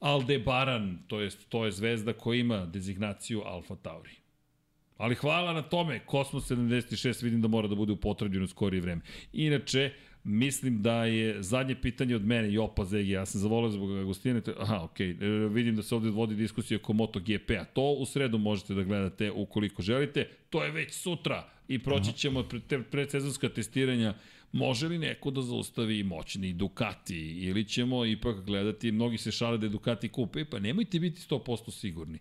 Aldebaran, 0.00 0.98
to 1.06 1.20
je, 1.20 1.30
to 1.48 1.64
je 1.64 1.72
zvezda 1.72 2.12
koja 2.12 2.40
ima 2.40 2.66
dezignaciju 2.66 3.42
Alfa 3.44 3.76
Tauri. 3.76 4.10
Ali 4.96 5.14
hvala 5.14 5.52
na 5.52 5.62
tome, 5.62 5.98
Kosmos 6.06 6.50
76 6.50 7.24
vidim 7.24 7.42
da 7.42 7.48
mora 7.48 7.68
da 7.68 7.74
bude 7.74 7.92
upotrebljen 7.92 8.42
u 8.42 8.46
skorije 8.46 8.80
vreme. 8.80 9.02
Inače, 9.32 9.92
mislim 10.24 10.82
da 10.82 11.04
je 11.04 11.42
zadnje 11.42 11.74
pitanje 11.74 12.16
od 12.16 12.24
mene, 12.24 12.52
Jopa 12.52 12.84
Zegi, 12.84 13.10
ja 13.10 13.26
sam 13.26 13.40
zavolio 13.40 13.70
zbog 13.70 13.98
Agustina, 13.98 14.40
to- 14.40 14.54
aha, 14.58 14.82
okej, 14.82 15.14
okay. 15.14 15.54
vidim 15.54 15.76
da 15.76 15.82
se 15.82 15.94
ovde 15.94 16.10
vodi 16.10 16.34
diskusija 16.34 16.78
oko 16.78 16.92
MotoGP-a, 16.92 17.64
to 17.64 17.92
u 17.92 18.06
sredu 18.06 18.38
možete 18.38 18.74
da 18.74 18.82
gledate 18.82 19.30
ukoliko 19.30 19.82
želite, 19.82 20.28
to 20.50 20.64
je 20.64 20.70
već 20.70 20.92
sutra 20.92 21.48
i 21.68 21.78
proći 21.78 22.12
ćemo 22.12 22.42
pre, 22.42 22.82
predsezonska 22.82 23.48
testiranja 23.48 24.14
Može 24.52 24.88
li 24.88 24.98
neko 24.98 25.30
da 25.30 25.42
zaustavi 25.42 26.02
moćni 26.02 26.52
Ducati 26.52 27.18
ili 27.18 27.64
ćemo 27.64 28.04
ipak 28.04 28.44
gledati, 28.44 28.92
mnogi 28.92 29.18
se 29.18 29.32
šale 29.32 29.58
da 29.58 29.66
je 29.66 29.70
Ducati 29.70 30.08
kupe, 30.08 30.44
pa 30.44 30.58
nemojte 30.58 31.00
biti 31.00 31.20
100% 31.20 31.70
sigurni. 31.70 32.18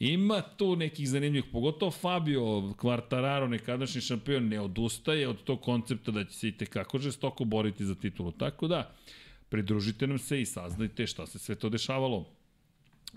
Ima 0.00 0.42
tu 0.42 0.76
nekih 0.76 1.08
zanimljivih, 1.08 1.50
pogotovo 1.52 1.90
Fabio 1.90 2.40
Quartararo, 2.80 3.48
nekadašnji 3.48 4.00
šampion, 4.00 4.48
ne 4.48 4.60
odustaje 4.60 5.28
od 5.28 5.44
tog 5.44 5.60
koncepta 5.60 6.10
da 6.10 6.24
će 6.24 6.32
se 6.32 6.48
i 6.48 6.52
tekako 6.52 6.98
žestoko 6.98 7.44
boriti 7.44 7.84
za 7.84 7.94
titulu. 7.94 8.32
Tako 8.32 8.68
da, 8.68 8.94
pridružite 9.48 10.06
nam 10.06 10.18
se 10.18 10.40
i 10.40 10.46
saznajte 10.46 11.06
šta 11.06 11.26
se 11.26 11.38
sve 11.38 11.54
to 11.54 11.68
dešavalo 11.68 12.26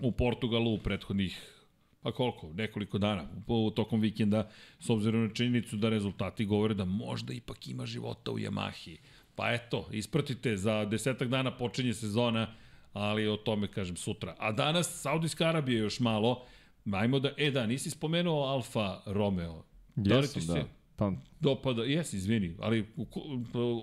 u 0.00 0.12
Portugalu 0.12 0.74
u 0.74 0.78
prethodnih 0.78 1.54
pa 2.02 2.12
koliko, 2.12 2.52
nekoliko 2.54 2.98
dana 2.98 3.24
u 3.46 3.70
tokom 3.70 4.00
vikenda, 4.00 4.50
s 4.80 4.90
obzirom 4.90 5.22
na 5.22 5.34
činjenicu 5.34 5.76
da 5.76 5.88
rezultati 5.88 6.44
govore 6.44 6.74
da 6.74 6.84
možda 6.84 7.32
ipak 7.32 7.68
ima 7.68 7.86
života 7.86 8.30
u 8.30 8.38
Yamahi. 8.38 8.96
Pa 9.34 9.52
eto, 9.52 9.88
ispratite, 9.92 10.56
za 10.56 10.84
desetak 10.84 11.28
dana 11.28 11.56
počinje 11.56 11.94
sezona, 11.94 12.54
ali 12.92 13.28
o 13.28 13.36
tome 13.36 13.68
kažem 13.68 13.96
sutra. 13.96 14.36
A 14.38 14.52
danas 14.52 15.00
Saudijska 15.02 15.48
Arabija 15.48 15.78
još 15.78 16.00
malo, 16.00 16.46
ajmo 16.92 17.18
da, 17.18 17.32
e 17.36 17.50
da, 17.50 17.66
nisi 17.66 17.90
spomenuo 17.90 18.44
Alfa 18.44 19.02
Romeo. 19.06 19.64
Da 19.96 20.18
li 20.18 20.28
ti 20.28 20.40
se 20.40 20.52
da. 20.52 20.68
Pa, 20.96 21.12
dopada, 21.40 21.82
jes, 21.82 22.12
izvini, 22.12 22.56
ali 22.58 22.86
u, 22.96 23.06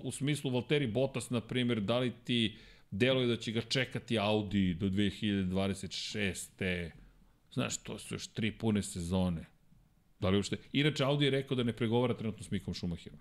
u, 0.03 0.11
smislu 0.11 0.52
Valtteri 0.52 0.88
Bottas, 0.88 1.30
na 1.30 1.41
primjer, 1.41 1.82
da 1.82 1.99
li 1.99 2.14
ti 2.23 2.57
deluje 2.91 3.28
da 3.28 3.36
će 3.36 3.52
ga 3.52 3.61
čekati 3.61 4.19
Audi 4.19 4.73
do 4.73 4.90
2026. 4.90 6.90
Znaš, 7.53 7.78
to 7.78 7.99
su 7.99 8.15
još 8.15 8.28
tri 8.28 8.52
pune 8.52 8.84
sezone. 8.84 9.45
Da 10.19 10.30
li 10.30 10.38
uopšte... 10.38 10.57
Inače, 10.73 11.03
Audi 11.03 11.26
je 11.26 11.32
rekao 11.32 11.57
da 11.57 11.64
ne 11.64 11.73
pregovara 11.73 12.14
trenutno 12.14 12.44
s 12.44 12.52
Mikom 12.52 12.73
Schumacherom. 12.73 13.19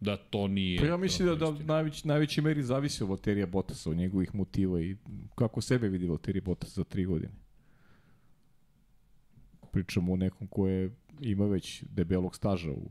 Da 0.00 0.16
to 0.16 0.48
nije... 0.48 0.78
pa 0.78 0.86
ja 0.86 0.96
mislim 0.96 1.28
da, 1.28 1.34
da 1.34 1.50
najveć, 1.50 2.04
najveći 2.04 2.40
meri 2.40 2.62
zavisi 2.62 3.02
od 3.02 3.08
Valterija 3.08 3.46
Bottasa, 3.46 3.90
od 3.90 3.96
njegovih 3.96 4.34
motiva 4.34 4.80
i 4.80 4.96
kako 5.34 5.60
sebe 5.60 5.88
vidi 5.88 6.06
Valterija 6.06 6.42
Bottas 6.44 6.74
za 6.74 6.84
tri 6.84 7.04
godine. 7.04 7.32
Pričamo 9.74 10.12
o 10.12 10.16
nekom 10.16 10.46
ko 10.46 10.68
je, 10.68 10.90
ima 11.20 11.46
već 11.46 11.84
debelog 11.84 12.36
staža 12.36 12.70
u 12.70 12.90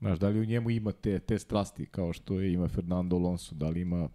Znaš, 0.00 0.18
da 0.18 0.28
li 0.28 0.40
u 0.40 0.44
njemu 0.44 0.70
ima 0.70 0.92
te, 0.92 1.18
te 1.18 1.38
strasti 1.38 1.86
kao 1.86 2.12
što 2.12 2.40
je 2.40 2.52
ima 2.52 2.68
Fernando 2.68 3.16
Alonso, 3.16 3.54
da 3.54 3.68
li 3.68 3.80
ima 3.80 4.08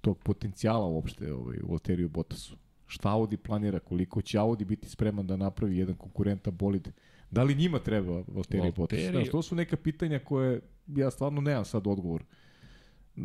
tog 0.00 0.18
potencijala 0.18 0.86
uopšte 0.86 1.32
ovaj, 1.32 1.58
u 1.62 1.68
Valteriju 1.70 2.08
Bottasu. 2.08 2.56
Šta 2.86 3.08
Audi 3.10 3.36
planira, 3.36 3.78
koliko 3.78 4.22
će 4.22 4.38
Audi 4.38 4.64
biti 4.64 4.88
spreman 4.88 5.26
da 5.26 5.36
napravi 5.36 5.78
jedan 5.78 5.94
konkurenta 5.94 6.50
bolid, 6.50 6.88
da 7.30 7.42
li 7.42 7.54
njima 7.54 7.78
treba 7.78 8.22
Valtteri 8.28 8.72
Bottas? 8.76 8.98
Valtteri- 8.98 9.10
Znaš, 9.10 9.30
to 9.30 9.42
su 9.42 9.54
neka 9.54 9.76
pitanja 9.76 10.18
koje 10.18 10.60
ja 10.86 11.10
stvarno 11.10 11.40
nemam 11.40 11.64
sad 11.64 11.86
odgovor 11.86 12.24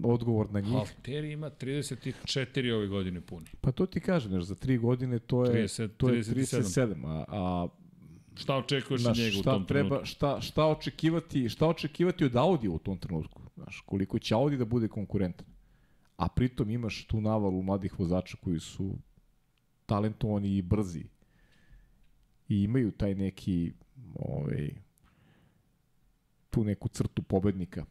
odgovor 0.03 0.51
na 0.51 0.59
njih. 0.59 0.73
Valtteri 0.73 1.31
ima 1.31 1.49
34 1.49 2.73
ove 2.73 2.87
godine 2.87 3.21
puni. 3.21 3.45
Pa 3.61 3.71
to 3.71 3.85
ti 3.85 3.99
kažem, 3.99 4.31
znaš, 4.31 4.43
za 4.43 4.55
tri 4.55 4.77
godine 4.77 5.19
to 5.19 5.45
je, 5.45 5.67
30, 5.67 5.89
to 5.97 6.09
je 6.09 6.23
37. 6.23 6.61
37, 6.61 7.05
a, 7.07 7.25
a 7.27 7.67
Šta 8.35 8.55
očekuješ 8.57 9.01
od 9.01 9.03
Znaš, 9.03 9.17
njega 9.17 9.37
u 9.39 9.43
tom 9.43 9.65
treba, 9.65 9.89
trenutku? 9.89 10.05
šta, 10.05 10.41
šta, 10.41 10.65
očekivati, 10.65 11.49
šta 11.49 11.67
očekivati 11.67 12.25
od 12.25 12.35
Audi 12.35 12.67
u 12.67 12.77
tom 12.77 12.97
trenutku? 12.97 13.41
Znaš, 13.55 13.83
koliko 13.85 14.19
će 14.19 14.35
Audi 14.35 14.57
da 14.57 14.65
bude 14.65 14.87
konkurentan? 14.87 15.47
A 16.17 16.27
pritom 16.27 16.69
imaš 16.69 17.05
tu 17.07 17.21
navalu 17.21 17.63
mladih 17.63 17.99
vozača 17.99 18.37
koji 18.43 18.59
su 18.59 18.95
talentovani 19.85 20.57
i 20.57 20.61
brzi. 20.61 21.03
I 22.49 22.63
imaju 22.63 22.91
taj 22.91 23.15
neki 23.15 23.73
ovaj, 24.15 24.69
tu 26.49 26.63
neku 26.63 26.87
crtu 26.87 27.21
pobednika. 27.21 27.85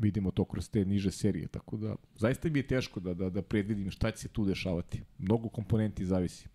Vidimo 0.00 0.30
to 0.30 0.44
kroz 0.44 0.70
te 0.70 0.84
niže 0.84 1.10
serije. 1.10 1.48
Tako 1.48 1.76
da, 1.76 1.96
zaista 2.16 2.48
mi 2.48 2.58
je 2.58 2.66
teško 2.66 3.00
da, 3.00 3.14
da, 3.14 3.30
da 3.30 3.42
predvidim 3.42 3.90
šta 3.90 4.10
će 4.10 4.18
se 4.18 4.28
tu 4.28 4.44
dešavati. 4.44 5.02
Mnogo 5.18 5.48
komponenti 5.48 6.06
zavisi. 6.06 6.48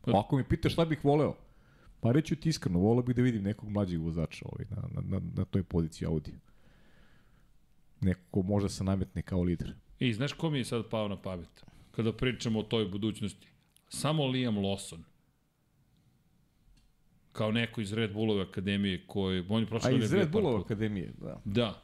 Pa- 0.00 0.20
Ako 0.20 0.36
mi 0.36 0.44
pitaš 0.44 0.72
šta 0.72 0.84
bih 0.84 1.04
voleo, 1.04 1.36
pa 2.00 2.12
reću 2.12 2.36
ti 2.36 2.48
iskreno, 2.48 2.78
voleo 2.78 3.02
bih 3.02 3.16
da 3.16 3.22
vidim 3.22 3.42
nekog 3.42 3.68
mlađeg 3.68 4.00
vozača 4.00 4.44
ovaj, 4.52 4.66
na, 4.70 4.82
na, 4.92 5.08
na, 5.08 5.20
na 5.34 5.44
toj 5.44 5.62
poziciji 5.62 6.06
Audi. 6.06 6.32
Neko 8.00 8.20
ko 8.30 8.42
možda 8.42 8.68
se 8.68 8.84
nametne 8.84 9.22
kao 9.22 9.42
lider. 9.42 9.74
I 9.98 10.12
znaš 10.14 10.32
ko 10.32 10.50
mi 10.50 10.58
je 10.58 10.64
sad 10.64 10.88
pao 10.90 11.08
na 11.08 11.22
pamet? 11.22 11.64
Kada 11.90 12.12
pričamo 12.12 12.58
o 12.58 12.62
toj 12.62 12.84
budućnosti. 12.84 13.48
Samo 13.88 14.26
Liam 14.26 14.56
Lawson. 14.56 15.02
Kao 17.32 17.52
neko 17.52 17.80
iz 17.80 17.92
Red 17.92 18.12
Bullove 18.12 18.42
akademije 18.42 19.06
koji... 19.06 19.44
On 19.48 19.60
je 19.62 19.66
godine 19.66 20.04
iz 20.04 20.12
Red 20.12 20.32
puta. 20.32 20.58
akademije, 20.58 21.12
da. 21.20 21.40
Da. 21.44 21.82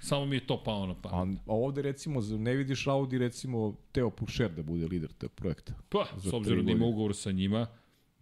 Samo 0.00 0.24
mi 0.26 0.36
je 0.36 0.46
to 0.46 0.62
pao 0.64 0.86
na 0.86 0.94
pamet. 0.94 1.38
A, 1.38 1.52
a 1.52 1.54
ovde 1.54 1.82
recimo 1.82 2.20
ne 2.38 2.54
vidiš 2.54 2.86
Audi 2.86 3.18
recimo 3.18 3.76
Teo 3.92 4.10
Pušer 4.10 4.50
da 4.50 4.62
bude 4.62 4.86
lider 4.86 5.12
tog 5.12 5.30
projekta. 5.30 5.74
Pa, 5.88 6.06
s 6.18 6.32
obzirom 6.32 6.66
da 6.66 6.72
ima 6.72 6.86
ugovor 6.86 7.16
sa 7.16 7.32
njima, 7.32 7.66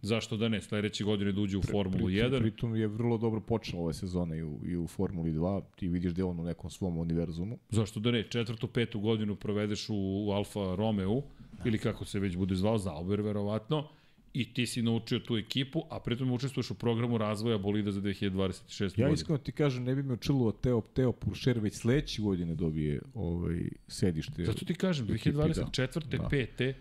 zašto 0.01 0.37
da 0.37 0.49
ne? 0.49 0.61
Sledeće 0.61 1.03
godine 1.03 1.31
da 1.31 1.41
uđe 1.41 1.57
u 1.57 1.61
Formulu 1.61 2.07
Pritom- 2.07 2.31
1. 2.31 2.39
Pritom 2.39 2.75
je 2.75 2.87
vrlo 2.87 3.17
dobro 3.17 3.41
počela 3.41 3.81
ove 3.81 3.93
sezone 3.93 4.37
i 4.37 4.43
u, 4.43 4.59
i 4.65 4.77
u 4.77 4.87
Formuli 4.87 5.33
2. 5.33 5.61
Ti 5.75 5.87
vidiš 5.87 6.11
da 6.11 6.21
je 6.21 6.25
on 6.25 6.39
u 6.39 6.43
nekom 6.43 6.69
svom 6.69 6.97
univerzumu. 6.97 7.57
Zašto 7.69 7.99
da 7.99 8.11
ne? 8.11 8.23
Četvrtu, 8.23 8.67
petu 8.67 8.99
godinu 8.99 9.35
provedeš 9.35 9.89
u, 9.89 9.95
u 9.95 10.31
Alfa 10.31 10.75
Romeo, 10.75 11.21
ili 11.65 11.77
kako 11.77 12.05
se 12.05 12.19
već 12.19 12.37
bude 12.37 12.55
zvao, 12.55 12.77
Zauber 12.77 13.21
verovatno, 13.21 13.87
i 14.33 14.53
ti 14.53 14.65
si 14.65 14.81
naučio 14.81 15.19
tu 15.19 15.37
ekipu, 15.37 15.83
a 15.89 15.99
pritom 15.99 16.31
učestvuješ 16.31 16.71
u 16.71 16.75
programu 16.75 17.17
razvoja 17.17 17.57
bolida 17.57 17.91
za 17.91 18.01
2026. 18.01 18.83
Ja 18.83 18.87
godinu. 18.89 19.13
iskreno 19.13 19.37
ti 19.37 19.51
kažem, 19.51 19.83
ne 19.83 19.95
bi 19.95 20.03
me 20.03 20.13
učilo 20.13 20.51
Teo, 20.51 20.81
Teo 20.81 21.11
Pušer 21.11 21.59
već 21.59 21.73
sledeće 21.73 22.21
godine 22.21 22.55
dobije 22.55 23.01
ovaj, 23.13 23.59
sedište. 23.87 24.45
Zato 24.45 24.65
ti 24.65 24.73
kažem, 24.73 25.05
ekipi, 25.13 25.31
da. 25.31 25.43
2024. 25.43 26.07
Da. 26.07 26.17
Da. 26.17 26.27
pete, 26.29 26.73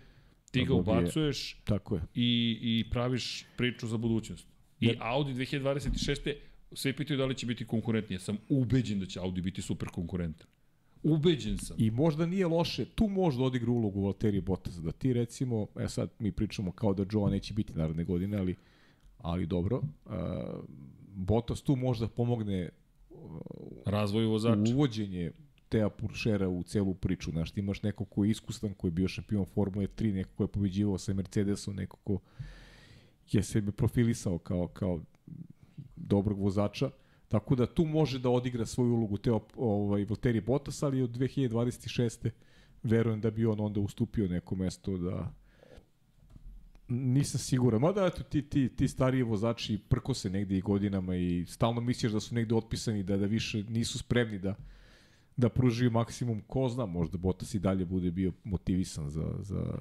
ti 0.51 0.61
Da 0.61 0.67
ga 0.67 0.75
ubacuješ 0.75 1.57
Tako 1.65 1.95
je. 1.95 2.03
i, 2.15 2.59
i 2.63 2.91
praviš 2.91 3.45
priču 3.57 3.87
za 3.87 3.97
budućnost. 3.97 4.47
I 4.81 4.87
Ja- 4.87 4.95
Audi 5.01 5.35
2026. 5.35 6.35
Svi 6.73 6.93
pitaju 6.93 7.19
da 7.19 7.25
li 7.27 7.35
će 7.35 7.47
biti 7.47 7.65
konkurentni. 7.67 8.17
Ja 8.17 8.21
sam 8.21 8.39
ubeđen 8.49 9.01
da 9.01 9.07
će 9.07 9.21
Audi 9.21 9.41
biti 9.41 9.63
super 9.63 9.89
konkurentan. 9.89 10.47
Ubeđen 11.03 11.59
sam. 11.59 11.77
I 11.81 11.91
možda 11.91 12.27
nije 12.27 12.47
loše, 12.47 12.85
tu 12.85 13.09
možda 13.09 13.45
odigra 13.45 13.71
ulogu 13.71 14.03
Valtteri 14.03 14.41
Bottas, 14.41 14.75
da 14.75 14.93
ti 14.93 15.13
recimo, 15.13 15.67
e 15.81 15.89
sad 15.89 16.11
mi 16.19 16.33
pričamo 16.33 16.73
kao 16.73 16.95
da 16.95 17.05
Joe 17.13 17.31
neće 17.31 17.55
biti 17.55 17.73
naredne 17.73 18.05
godine, 18.05 18.37
ali, 18.39 18.57
ali 19.19 19.47
dobro, 19.47 19.83
uh, 20.07 20.13
Bottas 21.15 21.63
tu 21.63 21.77
možda 21.77 22.09
pomogne 22.09 22.69
Razvoj 23.87 24.25
vozača. 24.25 24.61
u 24.61 24.75
uvođenje 24.75 25.33
Teja 25.69 25.89
Puršera 25.89 26.49
u 26.49 26.63
celu 26.63 26.95
priču, 26.95 27.31
znaš, 27.31 27.51
ti 27.51 27.61
imaš 27.61 27.83
neko 27.83 28.05
ko 28.05 28.25
je 28.25 28.31
iskustan, 28.31 28.75
koji 28.75 28.89
je 28.89 28.93
bio 28.93 29.09
šampion 29.09 29.45
Formule 29.45 29.87
3, 29.87 30.15
neko 30.15 30.31
ko 30.37 30.45
je 30.45 30.49
pobeđivao 30.49 30.99
sa 30.99 31.15
Mercedesom, 31.15 31.77
neko 31.77 31.97
ko 31.97 32.21
je 33.33 33.43
sebe 33.43 33.73
profilisao 33.73 34.39
kao, 34.39 34.69
kao 34.69 35.01
dobrog 35.97 36.39
vozača, 36.39 36.91
tako 37.29 37.55
da 37.55 37.67
tu 37.67 37.85
može 37.85 38.19
da 38.19 38.31
odigra 38.31 38.67
svoju 38.67 38.93
ulogu 38.93 39.17
Teo 39.19 39.41
ovaj, 39.57 40.05
Valtteri 40.05 40.41
Bottas, 40.41 40.83
ali 40.83 41.03
od 41.03 41.11
2026. 41.11 42.31
verujem 42.83 43.21
da 43.21 43.31
bi 43.31 43.47
on 43.47 43.61
onda 43.61 43.81
ustupio 43.81 44.29
neko 44.29 44.57
mesto 44.57 44.97
da 44.97 45.33
nisam 46.89 47.41
siguran. 47.41 47.81
Mada 47.81 48.07
eto, 48.07 48.23
ti, 48.23 48.43
ti, 48.43 48.69
ti 48.69 48.89
stariji 48.89 49.23
vozači 49.23 49.79
prko 49.89 50.15
se 50.15 50.31
negde 50.31 50.57
i 50.57 50.61
godinama 50.61 51.17
i 51.17 51.45
stalno 51.49 51.81
misliš 51.81 52.13
da 52.13 52.21
su 52.21 52.35
negde 52.35 52.55
otpisani, 52.55 53.03
da, 53.03 53.17
da 53.17 53.27
više 53.27 53.63
nisu 53.63 53.99
spremni 53.99 54.39
da 54.39 54.55
da 55.39 55.49
pruži 55.49 55.91
maksimum. 55.91 56.41
Ko 56.47 56.69
zna, 56.69 56.87
možda 56.87 57.19
Bottas 57.19 57.55
i 57.55 57.59
dalje 57.59 57.85
bude 57.85 58.11
bio 58.11 58.33
motivisan 58.45 59.11
za, 59.11 59.35
za 59.41 59.79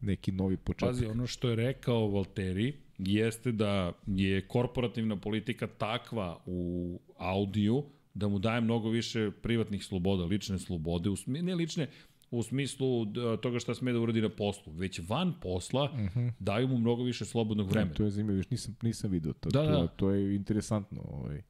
neki 0.00 0.32
novi 0.32 0.56
početak. 0.56 0.88
Pazi, 0.88 1.06
ono 1.06 1.26
što 1.26 1.48
je 1.48 1.56
rekao 1.56 2.08
Valtteri 2.08 2.72
jeste 2.98 3.52
da 3.52 3.92
je 4.06 4.48
korporativna 4.48 5.16
politika 5.16 5.66
takva 5.66 6.38
u 6.46 7.00
Audiju 7.16 7.84
da 8.14 8.28
mu 8.28 8.38
daje 8.38 8.60
mnogo 8.60 8.88
više 8.88 9.30
privatnih 9.42 9.84
sloboda, 9.84 10.24
lične 10.24 10.58
slobode, 10.58 11.10
ne 11.26 11.54
lične, 11.54 11.88
u 12.30 12.42
smislu 12.42 13.06
toga 13.42 13.58
šta 13.58 13.74
sme 13.74 13.92
da 13.92 14.00
uradi 14.00 14.20
na 14.20 14.28
poslu, 14.28 14.72
već 14.72 15.00
van 15.08 15.34
posla 15.42 15.82
uh 15.84 15.98
-huh. 15.98 16.32
daju 16.38 16.68
mu 16.68 16.78
mnogo 16.78 17.02
više 17.02 17.24
slobodnog 17.24 17.70
vremena. 17.70 17.94
To 17.94 18.04
je 18.04 18.10
zanimljivo, 18.10 18.36
još 18.38 18.50
nisam, 18.50 18.76
nisam 18.82 19.10
video 19.10 19.32
to. 19.32 19.50
Da, 19.50 19.64
to, 19.64 19.70
da. 19.70 19.86
to 19.86 20.10
je 20.10 20.36
interesantno. 20.36 21.02
Ovaj. 21.08 21.42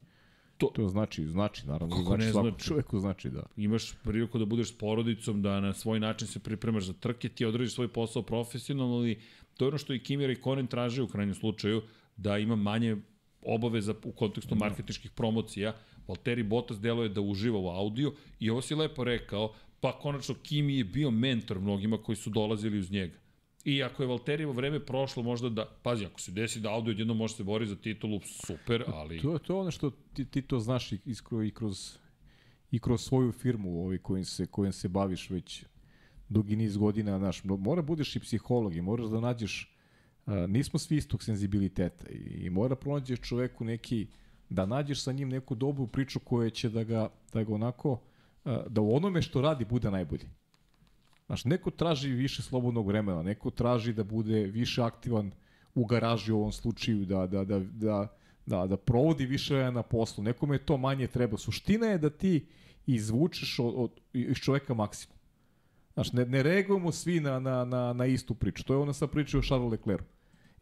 To- 0.57 0.67
To, 0.67 0.71
to 0.75 0.87
znači, 0.87 1.25
znači, 1.27 1.67
naravno, 1.67 1.95
Kako 1.95 2.07
znači 2.07 2.25
ne 2.25 2.31
svakom 2.31 2.49
znači? 2.51 2.65
čoveku 2.65 2.99
znači, 2.99 3.29
da. 3.29 3.43
imaš 3.57 3.93
priliku 4.03 4.39
da 4.39 4.45
budeš 4.45 4.69
s 4.69 4.77
porodicom, 4.77 5.41
da 5.41 5.59
na 5.59 5.73
svoj 5.73 5.99
način 5.99 6.27
se 6.27 6.39
pripremaš 6.39 6.83
za 6.83 6.93
trke, 6.93 7.29
ti 7.29 7.45
odradiš 7.45 7.73
svoj 7.73 7.87
posao 7.87 8.21
profesionalno, 8.21 8.95
ali 8.95 9.19
to 9.57 9.65
je 9.65 9.67
ono 9.67 9.77
što 9.77 9.93
i 9.93 9.99
Kimira 9.99 10.31
i 10.31 10.35
Konen 10.35 10.67
traže 10.67 11.01
u 11.01 11.07
krajnjem 11.07 11.35
slučaju, 11.35 11.81
da 12.17 12.37
ima 12.37 12.55
manje 12.55 12.97
obaveza 13.41 13.93
u 14.03 14.11
kontekstu 14.11 14.55
marketinških 14.55 15.11
promocija. 15.11 15.75
Valtteri 16.07 16.43
Bottas 16.43 16.79
deluje 16.79 17.09
da 17.09 17.21
uživa 17.21 17.59
u 17.59 17.69
audiju 17.69 18.13
i 18.39 18.49
ovo 18.49 18.61
si 18.61 18.75
lepo 18.75 19.03
rekao, 19.03 19.53
pa 19.79 19.99
konačno 19.99 20.35
Kimi 20.43 20.77
je 20.77 20.83
bio 20.83 21.11
mentor 21.11 21.59
mnogima 21.59 21.97
koji 21.97 22.15
su 22.15 22.29
dolazili 22.29 22.79
uz 22.79 22.91
njega. 22.91 23.17
I 23.65 23.83
ako 23.83 24.03
je 24.03 24.07
Valterijevo 24.07 24.53
vreme 24.53 24.79
prošlo, 24.79 25.23
možda 25.23 25.49
da, 25.49 25.65
pazi, 25.83 26.05
ako 26.05 26.19
se 26.21 26.31
desi 26.31 26.59
da 26.59 26.71
Audi 26.73 26.91
odjedno 26.91 27.13
može 27.13 27.33
se 27.33 27.43
bori 27.43 27.65
za 27.65 27.75
titulu, 27.75 28.19
super, 28.47 28.83
ali... 28.87 29.21
To, 29.21 29.37
to 29.37 29.53
je 29.53 29.59
ono 29.59 29.71
što 29.71 29.91
ti, 30.13 30.25
ti 30.25 30.41
to 30.41 30.59
znaš 30.59 30.91
i, 30.91 30.99
i 31.45 31.51
kroz 31.51 31.97
i 32.71 32.79
kroz 32.79 33.01
svoju 33.01 33.31
firmu 33.31 33.81
ovaj, 33.81 33.97
kojim, 33.97 34.25
se, 34.25 34.45
kojim 34.45 34.73
se 34.73 34.87
baviš 34.87 35.29
već 35.29 35.65
dugi 36.29 36.55
niz 36.55 36.77
godina, 36.77 37.17
znaš, 37.17 37.43
mo- 37.43 37.57
mora 37.57 37.81
budeš 37.81 38.15
i 38.15 38.19
psiholog 38.19 38.75
i 38.75 38.81
moraš 38.81 39.07
da 39.07 39.19
nađeš, 39.19 39.75
a, 40.25 40.47
nismo 40.47 40.79
svi 40.79 40.97
istog 40.97 41.23
senzibiliteta 41.23 42.09
i, 42.09 42.45
i 42.45 42.49
mora 42.49 42.75
pronađeš 42.75 43.19
čoveku 43.19 43.65
neki, 43.65 44.07
da 44.49 44.65
nađeš 44.65 45.03
sa 45.03 45.11
njim 45.11 45.29
neku 45.29 45.55
dobru 45.55 45.87
priču 45.87 46.19
koja 46.19 46.49
će 46.49 46.69
da 46.69 46.83
ga, 46.83 47.09
da 47.33 47.43
ga 47.43 47.53
onako, 47.53 47.99
a, 48.45 48.63
da 48.69 48.81
u 48.81 48.95
onome 48.95 49.21
što 49.21 49.41
radi 49.41 49.65
bude 49.65 49.91
najbolji. 49.91 50.25
Znaš, 51.27 51.45
neko 51.45 51.71
traži 51.71 52.09
više 52.09 52.41
slobodnog 52.41 52.87
vremena, 52.87 53.23
neko 53.23 53.49
traži 53.49 53.93
da 53.93 54.03
bude 54.03 54.39
više 54.39 54.81
aktivan 54.81 55.31
u 55.75 55.85
garaži 55.85 56.31
u 56.31 56.37
ovom 56.37 56.51
slučaju, 56.51 57.05
da, 57.05 57.27
da, 57.27 57.43
da, 57.43 57.59
da, 57.59 58.17
da, 58.45 58.67
da 58.67 58.77
provodi 58.77 59.25
više 59.25 59.71
na 59.71 59.83
poslu. 59.83 60.23
Nekome 60.23 60.57
to 60.57 60.77
manje 60.77 61.07
treba. 61.07 61.37
Suština 61.37 61.85
je 61.85 61.97
da 61.97 62.09
ti 62.09 62.45
izvučeš 62.85 63.59
od, 63.59 63.73
od, 63.77 63.91
iz 64.13 64.37
čoveka 64.37 64.73
maksimum. 64.73 65.16
Znaš, 65.97 66.13
ne, 66.13 66.25
ne 66.25 66.43
reagujemo 66.43 66.91
svi 66.91 67.19
na, 67.19 67.39
na, 67.39 67.65
na, 67.65 67.93
na 67.93 68.05
istu 68.05 68.33
priču. 68.33 68.63
To 68.63 68.73
je 68.73 68.77
ona 68.77 68.93
sa 68.93 69.07
priča 69.07 69.37
o 69.37 69.41
Charles 69.41 69.71
Leclercu. 69.71 70.09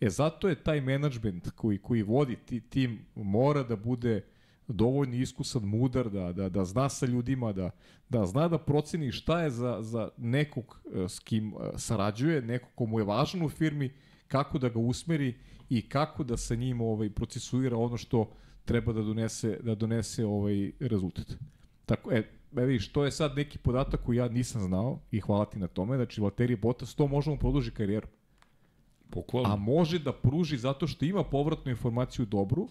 E, 0.01 0.09
zato 0.09 0.49
je 0.49 0.55
taj 0.55 0.81
menadžment 0.81 1.49
koji, 1.51 1.77
koji 1.77 2.03
vodi 2.03 2.35
ti, 2.45 2.61
tim 2.61 2.99
mora 3.15 3.63
da 3.63 3.75
bude 3.75 4.23
dovoljno 4.67 5.15
iskusan, 5.15 5.63
mudar, 5.63 6.09
da, 6.09 6.31
da, 6.31 6.49
da 6.49 6.65
zna 6.65 6.89
sa 6.89 7.05
ljudima, 7.05 7.51
da, 7.53 7.71
da 8.09 8.25
zna 8.25 8.47
da 8.47 8.57
proceni 8.57 9.11
šta 9.11 9.41
je 9.41 9.49
za, 9.49 9.77
za 9.81 10.09
nekog 10.17 10.79
e, 10.95 11.09
s 11.09 11.19
kim 11.19 11.49
e, 11.49 11.77
sarađuje, 11.77 12.41
nekog 12.41 12.69
komu 12.75 12.99
je 12.99 13.05
važan 13.05 13.41
u 13.41 13.49
firmi, 13.49 13.91
kako 14.27 14.57
da 14.57 14.69
ga 14.69 14.79
usmeri 14.79 15.35
i 15.69 15.89
kako 15.89 16.23
da 16.23 16.37
sa 16.37 16.55
njim 16.55 16.81
ovaj 16.81 17.09
procesuira 17.09 17.77
ono 17.77 17.97
što 17.97 18.31
treba 18.65 18.93
da 18.93 19.01
donese 19.01 19.59
da 19.63 19.75
donese 19.75 20.25
ovaj 20.25 20.71
rezultat. 20.79 21.33
Tako 21.85 22.11
e, 22.11 22.23
e 22.57 22.65
vidiš, 22.65 22.91
to 22.91 23.05
je 23.05 23.11
sad 23.11 23.35
neki 23.35 23.57
podatak 23.57 24.03
koji 24.03 24.17
ja 24.17 24.27
nisam 24.27 24.61
znao 24.61 24.99
i 25.11 25.19
hvala 25.19 25.45
ti 25.45 25.59
na 25.59 25.67
tome, 25.67 25.95
znači 25.95 26.21
Valtteri 26.21 26.55
Bottas 26.55 26.95
to 26.95 27.07
može 27.07 27.29
mu 27.29 27.37
produži 27.37 27.71
karijeru. 27.71 28.07
Bukvalno. 29.11 29.53
A 29.53 29.55
može 29.55 29.99
da 29.99 30.13
pruži 30.13 30.57
zato 30.57 30.87
što 30.87 31.05
ima 31.05 31.23
povratnu 31.23 31.71
informaciju 31.71 32.25
dobru, 32.25 32.67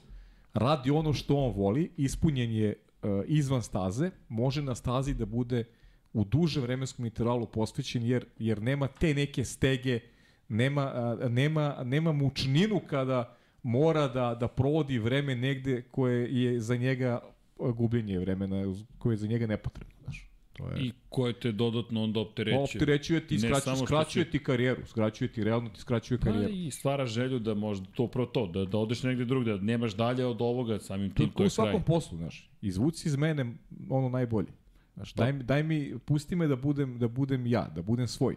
radi 0.54 0.90
ono 0.90 1.12
što 1.12 1.36
on 1.36 1.52
voli, 1.52 1.90
ispunjen 1.96 2.52
je 2.52 2.74
uh, 3.02 3.10
izvan 3.26 3.62
staze, 3.62 4.10
može 4.28 4.62
na 4.62 4.74
stazi 4.74 5.14
da 5.14 5.26
bude 5.26 5.64
u 6.12 6.24
dužem 6.24 6.62
vremenskom 6.62 7.04
intervalu 7.04 7.46
posvećen 7.46 8.02
jer 8.02 8.26
jer 8.38 8.62
nema 8.62 8.86
te 8.86 9.14
neke 9.14 9.44
stege, 9.44 10.00
nema 10.48 11.14
uh, 11.22 11.30
nema 11.30 11.76
nema 11.84 12.12
mučninu 12.12 12.80
kada 12.86 13.36
mora 13.62 14.08
da 14.08 14.34
da 14.40 14.48
provodi 14.48 14.98
vreme 14.98 15.34
negde 15.34 15.82
koje 15.82 16.42
je 16.42 16.60
za 16.60 16.76
njega 16.76 17.20
gubljenje 17.58 18.18
vremena 18.18 18.62
koje 18.98 19.12
je 19.12 19.18
za 19.18 19.26
njega 19.26 19.46
nepotrebno, 19.46 19.94
znaš. 20.02 20.28
To 20.52 20.64
je... 20.66 20.80
I 20.80 20.92
koje 21.08 21.32
te 21.32 21.52
dodatno 21.52 22.02
onda 22.02 22.20
opterećuje. 22.20 22.62
Opterećuje 22.62 23.26
ti, 23.26 23.38
skraćuje, 23.38 23.76
skraćuje 23.76 24.24
si- 24.24 24.30
ti 24.30 24.38
karijeru, 24.38 24.80
skraćuje 24.86 25.28
ti, 25.28 25.44
realno 25.44 25.68
ti 25.68 25.80
skraćuje 25.80 26.18
Pa 26.18 26.24
karijeru. 26.24 26.52
i 26.52 26.70
stvara 26.70 27.06
želju 27.06 27.38
da 27.38 27.54
možda 27.54 27.86
to 27.86 28.02
upravo 28.02 28.26
to, 28.26 28.46
da, 28.46 28.64
da 28.64 28.78
odeš 28.78 29.02
negde 29.02 29.24
drugde, 29.24 29.50
da 29.52 29.58
nemaš 29.58 29.94
dalje 29.94 30.26
od 30.26 30.42
ovoga, 30.42 30.78
samim 30.78 31.10
tim 31.10 31.26
to 31.26 31.32
to 31.32 31.42
u 31.42 31.44
je 31.44 31.48
kraj. 31.48 31.50
svakom 31.50 31.82
poslu, 31.82 32.18
znaš. 32.18 32.50
Izvuci 32.62 33.08
iz 33.08 33.16
mene 33.16 33.54
ono 33.90 34.08
najbolje. 34.08 34.48
Znaš, 34.94 35.14
daj, 35.14 35.32
mi- 35.32 35.42
daj 35.42 35.62
mi, 35.62 35.94
pusti 35.98 36.36
me 36.36 36.46
da 36.46 36.56
budem, 36.56 36.98
da 36.98 37.08
budem 37.08 37.46
ja, 37.46 37.70
da 37.74 37.82
budem 37.82 38.06
svoj. 38.08 38.36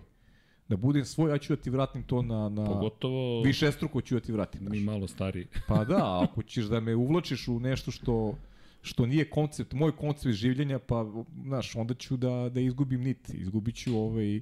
Da 0.67 0.77
budem 0.77 1.05
svoj, 1.05 1.31
ja 1.31 1.37
ću 1.37 1.55
da 1.55 1.61
ti 1.61 1.69
vratim 1.69 2.03
to 2.03 2.21
na, 2.21 2.49
na 2.49 2.65
Pogotovo 2.65 3.41
višestruko 3.41 4.01
ću 4.01 4.15
da 4.15 4.21
ti 4.21 4.31
vratim. 4.31 4.61
mi 4.61 4.67
Znaš. 4.69 4.85
malo 4.85 5.07
stariji. 5.07 5.47
Pa 5.67 5.83
da, 5.85 6.23
ako 6.23 6.43
ćeš 6.43 6.65
da 6.65 6.79
me 6.79 6.95
uvlačiš 6.95 7.47
u 7.47 7.59
nešto 7.59 7.91
što 7.91 8.35
što 8.87 9.05
nije 9.05 9.29
koncept, 9.29 9.73
moj 9.73 9.91
koncept 9.95 10.35
življenja, 10.35 10.79
pa, 10.79 11.05
znaš, 11.43 11.75
onda 11.75 11.93
ću 11.93 12.17
da, 12.17 12.49
da 12.49 12.61
izgubim 12.61 13.01
nit, 13.01 13.29
izgubit 13.33 13.75
ću 13.75 13.97
ovaj, 13.97 14.41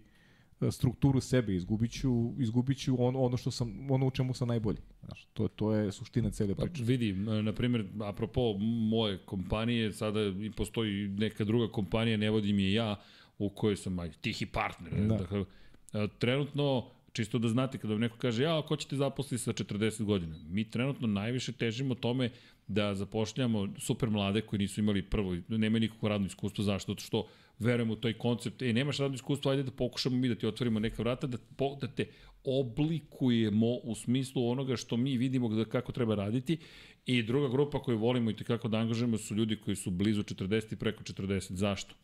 strukturu 0.72 1.22
sebe, 1.22 1.56
izgubit 1.56 1.92
ću, 1.92 2.34
izgubit 2.40 2.78
ću 2.78 2.96
ono, 3.04 3.22
ono, 3.22 3.38
što 3.38 3.52
sam, 3.52 3.92
ono 3.92 4.08
u 4.08 4.12
čemu 4.12 4.34
sam 4.34 4.48
najbolji. 4.48 4.78
Znaš, 5.06 5.28
to, 5.34 5.48
to 5.48 5.74
je 5.74 5.92
suština 5.92 6.32
cele 6.32 6.56
Pa 6.56 6.64
priče. 6.64 6.84
vidi, 6.84 7.14
na 7.14 7.54
primjer, 7.54 7.86
apropo 8.02 8.54
moje 8.90 9.18
kompanije, 9.26 9.94
sada 9.94 10.20
i 10.22 10.52
postoji 10.52 11.08
neka 11.08 11.44
druga 11.44 11.72
kompanija, 11.72 12.18
ne 12.18 12.30
vodim 12.30 12.60
je 12.60 12.74
ja, 12.74 12.96
u 13.38 13.50
kojoj 13.50 13.76
sam 13.76 14.00
aj, 14.00 14.12
tihi 14.22 14.46
partner. 14.46 14.94
Da. 14.94 15.02
Da. 15.02 15.18
Dakle, 15.18 15.46
a, 15.94 16.08
trenutno, 16.20 16.90
čisto 17.14 17.40
da 17.40 17.48
znate, 17.48 17.78
kada 17.78 17.94
vam 17.94 18.02
neko 18.02 18.18
kaže, 18.18 18.44
ja, 18.44 18.62
ko 18.62 18.76
ćete 18.76 18.96
zaposliti 18.96 19.44
sa 19.44 19.54
40 19.54 20.04
godina? 20.04 20.36
Mi 20.48 20.70
trenutno 20.70 21.08
najviše 21.08 21.52
težimo 21.52 21.96
tome 21.96 22.32
da 22.68 22.96
zapošljamo 22.96 23.68
super 23.80 24.10
mlade 24.10 24.42
koji 24.42 24.60
nisu 24.60 24.80
imali 24.80 25.02
prvo, 25.02 25.36
nemaju 25.48 25.80
nikakvo 25.80 26.10
radno 26.10 26.28
iskustvo, 26.28 26.64
zašto? 26.64 26.92
Zato 26.92 27.02
što 27.02 27.28
verujemo 27.60 27.94
u 27.94 27.96
taj 27.96 28.14
koncept, 28.14 28.62
e, 28.62 28.74
nemaš 28.74 28.98
radno 28.98 29.16
iskustvo, 29.16 29.52
ajde 29.52 29.64
da 29.64 29.72
pokušamo 29.72 30.18
mi 30.18 30.30
da 30.30 30.36
ti 30.36 30.48
otvorimo 30.48 30.80
neka 30.80 31.04
vrata, 31.04 31.28
da, 31.28 31.38
po, 31.56 31.78
da 31.82 31.88
te 31.88 32.08
oblikujemo 32.44 33.76
u 33.84 33.96
smislu 33.96 34.50
onoga 34.50 34.76
što 34.76 34.98
mi 34.98 35.18
vidimo 35.18 35.50
da 35.50 35.66
kako 35.66 35.92
treba 35.92 36.16
raditi 36.16 36.58
i 37.06 37.24
druga 37.24 37.50
grupa 37.50 37.82
koju 37.82 37.98
volimo 37.98 38.32
i 38.32 38.34
kako 38.34 38.68
da 38.68 38.78
angažujemo 38.78 39.18
su 39.18 39.36
ljudi 39.36 39.56
koji 39.56 39.76
su 39.76 39.92
blizu 39.92 40.24
40 40.24 40.74
i 40.74 40.76
preko 40.76 41.04
40. 41.04 41.54
Zašto? 41.54 41.96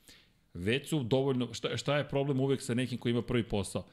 Već 0.54 0.90
su 0.90 1.04
dovoljno, 1.04 1.54
šta, 1.54 1.78
šta 1.78 1.98
je 1.98 2.10
problem 2.10 2.40
uvek 2.40 2.62
sa 2.62 2.74
nekim 2.74 2.98
koji 2.98 3.12
ima 3.12 3.22
prvi 3.22 3.44
posao? 3.44 3.86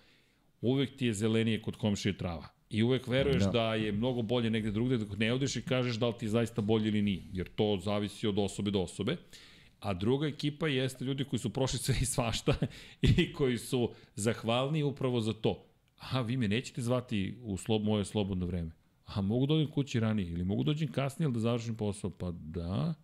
Uvek 0.60 0.96
ti 0.96 1.06
je 1.06 1.14
zelenije 1.14 1.62
kod 1.62 1.76
komšije 1.76 2.18
trava. 2.18 2.57
I 2.70 2.82
uvek 2.82 3.06
veruješ 3.06 3.42
da. 3.42 3.50
Da. 3.50 3.74
je 3.74 3.92
mnogo 3.92 4.22
bolje 4.22 4.50
negde 4.50 4.70
drugde, 4.70 4.98
dok 4.98 5.18
ne 5.18 5.32
odeš 5.32 5.56
i 5.56 5.62
kažeš 5.62 5.96
da 5.96 6.08
li 6.08 6.14
ti 6.18 6.26
je 6.26 6.30
zaista 6.30 6.62
bolje 6.62 6.88
ili 6.88 7.02
nije. 7.02 7.22
Jer 7.32 7.48
to 7.48 7.78
zavisi 7.82 8.26
od 8.26 8.38
osobe 8.38 8.70
do 8.70 8.80
osobe. 8.80 9.16
A 9.80 9.94
druga 9.94 10.26
ekipa 10.26 10.68
jeste 10.68 11.04
ljudi 11.04 11.24
koji 11.24 11.40
su 11.40 11.50
prošli 11.50 11.78
sve 11.78 11.94
i 12.00 12.06
svašta 12.06 12.54
i 13.02 13.32
koji 13.32 13.58
su 13.58 13.90
zahvalni 14.14 14.82
upravo 14.82 15.20
za 15.20 15.32
to. 15.32 15.64
Aha, 15.98 16.20
vi 16.20 16.36
me 16.36 16.48
nećete 16.48 16.82
zvati 16.82 17.38
u 17.42 17.56
slob, 17.56 17.82
moje 17.82 18.04
slobodno 18.04 18.46
vreme. 18.46 18.70
Aha, 19.04 19.20
mogu 19.20 19.46
da 19.46 19.54
odem 19.54 19.70
kući 19.70 20.00
ranije 20.00 20.32
ili 20.32 20.44
mogu 20.44 20.64
da 20.64 20.68
dođem 20.68 20.92
kasnije 20.92 21.24
ili 21.24 21.34
da 21.34 21.40
završim 21.40 21.76
posao. 21.76 22.10
Pa 22.10 22.30
da. 22.30 22.94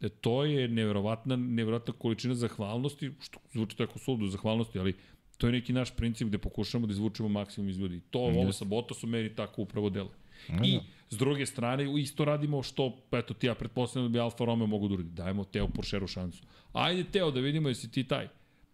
E, 0.00 0.08
to 0.08 0.44
je 0.44 0.68
neverovatna, 0.68 1.36
neverovatna 1.36 1.94
količina 1.94 2.34
zahvalnosti, 2.34 3.10
što 3.20 3.38
zvuči 3.52 3.76
tako 3.76 3.98
suludo 3.98 4.26
zahvalnosti, 4.26 4.78
ali 4.78 4.94
to 5.40 5.46
je 5.46 5.52
neki 5.52 5.72
naš 5.72 5.96
princip 5.96 6.28
gde 6.28 6.38
pokušamo 6.38 6.86
da 6.86 6.92
izvučemo 6.92 7.28
maksimum 7.28 7.68
iz 7.68 7.78
ljudi. 7.78 8.00
To, 8.10 8.18
ovo 8.18 8.30
Jeste. 8.40 8.52
sa 8.52 8.64
Botasom 8.64 9.10
meni 9.10 9.28
tako 9.28 9.62
upravo 9.62 9.90
dele. 9.90 10.10
Da, 10.48 10.64
I 10.64 10.72
da. 10.72 10.80
s 11.10 11.18
druge 11.18 11.46
strane, 11.46 12.00
isto 12.00 12.24
radimo 12.24 12.62
što, 12.62 12.96
eto 13.12 13.34
ti 13.34 13.46
ja 13.46 13.54
pretpostavljam 13.54 14.12
da 14.12 14.16
bi 14.16 14.20
Alfa 14.20 14.44
Romeo 14.44 14.66
mogu 14.66 14.88
da 14.88 14.94
uradi. 14.94 15.10
Dajemo 15.10 15.44
Teo 15.44 15.68
Porscheru 15.68 16.06
šansu. 16.06 16.42
Ajde 16.72 17.04
Teo 17.04 17.30
da 17.30 17.40
vidimo 17.40 17.68
jesi 17.68 17.90
ti 17.90 18.04
taj. 18.04 18.28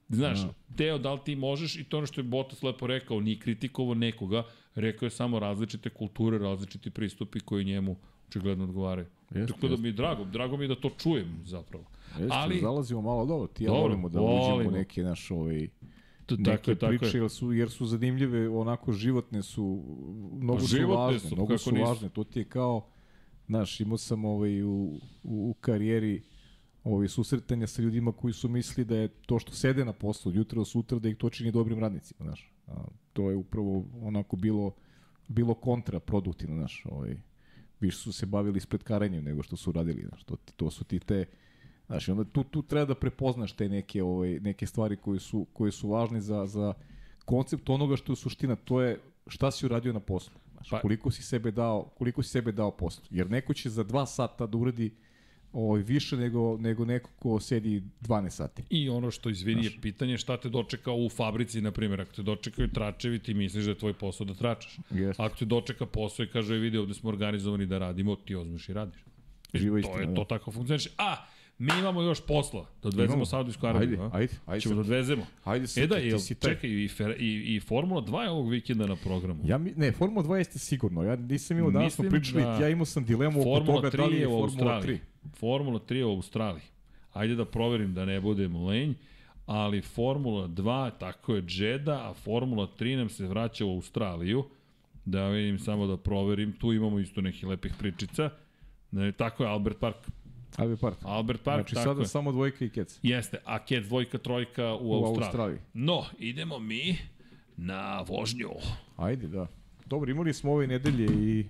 Znaš, 0.09 0.41
Da. 0.41 0.53
Teo, 0.77 0.99
da 0.99 1.13
li 1.13 1.21
ti 1.25 1.37
možeš, 1.37 1.77
i 1.77 1.85
to 1.85 1.99
ono 1.99 2.07
što 2.07 2.21
je 2.21 2.25
Botas 2.25 2.63
lepo 2.63 2.87
rekao, 2.87 3.21
nije 3.21 3.39
kritikovao 3.39 3.95
nekoga, 3.95 4.43
rekao 4.75 5.07
je 5.07 5.11
samo 5.11 5.39
različite 5.39 5.91
kulture, 5.91 6.39
različiti 6.39 6.91
pristupi 6.91 7.41
koji 7.41 7.65
njemu 7.65 7.97
očigledno 8.29 8.65
odgovaraju. 8.65 9.07
Jeste, 9.31 9.53
Tako 9.53 9.69
da 9.69 9.77
mi 9.77 9.89
je 9.89 9.93
drago, 9.93 10.25
drago 10.25 10.57
mi 10.57 10.65
je 10.65 10.69
da 10.69 10.75
to 10.75 10.91
čujem 10.99 11.41
zapravo. 11.45 11.85
Jeste, 12.11 12.27
ali- 12.31 12.61
zalazimo 12.61 13.03
malo 13.03 13.27
dobro, 13.27 13.47
ti 13.47 13.65
ja 13.65 13.69
Dobro, 13.69 13.83
volimo 13.83 14.09
da 14.09 14.21
uđemo 14.21 14.69
u 14.69 14.73
neke 14.73 15.03
naš 15.03 15.31
ovaj 15.31 15.69
To, 16.27 16.37
neke 16.37 16.51
tako 16.57 16.75
tako 16.75 16.89
priče 16.89 17.19
je. 17.19 17.21
jer 17.21 17.31
su 17.31 17.53
jer 17.53 17.71
su 17.71 17.87
zanimljive, 17.87 18.49
onako 18.49 18.93
životne 18.93 19.43
su 19.43 19.85
mnogo 20.33 20.59
Pa 20.59 20.67
su 20.67 20.89
važne, 20.89 21.19
su, 21.29 21.35
mnogo 21.35 21.59
su 21.59 21.73
nisu. 21.73 21.85
važne. 21.85 22.09
To 22.09 22.25
ti 22.25 22.39
je 22.39 22.45
kao 22.45 22.89
znaš, 23.47 23.81
imao 23.81 23.99
sam 23.99 24.25
ovaj 24.25 24.63
u, 24.63 24.69
u, 24.69 25.01
u 25.23 25.55
karijeri 25.61 26.23
ovaj 26.85 27.09
susretanja 27.09 27.67
sa 27.67 27.83
ljudima 27.83 28.13
koji 28.13 28.33
su 28.33 28.49
mislili 28.49 28.85
da 28.85 28.97
je 28.97 29.09
to 29.09 29.39
što 29.39 29.53
sede 29.53 29.85
na 29.85 29.93
poslu 29.93 30.29
od 30.29 30.37
jutra 30.37 30.57
do 30.57 30.65
sutra 30.65 30.99
da 30.99 31.09
ih 31.09 31.17
to 31.17 31.31
čini 31.31 31.53
dobrim 31.53 31.79
radnicima, 31.79 32.25
znaš. 32.25 32.53
A, 32.67 32.85
to 33.13 33.31
je 33.31 33.37
upravo 33.37 33.85
onako 34.03 34.37
bilo 34.37 34.75
bilo 35.29 35.55
kontraproduktivno, 35.55 36.57
znaš, 36.57 36.83
ovaj 36.91 37.17
više 37.81 37.99
su 37.99 38.13
se 38.13 38.27
bavili 38.27 38.61
spletkarenjem 38.61 39.25
nego 39.25 39.43
što 39.43 39.57
su 39.57 39.73
radili, 39.73 40.07
znaš, 40.09 40.25
to, 40.25 40.37
to 40.57 40.71
su 40.71 40.85
ti 40.85 41.01
te 41.01 41.25
Znaš, 41.87 42.09
onda 42.09 42.25
tu, 42.25 42.45
tu 42.45 42.63
treba 42.63 42.85
da 42.85 42.95
prepoznaš 42.95 43.53
te 43.53 43.69
neke, 43.69 44.03
ovaj, 44.03 44.41
neke 44.41 44.67
stvari 44.67 44.97
koje 44.97 45.21
su, 45.21 45.47
koje 45.53 45.73
su 45.73 45.89
važne 45.89 46.21
za, 46.21 46.47
za 46.47 46.75
koncept 47.25 47.71
onoga 47.71 47.97
što 47.97 48.13
je 48.13 48.17
suština, 48.17 48.57
to 48.57 48.81
je 48.81 49.01
šta 49.27 49.51
si 49.51 49.67
uradio 49.67 49.93
na 49.93 50.01
poslu. 50.01 50.35
Znaš, 50.53 50.71
Pa- 50.71 50.81
koliko 50.81 51.11
si 51.11 51.23
sebe 51.23 51.51
dao, 51.51 51.83
koliko 51.99 52.23
si 52.23 52.31
sebe 52.31 52.53
dao 52.53 52.71
poslu. 52.71 53.05
Jer 53.11 53.31
neko 53.31 53.55
će 53.55 53.71
za 53.71 53.85
dva 53.85 54.07
sata 54.07 54.47
da 54.47 54.59
uradi 54.59 54.95
ovaj, 55.53 55.83
više 55.83 56.17
nego, 56.17 56.57
nego 56.57 56.85
neko 56.85 57.11
ko 57.19 57.41
sedi 57.41 57.83
12 58.01 58.31
sati. 58.31 58.63
I 58.71 58.89
ono 58.89 59.11
što 59.11 59.31
izvini 59.31 59.65
je 59.65 59.71
pitanje 59.83 60.19
šta 60.19 60.37
te 60.37 60.49
dočeka 60.49 60.93
u 60.93 61.09
fabrici, 61.09 61.61
na 61.61 61.71
primjer, 61.71 62.01
ako 62.01 62.13
te 62.13 62.23
dočekaju 62.23 62.69
tračevi, 62.69 63.19
ti 63.19 63.35
misliš 63.35 63.65
da 63.65 63.71
je 63.71 63.79
tvoj 63.79 63.93
posao 63.93 64.27
da 64.27 64.35
tračaš. 64.35 64.79
Jeste. 64.91 65.23
Ako 65.23 65.37
te 65.37 65.45
dočeka 65.45 65.87
posao 65.87 66.25
i 66.25 66.29
kaže, 66.29 66.55
vidi, 66.55 66.79
ovde 66.79 66.95
smo 66.95 67.09
organizovani 67.09 67.67
da 67.67 67.79
radimo, 67.79 68.17
ti 68.17 68.35
ozmeš 68.35 68.69
i 68.69 68.73
radiš. 68.73 69.05
Živa 69.55 69.75
to 69.75 69.79
istina, 69.79 70.01
je, 70.01 70.07
da. 70.07 70.15
to 70.15 70.25
tako 70.25 70.53
funkcioniše. 70.53 70.91
A, 70.99 71.17
mi 71.59 71.73
imamo 71.79 72.03
još 72.03 72.27
posla, 72.27 72.67
da 72.83 72.89
odvezemo. 72.89 73.25
Saudijsku 73.25 73.67
Arabiju. 73.67 74.03
Ajde, 74.03 74.03
a? 74.03 74.11
ajde, 74.19 74.33
ajde 74.47 74.61
Ćemo 74.61 74.75
da 74.75 74.81
odvezemo. 74.81 75.27
Ajde 75.45 75.65
E 75.65 75.67
sad, 75.67 75.89
da, 75.89 75.97
ti 75.97 76.07
jel, 76.07 76.19
čekaj, 76.41 76.71
i, 76.71 76.89
Fer, 76.89 77.17
i, 77.19 77.57
i 77.57 77.61
Formula 77.61 78.03
2 78.03 78.21
je 78.21 78.31
ovog 78.31 78.51
vikenda 78.51 78.87
na 78.87 78.97
programu. 78.97 79.41
Ja 79.45 79.59
mi, 79.59 79.73
ne, 79.77 79.93
Formula 79.93 80.23
2 80.23 80.35
jeste 80.35 80.59
sigurno. 80.59 81.03
Ja 81.03 81.17
nisam 81.17 81.59
imao, 81.59 81.71
danas 81.71 81.95
smo 81.95 82.11
pričali, 82.11 82.43
da 82.43 82.59
ja 82.61 82.69
imao 82.69 82.85
sam 82.85 83.05
dilemu 83.05 83.41
oko 83.41 83.67
toga 83.67 83.91
3 83.91 83.97
da 83.97 84.05
li 84.05 84.17
je 84.17 84.25
Formula 84.25 84.45
Australiji. 84.45 85.01
3. 85.25 85.39
Formula 85.39 85.81
3 85.89 85.95
je 85.95 86.05
u 86.05 86.11
Australiji. 86.11 86.65
Ajde 87.13 87.35
da 87.35 87.45
proverim 87.45 87.95
da 87.95 88.05
ne 88.05 88.21
budem 88.21 88.57
lenj, 88.57 88.95
ali 89.47 89.83
Formula 89.83 90.49
2, 90.49 90.91
tako 90.99 91.35
je 91.35 91.43
Džeda, 91.43 92.11
a 92.11 92.15
Formula 92.15 92.69
3 92.79 92.97
nam 92.97 93.09
se 93.09 93.27
vraća 93.27 93.65
u 93.65 93.71
Australiju. 93.71 94.45
Da 95.05 95.29
vidim 95.29 95.59
samo 95.59 95.87
da 95.87 95.97
proverim, 95.97 96.53
tu 96.53 96.73
imamo 96.73 96.99
isto 96.99 97.21
nekih 97.21 97.45
lepih 97.45 97.73
pričica. 97.79 98.31
Ne, 98.91 99.13
tako 99.13 99.43
je 99.43 99.49
Albert 99.49 99.79
Park. 99.79 99.97
Ajde, 100.57 100.77
part. 100.77 100.99
Albert 101.03 101.43
Park, 101.43 101.57
Znači 101.61 101.75
tako 101.75 101.85
sada 101.85 102.01
je. 102.01 102.07
samo 102.07 102.33
dvojka 102.33 102.65
i 102.65 102.69
kec. 102.69 102.99
Jeste, 103.03 103.39
a 103.45 103.65
Ket 103.65 103.85
dvojka, 103.85 104.19
trojka 104.19 104.75
u, 104.75 104.91
U 104.91 104.93
Australiji. 104.95 105.25
Australiji. 105.27 105.59
No, 105.75 106.05
idemo 106.19 106.59
mi 106.59 106.97
na 107.57 108.01
vožnju. 108.09 108.49
Ajde, 108.97 109.29
da. 109.29 109.47
Dobro, 109.87 110.11
imali 110.11 110.33
smo 110.33 110.53
ove 110.53 110.67
nedelje 110.67 111.07
i 111.07 111.45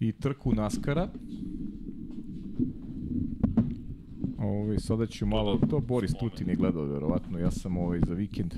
i 0.00 0.12
trku 0.12 0.52
Naskara. 0.54 1.08
Ove, 4.38 4.78
sada 4.78 5.06
ću 5.06 5.26
malo, 5.26 5.58
to 5.70 5.80
Boris 5.80 6.12
Tutin 6.20 6.48
je 6.48 6.56
gledao 6.56 6.84
verovatno, 6.84 7.38
ja 7.38 7.50
sam 7.50 7.76
ovaj 7.76 8.00
za 8.06 8.14
vikend 8.14 8.54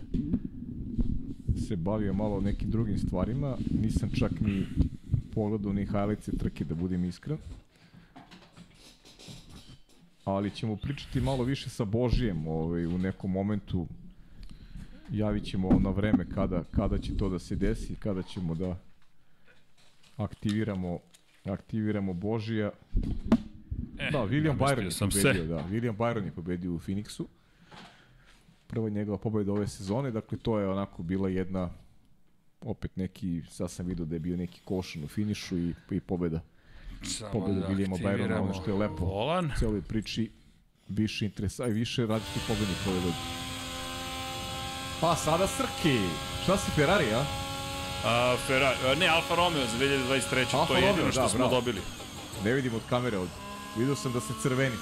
se 1.59 1.77
bavio 1.77 2.13
malo 2.13 2.41
nekim 2.41 2.71
drugim 2.71 2.99
stvarima, 2.99 3.57
nisam 3.83 4.11
čak 4.19 4.41
ni 4.41 4.67
pogledao 5.35 5.73
ni 5.73 5.87
highlights 5.87 6.29
trke 6.39 6.65
da 6.65 6.75
budem 6.75 7.05
iskren. 7.05 7.39
Ali 10.29 10.51
ćemo 10.51 10.77
pričati 10.77 11.21
malo 11.21 11.45
više 11.45 11.71
sa 11.71 11.85
Božijem 11.85 12.49
ovaj, 12.49 12.87
u 12.87 12.99
nekom 12.99 13.31
momentu 13.31 13.87
javit 15.11 15.45
ćemo 15.45 15.79
na 15.81 15.91
vreme 15.91 16.27
kada, 16.35 16.65
kada 16.71 16.99
će 16.99 17.17
to 17.17 17.29
da 17.29 17.39
se 17.39 17.57
desi, 17.57 17.95
kada 17.95 18.23
ćemo 18.23 18.55
da 18.55 18.77
aktiviramo 20.17 20.99
aktiviramo 21.45 22.13
Božija. 22.13 22.71
E, 23.99 24.11
Da, 24.13 24.19
William 24.19 24.57
namestio 24.57 24.67
Byron 24.67 24.85
je 24.85 24.91
sam 24.91 25.09
pobedio, 25.11 25.43
se. 25.43 25.47
da. 25.47 25.65
William 25.71 25.97
Byron 25.97 26.25
je 26.25 26.33
pobedio 26.33 26.73
u 26.73 26.79
Phoenixu. 26.79 27.25
Prva 28.67 28.89
njegova 28.89 29.19
pobeda 29.19 29.53
ove 29.53 29.69
sezone, 29.69 30.11
dakle 30.11 30.39
to 30.39 30.59
je 30.59 30.69
onako 30.69 31.03
bila 31.03 31.29
jedna 31.29 31.71
opet 32.61 32.97
neki, 32.97 33.43
sad 33.51 33.71
sam 33.71 33.87
vidio 33.87 34.05
da 34.05 34.15
je 34.15 34.21
bio 34.21 34.37
neki 34.37 34.61
košan 34.65 35.05
u 35.05 35.09
finišu 35.09 35.59
i, 35.59 35.75
i 35.91 36.01
pobeda 36.01 36.41
pobedu 37.33 37.61
da 37.61 37.67
Vilijama 37.67 37.97
Bajrona, 38.03 38.43
ono 38.43 38.55
što 38.55 38.71
je 38.71 38.77
lepo. 38.77 39.05
Volan. 39.05 39.51
Cijeloj 39.59 39.83
priči 39.83 40.31
više 40.89 41.25
interesa 41.25 41.67
i 41.67 41.73
više 41.73 42.07
radite 42.07 42.41
pobednika 42.49 42.81
koje 42.85 42.95
godine. 42.97 43.17
Pa 45.01 45.17
sada 45.17 45.47
Srki, 45.47 45.99
šta 46.43 46.57
si 46.57 46.71
Ferrari, 46.71 47.13
a? 47.15 47.25
a 48.05 48.37
Ferrari, 48.47 48.99
ne, 49.01 49.07
Alfa 49.07 49.35
Romeo 49.35 49.67
za 49.67 49.85
2023. 49.85 50.55
Alfa 50.55 50.67
to 50.67 50.77
je 50.77 50.83
jedino 50.83 51.13
što 51.13 51.21
da, 51.21 51.29
smo 51.29 51.39
bravo. 51.39 51.55
dobili. 51.55 51.81
Ne 52.45 52.53
vidim 52.53 52.75
od 52.75 52.83
kamere 52.91 53.19
od... 53.19 53.29
Vidio 53.77 53.97
sam 53.97 54.13
da 54.13 54.21
se 54.21 54.33
crveni. 54.43 54.77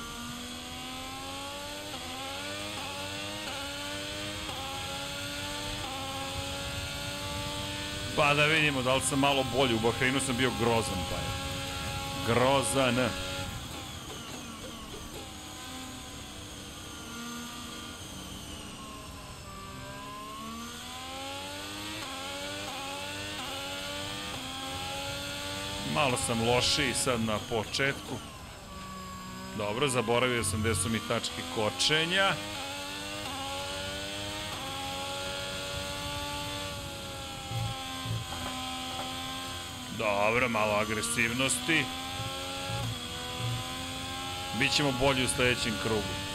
Pa 8.16 8.34
da 8.34 8.44
vidimo 8.44 8.82
da 8.82 8.94
li 8.94 9.00
sam 9.00 9.18
malo 9.18 9.44
bolji, 9.56 9.74
u 9.74 9.78
Bahreinu 9.78 10.20
sam 10.20 10.36
bio 10.36 10.50
grozan, 10.60 11.00
pa 11.10 11.16
je. 11.16 11.45
Grozan. 12.26 12.94
Malo 25.94 26.16
sam 26.26 26.48
lošiji 26.48 26.94
sad 26.94 27.20
na 27.20 27.38
početku. 27.50 28.16
Dobro, 29.58 29.88
zaboravio 29.88 30.44
sam 30.44 30.60
gde 30.60 30.74
su 30.74 30.88
mi 30.88 30.98
tačke 31.08 31.42
kočenja. 31.54 32.32
Dobro, 39.98 40.48
malo 40.48 40.74
agresivnosti. 40.74 41.84
Bićemo 44.58 44.92
bolji 45.00 45.24
u 45.24 45.28
sledećem 45.28 45.74
krugu. 45.82 46.25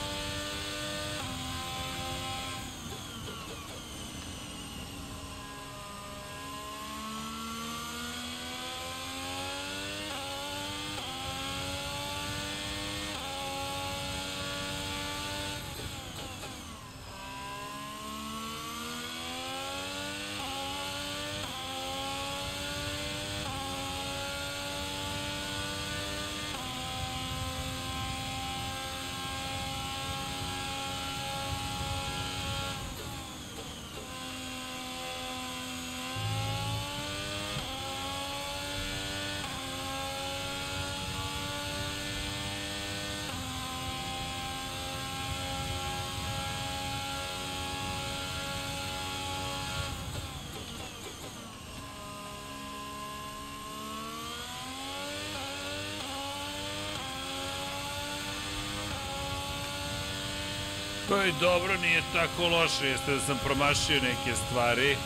To 61.12 61.22
je 61.22 61.34
dobro, 61.40 61.78
nije 61.78 62.04
tako 62.14 62.48
loše, 62.48 62.88
jeste 62.88 63.12
da 63.16 63.20
sam 63.20 63.40
promašio 63.46 63.96
neke 64.02 64.36
stvari. 64.48 64.98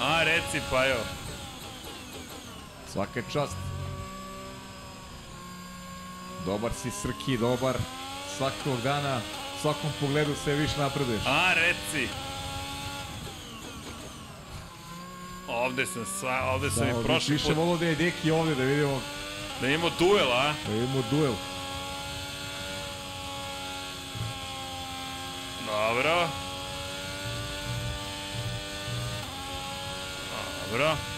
A, 0.00 0.22
reci, 0.24 0.60
pa 0.70 0.84
jo. 0.84 0.96
Svaka 2.92 3.22
čast. 3.32 3.56
Dobar 6.46 6.70
si 6.82 6.90
Srki, 6.90 7.36
dobar. 7.38 7.76
Svakog 8.36 8.80
dana, 8.82 9.20
svakom 9.62 9.90
pogledu 10.00 10.34
sve 10.44 10.54
više 10.54 10.78
napreduješ. 10.78 11.22
A, 11.26 11.52
reci. 11.54 12.08
Ovde 15.48 15.86
sam, 15.86 16.06
sva, 16.20 16.50
ovde 16.54 16.70
sam 16.70 16.88
i 16.88 17.04
prošli 17.04 17.32
više 17.32 17.46
put. 17.46 17.56
volio 17.56 17.76
da 17.76 17.86
je 17.86 17.94
Deki 17.94 18.30
ovde, 18.30 18.54
da 18.54 18.62
vidimo, 18.64 19.00
Da 19.60 19.68
imamo 19.68 19.90
duel, 19.98 20.32
a? 20.32 20.54
da 20.66 20.72
vidimo 20.72 21.02
duel. 21.10 21.32
Bra. 26.04 26.28
Ja, 30.30 30.76
bra. 30.76 31.13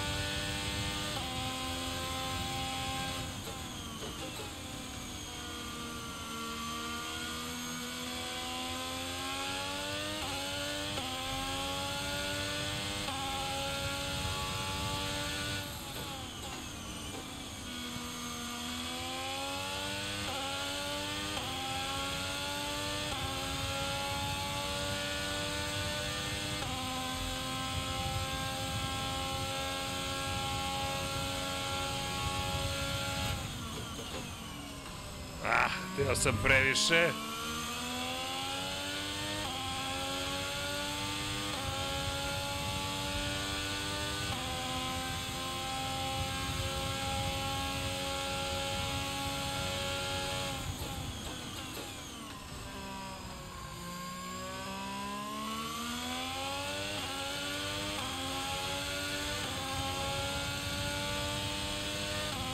Htio 35.96 36.16
sam 36.16 36.38
previše. 36.42 37.08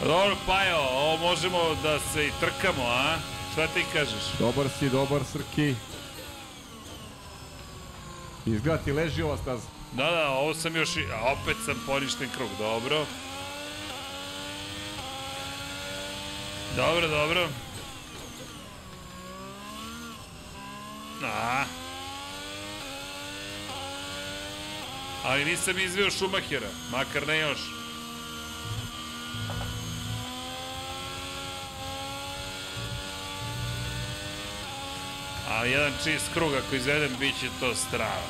Dobro, 0.00 0.36
Pajo, 0.46 0.76
ovo 0.76 1.16
možemo 1.16 1.58
da 1.82 1.98
se 1.98 2.26
i 2.26 2.30
trkamo, 2.40 2.82
a? 2.82 3.31
Šta 3.52 3.66
ti 3.66 3.84
kažeš? 3.92 4.24
Dobar 4.38 4.66
si, 4.78 4.88
dobar 4.88 5.20
Srki. 5.32 5.74
Izgleda 8.46 8.82
ti 8.82 8.92
leži 8.92 9.22
ova 9.22 9.36
staza. 9.36 9.66
Da, 9.92 10.10
da, 10.10 10.28
ovo 10.28 10.54
sam 10.54 10.76
još, 10.76 10.96
a 10.96 11.32
opet 11.32 11.56
sam 11.64 11.82
poništen 11.86 12.28
krug, 12.36 12.48
dobro. 12.58 13.06
Dobro, 16.76 17.08
dobro. 17.08 17.48
A. 21.24 21.64
Ali 25.24 25.44
nisam 25.44 25.78
izveo 25.78 26.10
Šumahera, 26.10 26.68
makar 26.90 27.26
ne 27.26 27.38
još. 27.38 27.81
Ali 35.62 35.70
jedan 35.70 35.92
čist 36.04 36.26
krug, 36.34 36.54
ako 36.54 36.74
izvedem, 36.74 37.16
bit 37.20 37.40
će 37.40 37.46
to 37.60 37.74
strava. 37.74 38.28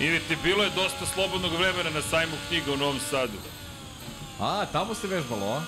Ili 0.00 0.20
ti 0.20 0.36
bilo 0.42 0.64
je 0.64 0.70
dosta 0.70 1.06
slobodnog 1.14 1.52
vremena 1.52 1.90
na 1.90 2.02
sajmu 2.02 2.36
knjiga 2.48 2.72
u 2.72 2.76
Novom 2.76 3.00
Sadu. 3.10 3.38
A, 4.40 4.66
tamo 4.72 4.94
se 4.94 5.06
vežbalo, 5.06 5.52
a? 5.52 5.62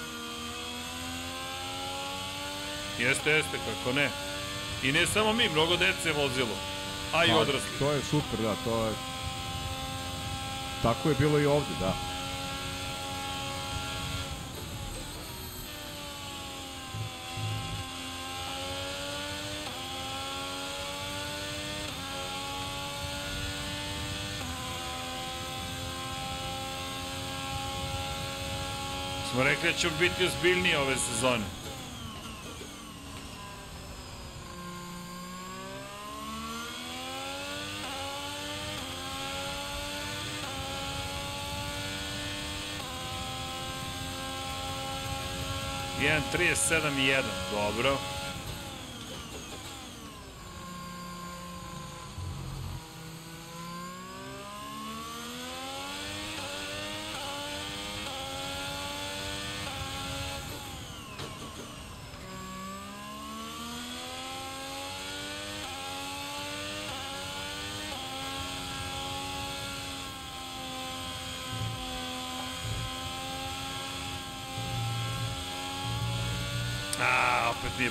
Jeste, 2.99 3.31
jeste, 3.31 3.59
kako 3.59 3.95
ne. 3.95 4.11
I 4.83 4.93
ne 4.93 5.07
samo 5.07 5.33
mi, 5.33 5.49
mnogo 5.49 5.77
dece 5.77 6.09
je 6.09 6.13
vozilo. 6.13 6.57
A 7.15 7.25
i 7.25 7.29
Pa, 7.29 7.37
odrasli. 7.37 7.79
To 7.79 7.93
je 7.93 8.01
super, 8.11 8.41
da, 8.43 8.55
to 8.65 8.85
je... 8.85 9.12
Tako 10.83 11.09
je 11.09 11.15
bilo 11.19 11.39
i 11.39 11.47
ovde, 11.47 11.75
da. 11.81 11.95
Smo 29.33 29.43
rekli 29.43 29.73
da 29.73 29.79
ćemo 29.79 29.93
biti 30.01 30.27
ozbiljniji 30.27 30.75
ove 30.75 30.97
sezone. 30.97 31.62
Jedan 46.03 46.23
37 46.33 46.99
1, 46.99 47.23
dobro. 47.53 47.99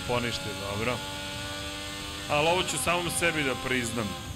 Poništio, 0.07 0.52
dobro. 0.72 0.98
Ali 2.30 2.48
ovo 2.48 2.64
ću 2.64 2.78
samom 2.78 3.11
sebi 3.19 3.44
da 3.44 3.53
priznam. 3.65 4.30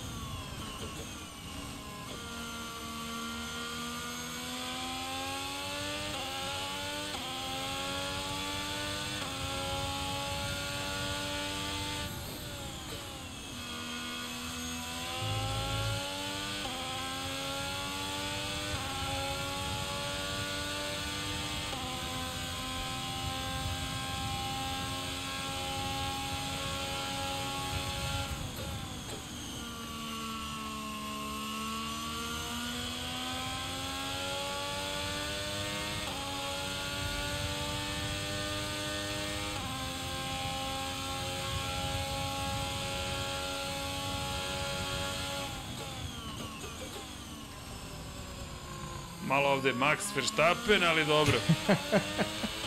Malo 49.35 49.49
ovde 49.49 49.73
Max 49.73 49.97
Verstappen, 50.15 50.83
ali 50.83 51.05
dobro. 51.05 51.37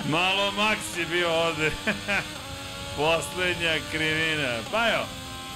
Malo 0.08 0.52
Max 0.52 0.98
je 0.98 1.06
bio 1.06 1.30
ovde. 1.32 1.70
Poslednja 2.96 3.74
krivina. 3.92 4.56
Pa 4.70 4.86
jo, 4.86 5.00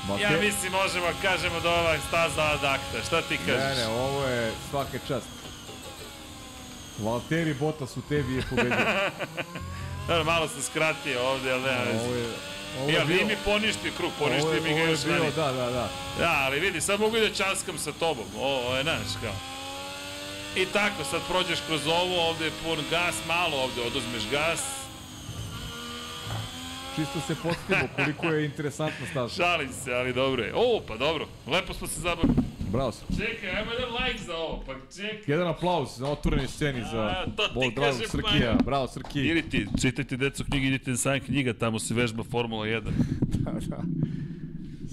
Ma 0.09 0.19
ja 0.19 0.31
mislim 0.31 0.73
možemo 0.73 1.07
kažemo 1.23 1.61
da 1.61 1.71
ova 1.71 1.97
staza 2.09 2.43
ad 2.43 2.65
acta. 2.65 3.07
Šta 3.07 3.23
ti 3.23 3.39
kažeš? 3.39 3.61
Ne, 3.69 3.75
ne, 3.75 3.87
ovo 3.89 4.25
je 4.25 4.53
svake 4.71 4.99
čast. 5.09 5.27
Valtteri 6.99 7.55
Bottas 7.55 7.97
u 7.97 8.01
tebi 8.01 8.35
je 8.35 8.43
pobedio. 8.51 8.77
Dobro, 10.09 10.25
malo 10.25 10.49
sam 10.49 10.63
skratio 10.63 11.23
ovde, 11.23 11.53
ali 11.53 11.63
nema 11.63 11.83
veze. 11.83 12.05
ovo 12.05 12.15
je... 12.15 12.27
Ovo 12.81 12.91
Ja, 12.91 12.99
je 12.99 13.05
vi 13.05 13.15
bio- 13.15 13.27
mi 13.27 13.37
poništi 13.45 13.93
krug, 13.97 14.13
poništi 14.19 14.61
mi 14.63 14.75
ga 14.75 14.81
još 14.81 15.05
bio. 15.05 15.31
Da, 15.37 15.53
da, 15.53 15.71
da. 15.71 15.89
Da, 16.19 16.33
ali 16.39 16.61
vidi, 16.61 16.81
sad 16.81 17.01
mogu 17.01 17.17
da 17.19 17.35
časkam 17.35 17.79
sa 17.79 17.93
tobom. 17.93 18.27
Ovo 18.39 18.77
je, 18.77 18.83
znaš, 18.83 18.99
kao. 19.23 19.35
I 20.57 20.65
tako, 20.67 21.05
sad 21.05 21.21
prođeš 21.29 21.59
kroz 21.67 21.87
ovo, 21.87 22.29
ovde 22.29 22.45
je 22.45 22.51
pun 22.65 22.79
gas, 22.91 23.15
malo 23.29 23.57
ovde 23.57 23.81
oduzmeš 23.83 24.31
gas. 24.31 24.61
Čisto 26.97 27.21
se 27.21 27.35
podsjetimo 27.43 27.89
koliko 27.97 28.27
je 28.27 28.45
interesantna 28.45 29.07
staza. 29.07 29.35
Šalim 29.35 29.69
se, 29.75 29.95
ali 29.95 30.13
dobro 30.13 30.43
je. 30.43 30.53
O, 30.57 30.81
pa 30.89 30.97
dobro, 30.97 31.27
lepo 31.47 31.75
smo 31.75 31.87
se 31.87 32.01
zabavili. 32.01 32.35
Bravo 32.71 32.93
sam. 32.93 33.07
Čekaj, 33.11 33.51
ajmo 33.51 33.73
jedan 33.73 33.89
like 33.97 34.25
za 34.25 34.37
ovo, 34.37 34.65
pa 34.67 34.73
čekaj. 34.93 35.23
Jedan 35.27 35.49
aplauz 35.49 35.99
na 35.99 36.09
otvorenoj 36.09 36.49
sceni 36.49 36.81
za 36.83 37.01
A, 37.01 37.27
bol 37.55 37.71
dragog 37.71 37.75
kažem, 37.99 38.09
Srkija. 38.11 38.55
pa- 38.59 38.65
Bravo 38.65 38.89
Srki. 38.89 39.21
Ili 39.21 39.43
ti, 39.43 39.67
čitajte 39.81 40.17
deco 40.17 40.45
knjige, 40.45 40.67
idite 40.67 40.91
na 40.91 40.97
sajam 40.97 41.21
knjiga, 41.21 41.53
tamo 41.55 41.79
se 41.79 41.95
vežba 41.95 42.25
Formula 42.25 42.67
1. 42.67 42.83
Da, 43.35 43.53
da. 43.53 43.83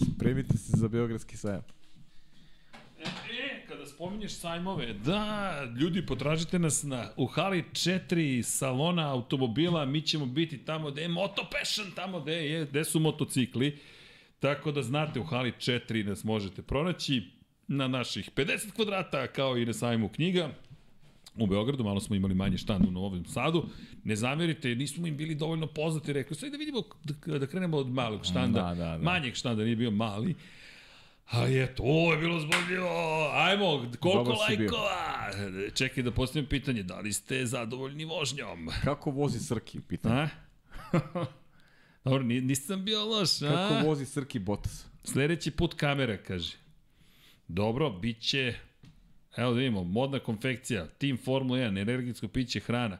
Spremite 0.07 0.57
se 0.57 0.71
za 0.71 0.87
Beogradski 0.87 1.37
sajam. 1.37 1.61
Spominješ 3.99 4.31
sajmove, 4.31 4.93
da, 4.93 5.53
ljudi, 5.79 6.05
potražite 6.05 6.59
nas 6.59 6.83
na, 6.83 7.09
u 7.17 7.25
hali 7.25 7.63
4 7.71 8.41
salona 8.41 9.11
automobila, 9.11 9.85
mi 9.85 10.01
ćemo 10.01 10.25
biti 10.25 10.57
tamo 10.57 10.91
gde 10.91 11.01
je 11.01 11.07
Moto 11.07 11.47
Passion, 11.51 11.87
tamo 11.95 12.19
gde, 12.21 12.33
je, 12.33 12.65
gde 12.65 12.83
su 12.83 12.99
motocikli, 12.99 13.77
tako 14.39 14.71
da 14.71 14.81
znate, 14.83 15.19
u 15.19 15.23
hali 15.23 15.51
4 15.51 16.05
nas 16.05 16.23
možete 16.23 16.61
pronaći 16.61 17.23
na 17.67 17.87
naših 17.87 18.29
50 18.35 18.71
kvadrata, 18.71 19.27
kao 19.27 19.57
i 19.57 19.65
na 19.65 19.73
sajmu 19.73 20.09
knjiga, 20.09 20.49
u 21.35 21.47
Beogradu, 21.47 21.83
malo 21.83 21.99
smo 21.99 22.15
imali 22.15 22.33
manje 22.33 22.57
štand 22.57 22.85
u 22.87 22.91
Novom 22.91 23.25
Sadu. 23.25 23.65
Ne 24.03 24.15
zamerite, 24.15 24.75
nismo 24.75 25.07
im 25.07 25.17
bili 25.17 25.35
dovoljno 25.35 25.67
poznati, 25.67 26.13
rekao, 26.13 26.37
sve 26.37 26.49
da 26.49 26.57
vidimo, 26.57 26.83
da, 27.03 27.39
da 27.39 27.47
krenemo 27.47 27.77
od 27.77 27.87
malog 27.87 28.25
štanda, 28.25 28.61
Da, 28.61 28.75
da, 28.75 28.97
da. 28.97 29.03
manjeg 29.03 29.35
štanda, 29.35 29.63
nije 29.63 29.75
bio 29.75 29.91
mali. 29.91 30.35
Ali 31.29 31.63
eto, 31.63 31.83
ovo 31.83 32.11
je 32.11 32.17
bilo 32.17 32.39
zboljivo. 32.39 32.89
Ajmo, 33.33 33.65
koliko 33.99 34.31
lajkova? 34.31 35.31
Čekaj 35.73 36.03
da 36.03 36.11
postavim 36.11 36.49
pitanje, 36.49 36.83
da 36.83 36.99
li 36.99 37.13
ste 37.13 37.45
zadovoljni 37.45 38.05
vožnjom? 38.05 38.69
Kako 38.83 39.11
vozi 39.11 39.39
Srki? 39.39 39.79
Pitam. 39.79 40.11
A? 40.11 40.29
Dobro, 42.03 42.23
ni- 42.23 42.41
nisam 42.41 42.85
bio 42.85 43.05
loš, 43.05 43.41
a? 43.41 43.47
Kako 43.69 43.87
vozi 43.87 44.05
Srki 44.05 44.39
Bottas? 44.39 44.85
Sledeći 45.03 45.51
put 45.51 45.73
kamera, 45.73 46.17
kaže. 46.17 46.53
Dobro, 47.47 47.89
bit 47.89 48.21
će... 48.21 48.55
Evo 49.37 49.51
da 49.51 49.57
vidimo, 49.57 49.83
modna 49.83 50.19
konfekcija, 50.19 50.87
Team 50.87 51.17
Formula 51.17 51.59
1, 51.59 51.81
energetsko 51.81 52.27
piće, 52.27 52.59
hrana. 52.59 52.97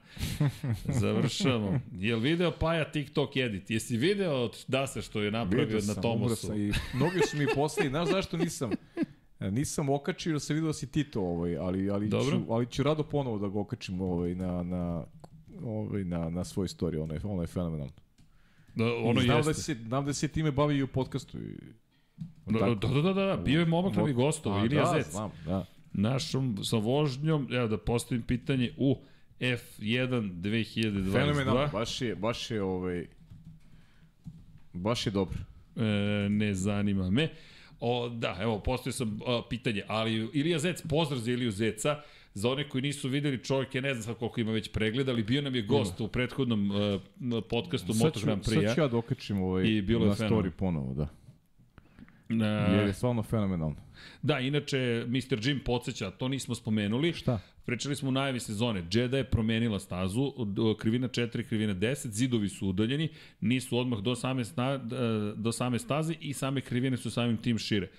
Završavamo. 1.02 1.80
Jel 1.92 2.20
video 2.20 2.52
Paja 2.52 2.92
TikTok 2.92 3.38
edit? 3.38 3.70
Jesi 3.70 3.98
video 3.98 4.44
od 4.44 4.66
Dasa 4.68 5.02
što 5.02 5.22
je 5.22 5.32
napravio 5.32 5.66
Vidio 5.66 5.88
na 5.88 5.94
sam, 5.94 6.06
umro 6.06 6.26
Tomasu? 6.26 6.48
sam 6.48 6.62
i 6.62 6.72
mnogi 6.94 7.20
su 7.30 7.38
mi 7.38 7.48
poslali, 7.56 7.90
znaš 7.90 8.10
zašto 8.10 8.38
nisam? 8.38 8.72
E, 9.40 9.52
Nisam 9.52 9.90
okačio 9.90 10.32
jer 10.32 10.42
sam 10.42 10.54
vidio 10.54 10.68
da 10.68 10.74
si 10.74 10.92
ti 10.92 11.04
to, 11.04 11.22
ovaj, 11.22 11.58
ali, 11.58 11.90
ali, 11.90 12.08
Dobro. 12.08 12.38
ću, 12.38 12.54
ali 12.54 12.66
ću 12.66 12.84
rado 12.84 13.04
ponovo 13.04 13.38
da 13.38 13.48
ga 13.48 13.60
okačim 13.60 14.02
ovaj, 14.02 14.36
na, 14.36 14.64
na, 14.64 15.04
ovaj, 15.64 16.04
na, 16.04 16.30
na 16.30 16.44
svoj 16.44 16.68
story, 16.68 17.04
ono 17.04 17.14
je, 17.14 17.20
ono 17.24 17.42
je 17.42 17.48
fenomenalno. 17.48 17.94
Da, 18.76 18.86
I 18.86 19.04
ono 19.04 19.22
znam, 19.22 19.38
jeste. 19.38 19.50
da 19.50 19.54
se, 19.54 19.76
znam 19.88 20.06
da 20.06 20.14
se 20.14 20.28
time 20.28 20.52
bavi 20.52 20.76
i 20.76 20.84
u 20.84 20.88
podcastu. 20.88 21.38
I, 21.38 21.56
Da, 22.46 22.60
da, 22.60 22.88
da, 22.88 23.02
da, 23.02 23.14
da, 23.14 23.38
bio 23.38 23.60
je 23.60 23.66
momak 23.66 23.96
na 23.96 24.04
mi 24.04 24.14
gostov, 24.14 24.54
A, 24.54 24.66
Ilija 24.66 24.84
da, 24.84 24.94
Zec. 24.94 25.12
znam, 25.12 25.32
da. 25.46 25.66
Našom, 25.94 26.58
sa 26.64 26.78
vožnjom, 26.78 27.48
evo 27.52 27.68
da 27.68 27.78
postavim 27.78 28.24
pitanje, 28.24 28.72
u 28.78 28.98
F1 29.40 30.32
2022. 30.42 31.14
Fenomenalno, 31.14 31.70
baš 31.74 32.02
je, 32.02 32.16
baš 32.16 32.52
je, 32.52 32.62
ovaj, 32.64 33.08
baš 34.74 35.06
je 35.06 35.12
dobro. 35.12 35.38
E, 35.76 36.30
ne 36.30 36.54
zanima 36.54 37.10
me. 37.10 37.30
O, 37.80 38.10
da, 38.10 38.38
evo, 38.42 38.60
postoje 38.60 38.94
sam 38.94 39.20
o, 39.26 39.42
pitanje, 39.50 39.84
ali 39.88 40.30
Ilija 40.34 40.60
Zec, 40.60 40.82
pozdrav 40.90 41.20
za 41.20 41.32
Iliju 41.32 41.52
Zeca, 41.52 42.02
za 42.34 42.50
one 42.50 42.70
koji 42.70 42.82
nisu 42.82 43.10
videli 43.10 43.44
čovjek 43.44 43.76
je 43.76 43.82
ne 43.82 43.94
znam 43.94 44.04
sad 44.04 44.18
koliko 44.18 44.42
ima 44.42 44.52
već 44.52 44.72
pregleda, 44.72 45.12
ali 45.12 45.24
bio 45.24 45.42
nam 45.42 45.56
je 45.56 45.62
gost 45.62 46.02
u 46.02 46.08
prethodnom 46.08 46.72
uh, 46.72 47.44
podcastu 47.50 47.94
Sad 47.94 48.06
Moto 48.06 48.20
Grand 48.20 48.46
sad 48.46 48.54
Prix-a. 48.54 48.74
ću 48.74 48.82
ja 48.82 48.88
da 48.88 48.98
okačim 48.98 49.42
ovaj, 49.42 49.68
I 49.68 49.82
bilo 49.82 50.06
na 50.06 50.16
story 50.16 50.50
ponovo, 50.50 50.94
da. 50.94 51.08
Na, 52.30 52.46
Jer 52.48 52.88
je 52.88 52.94
stvarno 52.94 53.24
fenomenalno. 53.24 53.76
da, 54.22 54.40
inače, 54.40 55.06
Mr. 55.08 55.48
Jim 55.48 55.60
podsjeća, 55.66 56.12
to 56.12 56.28
nismo 56.28 56.56
spomenuli. 56.56 57.14
Šta? 57.14 57.40
Pričali 57.66 57.96
smo 57.96 58.10
u 58.10 58.12
najavi 58.12 58.40
sezone. 58.40 58.84
Jedda 58.92 59.18
je 59.18 59.24
promenila 59.24 59.80
stazu, 59.80 60.34
krivina 60.80 61.08
4, 61.08 61.48
krivina 61.48 61.76
10, 61.76 62.08
zidovi 62.12 62.50
su 62.50 62.68
udaljeni, 62.68 63.10
nisu 63.42 63.78
odmah 63.78 64.00
do 64.00 64.16
same, 64.16 64.46
sta, 64.46 64.78
do 65.36 65.52
same 65.52 65.80
staze 65.80 66.14
i 66.22 66.34
same 66.34 66.62
krivine 66.62 66.98
su 66.98 67.12
samim 67.12 67.38
tim 67.38 67.58
šire. 67.58 67.90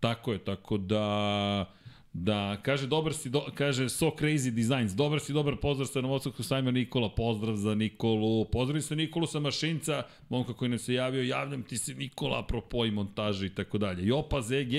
Tako 0.00 0.32
je, 0.32 0.38
tako 0.38 0.78
da 0.78 1.74
da 2.12 2.56
kaže 2.62 2.86
dobar 2.86 3.14
si 3.14 3.30
do, 3.30 3.44
kaže 3.54 3.88
so 3.88 4.10
crazy 4.10 4.50
designs 4.50 4.92
dobar 4.92 5.20
si 5.20 5.32
dobar 5.32 5.56
pozdrav 5.56 5.86
sa 5.86 6.00
Novosadskog 6.00 6.46
sajma 6.46 6.70
Nikola 6.70 7.14
pozdrav 7.14 7.56
za 7.56 7.74
Nikolu 7.74 8.44
pozdrav 8.44 8.80
sa 8.80 8.94
Nikolu 8.94 9.26
sa 9.26 9.40
Mašinca 9.40 10.02
momka 10.28 10.52
koji 10.52 10.68
nam 10.68 10.78
se 10.78 10.94
javio 10.94 11.22
javljam 11.22 11.62
ti 11.62 11.78
se 11.78 11.94
Nikola 11.94 12.38
apropo 12.38 12.84
i 12.84 12.90
montaže 12.90 13.46
i 13.46 13.54
tako 13.54 13.78
dalje 13.78 14.06
Jopa 14.06 14.42
ZG 14.42 14.74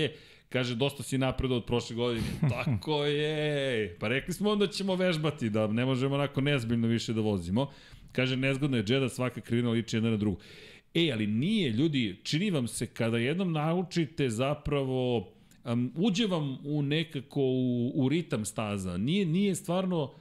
Kaže, 0.52 0.76
dosta 0.76 1.04
si 1.04 1.18
napredo 1.18 1.56
od 1.56 1.66
prošle 1.66 1.96
godine. 1.96 2.28
Tako 2.56 3.06
je. 3.06 3.96
Pa 4.00 4.08
rekli 4.08 4.34
smo 4.34 4.50
onda 4.50 4.68
ćemo 4.68 4.96
vežbati, 4.96 5.50
da 5.50 5.68
ne 5.68 5.86
možemo 5.86 6.16
onako 6.16 6.42
nezbiljno 6.42 6.88
više 6.88 7.14
da 7.14 7.22
vozimo. 7.22 7.70
Kaže, 8.12 8.36
nezgodno 8.38 8.78
je 8.78 8.84
džeda, 8.84 9.10
svaka 9.10 9.42
krivina 9.42 9.70
liči 9.70 9.96
jedna 9.96 10.10
na 10.10 10.18
drugu. 10.18 10.40
E, 10.94 11.10
ali 11.14 11.28
nije, 11.28 11.70
ljudi, 11.70 12.20
čini 12.24 12.52
vam 12.52 12.68
se 12.68 12.88
kada 12.88 13.18
jednom 13.18 13.52
naučite 13.52 14.30
zapravo, 14.30 15.31
um, 15.66 15.94
uđe 15.96 16.28
vam 16.28 16.58
u 16.66 16.82
nekako 16.82 17.42
u, 17.42 17.92
u 17.96 18.10
ritam 18.10 18.46
staza. 18.46 18.98
Nije, 18.98 19.26
nije 19.26 19.56
stvarno, 19.56 20.14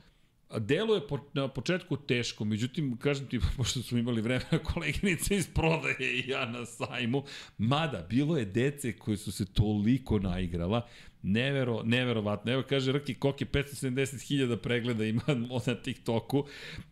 Delo 0.59 0.95
je 0.95 1.07
po, 1.07 1.19
na 1.33 1.49
početku 1.49 1.97
teško, 1.97 2.45
međutim, 2.45 2.97
kažem 2.97 3.27
ti, 3.27 3.41
pošto 3.57 3.83
smo 3.83 3.99
imali 3.99 4.23
vremena 4.23 4.59
koleginice 4.73 5.37
iz 5.37 5.49
prodaje 5.55 6.19
i 6.19 6.29
ja 6.29 6.47
na 6.47 6.67
sajmu, 6.67 7.25
mada, 7.59 8.07
bilo 8.11 8.39
je 8.39 8.45
dece 8.45 8.93
koje 8.93 9.17
su 9.17 9.33
se 9.33 9.53
toliko 9.53 10.19
naigrala, 10.19 10.87
nevero, 11.23 11.83
neverovatno. 11.83 12.53
Evo 12.53 12.63
kaže 12.69 12.93
Rki 12.93 13.15
Koki, 13.15 13.45
570.000 13.45 14.57
pregleda 14.57 15.05
ima 15.05 15.23
na 15.67 15.75
TikToku, 15.75 16.47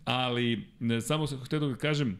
ali 0.04 0.68
ne, 0.80 1.00
samo 1.00 1.26
sam 1.26 1.44
htio 1.44 1.60
da 1.60 1.76
kažem, 1.76 2.18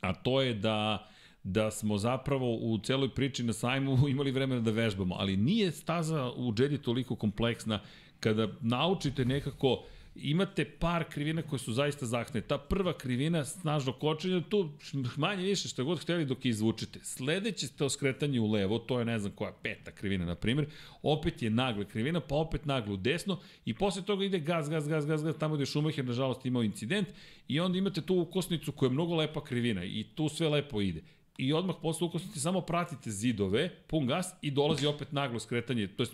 a 0.00 0.14
to 0.14 0.42
je 0.42 0.54
da 0.54 1.08
da 1.48 1.70
smo 1.70 1.98
zapravo 1.98 2.54
u 2.54 2.78
celoj 2.78 3.14
priči 3.14 3.42
na 3.42 3.52
sajmu 3.52 3.98
imali 4.08 4.30
vremena 4.30 4.60
da 4.60 4.70
vežbamo, 4.70 5.14
ali 5.18 5.36
nije 5.36 5.72
staza 5.72 6.32
u 6.36 6.54
Jedi 6.58 6.78
toliko 6.78 7.16
kompleksna 7.16 7.80
kada 8.20 8.48
naučite 8.60 9.24
nekako 9.24 9.84
imate 10.14 10.64
par 10.64 11.04
krivina 11.10 11.42
koje 11.42 11.58
su 11.58 11.72
zaista 11.72 12.06
zahtevne. 12.06 12.40
Ta 12.40 12.58
prva 12.58 12.92
krivina, 12.98 13.44
snažno 13.44 13.92
kočenje, 13.92 14.42
tu 14.48 14.70
manje 15.16 15.42
više 15.42 15.68
što 15.68 15.84
god 15.84 16.00
hteli 16.00 16.24
dok 16.24 16.44
je 16.44 16.48
izvučete. 16.50 17.00
Sledeće 17.02 17.68
to 17.68 17.88
skretanje 17.88 18.40
u 18.40 18.50
levo, 18.50 18.78
to 18.78 18.98
je 18.98 19.04
ne 19.04 19.18
znam 19.18 19.32
koja 19.32 19.52
peta 19.62 19.90
krivina, 19.90 20.24
na 20.24 20.34
primjer, 20.34 20.66
opet 21.02 21.42
je 21.42 21.50
nagle 21.50 21.84
krivina, 21.84 22.20
pa 22.20 22.34
opet 22.34 22.64
naglo 22.64 22.94
u 22.94 22.96
desno 22.96 23.38
i 23.64 23.74
posle 23.74 24.02
toga 24.02 24.24
ide 24.24 24.38
gaz, 24.38 24.68
gaz, 24.68 24.88
gaz, 24.88 25.06
gaz, 25.06 25.22
gaz, 25.22 25.36
tamo 25.38 25.54
gde 25.54 25.62
je 25.62 25.66
Schumacher, 25.66 26.04
nažalost, 26.04 26.46
imao 26.46 26.62
incident 26.62 27.08
i 27.48 27.60
onda 27.60 27.78
imate 27.78 28.00
tu 28.02 28.20
ukosnicu 28.20 28.72
koja 28.72 28.86
je 28.86 28.92
mnogo 28.92 29.14
lepa 29.16 29.44
krivina 29.44 29.84
i 29.84 30.06
tu 30.14 30.28
sve 30.28 30.48
lepo 30.48 30.80
ide 30.80 31.02
i 31.38 31.52
odmah 31.52 31.76
posle 31.82 32.06
ukosnice 32.06 32.40
samo 32.40 32.60
pratite 32.60 33.10
zidove, 33.10 33.70
pun 33.86 34.06
gas 34.06 34.34
i 34.42 34.50
dolazi 34.50 34.86
opet 34.86 35.12
naglo 35.12 35.40
skretanje, 35.40 35.86
to 35.86 36.02
je 36.02 36.08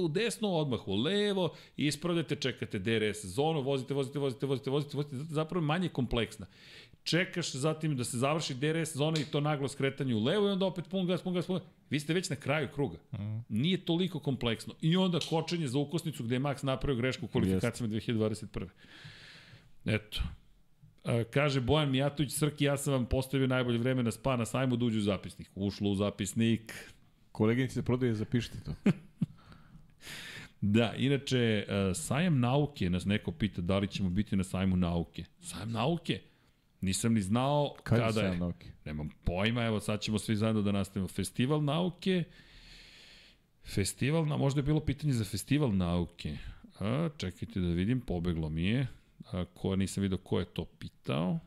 u 0.00 0.08
desno, 0.08 0.48
odmah 0.48 0.88
u 0.88 0.96
levo, 0.96 1.54
ispravljate, 1.76 2.36
čekate 2.36 2.78
DRS 2.78 3.24
zonu, 3.24 3.62
vozite, 3.62 3.94
vozite, 3.94 4.18
vozite, 4.18 4.46
vozite, 4.46 4.70
vozite, 4.70 4.96
vozite, 4.96 5.16
zapravo 5.16 5.62
je 5.62 5.66
manje 5.66 5.88
kompleksna. 5.88 6.46
Čekaš 7.04 7.52
zatim 7.52 7.96
da 7.96 8.04
se 8.04 8.18
završi 8.18 8.54
DRS 8.54 8.96
zona 8.96 9.20
i 9.20 9.24
to 9.24 9.40
naglo 9.40 9.68
skretanje 9.68 10.14
u 10.14 10.24
levo 10.24 10.48
i 10.48 10.50
onda 10.50 10.66
opet 10.66 10.84
pun 10.90 11.06
gas, 11.06 11.22
pun 11.22 11.34
gas, 11.34 11.46
pun 11.46 11.58
gas. 11.58 11.68
Vi 11.90 12.00
ste 12.00 12.14
već 12.14 12.30
na 12.30 12.36
kraju 12.36 12.68
kruga. 12.74 12.98
Mm. 13.12 13.44
Nije 13.48 13.84
toliko 13.84 14.18
kompleksno. 14.18 14.74
I 14.80 14.96
onda 14.96 15.18
kočenje 15.30 15.68
za 15.68 15.78
ukosnicu 15.78 16.24
gde 16.24 16.34
je 16.34 16.40
Max 16.40 16.64
napravio 16.64 16.96
grešku 16.96 17.26
u 17.26 17.28
kvalifikacijama 17.28 17.94
2021. 17.94 18.66
Eto, 19.84 20.20
kaže 21.30 21.60
Bojan 21.60 21.90
Mijatović, 21.90 22.32
Srki, 22.32 22.64
ja 22.64 22.76
sam 22.76 22.92
vam 22.92 23.06
postavio 23.06 23.46
najbolje 23.46 23.78
vreme 23.78 24.02
na 24.02 24.10
spa 24.10 24.36
na 24.36 24.44
sajmu 24.44 24.76
da 24.76 24.84
uđu 24.84 24.98
u 24.98 25.02
zapisnik. 25.02 25.50
Ušlo 25.54 25.90
u 25.90 25.94
zapisnik. 25.94 26.92
Koleginici 27.32 27.74
se 27.74 27.82
prodaje, 27.82 28.14
zapišite 28.14 28.58
to. 28.64 28.74
da, 30.60 30.94
inače, 30.96 31.66
sajam 31.94 32.40
nauke, 32.40 32.90
nas 32.90 33.04
neko 33.04 33.32
pita 33.32 33.62
da 33.62 33.78
li 33.78 33.88
ćemo 33.88 34.10
biti 34.10 34.36
na 34.36 34.44
sajmu 34.44 34.76
nauke. 34.76 35.24
Sajam 35.40 35.72
nauke? 35.72 36.20
Nisam 36.80 37.14
ni 37.14 37.20
znao 37.20 37.74
Kad 37.82 37.98
kada 37.98 38.20
je. 38.20 38.38
Nauke? 38.38 38.66
Nemam 38.84 39.08
pojma, 39.24 39.64
evo 39.64 39.80
sad 39.80 40.00
ćemo 40.00 40.18
svi 40.18 40.36
zajedno 40.36 40.62
da 40.62 40.72
nastavimo. 40.72 41.08
Festival 41.08 41.64
nauke, 41.64 42.24
festival, 43.64 44.26
na, 44.26 44.36
možda 44.36 44.58
je 44.58 44.62
bilo 44.62 44.80
pitanje 44.80 45.12
za 45.12 45.24
festival 45.24 45.76
nauke. 45.76 46.36
A, 46.80 47.08
čekajte 47.16 47.60
da 47.60 47.68
vidim, 47.68 48.00
pobeglo 48.00 48.48
mi 48.48 48.64
je 48.64 48.86
a, 49.32 49.44
ko 49.54 49.76
nisam 49.76 50.02
vidio 50.02 50.18
ko 50.18 50.38
je 50.38 50.44
to 50.44 50.64
pitao. 50.64 51.38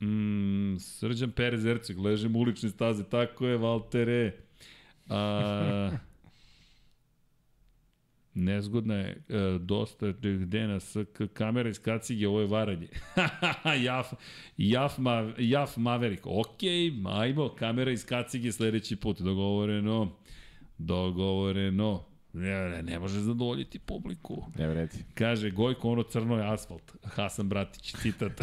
Mm, 0.00 0.76
Srđan 0.78 1.30
Perez 1.30 1.66
Erceg, 1.66 1.98
ležem 1.98 2.36
u 2.36 2.38
ulične 2.38 2.68
staze, 2.68 3.04
tako 3.04 3.46
je, 3.46 3.56
Valtere. 3.56 4.36
A, 5.08 5.90
nezgodna 8.34 8.94
je, 8.94 9.22
e, 9.28 9.58
dosta, 9.58 10.12
gde 10.22 10.66
nas, 10.66 10.96
kamera 11.32 11.68
iz 11.68 11.82
kacige, 11.82 12.28
ovo 12.28 12.40
je 12.40 12.46
varanje. 12.46 12.88
Jaf, 13.84 14.12
Jaf, 14.56 14.98
ma, 14.98 15.32
Jaf 15.38 15.76
Maverick, 15.76 16.26
ok, 16.26 16.60
ajmo, 17.06 17.48
kamera 17.48 17.90
iz 17.90 18.06
kacige 18.06 18.52
sledeći 18.52 18.96
put, 18.96 19.20
dogovoreno, 19.20 20.16
dogovoreno. 20.78 22.09
Ne, 22.32 22.68
ne, 22.68 22.82
ne 22.82 22.98
može 22.98 23.20
zadovoljiti 23.20 23.78
publiku. 23.78 24.44
Ne 24.58 24.68
vredi. 24.68 24.96
Kaže, 25.14 25.50
Gojko, 25.50 25.90
ono 25.90 26.02
crno 26.02 26.36
je 26.36 26.52
asfalt. 26.52 26.96
Hasan 27.04 27.48
Bratić, 27.48 27.94
citat. 28.02 28.32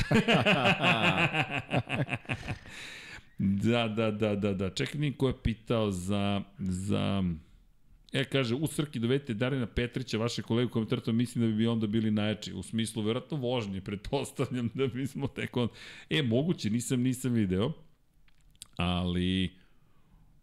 da, 3.38 3.88
da, 3.88 4.12
da, 4.12 4.36
da, 4.36 4.54
da. 4.54 4.70
Čekaj, 4.70 5.02
niko 5.02 5.28
je 5.28 5.34
pitao 5.44 5.92
za, 5.92 6.42
za... 6.60 7.24
E, 8.14 8.24
kaže, 8.24 8.56
u 8.56 8.68
Srki 8.68 9.00
dovedite 9.00 9.34
Darina 9.34 9.68
Petrića, 9.68 10.18
vaše 10.18 10.42
kolegu 10.42 10.72
komentatora, 10.72 11.16
mislim 11.16 11.46
da 11.46 11.48
bi, 11.48 11.58
bi 11.58 11.68
onda 11.68 11.88
bili 11.88 12.12
najjači. 12.12 12.54
U 12.54 12.64
smislu, 12.64 13.04
verovatno 13.04 13.38
vožnje, 13.38 13.82
pretpostavljam 13.82 14.70
da 14.74 14.88
bismo 14.88 15.28
tek 15.28 15.58
on... 15.58 15.70
E, 16.10 16.22
moguće, 16.22 16.70
nisam, 16.70 17.02
nisam 17.02 17.34
video, 17.34 17.72
ali 18.78 19.57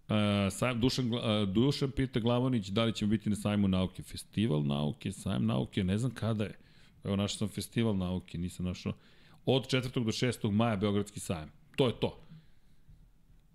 Uh, 0.09 0.17
sajam, 0.53 0.81
Dušan, 0.81 1.15
uh, 1.15 1.49
Dušan 1.49 1.91
pita 1.91 2.21
Glavonić 2.21 2.69
da 2.69 2.85
li 2.85 2.93
ćemo 2.93 3.11
biti 3.11 3.31
na 3.31 3.37
sajmu 3.37 3.69
nauke. 3.69 4.03
Festival 4.03 4.63
nauke, 4.63 5.13
sajam 5.13 5.47
nauke, 5.47 5.85
ne 5.85 5.99
znam 5.99 6.15
kada 6.15 6.45
je. 6.45 6.59
Evo 7.05 7.17
našao 7.17 7.39
sam 7.39 7.49
festival 7.49 7.97
nauke, 7.97 8.39
nisam 8.39 8.67
našao. 8.67 8.93
Od 9.47 9.67
4. 9.67 10.05
do 10.05 10.13
6. 10.13 10.51
maja 10.51 10.77
Beogradski 10.77 11.21
sajam. 11.21 11.51
To 11.77 11.87
je 11.87 12.01
to. 12.01 12.21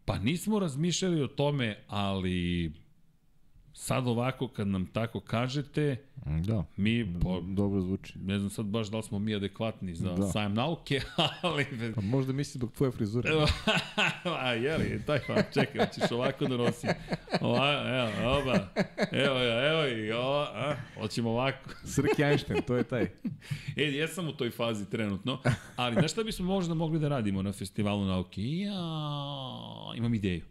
Pa 0.06 0.20
nismo 0.20 0.60
razmišljali 0.60 1.24
o 1.24 1.28
tome, 1.28 1.84
ali 1.88 2.72
sad 3.80 4.08
ovako 4.08 4.48
kad 4.48 4.68
nam 4.68 4.86
tako 4.86 5.20
kažete, 5.20 5.96
da. 6.26 6.64
mi 6.78 7.20
po, 7.22 7.42
dobro 7.42 7.82
zvuči. 7.82 8.20
Ne 8.20 8.40
znam 8.40 8.50
sad 8.50 8.66
baš 8.66 8.88
da 8.88 8.98
li 8.98 9.04
smo 9.04 9.20
mi 9.20 9.36
adekvatni 9.36 9.96
za 9.96 10.14
da. 10.14 10.28
sajam 10.28 10.54
nauke, 10.54 11.02
ali... 11.42 11.66
Pa 11.96 12.02
možda 12.02 12.34
misli 12.34 12.58
zbog 12.60 12.72
tvoje 12.72 12.92
frizure. 12.92 13.30
A 14.44 14.54
jeli, 14.54 15.02
taj 15.06 15.20
pa, 15.28 15.42
čekaj, 15.44 15.86
hoćeš 15.86 16.12
ovako 16.12 16.46
da 16.46 16.58
nosim. 16.58 16.90
Ova, 17.42 17.84
evo, 17.88 18.38
oba, 18.38 18.68
evo, 19.12 19.40
evo 19.40 19.88
i 19.88 20.12
ova, 20.12 20.52
a, 20.54 20.76
hoćemo 21.00 21.30
ovako. 21.30 21.70
Srki 21.84 22.24
Einstein, 22.24 22.62
to 22.62 22.76
je 22.76 22.84
taj. 22.84 23.04
E, 23.76 23.84
jesam 23.84 24.28
u 24.28 24.32
toj 24.32 24.52
fazi 24.52 24.90
trenutno, 24.90 25.42
ali 25.76 25.94
znaš 25.94 26.12
šta 26.12 26.24
bismo 26.24 26.46
možda 26.46 26.74
mogli 26.74 27.00
da 27.00 27.08
radimo 27.08 27.42
na 27.42 27.52
festivalu 27.52 28.06
nauke? 28.06 28.42
Ja, 28.42 28.74
imam 29.96 30.14
ideju 30.14 30.42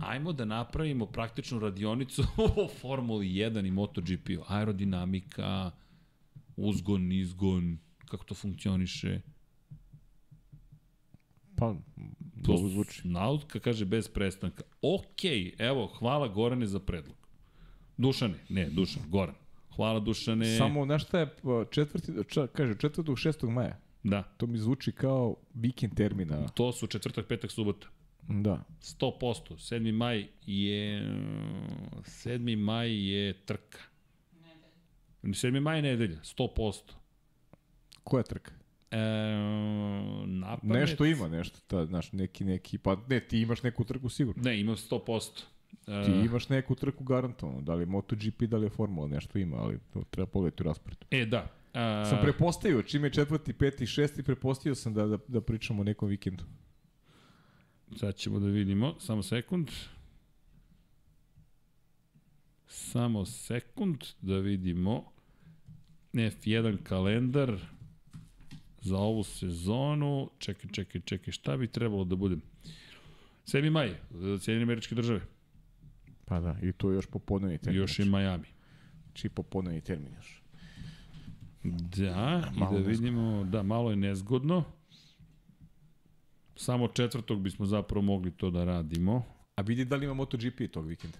ajmo 0.00 0.32
da 0.32 0.44
napravimo 0.44 1.06
praktičnu 1.06 1.58
radionicu 1.58 2.22
o 2.56 2.68
Formuli 2.80 3.26
1 3.26 3.66
i 3.66 3.70
MotoGP-u. 3.70 4.42
Aerodinamika, 4.48 5.70
uzgon, 6.56 7.12
izgon, 7.12 7.78
kako 8.06 8.24
to 8.24 8.34
funkcioniše. 8.34 9.20
Pa, 11.56 11.74
to 12.46 12.56
zvuči. 12.56 13.08
Nauka 13.08 13.60
kaže 13.60 13.84
bez 13.84 14.08
prestanka. 14.08 14.62
Ok, 14.82 15.24
evo, 15.58 15.86
hvala 15.86 16.28
Gorane 16.28 16.66
za 16.66 16.80
predlog. 16.80 17.16
Dušane, 17.96 18.38
ne, 18.48 18.70
Dušan, 18.70 19.02
Goran. 19.08 19.34
Hvala 19.76 20.00
Dušane. 20.00 20.56
Samo, 20.56 20.84
znaš 20.84 21.04
šta 21.04 21.18
je 21.18 21.28
četvrti, 21.70 22.12
ča, 22.28 22.46
kaže, 22.46 22.74
četvrtog, 22.78 23.18
šestog 23.18 23.50
maja. 23.50 23.80
Da. 24.02 24.22
To 24.22 24.46
mi 24.46 24.58
zvuči 24.58 24.92
kao 24.92 25.36
vikend 25.54 25.94
termina. 25.94 26.48
To 26.48 26.72
su 26.72 26.86
četvrtak, 26.86 27.26
petak, 27.26 27.50
subota. 27.50 27.86
Da. 28.22 28.64
100%. 28.80 29.52
7. 29.56 29.92
maj 29.92 30.26
je 30.46 31.02
7. 32.02 32.56
maj 32.56 33.10
je 33.10 33.32
trka. 33.32 33.78
Nedelja. 34.32 34.68
7. 35.22 35.60
maj 35.60 35.78
je 35.78 35.82
nedelja, 35.82 36.16
100%. 36.16 36.92
Koja 38.04 38.22
trka? 38.22 38.52
E, 38.90 38.98
napamet... 40.26 40.80
Nešto 40.80 41.04
ima, 41.04 41.28
nešto, 41.28 41.58
ta, 41.66 41.86
znaš, 41.86 42.12
neki, 42.12 42.44
neki, 42.44 42.78
pa 42.78 42.96
ne, 43.08 43.20
ti 43.20 43.40
imaš 43.40 43.62
neku 43.62 43.84
trku 43.84 44.08
sigurno. 44.08 44.42
Ne, 44.42 44.60
imam 44.60 44.76
100%. 44.76 45.42
E... 45.86 46.04
Ti 46.04 46.10
imaš 46.10 46.48
neku 46.48 46.74
trku 46.74 47.04
garantovano, 47.04 47.60
da 47.60 47.74
li 47.74 47.82
je 47.82 47.86
MotoGP, 47.86 48.42
da 48.42 48.56
li 48.56 48.66
je 48.66 48.70
Formula, 48.70 49.08
nešto 49.08 49.38
ima, 49.38 49.56
ali 49.56 49.78
to 49.92 50.02
treba 50.10 50.26
pogledati 50.26 50.62
u 50.62 50.66
rasporedu. 50.66 51.06
E, 51.10 51.26
da. 51.26 51.46
A... 51.74 52.04
Sam 52.04 52.18
prepostavio, 52.22 52.82
čim 52.82 53.04
je 53.04 53.10
četvrti, 53.10 53.52
peti, 53.52 53.86
šesti, 53.86 54.22
prepostavio 54.22 54.74
sam 54.74 54.94
da, 54.94 55.06
da, 55.06 55.18
da 55.28 55.40
pričamo 55.40 55.80
o 55.80 55.84
nekom 55.84 56.08
vikendu. 56.08 56.44
Sad 57.96 58.14
ćemo 58.14 58.38
da 58.38 58.46
vidimo, 58.46 58.94
samo 59.00 59.22
sekund. 59.22 59.70
Samo 62.66 63.24
sekund 63.24 63.96
da 64.20 64.38
vidimo 64.38 65.04
F1 66.12 66.82
kalendar 66.82 67.58
za 68.80 68.96
ovu 68.96 69.24
sezonu. 69.24 70.30
Čekaj, 70.38 70.70
čekaj, 70.70 71.00
čekaj, 71.00 71.32
šta 71.32 71.56
bi 71.56 71.66
trebalo 71.66 72.04
da 72.04 72.16
budem? 72.16 72.42
7. 73.46 73.70
maj, 73.70 73.94
Sjedinjene 74.10 74.62
američke 74.62 74.94
države. 74.94 75.20
Pa 76.24 76.40
da, 76.40 76.56
i 76.62 76.72
to 76.72 76.90
još 76.90 77.06
popodnevni 77.06 77.58
termin. 77.58 77.80
Još 77.80 77.98
i 77.98 78.04
Miami. 78.04 78.46
Či 79.12 79.28
popodnevni 79.28 79.80
termin 79.80 80.12
još. 80.16 80.42
Da, 81.96 82.52
malo 82.56 82.78
i 82.78 82.82
da 82.82 82.88
vidimo, 82.88 83.22
nezgodno. 83.22 83.50
da, 83.50 83.62
malo 83.62 83.90
je 83.90 83.96
nezgodno. 83.96 84.64
Samo 86.58 86.88
četvrtog 86.88 87.42
bismo 87.42 87.66
zapravo 87.66 88.02
mogli 88.02 88.30
to 88.30 88.50
da 88.50 88.64
radimo. 88.64 89.24
A 89.56 89.62
vidi 89.62 89.84
da 89.84 89.96
li 89.96 90.04
ima 90.04 90.14
MotoGP 90.14 90.72
tog 90.72 90.86
vikenda? 90.86 91.18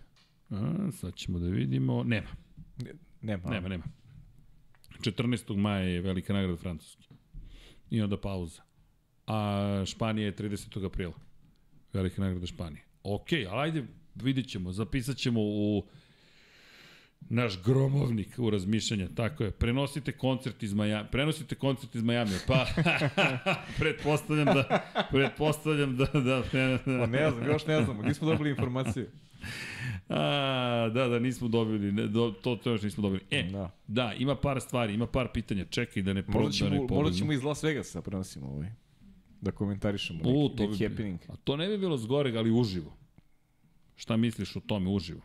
A, 0.51 0.91
sad 0.93 1.15
ćemo 1.15 1.39
da 1.39 1.49
vidimo. 1.49 2.05
Nema. 2.05 2.29
Ne, 2.77 2.93
nema. 3.23 3.51
Nema, 3.51 3.69
nema. 3.69 3.85
14. 5.01 5.57
maja 5.57 5.79
je 5.79 6.01
velika 6.01 6.33
nagrada 6.33 6.57
Francuske. 6.57 7.05
I 7.91 8.03
onda 8.03 8.21
pauza. 8.21 8.63
A 9.27 9.83
Španija 9.87 10.27
je 10.27 10.37
30. 10.37 10.87
aprila. 10.87 11.15
Velika 11.93 12.23
nagrada 12.23 12.47
Španije. 12.47 12.85
Ok, 13.03 13.29
ali 13.33 13.63
ajde, 13.63 13.87
vidit 14.15 14.49
ćemo. 14.49 14.73
Zapisat 14.73 15.17
ćemo 15.17 15.41
u 15.43 15.89
naš 17.21 17.63
gromovnik 17.63 18.29
u 18.39 18.51
razmišljanja, 18.51 19.09
tako 19.15 19.45
je. 19.45 19.51
Prenosite 19.51 20.13
koncert 20.13 20.63
iz 20.63 20.75
Miami, 20.75 21.09
prenosite 21.13 21.55
koncert 21.55 21.95
iz 21.95 22.03
Miami, 22.03 22.31
pa 22.47 22.67
pretpostavljam 23.79 24.47
da 24.47 24.83
pretpostavljam 25.11 25.97
da 25.97 26.05
da, 26.05 26.21
da, 26.21 26.43
da. 26.43 26.79
Pa 27.01 27.07
ne 27.07 27.31
znam, 27.31 27.47
još 27.47 27.67
ne 27.67 27.85
znamo, 27.85 28.03
gdje 28.03 28.15
smo 28.15 28.29
dobili 28.29 28.51
informaciju? 28.51 29.07
A, 30.09 30.91
da, 30.95 31.09
da, 31.09 31.19
nismo 31.19 31.49
dobili, 31.49 31.93
ne, 31.93 32.07
do, 32.07 32.35
to, 32.43 32.57
to 32.57 32.71
još 32.71 32.83
nismo 32.83 33.03
dobili. 33.03 33.21
E, 33.31 33.43
da. 33.43 33.59
Da. 33.59 33.71
da, 33.87 34.13
ima 34.19 34.37
par 34.37 34.61
stvari, 34.61 34.95
ima 34.95 35.07
par 35.07 35.29
pitanja, 35.35 35.65
čekaj 35.65 36.03
da 36.03 36.13
ne 36.13 36.23
pro, 36.23 36.41
Možda 36.41 36.53
ćemo, 36.53 36.71
da 36.71 36.75
ne 36.75 36.81
možda 36.81 36.95
pobegnu. 36.95 37.19
ćemo 37.19 37.33
iz 37.33 37.43
Las 37.43 37.63
Vegasa 37.63 38.03
prenosimo 38.03 38.47
ovaj. 38.47 38.71
Da 39.41 39.51
komentarišemo 39.53 40.19
neki, 40.19 40.31
U, 40.31 40.49
to 40.49 40.63
neki 40.67 40.79
bi, 40.79 40.89
happening. 40.89 41.21
a 41.29 41.37
to 41.37 41.57
ne 41.57 41.69
bi 41.69 41.79
bilo 41.79 41.97
zgoreg, 41.97 42.37
ali 42.37 42.51
uživo. 42.51 42.97
Šta 43.97 44.17
misliš 44.17 44.57
o 44.57 44.61
tome 44.61 44.91
uživo? 44.91 45.21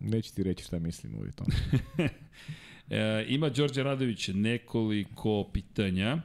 Neću 0.00 0.34
ti 0.34 0.42
reći 0.42 0.64
šta 0.64 0.78
mislim 0.78 1.14
ovaj 1.14 1.30
tom. 1.30 1.46
E, 2.90 3.24
ima 3.28 3.48
Đorđe 3.48 3.82
Radović 3.82 4.28
nekoliko 4.34 5.50
pitanja, 5.52 6.22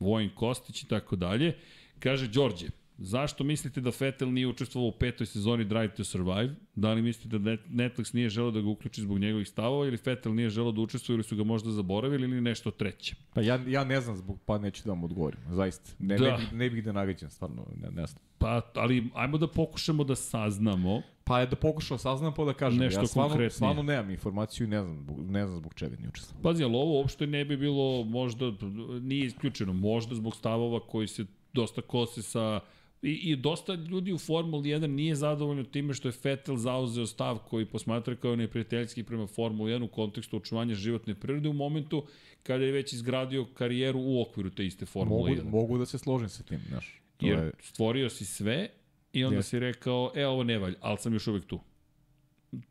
Vojin 0.00 0.30
Kostić 0.34 0.82
i 0.82 0.88
tako 0.88 1.16
dalje. 1.16 1.56
Kaže 1.98 2.28
Đorđe, 2.28 2.66
zašto 3.00 3.44
mislite 3.44 3.80
da 3.80 3.90
Vettel 4.00 4.32
nije 4.32 4.46
učestvovao 4.46 4.88
u 4.88 4.92
petoj 4.92 5.26
sezoni 5.26 5.64
Drive 5.64 5.88
to 5.94 6.04
Survive? 6.04 6.54
Da 6.74 6.92
li 6.92 7.02
mislite 7.02 7.38
da 7.38 7.50
Net- 7.50 7.68
Netflix 7.70 8.14
nije 8.14 8.28
želeo 8.28 8.50
da 8.50 8.60
ga 8.60 8.68
uključi 8.68 9.00
zbog 9.00 9.18
njegovih 9.18 9.48
stavova 9.48 9.86
ili 9.86 9.98
Vettel 10.04 10.34
nije 10.34 10.50
želeo 10.50 10.72
da 10.72 10.80
učestvuje 10.80 11.14
ili 11.14 11.22
su 11.24 11.36
ga 11.36 11.44
možda 11.44 11.70
zaboravili 11.70 12.22
ili 12.24 12.40
nešto 12.40 12.70
treće? 12.70 13.14
Pa 13.34 13.40
ja, 13.40 13.60
ja 13.66 13.84
ne 13.84 14.00
znam 14.00 14.16
zbog, 14.16 14.40
pa 14.46 14.58
neću 14.58 14.82
da 14.84 14.90
vam 14.90 15.04
odgovorim, 15.04 15.40
zaista. 15.48 15.90
Ne, 15.98 16.16
Da. 16.18 16.30
ne, 16.30 16.36
bih, 16.36 16.52
ne 16.52 16.70
bih 16.70 16.84
da 16.84 16.92
nagađam, 16.92 17.30
stvarno, 17.30 17.66
ne, 17.82 17.90
ne 17.90 18.06
znam. 18.06 18.22
Pa, 18.38 18.60
ali 18.74 19.08
ajmo 19.14 19.38
da 19.38 19.46
pokušamo 19.48 20.04
da 20.04 20.14
saznamo. 20.14 21.02
Pa 21.24 21.40
je 21.40 21.46
da 21.46 21.56
pokušao 21.56 21.98
saznam 21.98 22.34
pa 22.34 22.44
da 22.44 22.52
kažem. 22.52 22.78
Nešto 22.80 23.00
ja 23.00 23.06
stvarno, 23.06 23.28
konkretnije. 23.28 23.50
stvarno 23.50 23.82
nemam 23.82 24.10
informaciju 24.10 24.64
i 24.66 24.70
ne 24.70 24.82
znam, 24.82 25.06
ne 25.28 25.46
znam 25.46 25.58
zbog 25.58 25.74
čega 25.74 25.96
nije 25.96 26.08
učestvovao. 26.08 26.42
Pazi, 26.42 26.64
ali 26.64 26.74
ovo 26.74 26.98
uopšte 26.98 27.26
ne 27.26 27.44
bi 27.44 27.56
bilo 27.56 28.04
možda, 28.04 28.52
nije 29.00 29.26
isključeno, 29.26 29.72
možda 29.72 30.14
zbog 30.14 30.36
stavova 30.36 30.80
koji 30.86 31.06
se 31.06 31.24
dosta 31.52 31.82
kose 31.82 32.22
sa 32.22 32.60
I, 33.02 33.12
I 33.12 33.36
dosta 33.36 33.74
ljudi 33.74 34.12
u 34.12 34.18
Formuli 34.18 34.68
1 34.68 34.86
nije 34.86 35.14
zadovoljno 35.14 35.64
time 35.64 35.94
što 35.94 36.08
je 36.08 36.12
Vettel 36.24 36.56
zauzeo 36.56 37.06
stav 37.06 37.38
koji 37.38 37.66
posmatra 37.66 38.16
kao 38.16 38.36
neprijateljski 38.36 39.02
prema 39.02 39.26
Formuli 39.26 39.72
1 39.72 39.84
u 39.84 39.88
kontekstu 39.88 40.36
očuvanja 40.36 40.74
životne 40.74 41.14
prirode 41.14 41.48
u 41.48 41.52
momentu 41.52 42.06
kada 42.42 42.64
je 42.64 42.72
već 42.72 42.92
izgradio 42.92 43.46
karijeru 43.54 44.00
u 44.02 44.22
okviru 44.22 44.50
te 44.50 44.66
iste 44.66 44.86
Formule 44.86 45.30
Mogu, 45.30 45.42
1. 45.42 45.50
mogu 45.50 45.78
da 45.78 45.86
se 45.86 45.98
složim 45.98 46.28
sa 46.28 46.42
tim, 46.42 46.60
znaš. 46.68 47.00
To 47.16 47.26
Jer 47.26 47.38
je, 47.38 47.52
stvorio 47.62 48.10
si 48.10 48.24
sve 48.24 48.68
i 49.12 49.24
onda 49.24 49.36
Jeste. 49.36 49.50
si 49.50 49.58
rekao, 49.58 50.12
e, 50.14 50.26
ovo 50.26 50.44
ne 50.44 50.58
valj, 50.58 50.74
ali 50.80 50.98
sam 50.98 51.12
još 51.12 51.26
uvek 51.26 51.46
tu. 51.46 51.60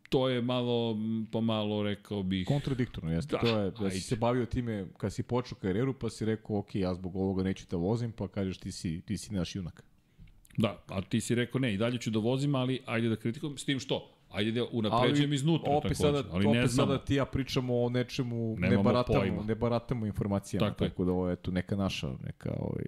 To 0.10 0.30
je 0.30 0.42
malo, 0.42 0.92
m, 0.92 1.28
pomalo 1.32 1.84
rekao 1.84 2.24
bih... 2.24 2.48
kontradiktorno, 2.48 3.12
jeste. 3.12 3.32
Da, 3.32 3.40
to 3.40 3.60
je, 3.60 3.72
da 3.72 3.84
ajde. 3.86 3.92
si 3.92 4.02
se 4.02 4.16
bavio 4.16 4.46
time 4.46 4.86
kad 4.98 5.14
si 5.14 5.24
počeo 5.24 5.58
karijeru, 5.58 5.94
pa 5.94 6.10
si 6.10 6.26
rekao, 6.26 6.58
ok, 6.58 6.76
ja 6.76 6.94
zbog 6.94 7.16
ovoga 7.16 7.44
neću 7.44 7.66
da 7.72 7.78
vozim, 7.78 8.12
pa 8.12 8.28
kažeš 8.28 8.58
ti 8.58 8.72
si, 8.72 9.02
ti 9.02 9.18
si 9.18 9.34
naš 9.34 9.56
junak. 9.56 9.84
Da, 10.62 10.84
a 10.88 11.02
ti 11.02 11.22
si 11.22 11.36
rekao 11.36 11.60
ne, 11.60 11.74
i 11.74 11.78
dalje 11.78 11.98
ću 11.98 12.10
da 12.10 12.20
vozim, 12.20 12.56
ali 12.56 12.80
ajde 12.86 13.10
da 13.10 13.16
kritikujem, 13.16 13.58
s 13.58 13.66
tim 13.66 13.80
što? 13.80 14.16
Ajde 14.30 14.52
da 14.52 14.66
unapređujem 14.72 15.34
iznutra 15.34 15.72
opet 15.72 15.98
takođe, 15.98 16.18
sada, 16.18 16.30
ali 16.32 16.46
opet 16.46 16.62
ne 16.62 16.68
znam. 16.68 16.88
sada 16.88 17.06
ti 17.06 17.16
ja 17.16 17.26
pričamo 17.26 17.82
o 17.84 17.90
nečemu, 17.90 18.56
ne 18.60 18.70
Nemamo 18.70 18.84
baratamo, 18.84 19.20
pojma. 19.20 19.44
ne 19.44 19.56
baratamo 19.56 20.06
informacijama, 20.06 20.68
Tako 20.68 20.80
tako, 20.80 20.90
tako 20.90 21.06
da 21.06 21.12
ovo 21.12 21.28
je 21.28 21.34
eto 21.34 21.52
neka 21.52 21.76
naša, 21.76 22.10
neka 22.26 22.54
ovaj, 22.60 22.86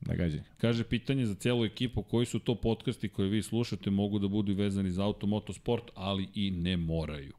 nagađanja. 0.00 0.44
Kaže 0.56 0.84
pitanje 0.84 1.26
za 1.26 1.34
celu 1.34 1.64
ekipu, 1.64 2.02
koji 2.02 2.26
su 2.26 2.38
to 2.38 2.54
podcasti 2.54 3.08
koje 3.08 3.28
vi 3.28 3.42
slušate, 3.42 3.90
mogu 3.90 4.18
da 4.18 4.28
budu 4.28 4.54
vezani 4.54 4.90
za 4.90 5.04
auto, 5.04 5.26
motosport, 5.26 5.84
ali 5.94 6.28
i 6.34 6.50
ne 6.50 6.76
moraju. 6.76 7.32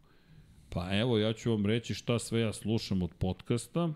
Pa 0.69 0.97
evo, 0.97 1.17
ja 1.17 1.33
ću 1.33 1.51
vam 1.51 1.65
reći 1.65 1.93
šta 1.93 2.19
sve 2.19 2.41
ja 2.41 2.53
slušam 2.53 3.01
od 3.01 3.11
podcasta. 3.19 3.93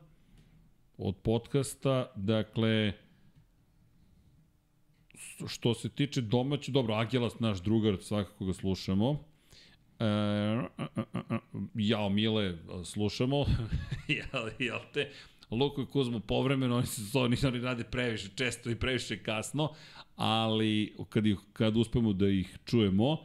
Od 0.97 1.15
podcasta, 1.15 2.11
dakle, 2.15 2.93
što 5.47 5.73
se 5.73 5.89
tiče 5.89 6.21
domaće, 6.21 6.71
dobro, 6.71 6.93
Agelas, 6.93 7.39
naš 7.39 7.61
drugar, 7.61 7.97
svakako 8.01 8.45
ga 8.45 8.53
slušamo. 8.53 9.23
E, 9.99 10.05
jao 11.75 12.09
Mile, 12.09 12.57
slušamo, 12.83 13.45
jel, 14.07 14.49
jel 14.59 14.79
te? 14.93 15.11
Luko 15.51 15.81
i 15.81 15.85
Kuzmo 15.85 16.19
povremeno, 16.19 16.75
oni, 16.75 16.85
su, 16.85 17.19
oni, 17.19 17.37
oni 17.47 17.59
rade 17.59 17.83
previše 17.83 18.29
često 18.35 18.69
i 18.69 18.75
previše 18.75 19.23
kasno, 19.23 19.73
ali 20.15 20.95
kad, 21.09 21.25
ih, 21.25 21.37
kad 21.53 21.77
uspemo 21.77 22.13
da 22.13 22.29
ih 22.29 22.57
čujemo, 22.65 23.17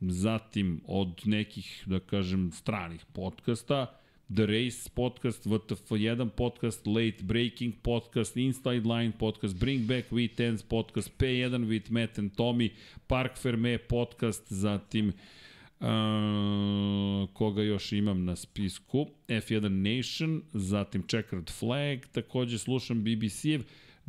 zatim 0.00 0.80
od 0.86 1.20
nekih, 1.24 1.82
da 1.86 2.00
kažem, 2.00 2.52
stranih 2.52 3.04
podcasta, 3.12 3.98
The 4.34 4.46
Race 4.46 4.88
podcast, 4.94 5.46
VTF1 5.46 6.30
podcast, 6.36 6.86
Late 6.86 7.22
Breaking 7.22 7.72
podcast, 7.82 8.36
Inside 8.36 8.86
Line 8.86 9.12
podcast, 9.18 9.54
Bring 9.58 9.86
Back 9.86 10.10
Weekends 10.10 10.62
podcast, 10.62 11.08
P1 11.18 11.68
with 11.68 11.90
Matt 11.90 12.18
and 12.18 12.36
Tommy, 12.36 12.70
Park 13.06 13.38
Ferme 13.38 13.78
podcast, 13.78 14.42
zatim 14.48 15.12
Uh, 15.80 17.28
koga 17.32 17.62
još 17.62 17.92
imam 17.92 18.24
na 18.24 18.36
spisku? 18.36 19.06
F1 19.28 19.68
Nation, 19.68 20.42
zatim 20.52 21.02
Checkered 21.02 21.50
Flag, 21.50 22.06
takođe 22.12 22.58
slušam 22.58 23.04
BBC-ev 23.04 23.62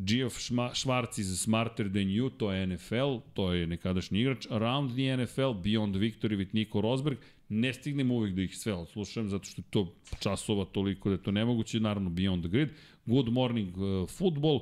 Geoff 0.06 0.38
Schwartz 0.74 1.20
iz 1.20 1.42
Smarter 1.42 1.90
Than 1.90 2.08
You, 2.08 2.30
to 2.38 2.52
je 2.52 2.68
NFL, 2.68 3.18
to 3.34 3.54
je 3.54 3.68
nekadašnji 3.68 4.22
igrač, 4.22 4.48
Around 4.50 4.92
the 4.94 5.18
NFL, 5.18 5.54
Beyond 5.64 5.98
Victory 5.98 6.38
with 6.38 6.54
Nico 6.54 6.82
Rosberg, 6.82 7.18
ne 7.50 7.74
stignem 7.74 8.12
uvijek 8.12 8.36
da 8.36 8.42
ih 8.42 8.58
sve 8.58 8.74
odslušam, 8.74 9.30
zato 9.30 9.46
što 9.46 9.62
to 9.70 9.96
časova 10.20 10.66
toliko 10.66 11.10
da 11.10 11.16
je 11.16 11.24
to 11.24 11.32
nemoguće, 11.32 11.80
naravno 11.80 12.10
Beyond 12.10 12.40
the 12.40 12.50
Grid, 12.50 12.70
Good 13.06 13.30
Morning 13.30 13.78
uh, 13.78 14.10
Football, 14.10 14.60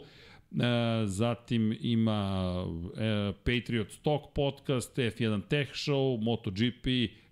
E, 0.52 1.08
zatim 1.08 1.78
ima 1.82 2.52
e, 2.98 3.34
Patriot 3.44 3.92
Stock 3.92 4.24
podcast, 4.34 4.98
F1 4.98 5.42
Tech 5.48 5.72
Show, 5.72 6.24
MotoGP, 6.24 6.86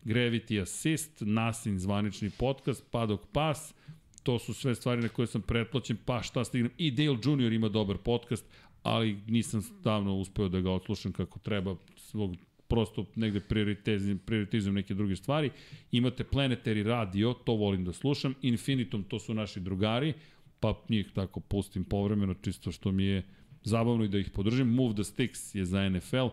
Gravity 0.06 0.62
Assist, 0.62 1.12
Nasin 1.22 1.80
zvanični 1.80 2.30
podcast, 2.30 2.84
Paddock 2.92 3.24
Pass, 3.32 3.74
to 4.26 4.40
su 4.40 4.54
sve 4.54 4.76
stvari 4.76 5.02
na 5.02 5.10
koje 5.10 5.28
sam 5.28 5.42
pretplaćen, 5.42 5.98
pa 6.06 6.22
šta 6.22 6.44
stignem. 6.44 6.72
I 6.78 6.92
Dale 6.92 7.18
Jr. 7.26 7.54
ima 7.54 7.70
dobar 7.70 7.98
podcast, 7.98 8.46
ali 8.84 9.18
nisam 9.28 9.62
stavno 9.62 10.16
uspeo 10.16 10.50
da 10.50 10.62
ga 10.62 10.72
odslušam 10.72 11.12
kako 11.12 11.40
treba, 11.40 11.76
svog 11.98 12.36
prosto 12.68 13.06
negde 13.16 13.40
prioritizujem, 13.40 14.18
prioritizujem 14.18 14.76
neke 14.76 14.94
druge 14.94 15.16
stvari. 15.16 15.50
Imate 15.92 16.24
Planetary 16.24 16.84
Radio, 16.84 17.34
to 17.34 17.54
volim 17.54 17.86
da 17.86 17.94
slušam. 17.94 18.34
Infinitum, 18.42 19.04
to 19.04 19.20
su 19.20 19.34
naši 19.34 19.60
drugari, 19.60 20.14
pa 20.60 20.74
njih 20.90 21.12
tako 21.14 21.40
pustim 21.40 21.84
povremeno, 21.84 22.34
čisto 22.34 22.72
što 22.72 22.92
mi 22.92 23.04
je 23.04 23.24
zabavno 23.64 24.04
i 24.04 24.08
da 24.08 24.18
ih 24.18 24.32
podržim. 24.34 24.68
Move 24.68 24.94
the 24.94 25.04
Sticks 25.04 25.56
je 25.56 25.66
za 25.66 25.90
NFL, 25.90 26.28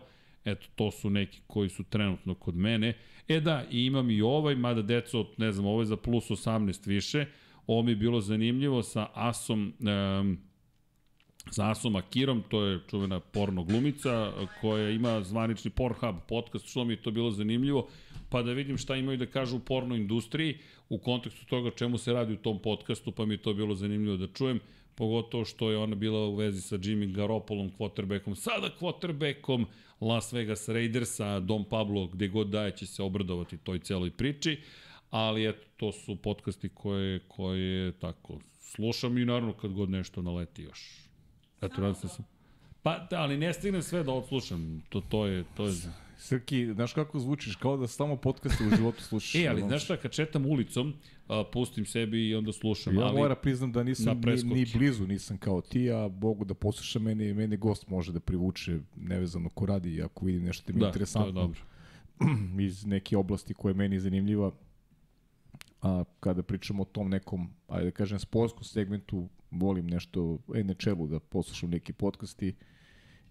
eto, 0.45 0.67
to 0.75 0.91
su 0.91 1.09
neki 1.09 1.41
koji 1.47 1.69
su 1.69 1.83
trenutno 1.83 2.33
kod 2.33 2.55
mene. 2.55 2.93
E 3.27 3.39
da, 3.39 3.65
i 3.71 3.85
imam 3.85 4.09
i 4.09 4.21
ovaj, 4.21 4.55
mada 4.55 4.81
deco, 4.81 5.27
ne 5.37 5.51
znam, 5.51 5.65
ovo 5.65 5.81
je 5.81 5.85
za 5.85 5.97
plus 5.97 6.29
18 6.29 6.87
više, 6.87 7.25
ovo 7.67 7.81
mi 7.81 7.91
je 7.91 7.95
bilo 7.95 8.21
zanimljivo 8.21 8.83
sa 8.83 9.07
Asom, 9.13 9.73
um, 9.79 10.37
sa 11.51 11.71
Asom 11.71 11.95
Akirom, 11.95 12.43
to 12.49 12.65
je 12.65 12.79
čuvena 12.89 13.19
porno 13.19 13.63
glumica 13.63 14.31
koja 14.61 14.89
ima 14.89 15.23
zvanični 15.23 15.71
Pornhub 15.71 16.15
podcast, 16.27 16.65
što 16.69 16.83
mi 16.83 16.93
je 16.93 17.01
to 17.01 17.11
bilo 17.11 17.31
zanimljivo, 17.31 17.87
pa 18.29 18.41
da 18.41 18.51
vidim 18.51 18.77
šta 18.77 18.95
imaju 18.95 19.17
da 19.17 19.25
kažu 19.25 19.57
u 19.57 19.59
porno 19.59 19.95
industriji 19.95 20.57
u 20.89 20.97
kontekstu 20.97 21.45
toga 21.45 21.71
čemu 21.71 21.97
se 21.97 22.13
radi 22.13 22.33
u 22.33 22.37
tom 22.37 22.59
podcastu, 22.59 23.11
pa 23.11 23.25
mi 23.25 23.33
je 23.33 23.41
to 23.41 23.53
bilo 23.53 23.75
zanimljivo 23.75 24.17
da 24.17 24.27
čujem, 24.27 24.59
pogotovo 24.95 25.45
što 25.45 25.71
je 25.71 25.77
ona 25.77 25.95
bila 25.95 26.27
u 26.27 26.35
vezi 26.35 26.61
sa 26.61 26.77
Jimmy 26.77 27.11
Garoppolom, 27.11 27.71
quarterbackom, 27.79 28.35
sada 28.35 28.69
quarterbackom 28.79 29.65
Las 30.01 30.33
Vegas 30.33 30.69
Raidersa, 30.69 31.39
Dom 31.39 31.65
Pablo, 31.65 32.07
gde 32.07 32.27
god 32.27 32.47
daje 32.47 32.71
će 32.71 32.85
se 32.85 33.03
obradovati 33.03 33.57
toj 33.57 33.79
celoj 33.79 34.11
priči, 34.11 34.57
ali 35.13 35.49
eto, 35.49 35.67
to 35.77 35.91
su 35.91 36.15
podcasti 36.15 36.69
koje, 36.69 37.19
koje 37.27 37.91
tako 37.91 38.39
slušam 38.61 39.17
i 39.17 39.25
naravno 39.25 39.53
kad 39.53 39.73
god 39.73 39.89
nešto 39.89 40.21
naleti 40.21 40.63
još. 40.63 41.09
Eto, 41.61 41.81
radim 41.81 41.95
se 41.95 42.07
sam. 42.07 42.25
Pa, 42.83 43.07
da, 43.09 43.21
ali 43.21 43.37
ne 43.37 43.53
stignem 43.53 43.81
sve 43.81 44.03
da 44.03 44.11
odslušam. 44.11 44.83
To, 44.89 45.01
to 45.01 45.25
je, 45.25 45.43
to 45.57 45.65
je... 45.65 45.73
Srki, 46.17 46.73
znaš 46.73 46.93
kako 46.93 47.19
zvučiš, 47.19 47.55
kao 47.55 47.77
da 47.77 47.87
samo 47.87 48.15
podcaste 48.15 48.63
u 48.63 48.75
životu 48.75 49.03
slušaš. 49.03 49.35
E, 49.41 49.47
ali 49.47 49.61
znaš 49.61 49.83
šta, 49.83 49.97
kad 49.97 50.11
četam 50.11 50.45
ulicom, 50.45 50.93
a, 51.27 51.43
pustim 51.53 51.85
sebi 51.85 52.29
i 52.29 52.35
onda 52.35 52.53
slušam. 52.53 52.95
Ja 52.95 53.05
ali, 53.05 53.17
moram 53.17 53.37
priznam 53.41 53.71
da 53.71 53.83
nisam 53.83 54.21
ni, 54.25 54.43
ni 54.43 54.65
blizu, 54.73 55.07
nisam 55.07 55.37
kao 55.37 55.61
ti, 55.61 55.91
a 55.91 56.09
Bogu 56.09 56.45
da 56.45 56.53
poslušam, 56.53 57.03
meni, 57.03 57.33
meni 57.33 57.57
gost 57.57 57.87
može 57.87 58.11
da 58.11 58.19
privuče 58.19 58.79
nevezano 58.95 59.49
ko 59.49 59.65
radi, 59.65 60.01
ako 60.01 60.25
vidim 60.25 60.43
nešto 60.43 60.63
da 60.67 60.73
mi 60.73 60.79
je 60.79 60.79
da, 60.79 60.85
to 60.85 60.87
je 60.87 60.89
interesantno 60.89 61.31
dobro. 61.31 61.59
iz 62.67 62.85
neke 62.85 63.17
oblasti 63.17 63.53
koja 63.53 63.69
je 63.69 63.75
meni 63.75 63.99
zanimljiva, 63.99 64.51
a 65.83 66.03
kada 66.19 66.43
pričamo 66.43 66.81
o 66.81 66.85
tom 66.85 67.09
nekom, 67.09 67.49
ajde 67.67 67.85
da 67.85 67.91
kažem, 67.91 68.19
sportskom 68.19 68.63
segmentu, 68.63 69.29
volim 69.51 69.87
nešto 69.87 70.37
NHL-u 70.47 71.07
da 71.07 71.19
poslušam 71.19 71.69
neki 71.69 71.93
podcasti 71.93 72.55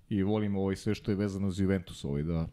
i 0.08 0.22
volim 0.22 0.56
ovaj 0.56 0.76
sve 0.76 0.94
što 0.94 1.10
je 1.10 1.16
vezano 1.16 1.50
za 1.50 1.62
Juventus, 1.62 2.04
ovaj 2.04 2.22
da 2.22 2.48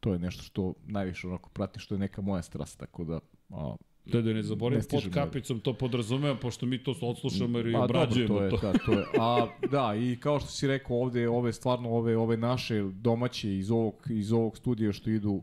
to 0.00 0.12
je 0.12 0.18
nešto 0.18 0.42
što 0.42 0.74
najviše 0.86 1.28
onako 1.28 1.50
pratim, 1.50 1.80
što 1.80 1.94
je 1.94 1.98
neka 1.98 2.22
moja 2.22 2.42
strast, 2.42 2.78
tako 2.78 3.04
da 3.04 3.20
a, 3.50 3.76
Da, 4.04 4.22
da 4.22 4.32
ne 4.32 4.42
zaboravim, 4.42 4.84
Ne 4.92 5.00
pod 5.00 5.12
kapicom 5.14 5.60
to 5.60 5.74
podrazumevam, 5.74 6.38
pošto 6.40 6.66
mi 6.66 6.82
to 6.82 6.94
odslušamo 7.00 7.58
jer 7.58 7.66
i 7.66 7.72
Pa 7.72 7.84
obrađujemo 7.84 8.34
dobro, 8.34 8.50
to. 8.50 8.56
to. 8.56 8.66
Je, 8.66 8.72
Da, 8.72 8.78
to 8.78 8.92
je. 8.92 9.04
A 9.20 9.46
da, 9.70 9.94
i 9.96 10.16
kao 10.16 10.40
što 10.40 10.48
si 10.48 10.66
rekao 10.66 10.96
ovde, 10.96 11.28
ove 11.28 11.52
stvarno 11.52 11.90
ove 11.90 12.16
ove 12.16 12.36
naše 12.36 12.82
domaće 12.82 13.56
iz 13.56 13.70
ovog 13.70 13.94
iz 14.10 14.32
ovog 14.32 14.56
studija 14.56 14.92
što 14.92 15.10
idu 15.10 15.42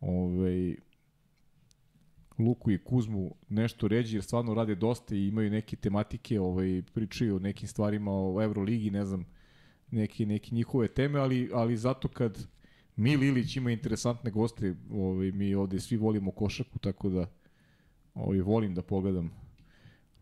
ovaj, 0.00 0.76
Luku 2.40 2.70
i 2.70 2.78
Kuzmu 2.78 3.34
nešto 3.48 3.88
ređi, 3.88 4.16
jer 4.16 4.22
stvarno 4.24 4.54
rade 4.54 4.74
dosta 4.74 5.14
i 5.14 5.26
imaju 5.26 5.50
neke 5.50 5.76
tematike, 5.76 6.40
ovaj, 6.40 6.82
pričaju 6.94 7.36
o 7.36 7.38
nekim 7.38 7.68
stvarima 7.68 8.10
o 8.12 8.42
Euroligi, 8.42 8.90
ne 8.90 9.04
znam, 9.04 9.26
neke, 9.90 10.26
neke 10.26 10.54
njihove 10.54 10.88
teme, 10.88 11.18
ali, 11.18 11.50
ali 11.54 11.76
zato 11.76 12.08
kad 12.08 12.46
Mil 12.96 13.22
Ilić 13.22 13.56
ima 13.56 13.70
interesantne 13.70 14.30
goste, 14.30 14.74
ovaj, 14.92 15.32
mi 15.32 15.54
ovde 15.54 15.80
svi 15.80 15.96
volimo 15.96 16.30
košaku, 16.30 16.78
tako 16.78 17.08
da 17.08 17.26
ovaj, 18.14 18.40
volim 18.40 18.74
da 18.74 18.82
pogledam 18.82 19.30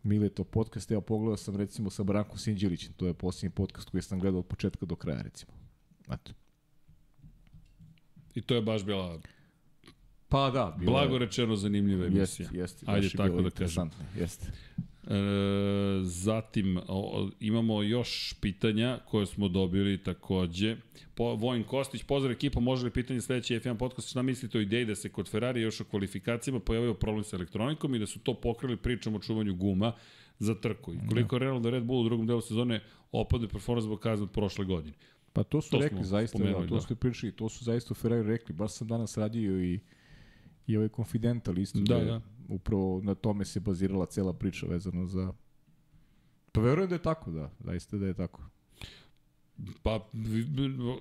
Mileto 0.03 0.43
podcast, 0.43 0.91
evo 0.91 1.01
pogledao 1.01 1.37
sam 1.37 1.55
recimo 1.55 1.89
sa 1.89 2.03
Brankom 2.03 2.37
Sinđelićem, 2.37 2.93
to 2.93 3.07
je 3.07 3.13
posljednji 3.13 3.55
podcast 3.55 3.89
koji 3.89 4.01
sam 4.01 4.19
gledao 4.19 4.39
od 4.39 4.45
početka 4.45 4.85
do 4.85 4.95
kraja 4.95 5.21
recimo. 5.21 5.51
Eto. 6.11 6.31
I 8.35 8.41
to 8.41 8.55
je 8.55 8.61
baš 8.61 8.85
bila 8.85 9.19
Pa 10.29 10.49
da, 10.49 10.75
bilo 10.79 10.91
blago 10.91 11.13
je- 11.15 11.19
rečeno 11.19 11.55
zanimljiva 11.55 12.05
emisija. 12.05 12.45
Jeste, 12.45 12.57
jeste. 12.57 12.85
Ajde 12.89 13.07
je 13.07 13.11
tako 13.11 13.41
da 13.41 13.49
kažem. 13.49 13.89
Jeste. 14.19 14.51
E, 15.07 15.13
zatim, 16.03 16.77
o, 16.77 16.81
o, 16.87 17.29
imamo 17.39 17.83
još 17.83 18.33
pitanja 18.41 18.99
koje 19.05 19.25
smo 19.25 19.47
dobili 19.47 19.97
takođe. 19.97 20.75
Po, 21.15 21.35
Vojn 21.35 21.63
Kostić, 21.63 22.03
pozdrav 22.03 22.31
ekipa, 22.31 22.59
može 22.59 22.85
li 22.85 22.91
pitanje 22.91 23.21
sledeći 23.21 23.55
F1 23.55 23.77
podcast, 23.77 24.09
šta 24.09 24.21
mislite 24.21 24.57
o 24.57 24.61
ideji 24.61 24.85
da 24.85 24.95
se 24.95 25.09
kod 25.09 25.29
Ferrari 25.29 25.61
još 25.61 25.81
u 25.81 25.85
kvalifikacijama 25.85 26.59
pojavio 26.59 26.93
problem 26.93 27.23
sa 27.23 27.35
elektronikom 27.35 27.95
i 27.95 27.99
da 27.99 28.05
su 28.05 28.19
to 28.19 28.33
pokrili 28.33 28.77
pričom 28.77 29.15
o 29.15 29.19
čuvanju 29.19 29.55
guma 29.55 29.93
za 30.39 30.55
trku. 30.55 30.93
I 30.93 30.97
koliko 31.09 31.35
je 31.35 31.39
realno 31.39 31.59
da 31.59 31.69
Red 31.69 31.83
Bull 31.83 32.01
u 32.01 32.05
drugom 32.05 32.27
delu 32.27 32.41
sezone 32.41 32.81
opade 33.11 33.47
performans 33.47 33.83
zbog 33.83 33.99
kazne 33.99 34.23
od 34.23 34.31
prošle 34.31 34.65
godine. 34.65 34.95
Pa 35.33 35.43
to 35.43 35.61
su 35.61 35.71
To 35.71 35.79
rekli 35.79 36.03
zaista, 36.03 36.37
da, 36.37 36.53
to 36.53 36.75
da. 36.75 36.93
i 36.93 36.95
pričali, 36.95 37.31
to 37.31 37.49
su 37.49 37.63
zaista 37.63 37.93
Ferrari 37.93 38.27
rekli, 38.27 38.55
baš 38.55 38.71
sam 38.71 38.87
danas 38.87 39.17
radio 39.17 39.63
i 39.63 39.79
i 40.69 40.77
ovaj 40.77 40.89
Confidential 40.89 41.57
isto 41.57 41.79
Da, 41.79 41.93
da, 41.95 41.99
je 41.99 42.05
da. 42.05 42.21
upravo 42.49 43.01
na 43.03 43.15
tome 43.15 43.45
se 43.45 43.59
bazirala 43.59 44.05
cela 44.05 44.33
priča 44.33 44.65
vezano 44.65 45.05
za 45.05 45.33
Pa 46.51 46.61
verujem 46.61 46.89
da 46.89 46.95
je 46.95 47.01
tako, 47.01 47.31
da, 47.31 47.51
zaista 47.59 47.97
da 47.97 48.07
je 48.07 48.13
tako. 48.13 48.41
Pa, 49.83 49.99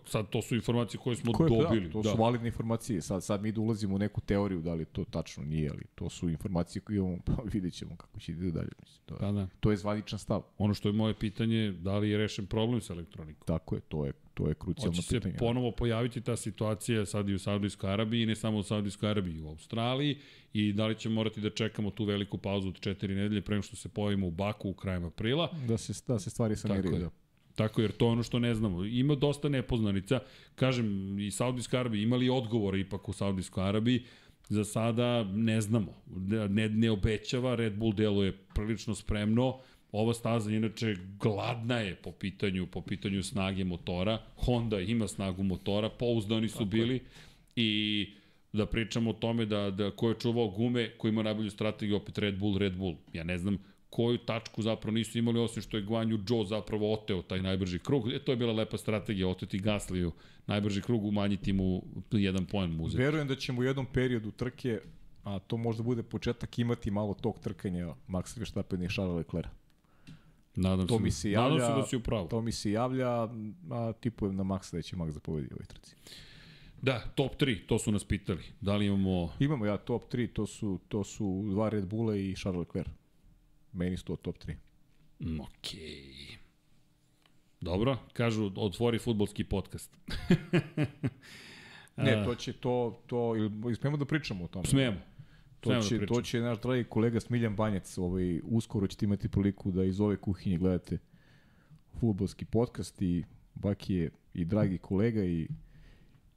sad 0.06 0.30
to 0.30 0.42
su 0.42 0.54
informacije 0.54 1.00
koje 1.00 1.16
smo 1.16 1.32
Koje, 1.32 1.48
dobili. 1.50 1.86
da, 1.86 1.92
to 1.92 2.02
da. 2.02 2.10
su 2.10 2.16
validne 2.16 2.48
informacije. 2.48 3.02
Sad, 3.02 3.24
sad 3.24 3.42
mi 3.42 3.52
da 3.52 3.60
ulazimo 3.60 3.94
u 3.94 3.98
neku 3.98 4.20
teoriju, 4.20 4.60
da 4.60 4.74
li 4.74 4.84
to 4.84 5.04
tačno 5.04 5.44
nije, 5.44 5.70
ali 5.70 5.84
to 5.94 6.08
su 6.10 6.28
informacije 6.28 6.82
koje 6.82 6.96
imamo, 6.96 7.18
pa 7.24 7.32
vidjet 7.52 7.74
ćemo 7.74 7.96
kako 7.96 8.20
će 8.20 8.32
ide 8.32 8.50
dalje. 8.50 8.68
Mislim, 8.82 9.02
to, 9.06 9.16
Da, 9.16 9.32
da. 9.32 9.48
to 9.60 9.70
je 9.70 9.76
zvaničan 9.76 10.18
stav. 10.18 10.42
Ono 10.58 10.74
što 10.74 10.88
je 10.88 10.92
moje 10.92 11.14
pitanje, 11.14 11.72
da 11.72 11.98
li 11.98 12.10
je 12.10 12.18
rešen 12.18 12.46
problem 12.46 12.80
sa 12.80 12.92
elektronikom? 12.92 13.46
Tako 13.46 13.74
je, 13.74 13.80
to 13.80 14.06
je, 14.06 14.12
to 14.34 14.48
je 14.48 14.54
krucijalno 14.54 14.96
Hoće 14.96 15.02
se 15.02 15.16
pitanje. 15.16 15.34
ponovo 15.38 15.70
pojaviti 15.72 16.20
ta 16.20 16.36
situacija 16.36 17.06
sad 17.06 17.28
i 17.28 17.34
u 17.34 17.38
Saudijskoj 17.38 17.90
Arabiji, 17.92 18.26
ne 18.26 18.36
samo 18.36 18.58
u 18.58 18.62
Saudijskoj 18.62 19.10
Arabiji, 19.10 19.34
i 19.34 19.40
u 19.42 19.48
Australiji, 19.48 20.18
i 20.52 20.72
da 20.72 20.86
li 20.86 20.94
će 20.94 21.08
morati 21.08 21.40
da 21.40 21.50
čekamo 21.50 21.90
tu 21.90 22.04
veliku 22.04 22.38
pauzu 22.38 22.68
od 22.68 22.80
četiri 22.80 23.14
nedelje 23.14 23.42
pre 23.42 23.54
nego 23.54 23.62
što 23.62 23.76
se 23.76 23.88
pojavimo 23.88 24.26
u 24.26 24.30
Baku 24.30 24.68
u 24.70 24.74
krajem 24.74 25.04
aprila. 25.04 25.50
Da 25.68 25.78
se, 25.78 25.92
da 26.08 26.18
se 26.18 26.30
stvari 26.30 26.56
saniraju, 26.56 26.94
je. 26.94 26.98
da. 27.00 27.10
Tako 27.58 27.80
jer 27.80 27.92
to 27.92 28.06
je 28.06 28.10
ono 28.10 28.22
što 28.22 28.38
ne 28.38 28.54
znamo. 28.54 28.84
Ima 28.84 29.14
dosta 29.14 29.48
nepoznanica. 29.48 30.20
Kažem, 30.54 31.18
i 31.18 31.30
Saudijska 31.30 31.80
Arabija 31.80 32.02
imali 32.02 32.28
odgovore 32.30 32.80
ipak 32.80 33.08
u 33.08 33.12
Saudijskoj 33.12 33.64
Arabiji. 33.64 34.02
Za 34.48 34.64
sada 34.64 35.24
ne 35.24 35.60
znamo. 35.60 35.94
Ne, 36.48 36.68
ne 36.68 36.90
obećava, 36.90 37.54
Red 37.54 37.74
Bull 37.76 37.92
deluje 37.92 38.32
prilično 38.54 38.94
spremno. 38.94 39.58
Ova 39.92 40.14
staza 40.14 40.50
inače 40.50 40.96
gladna 41.20 41.78
je 41.78 41.94
po 41.94 42.12
pitanju 42.12 42.66
po 42.66 42.80
pitanju 42.80 43.22
snage 43.22 43.64
motora. 43.64 44.18
Honda 44.36 44.80
ima 44.80 45.08
snagu 45.08 45.42
motora, 45.42 45.88
pouzdani 45.88 46.48
su 46.48 46.64
bili 46.64 47.00
i 47.56 48.12
da 48.52 48.66
pričamo 48.66 49.10
o 49.10 49.12
tome 49.12 49.46
da, 49.46 49.70
da 49.70 49.90
ko 49.90 50.08
je 50.08 50.20
čuvao 50.20 50.48
gume, 50.48 50.90
ko 50.98 51.08
ima 51.08 51.22
najbolju 51.22 51.50
strategiju, 51.50 51.96
opet 51.96 52.18
Red 52.18 52.38
Bull, 52.38 52.58
Red 52.58 52.76
Bull. 52.76 52.96
Ja 53.12 53.24
ne 53.24 53.38
znam 53.38 53.58
koju 53.90 54.18
tačku 54.18 54.62
zapravo 54.62 54.94
nisu 54.94 55.18
imali, 55.18 55.40
osim 55.40 55.62
što 55.62 55.76
je 55.76 55.82
Guanju 55.82 56.18
Joe 56.28 56.46
zapravo 56.46 56.92
oteo 56.92 57.22
taj 57.22 57.42
najbrži 57.42 57.78
krug. 57.78 58.12
E, 58.12 58.18
to 58.18 58.32
je 58.32 58.36
bila 58.36 58.52
lepa 58.52 58.78
strategija, 58.78 59.28
oteti 59.28 59.58
Gasliju 59.58 60.12
najbrži 60.46 60.82
krug, 60.82 61.04
umanjiti 61.04 61.52
mu 61.52 61.82
jedan 62.10 62.46
poen 62.46 62.70
mu 62.70 62.84
uzeti. 62.84 63.02
Verujem 63.02 63.28
da 63.28 63.36
ćemo 63.36 63.60
u 63.60 63.64
jednom 63.64 63.86
periodu 63.86 64.30
trke, 64.30 64.80
a 65.24 65.38
to 65.38 65.56
možda 65.56 65.82
bude 65.82 66.02
početak, 66.02 66.58
imati 66.58 66.90
malo 66.90 67.14
tog 67.14 67.38
trkanja 67.40 67.94
Maxa 68.08 68.38
Verstappen 68.38 68.82
i 68.82 68.88
Charles 68.88 69.16
Leclerc. 69.16 69.48
Nadam 70.54 70.86
To 70.86 70.96
se, 70.96 71.02
mi 71.02 71.10
se 71.10 71.28
Nadam 71.28 71.44
javlja, 71.44 71.66
se 71.66 71.72
da 71.72 71.86
si 71.86 71.96
upravo. 71.96 72.26
to 72.26 72.40
mi 72.40 72.52
se 72.52 72.70
javlja, 72.70 73.28
a 73.70 73.92
tipujem 74.00 74.36
na 74.36 74.42
Maxa 74.44 74.76
da 74.76 74.82
će 74.82 74.96
Max 74.96 75.14
da 75.14 75.20
pobedi 75.20 75.48
u 75.50 75.54
ovoj 75.54 75.66
trci. 75.66 75.96
Da, 76.82 77.00
top 77.14 77.36
3, 77.40 77.66
to 77.66 77.78
su 77.78 77.92
nas 77.92 78.04
pitali. 78.04 78.42
Da 78.60 78.76
li 78.76 78.86
imamo... 78.86 79.32
Imamo 79.38 79.66
ja 79.66 79.76
top 79.76 80.12
3, 80.12 80.32
to 80.32 80.46
su, 80.46 80.78
to 80.88 81.04
su 81.04 81.44
dva 81.50 81.68
Red 81.68 81.86
Bulla 81.86 82.16
i 82.16 82.34
Charles 82.34 82.58
Leclerc. 82.58 82.88
Meni 83.72 83.96
su 83.96 84.04
to 84.04 84.16
top 84.16 84.36
3. 84.38 84.54
Mm, 85.20 85.40
Okej. 85.40 86.38
Dobro, 87.60 87.98
kažu, 88.12 88.50
otvori 88.56 88.98
futbolski 88.98 89.44
podcast. 89.44 89.96
Ne, 91.96 92.22
to 92.24 92.34
će 92.34 92.52
to, 92.52 93.02
to, 93.06 93.36
ili 93.36 93.74
smemo 93.74 93.96
da 93.96 94.04
pričamo 94.04 94.44
o 94.44 94.48
tome? 94.48 94.66
Smemo. 94.66 94.96
To 95.60 95.70
Smemo 95.70 95.82
će, 95.82 95.98
da 95.98 96.06
to 96.06 96.22
će 96.22 96.40
naš 96.40 96.60
dragi 96.60 96.84
kolega 96.84 97.20
Smiljan 97.20 97.56
Banjac, 97.56 97.98
ovaj, 97.98 98.40
uskoro 98.44 98.86
ćete 98.86 99.04
imati 99.06 99.28
priliku 99.28 99.70
da 99.70 99.84
iz 99.84 100.00
ove 100.00 100.16
kuhinje 100.16 100.58
gledate 100.58 100.98
futbolski 102.00 102.44
podcast 102.44 103.02
i 103.02 103.24
Baki 103.54 103.94
je 103.94 104.10
i 104.34 104.44
dragi 104.44 104.78
kolega 104.78 105.24
i 105.24 105.48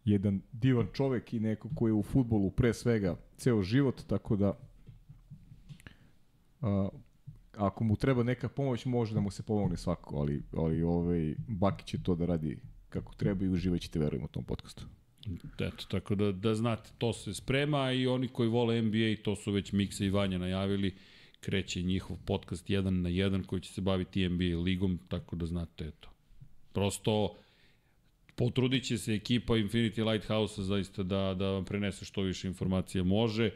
jedan 0.06 0.42
divan 0.52 0.88
čovek 0.94 1.34
i 1.34 1.40
neko 1.40 1.70
koji 1.76 1.90
je 1.90 1.94
u 1.94 2.04
futbolu 2.04 2.52
pre 2.52 2.74
svega 2.74 3.16
ceo 3.38 3.62
život, 3.62 4.02
tako 4.08 4.36
da 4.36 4.58
a, 6.62 6.90
ako 7.58 7.84
mu 7.84 7.96
treba 7.96 8.24
neka 8.24 8.50
pomoć, 8.50 8.86
može 8.86 9.14
da 9.14 9.22
mu 9.22 9.32
se 9.32 9.44
pomogne 9.44 9.78
svako, 9.78 10.18
ali, 10.18 10.44
ali 10.58 10.84
ovaj, 10.84 11.36
Baki 11.48 11.86
će 11.86 12.04
to 12.04 12.16
da 12.16 12.26
radi 12.26 12.60
kako 12.90 13.14
treba 13.14 13.46
i 13.46 13.50
uživat 13.50 13.82
ćete, 13.82 14.00
verujem, 14.00 14.24
u 14.24 14.28
tom 14.28 14.44
podcastu. 14.44 14.86
Eto, 15.60 15.86
tako 15.90 16.16
da, 16.16 16.32
da 16.32 16.56
znate, 16.56 16.90
to 16.98 17.14
se 17.14 17.34
sprema 17.34 17.92
i 17.92 18.08
oni 18.08 18.28
koji 18.28 18.50
vole 18.50 18.82
NBA, 18.82 19.24
to 19.24 19.36
su 19.36 19.52
već 19.52 19.72
Miksa 19.72 20.06
i 20.06 20.10
Vanja 20.10 20.38
najavili, 20.38 20.96
kreće 21.40 21.82
njihov 21.82 22.18
podcast 22.26 22.70
1 22.70 22.90
na 22.90 23.10
1 23.10 23.46
koji 23.46 23.62
će 23.62 23.74
se 23.74 23.82
baviti 23.82 24.30
NBA 24.30 24.62
ligom, 24.64 25.00
tako 25.08 25.36
da 25.36 25.46
znate, 25.46 25.88
eto. 25.88 26.10
Prosto, 26.74 27.36
potrudit 28.36 28.84
će 28.84 28.98
se 28.98 29.14
ekipa 29.14 29.54
Infinity 29.54 30.12
Lighthouse 30.12 30.64
zaista 30.64 31.04
da, 31.04 31.36
da 31.40 31.52
vam 31.52 31.66
prenese 31.66 32.06
što 32.06 32.22
više 32.22 32.48
informacija 32.48 33.04
može. 33.04 33.52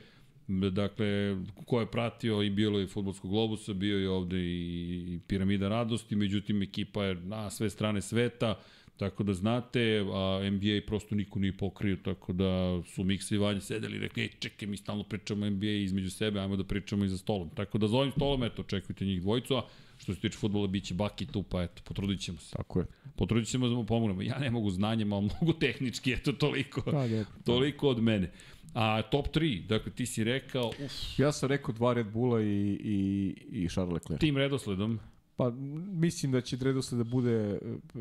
Dakle, 0.48 1.38
ko 1.66 1.80
je 1.80 1.92
pratio 1.92 2.42
i 2.42 2.50
bilo 2.50 2.80
je 2.80 2.88
futbolskog 2.88 3.32
globusa, 3.32 3.74
bio 3.74 3.98
je 3.98 4.10
ovde 4.10 4.38
i, 4.40 5.20
Piramida 5.28 5.70
radosti, 5.70 6.16
međutim 6.16 6.62
ekipa 6.62 7.04
je 7.04 7.16
na 7.16 7.50
sve 7.50 7.70
strane 7.70 8.02
sveta, 8.02 8.56
Tako 8.98 9.24
da 9.24 9.34
znate, 9.34 10.06
a 10.14 10.50
NBA 10.52 10.88
prosto 10.88 11.16
niko 11.16 11.40
nije 11.40 11.58
pokrio, 11.58 11.98
tako 12.04 12.34
da 12.34 12.82
su 12.84 13.04
Miksa 13.04 13.36
i 13.36 13.38
Vanja 13.38 13.62
sedeli 13.62 13.96
i 13.96 14.00
rekli, 14.00 14.24
ej, 14.24 14.30
čekaj, 14.40 14.68
mi 14.68 14.78
stalno 14.78 15.04
pričamo 15.04 15.50
NBA 15.50 15.68
između 15.68 16.12
sebe, 16.12 16.40
ajmo 16.40 16.56
da 16.56 16.64
pričamo 16.64 17.06
i 17.06 17.10
za 17.10 17.18
stolom. 17.18 17.50
Tako 17.50 17.78
da 17.78 17.88
za 17.88 17.98
ovim 17.98 18.12
stolom, 18.12 18.44
eto, 18.44 18.62
očekujte 18.62 19.06
njih 19.06 19.22
dvojicu, 19.22 19.56
a 19.56 19.66
što 19.98 20.14
se 20.14 20.20
tiče 20.20 20.38
futbola, 20.38 20.68
bit 20.68 20.84
će 20.84 20.94
Baki 20.94 21.26
tu, 21.26 21.44
pa 21.44 21.64
eto, 21.64 21.82
potrudit 21.84 22.20
ćemo 22.20 22.38
se. 22.40 22.56
Tako 22.56 22.80
je. 22.80 22.86
Potrudit 23.16 23.50
ćemo 23.50 23.68
da 23.68 23.76
mu 23.76 23.86
pomognemo. 23.86 24.22
Ja 24.22 24.40
ne 24.40 24.52
mogu 24.52 24.70
znanjem, 24.70 25.14
ali 25.14 25.30
mogu 25.42 25.54
tehnički, 25.54 26.14
eto, 26.14 26.32
toliko. 26.32 26.82
Pa, 26.82 27.08
dobro. 27.08 27.26
Toliko 27.46 27.90
od 27.90 28.04
mene. 28.04 28.32
A 28.76 29.02
top 29.02 29.28
3, 29.28 29.68
dakle, 29.68 29.92
ti 29.92 30.06
si 30.06 30.24
rekao, 30.24 30.68
uf, 30.68 31.20
Ja 31.20 31.32
sam 31.32 31.50
rekao 31.50 31.74
dva 31.74 31.94
Red 31.94 32.12
Bulla 32.12 32.42
i, 32.42 32.78
i, 32.84 33.36
i 33.52 33.70
Charles 33.70 33.94
Leclerc. 33.94 34.20
tim 34.20 34.38
redosledom, 34.38 35.00
Pa 35.36 35.50
mislim 35.92 36.32
da 36.32 36.42
će 36.42 36.58
redosled 36.62 36.98
da 36.98 37.04
bude 37.04 37.32
eh, 37.32 37.58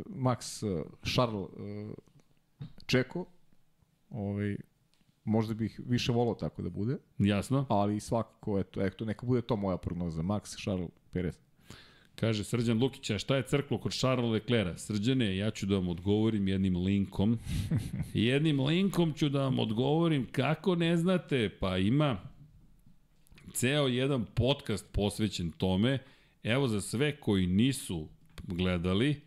Max 0.07 0.67
eh, 0.67 0.83
Charles 1.15 1.49
eh, 1.59 1.95
Čeko. 2.87 3.27
Ovaj, 4.11 4.57
možda 5.25 5.55
bih 5.55 5.81
više 5.87 6.13
volao 6.13 6.35
tako 6.35 6.63
da 6.63 6.71
bude, 6.71 6.97
jasno, 7.19 7.67
ali 7.69 8.01
svakako, 8.01 8.59
eto, 8.59 8.83
eto, 8.83 9.05
neka 9.05 9.27
bude 9.27 9.43
to 9.43 9.57
moja 9.57 9.77
prognoza. 9.77 10.23
Max 10.23 10.63
Charles 10.63 10.91
Perez. 11.11 11.39
Kaže 12.15 12.45
Srđan 12.45 12.79
Lukić, 12.79 13.11
a 13.11 13.19
šta 13.19 13.37
je 13.37 13.43
crklo 13.43 13.79
kod 13.79 13.93
Charles 13.93 14.31
Leclerca? 14.31 14.79
Srđane, 14.79 15.37
ja 15.37 15.51
ću 15.51 15.67
da 15.67 15.75
vam 15.75 15.89
odgovorim 15.89 16.49
jednim 16.49 16.77
linkom. 16.77 17.39
jednim 18.15 18.61
linkom 18.61 19.13
ću 19.13 19.29
da 19.29 19.43
vam 19.43 19.59
odgovorim 19.59 20.27
kako 20.33 20.75
ne 20.75 20.97
znate, 20.97 21.49
pa 21.61 21.79
ima 21.79 22.19
ceo 23.53 23.87
jedan 23.87 24.25
podcast 24.35 24.87
posvećen 24.93 25.51
tome. 25.51 25.99
Evo 26.43 26.69
za 26.69 26.81
sve 26.81 27.17
koji 27.17 27.47
nisu 27.47 28.09
gledali, 28.43 29.21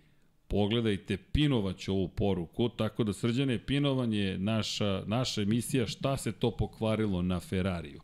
pogledajte, 0.48 1.18
pinovaću 1.18 1.94
ovu 1.94 2.08
poruku, 2.08 2.70
tako 2.70 3.04
da 3.04 3.14
Srđane, 3.14 3.66
pinovan 3.66 4.14
je 4.14 4.38
naša, 4.38 5.04
naša 5.08 5.42
emisija 5.42 5.88
šta 5.88 6.18
se 6.18 6.32
to 6.32 6.52
pokvarilo 6.52 7.22
na 7.22 7.40
Ferrariju. 7.40 8.02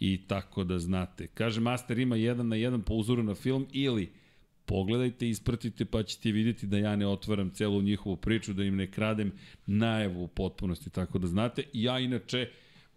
I 0.00 0.26
tako 0.26 0.64
da 0.64 0.78
znate. 0.78 1.26
Kaže, 1.26 1.60
Master 1.60 1.98
ima 1.98 2.16
jedan 2.16 2.48
na 2.48 2.56
jedan 2.56 2.82
po 2.82 2.94
uzoru 2.94 3.22
na 3.22 3.34
film 3.34 3.66
ili 3.72 4.12
pogledajte, 4.66 5.28
ispratite 5.28 5.84
pa 5.84 6.02
ćete 6.02 6.30
vidjeti 6.32 6.66
da 6.66 6.78
ja 6.78 6.96
ne 6.96 7.06
otvaram 7.06 7.50
celu 7.50 7.82
njihovu 7.82 8.16
priču, 8.16 8.52
da 8.52 8.64
im 8.64 8.76
ne 8.76 8.90
kradem 8.90 9.32
najavu 9.66 10.24
u 10.24 10.28
potpunosti, 10.28 10.90
tako 10.90 11.18
da 11.18 11.26
znate. 11.26 11.62
Ja 11.72 11.98
inače 11.98 12.50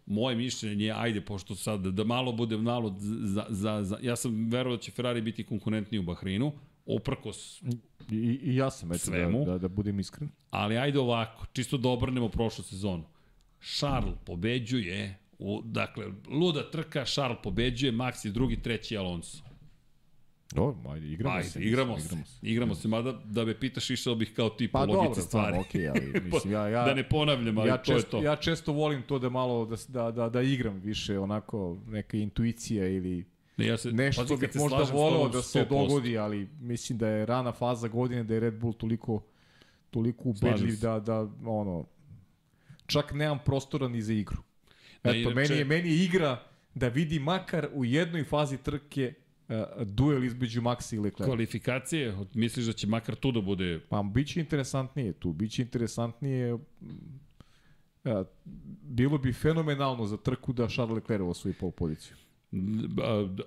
moje 0.05 0.35
mišljenje 0.35 0.85
je, 0.85 0.93
ajde, 0.97 1.21
pošto 1.21 1.55
sad 1.55 1.81
da 1.81 2.03
malo 2.03 2.31
bude 2.31 2.57
malo 2.57 2.95
za, 2.99 3.45
za, 3.49 3.83
za 3.83 3.97
ja 4.01 4.15
sam 4.15 4.49
verovao 4.49 4.77
da 4.77 4.81
će 4.83 4.91
Ferrari 4.91 5.21
biti 5.21 5.43
konkurentniji 5.43 5.99
u 5.99 6.03
Bahreinu, 6.03 6.51
uprkos, 6.85 7.61
I, 8.11 8.39
i 8.43 8.55
ja 8.55 8.71
sam, 8.71 8.91
eto, 8.91 8.99
Svemu. 8.99 9.45
da, 9.45 9.51
da, 9.51 9.57
da 9.57 9.67
budem 9.67 9.99
iskren. 9.99 10.29
ali 10.49 10.77
ajde 10.77 10.99
ovako, 10.99 11.45
čisto 11.53 11.77
da 11.77 11.89
obrnemo 11.89 12.29
prošlu 12.29 12.63
sezonu. 12.63 13.03
Charles 13.77 14.15
pobeđuje, 14.25 15.17
u, 15.41 15.61
dakle, 15.65 16.05
luda 16.29 16.71
trka, 16.71 17.05
Charles 17.05 17.37
pobeđuje, 17.43 17.91
Max 17.91 18.25
je 18.25 18.31
drugi, 18.31 18.61
treći 18.61 18.97
Alonso. 18.97 19.43
Dobro, 20.53 20.91
ajde, 20.91 21.07
igramo 21.07 21.35
Ajde, 21.35 21.49
se. 21.49 21.59
igramo, 21.61 21.99
se. 21.99 22.05
Igramo 22.05 22.25
se. 22.25 22.39
Igramo 22.41 22.75
se, 22.75 22.87
mada 22.87 23.11
da 23.25 23.45
me 23.45 23.59
pitaš 23.59 23.89
išao 23.89 24.15
bih 24.15 24.33
kao 24.35 24.49
ti 24.49 24.67
po 24.67 24.71
Pa 24.71 24.79
logici 24.79 24.95
dobro, 24.95 25.13
stvari. 25.13 25.25
stvarno, 25.25 25.59
okej, 25.59 25.89
ali 25.89 26.21
mislim, 26.33 26.53
ja, 26.53 26.67
ja, 26.67 26.85
da 26.85 26.93
ne 26.93 27.09
ponavljam, 27.09 27.57
ali 27.57 27.69
ja 27.69 27.77
to 27.77 27.91
je 27.91 27.97
često, 27.97 28.17
to. 28.17 28.23
Ja 28.23 28.35
često 28.35 28.73
volim 28.73 29.01
to 29.01 29.19
da 29.19 29.29
malo, 29.29 29.65
da, 29.65 29.75
da, 29.87 30.11
da, 30.11 30.29
da 30.29 30.41
igram 30.41 30.79
više, 30.79 31.19
onako, 31.19 31.77
neka 31.87 32.17
intuicija 32.17 32.87
ili 32.87 33.25
Ne, 33.57 33.65
ja 33.67 33.77
se, 33.77 33.91
nešto 33.91 34.21
pazi, 34.21 34.37
bih 34.37 34.49
možda 34.55 34.83
voleo 34.93 35.29
da 35.29 35.41
se 35.41 35.59
100%. 35.59 35.67
dogodi, 35.69 36.17
ali 36.17 36.49
mislim 36.59 36.97
da 36.97 37.07
je 37.07 37.25
rana 37.25 37.51
faza 37.51 37.87
godine, 37.87 38.23
da 38.23 38.33
je 38.33 38.39
Red 38.39 38.59
Bull 38.59 38.73
toliko, 38.73 39.23
toliko 39.89 40.29
ubedljiv 40.29 40.79
da, 40.81 40.99
da, 40.99 41.27
ono, 41.45 41.85
čak 42.85 43.13
nemam 43.13 43.39
prostora 43.45 43.87
ni 43.87 44.01
za 44.01 44.13
igru. 44.13 44.37
Da, 45.03 45.15
Eto, 45.15 45.29
meni, 45.29 45.55
je, 45.55 45.65
meni 45.65 45.89
je 45.89 46.03
igra 46.03 46.43
da 46.75 46.87
vidi 46.87 47.19
makar 47.19 47.67
u 47.73 47.85
jednoj 47.85 48.23
fazi 48.23 48.57
trke 48.57 49.13
uh, 49.49 49.55
duel 49.87 50.23
između 50.23 50.61
Maxa 50.61 50.95
i 50.95 50.99
Leclerc. 50.99 51.27
Kvalifikacije, 51.27 52.17
misliš 52.33 52.65
da 52.65 52.73
će 52.73 52.87
makar 52.87 53.15
tu 53.15 53.31
da 53.31 53.41
bude 53.41 53.79
Pa 53.89 54.03
biće 54.03 54.39
interesantnije 54.39 55.13
tu, 55.13 55.33
biće 55.33 55.61
interesantnije 55.61 56.57
Ja, 58.03 58.25
bilo 58.81 59.17
bi 59.17 59.33
fenomenalno 59.33 60.05
za 60.05 60.17
trku 60.17 60.53
da 60.53 60.67
Charles 60.67 60.95
Leclerc 60.95 61.23
osvoji 61.23 61.53
pol 61.53 61.71
poziciju. 61.71 62.15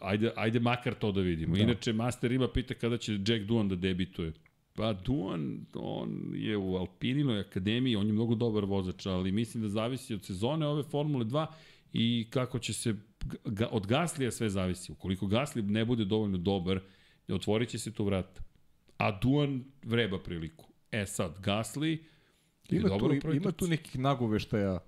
Ajde, 0.00 0.33
ajde 0.36 0.60
makar 0.60 0.94
to 0.94 1.12
da 1.12 1.20
vidimo. 1.20 1.57
Da. 1.57 1.62
Inače, 1.62 1.92
Master 1.92 2.31
Riba 2.31 2.49
pita 2.52 2.74
kada 2.74 2.99
će 2.99 3.12
Jack 3.12 3.44
Duan 3.44 3.68
da 3.68 3.76
debituje. 3.76 4.33
Pa 4.77 4.93
Duan, 4.93 5.67
on 5.75 6.33
je 6.35 6.57
u 6.57 6.77
Alpininoj 6.77 7.41
akademiji, 7.41 7.97
on 7.97 8.07
je 8.07 8.12
mnogo 8.12 8.35
dobar 8.35 8.65
vozač, 8.65 9.07
ali 9.07 9.33
mislim 9.33 9.62
da 9.62 9.69
zavisi 9.69 10.15
od 10.15 10.25
sezone 10.25 10.67
ove 10.67 10.83
Formule 10.83 11.25
2 11.25 11.47
i 11.93 12.27
kako 12.31 12.59
će 12.59 12.73
se, 12.73 12.94
ga, 13.44 13.69
od 13.70 13.86
Gaslija 13.86 14.31
sve 14.31 14.51
zavisi. 14.51 14.93
Ukoliko 14.93 15.27
Gasli 15.27 15.62
ne 15.62 15.85
bude 15.85 16.05
dovoljno 16.05 16.39
dobar, 16.39 16.81
otvorit 17.28 17.69
će 17.69 17.78
se 17.78 17.93
tu 17.93 18.05
vrata. 18.05 18.43
A 18.99 19.19
Duan 19.20 19.65
vreba 19.83 20.19
priliku. 20.19 20.65
E 20.91 21.07
sad, 21.07 21.41
Gasli 21.41 22.05
Ima 22.70 22.89
dobar 22.89 23.20
tu, 23.20 23.33
ima 23.33 23.53
tu 23.53 23.67
nekih 23.67 23.99
nagoveštaja 23.99 24.78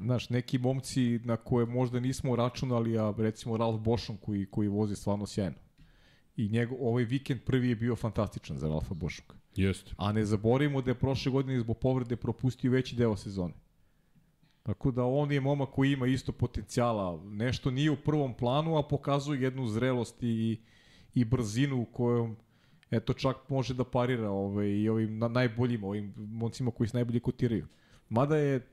Znaš, 0.00 0.30
neki 0.30 0.58
momci 0.58 1.20
na 1.24 1.36
koje 1.36 1.66
možda 1.66 2.00
nismo 2.00 2.36
računali, 2.36 2.98
a 2.98 3.14
recimo 3.18 3.56
Ralf 3.56 3.80
Bošon 3.80 4.16
koji, 4.16 4.46
koji 4.46 4.68
vozi 4.68 4.96
stvarno 4.96 5.26
sjajno. 5.26 5.56
I 6.40 6.48
njegov, 6.48 6.78
ovaj 6.80 7.04
vikend 7.04 7.40
prvi 7.44 7.68
je 7.68 7.76
bio 7.76 7.96
fantastičan 7.96 8.58
za 8.58 8.68
Ralfa 8.68 8.94
Bošonga. 8.94 9.34
Jeste. 9.56 9.92
A 9.96 10.12
ne 10.12 10.24
zaboravimo 10.24 10.82
da 10.82 10.90
je 10.90 10.94
prošle 10.94 11.32
godine 11.32 11.60
zbog 11.60 11.78
povrede 11.78 12.16
propustio 12.16 12.70
veći 12.70 12.96
deo 12.96 13.16
sezone. 13.16 13.54
Tako 14.62 14.90
da 14.90 15.04
on 15.04 15.32
je 15.32 15.40
momak 15.40 15.70
koji 15.70 15.92
ima 15.92 16.06
isto 16.06 16.32
potencijala. 16.32 17.22
Nešto 17.24 17.70
nije 17.70 17.90
u 17.90 17.96
prvom 17.96 18.34
planu, 18.34 18.78
a 18.78 18.82
pokazuje 18.82 19.42
jednu 19.42 19.66
zrelost 19.66 20.22
i, 20.22 20.60
i 21.14 21.24
brzinu 21.24 21.82
u 21.82 21.84
kojom 21.84 22.36
eto 22.90 23.12
čak 23.12 23.36
može 23.48 23.74
da 23.74 23.84
parira 23.84 24.30
ovaj, 24.30 24.68
i 24.68 24.88
ovim 24.88 25.18
na, 25.18 25.28
najboljim, 25.28 25.84
ovim 25.84 26.14
momcima 26.16 26.70
koji 26.70 26.88
se 26.88 26.96
najbolje 26.96 27.20
kotiraju. 27.20 27.66
Mada 28.08 28.36
je 28.36 28.66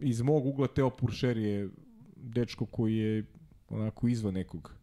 iz 0.00 0.22
mog 0.22 0.46
ugla 0.46 0.66
Teo 0.66 0.90
Puršer 0.90 1.36
je 1.36 1.68
dečko 2.16 2.66
koji 2.66 2.96
je 2.96 3.24
onako 3.68 4.08
izvan 4.08 4.34
nekog 4.34 4.77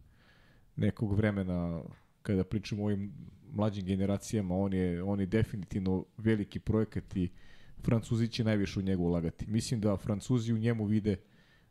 nekog 0.76 1.16
vremena 1.16 1.82
kada 2.22 2.44
pričamo 2.44 2.82
o 2.82 2.86
ovim 2.86 3.12
mlađim 3.52 3.84
generacijama, 3.84 4.56
on 4.56 4.72
je, 4.72 5.02
on 5.02 5.20
je 5.20 5.26
definitivno 5.26 6.04
veliki 6.16 6.60
projekat 6.60 7.16
i 7.16 7.28
Francuzi 7.82 8.28
će 8.28 8.44
najviše 8.44 8.78
u 8.78 8.82
njegu 8.82 9.02
ulagati. 9.02 9.46
Mislim 9.46 9.80
da 9.80 9.96
Francuzi 9.96 10.52
u 10.52 10.58
njemu 10.58 10.84
vide 10.84 11.16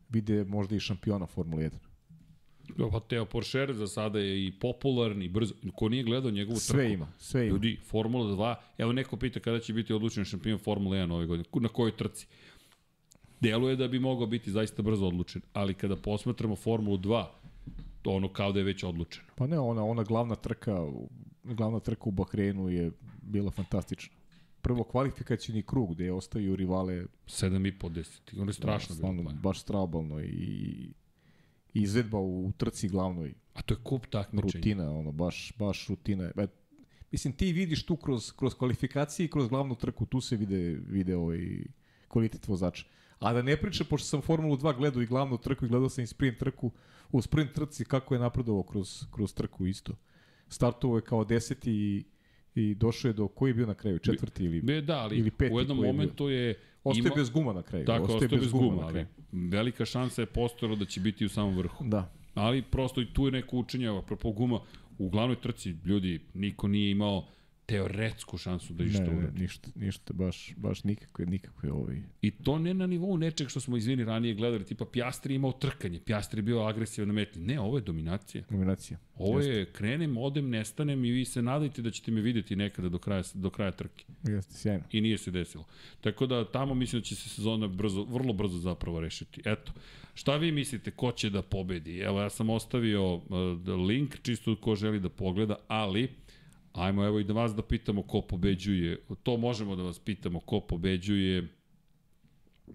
vide 0.09 0.43
možda 0.43 0.75
i 0.75 0.79
šampiona 0.79 1.25
Formule 1.25 1.69
1. 1.69 2.91
Pa 2.91 2.99
Teo 2.99 3.25
Porcher 3.25 3.73
za 3.73 3.87
sada 3.87 4.19
je 4.19 4.47
i 4.47 4.51
popularan 4.59 5.21
i 5.21 5.29
brzo. 5.29 5.53
Ko 5.75 5.89
nije 5.89 6.03
gledao 6.03 6.31
njegovu 6.31 6.59
Sve 6.59 6.79
trku? 6.79 6.93
ima, 6.93 7.07
sve 7.17 7.45
ima. 7.47 7.53
Ljudi, 7.53 7.79
Formula 7.83 8.25
2, 8.25 8.55
evo 8.77 8.93
neko 8.93 9.17
pita 9.17 9.39
kada 9.39 9.59
će 9.59 9.73
biti 9.73 9.93
odlučen 9.93 10.25
šampion 10.25 10.59
Formula 10.59 10.97
1 10.97 11.13
ove 11.13 11.25
godine, 11.25 11.49
na 11.53 11.69
kojoj 11.69 11.97
trci. 11.97 12.27
Deluje 13.39 13.75
da 13.75 13.87
bi 13.87 13.99
mogao 13.99 14.27
biti 14.27 14.51
zaista 14.51 14.81
brzo 14.81 15.07
odlučen, 15.07 15.41
ali 15.53 15.73
kada 15.73 15.95
posmatramo 15.95 16.55
Formulu 16.55 16.97
2, 16.97 17.25
to 17.43 17.44
ono 18.07 18.33
kao 18.33 18.51
da 18.51 18.59
je 18.59 18.65
već 18.65 18.83
odlučeno. 18.83 19.27
Pa 19.35 19.47
ne, 19.47 19.59
ona, 19.59 19.83
ona 19.83 20.03
glavna 20.03 20.35
trka, 20.35 20.81
u- 20.81 21.09
glavna 21.43 21.79
trka 21.79 22.03
u 22.05 22.11
Bahreinu 22.11 22.69
je 22.69 22.91
bila 23.21 23.51
fantastična. 23.51 24.15
Prvo 24.61 24.83
kvalifikacijni 24.83 25.63
krug 25.63 25.93
gde 25.93 26.05
je 26.05 26.13
ostavio 26.13 26.55
rivale 26.55 26.93
7,5 27.25 27.89
10. 27.89 28.41
Ono 28.41 28.49
je 28.49 28.53
strašno 28.53 28.95
stvarno, 28.95 29.21
bilo. 29.23 29.33
baš 29.33 29.61
strabalno 29.61 30.19
i, 30.19 30.25
i 31.73 31.81
izvedba 31.81 32.19
u 32.19 32.51
trci 32.57 32.89
glavnoj 32.89 33.33
A 33.53 33.61
to 33.61 33.73
je 33.73 33.77
kup 33.83 34.05
takmičenja. 34.05 34.51
rutina, 34.53 34.91
ono, 34.91 35.11
baš, 35.11 35.53
baš 35.59 35.87
rutina. 35.87 36.31
E, 36.37 36.47
mislim, 37.11 37.33
ti 37.33 37.53
vidiš 37.53 37.85
tu 37.85 37.95
kroz, 37.97 38.31
kroz 38.31 38.53
kvalifikacije 38.53 39.25
i 39.25 39.29
kroz 39.29 39.47
glavnu 39.47 39.75
trku, 39.75 40.05
tu 40.05 40.21
se 40.21 40.35
vide, 40.35 40.57
vide 40.87 41.15
ovaj 41.15 41.39
kvalitet 42.07 42.47
vozača. 42.47 42.85
A 43.19 43.33
da 43.33 43.41
ne 43.41 43.57
pričam, 43.57 43.87
pošto 43.89 44.07
sam 44.07 44.21
Formulu 44.21 44.57
2 44.57 44.77
gledao 44.77 45.01
i 45.01 45.05
glavnu 45.05 45.37
trku 45.37 45.65
i 45.65 45.69
gledao 45.69 45.89
sam 45.89 46.03
i 46.03 46.07
sprint 46.07 46.37
trku, 46.37 46.71
u 47.17 47.21
sprint 47.21 47.53
trci 47.53 47.85
kako 47.85 48.13
je 48.13 48.19
napredovao 48.19 48.63
kroz, 48.63 49.05
kroz 49.11 49.33
trku 49.33 49.67
isto. 49.67 49.93
Startovao 50.47 50.97
je 50.97 51.01
kao 51.01 51.23
deseti 51.23 51.71
i, 51.71 52.03
i 52.55 52.75
došao 52.75 53.09
je 53.09 53.13
do, 53.13 53.27
koji 53.27 53.49
je 53.49 53.53
bio 53.53 53.65
na 53.65 53.73
kraju, 53.73 53.99
četvrti 53.99 54.43
ili... 54.43 54.61
Be, 54.61 54.81
da, 54.81 54.97
ali 54.97 55.17
Ili 55.17 55.31
peti 55.31 55.55
u 55.55 55.59
jednom 55.59 55.83
je 55.83 55.93
momentu 55.93 56.29
je 56.29 56.59
Ostaje 56.83 57.15
bez 57.15 57.29
guma 57.29 57.53
na 57.53 57.61
kraju. 57.61 57.85
Tako, 57.85 58.03
ostaje, 58.03 58.17
ostaje 58.17 58.39
bez 58.39 58.51
guma, 58.51 58.75
na 58.75 58.87
ali 58.87 59.05
velika 59.31 59.85
šansa 59.85 60.21
je 60.21 60.25
postojala 60.25 60.75
da 60.75 60.85
će 60.85 60.99
biti 60.99 61.25
u 61.25 61.29
samom 61.29 61.57
vrhu. 61.57 61.85
Da. 61.87 62.11
Ali 62.33 62.61
prosto 62.61 63.01
i 63.01 63.13
tu 63.13 63.25
je 63.25 63.31
neko 63.31 63.57
učenje, 63.57 63.87
apropo 63.87 64.31
guma, 64.31 64.59
u 64.97 65.09
glavnoj 65.09 65.41
trci, 65.41 65.75
ljudi, 65.85 66.19
niko 66.33 66.67
nije 66.67 66.91
imao 66.91 67.27
teoretsku 67.65 68.37
šansu 68.37 68.73
da 68.73 68.83
išta 68.83 69.03
Ne, 69.03 69.07
ne, 69.09 69.17
uradi. 69.17 69.41
ništa, 69.41 69.69
ništa, 69.75 70.13
baš, 70.13 70.53
baš 70.57 70.83
nikakve, 70.83 71.25
nikakve 71.25 71.71
ovaj... 71.71 72.01
I 72.21 72.31
to 72.31 72.59
ne 72.59 72.73
na 72.73 72.87
nivou 72.87 73.17
nečeg 73.17 73.49
što 73.49 73.59
smo, 73.59 73.77
izvini, 73.77 74.03
ranije 74.03 74.33
gledali, 74.33 74.65
tipa 74.65 74.85
Pjastri 74.85 75.33
je 75.33 75.35
imao 75.35 75.51
trkanje, 75.51 75.99
Pjastri 75.99 76.39
je 76.39 76.43
bio 76.43 76.61
agresivan 76.61 77.07
na 77.07 77.13
metni. 77.13 77.41
Ne, 77.41 77.59
ovo 77.59 77.77
je 77.77 77.81
dominacija. 77.81 78.43
Kombinacija. 78.43 78.97
Ovo 79.15 79.39
je 79.39 79.65
krenem, 79.65 80.17
odem, 80.17 80.49
nestanem 80.49 81.05
i 81.05 81.11
vi 81.11 81.25
se 81.25 81.41
nadajte 81.41 81.81
da 81.81 81.91
ćete 81.91 82.11
me 82.11 82.21
videti 82.21 82.55
nekada 82.55 82.89
do 82.89 82.97
kraja, 82.97 83.23
do 83.33 83.49
kraja 83.49 83.71
trke. 83.71 84.05
Jeste, 84.23 84.53
sjajno. 84.53 84.83
I 84.91 85.01
nije 85.01 85.17
se 85.17 85.31
desilo. 85.31 85.65
Tako 86.01 86.25
da 86.25 86.51
tamo 86.51 86.73
mislim 86.73 87.01
da 87.01 87.05
će 87.05 87.15
se 87.15 87.29
sezona 87.29 87.67
brzo, 87.67 88.03
vrlo 88.03 88.33
brzo 88.33 88.57
zapravo 88.57 88.99
rešiti. 88.99 89.41
Eto, 89.45 89.71
šta 90.13 90.35
vi 90.35 90.51
mislite 90.51 90.91
ko 90.91 91.11
će 91.11 91.29
da 91.29 91.41
pobedi? 91.41 91.99
Evo 91.99 92.21
ja 92.21 92.29
sam 92.29 92.49
ostavio 92.49 93.15
uh, 93.15 93.21
link 93.87 94.15
čisto 94.21 94.55
ko 94.55 94.75
želi 94.75 94.99
da 94.99 95.09
pogleda, 95.09 95.55
ali 95.67 96.09
ajmo 96.75 97.05
evo 97.05 97.19
i 97.19 97.23
da 97.23 97.33
vas 97.33 97.55
da 97.55 97.61
pitamo 97.61 98.03
ko 98.03 98.21
pobeđuje. 98.21 99.05
To 99.23 99.37
možemo 99.37 99.75
da 99.75 99.83
vas 99.83 99.99
pitamo 99.99 100.39
ko 100.39 100.59
pobeđuje 100.59 101.47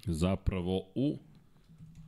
zapravo 0.07 0.87
u 0.95 1.19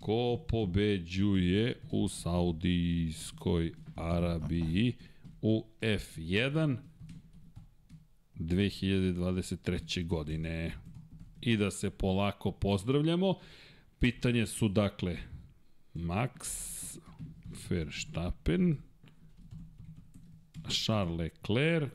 ko 0.01 0.45
pobeđuje 0.49 1.81
u 1.91 2.09
Saudijskoj 2.09 3.73
Arabiji 3.95 4.95
u 5.43 5.65
F1 5.81 6.77
2023. 8.35 10.07
godine. 10.07 10.73
I 11.41 11.57
da 11.57 11.71
se 11.71 11.91
polako 11.91 12.53
pozdravljamo. 12.53 13.35
Pitanje 13.99 14.47
su 14.47 14.69
dakle 14.69 15.17
Max 15.95 16.99
Verstappen, 17.71 18.77
Charles 20.68 21.18
Leclerc, 21.18 21.91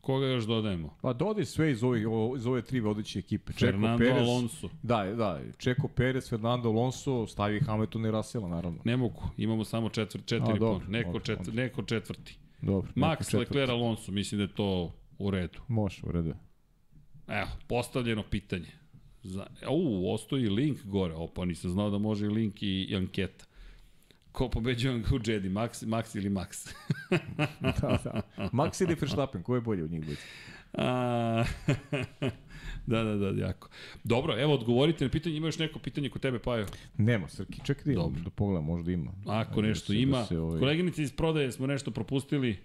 koga 0.00 0.26
još 0.26 0.44
dodajemo? 0.44 0.96
Pa 1.02 1.12
dodaj 1.12 1.44
sve 1.44 1.70
iz, 1.72 1.82
ovo- 1.82 2.36
iz 2.36 2.46
ove 2.46 2.62
tri 2.62 2.80
vodeće 2.80 3.18
ekipe. 3.18 3.52
Čeko 3.52 3.60
Fernando 3.66 3.98
Perez, 3.98 4.28
Alonso. 4.28 4.68
Da, 4.82 5.04
da, 5.04 5.40
Čeko 5.58 5.88
Perez, 5.88 6.28
Fernando 6.30 6.68
Alonso, 6.68 7.26
stavi 7.26 7.60
Hamilton 7.60 8.06
i 8.06 8.10
Russella, 8.10 8.48
naravno. 8.48 8.78
Ne 8.84 8.96
mogu, 8.96 9.22
imamo 9.36 9.64
samo 9.64 9.88
četvr, 9.88 10.20
četiri 10.24 10.52
A, 10.52 10.58
dobro, 10.58 10.78
pon. 10.78 10.92
Neko, 10.92 11.06
dobro, 11.08 11.20
četvr, 11.20 11.54
neko 11.54 11.82
četvrti. 11.82 12.38
Dobro. 12.62 12.92
neko 12.94 13.06
Max 13.08 13.16
četvrti. 13.18 13.36
Leclerc 13.36 13.70
Alonso, 13.70 14.12
mislim 14.12 14.38
da 14.38 14.42
je 14.42 14.54
to 14.54 14.92
u 15.18 15.30
redu. 15.30 15.58
Može, 15.68 16.00
u 16.06 16.12
redu. 16.12 16.28
je. 16.28 16.34
Evo, 17.28 17.48
postavljeno 17.68 18.22
pitanje. 18.30 18.68
Za, 19.22 19.46
u, 19.70 20.12
ostoji 20.14 20.48
link 20.48 20.78
gore, 20.84 21.14
opa, 21.14 21.44
nisam 21.44 21.70
znao 21.70 21.90
da 21.90 21.98
može 21.98 22.26
i 22.26 22.28
link 22.28 22.62
i, 22.62 22.82
i 22.84 22.96
anketa. 22.96 23.44
Ko 24.32 24.48
pobeđuje 24.48 24.94
u 24.94 25.18
Jedi, 25.26 25.48
Max, 25.48 25.86
Max 25.86 26.16
ili 26.16 26.30
Max? 26.30 26.74
da, 27.80 27.98
da. 28.04 28.22
Max 28.52 28.82
ili 28.82 28.96
Verstappen, 29.00 29.42
ko 29.42 29.54
je 29.54 29.60
bolje 29.60 29.84
u 29.84 29.88
njih 29.88 30.02
dvojica? 30.02 30.22
A, 30.72 31.44
da, 32.86 33.04
da, 33.04 33.14
da, 33.16 33.46
jako. 33.46 33.68
Dobro, 34.04 34.40
evo, 34.40 34.54
odgovorite 34.54 35.04
na 35.04 35.10
pitanje. 35.10 35.36
Ima 35.36 35.46
još 35.46 35.58
neko 35.58 35.78
pitanje 35.78 36.08
kod 36.08 36.22
tebe, 36.22 36.38
Pajo? 36.38 36.66
Nema, 36.98 37.28
Srki, 37.28 37.60
čekaj 37.64 37.84
da, 37.84 37.92
imam, 37.92 38.22
da 38.24 38.30
pogledam, 38.30 38.64
možda 38.64 38.92
ima. 38.92 39.12
Ako 39.26 39.60
Ajde, 39.60 39.68
nešto 39.68 39.92
da 39.92 39.98
ima. 39.98 40.18
Da 40.18 40.24
se, 40.24 40.38
ovaj... 40.38 40.60
Koleginice 40.60 41.02
iz 41.02 41.12
prodaje 41.12 41.52
smo 41.52 41.66
nešto 41.66 41.90
propustili 41.90 42.58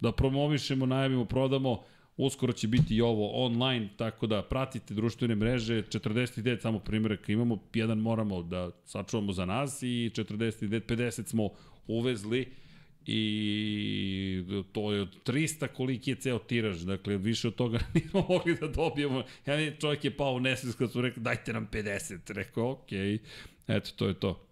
da 0.00 0.12
promovišemo, 0.12 0.86
najavimo, 0.86 1.24
prodamo. 1.24 1.82
Uskoro 2.16 2.52
će 2.52 2.68
biti 2.68 2.96
i 2.96 3.00
ovo 3.00 3.44
online, 3.44 3.88
tako 3.96 4.26
da 4.26 4.42
pratite 4.42 4.94
društvene 4.94 5.34
mreže, 5.34 5.82
49 5.82 6.60
samo 6.60 6.78
primjeraka 6.78 7.32
imamo, 7.32 7.58
jedan 7.74 7.98
moramo 7.98 8.42
da 8.42 8.70
sačuvamo 8.84 9.32
za 9.32 9.44
nas 9.44 9.82
i 9.82 10.10
49, 10.14 10.80
50 10.80 11.26
smo 11.26 11.50
uvezli 11.86 12.46
i 13.06 14.44
to 14.72 14.92
je 14.92 15.02
od 15.02 15.16
300 15.24 15.66
koliki 15.66 16.10
je 16.10 16.16
ceo 16.16 16.38
tiraž, 16.38 16.82
dakle 16.82 17.16
više 17.16 17.48
od 17.48 17.54
toga 17.54 17.78
nismo 17.94 18.26
mogli 18.28 18.54
da 18.60 18.68
dobijemo. 18.68 19.22
Ja 19.46 19.56
ne, 19.56 19.76
čovjek 19.80 20.04
je 20.04 20.16
pao 20.16 20.32
u 20.32 20.40
nesvijest 20.40 20.78
kad 20.78 20.92
su 20.92 21.00
rekli 21.00 21.22
dajte 21.22 21.52
nam 21.52 21.68
50, 21.72 22.32
rekao 22.32 22.70
okej, 22.70 22.98
okay. 22.98 23.18
eto 23.66 23.90
to 23.96 24.06
je 24.06 24.14
to. 24.14 24.42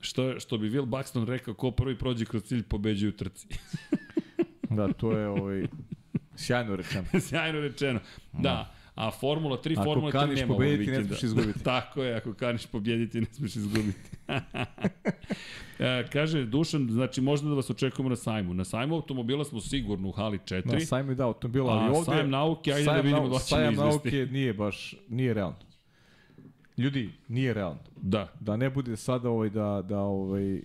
Što, 0.00 0.40
što 0.40 0.58
bi 0.58 0.70
Will 0.70 0.86
Buxton 0.86 1.26
rekao, 1.26 1.54
ko 1.54 1.70
prvi 1.70 1.98
prođe 1.98 2.24
kroz 2.24 2.42
cilj, 2.42 2.62
pobeđuje 2.62 3.08
u 3.08 3.16
trci. 3.16 3.46
Da, 4.70 4.92
to 4.92 5.12
je 5.12 5.28
ovaj, 5.28 5.66
sjajno 6.36 6.76
rečeno. 6.76 7.04
Sjajno 7.28 7.60
rečeno. 7.60 8.00
Da, 8.32 8.70
a 8.94 9.10
Formula 9.10 9.56
3, 9.56 9.72
Ako 9.72 9.84
Formula 9.84 10.08
3 10.08 10.12
kaniš 10.12 10.36
nema 10.36 10.46
ovog 10.46 10.58
pobediti, 10.58 10.90
ne 10.90 10.96
vikenda. 10.98 11.08
smeš 11.08 11.22
izgubiti. 11.22 11.64
Tako 11.72 12.02
je, 12.02 12.16
ako 12.16 12.34
kaniš 12.34 12.66
pobjediti, 12.66 13.20
ne 13.20 13.26
smeš 13.26 13.56
izgubiti. 13.56 13.98
e, 15.78 16.04
kaže 16.12 16.44
Dušan, 16.44 16.88
znači 16.90 17.20
možda 17.20 17.48
da 17.48 17.54
vas 17.54 17.70
očekujemo 17.70 18.08
na 18.08 18.16
sajmu. 18.16 18.54
Na 18.54 18.64
sajmu 18.64 18.94
automobila 18.94 19.44
smo 19.44 19.60
sigurno 19.60 20.08
u 20.08 20.12
hali 20.12 20.38
4. 20.38 20.72
Na 20.72 20.80
sajmu 20.80 21.14
da 21.14 21.24
automobila, 21.24 21.72
ali 21.72 21.86
A, 21.86 21.90
ovde... 21.90 22.04
sajam 22.04 22.30
nauke, 22.30 22.72
ajde 22.72 22.84
da 22.84 22.90
sajam 22.90 23.06
vidimo 23.06 23.22
nau- 23.22 23.30
da 23.30 23.38
ćemo 23.38 23.58
Sajam 23.58 23.74
nauke 23.74 24.26
nije 24.30 24.52
baš, 24.52 24.94
nije 25.08 25.34
realno. 25.34 25.56
Ljudi, 26.78 27.10
nije 27.28 27.54
realno. 27.54 27.78
Da, 27.96 28.32
Da 28.40 28.56
ne 28.56 28.70
bude 28.70 28.96
sada 28.96 29.28
ovaj 29.30 29.50
da, 29.50 29.82
da 29.88 29.98
ovaj 29.98 30.60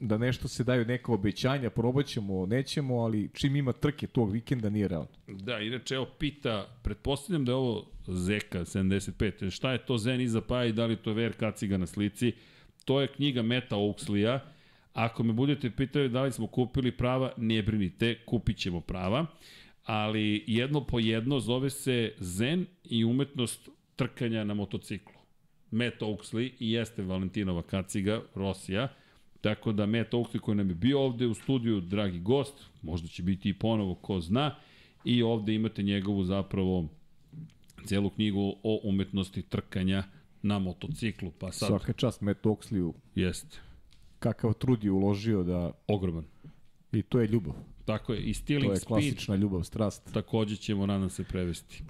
da 0.00 0.18
nešto 0.18 0.48
se 0.48 0.64
daju 0.64 0.84
neka 0.84 1.12
obećanja, 1.12 1.70
probaćemo, 1.70 2.46
nećemo, 2.46 2.98
ali 2.98 3.30
čim 3.32 3.56
ima 3.56 3.72
trke 3.72 4.06
tog 4.06 4.32
vikenda 4.32 4.70
nije 4.70 4.88
realno. 4.88 5.08
Da, 5.26 5.58
inače, 5.58 5.94
evo, 5.94 6.06
pita, 6.18 6.78
pretpostavljam 6.82 7.44
da 7.44 7.52
je 7.52 7.56
ovo 7.56 7.86
Zeka 8.06 8.60
75. 8.60 9.50
Šta 9.50 9.72
je 9.72 9.78
to 9.86 9.98
Zen 9.98 10.20
iza 10.20 10.40
pa 10.40 10.64
i 10.64 10.72
da 10.72 10.86
li 10.86 10.96
to 10.96 11.10
je 11.10 11.28
VR 11.28 11.32
kaciga 11.32 11.76
na 11.76 11.86
slici? 11.86 12.32
To 12.84 13.00
je 13.00 13.08
knjiga 13.08 13.42
Meta 13.42 13.76
Oaksley-a. 13.76 14.40
Ako 14.92 15.22
me 15.22 15.32
budete 15.32 15.70
pitali 15.70 16.08
da 16.08 16.22
li 16.22 16.32
smo 16.32 16.46
kupili 16.46 16.92
prava, 16.92 17.32
ne 17.36 17.62
brinite, 17.62 18.18
kupit 18.26 18.56
ćemo 18.56 18.80
prava. 18.80 19.26
Ali 19.84 20.44
jedno 20.46 20.84
po 20.84 20.98
jedno 20.98 21.40
zove 21.40 21.70
se 21.70 22.12
Zen 22.18 22.66
i 22.84 23.04
umetnost 23.04 23.68
trkanja 23.96 24.44
na 24.44 24.54
motociklu. 24.54 25.14
Matt 25.70 26.02
Oaksley 26.02 26.52
i 26.58 26.72
jeste 26.72 27.02
Valentinova 27.02 27.62
kaciga, 27.62 28.22
Rosija. 28.34 28.88
Tako 29.40 29.72
da 29.72 29.86
Matt 29.86 30.12
Oaksley 30.12 30.38
koji 30.38 30.56
nam 30.56 30.68
je 30.68 30.74
bio 30.74 31.00
ovde 31.00 31.26
u 31.26 31.34
studiju, 31.34 31.80
dragi 31.80 32.18
gost, 32.18 32.54
možda 32.82 33.08
će 33.08 33.22
biti 33.22 33.48
i 33.48 33.54
ponovo, 33.54 33.94
ko 33.94 34.20
zna, 34.20 34.54
i 35.04 35.22
ovde 35.22 35.54
imate 35.54 35.82
njegovu 35.82 36.24
zapravo 36.24 36.88
celu 37.84 38.10
knjigu 38.10 38.56
o 38.62 38.80
umetnosti 38.84 39.42
trkanja 39.42 40.04
na 40.42 40.58
motociklu, 40.58 41.30
pa 41.38 41.52
sad 41.52 41.68
Svaka 41.68 41.92
čast 41.92 42.20
Matt 42.20 42.44
Oxleyu, 42.44 42.92
jeste 43.14 43.60
kakav 44.20 44.52
trud 44.52 44.84
je 44.84 44.90
uložio 44.90 45.42
da 45.42 45.72
ogroman. 45.86 46.24
i 46.92 47.02
to 47.02 47.20
je 47.20 47.26
ljubav. 47.26 47.54
Tako 47.84 48.12
je, 48.12 48.20
i 48.20 48.32
To 48.32 48.38
Stealing 48.38 48.70
je 48.70 48.76
Speed 48.76 48.88
klasična 48.88 49.36
ljubav, 49.36 49.62
strast. 49.62 50.12
takođe 50.12 50.56
ćemo, 50.56 50.86
nadam 50.86 51.10
se, 51.10 51.24
prevesti. 51.24 51.82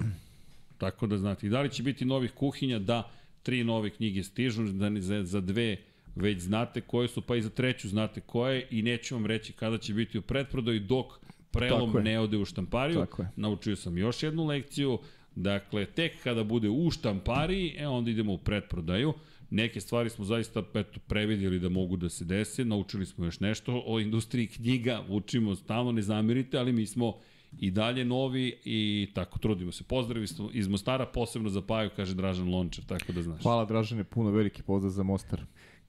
Tako 0.78 1.06
da 1.06 1.18
znate. 1.18 1.46
I 1.46 1.50
da 1.50 1.60
li 1.60 1.70
će 1.70 1.82
biti 1.82 2.04
novih 2.04 2.32
kuhinja? 2.32 2.78
Da, 2.78 3.10
tri 3.42 3.64
nove 3.64 3.90
knjige 3.90 4.22
stižu, 4.22 4.62
da 4.62 4.88
ni 4.88 5.02
za, 5.02 5.24
za 5.24 5.40
dve 5.40 5.76
već 6.14 6.40
znate 6.40 6.80
koje 6.80 7.08
su, 7.08 7.22
pa 7.22 7.36
i 7.36 7.42
za 7.42 7.50
treću 7.50 7.88
znate 7.88 8.20
koje 8.20 8.66
i 8.70 8.82
neću 8.82 9.14
vam 9.14 9.26
reći 9.26 9.52
kada 9.52 9.78
će 9.78 9.94
biti 9.94 10.18
u 10.18 10.22
pretprodaju 10.22 10.80
dok 10.80 11.06
prelom 11.50 11.96
ne 12.02 12.20
ode 12.20 12.36
u 12.36 12.44
štampariju. 12.44 13.00
Tako 13.00 13.22
je. 13.22 13.28
Naučio 13.36 13.76
sam 13.76 13.98
još 13.98 14.22
jednu 14.22 14.46
lekciju, 14.46 14.98
dakle, 15.34 15.86
tek 15.86 16.22
kada 16.22 16.44
bude 16.44 16.68
u 16.68 16.90
štampariji, 16.90 17.74
e, 17.78 17.88
onda 17.88 18.10
idemo 18.10 18.32
u 18.32 18.38
pretprodaju. 18.38 19.12
Neke 19.50 19.80
stvari 19.80 20.10
smo 20.10 20.24
zaista 20.24 20.62
eto, 20.74 21.00
previdjeli 21.06 21.58
da 21.58 21.68
mogu 21.68 21.96
da 21.96 22.08
se 22.08 22.24
dese, 22.24 22.64
naučili 22.64 23.06
smo 23.06 23.24
još 23.24 23.40
nešto 23.40 23.82
o 23.86 24.00
industriji 24.00 24.46
knjiga, 24.46 25.04
učimo 25.08 25.56
stalno, 25.56 25.92
ne 25.92 26.02
zamirite, 26.02 26.58
ali 26.58 26.72
mi 26.72 26.86
smo 26.86 27.16
i 27.58 27.70
dalje 27.70 28.04
novi 28.04 28.58
i 28.64 29.08
tako 29.14 29.38
trudimo 29.38 29.72
se. 29.72 29.84
Pozdravi 29.84 30.26
iz 30.52 30.68
Mostara, 30.68 31.06
posebno 31.06 31.48
za 31.48 31.62
Paju, 31.62 31.90
kaže 31.96 32.14
Dražan 32.14 32.48
Lončar, 32.48 32.84
tako 32.84 33.12
da 33.12 33.22
znaš. 33.22 33.42
Hvala 33.42 33.64
Dražene, 33.64 34.04
puno 34.04 34.30
veliki 34.30 34.62
pozdrav 34.62 34.90
za 34.90 35.02
Mostar. 35.02 35.40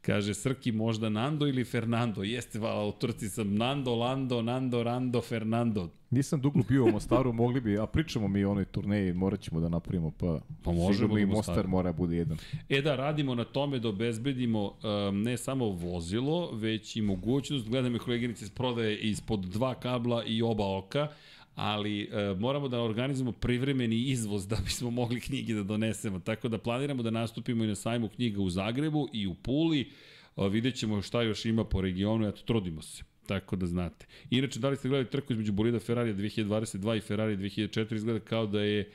Kaže 0.01 0.33
Srki 0.33 0.71
možda 0.71 1.09
Nando 1.09 1.47
ili 1.47 1.63
Fernando. 1.63 2.23
Jeste, 2.23 2.59
va, 2.59 2.85
u 2.85 2.91
Turci 2.91 3.29
sam 3.29 3.55
Nando, 3.55 3.95
Lando, 3.95 4.41
Nando, 4.41 4.83
Rando, 4.83 5.21
Fernando. 5.21 5.89
Nisam 6.09 6.41
dugo 6.41 6.59
bio 6.69 6.83
u 6.83 6.91
Mostaru, 6.91 7.33
mogli 7.43 7.61
bi, 7.61 7.77
a 7.77 7.85
pričamo 7.85 8.27
mi 8.27 8.43
o 8.43 8.51
onoj 8.51 8.65
turneji, 8.65 9.13
morat 9.13 9.39
ćemo 9.39 9.59
da 9.59 9.69
napravimo, 9.69 10.11
pa, 10.11 10.39
Pa 10.63 10.71
možemo 10.71 10.93
sigurno 10.93 11.17
i 11.17 11.25
Mostar 11.25 11.67
mora 11.67 11.93
bude 11.93 12.15
jedan. 12.15 12.37
E 12.69 12.81
da, 12.81 12.95
radimo 12.95 13.35
na 13.35 13.43
tome 13.43 13.79
da 13.79 13.89
obezbedimo 13.89 14.65
um, 14.65 15.21
ne 15.21 15.37
samo 15.37 15.65
vozilo, 15.65 16.51
već 16.51 16.95
i 16.95 17.01
mogućnost, 17.01 17.69
gledam 17.69 17.93
je 17.93 17.99
koleginice 17.99 18.45
iz 18.45 18.51
prodaje 18.51 18.97
ispod 18.97 19.39
dva 19.39 19.75
kabla 19.75 20.23
i 20.23 20.41
oba 20.41 20.77
oka, 20.77 21.07
ali 21.55 22.01
e, 22.01 22.35
moramo 22.39 22.67
da 22.67 22.81
organizujemo 22.81 23.31
privremeni 23.31 23.95
izvoz 23.95 24.47
da 24.47 24.57
bismo 24.65 24.91
mogli 24.91 25.19
knjige 25.19 25.53
da 25.53 25.63
donesemo. 25.63 26.19
Tako 26.19 26.47
da 26.47 26.57
planiramo 26.57 27.03
da 27.03 27.09
nastupimo 27.09 27.63
i 27.63 27.67
na 27.67 27.75
sajmu 27.75 28.09
knjiga 28.09 28.41
u 28.41 28.49
Zagrebu 28.49 29.07
i 29.13 29.27
u 29.27 29.33
Puli. 29.33 29.89
E, 30.37 30.49
vidjet 30.49 30.75
ćemo 30.75 31.01
šta 31.01 31.21
još 31.21 31.45
ima 31.45 31.63
po 31.63 31.81
regionu, 31.81 32.27
eto, 32.27 32.41
trudimo 32.45 32.81
se. 32.81 33.03
Tako 33.27 33.55
da 33.55 33.65
znate. 33.65 34.05
Inače, 34.29 34.59
da 34.59 34.69
li 34.69 34.75
ste 34.75 34.89
gledali 34.89 35.09
trku 35.09 35.33
između 35.33 35.51
bolida 35.51 35.79
Ferrari 35.79 36.13
2022 36.13 36.97
i 36.97 37.01
Ferrari 37.01 37.37
2004, 37.37 37.95
izgleda 37.95 38.19
kao 38.19 38.47
da 38.47 38.61
je 38.61 38.79
e, 38.79 38.87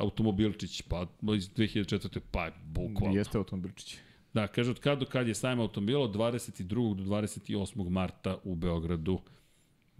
automobilčić, 0.00 0.82
pa 0.82 1.06
iz 1.36 1.50
2004. 1.50 2.20
pa 2.30 2.50
bukvalno. 2.64 3.16
Jeste 3.16 3.38
automobilčić. 3.38 3.96
Da, 4.34 4.46
kaže 4.46 4.70
od 4.70 4.80
kad 4.80 4.98
do 4.98 5.06
kad 5.06 5.28
je 5.28 5.34
sajma 5.34 5.62
automobila 5.62 6.04
od 6.04 6.14
22. 6.14 6.94
do 6.94 7.04
28. 7.04 7.88
marta 7.88 8.38
u 8.44 8.54
Beogradu. 8.54 9.20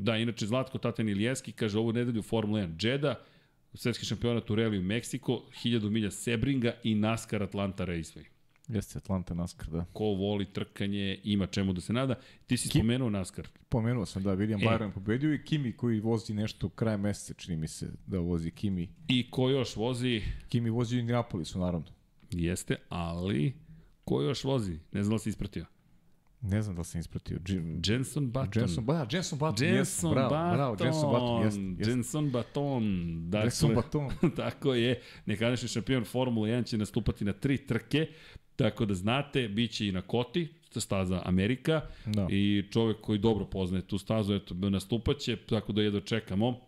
Da, 0.03 0.17
inače 0.17 0.47
Zlatko 0.47 0.79
Tatan 0.79 1.09
Ilijeski 1.09 1.53
kaže 1.53 1.79
ovu 1.79 1.93
nedelju 1.93 2.23
Formula 2.23 2.61
1 2.61 2.87
Jeddah, 2.87 3.17
svetski 3.75 4.07
šampionat 4.07 4.51
u 4.51 4.55
Reliju 4.55 4.83
Meksiko, 4.83 5.43
1000 5.65 5.91
milja 5.91 6.11
Sebringa 6.11 6.75
i 6.85 6.95
NASCAR 6.95 7.43
Atlanta 7.43 7.87
Raceway. 7.87 8.25
Jeste 8.69 8.99
Atlanta 8.99 9.35
NASCAR, 9.35 9.69
da. 9.69 9.85
Ko 9.93 10.05
voli 10.05 10.45
trkanje, 10.53 11.21
ima 11.25 11.47
čemu 11.47 11.73
da 11.73 11.81
se 11.81 11.93
nada. 11.93 12.15
Ti 12.47 12.57
si 12.57 12.69
spomenuo 12.69 13.11
NASCAR. 13.11 13.49
Pomenuo 13.69 14.07
sam 14.07 14.23
da 14.23 14.37
William 14.37 14.63
E. 14.63 14.67
Byron 14.67 14.93
pobedio 14.93 15.35
i 15.35 15.45
Kimi 15.45 15.73
koji 15.73 16.01
vozi 16.01 16.35
nešto 16.35 16.69
krajem 16.69 17.01
meseca, 17.01 17.35
čini 17.35 17.57
mi 17.57 17.69
se 17.69 17.91
da 18.07 18.19
vozi 18.19 18.51
Kimi. 18.51 18.89
I 19.09 19.31
ko 19.31 19.51
još 19.51 19.77
vozi, 19.77 20.23
Kimi 20.49 20.71
vozi 20.71 20.97
u 20.97 20.99
Indianapolisu, 20.99 21.59
naravno. 21.59 21.87
jeste, 22.31 22.77
ali 22.89 23.53
ko 24.05 24.23
još 24.23 24.45
vozi? 24.45 24.79
Ne 24.93 25.03
znam 25.03 25.15
da 25.15 25.19
si 25.19 25.29
ispratio. 25.29 25.67
Ne 26.43 26.63
znam 26.63 26.77
da 26.77 26.81
li 26.81 26.85
sam 26.85 27.01
ispratio. 27.01 27.39
Jim, 27.49 27.83
Jenson 27.87 28.31
Button. 28.31 28.61
Jenson, 28.61 28.85
ba, 28.85 29.07
Jenson 29.13 29.39
Button, 29.39 29.67
Jenson 29.67 30.11
yes, 30.11 30.15
bravo, 30.15 30.29
Button. 30.29 30.53
bravo, 30.57 30.77
Jenson 30.81 31.11
Button, 31.11 31.43
jeste, 31.43 31.61
jeste. 31.61 31.91
Jenson 31.91 32.31
Button. 32.31 32.85
Dakle, 33.31 33.45
Jenson 33.45 33.75
Button. 33.75 34.11
tako 34.37 34.75
je. 34.75 35.01
Nekadašnji 35.27 35.69
šampion 35.69 36.05
Formula 36.05 36.49
1 36.49 36.67
će 36.67 36.79
nastupati 36.79 37.25
na 37.25 37.33
tri 37.33 37.67
trke. 37.67 38.07
Tako 38.57 38.85
da 38.85 38.95
znate, 38.95 39.49
bit 39.49 39.71
će 39.71 39.89
i 39.89 39.93
na 39.93 40.03
Koti, 40.03 40.49
staza 40.81 41.23
Amerika. 41.25 41.81
Da. 42.07 42.27
I 42.31 42.65
čovek 42.71 43.01
koji 43.01 43.19
dobro 43.19 43.45
poznaje 43.45 43.87
tu 43.87 43.99
stazu, 43.99 44.35
eto, 44.35 44.55
nastupaće, 44.55 45.37
tako 45.37 45.73
da 45.73 45.83
jedno 45.83 46.01
čekamo. 46.01 46.61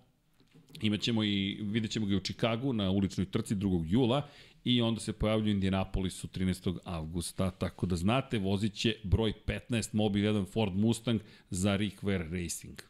Imaćemo 0.82 1.24
i, 1.24 1.58
vidjet 1.62 1.92
ćemo 1.92 2.06
ga 2.06 2.12
i 2.12 2.16
u 2.16 2.20
Čikagu 2.20 2.72
na 2.72 2.90
uličnoj 2.90 3.30
trci 3.30 3.54
2. 3.54 3.84
jula 3.88 4.28
i 4.64 4.80
onda 4.80 5.00
se 5.00 5.12
pojavljuje 5.12 5.52
u 5.52 5.54
Indianapolisu 5.54 6.28
13. 6.28 6.78
avgusta, 6.84 7.50
tako 7.50 7.86
da 7.86 7.96
znate, 7.96 8.38
vozit 8.38 8.74
će 8.74 8.96
broj 9.02 9.32
15 9.46 9.94
Mobil 9.94 10.24
1 10.24 10.46
Ford 10.52 10.74
Mustang 10.74 11.20
za 11.50 11.76
Rick 11.76 12.02
Ware 12.02 12.42
Racing. 12.42 12.82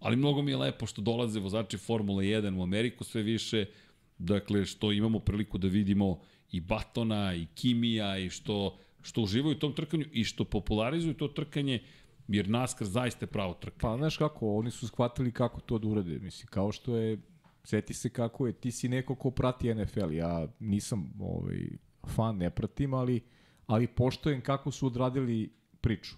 Ali 0.00 0.16
mnogo 0.16 0.42
mi 0.42 0.50
je 0.50 0.56
lepo 0.56 0.86
što 0.86 1.02
dolaze 1.02 1.40
vozači 1.40 1.78
Formule 1.78 2.24
1 2.24 2.58
u 2.58 2.62
Ameriku 2.62 3.04
sve 3.04 3.22
više, 3.22 3.66
dakle 4.18 4.64
što 4.64 4.92
imamo 4.92 5.18
priliku 5.18 5.58
da 5.58 5.68
vidimo 5.68 6.20
i 6.52 6.60
Batona 6.60 7.34
i 7.34 7.46
Kimija 7.54 8.18
i 8.18 8.30
što, 8.30 8.78
što 9.02 9.22
uživaju 9.22 9.56
u 9.56 9.58
tom 9.58 9.72
trkanju 9.72 10.04
i 10.12 10.24
što 10.24 10.44
popularizuju 10.44 11.14
to 11.14 11.28
trkanje, 11.28 11.78
jer 12.28 12.48
NASCAR 12.48 12.86
zaista 12.86 13.24
je 13.24 13.30
pravo 13.30 13.54
trkanje. 13.54 13.80
Pa 13.80 13.96
znaš 13.96 14.16
kako, 14.16 14.56
oni 14.56 14.70
su 14.70 14.88
shvatili 14.88 15.32
kako 15.32 15.60
to 15.60 15.78
da 15.78 15.88
urade. 15.88 16.18
Mislim, 16.18 16.46
kao 16.46 16.72
što 16.72 16.96
je, 16.96 17.18
seti 17.64 17.94
se 17.94 18.08
kako 18.08 18.46
je, 18.46 18.52
ti 18.52 18.70
si 18.70 18.88
neko 18.88 19.14
ko 19.14 19.30
prati 19.30 19.74
NFL. 19.74 20.12
Ja 20.12 20.48
nisam 20.60 21.12
ovaj, 21.20 21.68
fan, 22.06 22.36
ne 22.36 22.50
pratim, 22.50 22.94
ali, 22.94 23.20
ali 23.66 23.86
poštojem 23.86 24.40
kako 24.40 24.70
su 24.70 24.86
odradili 24.86 25.52
priču. 25.80 26.16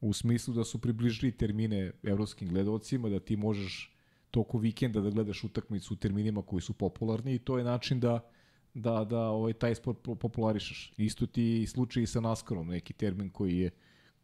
U 0.00 0.12
smislu 0.12 0.54
da 0.54 0.64
su 0.64 0.80
približili 0.80 1.32
termine 1.32 1.92
evropskim 2.02 2.48
gledalcima, 2.48 3.08
da 3.08 3.20
ti 3.20 3.36
možeš 3.36 3.96
toko 4.30 4.58
vikenda 4.58 5.00
da 5.00 5.10
gledaš 5.10 5.44
utakmicu 5.44 5.94
u 5.94 5.96
terminima 5.96 6.42
koji 6.42 6.60
su 6.60 6.72
popularni 6.72 7.34
i 7.34 7.38
to 7.38 7.58
je 7.58 7.64
način 7.64 8.00
da 8.00 8.30
da 8.74 9.04
da 9.04 9.20
ovaj 9.20 9.52
taj 9.52 9.74
sport 9.74 9.98
po- 10.02 10.14
popularišeš. 10.14 10.92
Isto 10.96 11.26
ti 11.26 11.66
slučaj 11.66 12.06
sa 12.06 12.20
NASCARom, 12.20 12.68
neki 12.68 12.92
termin 12.92 13.30
koji 13.30 13.58
je 13.58 13.70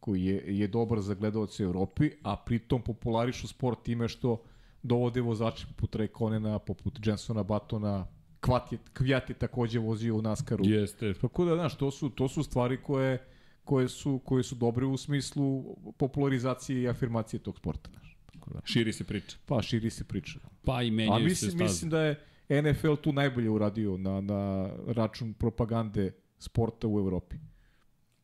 koji 0.00 0.24
je, 0.24 0.58
je 0.58 0.68
dobar 0.68 1.00
za 1.00 1.14
gledaoce 1.14 1.66
u 1.66 1.68
Evropi, 1.68 2.10
a 2.22 2.36
pritom 2.36 2.82
popularišu 2.82 3.48
sport 3.48 3.82
time 3.82 4.08
što 4.08 4.42
dovode 4.82 5.20
vozače 5.20 5.66
poput 5.66 5.96
Rekonena, 5.96 6.58
poput 6.58 7.06
Jensona 7.06 7.42
Batona, 7.42 8.06
Kvat 8.40 8.72
je, 8.72 8.78
Kvjat 8.92 9.30
je 9.30 9.34
takođe 9.34 9.78
vozio 9.78 10.16
u 10.16 10.22
NASCARu. 10.22 10.64
Jeste. 10.66 11.14
Tako 11.14 11.44
da, 11.44 11.54
znaš, 11.54 11.76
to 11.76 11.90
su, 11.90 12.10
to 12.10 12.28
su 12.28 12.42
stvari 12.42 12.82
koje, 12.82 13.18
koje, 13.64 13.88
su, 13.88 14.20
koje 14.24 14.42
su 14.42 14.54
dobre 14.54 14.86
u 14.86 14.96
smislu 14.96 15.76
popularizacije 15.98 16.82
i 16.82 16.88
afirmacije 16.88 17.40
tog 17.40 17.58
sporta. 17.58 17.90
Znaš. 17.90 18.18
Tako 18.32 18.50
da, 18.50 18.60
Širi 18.64 18.92
se 18.92 19.04
priča. 19.04 19.36
pa 19.46 19.62
širi 19.62 19.90
se 19.90 20.04
priča. 20.04 20.38
Pa 20.64 20.82
i 20.82 20.88
A 20.88 20.92
menjaju 20.92 21.20
se 21.20 21.24
mislim, 21.24 21.50
staze. 21.50 21.64
mislim 21.64 21.90
da 21.90 22.00
je 22.00 22.62
NFL 22.62 22.94
tu 22.94 23.12
najbolje 23.12 23.50
uradio 23.50 23.96
na, 23.96 24.20
na 24.20 24.70
račun 24.86 25.34
propagande 25.34 26.12
sporta 26.38 26.88
u 26.88 26.98
Evropi. 26.98 27.36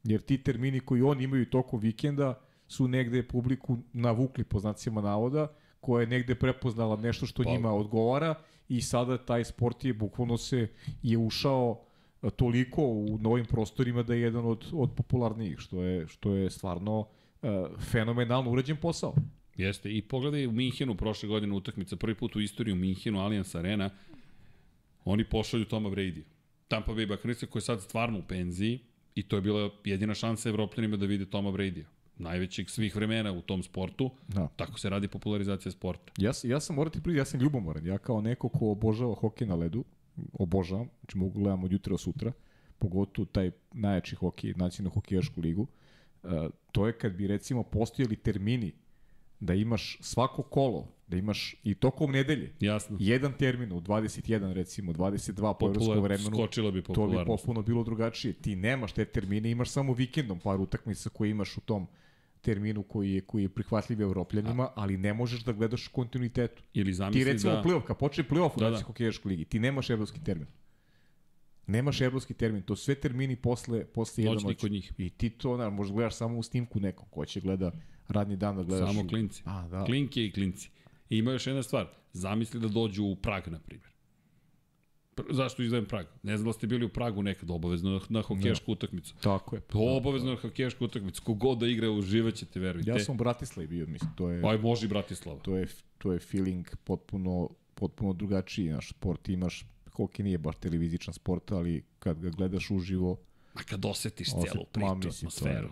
Jer 0.05 0.21
ti 0.21 0.39
termini 0.39 0.81
koji 0.81 1.03
oni 1.03 1.25
imaju 1.25 1.51
tokom 1.51 1.81
vikenda 1.81 2.41
su 2.69 2.89
negde 2.89 3.29
publiku 3.29 3.79
navukli 3.93 4.45
po 4.45 4.59
znacima 4.59 5.01
navoda, 5.01 5.49
koja 5.87 6.01
je 6.01 6.07
negde 6.07 6.35
prepoznala 6.35 6.97
nešto 6.97 7.27
što 7.27 7.43
Pa. 7.43 7.51
njima 7.51 7.73
odgovara 7.73 8.35
i 8.69 8.81
sada 8.83 9.19
taj 9.19 9.45
sport 9.45 9.85
je 9.85 9.93
bukvalno 9.95 10.37
se 10.37 10.69
je 11.03 11.19
ušao 11.19 11.81
e, 12.23 12.31
toliko 12.31 12.83
u 12.83 13.19
novim 13.21 13.47
prostorima 13.47 14.03
da 14.03 14.15
je 14.15 14.21
jedan 14.21 14.47
od, 14.47 14.67
od 14.73 14.91
popularnijih, 14.97 15.59
što 15.59 15.83
je, 15.83 16.09
što 16.09 16.35
je 16.35 16.51
stvarno 16.51 16.99
uh, 16.99 17.51
fenomenalno 17.81 18.51
urađen 18.51 18.77
posao. 18.77 19.15
Jeste, 19.57 19.97
i 19.97 20.03
pogledaj 20.03 20.47
u 20.47 20.53
Minhenu 20.53 20.95
prošle 20.95 21.29
godine 21.29 21.55
utakmica, 21.55 21.97
prvi 21.97 22.15
put 22.15 22.37
u 22.37 22.41
istoriji 22.41 22.73
u 22.73 22.77
Minhenu, 22.77 23.21
Allianz 23.21 23.55
Arena, 23.57 23.91
oni 25.05 25.25
pošalju 25.25 25.65
Toma 25.65 25.91
Brady. 25.91 26.23
Tampa 26.69 26.93
Bay 26.93 27.09
Buccaneers 27.09 27.45
koji 27.51 27.61
je 27.61 27.65
sad 27.65 27.83
stvarno 27.83 28.19
u 28.19 28.23
penziji 28.29 28.81
i 29.15 29.23
to 29.23 29.37
je 29.37 29.43
bila 29.43 29.71
jedina 29.85 30.15
šansa 30.15 30.49
evropljanima 30.49 30.97
da 30.97 31.07
vide 31.07 31.27
Toma 31.27 31.51
Brady. 31.51 31.85
Najvećeg 32.19 32.71
svih 32.71 32.97
vremena 32.97 33.33
u 33.33 33.41
tom 33.41 33.63
sportu. 33.63 34.11
Da. 34.29 34.49
Tako 34.57 34.79
se 34.79 34.91
radi 34.91 35.09
popularizacija 35.09 35.73
sporta. 35.73 36.13
Ja, 36.19 36.33
ja 36.43 36.61
sam, 36.61 36.77
morati 36.77 37.01
priznati, 37.03 37.19
ja 37.19 37.25
sam 37.25 37.41
ljubomoran. 37.41 37.87
Ja 37.87 37.99
kao 37.99 38.21
neko 38.21 38.49
ko 38.49 38.71
obožava 38.71 39.15
hokej 39.15 39.47
na 39.47 39.55
ledu, 39.55 39.85
obožavam, 40.33 40.89
znači 41.01 41.19
mogu 41.19 41.41
gledam 41.41 41.65
od 41.65 41.73
jutra 41.73 41.91
do 41.91 41.99
sutra, 41.99 42.33
pogotovo 42.79 43.27
taj 43.27 43.51
najjači 43.73 44.17
hokej, 44.17 44.55
nacionalnu 44.57 44.95
hokejašku 44.95 45.41
ligu, 45.41 45.67
uh, 46.23 46.31
to 46.73 46.87
je 46.87 46.99
kad 46.99 47.13
bi 47.13 47.27
recimo 47.27 47.63
postojali 47.63 48.17
termini 48.17 48.73
da 49.41 49.55
imaš 49.55 49.99
svako 50.01 50.43
kolo, 50.43 50.89
da 51.07 51.17
imaš 51.17 51.55
i 51.65 51.75
tokom 51.75 52.13
nedelje, 52.13 52.53
Jasno. 52.61 52.97
jedan 53.01 53.33
termin 53.33 53.73
u 53.73 53.81
21 53.81 54.53
recimo, 54.53 54.93
22 54.93 55.55
po 55.61 55.67
evropskom 55.67 56.01
vremenu, 56.01 56.37
skočila 56.37 56.71
bi 56.71 56.83
to 56.83 57.07
bi 57.07 57.17
popuno 57.27 57.63
bilo 57.63 57.85
drugačije. 57.85 58.33
Ti 58.33 58.57
nemaš 58.57 58.93
te 58.93 59.05
termine, 59.05 59.51
imaš 59.51 59.71
samo 59.71 59.93
vikendom 59.93 60.41
par 60.41 60.61
utakmica 60.61 61.11
koje 61.11 61.31
imaš 61.31 61.57
u 61.57 61.61
tom 61.61 61.87
terminu 62.47 62.83
koji 62.83 63.13
je, 63.13 63.21
koji 63.21 63.43
je 63.43 63.49
prihvatljiv 63.49 64.03
evropljanima, 64.03 64.69
ali 64.75 64.97
ne 64.97 65.15
možeš 65.15 65.45
da 65.45 65.53
gledaš 65.53 65.89
kontinuitetu. 65.89 66.63
Ili 66.75 66.93
Ti 66.93 66.95
zamisli 66.95 67.33
recimo 67.33 67.53
da... 67.53 67.63
play-off, 67.63 67.83
kad 67.87 67.99
počne 67.99 68.25
play-off 68.25 68.57
u 68.57 68.61
Da, 68.61 68.71
da, 68.71 68.83
hokejaškoj 68.83 69.31
ligi, 69.31 69.45
ti 69.45 69.61
nemaš 69.61 69.91
evropski 69.91 70.21
termin. 70.25 70.47
Nemaš 71.67 72.01
evropski 72.01 72.35
termin, 72.35 72.63
to 72.63 72.77
sve 72.77 72.95
termini 72.95 73.37
posle, 73.37 73.85
posle 73.85 74.25
jedan 74.25 74.43
noć. 74.43 74.61
kod 74.61 74.73
njih. 74.73 74.93
I 74.99 75.11
ti 75.11 75.31
to, 75.31 75.57
na, 75.57 75.71
možda 75.71 75.95
gledaš 75.95 76.15
samo 76.15 76.39
u 76.39 76.43
snimku 76.43 76.81
nekom, 76.81 77.09
ko 77.11 77.25
će 77.27 77.41
gleda 77.41 77.73
radni 78.09 78.37
dan 78.37 78.57
da 78.57 78.63
gledaš. 78.63 78.95
Samo 78.95 79.09
klinci. 79.09 79.43
A, 79.45 79.69
da. 79.69 79.85
Klinke 79.85 80.25
i 80.25 80.33
klinci. 80.33 80.71
I 81.11 81.19
ima 81.19 81.33
još 81.33 81.47
jedna 81.47 81.63
stvar. 81.63 81.89
Zamisli 82.13 82.61
da 82.61 82.69
dođu 82.69 83.05
u 83.05 83.17
Prag, 83.17 83.49
na 83.49 83.59
primjer. 83.59 83.96
Zašto 85.31 85.63
izdvajem 85.63 85.87
Prag? 85.87 86.07
Ne 86.23 86.37
znam 86.37 86.47
da 86.47 86.53
ste 86.53 86.67
bili 86.67 86.85
u 86.85 86.89
Pragu 86.89 87.23
nekad 87.23 87.51
obavezno 87.51 87.91
na, 87.91 88.01
na 88.11 88.23
hokejašku 88.23 88.73
utakmicu. 88.73 89.15
Tako 89.17 89.57
je. 89.57 89.61
To 89.63 89.79
obavezno 89.97 90.31
na 90.31 90.37
hokejašku 90.37 90.85
utakmicu. 90.85 91.23
Kogod 91.23 91.59
da 91.59 91.67
igra, 91.67 91.91
uživaćete, 91.91 92.61
verujte. 92.61 92.91
Ja 92.91 92.99
sam 92.99 93.15
u 93.15 93.19
Bratislavi 93.19 93.69
bio, 93.69 93.87
mislim, 93.87 94.11
to 94.17 94.31
je... 94.31 94.43
Aj, 94.45 94.59
može 94.59 94.87
i 94.87 94.89
Bratislava. 94.89 95.41
to 95.41 95.57
je, 95.57 95.67
to 95.99 96.13
je 96.13 96.19
feeling 96.19 96.67
potpuno, 96.85 97.49
potpuno 97.75 98.13
drugačiji. 98.13 98.69
Naš 98.69 98.91
sport 98.91 99.29
imaš, 99.29 99.65
hokej 99.93 100.25
nije 100.25 100.39
baš 100.39 100.57
televizičan 100.57 101.15
sport, 101.15 101.53
ali 101.53 101.85
kad 101.99 102.21
ga 102.21 102.31
gledaš 102.31 102.71
uživo, 102.71 103.17
A 103.55 103.63
kad 103.63 103.85
osetiš 103.85 104.29
Osjet- 104.29 104.53
celu 104.53 104.65
priču, 104.65 104.87
je- 104.87 105.09
atmosferu. 105.09 105.69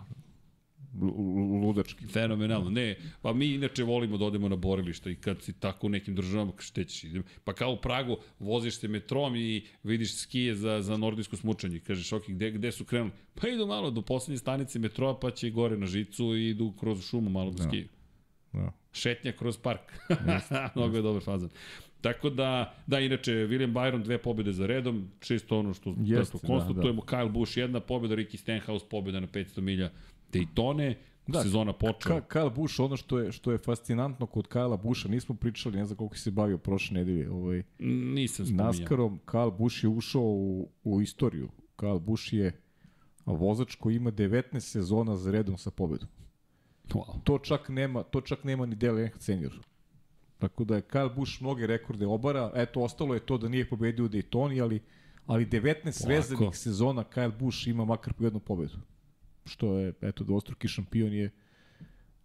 Ludački. 1.63 2.07
Fenomenalno. 2.07 2.69
Ne, 2.69 2.95
pa 3.21 3.33
mi 3.33 3.45
inače 3.45 3.83
volimo 3.83 4.17
da 4.17 4.25
odemo 4.25 4.49
na 4.49 4.55
borilište 4.55 5.11
i 5.11 5.15
kad 5.15 5.41
si 5.41 5.53
tako 5.53 5.87
u 5.87 5.89
nekim 5.89 6.15
državama, 6.15 6.51
šta 6.59 6.83
ćeš? 6.83 7.03
idem. 7.03 7.23
Pa 7.43 7.53
kao 7.53 7.71
u 7.71 7.77
Pragu, 7.77 8.17
voziš 8.39 8.79
se 8.79 8.87
metrom 8.87 9.35
i 9.35 9.65
vidiš 9.83 10.17
skije 10.17 10.55
za, 10.55 10.81
za 10.81 10.97
nordijsko 10.97 11.35
smučanje. 11.35 11.79
Kažeš, 11.79 12.13
ok, 12.13 12.23
gde, 12.27 12.51
gde 12.51 12.71
su 12.71 12.85
krenuli? 12.85 13.11
Pa 13.41 13.47
idu 13.47 13.67
malo 13.67 13.91
do 13.91 14.01
poslednje 14.01 14.37
stanice 14.37 14.79
metroa, 14.79 15.19
pa 15.19 15.31
će 15.31 15.49
gore 15.49 15.77
na 15.77 15.85
žicu 15.85 16.35
i 16.35 16.49
idu 16.49 16.73
kroz 16.79 17.05
šumu 17.09 17.29
malo 17.29 17.51
da 17.51 17.63
skiju. 17.63 17.87
Da. 18.53 18.71
Šetnja 18.91 19.31
kroz 19.31 19.57
park. 19.57 19.81
Mnogo 20.75 20.95
je 20.95 21.01
dobar 21.01 21.23
fazan. 21.23 21.49
Tako 22.05 22.29
da, 22.29 22.75
da, 22.87 22.99
inače, 22.99 23.31
William 23.31 23.73
Byron 23.73 24.03
dve 24.03 24.17
pobjede 24.17 24.51
za 24.51 24.67
redom, 24.67 25.07
čisto 25.19 25.59
ono 25.59 25.73
što 25.73 25.95
Jeste, 26.03 26.37
da, 26.41 26.47
konstatujemo, 26.47 27.01
da, 27.01 27.07
Kyle 27.07 27.31
Busch 27.31 27.57
jedna 27.57 27.79
pobjeda, 27.79 28.15
Ricky 28.15 28.37
Stenhouse 28.37 28.85
pobjeda 28.89 29.19
na 29.19 29.27
500 29.27 29.61
milja 29.61 29.89
Daytone, 30.31 30.95
da, 31.27 31.43
sezona 31.43 31.73
počela. 31.73 32.21
Ka, 32.21 32.39
Kyle 32.39 32.55
Busch, 32.55 32.79
ono 32.79 32.97
što 32.97 33.19
je, 33.19 33.31
što 33.31 33.51
je 33.51 33.57
fascinantno 33.57 34.25
kod 34.25 34.47
Kyle 34.47 34.81
Busha, 34.81 35.09
nismo 35.09 35.35
pričali, 35.35 35.77
ne 35.77 35.85
znam 35.85 35.97
koliko 35.97 36.17
se 36.17 36.31
bavio 36.31 36.57
prošle 36.57 36.97
nedelje, 36.97 37.31
ovaj, 37.31 37.63
Nisam 37.79 38.45
spominjao. 38.45 38.67
Naskarom, 38.67 39.19
Kyle 39.25 39.57
Busch 39.57 39.83
je 39.83 39.89
ušao 39.89 40.23
u, 40.23 40.69
u 40.83 41.01
istoriju. 41.01 41.49
Kyle 41.77 41.99
Busch 41.99 42.33
je 42.33 42.61
vozač 43.25 43.75
koji 43.75 43.95
ima 43.95 44.11
19 44.11 44.59
sezona 44.59 45.15
za 45.15 45.31
redom 45.31 45.57
sa 45.57 45.71
pobedom. 45.71 46.09
Wow. 46.89 47.23
To 47.23 47.39
čak 47.39 47.69
nema, 47.69 48.03
to 48.03 48.21
čak 48.21 48.43
nema 48.43 48.65
ni 48.65 48.75
Dale 48.75 49.01
Earnhardt 49.01 49.23
senior. 49.23 49.59
Tako 50.37 50.63
da 50.63 50.75
je 50.75 50.81
Kyle 50.81 51.15
Busch 51.15 51.41
mnoge 51.41 51.67
rekorde 51.67 52.05
obara. 52.05 52.51
Eto, 52.55 52.81
ostalo 52.81 53.13
je 53.13 53.19
to 53.19 53.37
da 53.37 53.49
nije 53.49 53.69
pobedio 53.69 54.05
u 54.05 54.09
Daytoni, 54.09 54.61
ali, 54.63 54.81
ali 55.25 55.45
19 55.45 56.07
vezanih 56.07 56.55
sezona 56.55 57.03
Kyle 57.15 57.37
Busch 57.39 57.67
ima 57.67 57.85
makar 57.85 58.13
po 58.13 58.23
jednu 58.23 58.39
pobedu. 58.39 58.77
Što 59.45 59.77
je, 59.77 59.93
eto, 60.01 60.23
dvostruki 60.23 60.67
šampion 60.67 61.13
je 61.13 61.31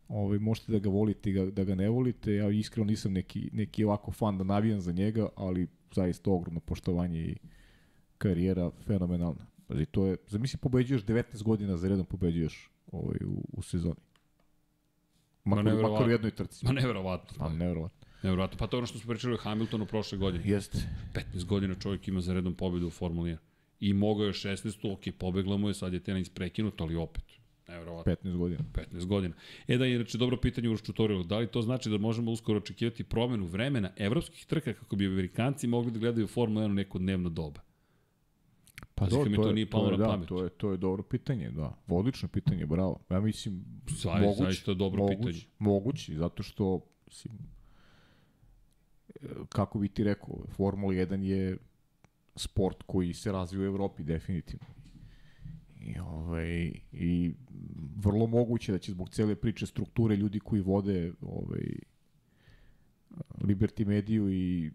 ovaj, 0.09 0.39
možete 0.39 0.73
da 0.73 0.79
ga 0.79 0.89
volite 0.89 1.31
i 1.31 1.33
ga, 1.33 1.47
da 1.47 1.65
ga 1.65 1.75
ne 1.75 1.89
volite. 1.89 2.35
Ja 2.35 2.51
iskreno 2.51 2.87
nisam 2.87 3.13
neki, 3.13 3.51
neki 3.53 3.85
ovako 3.85 4.13
fan 4.13 4.39
da 4.39 4.45
navijam 4.45 4.81
za 4.81 4.93
njega, 4.93 5.29
ali 5.37 5.69
zaista 5.95 6.31
ogromno 6.31 6.61
poštovanje 6.61 7.21
i 7.21 7.37
karijera 8.19 8.71
fenomenalna. 8.87 9.47
Pazi, 9.67 9.87
to 9.87 10.07
je, 10.07 10.17
zamisli 10.27 10.59
pobeđuješ 10.59 11.05
19 11.05 11.43
godina 11.43 11.77
za 11.77 11.89
redom 11.89 12.07
pobeđuješ 12.07 12.71
ovaj, 12.93 13.19
u, 13.27 13.45
u 13.53 13.63
sezoni. 13.63 14.01
Makar, 15.45 15.65
Ma, 15.65 15.89
makar 15.89 16.09
u 16.09 16.11
jednoj 16.11 16.31
trci. 16.31 16.67
Ma 16.67 16.73
neverovatno. 16.73 17.37
Pa, 17.39 17.49
nevjerovatno. 17.49 18.09
Neverovatno. 18.23 18.59
Pa 18.59 18.67
to 18.67 18.77
je 18.77 18.79
ono 18.79 18.87
što 18.87 18.99
smo 18.99 19.09
pričali 19.09 19.35
o 19.35 19.37
Hamiltonu 19.37 19.87
prošle 19.87 20.19
godine. 20.19 20.45
Jeste. 20.47 20.79
15 21.35 21.45
godina 21.45 21.75
čovjek 21.75 22.09
ima 22.09 22.21
za 22.21 22.35
redom 22.35 22.55
pobedu 22.55 22.87
u 22.87 22.91
Formuli 22.91 23.31
1. 23.31 23.37
I 23.81 23.93
mogao 23.93 24.27
je 24.27 24.33
16. 24.33 24.93
Ok, 24.93 25.01
pobegla 25.19 25.57
mu 25.57 25.69
je, 25.69 25.75
sad 25.75 25.93
je 25.93 26.01
tenis 26.01 26.29
prekinut, 26.29 26.81
ali 26.81 26.97
opet. 26.97 27.25
Neverovatno. 27.69 28.13
15 28.13 28.37
godina. 28.37 28.65
15 28.73 29.07
godina. 29.07 29.35
E 29.69 29.77
da, 29.77 29.87
inače, 29.87 30.19
dobro 30.19 30.37
pitanje 30.37 30.69
u 30.69 30.77
tutorialu. 30.77 31.25
Da 31.25 31.39
li 31.39 31.47
to 31.47 31.63
znači 31.63 31.91
da 31.91 31.99
možemo 31.99 32.31
uskoro 32.31 32.59
očekivati 32.59 33.05
promenu 33.05 33.47
vremena 33.47 33.91
evropskih 33.97 34.47
trka 34.47 34.73
kako 34.73 34.97
bi 34.97 35.07
Amerikanci 35.07 35.67
mogli 35.67 35.93
da 35.93 35.99
gledaju 35.99 36.27
Formulu 36.27 36.67
1 36.67 36.71
u 36.71 36.75
neko 36.75 36.99
dnevno 36.99 37.29
doba? 37.29 37.61
Pa 38.95 39.05
Pazi, 39.05 39.17
kad 39.23 39.31
mi 39.31 39.37
to 39.37 39.53
nije 39.53 39.71
palo 39.71 39.87
je, 39.87 39.91
na 39.91 39.97
da, 39.97 40.07
pamet. 40.07 40.29
To 40.29 40.45
je, 40.45 40.51
to 40.51 40.71
je 40.71 40.77
dobro 40.77 41.03
pitanje, 41.03 41.51
da. 41.51 41.79
Odlično 41.89 42.29
pitanje, 42.29 42.67
bravo. 42.67 43.01
Ja 43.11 43.21
mislim, 43.21 43.65
Zaista, 43.89 44.21
moguće, 44.21 44.43
zaista 44.43 44.75
dobro 44.75 45.03
moguće, 45.03 45.19
pitanje. 45.19 45.45
Moguće, 45.59 46.15
zato 46.15 46.43
što, 46.43 46.81
mislim, 47.07 47.39
e, 49.15 49.29
kako 49.49 49.79
bi 49.79 49.89
ti 49.89 50.05
rekao, 50.05 50.45
Formula 50.49 50.93
1 50.93 51.23
je 51.23 51.57
sport 52.37 52.83
koji 52.87 53.15
se 53.15 53.33
razvija 53.33 53.63
u 53.63 53.65
Evropi, 53.65 54.03
definitivno. 54.03 54.67
I, 55.81 55.99
ovaj, 55.99 56.73
I 56.93 57.33
vrlo 57.97 58.27
moguće 58.27 58.73
da 58.73 58.79
će 58.79 58.93
zbog 58.93 59.11
cele 59.11 59.35
priče 59.35 59.67
strukture 59.67 60.17
ljudi 60.17 60.41
koji 60.41 60.63
vode 60.63 61.13
ovaj, 61.21 61.65
Liberty 63.41 63.87
Mediju 63.87 64.31
i 64.33 64.71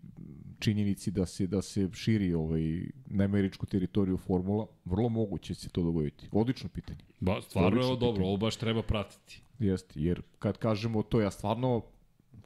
činjenici 0.59 1.11
da 1.11 1.25
se 1.25 1.47
da 1.47 1.61
se 1.61 1.89
širi 1.93 2.33
ovaj 2.33 2.61
na 3.05 3.23
američku 3.23 3.65
teritoriju 3.65 4.17
formula, 4.17 4.67
vrlo 4.85 5.09
moguće 5.09 5.53
će 5.53 5.61
se 5.61 5.69
to 5.69 5.83
dogoditi. 5.83 6.29
Odlično 6.31 6.69
pitanje. 6.69 6.99
Ba, 7.19 7.41
stvarno 7.41 7.79
je 7.79 7.85
ovo 7.85 7.93
Odlično 7.93 8.11
dobro, 8.11 8.25
ovo 8.25 8.37
baš 8.37 8.55
treba 8.55 8.81
pratiti. 8.81 9.41
Jeste, 9.59 10.01
jer 10.01 10.21
kad 10.39 10.57
kažemo 10.57 11.03
to, 11.03 11.21
ja 11.21 11.31
stvarno 11.31 11.81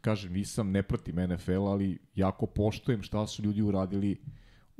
kažem, 0.01 0.33
nisam, 0.33 0.71
ne 0.71 0.83
pratim 0.83 1.15
NFL, 1.15 1.67
ali 1.67 1.97
jako 2.15 2.45
poštojem 2.45 3.01
šta 3.01 3.27
su 3.27 3.43
ljudi 3.43 3.61
uradili 3.61 4.17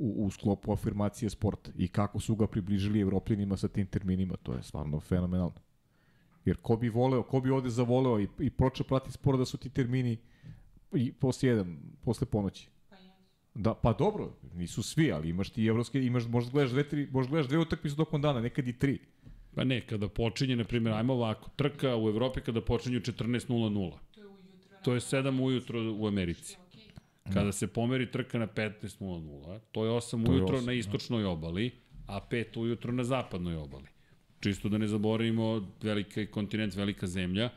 u, 0.00 0.26
u 0.26 0.30
sklopu 0.30 0.72
afirmacije 0.72 1.30
sporta 1.30 1.70
i 1.76 1.88
kako 1.88 2.20
su 2.20 2.36
ga 2.36 2.46
približili 2.46 3.00
evropljanima 3.00 3.56
sa 3.56 3.68
tim 3.68 3.86
terminima, 3.86 4.36
to 4.36 4.52
je 4.52 4.62
stvarno 4.62 5.00
fenomenalno. 5.00 5.60
Jer 6.44 6.56
ko 6.56 6.76
bi 6.76 6.88
voleo, 6.88 7.22
ko 7.22 7.40
bi 7.40 7.50
ovde 7.50 7.70
zavoleo 7.70 8.20
i, 8.20 8.28
i 8.38 8.50
počeo 8.50 8.86
prati 8.86 9.12
sporo 9.12 9.38
da 9.38 9.44
su 9.44 9.58
ti 9.58 9.70
termini 9.70 10.18
i 10.92 11.12
posle 11.12 11.48
jedan, 11.48 11.78
posle 12.04 12.26
ponoći. 12.26 12.68
Da, 13.54 13.74
pa 13.74 13.92
dobro, 13.92 14.32
nisu 14.54 14.82
svi, 14.82 15.12
ali 15.12 15.28
imaš 15.28 15.50
ti 15.50 15.66
evropske, 15.66 16.02
imaš, 16.02 16.26
možda 16.28 16.52
gledaš 16.52 16.70
dve, 16.70 16.88
tri, 16.88 17.08
možda 17.12 17.30
gledaš 17.30 17.48
dve 17.48 17.58
utakmice 17.58 17.96
tokom 17.96 18.22
dana, 18.22 18.40
nekad 18.40 18.68
i 18.68 18.78
tri. 18.78 18.98
Pa 19.54 19.64
ne, 19.64 19.80
kada 19.86 20.08
počinje, 20.08 20.56
na 20.56 20.64
primjer, 20.64 20.94
ajmo 20.94 21.12
ovako, 21.12 21.50
trka 21.56 21.96
u 21.96 22.08
Evropi 22.08 22.40
kada 22.40 22.60
počinje 22.60 22.96
u 22.96 23.00
14.00. 23.00 23.92
To 24.14 24.20
je 24.20 24.26
ujutro. 24.26 24.78
To 24.84 24.94
je 24.94 25.00
7 25.00 25.42
ujutro 25.42 25.94
u 25.98 26.06
Americi. 26.06 26.56
Kada 27.34 27.52
se 27.52 27.66
pomeri 27.66 28.10
trka 28.10 28.38
na 28.38 28.46
15.00, 28.46 29.58
to 29.72 29.84
je 29.84 29.90
8 29.90 30.24
To 30.26 30.32
je 30.32 30.38
ujutro 30.38 30.56
osam, 30.56 30.66
na 30.66 30.72
istočnoj 30.72 31.24
obali, 31.24 31.70
a 32.06 32.20
5 32.30 32.60
ujutro 32.60 32.92
na 32.92 33.04
zapadnoj 33.04 33.56
obali. 33.56 33.86
Čisto 34.40 34.68
da 34.68 34.78
ne 34.78 34.88
zaboravimo 34.88 35.68
velika 35.82 36.26
kontinent, 36.26 36.74
velika 36.74 37.06
zemlja. 37.06 37.50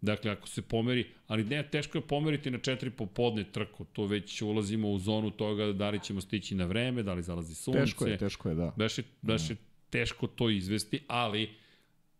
Dakle, 0.00 0.30
ako 0.30 0.48
se 0.48 0.62
pomeri, 0.62 1.06
ali 1.26 1.44
ne, 1.44 1.62
teško 1.62 1.98
je 1.98 2.02
pomeriti 2.02 2.50
na 2.50 2.58
4 2.58 2.90
popodne 2.90 3.44
trku, 3.44 3.84
to 3.84 4.06
već 4.06 4.42
ulazimo 4.42 4.90
u 4.90 4.98
zonu 4.98 5.30
toga 5.30 5.72
da 5.72 5.90
li 5.90 6.00
ćemo 6.00 6.20
stići 6.20 6.54
na 6.54 6.64
vreme, 6.64 7.02
da 7.02 7.14
li 7.14 7.22
zalazi 7.22 7.54
sunce. 7.54 7.80
Teško 7.80 8.06
je, 8.06 8.18
teško 8.18 8.48
je, 8.48 8.54
da. 8.54 8.72
Baš 8.76 8.98
je, 8.98 9.04
baš 9.22 9.50
je 9.50 9.56
teško 9.90 10.26
to 10.26 10.50
izvesti, 10.50 11.00
ali 11.08 11.50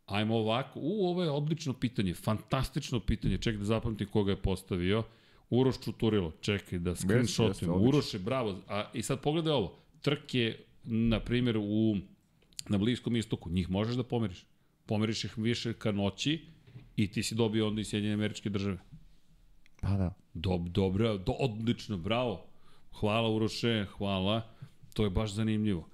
ajmo 0.07 0.37
ovako. 0.37 0.81
U, 0.83 1.07
ovo 1.07 1.23
je 1.23 1.31
odlično 1.31 1.73
pitanje, 1.73 2.15
fantastično 2.15 3.01
pitanje. 3.01 3.39
Čekaj 3.39 3.59
da 3.59 3.65
zapamtim 3.65 4.09
koga 4.09 4.33
je 4.33 4.43
postavio. 4.43 5.03
Uroš 5.51 5.81
Čuturilo, 5.81 6.33
čekaj 6.41 6.79
da 6.79 6.91
odlično. 6.91 7.77
Uroše, 7.79 8.19
bravo. 8.19 8.61
A, 8.69 8.91
I 8.95 9.03
sad 9.03 9.21
pogledaj 9.21 9.53
ovo. 9.53 9.77
Trke, 10.01 10.57
na 10.85 11.21
primjer, 11.21 11.57
u, 11.59 11.97
na 12.69 12.79
Bliskom 12.79 13.17
istoku, 13.17 13.51
njih 13.51 13.71
možeš 13.71 13.95
da 13.95 14.03
pomeriš. 14.03 14.45
Pomeriš 14.87 15.25
ih 15.25 15.39
više 15.39 15.73
ka 15.73 15.93
noći 15.93 16.41
i 16.97 17.09
ti 17.09 17.23
si 17.23 17.35
dobio 17.35 17.69
onda 17.69 17.81
i 17.81 17.85
Sjedinjene 17.85 18.15
američke 18.15 18.51
države. 18.51 18.79
Pa 19.81 19.89
da. 19.89 20.15
Dob, 20.35 20.69
dobro, 20.69 21.19
do, 21.19 21.33
odlično, 21.33 21.97
bravo. 21.97 22.47
Hvala 22.93 23.29
Uroše, 23.31 23.87
hvala. 23.99 24.43
To 24.95 25.05
je 25.05 25.11
baš 25.11 25.33
zanimljivo. 25.33 25.89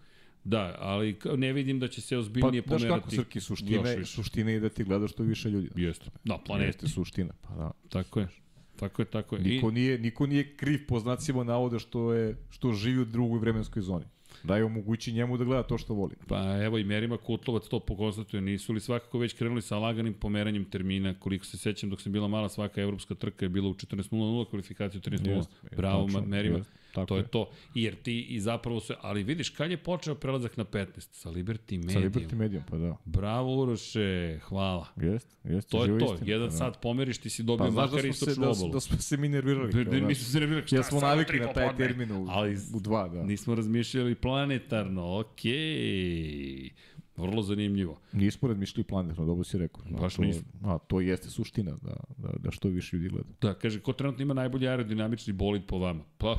Da, 0.44 0.76
ali 0.78 1.16
ne 1.36 1.52
vidim 1.52 1.80
da 1.80 1.88
će 1.88 2.00
se 2.00 2.14
Pa, 2.14 2.18
ozbiljnije 2.18 2.62
znaš 2.62 2.80
pomerati. 2.80 3.00
kako, 3.00 3.10
Srki, 3.16 3.40
je- 3.88 3.98
više. 3.98 4.12
suština 4.12 4.50
je 4.50 4.60
da 4.60 4.68
ti 4.68 4.84
gledaš 4.84 5.10
što 5.12 5.22
više 5.22 5.50
ljudi. 5.50 5.68
Jeste. 5.76 6.10
Na 6.24 6.38
planeti. 6.38 6.68
Jeste 6.68 6.88
suština, 6.88 7.32
pa 7.42 7.54
da. 7.54 7.70
Tako 7.88 8.20
je. 8.20 8.28
Tako 8.76 9.02
je, 9.02 9.06
tako 9.06 9.36
je. 9.36 9.42
Niko 9.42 9.68
I, 9.68 9.72
nije, 9.72 9.98
niko 9.98 10.26
nije 10.26 10.56
kriv 10.56 10.86
po 10.88 11.00
znacima 11.00 11.44
navoda 11.44 11.78
što, 11.78 12.12
je, 12.12 12.36
što 12.50 12.72
živi 12.72 12.98
u 13.00 13.04
drugoj 13.04 13.38
vremenskoj 13.38 13.82
zoni. 13.82 14.04
Daj 14.44 14.62
omogući 14.62 15.12
njemu 15.12 15.36
da 15.36 15.44
gleda 15.44 15.62
to 15.62 15.78
što 15.78 15.94
voli. 15.94 16.14
pa 16.28 16.62
evo 16.64 16.78
i 16.78 16.84
Merima 16.84 17.16
Kutlovac 17.16 17.68
to 17.68 17.80
pokonstatuje. 17.80 18.40
Nisu 18.40 18.72
li 18.72 18.80
svakako 18.80 19.18
već 19.18 19.32
krenuli 19.32 19.62
sa 19.62 19.78
laganim 19.78 20.14
pomeranjem 20.14 20.64
termina? 20.64 21.14
Koliko 21.14 21.44
se 21.44 21.58
sećam 21.58 21.90
dok 21.90 22.00
sam 22.00 22.12
bila 22.12 22.28
mala, 22.28 22.48
svaka 22.48 22.80
evropska 22.80 23.14
trka 23.14 23.44
je 23.44 23.48
bila 23.48 23.68
u 23.68 23.74
14.00, 23.74 24.50
kvalifikacija 24.50 24.98
u 24.98 25.10
13.00. 25.10 25.36
Jeste, 25.36 25.76
Bravo, 25.76 26.06
Merima. 26.26 26.58
jeste, 26.58 26.72
tako 26.96 27.06
to 27.06 27.16
je 27.16 27.20
je. 27.20 27.26
to. 27.26 27.50
Jer 27.74 27.94
ti 27.94 28.20
i 28.22 28.40
zapravo 28.40 28.80
se, 28.80 28.94
ali 29.00 29.22
vidiš, 29.22 29.48
kad 29.50 29.70
je 29.70 29.76
počeo 29.76 30.14
prelazak 30.14 30.56
na 30.56 30.64
15? 30.64 30.86
Sa 31.12 31.30
Liberty 31.30 31.80
Sa 31.82 31.98
Media. 31.98 32.10
Liberty 32.10 32.34
Medium, 32.34 32.62
pa 32.70 32.76
da. 32.78 32.96
Bravo 33.04 33.56
Uroše, 33.56 34.38
hvala. 34.38 34.86
Jeste, 34.96 35.36
jeste. 35.44 35.70
To 35.70 35.84
je 35.84 35.98
to. 35.98 36.04
istina, 36.06 36.30
Jedan 36.30 36.48
pa 36.48 36.52
da. 36.52 36.58
sat 36.58 36.80
pomeriš, 36.82 37.18
ti 37.18 37.30
si 37.30 37.42
dobio 37.42 37.66
Pa 37.66 37.72
makar 37.72 38.02
da 38.02 38.08
istočnu 38.08 38.44
da, 38.44 38.50
obalu. 38.50 38.72
da 38.72 38.80
smo 38.80 38.98
se 38.98 39.16
mi 39.16 39.28
nervirali. 39.28 39.72
Da, 39.74 39.84
da, 39.84 40.00
da. 40.00 40.06
nismo 40.06 40.24
se 40.24 40.40
nervirali. 40.40 40.66
Ja 40.72 40.82
smo 40.82 41.00
navikli 41.00 41.40
na 41.40 41.52
taj 41.52 41.76
termin 41.76 42.12
u, 42.12 42.26
Ali 42.28 42.56
u 42.74 42.80
dva, 42.80 43.08
da. 43.08 43.22
nismo 43.22 43.54
razmišljali 43.54 44.14
planetarno, 44.14 45.20
okej. 45.20 46.70
Vrlo 47.16 47.42
zanimljivo. 47.42 47.98
Nismo 48.12 48.48
razmišljali 48.48 48.84
planetarno, 48.84 49.26
dobro 49.26 49.44
si 49.44 49.58
rekao. 49.58 49.82
A, 49.86 50.00
Baš 50.00 50.14
to, 50.16 50.22
nismo. 50.22 50.44
A, 50.64 50.78
to 50.78 51.00
jeste 51.00 51.30
suština, 51.30 51.72
da, 51.72 51.94
da, 52.18 52.28
da 52.38 52.50
što 52.50 52.68
više 52.68 52.96
ljudi 52.96 53.08
gleda. 53.08 53.28
Da, 53.40 53.54
kaže, 53.54 53.80
ko 53.80 53.92
trenutno 53.92 54.22
ima 54.22 54.34
najbolji 54.34 54.68
aerodinamični 54.68 55.32
bolid 55.32 55.62
po 55.64 55.78
vama? 55.78 56.04
Pa, 56.18 56.36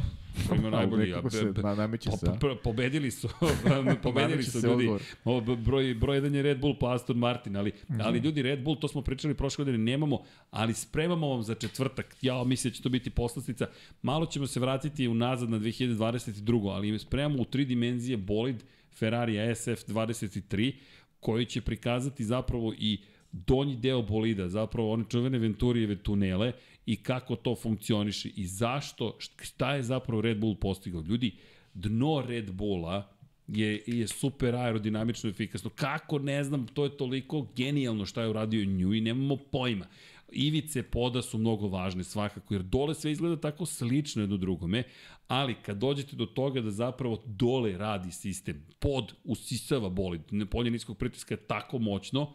ima 0.51 0.69
najbolji. 0.77 1.06
Nekako 1.06 1.30
se 1.30 1.53
na, 1.56 1.75
nameće 1.75 2.09
po, 2.09 2.17
se, 2.17 2.25
a? 2.27 2.31
po, 2.31 2.56
pobedili 2.64 3.11
su, 3.11 3.27
pobedili 4.03 4.31
Nameće 4.31 4.51
su 4.51 4.59
ljudi. 4.59 4.89
Ovo, 5.25 5.41
b- 5.41 5.56
broj, 5.57 5.93
broj 5.95 6.17
jedan 6.17 6.35
je 6.35 6.41
Red 6.41 6.59
Bull 6.59 6.75
pa 6.80 6.93
Aston 6.93 7.17
Martin, 7.17 7.56
ali, 7.56 7.72
Mhm. 7.89 8.01
ali 8.01 8.19
ljudi, 8.19 8.41
Red 8.41 8.64
Bull, 8.64 8.75
to 8.75 8.88
smo 8.88 9.01
pričali 9.01 9.33
prošle 9.33 9.61
godine, 9.61 9.77
nemamo, 9.80 10.19
ali 10.51 10.73
spremamo 10.73 11.27
vam 11.27 11.43
za 11.43 11.56
četvrtak. 11.56 12.15
Ja 12.22 12.43
mislim 12.43 12.72
da 12.72 12.75
će 12.75 12.83
to 12.83 12.89
biti 12.89 13.09
poslastica. 13.09 13.67
Malo 14.01 14.25
ćemo 14.25 14.47
se 14.47 14.59
vratiti 14.59 15.07
unazad 15.07 15.49
na 15.49 15.59
2022. 15.59 16.27
ali 16.67 16.99
spremamo 16.99 17.41
u 17.41 17.45
tri 17.45 17.65
dimenzije 17.65 18.17
bolid 18.17 18.64
Ferrari 19.00 19.34
SF23, 19.34 20.74
koji 21.19 21.45
će 21.45 21.61
prikazati 21.61 22.24
zapravo 22.24 22.74
i 22.80 22.98
donji 23.32 23.76
deo 23.76 24.01
bolida, 24.01 24.50
zapravo 24.50 24.92
one 24.92 25.03
čuvene 25.09 25.38
Venturijeve 25.38 25.95
tunele 25.95 26.51
i 26.85 26.95
kako 26.95 27.35
to 27.35 27.56
funkcioniše 27.56 28.30
i 28.35 28.45
zašto, 28.45 29.17
šta 29.42 29.76
je 29.76 29.84
zapravo 29.84 30.22
Red 30.22 30.40
Bull 30.40 30.56
postigao. 30.56 31.01
Ljudi, 31.01 31.32
dno 31.74 32.24
Red 32.27 32.51
Bulla 32.51 33.17
je, 33.48 33.84
je 33.88 34.08
super 34.08 34.56
aerodinamično 34.56 35.30
efikasno. 35.30 35.69
Kako, 35.69 36.19
ne 36.19 36.43
znam, 36.43 36.67
to 36.67 36.84
je 36.84 36.98
toliko 36.98 37.48
genijalno 37.56 38.06
šta 38.06 38.22
je 38.22 38.30
uradio 38.30 38.66
nju 38.66 38.93
i 38.93 39.01
nemamo 39.01 39.38
pojma. 39.51 39.85
Ivice 40.31 40.83
poda 40.83 41.22
su 41.22 41.38
mnogo 41.38 41.67
važne 41.67 42.03
svakako, 42.03 42.53
jer 42.53 42.64
dole 42.64 42.95
sve 42.95 43.11
izgleda 43.11 43.41
tako 43.41 43.65
slično 43.65 44.23
jedno 44.23 44.38
drugome, 44.38 44.83
ali 45.27 45.56
kad 45.65 45.77
dođete 45.77 46.15
do 46.15 46.25
toga 46.25 46.61
da 46.61 46.72
zapravo 46.72 47.23
dole 47.25 47.77
radi 47.77 48.11
sistem, 48.11 48.65
pod 48.80 49.14
usisava 49.23 49.89
bolid, 49.89 50.22
polje 50.51 50.72
niskog 50.72 50.97
pritiska 50.97 51.33
je 51.33 51.38
tako 51.47 51.80
moćno, 51.80 52.33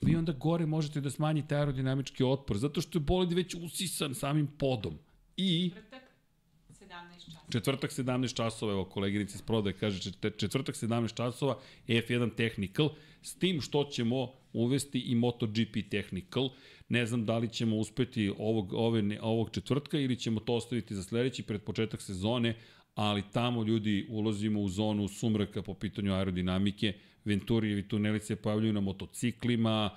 vi 0.00 0.16
onda 0.16 0.32
gore 0.32 0.66
možete 0.66 1.00
da 1.00 1.10
smanjite 1.10 1.56
aerodinamički 1.56 2.24
otpor, 2.24 2.58
zato 2.58 2.80
što 2.80 2.98
je 2.98 3.00
bolid 3.00 3.32
već 3.32 3.54
usisan 3.54 4.14
samim 4.14 4.46
podom. 4.46 4.98
I 5.36 5.70
Četvrtak, 5.70 6.02
17 6.70 7.24
časova. 7.24 7.44
četvrtak 7.52 7.90
17 7.90 8.36
časova, 8.36 8.72
evo 8.72 8.84
koleginica 8.84 9.34
iz 9.34 9.42
prodaje 9.42 9.76
kaže 9.76 10.10
čet- 10.10 10.38
četvrtak 10.38 10.74
17 10.74 11.14
časova 11.16 11.58
F1 11.88 12.34
Technical, 12.36 12.90
s 13.22 13.34
tim 13.34 13.60
što 13.60 13.84
ćemo 13.84 14.32
uvesti 14.52 15.00
i 15.00 15.14
MotoGP 15.14 15.90
Technical. 15.90 16.50
Ne 16.90 17.06
znam 17.06 17.24
da 17.24 17.38
li 17.38 17.48
ćemo 17.48 17.76
uspeti 17.76 18.32
ovog, 18.38 18.72
ove, 18.72 19.18
ovog 19.20 19.50
četvrtka 19.50 19.98
ili 19.98 20.16
ćemo 20.16 20.40
to 20.40 20.54
ostaviti 20.54 20.94
za 20.94 21.02
sledeći 21.02 21.42
pred 21.42 21.62
početak 21.62 22.02
sezone, 22.02 22.56
ali 22.94 23.22
tamo 23.32 23.62
ljudi 23.62 24.06
ulazimo 24.08 24.60
u 24.60 24.68
zonu 24.68 25.08
sumraka 25.08 25.62
po 25.62 25.74
pitanju 25.74 26.14
aerodinamike, 26.14 26.92
Venturijevi 27.24 27.88
tuneli 27.88 28.20
se 28.20 28.36
pojavljuju 28.36 28.72
na 28.72 28.80
motociklima, 28.80 29.90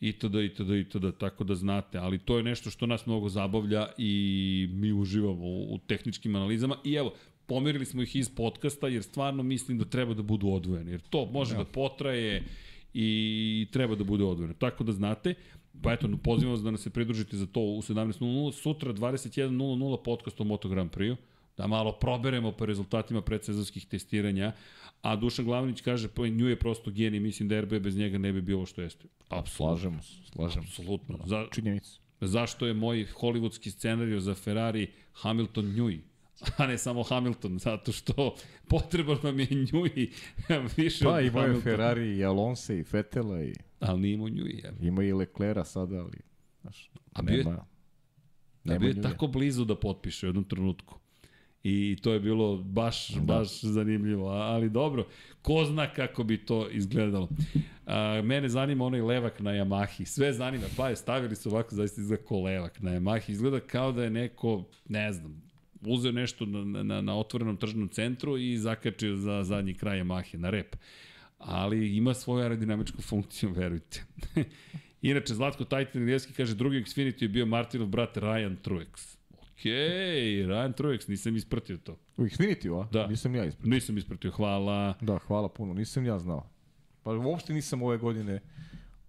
itd. 0.00 0.34
itd. 0.34 0.70
itd. 0.70 1.18
Tako 1.18 1.44
da 1.44 1.54
znate, 1.54 1.98
ali 1.98 2.18
to 2.18 2.36
je 2.36 2.42
nešto 2.42 2.70
što 2.70 2.86
nas 2.86 3.06
mnogo 3.06 3.28
zabavlja 3.28 3.86
i 3.98 4.68
mi 4.72 4.92
uživamo 4.92 5.46
u, 5.46 5.74
u 5.74 5.78
tehničkim 5.78 6.36
analizama. 6.36 6.76
I 6.84 6.94
evo, 6.94 7.14
pomerili 7.46 7.84
smo 7.84 8.02
ih 8.02 8.16
iz 8.16 8.34
podcasta 8.34 8.88
jer 8.88 9.02
stvarno 9.02 9.42
mislim 9.42 9.78
da 9.78 9.84
treba 9.84 10.14
da 10.14 10.22
budu 10.22 10.48
odvojeni. 10.48 10.90
Jer 10.90 11.00
to 11.00 11.26
može 11.32 11.56
da 11.56 11.64
potraje 11.64 12.44
i 12.94 13.66
treba 13.72 13.94
da 13.94 14.04
bude 14.04 14.24
odvojeno. 14.24 14.54
Tako 14.54 14.84
da 14.84 14.92
znate, 14.92 15.34
pa 15.82 15.92
eto, 15.92 16.08
pozivam 16.24 16.52
vas 16.52 16.62
da 16.62 16.70
nas 16.70 16.80
se 16.80 16.90
pridružite 16.90 17.36
za 17.36 17.46
to 17.46 17.60
u 17.60 17.82
17.00. 17.82 18.52
Sutra 18.52 18.92
21.00 18.92 20.02
podcast 20.04 20.40
o 20.40 20.44
Moto 20.44 20.68
Grand 20.68 20.90
Prix-u 20.90 21.16
da 21.60 21.66
malo 21.66 21.92
proberemo 21.92 22.52
po 22.52 22.66
rezultatima 22.66 23.22
predsezonskih 23.22 23.86
testiranja, 23.86 24.52
a 25.02 25.16
Dušan 25.16 25.44
Glavnić 25.44 25.80
kaže, 25.80 26.08
pa 26.08 26.28
nju 26.28 26.48
je 26.48 26.58
prosto 26.58 26.90
genij, 26.90 27.20
mislim 27.20 27.48
da 27.48 27.60
RB 27.60 27.72
bez 27.82 27.96
njega 27.96 28.18
ne 28.18 28.32
bi 28.32 28.40
bilo 28.42 28.66
što 28.66 28.82
jeste. 28.82 29.08
Apsolutno. 29.28 29.76
Slažemo 29.76 30.02
se, 30.02 30.14
slažemo 30.32 30.66
se. 30.66 30.82
Apsolutno. 30.82 31.18
Za, 31.26 31.46
Činjenica. 31.52 31.90
zašto 32.20 32.66
je 32.66 32.74
moj 32.74 33.06
hollywoodski 33.14 33.70
scenario 33.70 34.20
za 34.20 34.34
Ferrari 34.34 34.86
Hamilton 35.12 35.74
Njuj? 35.74 36.00
a 36.58 36.66
ne 36.66 36.78
samo 36.78 37.02
Hamilton, 37.02 37.58
zato 37.58 37.92
što 37.92 38.34
potreban 38.68 39.16
nam 39.22 39.40
je 39.40 39.46
Njuj 39.72 39.90
više 40.76 41.04
Pa 41.04 41.10
od 41.10 41.24
imao 41.24 41.40
je 41.40 41.46
Hamiltona. 41.46 41.60
Ferrari 41.62 42.16
i 42.16 42.24
Alonso 42.24 42.72
i 42.72 42.84
Fetela 42.84 43.42
i 43.42 43.52
Ali 43.80 44.00
nije 44.00 44.14
imao 44.14 44.28
Njuj. 44.28 44.60
Ja. 44.64 44.70
ima 44.80 45.02
i 45.04 45.12
Leclera 45.12 45.64
sada, 45.64 45.96
ali 45.96 46.18
znaš, 46.62 46.90
A 47.12 47.22
bio 47.22 47.36
je- 47.36 47.44
nema, 47.44 47.56
Da 47.56 47.64
nema 48.64 48.78
bio 48.78 48.88
je 48.88 49.02
tako 49.02 49.26
blizu 49.26 49.64
da 49.64 49.74
potpiše 49.76 50.26
u 50.26 50.28
jednom 50.28 50.44
trenutku. 50.44 50.98
I 51.62 51.96
to 52.02 52.12
je 52.12 52.20
bilo 52.20 52.56
baš, 52.56 53.08
da. 53.08 53.20
baš 53.20 53.60
zanimljivo. 53.60 54.28
A- 54.30 54.42
Ali 54.44 54.70
dobro, 54.70 55.06
ko 55.42 55.64
zna 55.64 55.92
kako 55.92 56.24
bi 56.24 56.38
to 56.38 56.68
izgledalo. 56.70 57.28
A, 57.86 58.22
mene 58.24 58.48
zanima 58.48 58.84
onaj 58.84 59.00
levak 59.00 59.40
na 59.40 59.50
Yamahi. 59.50 60.04
Sve 60.04 60.32
zanima. 60.32 60.64
Pa 60.76 60.88
je, 60.88 60.96
stavili 60.96 61.36
su 61.36 61.48
ovako, 61.48 61.74
zaista 61.74 62.00
izgleda 62.00 62.22
ko 62.24 62.40
levak 62.40 62.80
na 62.80 62.90
Yamahi. 62.90 63.30
Izgleda 63.30 63.60
kao 63.60 63.92
da 63.92 64.04
je 64.04 64.10
neko, 64.10 64.64
ne 64.88 65.12
znam, 65.12 65.42
uzeo 65.80 66.12
nešto 66.12 66.46
na, 66.46 66.82
na, 66.82 67.00
na 67.00 67.18
otvorenom 67.18 67.56
tržnom 67.56 67.88
centru 67.88 68.38
i 68.38 68.58
zakačio 68.58 69.16
za 69.16 69.44
zadnji 69.44 69.74
kraj 69.74 69.98
Yamahe, 69.98 70.36
na 70.36 70.50
rep. 70.50 70.76
Ali 71.38 71.96
ima 71.96 72.14
svoju 72.14 72.42
aerodinamičku 72.42 73.02
funkciju, 73.02 73.52
verujte. 73.60 74.04
Inače, 75.02 75.34
Zlatko 75.34 75.64
Tajtan 75.64 76.02
Ilijevski 76.02 76.32
kaže, 76.32 76.54
drugi 76.54 76.84
Xfinity 76.84 77.22
je 77.22 77.28
bio 77.28 77.46
Martinov 77.46 77.88
brat 77.88 78.16
Ryan 78.16 78.56
Truex. 78.62 79.16
Okej, 79.42 80.46
Ryan 80.46 80.72
Truex, 80.72 81.08
nisam 81.08 81.36
ispratio 81.36 81.76
to. 81.76 81.96
U 82.16 82.22
Xfinity, 82.24 82.82
a? 82.82 82.88
Da. 82.92 83.06
Nisam 83.06 83.34
ja 83.34 83.44
ispred. 83.44 83.68
Nisam 83.68 83.98
ispratio, 83.98 84.30
hvala. 84.30 84.94
Da, 85.00 85.18
hvala 85.18 85.48
puno, 85.48 85.74
nisam 85.74 86.06
ja 86.06 86.18
znao. 86.18 86.50
Pa 87.02 87.10
uopšte 87.10 87.54
nisam 87.54 87.82
ove 87.82 87.98
godine 87.98 88.40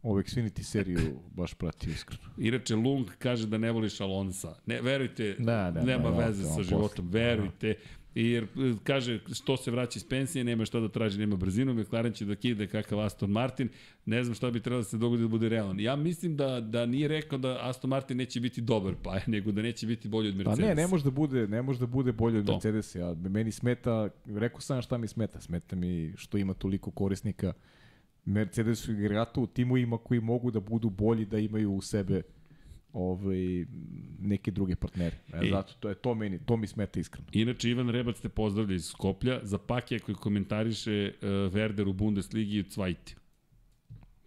Ovo 0.03 0.19
Xfinity 0.21 0.63
seriju 0.63 0.99
baš 1.35 1.53
pratio 1.53 1.91
iskreno. 1.91 2.23
Inače, 2.37 2.75
Lung 2.75 3.07
kaže 3.19 3.47
da 3.47 3.57
ne 3.57 3.71
voliš 3.71 4.01
Alonsa. 4.01 4.55
Ne, 4.65 4.81
verujte, 4.81 5.35
Da, 5.39 5.71
da, 5.71 5.83
nema 5.83 6.09
da, 6.09 6.17
da, 6.17 6.25
veze 6.27 6.43
da, 6.43 6.49
sa 6.49 6.63
životom, 6.63 7.05
posle. 7.05 7.19
verujte. 7.19 7.73
Jer 8.15 8.43
e, 8.43 8.47
kaže 8.83 9.19
što 9.33 9.57
se 9.57 9.71
vraća 9.71 9.97
iz 9.97 10.03
pensije, 10.09 10.43
nema 10.43 10.65
šta 10.65 10.79
da 10.79 10.89
traži, 10.89 11.19
nema 11.19 11.35
brzinu, 11.35 11.73
McLaren 11.73 12.13
će 12.13 12.25
da 12.25 12.35
kide 12.35 12.67
kakav 12.67 12.99
Aston 12.99 13.31
Martin, 13.31 13.69
ne 14.05 14.23
znam 14.23 14.35
šta 14.35 14.51
bi 14.51 14.59
trebalo 14.59 14.79
da 14.81 14.89
se 14.89 14.97
dogodi 14.97 15.21
da 15.21 15.27
bude 15.27 15.49
realan. 15.49 15.79
Ja 15.79 15.95
mislim 15.95 16.35
da, 16.37 16.59
da 16.61 16.85
nije 16.85 17.07
rekao 17.07 17.37
da 17.37 17.57
Aston 17.61 17.89
Martin 17.89 18.17
neće 18.17 18.39
biti 18.39 18.61
dobar 18.61 18.93
pa, 19.03 19.19
nego 19.27 19.51
da 19.51 19.61
neće 19.61 19.87
biti 19.87 20.07
bolji 20.07 20.29
od 20.29 20.35
Pa 20.35 20.37
Mercedesa. 20.37 20.67
ne, 20.69 20.75
ne 20.75 20.87
može 20.87 21.03
da 21.03 21.11
bude, 21.11 21.47
ne 21.47 21.61
može 21.61 21.79
da 21.79 21.85
bude 21.85 22.11
bolje 22.11 22.39
od. 22.39 22.47
Mercedesa. 22.49 22.99
Ja, 22.99 23.13
meni 23.13 23.51
smeta, 23.51 24.09
rekao 24.25 24.61
sam 24.61 24.81
šta 24.81 24.97
mi 24.97 25.07
smeta. 25.07 25.41
Smeta 25.41 25.75
mi 25.75 26.13
što 26.17 26.37
ima 26.37 26.53
toliko 26.53 26.91
korisnika. 26.91 27.53
Mercedes 28.25 28.87
i 28.87 28.91
igrata 28.91 29.41
u 29.41 29.47
timovima 29.47 29.97
koji 29.97 30.19
mogu 30.19 30.51
da 30.51 30.59
budu 30.59 30.89
bolji, 30.89 31.25
da 31.25 31.39
imaju 31.39 31.73
u 31.73 31.81
sebe 31.81 32.21
ovaj, 32.93 33.65
neke 34.19 34.51
druge 34.51 34.75
partnere. 34.75 35.17
E, 35.33 35.45
I- 35.45 35.49
zato 35.49 35.73
to 35.79 35.89
je 35.89 35.95
to 35.95 36.15
meni, 36.15 36.39
to 36.39 36.57
mi 36.57 36.67
smeta 36.67 36.99
iskreno. 36.99 37.27
Inače, 37.31 37.69
Ivan 37.69 37.89
Rebac 37.89 38.19
te 38.19 38.29
pozdravlja 38.29 38.75
iz 38.75 38.85
Skoplja 38.85 39.39
za 39.43 39.57
Pakija 39.57 39.99
koji 39.99 40.15
komentariše 40.15 40.91
uh, 41.15 41.27
Werder 41.27 41.89
u 41.89 41.93
Bundesligi 41.93 42.59
i 42.59 42.63
Cvajti. 42.63 43.15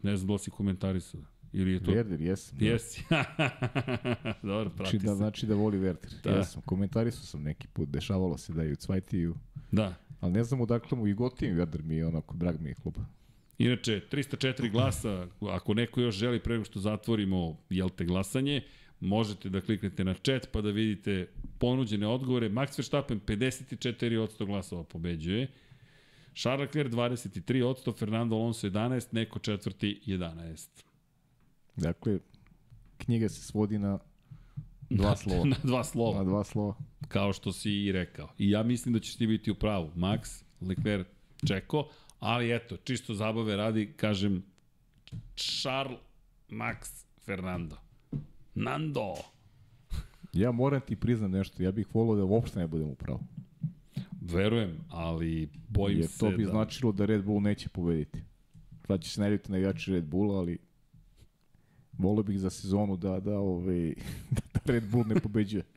Ne 0.02 0.16
znam 0.16 0.26
da 0.26 0.32
li 0.32 0.38
si 0.38 0.50
komentarisao. 0.50 1.20
Ili 1.52 1.72
je 1.72 1.82
to... 1.84 1.90
Werder, 1.90 2.20
jesam. 2.20 2.58
da. 2.58 2.64
Jesi. 2.64 3.04
Dobro, 4.42 4.70
prati 4.70 4.90
Znači 4.90 4.98
da, 4.98 5.08
se. 5.08 5.16
znači 5.16 5.46
da 5.46 5.54
voli 5.54 5.78
Werder. 5.78 6.22
Da. 6.24 6.30
Da. 6.30 6.36
Jesam, 6.36 6.62
komentarisao 6.62 7.22
sam 7.22 7.42
neki 7.42 7.68
put, 7.68 7.88
dešavalo 7.88 8.38
se 8.38 8.52
da 8.52 8.62
je 8.62 8.72
u 8.72 8.76
Cvajtiju, 8.76 9.34
Da. 9.72 9.94
ali 10.20 10.32
ne 10.32 10.44
znam 10.44 10.60
odakle 10.60 10.98
mu 10.98 11.06
i 11.06 11.14
gotivim 11.14 11.56
Werder 11.56 11.82
mi 11.82 11.96
je 11.96 12.06
onako, 12.06 12.36
drag 12.36 12.60
mi 12.60 12.68
je 12.68 12.74
klub. 12.74 12.94
Inače, 13.58 14.00
304 14.12 14.70
glasa, 14.70 15.26
ako 15.40 15.74
neko 15.74 16.00
još 16.00 16.14
želi 16.14 16.40
pre 16.40 16.52
nego 16.52 16.64
što 16.64 16.80
zatvorimo, 16.80 17.56
jel 17.70 17.88
te, 17.88 18.04
glasanje, 18.04 18.62
možete 19.00 19.48
da 19.48 19.60
kliknete 19.60 20.04
na 20.04 20.14
chat 20.14 20.48
pa 20.52 20.60
da 20.60 20.70
vidite 20.70 21.28
ponuđene 21.58 22.06
odgovore. 22.06 22.48
Max 22.48 22.78
Verstappen 22.78 23.20
54% 23.20 24.46
glasova 24.46 24.84
pobeđuje. 24.84 25.48
Charles 26.34 26.66
Leclerc 26.66 26.92
23%, 26.92 27.98
Fernando 27.98 28.36
Alonso 28.36 28.68
11, 28.68 29.06
neko 29.12 29.38
četvrti 29.38 30.00
11. 30.06 30.84
Dakle, 31.76 32.18
knjiga 32.98 33.28
se 33.28 33.40
svodi 33.40 33.78
na 33.78 33.98
dva 34.90 35.16
slova. 35.16 35.44
Na 35.44 35.56
dva 35.62 35.84
slova. 35.84 36.18
Na 36.18 36.24
dva 36.24 36.44
slova. 36.44 36.74
kao 37.08 37.32
što 37.32 37.52
si 37.52 37.70
i 37.70 37.92
rekao. 37.92 38.28
I 38.38 38.50
ja 38.50 38.62
mislim 38.62 38.94
da 38.94 39.00
ćeš 39.00 39.16
ti 39.16 39.26
biti 39.26 39.50
u 39.50 39.54
pravu. 39.54 39.90
Max, 39.96 40.44
Leclerc, 40.60 41.06
Čeko, 41.48 41.88
ali 42.24 42.54
eto, 42.54 42.76
čisto 42.76 43.14
zabave 43.14 43.56
radi, 43.56 43.92
kažem, 43.96 44.42
Charles, 45.36 46.00
Max, 46.48 47.04
Fernando. 47.24 47.76
Nando. 48.54 49.14
Ja 50.32 50.52
moram 50.52 50.80
ti 50.80 50.96
priznam 50.96 51.30
nešto, 51.30 51.62
ja 51.62 51.72
bih 51.72 51.86
volio 51.94 52.16
da 52.16 52.24
uopšte 52.24 52.58
ne 52.58 52.66
budem 52.66 52.88
u 52.88 52.94
pravu. 52.94 53.20
Verujem, 54.20 54.76
ali 54.90 55.48
bojim 55.68 55.98
Jer 55.98 56.08
se 56.08 56.18
to 56.18 56.30
bi 56.30 56.44
da... 56.44 56.50
značilo 56.50 56.92
da 56.92 57.04
Red 57.04 57.24
Bull 57.24 57.40
neće 57.40 57.68
pobediti. 57.68 58.22
Sad 58.86 59.02
će 59.02 59.10
se 59.10 59.20
najljubiti 59.20 59.52
na 59.52 59.58
igrači 59.58 59.92
Red 59.92 60.04
Bulla, 60.04 60.38
ali 60.38 60.58
volio 61.98 62.22
bih 62.22 62.38
za 62.38 62.50
sezonu 62.50 62.96
da, 62.96 63.20
da, 63.20 63.38
ovaj, 63.38 63.94
da 64.54 64.60
Red 64.64 64.84
Bull 64.84 65.04
ne 65.06 65.20
pobeđuje. 65.20 65.62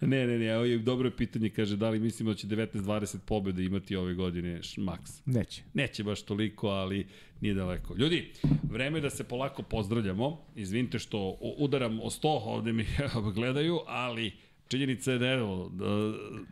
Ne, 0.00 0.26
ne, 0.26 0.38
ne, 0.38 0.56
ovo 0.56 0.64
je 0.64 0.78
dobro 0.78 1.10
pitanje, 1.10 1.50
kaže, 1.50 1.76
da 1.76 1.90
li 1.90 1.98
mislimo 1.98 2.30
da 2.30 2.36
će 2.36 2.46
19-20 2.46 3.18
pobjede 3.18 3.64
imati 3.64 3.96
ove 3.96 4.14
godine 4.14 4.58
Max? 4.58 5.20
Neće. 5.26 5.62
Neće 5.74 6.04
baš 6.04 6.22
toliko, 6.22 6.68
ali 6.68 7.06
nije 7.40 7.54
daleko. 7.54 7.94
Ljudi, 7.96 8.32
vreme 8.62 8.98
je 8.98 9.02
da 9.02 9.10
se 9.10 9.24
polako 9.24 9.62
pozdravljamo. 9.62 10.40
Izvinite 10.56 10.98
što 10.98 11.18
udaram 11.58 12.00
o 12.00 12.10
sto, 12.10 12.28
ovde 12.28 12.72
mi 12.72 12.86
gledaju, 13.34 13.78
ali 13.86 14.32
činjenica 14.68 15.12
je 15.12 15.18
da 15.18 15.26
evo, 15.26 15.68
da, 15.68 15.84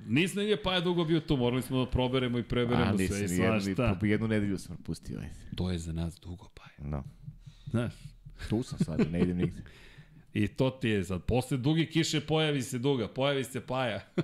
nisam 0.07 0.43
nije 0.43 0.63
pa 0.63 0.75
je 0.75 0.81
dugo 0.81 1.05
bio 1.05 1.21
tu, 1.21 1.37
morali 1.37 1.63
smo 1.63 1.85
da 1.85 1.91
proberemo 1.91 2.39
i 2.39 2.43
preberemo 2.43 2.85
A, 2.85 2.97
sve 2.99 3.25
i 3.25 3.29
svašta. 3.29 3.99
ni- 4.03 4.09
jednu 4.11 4.29
nedelju 4.29 4.59
sam 4.59 4.77
propustio. 4.77 5.19
Ajde. 5.19 5.35
To 5.57 5.71
je 5.71 5.79
za 5.79 5.93
nas 5.93 6.21
dugo 6.21 6.49
pa 6.55 6.63
je. 6.65 6.91
No. 6.91 7.05
Znaš, 7.71 7.93
Tu 8.51 8.62
sam 8.62 8.79
sad, 8.79 9.12
ne 9.12 9.21
idem 9.21 9.37
nigde. 9.37 9.61
i 10.35 10.49
to 10.49 10.71
ti 10.71 10.89
je 10.89 11.05
sad, 11.05 11.23
posle 11.23 11.57
duge 11.57 11.87
kiše 11.87 12.21
pojavi 12.21 12.62
se 12.62 12.79
duga, 12.79 13.09
pojavi 13.09 13.45
se 13.45 13.61
paja. 13.61 14.01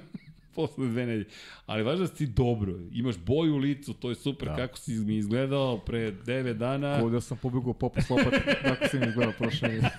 posle 0.55 0.89
dve 0.89 1.07
nedelje. 1.07 1.27
Ali 1.67 1.83
važno 1.83 2.07
da 2.07 2.17
si 2.17 2.27
dobro, 2.27 2.75
imaš 2.93 3.17
boju 3.17 3.55
u 3.55 3.59
licu, 3.59 3.95
to 3.95 4.09
je 4.09 4.15
super, 4.15 4.49
da. 4.49 4.57
Kako 4.57 4.79
si 4.79 4.93
mi 4.93 5.17
izgledao 5.17 5.79
pre 5.79 6.13
9 6.13 6.53
dana. 6.53 6.99
Kao 6.99 7.11
da 7.11 7.21
sam 7.21 7.39
pobegao 7.43 7.73
popis 7.73 8.11
lopate, 8.11 8.59
tako 8.63 8.89
sam 8.89 9.03
izgledao 9.09 9.33
prošle 9.39 9.69
nedelje. 9.69 9.91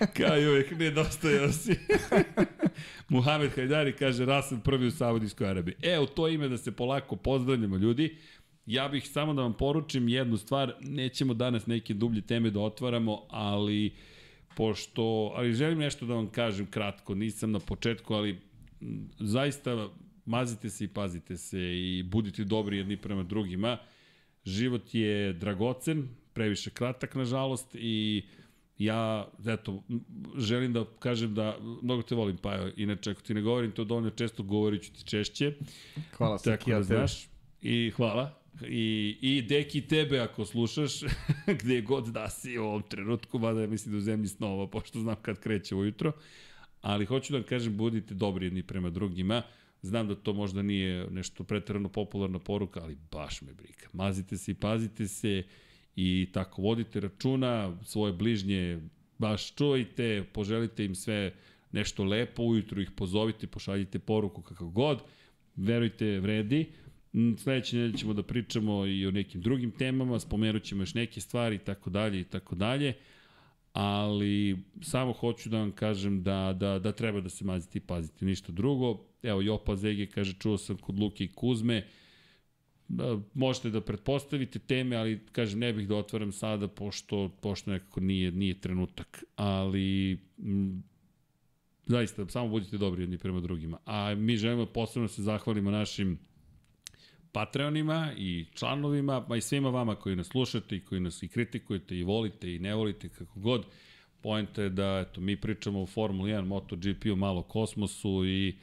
Kao 0.16 0.38
i 0.38 0.48
uvek, 0.48 0.70
nedostajao 0.78 1.52
si. 1.52 1.76
Muhamed 3.08 3.54
Hajdari 3.54 3.92
kaže 3.92 4.24
Rasen 4.24 4.60
prvi 4.60 4.86
u 4.86 4.90
Saudijskoj 4.90 5.48
Arabiji. 5.48 5.74
E, 5.82 5.98
u 5.98 6.06
to 6.06 6.28
ime 6.28 6.48
da 6.48 6.58
se 6.58 6.72
polako 6.72 7.16
pozdravljamo 7.16 7.76
ljudi. 7.76 8.16
Ja 8.70 8.88
bih 8.88 9.08
samo 9.08 9.34
da 9.34 9.42
vam 9.42 9.52
poručim 9.52 10.08
jednu 10.08 10.36
stvar, 10.36 10.74
nećemo 10.80 11.34
danas 11.34 11.66
neke 11.66 11.94
dublje 11.94 12.22
teme 12.22 12.50
da 12.50 12.60
otvaramo, 12.60 13.22
ali 13.28 13.92
pošto, 14.56 15.32
ali 15.36 15.54
želim 15.54 15.78
nešto 15.78 16.06
da 16.06 16.14
vam 16.14 16.28
kažem 16.30 16.66
kratko, 16.66 17.14
nisam 17.14 17.50
na 17.50 17.58
početku, 17.58 18.14
ali 18.14 18.38
m, 18.80 19.08
zaista 19.18 19.88
mazite 20.26 20.70
se 20.70 20.84
i 20.84 20.88
pazite 20.88 21.36
se 21.36 21.60
i 21.60 22.02
budite 22.02 22.44
dobri 22.44 22.76
jedni 22.76 22.96
prema 22.96 23.22
drugima. 23.22 23.78
Život 24.44 24.94
je 24.94 25.32
dragocen, 25.32 26.08
previše 26.32 26.70
kratak 26.70 27.14
nažalost 27.14 27.74
i 27.74 28.24
ja, 28.78 29.28
eto, 29.46 29.82
želim 30.36 30.72
da 30.72 30.84
kažem 30.98 31.34
da 31.34 31.56
mnogo 31.82 32.02
te 32.02 32.14
volim, 32.14 32.36
pa 32.36 32.68
inače 32.76 33.10
ako 33.10 33.20
ti 33.20 33.34
ne 33.34 33.42
govorim 33.42 33.72
to 33.72 33.84
dovoljno 33.84 34.10
često, 34.10 34.42
govorit 34.42 34.82
ću 34.82 34.92
ti 34.92 35.04
češće. 35.04 35.52
Hvala 36.16 36.38
sam 36.38 36.52
Tako 36.52 36.70
da 36.70 36.82
znaš. 36.82 37.28
I 37.62 37.90
hvala. 37.96 38.39
I, 38.68 39.18
I 39.20 39.42
deki 39.42 39.80
tebe 39.80 40.20
ako 40.20 40.44
slušaš, 40.44 41.00
gde 41.60 41.80
god 41.80 42.06
da 42.06 42.30
si 42.30 42.58
u 42.58 42.64
ovom 42.64 42.82
trenutku, 42.82 43.38
mada 43.38 43.66
mislim 43.66 43.92
da 43.92 43.98
u 43.98 44.00
zemlji 44.00 44.28
snova, 44.28 44.66
pošto 44.66 45.00
znam 45.00 45.16
kad 45.22 45.40
kreće 45.40 45.74
ujutro. 45.74 46.12
Ali 46.80 47.06
hoću 47.06 47.32
da 47.32 47.38
vam 47.38 47.46
kažem, 47.46 47.76
budite 47.76 48.14
dobri 48.14 48.46
jedni 48.46 48.62
prema 48.62 48.90
drugima. 48.90 49.42
Znam 49.82 50.08
da 50.08 50.14
to 50.14 50.32
možda 50.32 50.62
nije 50.62 51.10
nešto 51.10 51.44
pretarano 51.44 51.88
popularna 51.88 52.38
poruka, 52.38 52.80
ali 52.82 52.96
baš 53.10 53.42
me 53.42 53.52
briga. 53.52 53.86
Mazite 53.92 54.36
se 54.36 54.50
i 54.50 54.54
pazite 54.54 55.08
se 55.08 55.42
i 55.96 56.28
tako 56.32 56.62
vodite 56.62 57.00
računa, 57.00 57.76
svoje 57.84 58.12
bližnje 58.12 58.80
baš 59.18 59.54
čujte, 59.54 60.24
poželite 60.32 60.84
im 60.84 60.94
sve 60.94 61.32
nešto 61.72 62.04
lepo, 62.04 62.42
ujutru 62.42 62.80
ih 62.82 62.90
pozovite, 62.90 63.46
pošaljite 63.46 63.98
poruku 63.98 64.42
kako 64.42 64.68
god, 64.68 65.02
verujte, 65.56 66.20
vredi. 66.20 66.72
Sledeće 67.38 67.76
nedelje 67.76 67.98
ćemo 67.98 68.14
da 68.14 68.22
pričamo 68.22 68.86
i 68.86 69.06
o 69.06 69.10
nekim 69.10 69.40
drugim 69.40 69.70
temama, 69.70 70.20
spomenut 70.20 70.62
ćemo 70.62 70.82
još 70.82 70.94
neke 70.94 71.20
stvari 71.20 71.56
i 71.56 71.58
tako 71.58 71.90
dalje 71.90 72.20
i 72.20 72.24
tako 72.24 72.54
dalje, 72.54 72.94
ali 73.72 74.58
samo 74.82 75.12
hoću 75.12 75.48
da 75.48 75.58
vam 75.58 75.72
kažem 75.72 76.22
da, 76.22 76.56
da, 76.60 76.78
da 76.78 76.92
treba 76.92 77.20
da 77.20 77.28
se 77.28 77.44
mazite 77.44 77.78
i 77.78 77.82
pazite, 77.82 78.24
ništa 78.24 78.52
drugo. 78.52 79.04
Evo, 79.22 79.42
Jopa 79.42 79.76
Zege 79.76 80.06
kaže, 80.06 80.34
čuo 80.38 80.58
sam 80.58 80.76
kod 80.76 80.98
Luke 80.98 81.24
i 81.24 81.32
Kuzme, 81.32 81.86
Da, 82.90 83.18
možete 83.34 83.70
da 83.70 83.80
pretpostavite 83.80 84.58
teme, 84.58 84.96
ali 84.96 85.20
kažem 85.32 85.60
ne 85.60 85.72
bih 85.72 85.88
da 85.88 85.94
otvaram 85.96 86.32
sada 86.32 86.68
pošto 86.68 87.28
pošto 87.40 87.70
nekako 87.70 88.00
nije 88.00 88.32
nije 88.32 88.60
trenutak, 88.60 89.24
ali 89.36 90.18
m, 90.38 90.82
zaista 91.86 92.26
samo 92.28 92.48
budite 92.48 92.78
dobri 92.78 93.02
jedni 93.02 93.18
prema 93.18 93.40
drugima. 93.40 93.78
A 93.84 94.14
mi 94.14 94.36
želimo 94.36 94.66
posebno 94.66 95.06
da 95.06 95.12
se 95.12 95.22
zahvalimo 95.22 95.70
našim 95.70 96.18
Patreonima 97.32 98.12
i 98.16 98.46
članovima, 98.54 99.26
pa 99.26 99.36
i 99.36 99.40
svima 99.40 99.70
vama 99.70 99.94
koji 99.94 100.16
nas 100.16 100.26
slušate 100.26 100.76
i 100.76 100.80
koji 100.80 101.00
nas 101.00 101.22
i 101.22 101.28
kritikujete 101.28 101.96
i 101.96 102.02
volite 102.02 102.54
i 102.54 102.58
ne 102.58 102.74
volite 102.74 103.08
kako 103.08 103.40
god. 103.40 103.66
Poenta 104.22 104.62
je 104.62 104.70
da 104.70 105.04
eto, 105.08 105.20
mi 105.20 105.36
pričamo 105.36 105.82
o 105.82 105.86
Formuli 105.86 106.30
1, 106.30 106.44
MotoGP-u, 106.44 107.16
malo 107.16 107.42
kosmosu 107.42 108.26
i 108.26 108.56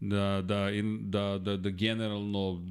da, 0.00 0.42
da, 0.44 0.68
da, 1.00 1.38
da, 1.38 1.56
da 1.56 1.70
generalno 1.70 2.62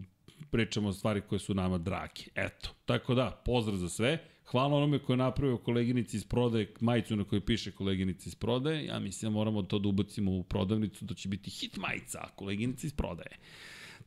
pričamo 0.52 0.90
o 0.90 0.94
stvari 0.94 1.22
koje 1.22 1.40
su 1.40 1.54
nama 1.54 1.78
drage. 1.78 2.22
Eto, 2.36 2.70
tako 2.86 3.16
da, 3.16 3.42
pozdrav 3.46 3.78
za 3.78 3.90
sve. 3.90 4.18
Hvala 4.46 4.78
onome 4.78 5.00
ko 5.00 5.14
je 5.14 5.18
napravio 5.18 5.58
koleginici 5.58 6.18
iz 6.18 6.26
prodaje, 6.26 6.74
majicu 6.80 7.16
na 7.16 7.24
kojoj 7.24 7.46
piše 7.46 7.72
koleginici 7.72 8.30
iz 8.30 8.36
prodaje. 8.36 8.86
Ja 8.86 9.00
mislim 9.00 9.32
da 9.32 9.38
moramo 9.38 9.64
to 9.64 9.80
da 9.80 9.90
ubacimo 9.90 10.32
u 10.32 10.44
prodavnicu, 10.44 11.06
da 11.06 11.14
će 11.14 11.30
biti 11.30 11.50
hit 11.50 11.78
majica, 11.78 12.28
koleginici 12.36 12.88
iz 12.88 12.94
prodaje. 12.94 13.38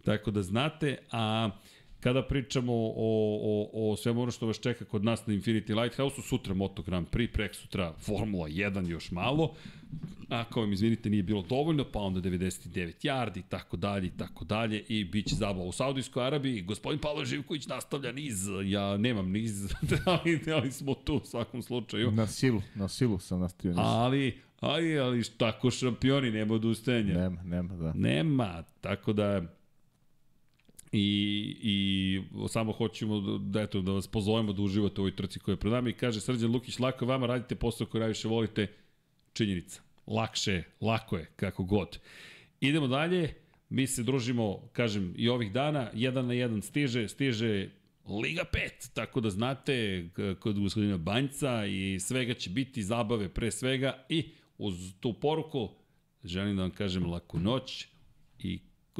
Tako 0.04 0.30
da 0.30 0.42
znate, 0.42 0.96
a 1.10 1.50
Kada 2.00 2.22
pričamo 2.22 2.72
o, 2.72 2.90
o, 2.96 3.90
o 3.92 3.96
svemu 3.96 4.22
ono 4.22 4.30
što 4.30 4.46
vas 4.46 4.60
čeka 4.60 4.84
kod 4.84 5.04
nas 5.04 5.26
na 5.26 5.34
Infinity 5.34 5.82
Lighthouse-u, 5.82 6.22
sutra 6.22 6.54
Moto 6.54 6.82
Grand 6.82 7.06
Prix, 7.08 7.32
prek 7.32 7.54
sutra 7.54 7.92
Formula 7.98 8.48
1 8.48 8.88
još 8.88 9.10
malo, 9.10 9.54
ako 10.28 10.60
vam 10.60 10.72
izvinite 10.72 11.10
nije 11.10 11.22
bilo 11.22 11.42
dovoljno, 11.42 11.84
pa 11.92 12.00
onda 12.00 12.20
99 12.20 12.92
yardi 13.02 13.38
i 13.38 13.42
tako 13.48 13.76
dalje 13.76 14.06
i 14.06 14.10
tako 14.10 14.44
dalje 14.44 14.84
i 14.88 15.04
bit 15.04 15.26
će 15.28 15.34
zabava 15.34 15.64
u 15.64 15.72
Saudijskoj 15.72 16.26
Arabiji. 16.26 16.62
Gospodin 16.62 17.00
Pavle 17.00 17.24
Živković 17.24 17.66
nastavlja 17.66 18.12
niz, 18.12 18.48
ja 18.64 18.96
nemam 18.96 19.30
niz, 19.30 19.74
ali, 20.06 20.40
ali 20.52 20.72
smo 20.72 20.94
tu 20.94 21.14
u 21.14 21.26
svakom 21.26 21.62
slučaju. 21.62 22.10
Na 22.10 22.26
silu, 22.26 22.62
na 22.74 22.88
silu 22.88 23.18
sam 23.18 23.40
nastavio. 23.40 23.72
niz. 23.72 23.84
Ali, 23.84 24.40
ali, 24.60 24.98
ali 24.98 25.24
tako 25.36 25.70
šampioni, 25.70 26.30
nema 26.30 26.54
odustajanja. 26.54 27.14
Nema, 27.14 27.42
nema, 27.42 27.76
da. 27.76 27.92
Nema, 27.92 28.64
tako 28.80 29.12
da 29.12 29.57
i, 30.92 31.56
i 31.62 32.48
samo 32.48 32.72
hoćemo 32.72 33.20
da, 33.20 33.38
da, 33.38 33.62
eto, 33.62 33.80
da 33.80 33.92
vas 33.92 34.06
pozovemo 34.06 34.52
da 34.52 34.62
uživate 34.62 35.00
u 35.00 35.04
ovoj 35.04 35.16
trci 35.16 35.38
koja 35.38 35.52
je 35.52 35.56
pred 35.56 35.72
nama. 35.72 35.90
I 35.90 35.92
kaže 35.92 36.20
Srđan 36.20 36.52
Lukić, 36.52 36.78
lako 36.78 37.06
vama, 37.06 37.26
radite 37.26 37.54
posao 37.54 37.86
koji 37.86 38.00
najviše 38.00 38.28
volite, 38.28 38.66
činjenica. 39.32 39.82
Lakše 40.06 40.52
je, 40.52 40.64
lako 40.80 41.16
je, 41.16 41.26
kako 41.36 41.64
god. 41.64 41.98
Idemo 42.60 42.88
dalje, 42.88 43.34
mi 43.68 43.86
se 43.86 44.02
družimo, 44.02 44.68
kažem, 44.72 45.14
i 45.16 45.28
ovih 45.28 45.52
dana, 45.52 45.90
jedan 45.94 46.26
na 46.26 46.34
jedan 46.34 46.62
stiže, 46.62 47.08
stiže 47.08 47.70
Liga 48.22 48.44
5, 48.52 48.94
tako 48.94 49.20
da 49.20 49.30
znate 49.30 50.08
kod 50.40 50.60
gospodina 50.60 50.96
Banjca 50.96 51.66
i 51.66 52.00
svega 52.00 52.34
će 52.34 52.50
biti 52.50 52.82
zabave 52.82 53.28
pre 53.28 53.50
svega. 53.50 54.04
I 54.08 54.30
uz 54.58 54.92
tu 55.00 55.12
poruku 55.12 55.68
želim 56.24 56.56
da 56.56 56.62
vam 56.62 56.70
kažem 56.70 57.06
laku 57.06 57.38
noć 57.38 57.86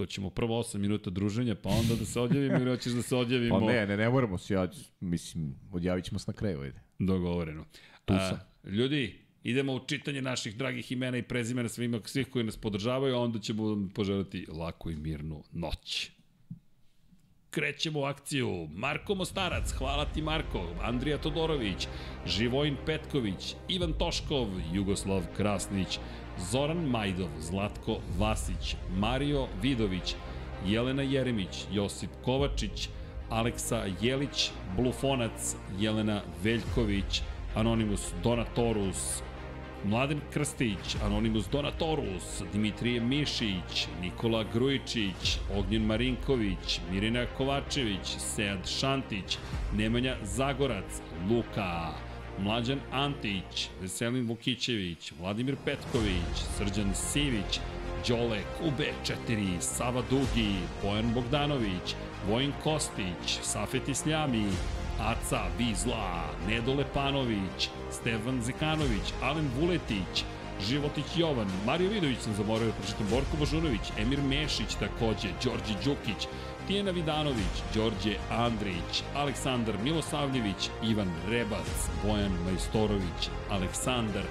hoćemo 0.03 0.31
prvo 0.31 0.63
8 0.63 0.79
minuta 0.79 1.11
druženja, 1.11 1.55
pa 1.55 1.69
onda 1.69 1.95
da 1.95 2.05
se 2.05 2.21
odjavimo 2.21 2.57
ili 2.57 2.71
hoćeš 2.71 2.93
da 2.93 3.03
se 3.03 3.17
odjavimo 3.25 3.61
Pa 3.61 3.67
ne, 3.67 3.87
ne, 3.87 3.97
ne 3.97 4.11
moramo 4.11 4.39
se, 4.39 4.55
ja, 4.55 4.69
mislim, 5.01 5.55
odjavit 5.73 6.05
ćemo 6.05 6.19
se 6.19 6.31
na 6.31 6.33
kraju, 6.37 6.61
ajde. 6.61 6.81
dogovoreno. 6.99 7.65
Tu 8.05 8.15
A, 8.15 8.29
sam. 8.29 8.39
ljudi, 8.73 9.19
idemo 9.43 9.75
u 9.75 9.87
čitanje 9.87 10.23
naših 10.23 10.57
dragih 10.57 10.93
imena 10.93 11.19
i 11.19 11.23
prezimena 11.23 11.69
svima, 11.69 12.01
svih 12.05 12.29
koji 12.29 12.45
nas 12.45 12.57
podržavaju, 12.57 13.15
a 13.15 13.21
onda 13.21 13.39
ćemo 13.39 13.69
vam 13.69 13.89
poželjati 13.95 14.47
laku 14.49 14.91
i 14.91 14.97
mirnu 14.97 15.43
noć. 15.53 16.11
Krećemo 17.51 18.01
u 18.01 18.05
akciju. 18.05 18.69
Marko 18.73 19.15
Mostarac, 19.15 19.73
hvala 19.73 20.05
ti 20.05 20.23
Marko, 20.23 20.75
Andrija 20.83 21.19
Todorović, 21.19 21.89
Živojin 22.27 22.77
Petković, 22.87 23.55
Ivan 23.69 23.93
Toškov, 23.93 24.49
Jugoslav 24.73 25.23
Krasnić, 25.37 25.99
Zoran 26.39 26.85
Majdov, 26.91 27.29
Zlatko 27.41 27.99
Vasić, 28.19 28.77
Mario 28.97 29.47
Vidović, 29.63 30.15
Jelena 30.67 31.03
Jeremić, 31.03 31.67
Josip 31.73 32.11
Kovačić, 32.25 32.89
Aleksa 33.31 33.85
Jelić, 34.01 34.51
Blufonac, 34.77 35.57
Jelena 35.79 36.21
Veljković, 36.43 37.23
Anonimus 37.55 38.13
Donatorus, 38.23 39.23
Mladen 39.85 40.21
Krstić, 40.33 40.97
Anonimus 41.05 41.49
Donatorus, 41.49 42.43
Dimitrije 42.53 43.01
Mišić, 43.01 43.89
Nikola 44.03 44.45
Grujičić, 44.55 45.39
Ognjen 45.59 45.87
Marinković, 45.87 46.81
Mirina 46.91 47.27
Kovačević, 47.37 48.17
Sead 48.19 48.69
Šantić, 48.69 49.39
Nemanja 49.77 50.17
Zagorac, 50.23 51.03
Luka, 51.31 51.93
Mlađan 52.41 52.81
Antić, 52.93 53.69
Veselin 53.81 54.29
Vukićević, 54.29 55.13
Vladimir 55.21 55.57
Petković, 55.65 56.37
Srđan 56.57 56.95
Sivić, 56.95 57.61
Đole 58.09 58.39
Kube 58.59 58.93
4, 59.29 59.61
Sava 59.61 60.03
Dugi, 60.11 60.55
Bojan 60.83 61.15
Bogdanović, 61.15 61.95
Vojin 62.29 62.53
Kostić, 62.65 63.39
Safet 63.43 63.89
Isljami, 63.89 64.47
Aca 65.01 65.41
Vizla, 65.59 66.25
Nedo 66.49 66.75
Lepanović, 66.75 67.69
Stefan 67.91 68.43
Zekanović, 68.43 69.13
Alen 69.23 69.51
Vuletić, 69.61 70.25
Životić 70.69 71.05
Jovan, 71.17 71.47
Mario 71.67 71.91
Vidović 71.91 72.19
sam 72.19 72.35
zaboravio 72.35 72.73
pročitam, 72.73 73.07
Borko 73.11 73.37
Božunović, 73.39 73.81
Emir 73.99 74.23
Mešić 74.23 74.75
takođe, 74.75 75.29
Đorđe 75.45 75.75
Đukić, 75.85 76.29
Tijena 76.69 76.91
Vidanović, 76.91 77.55
Đorđe 77.75 78.17
Andrić, 78.31 79.03
Aleksandar 79.15 79.75
Milosavljević, 79.85 80.71
Ivan 80.83 81.11
Rebac, 81.29 81.89
Bojan 82.05 82.33
Majstorović, 82.45 83.31
Aleksandar, 83.51 84.25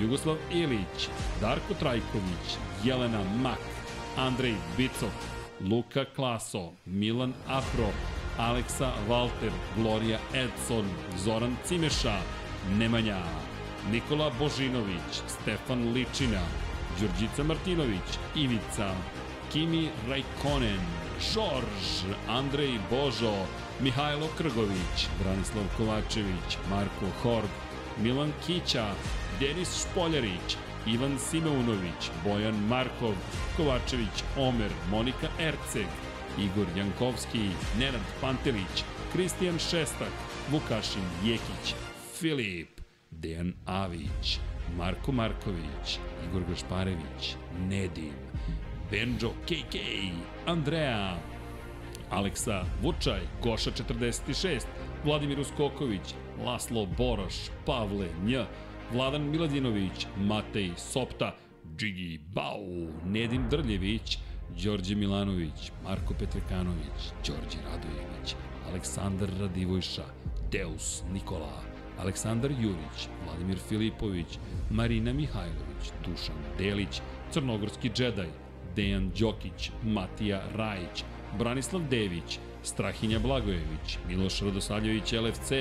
Jugoslav 0.00 0.36
Ilić, 0.52 1.08
Darko 1.40 1.74
Trajković, 1.80 2.46
Jelena 2.84 3.24
Mak, 3.42 3.58
Andrej 4.16 4.54
Bicok, 4.76 5.12
Luka 5.70 6.04
Klaso, 6.16 6.72
Milan 6.86 7.34
Apro, 7.48 7.88
Aleksa 8.38 8.92
Valter, 9.08 9.52
Gloria 9.76 10.18
Edson, 10.34 10.86
Zoran 11.24 11.56
Cimeša, 11.64 12.18
Nemanja, 12.78 13.22
Nikola 13.90 14.30
Božinović, 14.38 15.22
Stefan 15.28 15.92
Ličina, 15.92 16.42
Đurđica 17.00 17.42
Martinović, 17.44 18.18
Ivica, 18.36 18.94
Kimi 19.52 19.88
Rajkonen, 20.08 20.80
Žorž, 21.22 22.16
Andrej 22.28 22.78
Božo, 22.90 23.46
Mihajlo 23.80 24.28
Krgović, 24.38 25.06
Branislav 25.22 25.64
Kovačević, 25.76 26.58
Marko 26.70 27.06
Horg, 27.22 27.50
Milan 28.02 28.32
Kića, 28.46 28.94
Denis 29.40 29.82
Špoljarić, 29.82 30.56
Ivan 30.86 31.18
Simeunović, 31.18 32.10
Bojan 32.24 32.54
Markov, 32.68 33.14
Kovačević 33.56 34.24
Omer, 34.36 34.70
Monika 34.90 35.28
Erceg, 35.40 35.86
Igor 36.38 36.66
Jankovski, 36.76 37.50
Nenad 37.78 38.06
Pantelić, 38.20 38.84
Kristijan 39.12 39.58
Šestak, 39.58 40.12
Vukašin 40.50 41.06
Jekić, 41.24 41.74
Filip, 42.18 42.80
Dejan 43.10 43.52
Avić, 43.66 44.38
Marko 44.76 45.12
Marković, 45.12 45.98
Igor 46.28 46.42
Gašparević, 46.48 47.36
Nedim, 47.68 48.21
Benjo 48.92 49.30
KK, 49.48 49.76
Andrea, 50.46 51.16
Aleksa 52.10 52.64
Vučaj, 52.82 53.20
Goša 53.42 53.70
46, 53.70 54.66
Vladimir 55.04 55.40
Uskoković, 55.40 56.14
Laslo 56.44 56.86
Boroš, 56.86 57.34
Pavle 57.66 58.08
Nj, 58.24 58.36
Vladan 58.92 59.30
Miladinović, 59.30 60.06
Matej 60.16 60.70
Sopta, 60.76 61.36
Džigi 61.76 62.20
Bau, 62.34 62.92
Nedim 63.06 63.48
Drljević, 63.50 64.18
Đorđe 64.64 64.94
Milanović, 64.94 65.72
Marko 65.84 66.14
Petrekanović, 66.18 67.00
Đorđe 67.26 67.58
Radojević, 67.64 68.34
Aleksandar 68.68 69.28
Radivojša, 69.40 70.04
Deus 70.50 71.02
Nikola, 71.12 71.62
Aleksandar 71.98 72.50
Jurić, 72.50 73.08
Vladimir 73.24 73.58
Filipović, 73.68 74.38
Marina 74.70 75.12
Mihajlović, 75.12 75.92
Dušan 76.06 76.36
Delić, 76.58 77.00
Crnogorski 77.30 77.90
džedaj, 77.90 78.41
Dejan 78.76 79.10
Đokić, 79.18 79.70
Matija 79.84 80.42
Rajić, 80.54 81.04
Branislav 81.38 81.82
Dević, 81.90 82.38
Strahinja 82.62 83.18
Blagojević, 83.18 83.98
Miloš 84.08 84.40
Radosavljević 84.40 85.12
LFC, 85.12 85.52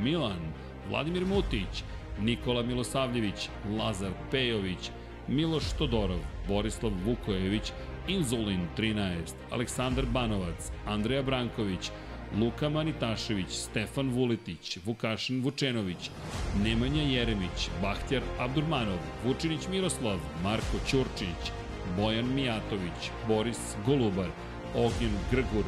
Milan, 0.00 0.52
Vladimir 0.88 1.26
Mutić, 1.26 1.84
Nikola 2.20 2.62
Milosavljević, 2.62 3.48
Lazar 3.78 4.12
Pejović, 4.30 4.90
Miloš 5.28 5.64
Todorov, 5.78 6.20
Borislav 6.48 6.92
Vukojević, 7.04 7.72
Inzulin 8.08 8.60
13, 8.76 9.34
Aleksandar 9.50 10.06
Banovac, 10.06 10.70
Andreja 10.86 11.22
Branković, 11.22 11.90
Luka 12.40 12.68
Manitašević, 12.68 13.50
Stefan 13.50 14.10
Vuletić, 14.10 14.78
Vukašin 14.84 15.42
Vučenović, 15.42 16.10
Nemanja 16.64 17.02
Jeremić, 17.02 17.70
Bahtjar 17.82 18.22
Abdurmanov, 18.38 18.98
Vučinić 19.24 19.68
Miroslav, 19.70 20.18
Marko 20.42 20.78
Ćurčić, 20.86 21.52
Bojan 21.96 22.34
Mijatović, 22.34 23.10
Boris 23.28 23.58
Golubar, 23.86 24.30
Ognjen 24.74 25.12
Grgur, 25.30 25.64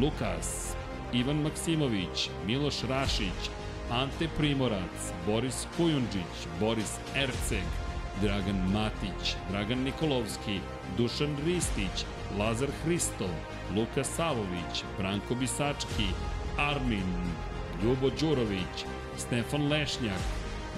Lukas, 0.00 0.74
Ivan 1.12 1.42
Maksimović, 1.42 2.30
Miloš 2.46 2.82
Rašić, 2.88 3.50
Ante 3.90 4.28
Primorac, 4.36 5.12
Boris 5.26 5.66
Kujundžić, 5.76 6.46
Boris 6.60 6.98
Erceg, 7.16 7.64
Dragan 8.20 8.70
Matić, 8.72 9.34
Dragan 9.50 9.78
Nikolovski, 9.78 10.60
Dušan 10.96 11.36
Ristić, 11.46 12.04
Lazar 12.38 12.68
Hristov, 12.84 13.28
Luka 13.76 14.04
Savović, 14.04 14.84
Branko 14.98 15.34
Bisački, 15.34 16.08
Armin, 16.58 17.12
Ljubo 17.82 18.10
Đurović, 18.20 18.84
Stefan 19.16 19.68
Lešnjak, 19.68 20.22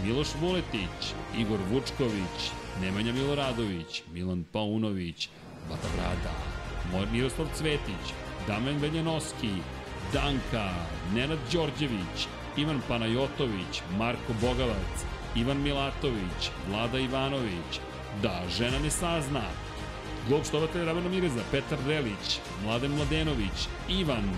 Miloš 0.05 0.29
Vuletić, 0.41 1.15
Igor 1.39 1.59
Vučković, 1.73 2.51
Nemanja 2.81 3.13
Miloradović, 3.13 4.03
Milan 4.13 4.45
Paunović, 4.53 5.29
Bata 5.69 5.89
Brada, 5.97 6.35
Miroslav 7.13 7.49
Cvetić, 7.55 8.15
Damen 8.47 8.79
Veljanoski, 8.79 9.51
Danka, 10.13 10.71
Nenad 11.15 11.39
Đorđević, 11.53 12.27
Ivan 12.57 12.81
Panajotović, 12.89 13.83
Marko 13.99 14.33
Bogavac, 14.41 15.05
Ivan 15.37 15.63
Milatović, 15.63 16.51
Vlada 16.69 16.99
Ivanović, 16.99 17.81
Da 18.23 18.43
žena 18.59 18.79
ne 18.79 18.91
sazna, 18.91 19.43
Glob 20.29 20.45
štovatelj 20.45 20.85
Ramana 20.85 21.09
Mireza, 21.09 21.43
Petar 21.51 21.79
Relić, 21.87 22.39
Mladen 22.65 22.91
Mladenović, 22.91 23.69
Ivan, 23.89 24.31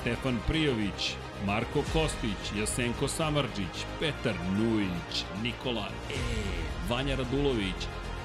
Stefan 0.00 0.38
Prijović, 0.48 1.14
Marko 1.46 1.82
Kostić, 1.92 2.58
Jasenko 2.58 3.08
Samarđić, 3.08 3.84
Petar 4.00 4.34
Nujić, 4.58 5.24
Nikola 5.42 5.88
E, 6.10 6.14
Vanja 6.88 7.16
Radulović, 7.16 7.80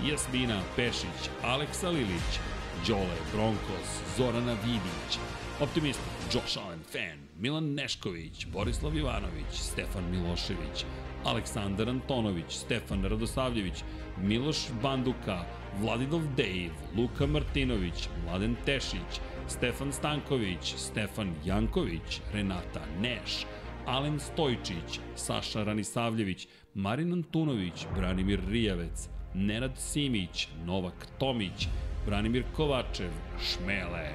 Jasmina 0.09 0.61
Pešić, 0.75 1.29
Aleksa 1.43 1.89
Lilić, 1.89 2.39
Đole 2.87 3.17
Bronkos, 3.33 3.89
Zorana 4.17 4.55
Vidić, 4.65 5.19
Optimista, 5.59 6.03
Josh 6.33 6.57
Allen 6.57 6.79
Fan, 6.91 7.19
Milan 7.39 7.73
Nešković, 7.73 8.45
Borislav 8.45 8.97
Ivanović, 8.97 9.51
Stefan 9.51 10.11
Milošević, 10.11 10.85
Aleksandar 11.25 11.89
Antonović, 11.89 12.45
Stefan 12.49 13.03
Radosavljević, 13.03 13.83
Miloš 14.17 14.57
Banduka, 14.83 15.45
Vladidov 15.81 16.21
Dejv, 16.37 16.71
Luka 16.97 17.27
Martinović, 17.27 18.09
Mladen 18.25 18.55
Tešić, 18.65 19.21
Stefan 19.49 19.91
Stanković, 19.93 20.73
Stefan 20.77 21.33
Janković, 21.45 22.21
Renata 22.33 22.81
Neš, 23.01 23.45
Alen 23.85 24.19
Stojčić, 24.19 24.99
Saša 25.15 25.63
Ranisavljević, 25.63 26.47
Marin 26.75 27.13
Antunović, 27.13 27.85
Branimir 27.95 28.39
Rijavec, 28.49 29.09
Nenad 29.33 29.71
Simić, 29.77 30.47
Novak 30.65 31.07
Tomić, 31.19 31.67
Branimir 32.05 32.43
Kovačev, 32.55 33.11
Šmele, 33.41 34.11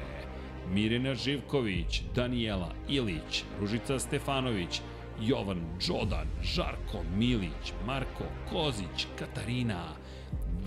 Mirjana 0.73 1.15
Živković, 1.15 2.03
Danijela 2.15 2.71
Ilić, 2.89 3.45
Ružica 3.61 3.99
Stefanović, 3.99 4.81
Jovan 5.21 5.61
Đodan, 5.89 6.29
Žarko 6.43 7.03
Milić, 7.17 7.73
Marko 7.87 8.25
Kozić, 8.51 9.07
Katarina, 9.19 9.85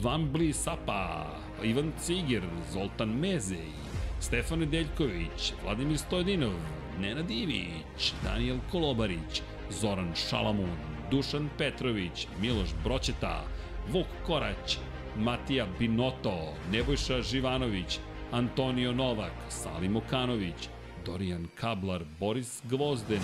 Vambli 0.02 0.54
Sapa, 0.54 1.26
Ivan 1.64 1.92
Cigir, 2.00 2.44
Zoltan 2.74 3.10
Mezej, 3.10 3.87
Stefan 4.20 4.60
Nedeljković, 4.60 5.54
Vladimir 5.64 5.98
Stojdinov, 5.98 6.54
Nenad 7.00 7.32
Ivić, 7.32 8.14
Daniel 8.24 8.58
Kolobarić, 8.72 9.42
Zoran 9.70 10.14
Šalamun, 10.16 10.70
Dušan 11.12 11.50
Petrović, 11.58 12.28
Miloš 12.42 12.70
Broćeta, 12.84 13.44
Vuk 13.92 14.08
Korać, 14.26 14.78
Matija 15.18 15.66
Binoto, 15.80 16.54
Nebojša 16.72 17.22
Živanović, 17.22 18.00
Antonio 18.32 18.92
Novak, 18.94 19.34
Salim 19.50 19.96
Okanović, 19.96 20.70
Dorijan 21.06 21.48
Kablar, 21.56 22.04
Boris 22.20 22.62
Gvozden, 22.70 23.22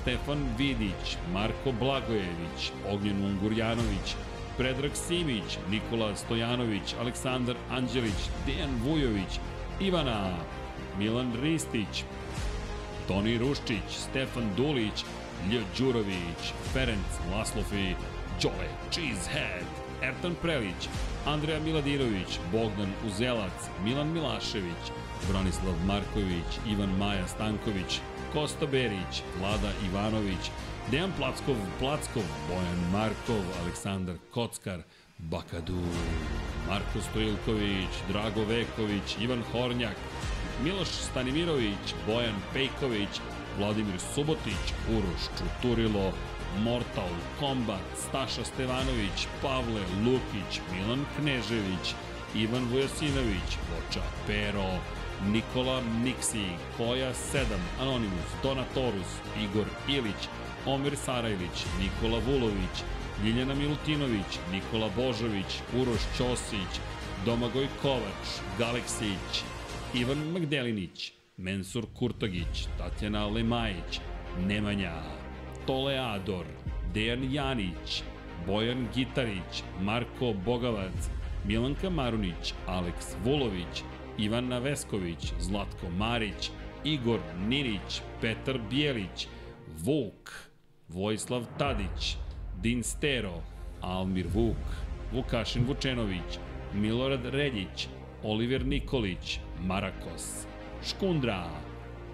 Stefan 0.00 0.38
Vidić, 0.58 1.16
Marko 1.32 1.72
Blagojević, 1.80 2.72
Ognjen 2.92 3.24
Ungurjanović, 3.24 4.14
Predrag 4.56 4.90
Simić, 4.94 5.58
Nikola 5.70 6.16
Stojanović, 6.16 6.94
Aleksandar 7.00 7.56
Anđelić, 7.70 8.30
Dejan 8.46 8.80
Vujović, 8.84 9.40
Ivana, 9.80 10.32
Milan 10.98 11.32
Ristić, 11.42 12.04
Toni 13.08 13.38
Ruščić, 13.38 13.88
Stefan 13.92 14.48
Dulić, 14.56 15.04
Ljo 15.50 15.60
Đurović, 15.78 16.52
Ferenc 16.72 17.18
Laslofi, 17.32 17.94
Đole 18.42 18.68
Cheesehead, 18.90 19.66
Ertan 20.02 20.34
Prelić, 20.42 20.88
Andreja 21.26 21.60
Miladinović, 21.60 22.38
Bogdan 22.52 22.92
Uzelac, 23.06 23.68
Milan 23.84 24.12
Milašević, 24.12 24.92
Bronislav 25.28 25.74
Marković, 25.86 26.58
Ivan 26.66 26.96
Maja 26.98 27.28
Stanković, 27.28 28.00
Kosta 28.32 28.66
Berić, 28.66 29.22
Vlada 29.38 29.72
Ivanović, 29.90 30.50
Dejan 30.90 31.12
Plackov, 31.16 31.56
Plackov, 31.78 32.24
Bojan 32.48 32.80
Markov, 32.92 33.44
Aleksandar 33.62 34.16
Kockar, 34.30 34.82
Bakadu, 35.18 35.80
Marko 36.68 37.00
Stojilković, 37.10 37.88
Drago 38.08 38.44
Veković, 38.44 39.16
Ivan 39.20 39.42
Hornjak, 39.52 39.96
Miloš 40.64 40.88
Stanimirović, 40.88 41.94
Bojan 42.06 42.34
Pejković, 42.52 43.20
Vladimir 43.58 44.00
Subotić, 44.14 44.64
Uroš 44.90 45.22
Čuturilo, 45.38 46.12
Mortal 46.62 47.12
Kombat, 47.40 47.86
Staša 48.08 48.44
Stevanović, 48.44 49.28
Pavle 49.42 49.82
Lukić, 50.04 50.60
Milan 50.72 51.04
Knežević, 51.16 51.94
Ivan 52.34 52.64
Vujasinović, 52.72 53.58
Voča 53.70 54.02
Pero, 54.26 54.70
Nikola 55.32 55.82
Niksi, 56.04 56.46
Koja 56.76 57.14
7, 57.14 57.44
Anonimus, 57.80 58.30
Donatorus, 58.42 59.10
Igor 59.44 59.66
Ilić, 59.88 60.28
Omer 60.66 60.96
Sarajlić, 60.96 61.66
Nikola 61.80 62.20
Vulović, 62.26 62.76
Ljiljana 63.24 63.54
Milutinović, 63.54 64.38
Nikola 64.52 64.90
Božović, 64.96 65.60
Uroš 65.80 66.00
Ćosić, 66.16 66.80
Domagoj 67.24 67.66
Kovač, 67.82 68.24
Galeksić, 68.58 69.44
Ivan 69.94 70.18
Magdelinić, 70.32 71.12
Mensur 71.36 71.86
Kurtagić, 71.94 72.66
Tatjana 72.78 73.26
Lemajić, 73.26 74.00
Nemanja, 74.46 75.02
Toleador, 75.66 76.46
Dejan 76.94 77.32
Janić, 77.32 78.02
Bojan 78.46 78.88
Gitarić, 78.94 79.62
Marko 79.80 80.34
Bogavac, 80.44 81.10
Milanka 81.44 81.90
Marunić, 81.90 82.54
Aleks 82.66 83.16
Vulović, 83.24 83.82
Ivana 84.18 84.58
Vesković, 84.58 85.32
Zlatko 85.40 85.90
Marić, 85.98 86.50
Igor 86.84 87.20
Ninić, 87.48 88.00
Petar 88.20 88.58
Bijelić, 88.70 89.28
Vuk, 89.84 90.30
Vojislav 90.88 91.44
Tadić, 91.58 92.16
Din 92.62 92.82
Stero, 92.82 93.42
Almir 93.80 94.26
Vuk, 94.34 94.56
Vukašin 95.12 95.64
Vučenović, 95.66 96.38
Milorad 96.74 97.26
Reljić, 97.26 97.88
Oliver 98.22 98.66
Nikolić, 98.66 99.38
Marakos, 99.60 100.46
Škundra, 100.88 101.50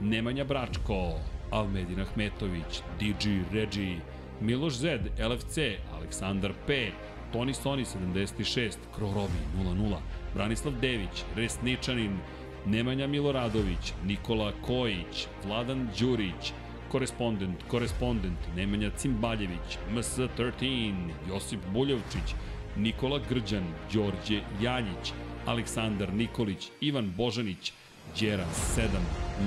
Nemanja 0.00 0.44
Bračko, 0.44 1.18
Almedin 1.50 2.00
Ahmetović, 2.00 2.82
DJ 3.00 3.28
Regi, 3.52 3.96
Miloš 4.40 4.74
Zed, 4.74 5.00
LFC, 5.18 5.58
Aleksandar 5.94 6.52
P, 6.66 6.90
Toni 7.32 7.54
Soni 7.54 7.84
76, 7.84 8.76
Krorobi 8.96 9.42
00, 9.56 9.96
Branislav 10.34 10.74
Dević, 10.80 11.24
Resničanin, 11.36 12.18
Nemanja 12.66 13.06
Miloradović, 13.06 13.92
Nikola 14.06 14.52
Kojić, 14.66 15.26
Vladan 15.46 15.88
Đurić, 15.98 16.52
korespondent, 16.92 17.62
korespondent, 17.68 18.38
Nemanja 18.56 18.90
Cimbaljević, 18.96 19.78
MS13, 19.94 21.10
Josip 21.28 21.60
Buljovčić, 21.72 22.34
Nikola 22.76 23.20
Grđan, 23.28 23.64
Đorđe 23.92 24.40
Janjić, 24.62 25.12
Aleksandar 25.46 26.12
Nikolić, 26.12 26.68
Ivan 26.80 27.12
Božanić, 27.16 27.72
Đera 28.20 28.46
7, 28.76 28.88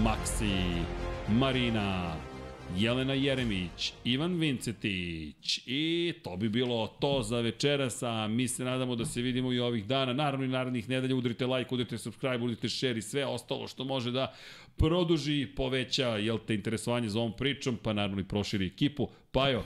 Maksi, 0.03 0.83
Marina, 1.29 2.15
Jelena 2.77 3.13
Jeremić, 3.13 3.93
Ivan 4.03 4.39
Vincetić 4.39 5.59
i 5.65 6.13
to 6.23 6.37
bi 6.37 6.49
bilo 6.49 6.87
to 6.87 7.23
za 7.23 7.39
večeras, 7.39 8.03
a 8.03 8.27
mi 8.27 8.47
se 8.47 8.63
nadamo 8.63 8.95
da 8.95 9.05
se 9.05 9.21
vidimo 9.21 9.53
i 9.53 9.59
ovih 9.59 9.85
dana, 9.85 10.13
naravno 10.13 10.45
i 10.45 10.49
narednih 10.49 10.89
nedelja, 10.89 11.15
udrite 11.15 11.45
like, 11.45 11.75
udrite 11.75 11.97
subscribe, 11.97 12.43
udrite 12.43 12.69
share 12.69 12.97
i 12.97 13.01
sve 13.01 13.25
ostalo 13.25 13.67
što 13.67 13.83
može 13.83 14.11
da 14.11 14.33
produži, 14.77 15.47
poveća, 15.55 16.07
jel 16.07 16.37
te, 16.47 16.55
interesovanje 16.55 17.09
za 17.09 17.19
ovom 17.19 17.33
pričom, 17.37 17.77
pa 17.83 17.93
naravno 17.93 18.21
i 18.21 18.27
proširi 18.27 18.67
ekipu. 18.67 19.09
Pajo, 19.31 19.63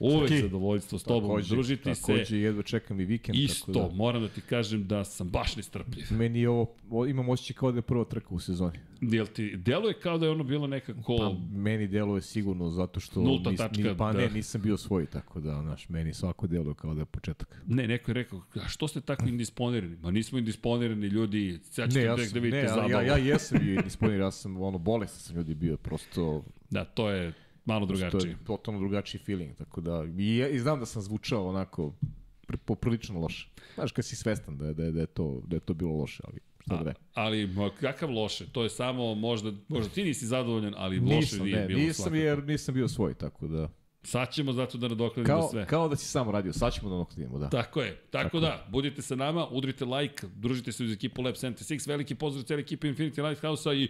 uvek 0.00 0.28
Saki. 0.28 0.40
zadovoljstvo 0.42 0.98
s 0.98 1.02
tobom, 1.02 1.30
Takođe, 1.30 1.54
družiti 1.54 1.94
se. 1.94 2.00
Takođe, 2.00 2.38
jedva 2.38 2.62
čekam 2.62 3.00
i 3.00 3.04
vikend. 3.04 3.38
Isto, 3.38 3.72
Tako 3.72 3.88
da, 3.88 3.94
moram 3.94 4.22
da 4.22 4.28
ti 4.28 4.40
kažem 4.40 4.86
da 4.86 5.04
sam 5.04 5.28
baš 5.28 5.56
nestrpljiv. 5.56 6.04
meni 6.10 6.40
je 6.40 6.48
ovo, 6.48 6.74
ovo, 6.90 7.06
imam 7.06 7.28
osjećaj 7.28 7.54
kao 7.54 7.72
da 7.72 7.78
je 7.78 7.82
prva 7.82 8.04
trka 8.04 8.26
u 8.30 8.38
sezoni. 8.38 8.78
Jel 9.00 9.26
ti 9.26 9.56
deluje 9.56 9.94
kao 9.94 10.18
da 10.18 10.26
je 10.26 10.32
ono 10.32 10.44
bilo 10.44 10.66
nekako... 10.66 11.16
Pa, 11.16 11.34
meni 11.58 11.88
deluje 11.88 12.22
sigurno 12.22 12.70
zato 12.70 13.00
što 13.00 13.20
Nulta 13.22 13.50
nis, 13.50 13.58
tačka, 13.58 13.82
ni, 13.82 13.96
pa 13.96 14.12
da. 14.12 14.18
ne, 14.18 14.28
nisam 14.30 14.62
bio 14.62 14.76
svoj, 14.76 15.06
tako 15.06 15.40
da, 15.40 15.60
znaš, 15.62 15.88
meni 15.88 16.14
svako 16.14 16.46
deluje 16.46 16.74
kao 16.74 16.94
da 16.94 17.00
je 17.00 17.04
početak. 17.04 17.62
Ne, 17.66 17.88
neko 17.88 18.10
je 18.10 18.14
rekao, 18.14 18.42
a 18.54 18.68
što 18.68 18.88
ste 18.88 19.00
tako 19.00 19.28
indisponirani? 19.28 19.96
Ma 20.02 20.10
nismo 20.10 20.38
indisponirani 20.38 21.06
ljudi, 21.06 21.58
sad 21.70 21.88
ćete 21.88 21.98
Ne, 22.00 22.04
ja 22.06 22.16
tek 22.16 22.24
sam, 22.24 22.34
da 22.34 22.40
vidite 22.40 22.62
ne, 22.62 22.68
zabavu. 22.68 22.90
ja, 22.90 23.02
ja 23.02 23.16
jesam 23.16 23.58
bio 23.62 23.82
disponiran, 23.82 24.20
ja 24.20 24.30
sam 24.30 24.62
ono, 24.62 24.78
bolestan 24.78 25.20
sam 25.20 25.36
ljudi 25.36 25.54
bio, 25.54 25.76
prosto 25.76 26.44
Da, 26.70 26.84
to 26.84 27.10
je 27.10 27.32
malo 27.64 27.80
To 27.80 27.86
drugačije. 27.88 28.30
je 28.30 28.36
totalno 28.44 28.80
drugačiji 28.80 29.20
feeling, 29.20 29.56
tako 29.56 29.80
da 29.80 30.04
i, 30.18 30.36
ja- 30.36 30.48
i 30.48 30.58
znam 30.58 30.80
da 30.80 30.86
sam 30.86 31.02
zvučao 31.02 31.48
onako 31.48 31.92
pr- 32.48 32.56
poprilično 32.56 33.20
loše. 33.20 33.48
Znaš, 33.74 33.92
kad 33.92 34.04
si 34.04 34.16
svestan 34.16 34.58
da 34.58 34.66
je, 34.66 34.74
da 34.74 34.84
je, 34.84 34.92
da 34.92 35.00
je, 35.00 35.06
to, 35.06 35.42
da 35.46 35.56
je 35.56 35.60
to 35.60 35.74
bilo 35.74 35.92
loše, 35.92 36.22
ali 36.26 36.38
šta 36.60 36.76
da 36.76 36.84
ne. 36.84 36.94
ali 37.14 37.48
kakav 37.80 38.10
loše, 38.10 38.46
to 38.46 38.62
je 38.62 38.70
samo 38.70 39.14
možda, 39.14 39.52
možda 39.68 39.90
ti 39.90 40.04
nisi 40.04 40.26
zadovoljan, 40.26 40.74
ali 40.76 40.98
loše 41.00 41.36
nije 41.38 41.56
ne, 41.56 41.66
bilo 41.66 41.80
nisam 41.80 41.94
svakako. 41.94 42.16
jer 42.16 42.44
nisam 42.44 42.74
bio 42.74 42.88
svoj, 42.88 43.14
tako 43.14 43.46
da... 43.48 43.68
Sad 44.02 44.32
ćemo 44.32 44.52
zato 44.52 44.78
da 44.78 44.88
nadoknadimo 44.88 45.26
Kao, 45.30 45.48
sve. 45.48 45.66
kao 45.66 45.88
da 45.88 45.96
si 45.96 46.06
sam 46.06 46.30
radio, 46.30 46.52
sad 46.52 46.72
ćemo 46.72 46.90
da 46.90 46.96
nakladimo, 46.96 47.38
da. 47.38 47.48
Tako 47.48 47.80
je. 47.82 47.90
Tako, 48.00 48.10
Tako 48.22 48.40
da, 48.40 48.66
budite 48.70 49.02
sa 49.02 49.14
nama, 49.14 49.46
udrite 49.48 49.84
like, 49.84 50.26
družite 50.28 50.72
se 50.72 50.84
uz 50.84 50.92
ekipu 50.92 51.22
Lab 51.22 51.34
76, 51.34 51.88
veliki 51.88 52.14
pozdrav 52.14 52.44
cijeli 52.44 52.60
ekipi 52.62 52.88
Infinity 52.88 53.22
Lighthouse-a 53.22 53.74
i 53.74 53.88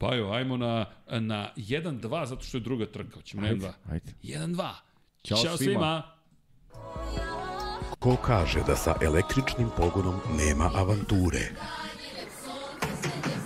pa 0.00 0.14
jo, 0.14 0.32
ajmo 0.32 0.56
na, 0.56 0.86
na 1.06 1.52
1-2, 1.56 2.26
zato 2.26 2.42
što 2.42 2.56
je 2.56 2.60
druga 2.60 2.86
trka. 2.86 3.14
Hoćemo 3.14 3.42
na 3.42 3.48
1-2. 3.48 3.72
ajde. 3.90 4.12
1-2. 4.22 4.70
Ćao 5.22 5.38
Ćao 5.38 5.56
svima. 5.56 5.56
svima. 5.56 6.02
Ko 7.98 8.16
kaže 8.16 8.60
da 8.66 8.76
sa 8.76 8.94
električnim 9.02 9.68
pogonom 9.76 10.20
nema 10.36 10.70
avanture? 10.74 11.40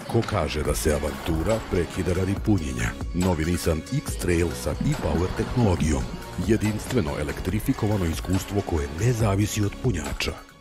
Ko 0.09 0.23
kaže 0.31 0.63
da 0.63 0.75
se 0.75 0.93
avantura 0.93 1.59
prekida 1.71 2.13
radi 2.13 2.35
punjenja? 2.45 2.91
Novi 3.15 3.45
Nissan 3.45 3.79
X-Trail 3.93 4.49
sa 4.55 4.71
e-Power 4.71 5.29
tehnologijom. 5.37 6.03
Jedinstveno 6.47 7.11
elektrifikovano 7.21 8.05
iskustvo 8.05 8.61
koje 8.61 8.89
ne 9.01 9.13
zavisi 9.13 9.65
od 9.65 9.73
punjača. 9.83 10.54